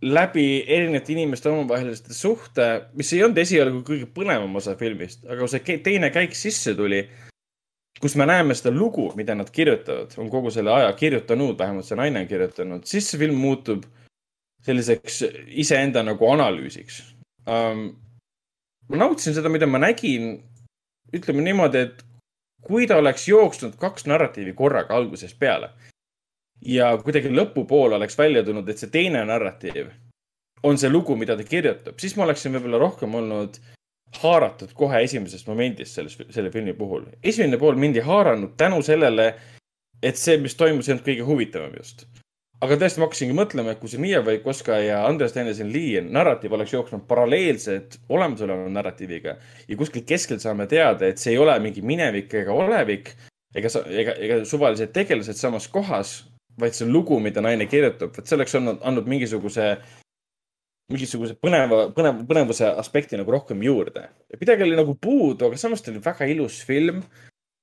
läbi 0.02 0.64
erinevate 0.66 1.12
inimeste 1.12 1.50
omavaheliste 1.50 2.14
suhte, 2.14 2.68
mis 2.98 3.12
ei 3.14 3.22
olnud 3.22 3.38
esialgu 3.38 3.82
kõige 3.86 4.08
põnevam 4.14 4.56
osa 4.58 4.74
filmist, 4.78 5.22
aga 5.28 5.38
kui 5.44 5.52
see 5.52 5.78
teine 5.84 6.10
käik 6.14 6.34
sisse 6.34 6.74
tuli, 6.78 7.04
kus 8.02 8.16
me 8.18 8.26
näeme 8.26 8.56
seda 8.58 8.72
lugu, 8.74 9.08
mida 9.18 9.36
nad 9.38 9.50
kirjutavad, 9.54 10.14
on 10.18 10.30
kogu 10.32 10.50
selle 10.50 10.74
aja 10.74 10.92
kirjutanud, 10.98 11.54
vähemalt 11.58 11.86
see 11.86 11.98
naine 11.98 12.24
on 12.24 12.30
kirjutanud, 12.30 12.86
siis 12.88 13.10
see 13.10 13.20
film 13.22 13.38
muutub 13.38 13.86
selliseks 14.66 15.22
iseenda 15.62 16.02
nagu 16.06 16.30
analüüsiks 16.30 17.02
um,. 17.50 17.90
ma 18.90 18.98
nautisin 18.98 19.34
seda, 19.38 19.50
mida 19.50 19.66
ma 19.70 19.78
nägin, 19.82 20.34
ütleme 21.14 21.46
niimoodi, 21.46 21.86
et 21.86 22.02
kui 22.66 22.86
ta 22.90 22.98
oleks 22.98 23.28
jooksnud 23.30 23.78
kaks 23.78 24.06
narratiivi 24.10 24.54
korraga 24.58 24.98
algusest 24.98 25.38
peale 25.38 25.70
ja 26.66 26.92
kuidagi 27.02 27.32
lõpupoole 27.32 27.96
oleks 27.98 28.18
välja 28.18 28.42
tulnud, 28.46 28.68
et 28.68 28.80
see 28.80 28.90
teine 28.92 29.24
narratiiv 29.26 29.90
on 30.62 30.78
see 30.78 30.90
lugu, 30.90 31.16
mida 31.18 31.36
ta 31.36 31.44
kirjutab, 31.46 31.98
siis 31.98 32.14
ma 32.16 32.26
oleksin 32.26 32.54
võib-olla 32.54 32.78
rohkem 32.82 33.14
olnud 33.18 33.58
haaratud 34.22 34.74
kohe 34.76 35.00
esimesest 35.02 35.48
momendist 35.48 35.96
selles, 35.96 36.18
selle 36.30 36.52
filmi 36.54 36.74
puhul. 36.76 37.06
esimene 37.22 37.58
pool 37.58 37.78
mind 37.80 37.98
ei 37.98 38.06
haaranud 38.06 38.54
tänu 38.60 38.82
sellele, 38.84 39.32
et 40.02 40.18
see, 40.20 40.36
mis 40.38 40.54
toimus, 40.58 40.88
ei 40.88 40.94
olnud 40.94 41.06
kõige 41.06 41.26
huvitavam 41.26 41.74
just. 41.78 42.06
aga 42.62 42.78
tõesti, 42.78 43.00
ma 43.00 43.08
hakkasingi 43.08 43.34
mõtlema, 43.34 43.72
et 43.72 43.80
kui 43.80 43.90
see 43.90 43.98
Miia 44.02 44.20
Vaikoska 44.22 44.78
ja 44.84 45.00
Andres 45.08 45.34
Danielson 45.34 45.72
Lee 45.72 46.02
narratiiv 46.04 46.52
oleks 46.54 46.76
jooksnud 46.76 47.08
paralleelselt 47.08 47.98
olemasoleva 48.08 48.68
narratiiviga 48.70 49.36
ja 49.68 49.78
kuskil 49.80 50.06
keskel 50.06 50.38
saame 50.38 50.68
teada, 50.70 51.08
et 51.08 51.18
see 51.18 51.34
ei 51.34 51.42
ole 51.42 51.58
mingi 51.64 51.82
minevik 51.82 52.34
ega 52.44 52.54
olevik 52.54 53.16
ega, 53.56 53.72
ega, 53.88 54.14
ega 54.14 54.38
suvalised 54.48 54.92
tegelased 54.94 55.40
samas 55.40 55.66
kohas, 55.72 56.20
vaid 56.60 56.76
see 56.76 56.88
lugu, 56.88 57.18
mida 57.22 57.42
naine 57.44 57.66
kirjutab, 57.70 58.12
vot 58.16 58.28
see 58.28 58.36
oleks 58.36 58.54
olnud, 58.58 58.80
andnud 58.86 59.08
mingisuguse, 59.10 59.72
mingisuguse 60.92 61.36
põneva, 61.40 61.86
põnev, 61.96 62.22
põnevuse 62.28 62.68
aspekti 62.82 63.20
nagu 63.20 63.32
rohkem 63.32 63.62
juurde. 63.64 64.08
midagi 64.40 64.66
oli 64.66 64.78
nagu 64.78 64.96
puudu, 65.00 65.48
aga 65.48 65.60
samas 65.60 65.82
ta 65.82 65.92
oli 65.92 66.02
väga 66.04 66.28
ilus 66.34 66.62
film. 66.68 67.02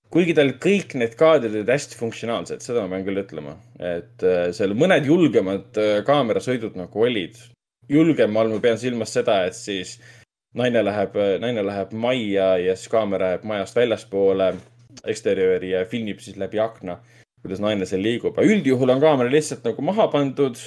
kuigi 0.09 0.34
tal 0.34 0.50
kõik 0.58 0.95
need 0.98 1.14
kaadrid 1.14 1.53
olid 1.53 1.69
hästi 1.69 1.98
funktsionaalsed, 2.00 2.64
seda 2.66 2.82
ma 2.82 2.95
pean 2.95 3.03
küll 3.06 3.22
ütlema, 3.22 3.51
et 3.77 4.24
äh, 4.26 4.48
seal 4.58 4.74
mõned 4.74 5.06
julgemad 5.06 5.77
äh, 5.77 6.00
kaamerasõidud 6.06 6.80
nagu 6.80 7.03
olid. 7.06 7.38
julgem 7.90 8.38
all 8.38 8.50
ma 8.50 8.59
pean 8.59 8.77
silmas 8.77 9.14
seda, 9.14 9.43
et 9.45 9.53
siis 9.53 10.00
naine 10.58 10.82
läheb, 10.82 11.14
naine 11.42 11.61
läheb 11.61 11.93
majja 11.93 12.56
ja 12.58 12.76
siis 12.76 12.90
kaamera 12.90 13.35
jääb 13.35 13.45
majast 13.45 13.76
väljaspoole 13.77 14.53
eksterjööri 15.06 15.76
ja 15.76 15.85
filmib 15.85 16.19
siis 16.26 16.38
läbi 16.42 16.59
akna 16.59 16.98
kuidas 17.42 17.61
naine 17.64 17.88
seal 17.88 18.03
liigub, 18.03 18.38
aga 18.38 18.48
üldjuhul 18.56 18.93
on 18.93 19.01
kaamera 19.01 19.32
lihtsalt 19.32 19.66
nagu 19.68 19.85
maha 19.85 20.08
pandud. 20.11 20.59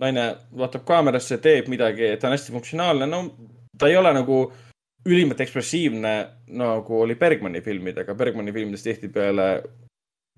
naine 0.00 0.24
vaatab 0.56 0.84
kaamerasse, 0.88 1.36
teeb 1.44 1.66
midagi, 1.68 2.14
ta 2.16 2.28
on 2.28 2.32
hästi 2.32 2.52
funktsionaalne, 2.54 3.06
no 3.10 3.24
ta 3.78 3.88
ei 3.88 3.96
ole 3.96 4.12
nagu 4.16 4.38
ülimalt 5.08 5.40
ekspressiivne 5.40 6.12
nagu 6.60 7.00
oli 7.02 7.14
Bergmani 7.14 7.60
filmidega, 7.60 8.14
Bergmani 8.14 8.52
filmides 8.52 8.84
tihtipeale 8.84 9.48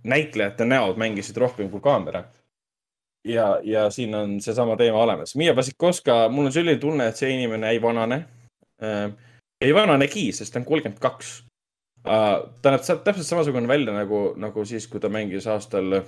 näitlejate 0.04 0.64
näod 0.64 0.98
mängisid 0.98 1.36
rohkem 1.36 1.70
kui 1.70 1.80
kaamera. 1.80 2.24
ja, 3.28 3.60
ja 3.62 3.90
siin 3.90 4.14
on 4.14 4.40
seesama 4.40 4.76
teema 4.76 4.98
olemas. 4.98 5.36
Miia 5.36 5.56
Vasikovska, 5.56 6.28
mul 6.28 6.46
on 6.46 6.52
selline 6.52 6.78
tunne, 6.78 7.06
et 7.06 7.16
see 7.16 7.30
inimene 7.30 7.70
ei 7.70 7.82
vanane 7.82 8.24
äh,. 8.82 9.12
ei 9.60 9.74
vananegi, 9.74 10.32
sest 10.32 10.52
ta 10.52 10.58
on 10.58 10.64
kolmkümmend 10.66 10.98
kaks 10.98 11.44
Uh, 12.02 12.48
ta 12.62 12.72
näeb 12.74 12.82
täpselt 12.82 13.28
samasugune 13.28 13.68
välja 13.70 13.94
nagu, 13.94 14.32
nagu 14.40 14.64
siis, 14.66 14.88
kui 14.90 15.00
ta 15.00 15.10
mängis 15.12 15.46
aastal, 15.46 16.00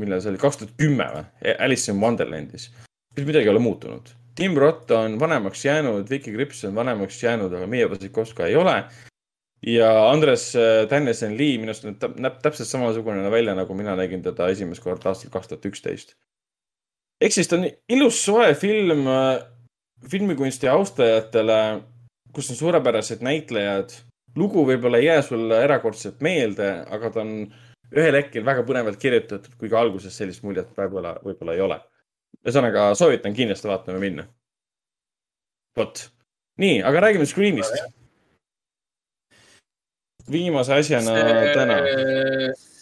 millal 0.00 0.22
see 0.24 0.32
oli, 0.32 0.40
kaks 0.40 0.60
tuhat 0.60 0.74
kümme 0.80 1.08
või, 1.12 1.54
Alice 1.58 1.92
in 1.92 2.00
Wonderlandis. 2.00 2.70
midagi 3.18 3.44
ei 3.44 3.52
ole 3.52 3.60
muutunud. 3.60 4.14
Tim 4.34 4.56
Roth 4.56 4.92
on 4.96 5.18
vanemaks 5.20 5.64
jäänud, 5.64 6.08
Vicky 6.10 6.32
Krips 6.32 6.64
on 6.64 6.74
vanemaks 6.74 7.22
jäänud, 7.22 7.52
aga 7.52 7.66
Mia 7.66 7.88
Wasikowska 7.88 8.46
ei 8.46 8.56
ole. 8.56 8.84
ja 9.66 10.10
Andres 10.10 10.56
äh, 10.56 10.88
Dennison 10.90 11.36
Lee 11.38 11.58
minu 11.58 11.70
arust 11.70 11.84
näeb 12.18 12.40
täpselt 12.42 12.68
samasugune 12.68 13.30
välja, 13.30 13.54
nagu 13.54 13.74
mina 13.74 13.94
nägin 13.96 14.22
teda 14.22 14.48
esimest 14.50 14.82
korda 14.82 15.12
aastal 15.12 15.30
kaks 15.30 15.48
tuhat 15.48 15.66
üksteist. 15.68 16.16
ehk 17.20 17.32
siis 17.32 17.48
ta 17.48 17.56
on 17.60 17.68
ilus 17.88 18.24
soe 18.24 18.54
film 18.54 19.06
äh, 19.06 19.44
filmikunsti 20.08 20.68
austajatele, 20.68 21.82
kus 22.32 22.50
on 22.50 22.56
suurepärased 22.56 23.22
näitlejad. 23.22 23.94
Lugu 24.36 24.64
võib-olla 24.68 25.00
ei 25.00 25.08
jää 25.10 25.22
sulle 25.26 25.60
erakordselt 25.64 26.20
meelde, 26.24 26.68
aga 26.90 27.10
ta 27.12 27.22
on 27.24 27.34
ühel 27.92 28.16
hetkel 28.16 28.44
väga 28.46 28.64
põnevalt 28.68 29.00
kirjutatud, 29.00 29.56
kuigi 29.60 29.76
alguses 29.76 30.16
sellist 30.16 30.44
muljet 30.46 30.70
võib-olla, 30.76 31.16
võib-olla 31.24 31.56
ei 31.56 31.64
ole. 31.64 31.80
ühesõnaga, 32.42 32.92
soovitan 32.98 33.34
kindlasti 33.36 33.68
vaatama 33.68 34.00
minna. 34.02 34.26
vot, 35.76 36.06
nii, 36.60 36.80
aga 36.88 37.04
räägime 37.06 37.26
Screamist. 37.26 37.76
viimase 40.30 40.74
asjana 40.74 41.16
täna. 41.54 41.78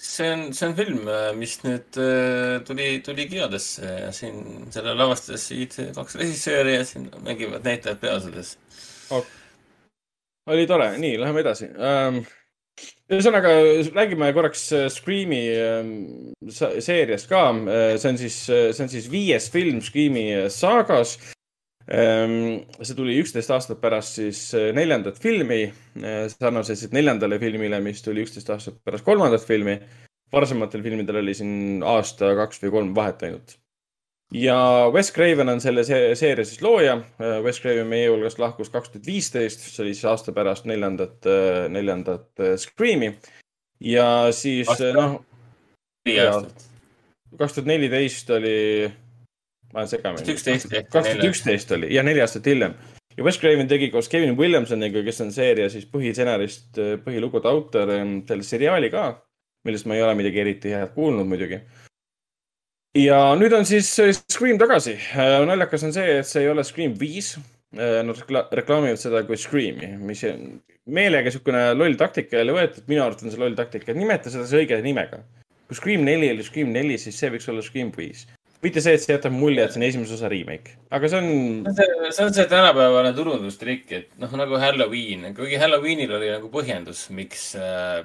see 0.01 0.31
on, 0.31 0.53
see 0.53 0.69
on 0.69 0.75
film, 0.77 1.11
mis 1.39 1.59
nüüd 1.65 1.99
äh, 2.03 2.63
tuli, 2.67 3.01
tuli 3.05 3.27
kinodesse 3.31 3.87
ja 3.87 4.13
siin 4.13 4.71
selle 4.75 4.95
lavastasid 4.95 5.77
kaks 5.97 6.19
režissööri 6.21 6.75
ja 6.75 6.85
siin 6.85 7.09
mängivad 7.25 7.65
näitlejad 7.65 8.01
peaosades. 8.03 8.57
Oli 10.51 10.67
tore, 10.69 10.93
nii, 11.01 11.17
läheme 11.21 11.43
edasi 11.45 11.71
ähm,. 11.79 12.23
ühesõnaga, 13.11 13.51
räägime 13.93 14.31
korraks 14.37 14.65
äh, 14.77 14.87
Scream'i 14.93 15.43
ähm, 15.57 15.91
seeriast 16.51 17.29
ka. 17.31 17.43
see 18.01 18.13
on 18.13 18.21
siis, 18.21 18.39
see 18.49 18.85
on 18.85 18.93
siis 18.93 19.11
viies 19.13 19.51
film 19.53 19.83
Scream'i 19.85 20.27
saagas 20.55 21.17
ähm,. 21.93 22.67
see 22.81 22.99
tuli 22.99 23.19
üksteist 23.23 23.53
aastat 23.55 23.83
pärast 23.83 24.21
siis 24.21 24.45
äh, 24.59 24.71
neljandat 24.77 25.21
filmi, 25.23 25.63
sarnaselt 26.35 26.81
siis 26.81 26.95
neljandale 26.97 27.41
filmile, 27.43 27.83
mis 27.85 28.03
tuli 28.07 28.27
üksteist 28.27 28.53
aastat 28.55 28.81
pärast 28.85 29.07
kolmandat 29.07 29.47
filmi. 29.47 29.81
varasematel 30.33 30.83
filmidel 30.83 31.23
oli 31.25 31.35
siin 31.35 31.83
aasta, 31.83 32.35
kaks 32.39 32.63
või 32.65 32.79
kolm 32.79 32.95
vahet 32.95 33.27
ainult 33.27 33.59
ja 34.35 34.91
Wes 34.95 35.13
Craven 35.13 35.49
on 35.49 35.61
selle 35.61 35.85
se- 35.85 36.15
seeria 36.15 36.45
siis 36.45 36.63
looja. 36.63 37.01
Wes 37.45 37.61
Craven 37.61 37.87
meie 37.87 38.09
hulgast 38.11 38.39
lahkus 38.39 38.71
kaks 38.71 38.91
tuhat 38.91 39.07
viisteist, 39.07 39.61
see 39.61 39.85
oli 39.85 39.95
siis 39.95 40.07
aasta 40.11 40.33
pärast 40.33 40.69
neljandat, 40.71 41.27
neljandat 41.69 42.29
äh, 42.41 42.57
Scream'i. 42.57 43.15
ja 43.81 44.29
siis 44.33 44.69
noh. 44.95 45.21
neli 46.07 46.21
aastat.. 46.21 46.67
kaks 47.39 47.55
tuhat 47.59 47.67
neliteist 47.67 48.31
oli, 48.31 48.93
ma 49.73 49.83
olen 49.83 49.89
segamini. 49.89 50.27
2011 50.27 50.79
ehk 50.79 50.91
kaks 50.91 51.09
tuhat 51.09 51.29
üksteist 51.31 51.77
oli 51.77 51.95
ja 51.95 52.03
neli 52.03 52.23
aastat 52.23 52.47
hiljem. 52.47 52.75
ja 53.17 53.25
Wes 53.25 53.41
Craven 53.41 53.69
tegi 53.69 53.91
koos 53.91 54.09
Kevin 54.09 54.37
Williamsoniga, 54.39 55.03
kes 55.03 55.21
on 55.21 55.33
seeria 55.33 55.69
siis 55.71 55.89
põhistsenarist, 55.91 56.79
põhilugude 57.05 57.49
autor, 57.49 57.91
selle 58.29 58.47
seriaali 58.47 58.91
ka, 58.91 59.11
millest 59.65 59.87
ma 59.87 59.97
ei 59.99 60.03
ole 60.03 60.15
midagi 60.15 60.41
eriti 60.41 60.71
head 60.77 60.95
kuulnud 60.95 61.27
muidugi 61.27 61.65
ja 62.99 63.21
nüüd 63.39 63.55
on 63.57 63.67
siis 63.69 63.93
äh, 64.03 64.13
Scream 64.33 64.59
tagasi. 64.59 64.99
naljakas 65.47 65.87
on 65.87 65.95
see, 65.97 66.19
et 66.21 66.29
see 66.29 66.45
ei 66.45 66.53
ole 66.53 66.65
Scream 66.67 66.99
viis. 66.99 67.37
Nad 67.71 68.19
rekla- 68.19 68.49
reklaamivad 68.51 68.99
seda 68.99 69.21
kui 69.23 69.37
Scream'i, 69.39 69.93
mis 70.03 70.25
meelega 70.91 71.29
niisugune 71.29 71.61
loll 71.77 71.95
taktika 71.99 72.41
jälle 72.41 72.55
võetud, 72.57 72.83
minu 72.91 73.05
arvates 73.05 73.29
on 73.29 73.35
see 73.35 73.39
loll 73.39 73.55
taktika, 73.59 73.95
nimeta 73.95 74.33
seda 74.33 74.47
siis 74.47 74.65
õige 74.65 74.81
nimega. 74.83 75.21
kui 75.71 75.79
Scream 75.79 76.03
neli 76.03 76.33
oli 76.33 76.43
Scream 76.43 76.73
neli, 76.75 76.97
siis 76.99 77.19
see 77.21 77.31
võiks 77.31 77.47
olla 77.53 77.63
Scream 77.63 77.93
viis. 77.95 78.27
mitte 78.63 78.83
see, 78.83 78.97
et 78.99 79.05
see 79.05 79.15
jätab 79.15 79.33
mulje, 79.33 79.63
et 79.65 79.73
see 79.73 79.81
on 79.81 79.87
esimese 79.87 80.17
osa 80.19 80.29
remake, 80.29 80.75
aga 80.91 81.09
see 81.09 81.21
on, 81.23 81.31
see 82.11 82.27
on 82.27 82.35
see 82.37 82.49
tänapäevane 82.51 83.15
turundustrikk, 83.17 83.93
et 83.97 84.11
noh, 84.21 84.35
nagu 84.37 84.59
Halloween, 84.61 85.31
kuigi 85.39 85.63
Halloweenil 85.63 86.13
oli 86.19 86.35
nagu 86.35 86.51
põhjendus, 86.53 87.07
miks 87.15 87.53
äh,. 87.55 88.03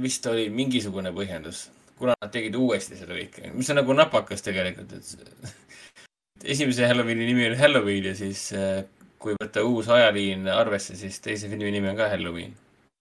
vist 0.00 0.26
oli 0.30 0.46
mingisugune 0.54 1.10
põhjendus, 1.12 1.66
kuna 2.02 2.16
nad 2.18 2.32
tegid 2.34 2.56
uuesti 2.58 2.98
seda 2.98 3.14
kõike, 3.14 3.52
mis 3.54 3.70
on 3.70 3.78
nagu 3.78 3.94
napakas 3.94 4.42
tegelikult, 4.42 4.96
et 4.98 5.54
esimese 6.54 6.88
Halloweeni 6.90 7.28
nimi 7.28 7.46
oli 7.46 7.58
Halloween 7.60 8.10
ja 8.10 8.14
siis 8.18 8.48
äh, 8.58 8.82
kui 9.22 9.36
võtta 9.38 9.62
uus 9.66 9.90
ajaliin 9.92 10.48
arvesse, 10.50 10.96
siis 10.98 11.20
teise 11.22 11.50
filmi 11.50 11.70
nimi 11.74 11.92
on 11.92 11.98
ka 11.98 12.10
Halloween. 12.10 12.54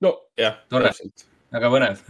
no 0.06 0.14
jah, 0.40 0.60
tore, 0.70 0.92
täpselt. 0.92 1.26
väga 1.54 1.72
põnev. 1.74 2.04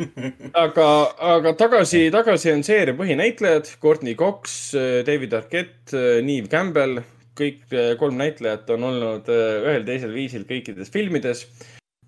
aga, 0.64 0.86
aga 1.34 1.52
tagasi, 1.60 2.06
tagasi 2.14 2.54
on 2.54 2.64
seeria 2.64 2.96
põhinäitlejad, 2.96 3.74
Courtney 3.82 4.16
Cox, 4.16 4.72
David 5.06 5.36
Arquette, 5.36 6.04
Neve 6.24 6.48
Campbell, 6.52 7.02
kõik 7.36 7.66
kolm 8.00 8.16
näitlejat 8.20 8.68
on 8.74 8.88
olnud 8.90 9.28
ühel 9.30 9.84
teisel 9.86 10.16
viisil 10.16 10.46
kõikides 10.48 10.92
filmides. 10.92 11.44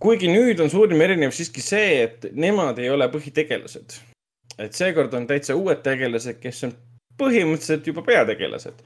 kuigi 0.02 0.33
nüüd 0.33 0.61
on 0.61 0.73
suurim 0.73 1.01
erinevus 1.05 1.36
siiski 1.39 1.62
see, 1.62 2.01
et 2.09 2.33
nemad 2.33 2.81
ei 2.83 2.91
ole 2.91 3.07
põhitegelased. 3.12 4.01
Et 4.59 4.75
seekord 4.77 5.15
on 5.15 5.27
täitsa 5.27 5.57
uued 5.59 5.81
tegelased, 5.85 6.41
kes 6.43 6.65
on 6.69 6.75
põhimõtteliselt 7.21 7.87
juba 7.87 8.05
peategelased. 8.07 8.83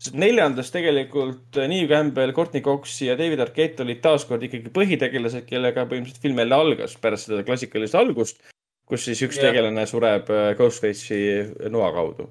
sest 0.00 0.16
neljandas 0.16 0.70
tegelikult 0.72 1.58
Neve 1.68 1.88
Campbell, 1.90 2.32
Courtney 2.32 2.62
Cox 2.64 3.02
ja 3.04 3.16
David 3.18 3.42
Arquette 3.44 3.84
olid 3.84 4.00
taaskord 4.00 4.42
ikkagi 4.46 4.72
põhitegelased, 4.72 5.44
kellega 5.48 5.84
põhimõtteliselt 5.88 6.24
film 6.24 6.40
jälle 6.40 6.56
algas 6.56 6.96
pärast 7.00 7.28
seda 7.28 7.44
klassikalist 7.44 7.98
algust, 8.00 8.40
kus 8.88 9.04
siis 9.06 9.20
üks 9.26 9.38
Jah. 9.38 9.50
tegelane 9.50 9.86
sureb 9.88 10.30
eh, 10.32 10.52
Ghostface'i 10.58 11.68
noa 11.72 11.90
kaudu. 11.96 12.30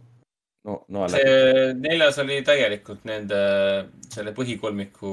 no 0.66 0.82
noa 0.92 1.08
läbi. 1.08 1.22
see 1.24 1.68
neljas 1.80 2.18
oli 2.20 2.42
täielikult 2.46 3.06
nende 3.08 3.38
selle 4.12 4.34
põhikolmiku 4.36 5.12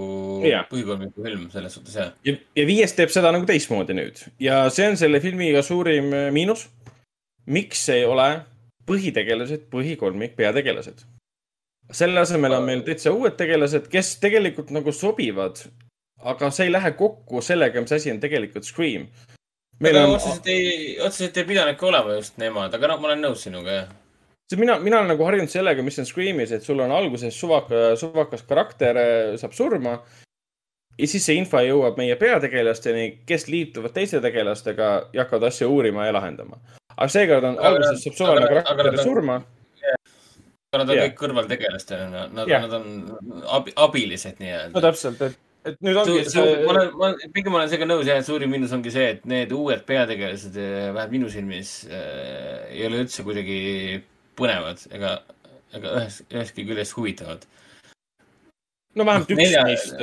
Jah., 0.48 0.66
põhikolmiku 0.70 1.22
film 1.22 1.46
selles 1.52 1.76
suhtes 1.78 1.94
jah. 2.00 2.10
ja, 2.26 2.34
ja 2.56 2.66
viies 2.66 2.96
teeb 2.98 3.12
seda 3.14 3.30
nagu 3.36 3.46
teistmoodi 3.46 3.94
nüüd 3.94 4.24
ja 4.42 4.64
see 4.74 4.88
on 4.90 4.98
selle 4.98 5.20
filmiga 5.22 5.62
suurim 5.62 6.10
äh, 6.10 6.32
miinus. 6.34 6.66
Miks 7.46 7.88
ei 7.94 8.04
ole 8.04 8.30
põhitegelased 8.86 9.68
põhikolmik 9.70 10.36
peategelased? 10.38 11.04
selle 11.92 12.20
asemel 12.20 12.56
on 12.56 12.64
meil 12.66 12.82
täitsa 12.86 13.12
uued 13.14 13.36
tegelased, 13.38 13.86
kes 13.90 14.16
tegelikult 14.22 14.72
nagu 14.74 14.92
sobivad, 14.92 15.60
aga 16.26 16.50
see 16.50 16.66
ei 16.66 16.72
lähe 16.72 16.92
kokku 16.98 17.42
sellega, 17.44 17.82
mis 17.82 17.94
asi 17.94 18.10
on 18.10 18.20
tegelikult 18.22 18.66
Scream. 18.66 19.06
meil 19.80 20.00
on, 20.00 20.16
otseselt 20.16 20.48
ei, 20.50 20.96
otseselt 21.00 21.36
ei 21.36 21.44
pidanudki 21.44 21.86
olema 21.86 22.16
just 22.16 22.38
nemad, 22.42 22.74
aga 22.74 22.90
noh, 22.90 23.00
ma 23.00 23.10
olen 23.10 23.26
nõus 23.28 23.46
sinuga 23.46 23.78
jah. 23.80 23.88
see 24.50 24.60
mina, 24.60 24.78
mina 24.82 25.00
olen 25.00 25.12
nagu 25.14 25.26
harjunud 25.28 25.52
sellega, 25.52 25.82
mis 25.86 25.98
on 26.02 26.08
Screamis, 26.08 26.52
et 26.52 26.64
sul 26.66 26.80
on 26.82 26.94
alguses 26.94 27.38
suvaka, 27.38 27.88
suvakas 28.00 28.42
karakter 28.48 29.02
äh, 29.02 29.36
saab 29.38 29.54
surma. 29.54 30.00
ja 30.98 31.06
siis 31.06 31.26
see 31.28 31.38
info 31.38 31.62
jõuab 31.62 32.00
meie 32.00 32.16
peategelasteni, 32.16 33.22
kes 33.28 33.46
liituvad 33.52 33.94
teiste 33.94 34.20
tegelastega 34.24 34.90
ja 35.12 35.22
hakkavad 35.22 35.52
asja 35.52 35.68
uurima 35.68 36.08
ja 36.08 36.18
lahendama. 36.18 36.58
Aga 36.96 37.12
seekord 37.12 37.44
on, 37.50 37.58
alguses 37.70 38.04
saab 38.04 38.18
suvaline 38.20 38.48
aga 38.48 38.62
karakter 38.64 39.02
surma. 39.04 39.40
aga 40.72 40.82
nad 40.82 40.90
on 40.90 40.96
Jah. 40.96 41.08
kõik 41.08 41.18
kõrvaltegelastena, 41.22 42.28
nad 42.32 42.48
Jah. 42.50 42.64
nad 42.66 42.78
on 42.78 43.42
abi, 43.58 43.74
abilised 43.86 44.40
no 44.40 44.46
nii-öelda. 44.46 44.82
täpselt, 44.88 45.22
et, 45.28 45.38
et 45.70 45.78
nüüd 45.84 46.00
ongi 46.02 46.18
ma 46.18 46.32
see, 46.32 46.56
olen, 46.72 46.90
ma, 47.00 47.12
pigem 47.36 47.54
ma 47.54 47.60
olen 47.62 47.70
sellega 47.72 47.90
nõus 47.92 48.08
jah, 48.08 48.20
et 48.20 48.28
suurim 48.28 48.52
miinus 48.52 48.74
ongi 48.76 48.92
see, 48.94 49.08
et 49.16 49.24
need 49.28 49.52
uued 49.56 49.84
peategelased, 49.88 50.56
vähemalt 50.56 51.14
minu 51.14 51.32
silmis 51.32 51.78
äh,, 51.88 52.66
ei 52.72 52.86
ole 52.88 53.04
üldse 53.04 53.24
kuidagi 53.26 53.60
põnevad 54.36 54.82
ega, 54.96 55.18
ega 55.76 55.94
ühes, 56.00 56.20
ühestki 56.32 56.66
küljest 56.68 56.96
huvitavad. 56.96 57.46
no 58.96 59.04
vähemalt 59.04 59.32
üks 59.32 59.40
nelja- 59.40 59.64
neist, 59.68 59.96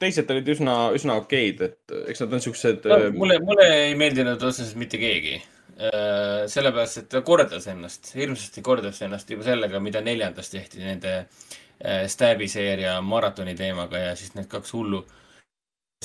teised 0.00 0.32
olid 0.32 0.48
üsna, 0.56 0.80
üsna 0.96 1.20
okeid, 1.22 1.62
et 1.68 2.00
eks 2.12 2.24
nad 2.24 2.36
on 2.36 2.44
siuksed. 2.44 2.88
no, 2.88 3.04
mulle, 3.16 3.38
mulle 3.44 3.68
ei 3.88 3.94
meeldinud 3.98 4.42
otseselt 4.42 4.76
mitte 4.80 5.00
keegi. 5.00 5.38
sellepärast, 5.78 6.98
et 6.98 7.08
ta 7.12 7.20
kordas 7.22 7.68
ennast, 7.70 8.10
hirmsasti 8.18 8.62
kordas 8.66 8.98
ennast 9.06 9.30
juba 9.30 9.46
sellega, 9.46 9.80
mida 9.80 10.00
neljandas 10.02 10.50
tehti 10.50 10.82
nende 10.82 11.14
äh, 11.20 12.06
Stab'i 12.10 12.48
seeria 12.50 12.96
maratoni 13.04 13.54
teemaga 13.58 14.00
ja 14.08 14.16
siis 14.18 14.34
need 14.34 14.48
kaks 14.50 14.74
hullu, 14.74 15.04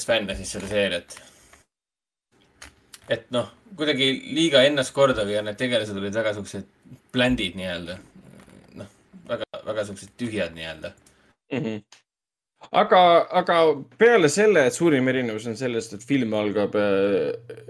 fännasid 0.02 0.50
seda 0.50 0.70
seeriat. 0.70 1.18
et 3.10 3.26
noh, 3.36 3.50
kuidagi 3.76 4.12
liiga 4.36 4.62
ennastkordav 4.64 5.30
ja 5.30 5.42
need 5.42 5.58
tegelased 5.58 5.98
olid 5.98 6.14
väga 6.16 6.34
siuksed 6.38 6.70
bländid 7.14 7.58
nii-öelda. 7.58 7.98
noh, 8.80 8.94
väga, 9.28 9.50
väga 9.66 9.86
siuksed 9.90 10.14
tühjad 10.18 10.54
nii-öelda. 10.54 10.94
mm. 11.52 11.60
-hmm. 11.60 12.03
aga, 12.72 13.02
aga 13.42 13.60
peale 14.00 14.30
selle, 14.32 14.68
et 14.68 14.76
suurim 14.76 15.08
erinevus 15.12 15.48
on 15.50 15.58
sellest, 15.60 15.96
et 15.96 16.06
film 16.08 16.34
algab, 16.38 16.76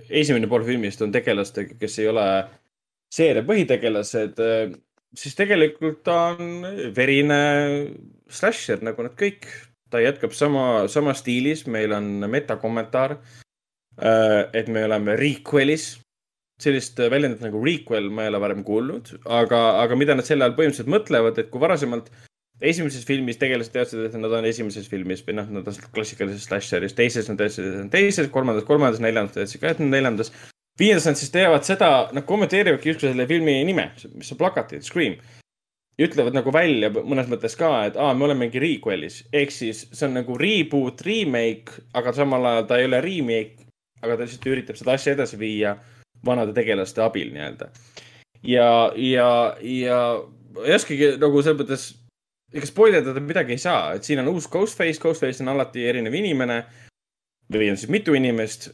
esimene 0.10 0.50
pool 0.52 0.66
filmist 0.68 1.02
on 1.06 1.14
tegelastega, 1.16 1.78
kes 1.80 2.00
ei 2.04 2.10
ole 2.12 2.26
seeria 3.14 3.46
põhitegelased, 3.46 4.42
siis 5.14 5.38
tegelikult 5.38 6.02
ta 6.08 6.34
on 6.34 6.66
verine 6.96 7.40
slasher 8.30 8.84
nagu 8.86 9.06
nad 9.06 9.16
kõik. 9.20 9.48
ta 9.94 10.00
jätkab 10.02 10.34
sama, 10.34 10.88
sama 10.90 11.14
stiilis, 11.14 11.68
meil 11.70 11.92
on 11.94 12.26
metakommentaar. 12.30 13.20
et 14.54 14.68
me 14.68 14.86
oleme 14.86 15.16
requel'is. 15.16 16.00
sellist 16.64 16.98
väljendit 16.98 17.42
nagu 17.42 17.60
requel 17.66 18.10
ma 18.10 18.24
ei 18.24 18.30
ole 18.30 18.40
varem 18.40 18.64
kuulnud, 18.64 19.20
aga, 19.26 19.82
aga 19.84 19.96
mida 19.96 20.16
nad 20.16 20.26
selle 20.26 20.46
all 20.46 20.56
põhimõtteliselt 20.56 20.88
mõtlevad, 20.90 21.38
et 21.38 21.50
kui 21.52 21.60
varasemalt 21.60 22.10
esimeses 22.64 23.04
filmis 23.08 23.40
tegelased 23.42 23.74
teadsid, 23.74 24.06
et 24.08 24.16
nad 24.18 24.34
on 24.38 24.48
esimeses 24.48 24.88
filmis 24.92 25.24
või 25.28 25.38
noh, 25.40 25.50
nad 25.58 25.68
on 25.68 25.78
klassikalises 25.96 26.48
slasheris, 26.48 26.96
teises 26.98 27.30
nad 27.30 27.40
teadsid, 27.42 27.68
et 27.68 27.76
nad 27.76 27.86
on 27.86 27.94
teises, 27.94 28.30
kolmandas, 28.34 28.66
kolmandas, 28.68 29.02
neljandas 29.04 29.36
teadsid 29.36 29.62
ka, 29.62 29.74
et 29.74 29.82
nad 29.82 29.90
on 29.90 29.96
neljandas. 29.98 30.34
viiendas 30.80 31.06
nad 31.06 31.20
siis 31.20 31.32
teevad 31.34 31.66
seda, 31.68 32.10
nad 32.16 32.26
kommenteerivadki 32.26 32.90
justkui 32.90 33.12
selle 33.12 33.28
filmi 33.30 33.60
nime, 33.68 33.92
mis 34.16 34.32
on 34.34 34.40
plakatid, 34.40 34.84
Scream. 34.84 35.18
ja 35.98 36.08
ütlevad 36.08 36.34
nagu 36.34 36.52
välja 36.54 36.90
mõnes 36.90 37.28
mõttes 37.30 37.58
ka, 37.58 37.86
et 37.86 37.98
aa, 37.98 38.14
me 38.18 38.26
olemegi 38.26 38.60
requel'is, 38.60 39.24
ehk 39.34 39.52
siis 39.54 39.86
see 39.92 40.08
on 40.08 40.16
nagu 40.18 40.38
reboot, 40.38 41.04
remake, 41.06 41.84
aga 41.94 42.14
samal 42.14 42.46
ajal 42.46 42.70
ta 42.70 42.80
ei 42.80 42.88
ole 42.90 43.02
remake, 43.02 43.68
aga 44.02 44.16
ta 44.16 44.26
lihtsalt 44.26 44.48
üritab 44.50 44.80
seda 44.80 44.96
asja 44.96 45.14
edasi 45.14 45.38
viia 45.38 45.76
vanade 46.26 46.56
tegelaste 46.56 47.04
abil 47.04 47.30
nii-öelda. 47.36 47.70
ja, 48.44 48.92
ja, 48.96 49.58
ja 49.62 50.00
ei 50.66 50.76
oskagi 50.76 51.14
nagu 51.22 51.42
selles 51.44 51.60
mõttes, 51.60 51.86
ega 52.54 52.70
spoilerdada 52.70 53.22
midagi 53.24 53.56
ei 53.56 53.62
saa, 53.62 53.94
et 53.98 54.06
siin 54.06 54.22
on 54.22 54.32
uus 54.34 54.48
Ghostface, 54.52 55.02
Ghostface 55.02 55.44
on 55.44 55.52
alati 55.54 55.88
erinev 55.90 56.14
inimene 56.14 56.64
või 57.54 57.72
on 57.72 57.80
siis 57.80 57.92
mitu 57.92 58.16
inimest 58.18 58.70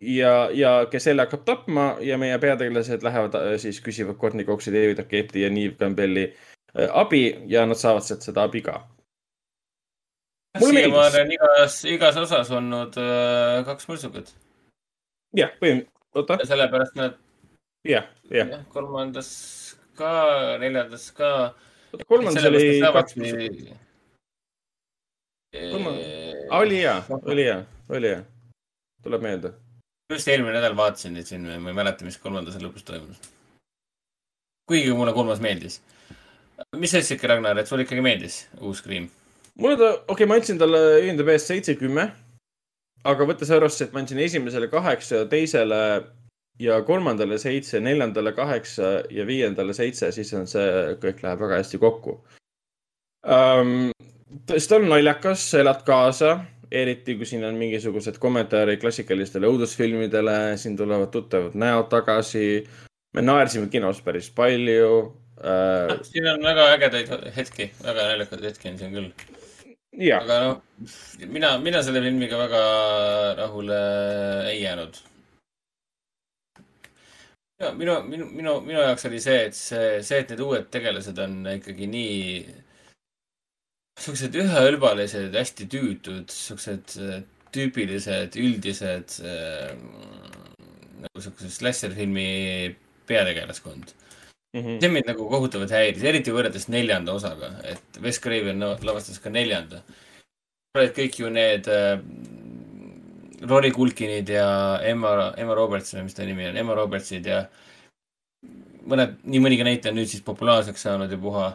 ja, 0.00 0.50
ja 0.52 0.86
kes 0.90 1.06
jälle 1.06 1.24
hakkab 1.24 1.44
tapma 1.44 1.96
ja 2.00 2.18
meie 2.18 2.38
peategelased 2.38 3.02
lähevad 3.02 3.34
äh, 3.34 3.56
siis 3.58 3.80
küsivad 3.84 4.18
Courtney 4.20 4.44
Coxi, 4.44 4.72
David 4.72 4.98
Arquetti 4.98 5.42
ja 5.42 5.50
Neve 5.50 5.74
Campbelli 5.80 6.26
äh, 6.28 6.88
abi 6.92 7.44
ja 7.46 7.66
nad 7.66 7.80
saavad 7.80 8.04
sealt 8.04 8.26
seda 8.26 8.44
abi 8.48 8.62
ka. 8.62 8.80
Siiamaani 10.58 11.20
on 11.22 11.32
igas, 11.32 11.78
igas 11.84 12.16
osas 12.16 12.50
olnud 12.50 12.96
äh, 13.00 13.62
kaks 13.68 13.88
mõrtsukat. 13.88 14.34
jah, 15.36 15.52
põhim-, 15.62 15.86
oota, 16.14 16.38
sellepärast 16.48 16.96
nad 16.98 17.16
jah, 17.86 18.08
jah. 18.30 18.48
jah, 18.48 18.64
kolmandas 18.74 19.30
ka, 19.96 20.12
neljandas 20.60 21.10
ka. 21.16 21.32
Kolmandas 22.06 22.44
oli 22.44 22.80
kaks 22.80 23.14
Kolma- 25.72 25.94
oli 26.50 26.76
hea, 26.76 27.02
oli 27.22 27.44
hea, 27.44 27.64
oli 27.88 28.08
hea, 28.08 28.22
tuleb 29.02 29.22
meelde. 29.22 29.52
just 30.12 30.28
eelmine 30.28 30.52
nädal 30.52 30.76
vaatasin 30.76 31.12
neid 31.16 31.28
siin, 31.28 31.44
ma 31.44 31.72
ei 31.72 31.76
mäleta, 31.76 32.04
mis 32.04 32.18
kolmandas 32.20 32.56
lõpus 32.60 32.84
toimus. 32.84 33.16
kuigi 34.68 34.92
mulle 34.92 35.12
kolmas 35.12 35.40
meeldis. 35.40 35.80
mis 36.76 36.90
sa 36.90 37.00
ütlesid, 37.00 37.24
Ragnar, 37.28 37.58
et 37.58 37.68
sulle 37.68 37.86
ikkagi 37.86 38.04
meeldis 38.04 38.46
uus 38.60 38.82
Scream? 38.82 39.08
mulle 39.56 39.76
ta, 39.76 39.90
okei 39.94 40.12
okay,, 40.14 40.26
ma 40.26 40.34
andsin 40.40 40.58
talle 40.58 40.82
IMDB-st 41.08 41.54
seitse, 41.54 41.74
kümme. 41.80 42.10
aga 43.04 43.24
võttes 43.24 43.50
arvesse, 43.54 43.84
et 43.84 43.92
ma 43.92 44.04
andsin 44.04 44.20
esimesele 44.20 44.68
kaheksa, 44.68 45.24
teisele 45.32 45.80
ja 46.58 46.80
kolmandale 46.82 47.38
seitse, 47.38 47.80
neljandale 47.80 48.32
kaheksa 48.32 48.98
ja 49.10 49.26
viiendale 49.26 49.74
seitse, 49.74 50.10
siis 50.12 50.32
on 50.34 50.46
see, 50.50 50.96
kõik 51.02 51.22
läheb 51.22 51.46
väga 51.46 51.62
hästi 51.62 51.80
kokku 51.82 52.18
um,. 53.26 53.90
tõesti 54.48 54.76
on 54.76 54.88
naljakas, 54.90 55.46
elad 55.58 55.84
kaasa, 55.86 56.34
eriti 56.70 57.16
kui 57.16 57.28
siin 57.28 57.46
on 57.48 57.56
mingisugused 57.60 58.18
kommentaarid 58.20 58.80
klassikalistele 58.82 59.48
õudusfilmidele, 59.48 60.58
siin 60.60 60.76
tulevad 60.76 61.12
tuttavad 61.14 61.56
näod 61.58 61.88
tagasi. 61.92 62.66
me 63.14 63.24
naersime 63.24 63.68
kinos 63.72 64.02
päris 64.04 64.30
palju 64.30 64.92
uh,. 65.00 65.98
siin 66.02 66.28
on 66.34 66.44
väga 66.44 66.70
ägedaid 66.76 67.12
hetki, 67.36 67.70
väga 67.84 68.12
naljakaid 68.12 68.48
hetki 68.50 68.72
on 68.72 68.78
siin 68.78 68.96
küll. 68.98 69.12
Aga 70.14 70.34
noh, 70.44 70.58
mina, 71.26 71.56
mina 71.58 71.80
selle 71.82 72.02
filmiga 72.04 72.38
väga 72.38 72.64
rahule 73.38 73.78
ei 74.52 74.60
jäänud. 74.62 75.00
minu, 77.58 77.94
minu, 78.06 78.26
minu, 78.30 78.54
minu 78.62 78.80
jaoks 78.84 79.08
oli 79.08 79.20
see, 79.22 79.38
et 79.48 79.56
see, 79.58 79.98
see, 80.06 80.22
et 80.22 80.32
need 80.32 80.42
uued 80.44 80.68
tegelased 80.74 81.18
on 81.24 81.40
ikkagi 81.56 81.88
nii 81.90 82.18
siuksed 83.98 84.36
üheülbalised, 84.38 85.34
hästi 85.34 85.66
tüütud, 85.72 86.30
siuksed 86.30 86.98
äh, 87.02 87.22
tüüpilised, 87.54 88.36
üldised 88.38 89.16
äh, 89.26 89.72
nagu 91.02 91.22
siukse 91.22 91.50
slasher-filmi 91.54 92.28
peategelaskond 93.08 93.90
mm. 94.54 94.60
-hmm. 94.60 94.80
see 94.80 94.92
mind 94.92 95.10
nagu 95.10 95.28
kohutavalt 95.30 95.74
häiris, 95.74 96.04
eriti 96.04 96.34
võrreldes 96.34 96.68
neljanda 96.70 97.14
osaga, 97.18 97.52
et 97.64 98.02
Wes 98.04 98.20
Craven 98.22 98.58
no, 98.62 98.74
lavastas 98.82 99.18
ka 99.22 99.30
neljanda. 99.34 99.82
kõik 100.78 101.18
ju 101.18 101.30
need 101.30 101.66
äh, 101.66 101.98
Rory 103.46 103.70
Culkinid 103.74 104.28
ja 104.32 104.48
Emma, 104.82 105.32
Emma 105.38 105.54
Roberts 105.54 105.94
või 105.94 106.08
mis 106.08 106.16
ta 106.16 106.26
nimi 106.26 106.48
on, 106.48 106.58
Emma 106.58 106.74
Robertsid 106.78 107.26
ja 107.28 107.44
mõned, 108.88 109.18
nii 109.24 109.42
mõnigi 109.44 109.66
näitleja 109.66 109.94
on 109.94 110.00
nüüd 110.00 110.10
siis 110.10 110.24
populaarseks 110.26 110.86
saanud 110.88 111.12
ja 111.12 111.18
puha 111.22 111.48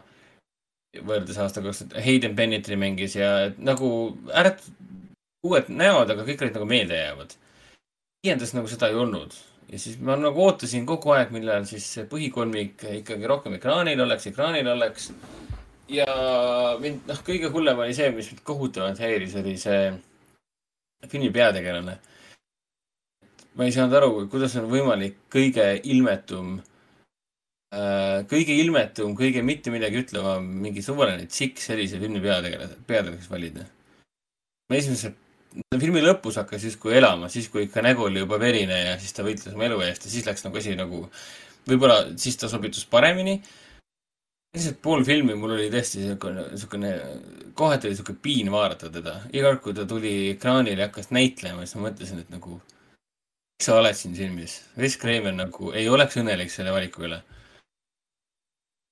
võrreldes 1.02 1.40
aastaga 1.42 1.72
kaks 1.72 1.84
tuhat, 1.84 2.03
Hayden 2.06 2.36
Panettiere 2.38 2.78
mängis 2.80 3.18
ja 3.18 3.32
nagu 3.58 3.90
ääret-, 4.32 4.68
uued 5.44 5.72
näod, 5.74 6.14
aga 6.14 6.28
kõik 6.28 6.45
olid 6.45 6.60
nagu 6.60 6.70
meeldejäävad. 6.70 7.34
viiendas 8.24 8.53
nagu 8.56 8.70
seda 8.72 8.88
ei 8.88 8.95
olnud 8.95 9.34
ja 9.74 9.80
siis 9.80 9.98
ma 10.00 10.16
nagu 10.20 10.45
ootasin 10.45 10.86
kogu 10.86 11.12
aeg, 11.16 11.34
millal 11.36 11.66
siis 11.68 11.88
see 11.95 12.06
põhikolmik 12.10 12.86
ikkagi 13.02 13.30
rohkem 13.30 13.58
ekraanil 13.58 14.06
oleks, 14.06 14.28
ekraanil 14.30 14.70
oleks. 14.76 15.12
ja 15.90 16.08
mind, 16.80 17.03
noh, 17.10 17.22
kõige 17.26 17.50
hullem 17.52 17.82
oli 17.84 17.95
see, 17.98 18.12
mis 18.16 18.30
mind 18.32 18.44
kohutavalt 18.48 19.02
häiris, 19.02 19.36
oli 19.42 19.58
see 19.60 19.82
filmi 21.09 21.32
peategelane. 21.33 21.98
ma 23.56 23.65
ei 23.65 23.73
saanud 23.75 23.93
aru, 23.99 24.11
kuidas 24.32 24.56
on 24.57 24.69
võimalik 24.72 25.19
kõige 25.33 25.65
ilmetum, 25.85 26.56
kõige 28.30 28.56
ilmetum, 28.57 29.14
kõige 29.17 29.43
mitte 29.45 29.73
midagi 29.73 30.01
ütlevam 30.01 30.45
mingi 30.65 30.82
suvaline 30.85 31.27
tšikk 31.30 31.61
sellise 31.61 31.99
filmi 32.01 32.22
peategelase, 32.22 32.80
peategelaseks 32.88 33.30
valida. 33.30 33.67
ma 34.69 34.80
esimese, 34.80 35.14
filmi 35.80 36.01
lõpus 36.01 36.40
hakkas 36.41 36.65
justkui 36.69 36.98
elama, 36.98 37.30
siis 37.30 37.49
kui 37.53 37.67
ikka 37.67 37.83
nägu 37.85 38.07
oli 38.07 38.23
juba 38.23 38.40
verine 38.41 38.80
ja 38.88 38.93
siis 38.99 39.14
ta 39.14 39.25
võitles 39.25 39.53
oma 39.53 39.67
elu 39.69 39.82
eest 39.85 40.06
ja 40.07 40.14
siis 40.14 40.25
läks 40.25 40.45
nagu 40.45 40.57
asi 40.57 40.73
nagu, 40.80 41.03
võib-olla 41.69 41.99
siis 42.17 42.38
ta 42.41 42.49
sobitus 42.49 42.85
paremini. 42.90 43.41
Lihtsalt 44.53 44.82
pool 44.85 45.03
filmi 45.06 45.35
mul 45.38 45.56
oli 45.56 45.69
tõesti 45.73 46.03
niisugune, 46.03 46.45
niisugune, 46.53 46.91
kohati 47.57 47.88
oli 47.88 47.95
niisugune 47.95 48.22
piin 48.22 48.51
vaadata 48.53 48.91
teda. 48.93 49.15
iga 49.33 49.49
kord, 49.49 49.61
kui 49.65 49.77
ta 49.77 49.85
tuli 49.90 50.14
ekraanile 50.35 50.85
ja 50.85 50.90
hakkas 50.90 51.09
näitlema, 51.15 51.65
siis 51.65 51.80
ma 51.80 51.88
mõtlesin, 51.88 52.22
et 52.22 52.33
nagu, 52.33 52.59
miks 52.59 53.69
sa 53.69 53.80
oled 53.80 53.98
siin 53.98 54.14
filmis? 54.17 54.59
Wes 54.77 54.98
Craven 55.01 55.41
nagu 55.41 55.72
ei 55.73 55.90
oleks 55.90 56.19
õnnelik 56.22 56.53
selle 56.53 56.75
valiku 56.75 57.07
üle. 57.09 57.23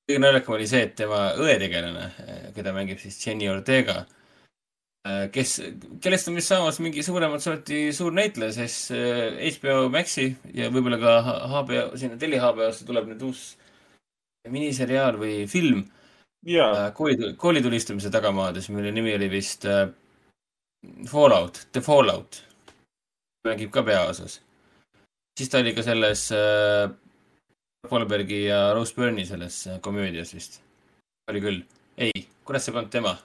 kõige 0.10 0.24
naljakam 0.24 0.58
oli 0.58 0.66
see, 0.68 0.82
et 0.88 0.96
tema 0.98 1.30
õetegelane, 1.40 2.10
keda 2.56 2.74
mängib 2.76 3.00
siis 3.00 3.22
Jenny 3.22 3.48
Ortega, 3.48 4.02
kes, 5.32 5.56
kellest 6.02 6.28
on 6.30 6.36
vist 6.38 6.52
saamas 6.52 6.82
mingi 6.82 7.06
suuremat 7.06 7.42
sorti 7.42 7.84
suur 7.96 8.14
näitleja, 8.14 8.54
sest 8.58 8.92
äh, 8.98 9.38
HBO 9.56 9.90
Maxi 9.94 10.28
ja 10.58 10.70
võib-olla 10.74 11.00
ka 11.02 11.16
HBO, 11.54 11.86
sinna 12.02 12.18
teli 12.22 12.42
HBO-sse 12.42 12.86
tuleb 12.86 13.14
nüüd 13.14 13.30
uus 13.30 13.52
miniseriaal 14.50 15.18
või 15.22 15.48
film. 15.48 15.84
kooli, 16.94 17.34
koolitulistamise 17.38 18.10
tagamaades, 18.10 18.70
mille 18.70 18.92
nimi 18.92 19.14
oli 19.16 19.30
vist 19.30 19.66
äh, 19.66 19.90
Fallout, 21.08 21.68
The 21.72 21.82
Fallout. 21.82 22.44
mängib 23.46 23.72
ka 23.72 23.84
peaosas. 23.84 24.42
siis 25.38 25.50
ta 25.50 25.60
oli 25.60 25.74
ka 25.74 25.84
selles 25.84 26.32
äh, 26.32 26.90
Wahlbergi 27.92 28.46
ja 28.46 28.74
Rose 28.74 28.94
Byrne'i 28.96 29.26
selles 29.26 29.68
äh, 29.68 29.82
komöödias 29.82 30.34
vist. 30.34 30.62
oli 31.30 31.42
küll. 31.42 31.62
ei, 31.98 32.28
kurat, 32.46 32.64
see 32.64 32.74
polnud 32.74 32.92
tema. 32.92 33.18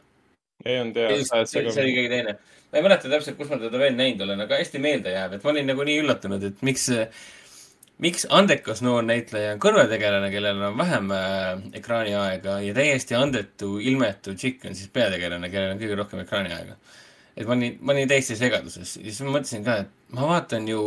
ei 0.65 0.81
olnud 0.81 0.97
hea, 0.97 1.25
see 1.47 1.65
oli 1.65 1.95
keegi 1.95 2.09
teine. 2.13 2.37
ma 2.73 2.79
ei 2.79 2.83
mäleta 2.83 3.09
täpselt, 3.09 3.37
kus 3.37 3.49
ma 3.49 3.61
teda 3.61 3.79
veel 3.79 3.97
näinud 3.97 4.25
olen, 4.29 4.45
aga 4.45 4.61
hästi 4.61 4.79
meelde 4.79 5.17
jääb, 5.17 5.37
et 5.37 5.45
ma 5.45 5.53
olin 5.55 5.73
nagu 5.73 5.89
nii 5.89 5.99
üllatunud, 6.05 6.45
et 6.51 6.63
miks, 6.67 6.89
miks 8.03 8.27
andekas 8.31 8.83
noor 8.85 9.05
näitleja 9.07 9.55
on 9.55 9.61
kõrvaltegelane, 9.63 10.31
kellel 10.33 10.63
on 10.69 10.79
vähem 10.79 11.13
äh, 11.17 11.51
ekraaniaega 11.81 12.59
ja 12.65 12.75
täiesti 12.77 13.17
andetu, 13.17 13.77
ilmetu 13.81 14.35
tšikk 14.37 14.69
on 14.69 14.79
siis 14.79 14.93
peategelane, 14.93 15.51
kellel 15.53 15.75
on 15.75 15.83
kõige 15.83 16.01
rohkem 16.01 16.25
ekraaniaega. 16.25 16.77
et 17.37 17.47
ma 17.47 17.55
olin, 17.57 17.79
ma 17.81 17.93
olin 17.93 18.09
täiesti 18.09 18.37
segaduses 18.37 18.97
ja 18.97 19.07
siis 19.07 19.23
ma 19.25 19.39
mõtlesin 19.39 19.65
ka, 19.65 19.79
et 19.85 20.17
ma 20.17 20.29
vaatan 20.33 20.69
ju, 20.69 20.83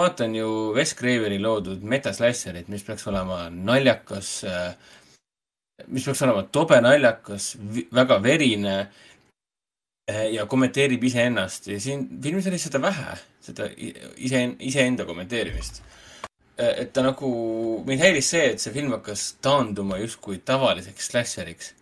vaatan 0.00 0.36
ju 0.36 0.50
Wes 0.76 0.94
Craveni 0.98 1.40
loodud 1.40 1.82
metaslasherit, 1.82 2.68
mis 2.68 2.84
peaks 2.84 3.08
olema 3.08 3.46
naljakas 3.50 4.36
äh, 4.48 4.76
mis 5.88 6.04
peaks 6.06 6.22
olema 6.22 6.44
tobe 6.52 6.78
naljakas, 6.84 7.54
väga 7.94 8.20
verine 8.22 8.76
ja 10.08 10.44
kommenteerib 10.46 11.04
iseennast 11.08 11.68
ja 11.70 11.78
siin 11.80 12.04
filmis 12.22 12.46
oli 12.50 12.58
seda 12.60 12.80
vähe, 12.82 13.16
seda 13.44 13.68
ise, 14.16 14.42
iseenda 14.60 15.06
kommenteerimist. 15.08 15.80
et 16.58 16.92
ta 16.94 17.02
nagu, 17.02 17.28
mind 17.86 18.02
häiris 18.04 18.28
see, 18.30 18.50
et 18.52 18.60
see 18.62 18.72
film 18.74 18.92
hakkas 18.94 19.32
taanduma 19.42 19.98
justkui 19.98 20.38
tavaliseks 20.44 21.08
slasheriks. 21.10 21.72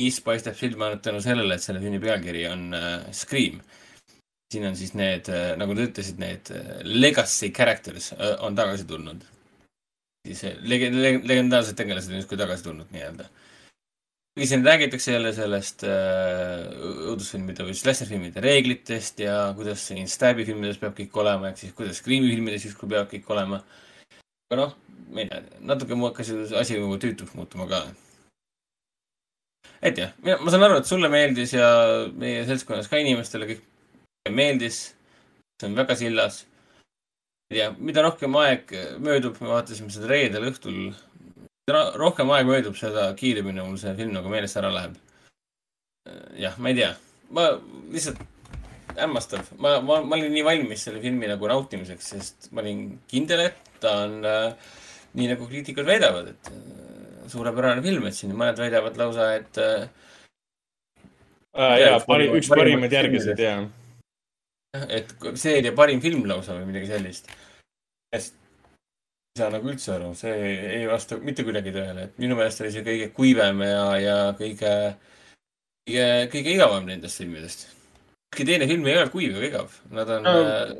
mis 0.00 0.20
paistab 0.24 0.56
silma 0.56 0.88
ainult 0.88 1.02
tänu 1.02 1.20
sellele, 1.20 1.54
et 1.54 1.62
selle 1.62 1.80
filmi 1.80 2.00
pealkiri 2.00 2.46
on 2.48 2.74
äh, 2.74 3.12
Scream. 3.12 3.60
siin 4.52 4.66
on 4.66 4.76
siis 4.76 4.94
need, 4.98 5.30
nagu 5.56 5.74
te 5.74 5.86
ütlesite, 5.86 6.18
need 6.18 6.50
legacy 6.82 7.52
characters 7.54 8.12
on 8.40 8.56
tagasi 8.56 8.84
tulnud. 8.84 9.22
siis 10.26 10.42
lege-, 10.66 10.90
lege-, 10.90 11.22
legendaarsed 11.24 11.78
tegelased 11.78 12.10
on 12.10 12.18
justkui 12.24 12.38
tagasi 12.38 12.66
tulnud 12.66 12.90
nii-öelda. 12.90 13.30
Kuigi 14.34 14.48
siin 14.48 14.66
räägitakse 14.66 15.12
jälle 15.12 15.32
sellest 15.36 15.84
äh, 15.84 16.68
õudusfilmide 17.10 17.66
või 17.66 17.74
slasher-filmide 17.76 18.42
reeglitest 18.44 19.24
ja 19.24 19.38
kuidas 19.56 19.86
siin 19.90 20.08
Stab'i 20.08 20.46
filmides 20.48 20.78
peab 20.82 20.94
kõik 20.98 21.16
olema, 21.22 21.50
ehk 21.50 21.64
siis 21.64 21.74
kuidas 21.76 21.98
Scream'i 22.02 22.30
filmides 22.34 22.68
justkui 22.68 22.88
peab 22.92 23.10
kõik 23.10 23.32
olema. 23.34 23.64
aga 24.50 24.62
noh, 24.62 24.76
ma 25.10 25.24
ei 25.24 25.32
tea, 25.32 25.42
natuke 25.72 25.98
mu 25.98 26.10
hakkas 26.10 26.30
asi 26.62 26.78
nagu 26.78 26.96
tüütuks 27.02 27.34
muutuma 27.38 27.66
ka 27.70 27.84
et 29.82 29.98
jah, 29.98 30.12
ma 30.22 30.52
saan 30.52 30.66
aru, 30.66 30.78
et 30.80 30.88
sulle 30.88 31.08
meeldis 31.12 31.54
ja 31.56 31.68
meie 32.20 32.44
seltskonnas 32.48 32.88
ka 32.90 33.00
inimestele 33.00 33.48
kõik 33.48 33.66
meeldis. 34.28 34.94
see 35.60 35.68
on 35.68 35.76
väga 35.76 35.96
sillas. 35.96 36.46
ja 37.52 37.70
mida 37.78 38.02
rohkem 38.02 38.36
aeg 38.36 38.72
möödub, 38.98 39.40
me 39.40 39.48
vaatasime 39.48 39.90
seda 39.90 40.06
reedel 40.12 40.50
õhtul. 40.52 40.92
Rohkem 41.72 42.30
aeg 42.34 42.48
möödub, 42.48 42.76
seda 42.78 43.10
kiiremini 43.18 43.62
mul 43.62 43.78
see 43.80 43.94
film 43.98 44.12
nagu 44.16 44.32
meelest 44.32 44.58
ära 44.60 44.72
läheb. 44.74 44.98
jah, 46.40 46.56
ma 46.58 46.70
ei 46.70 46.78
tea, 46.78 46.92
ma 47.36 47.46
lihtsalt 47.92 48.20
hämmastav, 48.96 49.50
ma, 49.58 49.78
ma, 49.84 50.00
ma 50.02 50.16
olin 50.16 50.32
nii 50.34 50.44
valmis 50.46 50.84
selle 50.86 51.00
filmi 51.02 51.28
nagu 51.30 51.48
nautimiseks, 51.50 52.12
sest 52.14 52.48
ma 52.54 52.64
olin 52.64 52.86
kindel, 53.10 53.44
et 53.48 53.74
ta 53.82 53.94
on 54.04 54.16
äh, 54.26 54.70
nii 55.18 55.30
nagu 55.32 55.48
kriitikud 55.50 55.86
väidavad, 55.86 56.32
et 56.32 56.50
äh, 56.52 57.28
suurepärane 57.30 57.84
film, 57.84 58.08
et 58.08 58.16
siin 58.16 58.34
mõned 58.36 58.58
väidavad 58.60 58.98
lausa, 59.00 59.30
et 59.38 59.60
äh, 59.62 59.86
jaa, 61.84 62.00
pari-, 62.08 62.30
üks 62.38 62.50
parimaid 62.52 62.98
järgisid, 62.98 63.44
jaa. 63.44 63.62
et 64.88 65.14
seeria 65.40 65.74
parim 65.76 66.02
film 66.02 66.26
lausa 66.30 66.58
või 66.58 66.70
midagi 66.72 66.90
sellist. 66.90 67.30
sest 68.14 68.39
saa 69.38 69.50
nagu 69.52 69.70
üldse 69.70 69.92
aru, 69.94 70.10
see 70.18 70.32
ei 70.80 70.86
vasta 70.90 71.18
mitte 71.22 71.44
kuidagi 71.46 71.72
tõele, 71.74 72.08
et 72.08 72.16
minu 72.22 72.36
meelest 72.38 72.62
oli 72.64 72.72
see 72.74 72.82
kõige 72.86 73.10
kuivem 73.14 73.62
ja, 73.62 73.82
ja 74.02 74.16
kõige, 74.38 74.72
kõige, 75.86 76.06
kõige 76.32 76.54
igavam 76.56 76.88
nendest 76.88 77.22
filmidest. 77.22 77.68
ükski 78.34 78.46
teine 78.48 78.66
film 78.70 78.86
ei 78.86 78.98
ole 78.98 79.10
kuiv 79.12 79.36
ega 79.38 79.46
igav, 79.50 79.76
nad 79.94 80.10
on 80.16 80.26
No. 80.26 80.34
äh, 80.42 80.72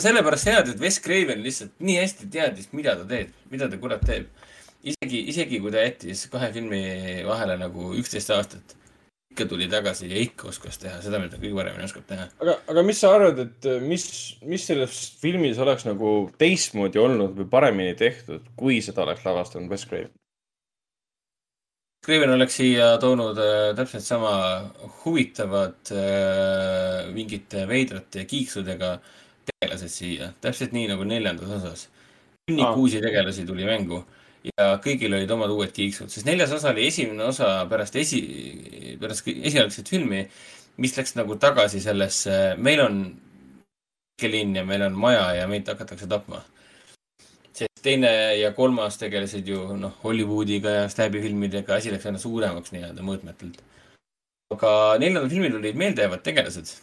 sellepärast 0.00 0.48
head, 0.48 0.68
et 0.72 0.80
Wes 0.80 0.98
Craven 1.04 1.42
lihtsalt 1.44 1.76
nii 1.80 1.98
hästi 2.00 2.30
teadis, 2.32 2.70
mida 2.72 2.96
ta 2.96 3.04
teeb, 3.08 3.34
mida 3.52 3.68
ta 3.68 3.78
kurat 3.78 4.04
teeb. 4.06 4.26
isegi, 4.82 5.20
isegi 5.30 5.60
kui 5.62 5.70
ta 5.70 5.84
jättis 5.84 6.24
kahe 6.32 6.48
filmi 6.52 6.80
vahele 7.28 7.54
nagu 7.60 7.92
üksteist 8.00 8.32
aastat, 8.34 8.74
ikka 9.32 9.46
tuli 9.48 9.68
tagasi 9.72 10.10
ja 10.10 10.20
ikka 10.20 10.50
oskas 10.52 10.78
teha 10.80 10.98
seda, 11.02 11.18
mida 11.20 11.34
ta 11.34 11.40
kõige 11.40 11.56
paremini 11.56 11.86
oskab 11.88 12.04
teha. 12.08 12.26
aga, 12.44 12.56
aga 12.74 12.82
mis 12.84 13.00
sa 13.00 13.12
arvad, 13.16 13.38
et 13.46 13.68
äh, 13.68 13.78
mis, 13.82 14.04
mis 14.46 14.66
selles 14.68 14.98
filmis 15.22 15.60
oleks 15.62 15.86
nagu 15.88 16.12
teistmoodi 16.40 17.00
olnud 17.00 17.38
või 17.38 17.48
paremini 17.52 17.96
tehtud, 17.98 18.44
kui 18.58 18.82
seda 18.84 19.06
oleks 19.06 19.24
lavastanud 19.26 19.72
Wes 19.72 19.86
Craven? 19.88 20.12
Craven 22.02 22.34
oleks 22.34 22.58
siia 22.58 22.92
toonud 23.02 23.40
äh, 23.40 23.72
täpselt 23.78 24.04
sama 24.04 24.34
huvitavad 25.04 25.92
äh, 25.96 27.08
mingite 27.14 27.64
veidrate 27.70 28.26
kiiksudega 28.28 28.96
tegelased 29.48 29.92
siia, 29.92 30.32
täpselt 30.44 30.74
nii 30.76 30.90
nagu 30.92 31.08
neljandas 31.08 31.56
osas. 31.60 31.88
kümnikuusi 32.50 33.00
tegelasi 33.00 33.46
tuli 33.46 33.64
mängu 33.64 34.02
ja 34.50 34.68
kõigil 34.82 35.14
olid 35.14 35.30
omad 35.30 35.52
uued 35.54 35.72
kiiksud, 35.74 36.10
sest 36.10 36.26
neljas 36.26 36.52
osa 36.54 36.72
oli 36.72 36.86
esimene 36.90 37.24
osa 37.24 37.52
pärast 37.70 37.96
esi, 38.00 38.22
pärast 39.00 39.28
esialgset 39.32 39.88
filmi, 39.88 40.24
mis 40.82 40.96
läks 40.96 41.14
nagu 41.18 41.36
tagasi 41.38 41.82
sellesse, 41.84 42.56
meil 42.58 42.82
on 42.84 43.04
linn 44.22 44.54
ja 44.54 44.62
meil 44.62 44.84
on 44.86 44.94
maja 44.94 45.32
ja 45.34 45.46
meid 45.50 45.66
hakatakse 45.66 46.06
tapma 46.06 46.44
sest 47.56 47.82
teine 47.84 48.10
ja 48.40 48.52
kolmas 48.56 48.96
tegelesid 49.00 49.48
ju 49.48 49.76
noh, 49.76 49.94
Hollywoodiga 50.04 50.76
ja 50.80 50.88
Stab'i 50.92 51.20
filmidega, 51.22 51.76
asi 51.76 51.92
läks 51.92 52.08
aina 52.08 52.20
suuremaks 52.22 52.72
nii-öelda 52.74 53.04
mõõtmetelt. 53.04 53.60
aga 54.52 54.72
neljandal 55.00 55.30
filmil 55.32 55.56
olid 55.56 55.78
meeldejäävad 55.80 56.24
tegelased. 56.24 56.74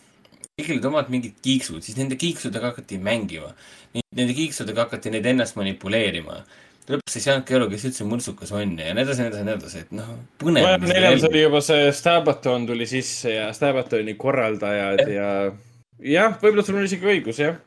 kõigil 0.59 0.75
olid 0.75 0.85
omad 0.89 1.09
mingid 1.09 1.35
kiiksud, 1.41 1.81
siis 1.83 1.97
nende 1.97 2.17
kiiksudega 2.19 2.73
hakati 2.73 2.97
mängima. 2.99 3.53
Nende 3.93 4.33
kiiksudega 4.35 4.87
hakati 4.87 5.09
neid 5.13 5.25
ennast 5.25 5.55
manipuleerima. 5.55 6.43
Lõpuks 6.89 7.15
ei 7.19 7.23
saanudki 7.23 7.55
aru, 7.57 7.67
kes 7.71 7.83
üldse 7.89 8.05
mõrtsukas 8.09 8.51
on 8.57 8.75
ja 8.81 8.93
nii 8.97 9.03
edasi, 9.05 9.21
nii 9.23 9.29
edasi, 9.31 9.45
nii 9.47 9.55
edasi, 9.59 9.81
et 9.85 9.91
noh, 9.95 10.09
põnev. 10.41 10.67
neljandas 10.89 11.25
oli 11.29 11.43
juba 11.43 11.61
see 11.65 11.89
Stabaton 11.95 12.65
tuli 12.69 12.87
sisse 12.89 13.33
ja 13.35 13.49
Stabatoni 13.53 14.15
korraldajad 14.19 15.03
ja 15.13 15.29
jah, 16.01 16.37
võib-olla 16.41 16.65
sul 16.65 16.79
on 16.81 16.87
isegi 16.89 17.05
õigus, 17.13 17.41
jah. 17.43 17.57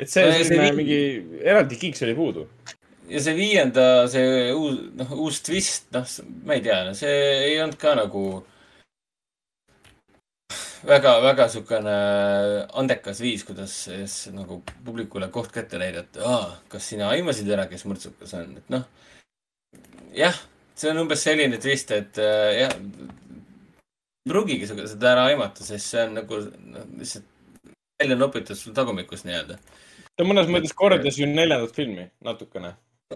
et 0.00 0.10
see 0.10 0.24
No 0.26 0.32
see 0.34 0.48
selline 0.50 0.70
vi- 0.72 0.78
mingi 0.82 1.42
eraldi 1.46 1.78
kiiks 1.78 2.02
oli 2.06 2.14
puudu. 2.18 2.46
ja 3.12 3.20
see 3.20 3.34
viienda, 3.36 3.86
see 4.10 4.50
uus, 4.56 4.78
noh, 4.98 5.12
uus 5.26 5.42
twist, 5.46 5.90
noh, 5.94 6.06
ma 6.46 6.54
ei 6.58 6.62
tea, 6.64 6.80
see 6.96 7.12
ei 7.52 7.60
olnud 7.62 7.78
ka 7.78 7.94
nagu 7.98 8.24
väga, 10.86 11.14
väga 11.24 11.46
niisugune 11.48 11.96
andekas 12.82 13.22
viis, 13.24 13.44
kuidas 13.48 13.74
siis 13.88 14.16
nagu 14.34 14.60
publikule 14.86 15.28
koht 15.34 15.52
kätte 15.54 15.80
näidata. 15.82 16.36
kas 16.68 16.88
sina 16.92 17.10
aimasid 17.14 17.50
ära, 17.50 17.66
kes 17.70 17.86
mõrtsukas 17.88 18.34
on, 18.38 18.56
et 18.62 18.72
noh, 18.72 18.86
jah, 20.16 20.38
see 20.74 20.90
on 20.92 21.04
umbes 21.04 21.22
selline 21.24 21.60
twist, 21.62 21.90
et 21.94 22.18
äh, 22.22 22.64
jah, 22.64 22.76
pruugigi 24.28 24.66
seda 24.70 24.88
seda 24.90 25.14
ära 25.14 25.28
aimata, 25.32 25.64
sest 25.66 25.94
see 25.94 26.06
on 26.06 26.18
nagu 26.20 26.42
noh, 26.46 26.90
lihtsalt 26.98 27.28
välja 28.02 28.18
nopitud 28.18 28.58
sul 28.58 28.74
tagumikust 28.74 29.26
nii-öelda 29.28 29.58
ta 30.16 30.26
mõnes 30.28 30.50
mõttes 30.52 30.74
kordas 30.76 31.18
ju 31.18 31.28
neljandat 31.28 31.76
filmi 31.76 32.06
natukene. 32.24 32.74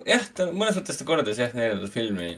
jah, 0.08 0.24
ta 0.34 0.48
mõnes 0.52 0.78
mõttes 0.78 0.98
ta 0.98 1.06
kordas 1.08 1.40
jah 1.40 1.52
neljandat 1.56 1.92
filmi 1.92 2.30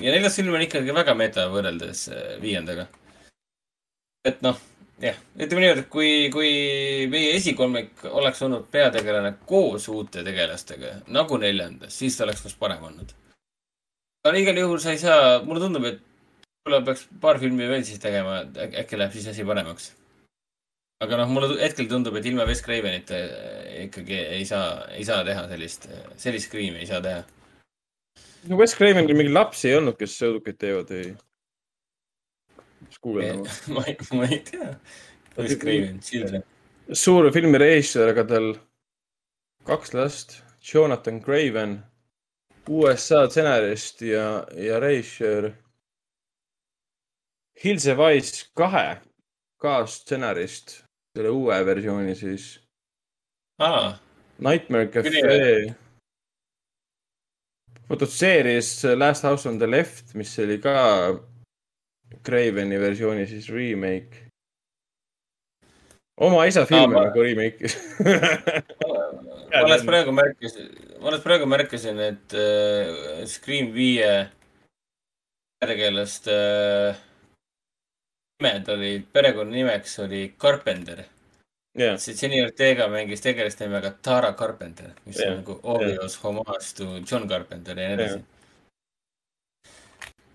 ja 0.00 0.14
neljas 0.14 0.38
film 0.40 0.56
on 0.56 0.64
ikkagi 0.64 0.94
väga 0.96 1.14
meta 1.18 1.48
võrreldes 1.52 2.08
äh, 2.12 2.34
viiendaga. 2.42 2.88
Et 4.26 4.42
noh, 4.42 4.58
jah, 5.02 5.18
ütleme 5.38 5.62
niimoodi, 5.62 5.84
et 5.84 5.92
kui, 5.92 6.10
kui 6.34 6.50
meie 7.12 7.36
esikolmik 7.36 8.04
oleks 8.10 8.42
olnud 8.46 8.66
peategelane 8.72 9.36
koos 9.46 9.88
uute 9.92 10.24
tegelastega 10.26 10.98
nagu 11.14 11.38
neljandas, 11.40 11.94
siis 11.94 12.18
ta 12.18 12.26
oleks 12.26 12.44
vast 12.46 12.58
parem 12.58 12.84
olnud. 12.90 13.14
aga 14.26 14.40
igal 14.40 14.58
juhul 14.58 14.82
sa 14.82 14.92
ei 14.92 15.00
saa, 15.02 15.38
mulle 15.46 15.62
tundub, 15.62 15.86
et 15.88 16.02
võib-olla 16.68 16.84
peaks 16.84 17.06
paar 17.22 17.38
filmi 17.40 17.70
veel 17.70 17.86
siis 17.86 18.02
tegema, 18.02 18.42
et 18.42 18.76
äkki 18.82 18.98
läheb 18.98 19.14
siis 19.14 19.30
asi 19.30 19.46
paremaks. 19.46 19.92
aga 21.04 21.20
noh, 21.22 21.30
mulle 21.30 21.60
hetkel 21.62 21.88
tundub, 21.88 22.16
et 22.18 22.26
ilma 22.26 22.46
Wes 22.48 22.62
Cravenita 22.64 23.14
äh, 23.14 23.84
ikkagi 23.86 24.18
ei 24.40 24.44
saa, 24.44 24.88
ei 24.90 25.04
saa 25.06 25.22
teha 25.24 25.46
sellist, 25.48 25.88
sellist 26.16 26.50
Scream'i 26.50 26.82
ei 26.82 26.90
saa 26.90 27.00
teha. 27.00 27.22
no 28.50 28.58
Wes 28.58 28.74
Cravenil 28.74 29.14
mingeid 29.14 29.36
lapsi 29.36 29.70
ei 29.70 29.78
olnud, 29.78 29.96
kes 30.00 30.18
sõidukeid 30.18 30.58
teevad 30.58 30.90
või? 30.90 31.14
Mis 32.88 33.00
guugeldama. 33.02 33.50
ma 33.74 33.84
ei, 33.86 33.96
ma 34.16 34.28
ei 34.28 34.40
tea. 34.44 34.72
Wes 35.38 35.54
Craven, 35.60 36.00
Children. 36.02 36.42
suure 36.92 37.30
filmi 37.32 37.60
režissöör, 37.60 38.12
aga 38.14 38.24
tal 38.26 38.48
kaks 39.68 39.94
last, 39.94 40.38
Jonathan 40.64 41.20
Craven, 41.22 41.78
USA 42.68 43.26
stsenarist 43.28 44.02
ja, 44.02 44.44
ja 44.56 44.80
režissöör. 44.82 45.52
Hilse 47.64 47.94
Wise 47.98 48.46
kahe 48.56 49.00
kaasstsenarist, 49.62 50.78
selle 51.14 51.30
uue 51.34 51.58
versiooni 51.66 52.14
siis. 52.18 52.52
aa, 53.58 53.96
Nightmare 54.38 54.86
Cafe 54.94 55.74
fototseeris 57.88 58.84
Last 58.84 59.22
House 59.22 59.48
on 59.48 59.58
the 59.58 59.66
Left, 59.66 60.14
mis 60.14 60.38
oli 60.38 60.58
ka 60.62 60.74
Craveni 62.24 62.78
versiooni 62.80 63.26
siis 63.26 63.48
remake. 63.52 64.24
oma 66.20 66.46
isa 66.46 66.64
filmi 66.66 66.94
ma- 66.94 67.04
nagu 67.08 67.22
remake'is. 67.22 67.76
ma 69.52 69.60
alles 69.62 69.84
praegu 69.86 70.12
märkasin, 70.12 70.72
ma 71.00 71.12
alles 71.12 71.22
praegu 71.22 71.46
märkasin, 71.46 72.00
et 72.02 72.34
äh, 72.34 73.22
Scream 73.26 73.70
viie 73.76 74.10
perekeelest 75.62 76.26
äh, 76.32 76.98
nimed 78.42 78.68
olid, 78.74 79.06
perekonnanimeks 79.14 79.98
oli 80.06 80.24
Carpenter 80.38 81.04
see 81.78 82.14
Jenny 82.14 82.40
Ortega 82.42 82.88
mängis 82.90 83.20
tegelast 83.22 83.60
nimega 83.60 83.92
Tara 84.02 84.32
Carpenter, 84.34 84.90
mis 85.06 85.18
Jah, 85.18 85.30
on 85.30 85.36
nagu 85.42 85.58
obvious 85.62 86.16
homage 86.22 86.72
to 86.76 86.98
John 87.10 87.28
Carpenter 87.28 87.78
ja 87.78 87.88
nii 87.88 87.94
edasi. 87.98 88.18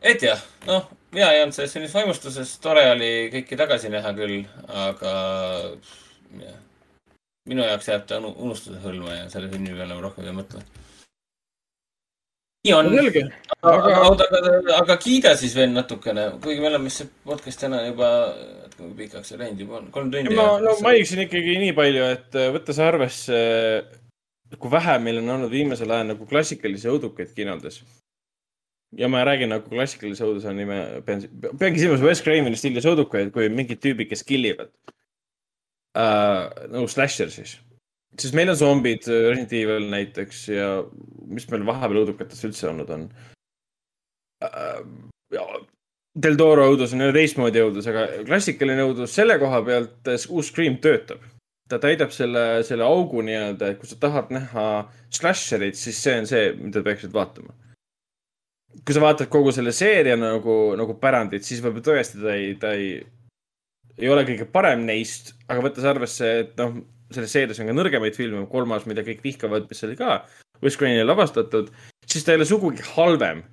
Et 0.03 0.23
jah, 0.23 0.39
noh, 0.67 0.89
mina 1.15 1.31
ei 1.31 1.41
olnud 1.43 1.55
selles 1.55 1.73
filmis 1.75 1.93
vaimustuses, 1.95 2.57
tore 2.63 2.83
oli 2.91 3.11
kõiki 3.33 3.57
tagasi 3.59 3.91
näha 3.93 4.13
küll, 4.17 4.43
aga 4.85 5.13
jah, 6.41 6.61
minu 7.49 7.65
jaoks 7.67 7.89
jääb 7.91 8.07
ta 8.07 8.19
unu- 8.21 8.35
unustuse 8.45 8.79
hõlma 8.83 9.17
ja 9.17 9.29
selle 9.31 9.51
filmi 9.51 9.75
peale 9.75 9.95
ma 9.95 10.05
rohkem 10.05 10.27
ei 10.27 10.35
mõtle. 10.35 10.63
nii 12.63 12.73
on. 12.77 12.91
aga, 12.95 13.71
aga, 13.71 14.27
aga, 14.39 14.75
aga, 14.77 14.95
kiida 14.97 15.33
siis 15.39 15.55
veel 15.55 15.73
natukene, 15.75 16.29
kuigi 16.43 16.63
me 16.63 16.69
oleme 16.71 16.91
see 16.93 17.09
podcast 17.27 17.59
täna 17.65 17.81
juba, 17.87 18.11
kui 18.77 18.93
pikaks 19.01 19.33
see 19.33 19.41
läinud 19.41 19.65
juba 19.65 19.81
on, 19.81 19.89
kolm 19.91 20.11
tundi. 20.11 20.35
ma, 20.35 20.47
no 20.63 20.77
mainiksin 20.85 21.25
ikkagi 21.25 21.57
nii 21.65 21.75
palju, 21.79 22.07
et 22.15 22.39
äh, 22.39 22.53
võttes 22.55 22.79
arvesse, 22.83 23.43
kui 24.55 24.71
vähe 24.71 24.95
meil 25.03 25.19
on 25.19 25.35
olnud 25.35 25.51
viimasel 25.51 25.91
ajal 25.91 26.13
nagu 26.13 26.29
klassikalisi 26.29 26.91
õudukaid 26.91 27.35
kinodes. 27.35 27.83
Ja 28.99 29.09
ma 29.11 29.23
räägin 29.25 29.51
nagu 29.53 29.69
klassikalise 29.69 30.25
õuduse 30.27 30.53
nime, 30.55 30.79
pean, 31.07 31.23
peangi 31.59 31.81
silmas 31.81 32.03
Wes 32.05 32.23
Craveni 32.23 32.59
stiilis 32.59 32.87
õudukaid, 32.89 33.31
kui 33.35 33.49
mingid 33.49 33.81
tüübid, 33.83 34.11
kes 34.11 34.25
kill 34.27 34.51
ivad 34.53 34.71
uh,. 35.97 36.49
nagu 36.73 36.87
slasher 36.91 37.31
siis 37.33 37.57
sest 38.19 38.35
meil 38.37 38.51
on 38.53 38.57
zombid, 38.57 39.05
Resident 39.07 39.53
Evil 39.57 39.87
näiteks 39.91 40.47
ja 40.53 40.69
mis 41.29 41.47
meil 41.51 41.65
vahepeal 41.67 42.03
õudukates 42.03 42.43
üldse 42.47 42.69
olnud 42.71 42.91
on 42.93 43.07
äh,. 44.43 44.81
Del 46.13 46.35
Toro 46.37 46.67
õudus 46.69 46.91
on 46.93 47.01
jälle 47.01 47.15
teistmoodi 47.15 47.61
õudus, 47.63 47.87
aga 47.89 48.03
klassikaline 48.27 48.83
õudus 48.85 49.15
selle 49.17 49.39
koha 49.41 49.63
pealt, 49.65 50.11
uus 50.29 50.51
Scream 50.51 50.75
töötab. 50.77 51.23
ta 51.71 51.79
täidab 51.81 52.11
selle, 52.13 52.61
selle 52.67 52.85
augu 52.85 53.23
nii-öelda, 53.25 53.71
et 53.71 53.79
kui 53.81 53.89
sa 53.89 53.95
tahad 53.97 54.29
näha 54.35 54.65
slasherit, 55.09 55.79
siis 55.79 55.97
see 56.03 56.19
on 56.19 56.27
see, 56.29 56.51
mida 56.59 56.83
peaksid 56.85 57.15
vaatama. 57.15 57.55
Kui 58.81 58.95
sa 58.95 59.03
vaatad 59.03 59.29
kogu 59.31 59.53
selle 59.55 59.73
seeria 59.75 60.15
nagu, 60.19 60.73
nagu 60.79 60.95
pärandit, 61.01 61.45
siis 61.45 61.61
võib-olla 61.63 61.85
tõesti 61.85 62.21
ta 62.23 62.33
ei, 62.33 62.53
ta 62.59 62.73
ei, 62.77 62.95
ei 63.99 64.09
ole 64.09 64.25
kõige 64.27 64.47
parem 64.49 64.85
neist, 64.87 65.35
aga 65.47 65.65
võttes 65.65 65.87
arvesse, 65.87 66.31
et 66.43 66.55
noh, 66.61 66.79
selles 67.13 67.33
seerias 67.35 67.61
on 67.61 67.69
ka 67.69 67.75
nõrgemaid 67.77 68.17
filme, 68.17 68.45
kolmas, 68.51 68.87
mida 68.89 69.05
kõik 69.05 69.21
vihkavad, 69.25 69.67
mis 69.69 69.85
oli 69.85 69.97
ka 69.99 70.23
Wes 70.63 70.77
Crane'i 70.79 71.03
lavastatud, 71.05 71.69
siis 72.07 72.25
ta 72.25 72.33
ei 72.33 72.41
ole 72.41 72.47
sugugi 72.49 72.85
halvem 72.95 73.43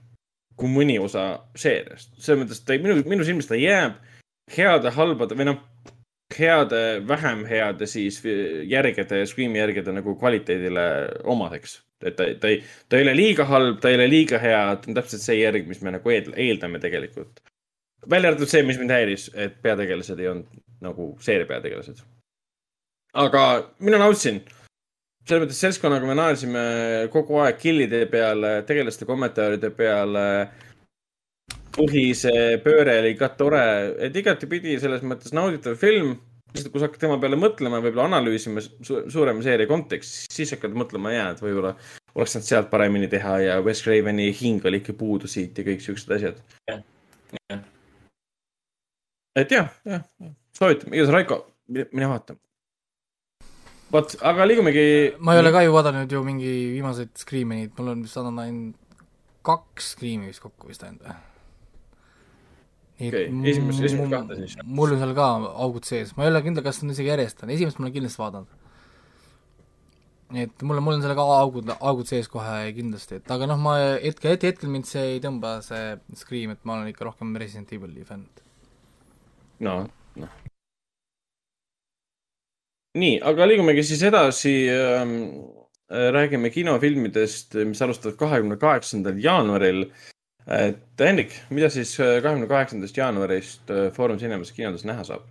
kui 0.61 0.71
mõni 0.71 0.99
osa 1.01 1.41
seeriast. 1.59 2.13
selles 2.19 2.45
mõttes 2.45 2.65
ta 2.65 2.75
ei, 2.75 2.83
minu, 2.83 3.01
minu 3.09 3.27
silmis 3.27 3.49
ta 3.49 3.59
jääb 3.59 3.97
heade, 4.57 4.93
halbade 4.95 5.37
või 5.39 5.49
noh, 5.51 5.61
heade, 6.37 7.01
vähem 7.09 7.45
heade 7.49 7.87
siis 7.91 8.21
järgede, 8.69 9.25
Scream'i 9.27 9.61
järgede 9.61 9.95
nagu 9.95 10.15
kvaliteedile 10.19 10.87
omadeks. 11.25 11.81
Et 12.05 12.17
ta, 12.17 12.29
ta 12.41 12.53
ei, 12.53 12.63
ta 12.89 12.99
ei 12.99 13.07
ole 13.07 13.17
liiga 13.17 13.45
halb, 13.51 13.81
ta 13.81 13.91
ei 13.91 13.99
ole 13.99 14.09
liiga 14.11 14.39
hea, 14.43 14.63
ta 14.77 14.91
on 14.91 14.97
täpselt 14.97 15.25
see 15.25 15.41
järg, 15.41 15.69
mis 15.69 15.83
me 15.85 15.97
nagu 15.97 16.15
eeldame 16.15 16.81
tegelikult. 16.83 17.43
välja 18.09 18.31
arvatud 18.31 18.49
see, 18.49 18.63
mis 18.65 18.79
mind 18.81 18.95
häiris, 18.95 19.29
et 19.35 19.61
peategelased 19.63 20.21
ei 20.21 20.33
olnud 20.33 20.65
nagu 20.81 21.13
seeria 21.21 21.47
peategelased 21.47 22.01
aga 23.13 23.43
mina 23.81 23.99
nautisin. 23.99 24.43
selles 25.27 25.45
mõttes 25.45 25.61
seltskonnaga 25.63 26.09
me 26.09 26.15
naersime 26.17 26.63
kogu 27.13 27.39
aeg 27.45 27.59
killide 27.61 28.07
peale, 28.11 28.63
tegelaste 28.67 29.07
kommentaaride 29.07 29.71
peale. 29.71 30.27
põhise 31.71 32.59
pööre 32.65 32.99
oli 32.99 33.15
ka 33.15 33.29
tore, 33.29 33.95
et 33.99 34.17
igatepidi 34.17 34.79
selles 34.81 35.03
mõttes 35.03 35.33
nauditav 35.33 35.77
film. 35.77 36.17
Lihtsalt, 36.51 36.73
kui 36.73 36.83
sa 36.83 36.89
hakkad 36.89 37.05
tema 37.05 37.19
peale 37.23 37.39
mõtlema, 37.41 37.81
võib-olla 37.85 38.09
analüüsima 38.11 38.63
su 38.65 39.03
suurema 39.11 39.43
seeria 39.45 39.71
konteksti, 39.71 40.29
siis 40.35 40.55
hakkad 40.57 40.75
mõtlema, 40.79 41.13
jaa, 41.15 41.31
et 41.35 41.43
võib-olla 41.45 41.75
oleks 42.15 42.37
saanud 42.37 42.49
sealt 42.49 42.71
paremini 42.73 43.09
teha 43.11 43.37
ja 43.45 43.57
Wes 43.65 43.83
Craveni 43.85 44.31
hing 44.37 44.67
oli 44.67 44.83
ikka 44.83 44.97
puudu 44.99 45.31
siit 45.31 45.59
ja 45.59 45.67
kõik 45.67 45.85
siuksed 45.85 46.13
asjad. 46.17 46.43
et 49.39 49.57
jah, 49.57 49.71
jah, 49.87 50.07
soovitan, 50.57 50.95
igatahes 50.95 51.15
Raiko, 51.15 51.43
mine 51.71 52.11
vaata 52.11 52.37
vot, 53.95 54.15
aga 54.27 54.47
liigumegi. 54.49 54.85
ma 55.19 55.35
ei 55.35 55.43
ole 55.45 55.55
ka 55.55 55.65
ju 55.67 55.75
vaadanud 55.75 56.13
ju 56.13 56.23
mingi 56.27 56.53
viimaseid 56.77 57.15
Scream'i 57.19 57.63
neid, 57.63 57.75
mul 57.79 57.95
on 57.95 58.07
vist 58.07 58.19
saanud 58.19 58.43
ainult 58.43 59.05
kaks 59.47 59.95
Scream'i 59.95 60.31
vist 60.31 60.43
kokku 60.45 60.71
vist 60.71 60.85
ainult 60.87 61.07
või? 61.07 61.30
Okei 63.01 63.27
okay., 63.29 63.53
esimest, 63.53 63.85
esimest 63.89 64.15
kahte 64.15 64.39
siis. 64.41 64.57
mul 64.65 64.95
on 64.95 65.03
seal 65.03 65.15
ka 65.19 65.29
augud 65.67 65.89
sees, 65.89 66.15
ma 66.17 66.27
ei 66.27 66.33
ole 66.33 66.43
kindel, 66.47 66.67
kas 66.67 66.83
on 66.85 66.95
isegi 66.95 67.13
järjest 67.13 67.47
esimest 67.47 67.81
ma 67.81 67.89
olen 67.89 67.97
kindlasti 67.97 68.23
vaadanud. 68.23 68.59
et 70.45 70.67
mul 70.67 70.79
on, 70.79 70.87
mul 70.89 70.99
on 70.99 71.07
seal 71.07 71.17
ka 71.19 71.27
augud, 71.39 71.73
augud 71.79 72.13
sees 72.13 72.31
kohe 72.31 72.59
kindlasti, 72.77 73.23
et 73.23 73.35
aga 73.37 73.49
noh, 73.51 73.61
ma 73.63 73.79
hetkel, 73.97 74.37
hetkel, 74.37 74.53
hetkel 74.53 74.75
mind 74.77 74.91
see 74.91 75.17
ei 75.17 75.25
tõmba, 75.25 75.59
see 75.67 75.97
Scream, 76.23 76.55
et 76.55 76.63
ma 76.69 76.79
olen 76.79 76.93
ikka 76.93 77.09
rohkem 77.09 77.35
Resident 77.41 77.73
Evil'i 77.77 78.07
fänn. 78.07 78.29
no, 79.67 79.83
noh 80.21 80.39
nii, 82.99 83.19
aga 83.23 83.47
liigumegi 83.47 83.85
siis 83.87 84.05
edasi 84.07 84.55
ähm,. 84.75 85.17
räägime 85.91 86.53
kinofilmidest, 86.55 87.57
mis 87.67 87.81
alustavad 87.83 88.15
kahekümne 88.15 88.55
kaheksandal 88.63 89.17
jaanuaril. 89.19 89.89
Et 90.51 91.05
Hendrik, 91.05 91.35
mida 91.55 91.71
siis 91.73 91.93
äh, 92.01 92.19
kahekümne 92.23 92.49
kaheksandast 92.51 92.97
jaanuarist 92.97 93.71
äh, 93.71 93.91
Foorum 93.95 94.19
Cinemas 94.19 94.53
kinodes 94.57 94.85
näha 94.89 95.05
saab? 95.07 95.25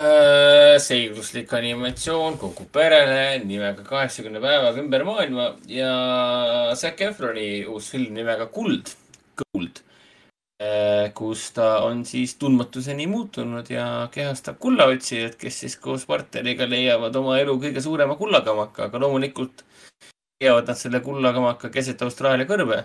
Äh, 0.00 0.78
seikluslik 0.80 1.52
animatsioon 1.58 2.38
kogu 2.40 2.64
perele 2.72 3.42
nimega 3.44 3.84
kaheksakümne 3.84 4.40
päevaga 4.40 4.80
ümber 4.80 5.04
maailma 5.04 5.52
ja 5.68 5.92
Zac 6.78 7.02
Efroni 7.04 7.66
uus 7.68 7.90
film 7.92 8.14
nimega 8.16 8.48
Kuld, 8.54 8.94
Gold 9.42 9.84
kus 11.16 11.46
ta 11.56 11.78
on 11.86 12.02
siis 12.04 12.34
tundmatuseni 12.36 13.06
muutunud 13.08 13.70
ja 13.72 14.08
kehastab 14.12 14.58
kullaotsijad, 14.60 15.38
kes 15.40 15.60
siis 15.62 15.76
koos 15.80 16.04
partneriga 16.06 16.66
leiavad 16.68 17.16
oma 17.16 17.38
elu 17.40 17.54
kõige 17.62 17.80
suurema 17.80 18.16
kullakamaka, 18.20 18.90
aga 18.90 19.00
loomulikult 19.00 19.64
leiavad 20.40 20.68
nad 20.68 20.76
selle 20.76 21.00
kullakamaka 21.04 21.70
keset 21.72 22.02
Austraalia 22.04 22.48
kõrbe. 22.48 22.82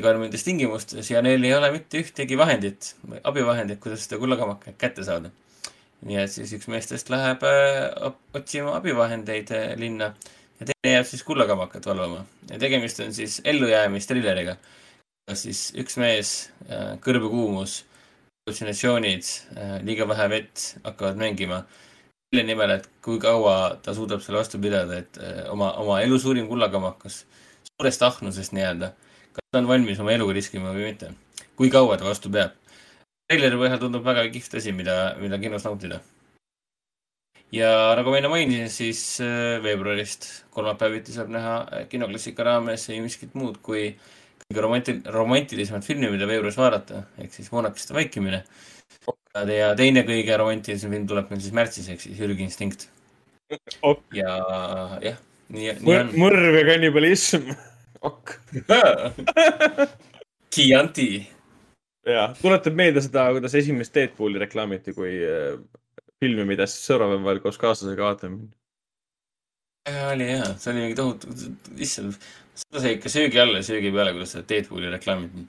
Karmides 0.00 0.44
tingimustes 0.46 1.10
ja 1.10 1.20
neil 1.22 1.44
ei 1.44 1.54
ole 1.54 1.72
mitte 1.74 2.00
ühtegi 2.00 2.38
vahendit, 2.38 2.94
abivahendit, 3.24 3.80
kuidas 3.82 4.06
seda 4.06 4.20
kullakamakat 4.22 4.78
kätte 4.78 5.04
saada. 5.04 5.30
nii 6.02 6.16
et 6.18 6.32
siis 6.34 6.50
üks 6.56 6.66
meestest 6.66 7.10
läheb 7.12 7.44
äh, 7.46 8.08
otsima 8.34 8.72
abivahendeid 8.80 9.52
äh, 9.54 9.68
linna 9.78 10.14
ja 10.58 10.66
teine 10.66 10.94
jääb 10.96 11.06
siis 11.06 11.22
kullakamakat 11.22 11.86
valvama 11.86 12.24
ja 12.50 12.58
tegemist 12.58 13.00
on 13.04 13.12
siis 13.14 13.40
ellujäämistrilleriga 13.44 14.56
siis 15.38 15.70
üks 15.78 15.96
mees, 16.02 16.32
äh, 16.66 16.96
kõrbekuumus, 17.04 17.82
hallusinatsioonid, 18.42 19.30
äh, 19.56 19.76
liiga 19.86 20.08
vähe 20.08 20.28
vett 20.30 20.66
hakkavad 20.84 21.16
mängima. 21.16 21.64
selle 22.32 22.46
nimel, 22.48 22.70
et 22.70 22.86
kui 23.04 23.18
kaua 23.20 23.76
ta 23.84 23.92
suudab 23.92 24.22
selle 24.24 24.38
vastu 24.38 24.56
pidada, 24.58 24.96
et 25.02 25.18
oma, 25.52 25.74
oma 25.76 25.98
elu 26.00 26.16
suurim 26.18 26.46
kullakamakas, 26.48 27.26
suurest 27.68 28.02
ahnusest 28.02 28.54
nii-öelda, 28.56 28.88
kas 29.32 29.44
ta 29.50 29.62
on 29.62 29.68
valmis 29.70 30.00
oma 30.00 30.14
eluga 30.14 30.36
riskima 30.38 30.72
või 30.76 30.90
mitte. 30.90 31.12
kui 31.56 31.70
kaua 31.70 31.98
ta 31.98 32.08
vastu 32.08 32.30
peab. 32.30 32.56
treileri 33.28 33.60
põhjal 33.60 33.80
tundub 33.80 34.04
väga 34.04 34.26
kihvt 34.32 34.58
asi, 34.60 34.72
mida, 34.72 35.14
mida 35.20 35.38
kinos 35.42 35.64
nautida. 35.68 36.00
ja 37.52 37.94
nagu 37.96 38.10
ma 38.10 38.18
enne 38.18 38.32
mainisin, 38.32 38.70
siis 38.70 39.20
veebruarist 39.64 40.28
kolmapäeviti 40.50 41.12
saab 41.12 41.28
näha 41.32 41.86
kinoklassika 41.88 42.44
raames 42.44 42.88
ei 42.88 43.00
miskit 43.04 43.34
muud 43.34 43.60
kui 43.62 43.88
äh, 43.92 44.10
kõige 44.52 44.64
romantil-, 44.66 45.02
romantilisemat 45.14 45.86
filmi, 45.86 46.10
mida 46.12 46.28
veebruaris 46.28 46.58
vaadata, 46.60 47.06
ehk 47.22 47.34
siis 47.34 47.50
Moonakeste 47.52 47.96
vaikimine. 47.96 48.44
ja 49.48 49.72
teine 49.74 50.04
kõige 50.04 50.36
romantilisem 50.36 50.92
film 50.92 51.06
tuleb 51.08 51.30
meil 51.30 51.40
siis 51.40 51.54
märtsis, 51.56 51.88
ehk 51.88 52.00
siis 52.04 52.18
Jürgi 52.20 52.44
instinkt 52.44 52.88
ja 54.12 54.34
jah, 55.00 55.16
nii, 55.52 55.72
nii 55.80 55.96
on. 55.96 56.10
mõrv 56.20 56.58
ja 56.58 56.64
kannibalism, 56.68 57.48
ok 58.02 58.34
Chianti. 60.52 61.10
ja, 62.06 62.26
tuletab 62.40 62.74
meelde 62.76 63.02
seda, 63.04 63.28
kuidas 63.32 63.54
esimest 63.58 63.94
Deadpooli 63.94 64.42
reklaamiti 64.42 64.94
kui 64.96 65.14
äh, 65.26 65.54
filmi, 66.22 66.46
mida 66.48 66.66
siis 66.70 66.84
sõbrapäeva 66.90 67.32
ajal 67.32 67.42
koos 67.46 67.60
kaaslasega 67.62 68.10
vaatame. 68.10 68.50
oli 70.12 70.28
jaa, 70.28 70.52
see 70.58 70.72
oli 70.74 70.86
mingi 70.86 70.98
tohutu, 70.98 71.32
issand 71.82 72.18
seda 72.58 72.82
sai 72.84 72.96
ikka 72.98 73.10
söögi 73.12 73.40
alla 73.40 73.60
ja 73.60 73.66
söögi 73.66 73.92
peale, 73.94 74.12
kuidas 74.16 74.34
seda 74.34 74.48
Deadpooli 74.48 74.90
reklaamiti. 74.92 75.46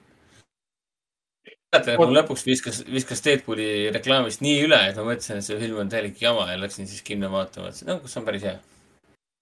mäletan, 1.74 1.90
et 1.94 2.00
mul 2.00 2.14
lõpuks 2.16 2.46
viskas, 2.46 2.80
viskas 2.88 3.24
Deadpooli 3.26 3.66
reklaamist 3.94 4.44
nii 4.44 4.62
üle, 4.64 4.78
et 4.88 5.00
ma 5.00 5.08
mõtlesin, 5.10 5.40
et 5.40 5.46
see 5.46 5.58
film 5.60 5.82
on 5.82 5.90
täielik 5.92 6.22
jama 6.22 6.46
ja 6.52 6.60
läksin 6.60 6.88
siis 6.90 7.02
kinno 7.06 7.30
vaatama, 7.32 7.72
et 7.72 7.82
noh, 7.88 8.00
kas 8.04 8.16
on 8.20 8.28
päris 8.28 8.46
hea. 8.48 8.56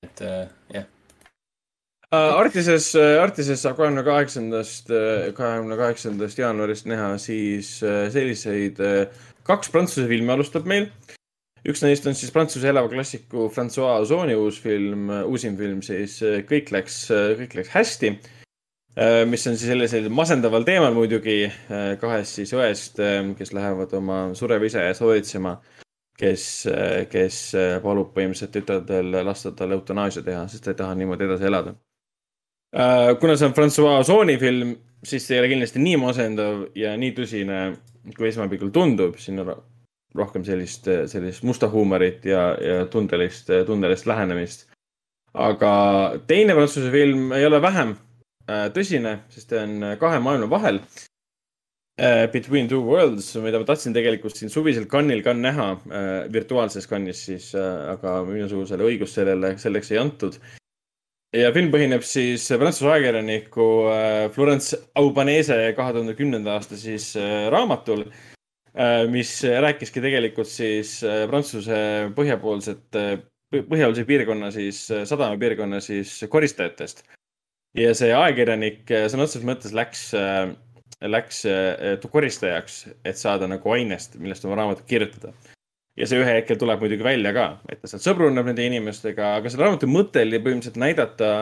et 0.03 0.25
äh, 0.27 0.49
jah. 0.75 0.89
Artises, 2.13 2.91
Artises 2.95 3.63
saab 3.65 3.79
kahekümne 3.79 4.03
kaheksandast, 4.05 4.91
kahekümne 5.33 5.77
kaheksandast 5.81 6.41
jaanuarist 6.43 6.85
näha 6.85 7.15
siis 7.17 7.79
äh, 7.81 8.11
selliseid, 8.13 8.81
äh, 8.85 9.23
kaks 9.49 9.71
prantsuse 9.73 10.05
filmi 10.11 10.35
alustab 10.35 10.69
meil 10.69 10.91
üks 11.65 11.81
neist 11.81 12.05
on 12.11 12.17
siis 12.19 12.33
Prantsuse 12.35 12.69
elava 12.69 12.91
klassiku 12.93 13.47
Francois 13.55 14.05
Ozoni 14.05 14.35
uus 14.37 14.59
film, 14.61 15.09
uusim 15.25 15.57
film 15.57 15.81
siis 15.87 16.19
Kõik 16.49 16.73
läks, 16.75 16.97
kõik 17.39 17.55
läks 17.61 17.71
hästi. 17.73 18.11
mis 19.31 19.47
on 19.47 19.57
siis 19.57 19.71
sellisel 19.71 20.09
masendaval 20.13 20.67
teemal 20.69 20.93
muidugi 20.93 21.47
kahest 22.01 22.41
siis 22.41 22.53
õest, 22.53 22.99
kes 23.39 23.55
lähevad 23.55 23.95
oma 23.95 24.19
sureva 24.35 24.67
isa 24.67 24.83
eest 24.89 25.01
hoolitsema. 25.01 25.55
kes, 26.19 26.67
kes 27.11 27.39
palub 27.83 28.13
põhimõtteliselt 28.13 28.53
tütardel 28.53 29.25
lasta 29.25 29.55
tal 29.57 29.73
eutanaasia 29.73 30.23
teha, 30.23 30.45
sest 30.49 30.65
ta 30.65 30.75
ei 30.75 30.83
taha 30.83 30.99
niimoodi 30.99 31.31
edasi 31.31 31.49
elada. 31.49 31.75
Äh, 32.73 33.19
kuna 33.21 33.37
see 33.37 33.47
on 33.47 33.53
Francois 33.53 34.01
Ozoni 34.01 34.39
film, 34.41 34.77
siis 35.05 35.27
see 35.29 35.37
ei 35.37 35.43
ole 35.43 35.51
kindlasti 35.53 35.81
nii 35.83 35.99
masendav 36.01 36.63
ja 36.79 36.95
nii 36.97 37.13
tõsine, 37.19 37.59
kui 38.17 38.31
esmapilgul 38.31 38.71
tundub, 38.73 39.19
siin 39.21 39.43
on 39.43 39.51
ro- 39.51 39.59
rohkem 40.17 40.45
sellist, 40.47 40.89
sellist 41.13 41.45
musta 41.45 41.69
huumorit 41.73 42.25
ja, 42.25 42.47
ja 42.57 42.87
tundelist, 42.93 43.53
tundelist 43.69 44.09
lähenemist. 44.09 44.71
aga 45.33 45.73
teine 46.29 46.53
prantsuse 46.57 46.91
film 46.93 47.31
ei 47.37 47.45
ole 47.49 47.61
vähem 47.65 47.93
äh, 48.49 48.67
tõsine, 48.73 49.19
sest 49.33 49.51
ta 49.53 49.63
on 49.67 49.93
kahe 50.01 50.21
maailma 50.21 50.51
vahel. 50.51 50.81
Between 52.33 52.67
Two 52.71 52.81
Worlds, 52.89 53.27
mida 53.45 53.59
ma 53.61 53.67
tahtsin 53.69 53.93
tegelikult 53.95 54.35
siin 54.35 54.51
suvisel 54.51 54.87
kannil 54.91 55.21
ka 55.23 55.35
näha, 55.37 55.67
virtuaalses 56.33 56.89
kannis 56.89 57.21
siis, 57.29 57.51
aga 57.55 58.15
minusugusele 58.27 58.87
õigust 58.89 59.21
sellele, 59.21 59.53
selleks 59.61 59.93
ei 59.93 60.01
antud 60.01 60.41
ja 61.37 61.53
film 61.55 61.71
põhineb 61.73 62.05
siis 62.07 62.45
prantsuse 62.61 62.91
ajakirjaniku 62.93 63.69
äh, 63.93 64.27
Florence 64.35 64.79
Aubanese 64.99 65.57
kahe 65.77 65.95
tuhande 65.97 66.15
kümnenda 66.19 66.59
aasta 66.59 66.77
siis 66.77 67.13
äh, 67.17 67.49
raamatul, 67.53 68.07
mis 69.13 69.31
rääkiski 69.45 70.01
tegelikult 70.01 70.49
siis 70.49 70.95
äh, 71.05 71.27
Prantsuse 71.29 71.79
põhjapoolset, 72.17 72.87
põhjapoolse 73.53 74.05
piirkonna 74.09 74.49
siis, 74.55 74.87
sadamapiirkonna 74.89 75.81
siis 75.85 76.23
koristajatest. 76.33 77.05
ja 77.77 77.95
see 77.97 78.13
ajakirjanik 78.13 78.91
äh, 78.91 79.09
sõna 79.13 79.27
otseses 79.27 79.45
mõttes 79.49 79.73
läks, 79.77 80.11
läks 81.01 81.45
äh, 81.49 82.09
koristajaks, 82.13 82.87
et 83.05 83.17
saada 83.17 83.49
nagu 83.49 83.73
ainest, 83.73 84.17
millest 84.21 84.45
oma 84.45 84.57
raamatut 84.61 84.89
kirjutada 84.89 85.33
ja 85.97 86.09
see 86.09 86.21
ühel 86.23 86.39
hetkel 86.39 86.59
tuleb 86.61 86.81
muidugi 86.83 87.05
välja 87.05 87.33
ka, 87.37 87.49
et 87.69 87.83
ta 87.83 87.91
sealt 87.91 88.05
sõbruneb 88.05 88.49
nende 88.49 88.65
inimestega, 88.65 89.37
aga 89.41 89.53
selle 89.53 89.67
raamatu 89.67 89.91
mõte 89.91 90.25
oli 90.25 90.41
põhimõtteliselt 90.41 90.81
näidata 90.81 91.33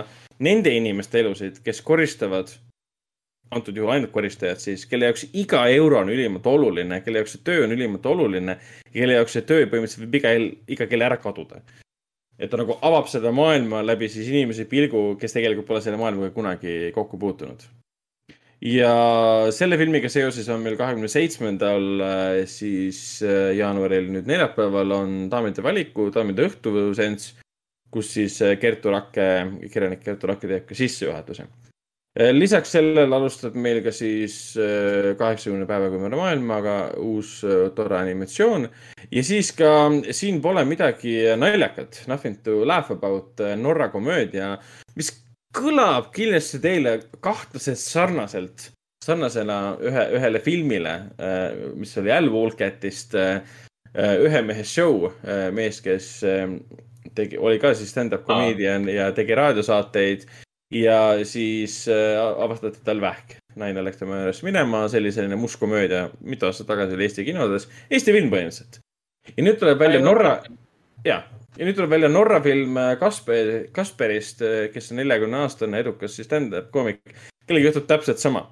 nende 0.42 0.72
inimeste 0.74 1.20
elusid, 1.22 1.60
kes 1.64 1.82
koristavad, 1.86 2.50
antud 3.54 3.76
juhul 3.76 3.94
ainult 3.94 4.12
koristajad 4.14 4.62
siis, 4.62 4.86
kelle 4.90 5.10
jaoks 5.10 5.26
iga 5.38 5.64
euro 5.74 6.00
on 6.02 6.10
ülimalt 6.14 6.46
oluline, 6.46 7.00
kelle 7.04 7.22
jaoks 7.22 7.36
see 7.36 7.44
töö 7.46 7.64
on 7.66 7.74
ülimalt 7.74 8.06
oluline 8.06 8.56
kelle 8.94 9.18
jaoks 9.18 9.38
see 9.38 9.46
töö 9.46 9.66
põhimõtteliselt 9.66 10.06
võib 10.06 10.18
iga, 10.20 10.34
iga 10.76 10.86
kell 10.90 11.06
ära 11.06 11.18
kaduda. 11.22 11.62
et 12.38 12.50
ta 12.50 12.56
nagu 12.56 12.78
avab 12.82 13.10
seda 13.10 13.32
maailma 13.34 13.82
läbi 13.84 14.08
siis 14.08 14.30
inimese 14.30 14.64
pilgu, 14.64 15.16
kes 15.20 15.34
tegelikult 15.34 15.66
pole 15.66 15.82
selle 15.84 15.98
maailmaga 16.00 16.30
kunagi 16.34 16.92
kokku 16.94 17.18
puutunud 17.18 17.66
ja 18.60 18.92
selle 19.56 19.78
filmiga 19.80 20.10
seoses 20.12 20.48
on 20.52 20.60
meil 20.64 20.76
kahekümne 20.76 21.08
seitsmendal 21.08 22.02
siis 22.50 23.22
äh, 23.24 23.55
jaanuaril 23.56 24.10
nüüd 24.12 24.28
neljapäeval 24.28 24.97
on 24.98 25.14
daamide 25.32 25.64
valiku, 25.64 26.10
daamide 26.12 26.44
õhtuseanss, 26.50 27.40
kus 27.92 28.12
siis 28.18 28.36
äh, 28.44 28.58
Kertu 28.60 28.92
Rakke, 28.92 29.26
kirjanik 29.72 30.05
Kertu 30.05 30.30
Rakke 30.30 30.50
teeb 30.50 30.68
ka 30.68 30.76
sissejuhatuse. 30.78 31.48
lisaks 32.34 32.72
sellele 32.74 33.14
alustab 33.16 33.55
meil 33.55 33.80
ka 33.84 33.92
siis 33.94 34.56
äh, 34.58 35.14
kaheksakümne 35.16 35.66
päevaga 35.66 35.98
mööda 36.02 36.18
maailmaga 36.18 36.76
uus 36.98 37.39
äh, 37.47 37.70
tore 37.74 37.97
animatsioon 38.00 38.68
ja 39.10 39.22
siis 39.24 39.52
ka 39.56 39.89
siin 40.10 40.42
pole 40.42 40.64
midagi 40.66 41.16
naljakat, 41.39 42.05
Nothing 42.10 42.42
to 42.44 42.64
laugh 42.66 42.92
about, 42.92 43.40
Norra 43.56 43.89
komöödia, 43.89 44.56
mis 44.97 45.14
kõlab 45.56 46.12
kindlasti 46.14 46.60
teile 46.62 46.98
kahtlaselt 47.24 47.80
sarnaselt, 47.80 48.68
sarnasena 49.04 49.76
ühe, 49.80 50.04
ühele 50.18 50.40
filmile, 50.44 50.94
mis 51.78 51.96
oli 51.98 52.12
Al 52.14 52.28
Walkettist, 52.32 53.16
Ühe 53.90 54.40
mehe 54.46 54.62
show, 54.62 55.08
mees, 55.50 55.80
kes 55.82 56.20
äh, 56.22 56.44
tegi, 57.16 57.38
oli 57.42 57.58
ka 57.58 57.72
siis 57.74 57.90
stand-up 57.90 58.22
comedian 58.28 58.86
ja 58.90 59.08
tegi 59.16 59.34
raadiosaateid. 59.34 60.28
Ja 60.70 61.18
siis 61.26 61.82
äh, 61.90 62.14
avastati 62.14 62.84
tal 62.86 63.00
vähk. 63.02 63.34
naine 63.58 63.82
läks 63.82 63.98
tema 63.98 64.20
juurest 64.20 64.44
minema, 64.46 64.84
see 64.86 65.00
oli 65.02 65.10
selline 65.10 65.34
must 65.34 65.58
komöödia, 65.58 66.04
mitu 66.22 66.46
aastat 66.46 66.68
tagasi 66.70 66.94
oli 66.94 67.08
Eesti 67.08 67.24
kinodes, 67.26 67.66
Eesti 67.90 68.14
film 68.14 68.30
põhimõtteliselt. 68.30 68.78
ja 69.34 69.42
nüüd 69.42 69.58
tuleb 69.58 69.82
välja 69.82 69.98
Norra, 70.04 70.36
jah, 71.04 71.24
ja 71.58 71.66
nüüd 71.66 71.78
tuleb 71.78 71.94
välja 71.94 72.10
Norra 72.12 72.40
film 72.44 72.76
äh, 72.80 72.94
Kasper, 73.00 73.52
Kasperist, 73.74 74.44
kes 74.74 74.90
on 74.92 75.00
neljakümne 75.02 75.44
aastane 75.44 75.80
edukas 75.82 76.16
siis 76.16 76.28
stand-up 76.28 76.70
koomik, 76.74 77.02
kellega 77.46 77.70
juhtub 77.70 77.88
täpselt 77.90 78.22
sama. 78.22 78.48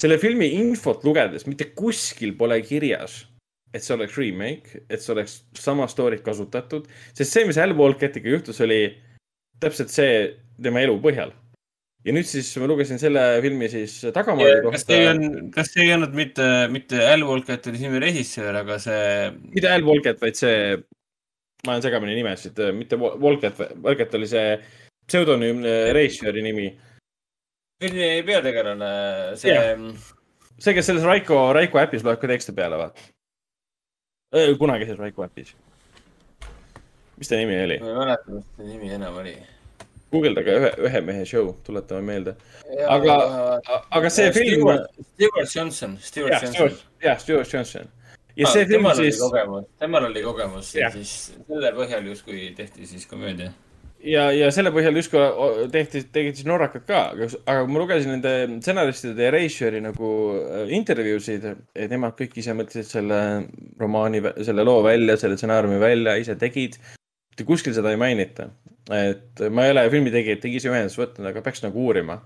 selle 0.00 0.18
filmi 0.18 0.48
infot 0.58 1.04
lugedes 1.06 1.46
mitte 1.46 1.70
kuskil 1.78 2.34
pole 2.36 2.58
kirjas, 2.66 3.22
et 3.72 3.82
see 3.82 3.94
oleks 3.94 4.18
remake, 4.18 4.82
et 4.90 5.02
see 5.02 5.14
oleks 5.14 5.38
sama 5.58 5.86
story't 5.90 6.24
kasutatud, 6.26 6.88
sest 7.14 7.30
see, 7.32 7.46
mis 7.48 7.58
Al 7.58 7.76
Walketiga 7.78 8.34
juhtus, 8.34 8.60
oli 8.64 8.82
täpselt 9.62 9.94
see 9.94 10.12
tema 10.62 10.82
elu 10.84 10.98
põhjal. 11.02 11.32
ja 12.04 12.12
nüüd 12.12 12.26
siis 12.28 12.50
ma 12.60 12.66
lugesin 12.68 12.98
selle 13.00 13.22
filmi 13.40 13.64
siis 13.72 13.94
tagamaade 14.12 14.58
kas 14.66 14.82
see 14.84 14.98
ei 14.98 15.06
kohta. 15.06 15.12
olnud, 15.14 15.36
kas 15.54 15.70
see 15.72 15.86
ei 15.86 15.92
olnud 15.94 16.18
mitte, 16.18 16.48
mitte 16.74 17.00
Al 17.00 17.24
Walker 17.24 17.70
oli 17.70 17.80
filmi 17.80 18.02
režissöör, 18.02 18.58
aga 18.60 18.76
see, 18.82 19.30
mitte 19.54 19.70
Al 19.72 19.86
Walket, 19.86 20.20
vaid 20.20 20.36
see, 20.36 20.58
ma 21.66 21.72
olen 21.72 21.82
segamini 21.84 22.14
nimesid, 22.18 22.58
mitte 22.76 22.96
Wal- 23.00 23.18
Walket, 23.22 23.60
Walket 23.84 24.14
oli 24.18 24.26
see 24.28 24.58
pseudonüümne 25.08 25.92
režissööri 25.96 26.42
nimi. 26.44 26.68
filmi 27.82 28.22
peategelane, 28.26 28.90
see 29.36 29.52
Jah. 29.54 29.80
see, 30.58 30.74
kes 30.74 30.86
selles 30.86 31.04
Raiko, 31.04 31.52
Raiko 31.56 31.78
äpis 31.82 32.04
loeb 32.06 32.20
ka 32.22 32.28
tekste 32.30 32.52
peale, 32.56 32.76
vaata. 32.80 33.00
kunagises 34.58 34.98
Raiko 34.98 35.24
äpis. 35.26 35.54
mis 37.18 37.28
ta 37.28 37.36
nimi 37.36 37.58
oli? 37.64 37.78
ma 37.78 37.88
ei 37.90 37.94
mäleta, 37.98 38.30
mis 38.38 38.44
ta 38.56 38.62
nimi 38.62 38.92
enam 38.94 39.16
oli. 39.20 39.34
guugeldage 40.12 40.52
ühe, 40.60 40.70
ühe 40.86 41.00
mehe 41.02 41.24
show, 41.26 41.52
tuletame 41.66 42.02
meelde. 42.02 42.36
aga, 42.88 43.14
aga 43.90 44.10
see 44.10 44.30
film. 44.32 44.68
Stewart 45.14 45.54
Johnson, 45.56 45.98
Stewart 46.00 46.42
Johnson. 46.42 46.78
Jah, 47.02 47.18
Stewart 47.18 47.52
Johnson. 47.52 47.88
Ja 48.36 48.50
see 48.50 48.66
film 48.68 48.88
siis, 48.98 49.20
kogemus, 49.20 49.68
temal 49.80 50.08
oli 50.08 50.22
kogemus 50.24 50.72
ja 50.76 50.90
siis 50.94 51.12
selle 51.36 51.70
põhjal 51.76 52.08
justkui 52.10 52.48
tehti 52.56 52.88
siis 52.88 53.06
komöödia. 53.10 53.52
ja, 54.02 54.26
ja 54.34 54.50
selle 54.54 54.72
põhjal 54.74 54.98
justkui 54.98 55.68
tehti, 55.72 56.04
tegid 56.14 56.38
siis 56.38 56.48
norrakad 56.48 56.86
ka, 56.88 57.04
aga, 57.14 57.28
aga 57.44 57.62
kui 57.62 57.76
ma 57.76 57.84
lugesin 57.84 58.14
nende 58.16 58.34
stsenaristide 58.58 59.28
ja 59.28 59.32
režissööri 59.34 59.82
nagu 59.84 60.10
äh, 60.40 60.74
intervjuusid, 60.78 61.48
et 61.74 61.94
nemad 61.94 62.18
kõik 62.18 62.36
ise 62.42 62.56
mõtlesid 62.58 62.90
selle 62.90 63.20
romaani, 63.80 64.22
selle 64.42 64.66
loo 64.66 64.82
välja, 64.86 65.18
selle 65.20 65.38
stsenaariumi 65.40 65.80
välja, 65.82 66.18
ise 66.20 66.38
tegid. 66.40 66.78
kuskil 67.46 67.74
seda 67.74 67.90
ei 67.90 68.00
mainita. 68.00 68.50
et 68.92 69.46
ma 69.50 69.66
ei 69.66 69.74
ole 69.74 69.88
filmi 69.90 70.10
tegijad 70.14 70.42
tegi 70.42 70.60
ise 70.60 70.70
ühendust 70.70 70.98
võtnud, 71.00 71.30
aga 71.30 71.42
peaks 71.42 71.62
nagu 71.64 71.86
uurima. 71.86 72.20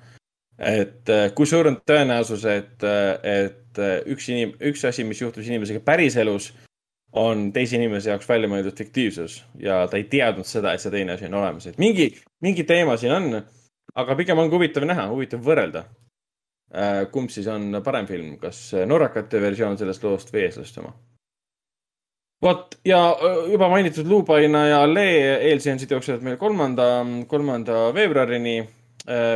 Et 0.59 1.11
äh, 1.12 1.28
kui 1.35 1.47
suur 1.47 1.70
on 1.70 1.78
tõenäosus, 1.87 2.45
et, 2.51 2.83
et 2.83 3.83
äh, 3.83 3.99
üks 4.11 4.28
inim-, 4.33 4.57
üks 4.70 4.85
asi, 4.89 5.07
mis 5.07 5.23
juhtus 5.23 5.47
inimesega 5.47 5.83
päriselus, 5.87 6.53
on 7.19 7.49
teise 7.55 7.78
inimese 7.78 8.12
jaoks 8.12 8.28
välja 8.28 8.51
mõeldud 8.53 8.77
fiktiivsus 8.77 9.39
ja 9.62 9.81
ta 9.89 9.97
ei 9.97 10.05
teadnud 10.12 10.47
seda, 10.47 10.75
et 10.75 10.83
see 10.83 10.93
teine 10.93 11.15
asi 11.15 11.25
on 11.31 11.39
olemas, 11.41 11.67
et 11.70 11.78
mingi, 11.81 12.11
mingi 12.45 12.67
teema 12.69 12.99
siin 13.01 13.15
on, 13.15 13.41
aga 13.97 14.17
pigem 14.19 14.43
on 14.43 14.53
huvitav 14.53 14.85
näha, 14.85 15.09
huvitav 15.09 15.41
võrrelda. 15.45 15.87
kumb 17.11 17.33
siis 17.33 17.47
on 17.49 17.81
parem 17.85 18.07
film, 18.07 18.37
kas 18.37 18.75
norrakate 18.87 19.41
versioon 19.41 19.78
sellest 19.81 20.05
loost 20.05 20.35
või 20.35 20.45
eestlaste 20.45 20.83
oma? 20.83 20.93
vot 22.43 22.78
ja 22.85 23.17
juba 23.51 23.69
mainitud 23.69 24.07
Luupaina 24.07 24.67
ja 24.69 24.83
Lee 24.87 25.39
eelseansid 25.51 25.91
jooksevad 25.91 26.23
meil 26.23 26.37
kolmanda, 26.37 27.05
kolmanda 27.27 27.89
veebruarini. 27.95 28.59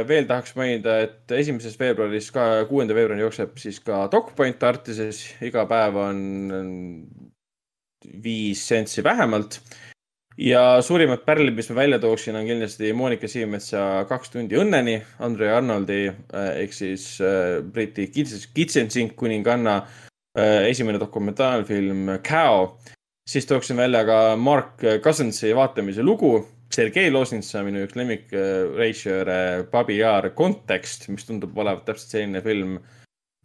Veel 0.08 0.26
tahaks 0.28 0.52
mainida, 0.58 0.98
et 1.06 1.32
esimesest 1.32 1.80
veebruarist 1.80 2.32
ka 2.34 2.42
kuuenda 2.68 2.92
veebruarini 2.92 3.24
jookseb 3.24 3.54
siis 3.56 3.78
ka 3.80 4.02
DocPoint 4.12 4.66
Artises, 4.68 5.22
iga 5.40 5.64
päev 5.70 5.96
on 5.96 6.18
viis 8.22 8.68
sentsi 8.68 9.04
vähemalt. 9.04 9.60
ja 10.38 10.80
suurimad 10.82 11.26
pärlid, 11.26 11.54
mis 11.54 11.68
ma 11.70 11.76
välja 11.76 11.98
tooksin, 11.98 12.36
on 12.36 12.46
kindlasti 12.46 12.92
Monika 12.92 13.28
Siimetsa 13.28 14.04
Kaks 14.08 14.30
tundi 14.32 14.56
õnneni, 14.56 14.94
Andre 15.20 15.50
Arnoldi 15.52 16.06
äh, 16.08 16.46
ehk 16.62 16.72
siis 16.72 17.20
äh, 17.20 17.60
Briti 17.62 18.06
kits- 18.14 18.48
kitsensink 18.54 19.12
kuninganna 19.16 19.76
äh, 20.38 20.70
esimene 20.70 21.00
dokumentaalfilm 21.00 22.18
Cow. 22.24 22.78
siis 23.28 23.46
tooksin 23.46 23.76
välja 23.76 24.04
ka 24.04 24.36
Mark 24.36 24.80
Cousinsi 25.02 25.54
vaatamise 25.54 26.02
lugu, 26.02 26.46
Sergei 26.72 27.10
Losnitsa, 27.12 27.60
minu 27.66 27.82
üks 27.84 27.96
lemmikrežissööre, 27.98 29.38
Babi 29.72 29.98
Jaar, 29.98 30.30
Kontekst, 30.36 31.08
mis 31.12 31.26
tundub 31.28 31.56
olevat 31.60 31.84
täpselt 31.88 32.14
selline 32.16 32.40
film, 32.44 32.78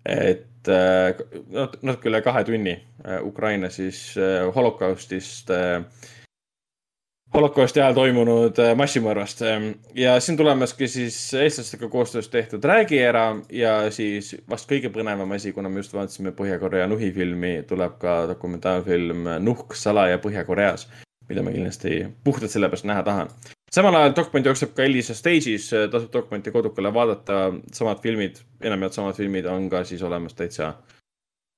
et 0.08 0.70
äh, 0.72 1.10
nat- 1.52 1.80
natuke 1.84 2.08
üle 2.08 2.22
kahe 2.24 2.44
tunni 2.48 2.78
äh, 2.78 3.18
Ukraina 3.28 3.68
siis 3.74 4.14
äh, 4.16 4.46
holokaustist 4.56 5.52
äh, 5.52 5.82
holokausti 7.36 7.82
ajal 7.82 7.98
toimunud 7.98 8.60
äh, 8.64 8.72
massimõrvast 8.80 9.42
ja 10.00 10.14
siin 10.24 10.38
tulemaski 10.40 10.88
siis 10.88 11.18
eestlastega 11.36 11.90
koostöös 11.92 12.30
tehtud 12.32 12.64
Räägiera 12.64 13.26
ja 13.52 13.74
siis 13.92 14.32
vast 14.50 14.70
kõige 14.72 14.94
põnevam 14.96 15.36
asi, 15.36 15.52
kuna 15.52 15.70
me 15.70 15.84
just 15.84 15.94
vaatasime 15.98 16.32
Põhja-Korea 16.38 16.88
Nuhi 16.88 17.12
filmi, 17.12 17.58
tuleb 17.68 18.00
ka 18.00 18.22
dokumentaalfilm 18.32 19.28
Nuhk 19.44 19.76
salaja 19.76 20.22
Põhja-Koreas, 20.24 20.88
mida 21.30 21.44
ma 21.44 21.54
kindlasti 21.56 22.02
puhtalt 22.24 22.52
sellepärast 22.52 22.88
näha 22.90 23.04
tahan 23.04 23.32
samal 23.74 23.96
ajal 24.00 24.16
Dogpoint 24.16 24.48
jookseb 24.48 24.74
ka 24.76 24.86
Elisa 24.88 25.16
Stage'is, 25.18 25.70
tasub 25.92 26.12
Dogpointi 26.14 26.54
kodukale 26.56 26.92
vaadata, 26.94 27.48
samad 27.76 28.02
filmid, 28.04 28.40
enamjaolt 28.64 28.98
samad 28.98 29.18
filmid 29.20 29.48
on 29.52 29.70
ka 29.72 29.84
siis 29.88 30.04
olemas 30.04 30.38
täitsa 30.38 30.74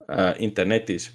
äh, 0.09 0.33
internetis. 0.45 1.11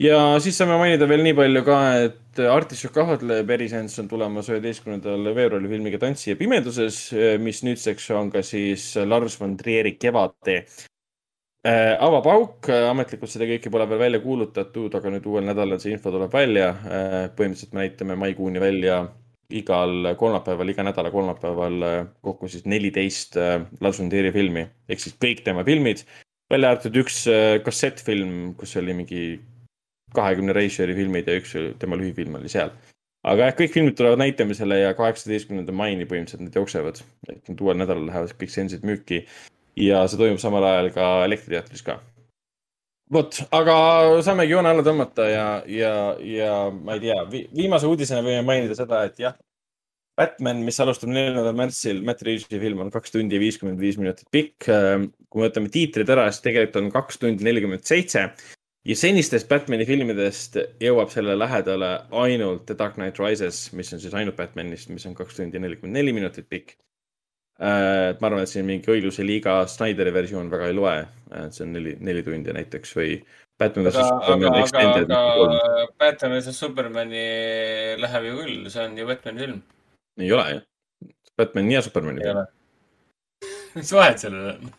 ja 0.00 0.40
siis 0.40 0.56
saame 0.56 0.78
mainida 0.80 1.08
veel 1.08 1.22
nii 1.26 1.34
palju 1.36 1.62
ka, 1.64 1.78
et 2.06 2.40
Artichoke 2.50 2.94
kahvadele 2.94 3.42
Perisens 3.44 3.98
on 4.00 4.08
tulemas 4.08 4.48
üheteistkümnendal 4.48 5.34
veebruaril 5.34 5.68
filmiga 5.68 5.98
Tantsija 6.00 6.38
pimeduses, 6.40 7.02
mis 7.42 7.60
nüüdseks 7.66 8.08
on 8.16 8.30
ka 8.32 8.40
siis 8.46 8.94
Lars 9.04 9.36
von 9.40 9.58
Trieri 9.60 9.98
Kevade 10.00 10.62
äh, 11.66 11.94
avapauk, 12.00 12.68
ametlikult 12.90 13.32
seda 13.32 13.48
kõike 13.50 13.72
pole 13.72 13.88
veel 13.90 14.04
välja 14.06 14.20
kuulutatud, 14.24 14.94
aga 14.94 15.14
nüüd 15.14 15.26
uuel 15.26 15.48
nädalal 15.48 15.80
see 15.82 15.94
info 15.96 16.12
tuleb 16.14 16.32
välja. 16.32 16.74
põhimõtteliselt 17.36 17.74
me 17.74 17.84
näitame 17.84 18.18
maikuuni 18.20 18.62
välja 18.62 19.02
igal 19.50 20.14
kolmapäeval, 20.18 20.70
iga 20.70 20.84
nädala 20.86 21.10
kolmapäeval 21.12 21.86
äh, 21.86 22.00
kokku 22.24 22.48
siis 22.48 22.66
neliteist 22.70 23.36
äh, 23.40 23.60
Lars 23.80 24.00
von 24.00 24.10
Trieri 24.10 24.32
filmi 24.34 24.64
ehk 24.90 25.02
siis 25.02 25.16
kõik 25.22 25.42
tema 25.46 25.64
filmid, 25.66 26.04
välja 26.50 26.72
arvatud 26.72 27.00
üks 27.02 27.24
äh, 27.30 27.56
kassettfilm, 27.64 28.54
kus 28.58 28.76
oli 28.80 28.94
mingi 28.96 29.24
kahekümne 30.14 30.54
režissööri 30.56 30.96
filmid 30.98 31.28
ja 31.30 31.36
üks 31.38 31.54
tema 31.82 31.98
lühifilm 31.98 32.38
oli 32.40 32.50
seal. 32.50 32.72
aga 33.26 33.50
jah, 33.50 33.56
kõik 33.58 33.74
filmid 33.76 33.98
tulevad 33.98 34.22
näitamisele 34.22 34.80
ja 34.80 34.94
kaheksateistkümnenda 34.98 35.74
maini 35.76 36.06
põhimõtteliselt 36.08 36.46
need 36.46 36.58
jooksevad. 36.58 37.02
et 37.28 37.50
nüüd 37.50 37.64
uuel 37.66 37.82
nädalal 37.82 38.06
lähevad 38.10 38.34
kõik 38.38 38.54
seansid 38.54 38.86
müüki 38.86 39.24
ja 39.76 40.04
see 40.08 40.20
toimub 40.20 40.40
samal 40.42 40.66
ajal 40.66 40.90
ka 40.94 41.10
Elektriteatris 41.26 41.84
ka. 41.86 42.00
vot, 43.12 43.42
aga 43.56 43.76
saamegi 44.26 44.54
joone 44.54 44.70
alla 44.70 44.86
tõmmata 44.86 45.28
ja, 45.30 45.46
ja, 45.66 45.94
ja 46.22 46.56
ma 46.74 46.96
ei 46.96 47.06
tea 47.06 47.22
vi, 47.30 47.44
viimase 47.56 47.88
uudisena 47.90 48.22
võime 48.26 48.42
mainida 48.46 48.76
seda, 48.78 49.04
et 49.08 49.18
jah, 49.22 49.38
Batman, 50.20 50.60
mis 50.66 50.78
alustab 50.82 51.10
neljandal 51.12 51.56
märtsil, 51.56 52.02
Matt 52.04 52.22
Reavesi 52.26 52.58
film 52.60 52.82
on 52.84 52.90
kaks 52.92 53.14
tundi 53.14 53.38
ja 53.38 53.40
viiskümmend 53.42 53.80
viis 53.80 53.96
minutit 53.96 54.26
pikk. 54.34 54.66
kui 54.68 55.40
me 55.40 55.46
võtame 55.46 55.70
tiitrid 55.72 56.10
ära, 56.12 56.26
siis 56.28 56.44
tegelikult 56.44 56.80
on 56.82 56.90
kaks 56.92 57.20
tundi 57.22 57.46
nelikümmend 57.46 57.86
seitse 57.88 58.26
ja 58.86 58.96
senistest 58.96 59.48
Batman'i 59.48 59.86
filmidest 59.88 60.58
jõuab 60.82 61.12
sellele 61.12 61.38
lähedale 61.40 61.90
ainult 62.22 62.66
The 62.68 62.76
Dark 62.76 62.98
Knight 62.98 63.20
Rises, 63.22 63.68
mis 63.76 63.92
on 63.94 64.02
siis 64.02 64.14
ainult 64.16 64.36
Batmanist, 64.36 64.90
mis 64.92 65.06
on 65.08 65.16
kaks 65.16 65.38
tundi 65.38 65.56
ja 65.56 65.64
nelikümmend 65.64 65.96
neli 65.96 66.14
minutit 66.16 66.48
pikk. 66.52 66.76
Et 67.60 68.20
ma 68.22 68.30
arvan, 68.30 68.44
et 68.44 68.48
siin 68.48 68.64
mingi 68.64 68.88
õigluse 68.88 69.24
liiga 69.26 69.60
Snyderi 69.68 70.12
versioon 70.14 70.48
väga 70.52 70.70
ei 70.70 70.76
loe, 70.76 70.94
et 71.42 71.56
see 71.56 71.66
on 71.66 71.74
neli, 71.76 71.92
neli 72.00 72.22
tundi 72.24 72.54
näiteks 72.56 72.94
või 72.96 73.18
Batman 73.60 73.90
versus 73.90 74.08
Superman 74.08 74.56
Extended. 74.62 75.12
Batman 76.00 76.38
vs 76.38 76.56
Supermani 76.56 77.26
läheb 78.00 78.30
ju 78.30 78.38
küll, 78.38 78.64
see 78.72 78.86
on 78.86 78.96
ju 78.96 79.06
Batman'i 79.10 79.44
film. 79.44 79.60
ei 80.20 80.32
ole 80.32 80.48
ju, 80.54 80.64
Batman 81.36 81.70
ja 81.74 81.84
Supermani 81.84 82.24
film. 82.24 82.48
mis 83.76 83.92
vahet 83.92 84.24
sellel 84.24 84.54
on? 84.54 84.74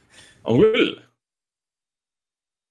on 0.50 0.66
küll. 0.66 0.92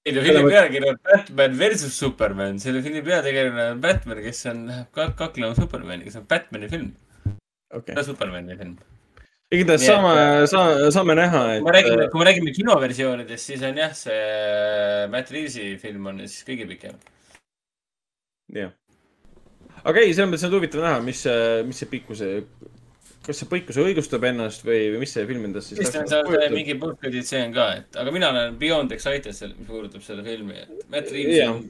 ei 0.05 0.17
no 0.17 0.27
filmi 0.27 0.51
pealkiri 0.51 0.91
on 0.91 1.03
Batman 1.07 1.59
versus 1.63 1.95
Superman, 2.03 2.59
selle 2.59 2.83
filmi 2.83 3.05
peategelane 3.07 3.71
on 3.77 3.83
Batman, 3.87 4.19
kes 4.27 4.43
on, 4.51 4.65
läheb 4.73 4.91
ka 4.91 5.11
kaklema 5.23 5.55
Supermaniga, 5.55 6.11
see 6.11 6.19
on 6.19 6.27
Batman'i 6.27 6.67
film 6.67 6.91
okay.. 7.71 8.03
Supermani 8.03 8.59
film. 8.59 8.75
Igatahes 9.51 9.83
Nii 9.83 9.89
et, 9.89 9.95
saame, 9.95 10.49
saame, 10.51 10.91
saame 10.95 11.15
näha, 11.19 11.41
kui 11.59 11.67
me 11.67 11.75
räägime, 11.75 12.03
et 12.05 12.11
kui 12.13 12.21
me 12.21 12.27
räägime 12.29 12.53
kinoversioonidest, 12.55 13.49
siis 13.51 13.63
on 13.67 13.79
jah, 13.81 13.95
see 13.97 14.19
Matt 15.13 15.31
Reavesi 15.33 15.71
film 15.81 16.11
on 16.11 16.21
siis 16.25 16.45
kõige 16.47 16.67
pikem. 16.69 16.99
jah. 18.55 18.75
aga 19.83 20.03
ei, 20.03 20.13
selles 20.13 20.31
mõttes 20.31 20.45
on 20.47 20.55
huvitav 20.55 20.85
näha, 20.85 21.01
mis 21.05 21.25
mis 21.67 21.81
see 21.83 21.91
pikkus, 21.91 22.23
kas 23.25 23.41
see 23.43 23.49
pikkus 23.51 23.81
õigustab 23.83 24.23
ennast 24.31 24.63
või, 24.67 24.85
või 24.93 25.03
mis 25.03 25.15
see 25.17 25.27
film 25.29 25.49
endast 25.49 25.73
siis 25.73 25.83
vist 25.83 25.99
on 25.99 26.07
seal 26.09 26.55
mingi 26.55 26.77
põhjused 26.81 27.33
see 27.33 27.43
on 27.47 27.57
ka, 27.57 27.67
et 27.81 27.99
aga 28.03 28.15
mina 28.15 28.31
olen 28.33 28.55
beyond 28.61 28.95
excited 28.95 29.35
mis 29.35 29.67
puudutab 29.67 30.05
seda 30.05 30.23
filmi, 30.25 30.63
et 30.63 30.87
Matt 30.93 31.11
Reaves 31.11 31.43
on 31.49 31.65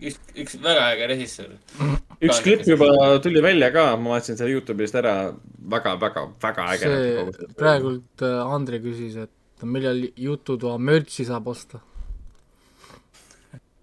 üks, 0.00 0.18
üks 0.40 0.56
väga 0.64 0.88
äge 0.94 1.12
režissöör. 1.12 1.54
Üks 2.20 2.40
klipp 2.44 2.66
juba 2.68 3.18
tuli 3.24 3.42
välja 3.42 3.70
ka, 3.74 3.96
ma 3.96 4.14
vaatasin 4.14 4.36
selle 4.38 4.52
Youtube'ist 4.54 4.96
ära 5.00 5.14
väga, 5.72 5.94
väga, 6.00 6.24
väga 6.42 6.66
äge. 6.74 6.90
see 7.36 7.52
praegult 7.58 8.24
äh, 8.26 8.40
Andre 8.54 8.80
küsis, 8.84 9.16
et 9.16 9.64
millal 9.64 10.02
jututoa 10.16 10.78
mürtsi 10.78 11.24
saab 11.28 11.48
osta. 11.52 11.80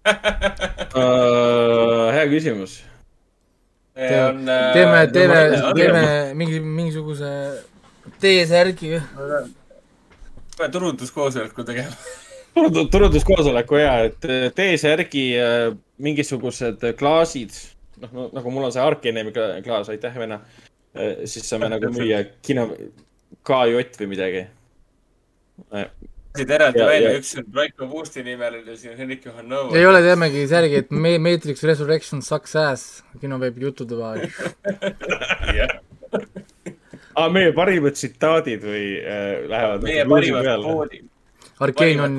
uh,. 0.08 0.14
hea 2.14 2.26
küsimus. 2.30 2.78
teeme, 3.98 4.58
teeme, 4.74 5.00
teeme, 5.12 5.40
teeme 5.74 6.04
mingi, 6.38 6.60
mingisuguse 6.60 7.32
T-särgi. 8.20 9.00
peame 10.56 10.72
turunduskoosoleku 10.72 11.64
tegema. 11.66 11.92
turunduskoosoleku 12.94 13.82
ja, 13.82 13.98
et 14.06 14.24
äh, 14.24 14.46
T-särgi 14.54 15.26
äh, 15.42 15.74
mingisugused 15.98 16.86
klaasid, 16.98 17.50
noh 18.02 18.12
no,, 18.12 18.28
nagu 18.32 18.50
mul 18.54 18.64
on 18.68 18.72
see 18.72 18.82
Arkenemi 18.82 19.30
kla- 19.34 19.62
klaas, 19.64 19.88
aitäh, 19.92 20.14
venna. 20.18 20.40
siis 21.24 21.44
saame 21.48 21.68
nagu 21.70 21.90
müüa 21.94 22.22
kino, 22.42 22.68
KJ 23.44 23.82
või 24.00 24.06
midagi. 24.14 24.46
siit 26.38 26.50
eraldi 26.54 26.78
Ja- 26.78 26.86
välja, 26.86 27.10
ja- 27.12 27.18
üks 27.18 27.32
on 27.38 27.44
Raiko 27.54 27.86
Puusti 27.90 28.22
nimeline, 28.22 28.76
siis 28.76 28.92
on 28.92 28.98
Henrik 28.98 29.24
Johanov. 29.26 29.74
ei 29.76 29.86
ole, 29.86 30.00
teemegi 30.02 30.46
särgi, 30.48 30.76
et 30.84 30.90
me- 30.90 31.18
Matrix 31.18 31.62
Resurrection 31.64 32.22
sucks 32.22 32.54
ass, 32.56 33.02
kinoveebi 33.20 33.60
jututoa. 33.66 34.14
aa, 37.16 37.28
meie 37.34 37.52
parimad 37.56 37.96
tsitaadid 37.98 38.62
või 38.64 38.84
äh, 39.02 39.48
lähevad. 39.50 39.82
meie 39.86 40.04
parimad 40.08 40.50
koodid. 40.62 41.04
Arkeen 41.60 42.00
on. 42.00 42.18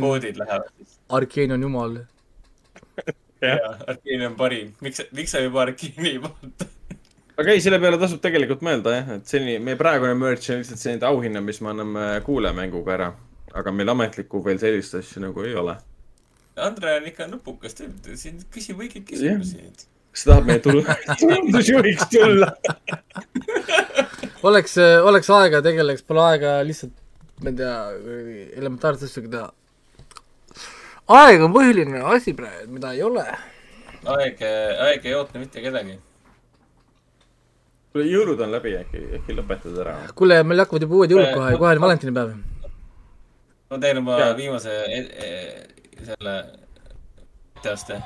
Arkeen 1.15 1.51
on 1.55 1.61
jumal. 1.63 1.93
jaa, 3.41 3.71
Arkeen 3.87 4.25
on 4.27 4.35
parim. 4.39 4.73
miks, 4.81 5.01
miks 5.15 5.31
sa 5.35 5.41
juba 5.43 5.61
Arkeeni 5.67 6.09
ei 6.15 6.21
vaata? 6.23 6.67
aga 7.39 7.53
ei, 7.55 7.61
selle 7.63 7.79
peale 7.79 7.99
tasub 8.01 8.21
tegelikult 8.23 8.63
mõelda 8.65 8.95
jah, 8.97 9.11
et 9.19 9.29
seni 9.31 9.57
meie 9.63 9.79
praegune 9.79 10.15
merch 10.19 10.51
on 10.53 10.59
lihtsalt 10.61 10.81
selline 10.81 11.07
auhinna, 11.07 11.41
mis 11.45 11.61
me 11.63 11.71
anname 11.73 12.07
kuulajamänguga 12.25 12.95
ära. 12.97 13.11
aga 13.53 13.71
meil 13.73 13.89
ametlikku 13.95 14.43
veel 14.45 14.59
sellist 14.61 14.97
asja 14.99 15.23
nagu 15.23 15.41
ei 15.47 15.55
ole. 15.57 15.77
Andre 16.59 16.97
on 16.99 17.07
ikka 17.07 17.27
nupukas, 17.31 17.73
teeb 17.77 18.09
siin 18.19 18.41
küsib 18.51 18.81
õigeid 18.83 19.05
küsimusi. 19.07 19.61
kas 20.11 20.25
ta 20.25 20.33
tahab 20.33 20.49
meie 20.49 20.59
turundusjuhiks 20.65 22.09
tulla? 22.13 22.51
oleks, 24.43 24.75
oleks 25.03 25.29
aega, 25.35 25.61
tegeleks, 25.63 26.03
pole 26.03 26.25
aega 26.25 26.57
lihtsalt, 26.67 26.93
ma 27.43 27.53
ei 27.53 27.57
tea, 27.61 27.73
elementaarset 28.59 29.07
asju 29.09 29.31
teha. 29.31 29.47
Aeg 31.09 31.41
on 31.41 31.53
põhiline 31.53 32.03
asi 32.13 32.35
praegu, 32.37 32.69
mida 32.75 32.93
ei 32.93 33.01
ole. 33.05 33.25
aeg, 34.13 34.43
aeg 34.85 35.09
ei 35.09 35.15
oota 35.17 35.41
mitte 35.41 35.63
kedagi. 35.63 35.97
kuule, 37.89 38.05
jõulud 38.05 38.43
on 38.45 38.53
läbi, 38.53 38.75
äkki, 38.77 39.01
äkki 39.17 39.37
lõpetad 39.39 39.81
ära? 39.81 39.95
kuule, 40.15 40.43
meil 40.43 40.61
hakkavad 40.63 40.85
juba 40.85 41.01
uued 41.01 41.15
jõulud 41.15 41.33
kohe, 41.33 41.57
kohe 41.57 41.73
on 41.73 41.83
valentinipäev. 41.87 42.37
ma 43.71 43.81
teen 43.81 44.03
oma 44.03 44.21
viimase 44.37 44.77
e 44.85 45.01
e 45.25 46.05
selle 46.11 46.37
etteaste. 47.57 48.01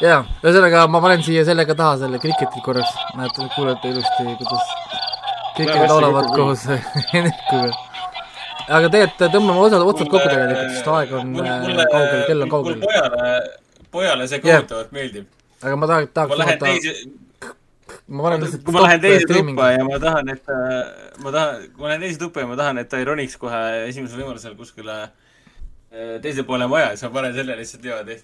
jaa, 0.00 0.22
ühesõnaga 0.40 0.86
ma 0.88 1.02
panen 1.02 1.26
siia 1.26 1.42
sellega 1.44 1.74
taha 1.76 1.98
selle 2.04 2.22
kriketi 2.22 2.62
korraks, 2.64 2.94
näete, 3.18 3.50
kuulete 3.56 3.90
ilusti, 3.90 4.38
kuidas 4.38 5.09
kriketid 5.56 5.80
hästi 5.80 5.92
laulavad 5.92 6.28
koos 6.34 6.66
Hendrikuga. 7.14 7.70
aga 8.68 8.90
tegelikult 8.92 9.34
tõmbame 9.36 9.64
osad 9.66 9.86
otsad 9.86 10.12
kokku 10.12 10.28
tegelikult, 10.28 10.76
sest 10.76 10.92
aeg 10.96 11.16
on 11.20 11.32
mulle 11.36 11.56
äh,, 11.56 11.88
kaugel, 11.94 12.22
kell 12.28 12.46
on 12.46 12.52
kaugel. 12.54 12.78
pojale, 12.84 13.32
pojale 13.96 14.28
see 14.30 14.44
kohutavalt 14.44 14.94
meeldib. 14.96 15.26
aga 15.62 15.80
ma 15.80 15.90
tahaks, 15.90 16.14
tahaks 16.14 16.36
ma 16.36 16.42
lähen 16.44 16.62
vaadata, 16.66 17.18
ma 18.10 18.26
panen 18.26 18.44
lihtsalt 18.44 18.64
kui 18.66 18.74
ma 18.74 18.84
lähen 18.84 19.02
teise 19.04 19.26
tuppa 19.30 19.70
ja 19.72 19.86
ma 19.86 19.98
tahan, 20.02 20.34
et 20.34 20.44
ta, 20.46 20.58
ma 21.22 21.32
tahan, 21.34 21.64
kui 21.72 21.84
ma 21.84 21.90
lähen 21.92 22.04
teise 22.06 22.22
tuppa 22.22 22.44
ja 22.44 22.50
ma 22.50 22.58
tahan, 22.58 22.82
et 22.82 22.90
ta 22.90 23.00
ei 23.00 23.08
roniks 23.08 23.36
kohe 23.40 23.62
esimesel 23.86 24.22
võimalusel 24.22 24.56
kuskile 24.58 24.96
äh, 25.02 26.16
teise 26.22 26.46
poole 26.48 26.68
maja, 26.70 26.92
siis 26.94 27.06
ma 27.08 27.14
panen 27.20 27.36
selle 27.36 27.58
lihtsalt 27.58 27.86
niimoodi. 27.86 28.18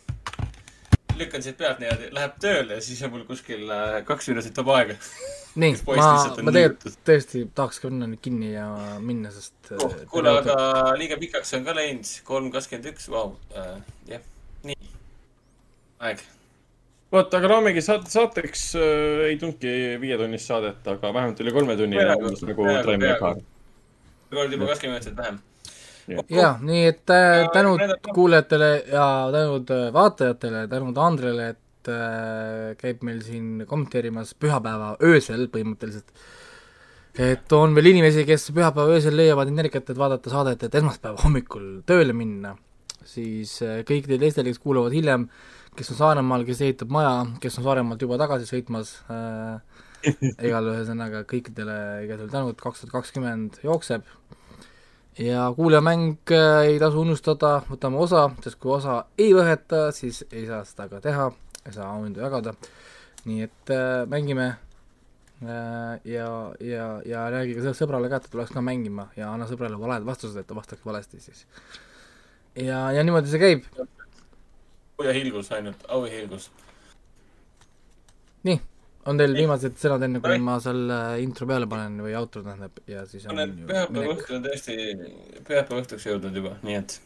Lükkan 1.21 1.43
siit 1.45 1.57
pealt 1.59 1.81
niimoodi, 1.83 2.11
läheb 2.15 2.37
tööle 2.43 2.79
ja 2.79 2.85
siis 2.85 3.01
on 3.07 3.13
mul 3.15 3.25
kuskil 3.29 3.67
äh, 3.73 3.99
kaks 4.09 4.31
minutit 4.33 4.57
vaba 4.61 4.79
aega. 4.81 4.97
nii, 5.63 5.75
ma 5.89 6.13
ma 6.47 6.55
tegelikult 6.55 7.01
tõesti 7.09 7.43
tahaks 7.57 7.81
ka 7.83 7.91
minna 7.93 8.09
nüüd 8.11 8.23
kinni 8.25 8.53
ja 8.53 8.69
minna, 9.03 9.33
sest 9.35 9.73
äh, 9.73 9.83
oh,. 9.83 9.97
kuule, 10.13 10.37
aga 10.43 10.95
liiga 11.01 11.19
pikaks 11.21 11.55
on 11.59 11.67
ka 11.67 11.77
läinud, 11.77 12.13
kolm 12.29 12.49
kakskümmend 12.55 12.91
üks, 12.93 13.09
vau, 13.13 13.35
jah, 14.11 14.25
nii. 14.69 14.79
aeg. 16.11 16.23
vot, 17.15 17.37
aga 17.41 17.53
loomegi 17.55 17.85
saate, 17.85 18.13
saateks 18.13 18.69
äh, 18.81 19.27
ei 19.31 19.41
tulnudki 19.41 19.75
viietunnist 20.03 20.53
saadet, 20.53 20.81
aga 20.85 21.13
vähemalt 21.17 21.45
üle 21.45 21.57
kolme 21.57 21.79
tunni 21.81 22.01
nagu 22.01 22.33
Time. 22.37 23.13
Car. 23.21 23.45
kord 24.33 24.57
juba 24.57 24.73
kakskümmend 24.73 24.99
minutit 24.99 25.21
vähem. 25.23 25.45
Ja 26.09 26.55
nii 26.63 26.83
et 26.91 27.13
äh, 27.13 27.47
tänud 27.55 27.83
kuulajatele 28.15 28.71
ja 28.93 29.07
tänud 29.35 29.71
äh, 29.75 29.87
vaatajatele, 29.95 30.67
tänud 30.71 30.99
Andrele, 31.03 31.49
et 31.55 31.91
äh, 31.91 32.75
käib 32.81 33.03
meil 33.07 33.23
siin 33.27 33.65
kommenteerimas 33.69 34.35
pühapäeva 34.39 34.95
öösel 35.05 35.49
põhimõtteliselt. 35.53 36.13
et 37.19 37.53
on 37.57 37.75
veel 37.75 37.93
inimesi, 37.95 38.27
kes 38.29 38.51
pühapäeva 38.55 38.97
öösel 38.99 39.17
leiavad 39.17 39.51
energiat, 39.51 39.91
et 39.91 39.99
vaadata 39.99 40.31
saadet, 40.31 40.63
et 40.63 40.75
esmaspäeva 40.75 41.23
hommikul 41.25 41.81
tööle 41.89 42.15
minna, 42.17 42.55
siis 43.05 43.59
äh, 43.65 43.83
kõikidele 43.89 44.27
teistele, 44.27 44.53
kes 44.53 44.63
kuulavad 44.63 44.95
hiljem, 44.95 45.29
kes 45.77 45.93
on 45.93 46.01
Saaremaal, 46.01 46.47
kes 46.49 46.63
ehitab 46.65 46.93
maja, 46.93 47.19
kes 47.43 47.59
on 47.61 47.67
Saaremaalt 47.67 48.03
juba 48.03 48.21
tagasi 48.21 48.49
sõitmas 48.49 48.99
äh, 49.11 49.59
igal 50.47 50.71
ühesõnaga 50.71 51.25
kõikidele 51.27 51.79
igal 52.07 52.21
juhul 52.21 52.35
tänud, 52.35 52.61
kaks 52.61 52.85
tuhat 52.85 53.01
kakskümmend 53.01 53.59
jookseb 53.65 54.07
ja 55.19 55.53
kuulajamäng 55.57 56.17
äh, 56.31 56.67
ei 56.67 56.79
tasu 56.79 57.01
unustada, 57.01 57.61
võtame 57.71 57.99
osa, 58.01 58.29
sest 58.45 58.59
kui 58.61 58.73
osa 58.77 59.05
ei 59.19 59.33
võeta, 59.35 59.89
siis 59.97 60.25
ei 60.31 60.45
saa 60.49 60.63
seda 60.69 60.89
ka 60.91 61.01
teha, 61.05 61.31
ei 61.65 61.73
saa 61.73 61.89
auhindu 61.95 62.21
jagada. 62.21 62.55
nii 63.27 63.43
et 63.43 63.71
äh, 63.75 64.05
mängime 64.07 64.47
äh, 64.47 66.01
ja, 66.05 66.29
ja, 66.61 66.85
ja 67.05 67.25
räägi 67.31 67.57
ka 67.57 67.73
sõbrale 67.75 68.11
ka, 68.13 68.21
et 68.21 68.29
ta 68.29 68.31
tuleks 68.31 68.53
ka 68.55 68.63
mängima 68.63 69.09
ja 69.17 69.33
anna 69.33 69.49
sõbrale 69.49 69.81
valed 69.81 70.07
vastused, 70.07 70.39
et 70.39 70.47
ta 70.47 70.55
vastaks 70.55 70.85
valesti 70.85 71.21
siis. 71.21 71.47
ja, 72.55 72.93
ja 72.93 73.03
niimoodi 73.03 73.33
see 73.33 73.41
käib. 73.41 73.65
au 74.99 75.09
ja 75.09 75.13
hilgus 75.17 75.51
ainult, 75.53 75.89
au 75.89 76.05
ja 76.05 76.13
hilgus. 76.13 76.51
nii, 78.45 78.61
on 79.07 79.21
teil 79.21 79.37
viimased 79.37 79.79
sõnad, 79.81 80.05
enne 80.07 80.21
kui 80.25 80.39
ma 80.43 80.59
selle 80.63 80.99
intro 81.23 81.47
peale 81.49 81.69
panen 81.71 82.01
või 82.03 82.17
outro 82.19 82.43
tähendab 82.45 82.83
ja 82.91 83.07
siis 83.09 83.27
on 83.29 83.37
olen 83.37 83.55
pühapäeva 83.69 84.17
õhtul 84.17 84.43
tõesti, 84.47 84.77
pühapäeva 85.47 85.83
õhtuks 85.83 86.09
jõudnud 86.11 86.43
juba, 86.43 86.57
nii 86.67 86.79
et 86.81 86.99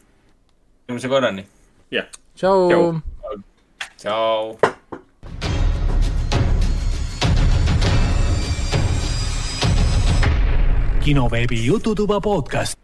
järgmise 0.89 1.11
korrani. 1.11 1.47
jah. 1.93 2.09
tšau. 2.35 2.99
tšau. 3.97 4.57
kinoveebi 11.01 11.65
Jututuba 11.65 12.21
podcast. 12.21 12.81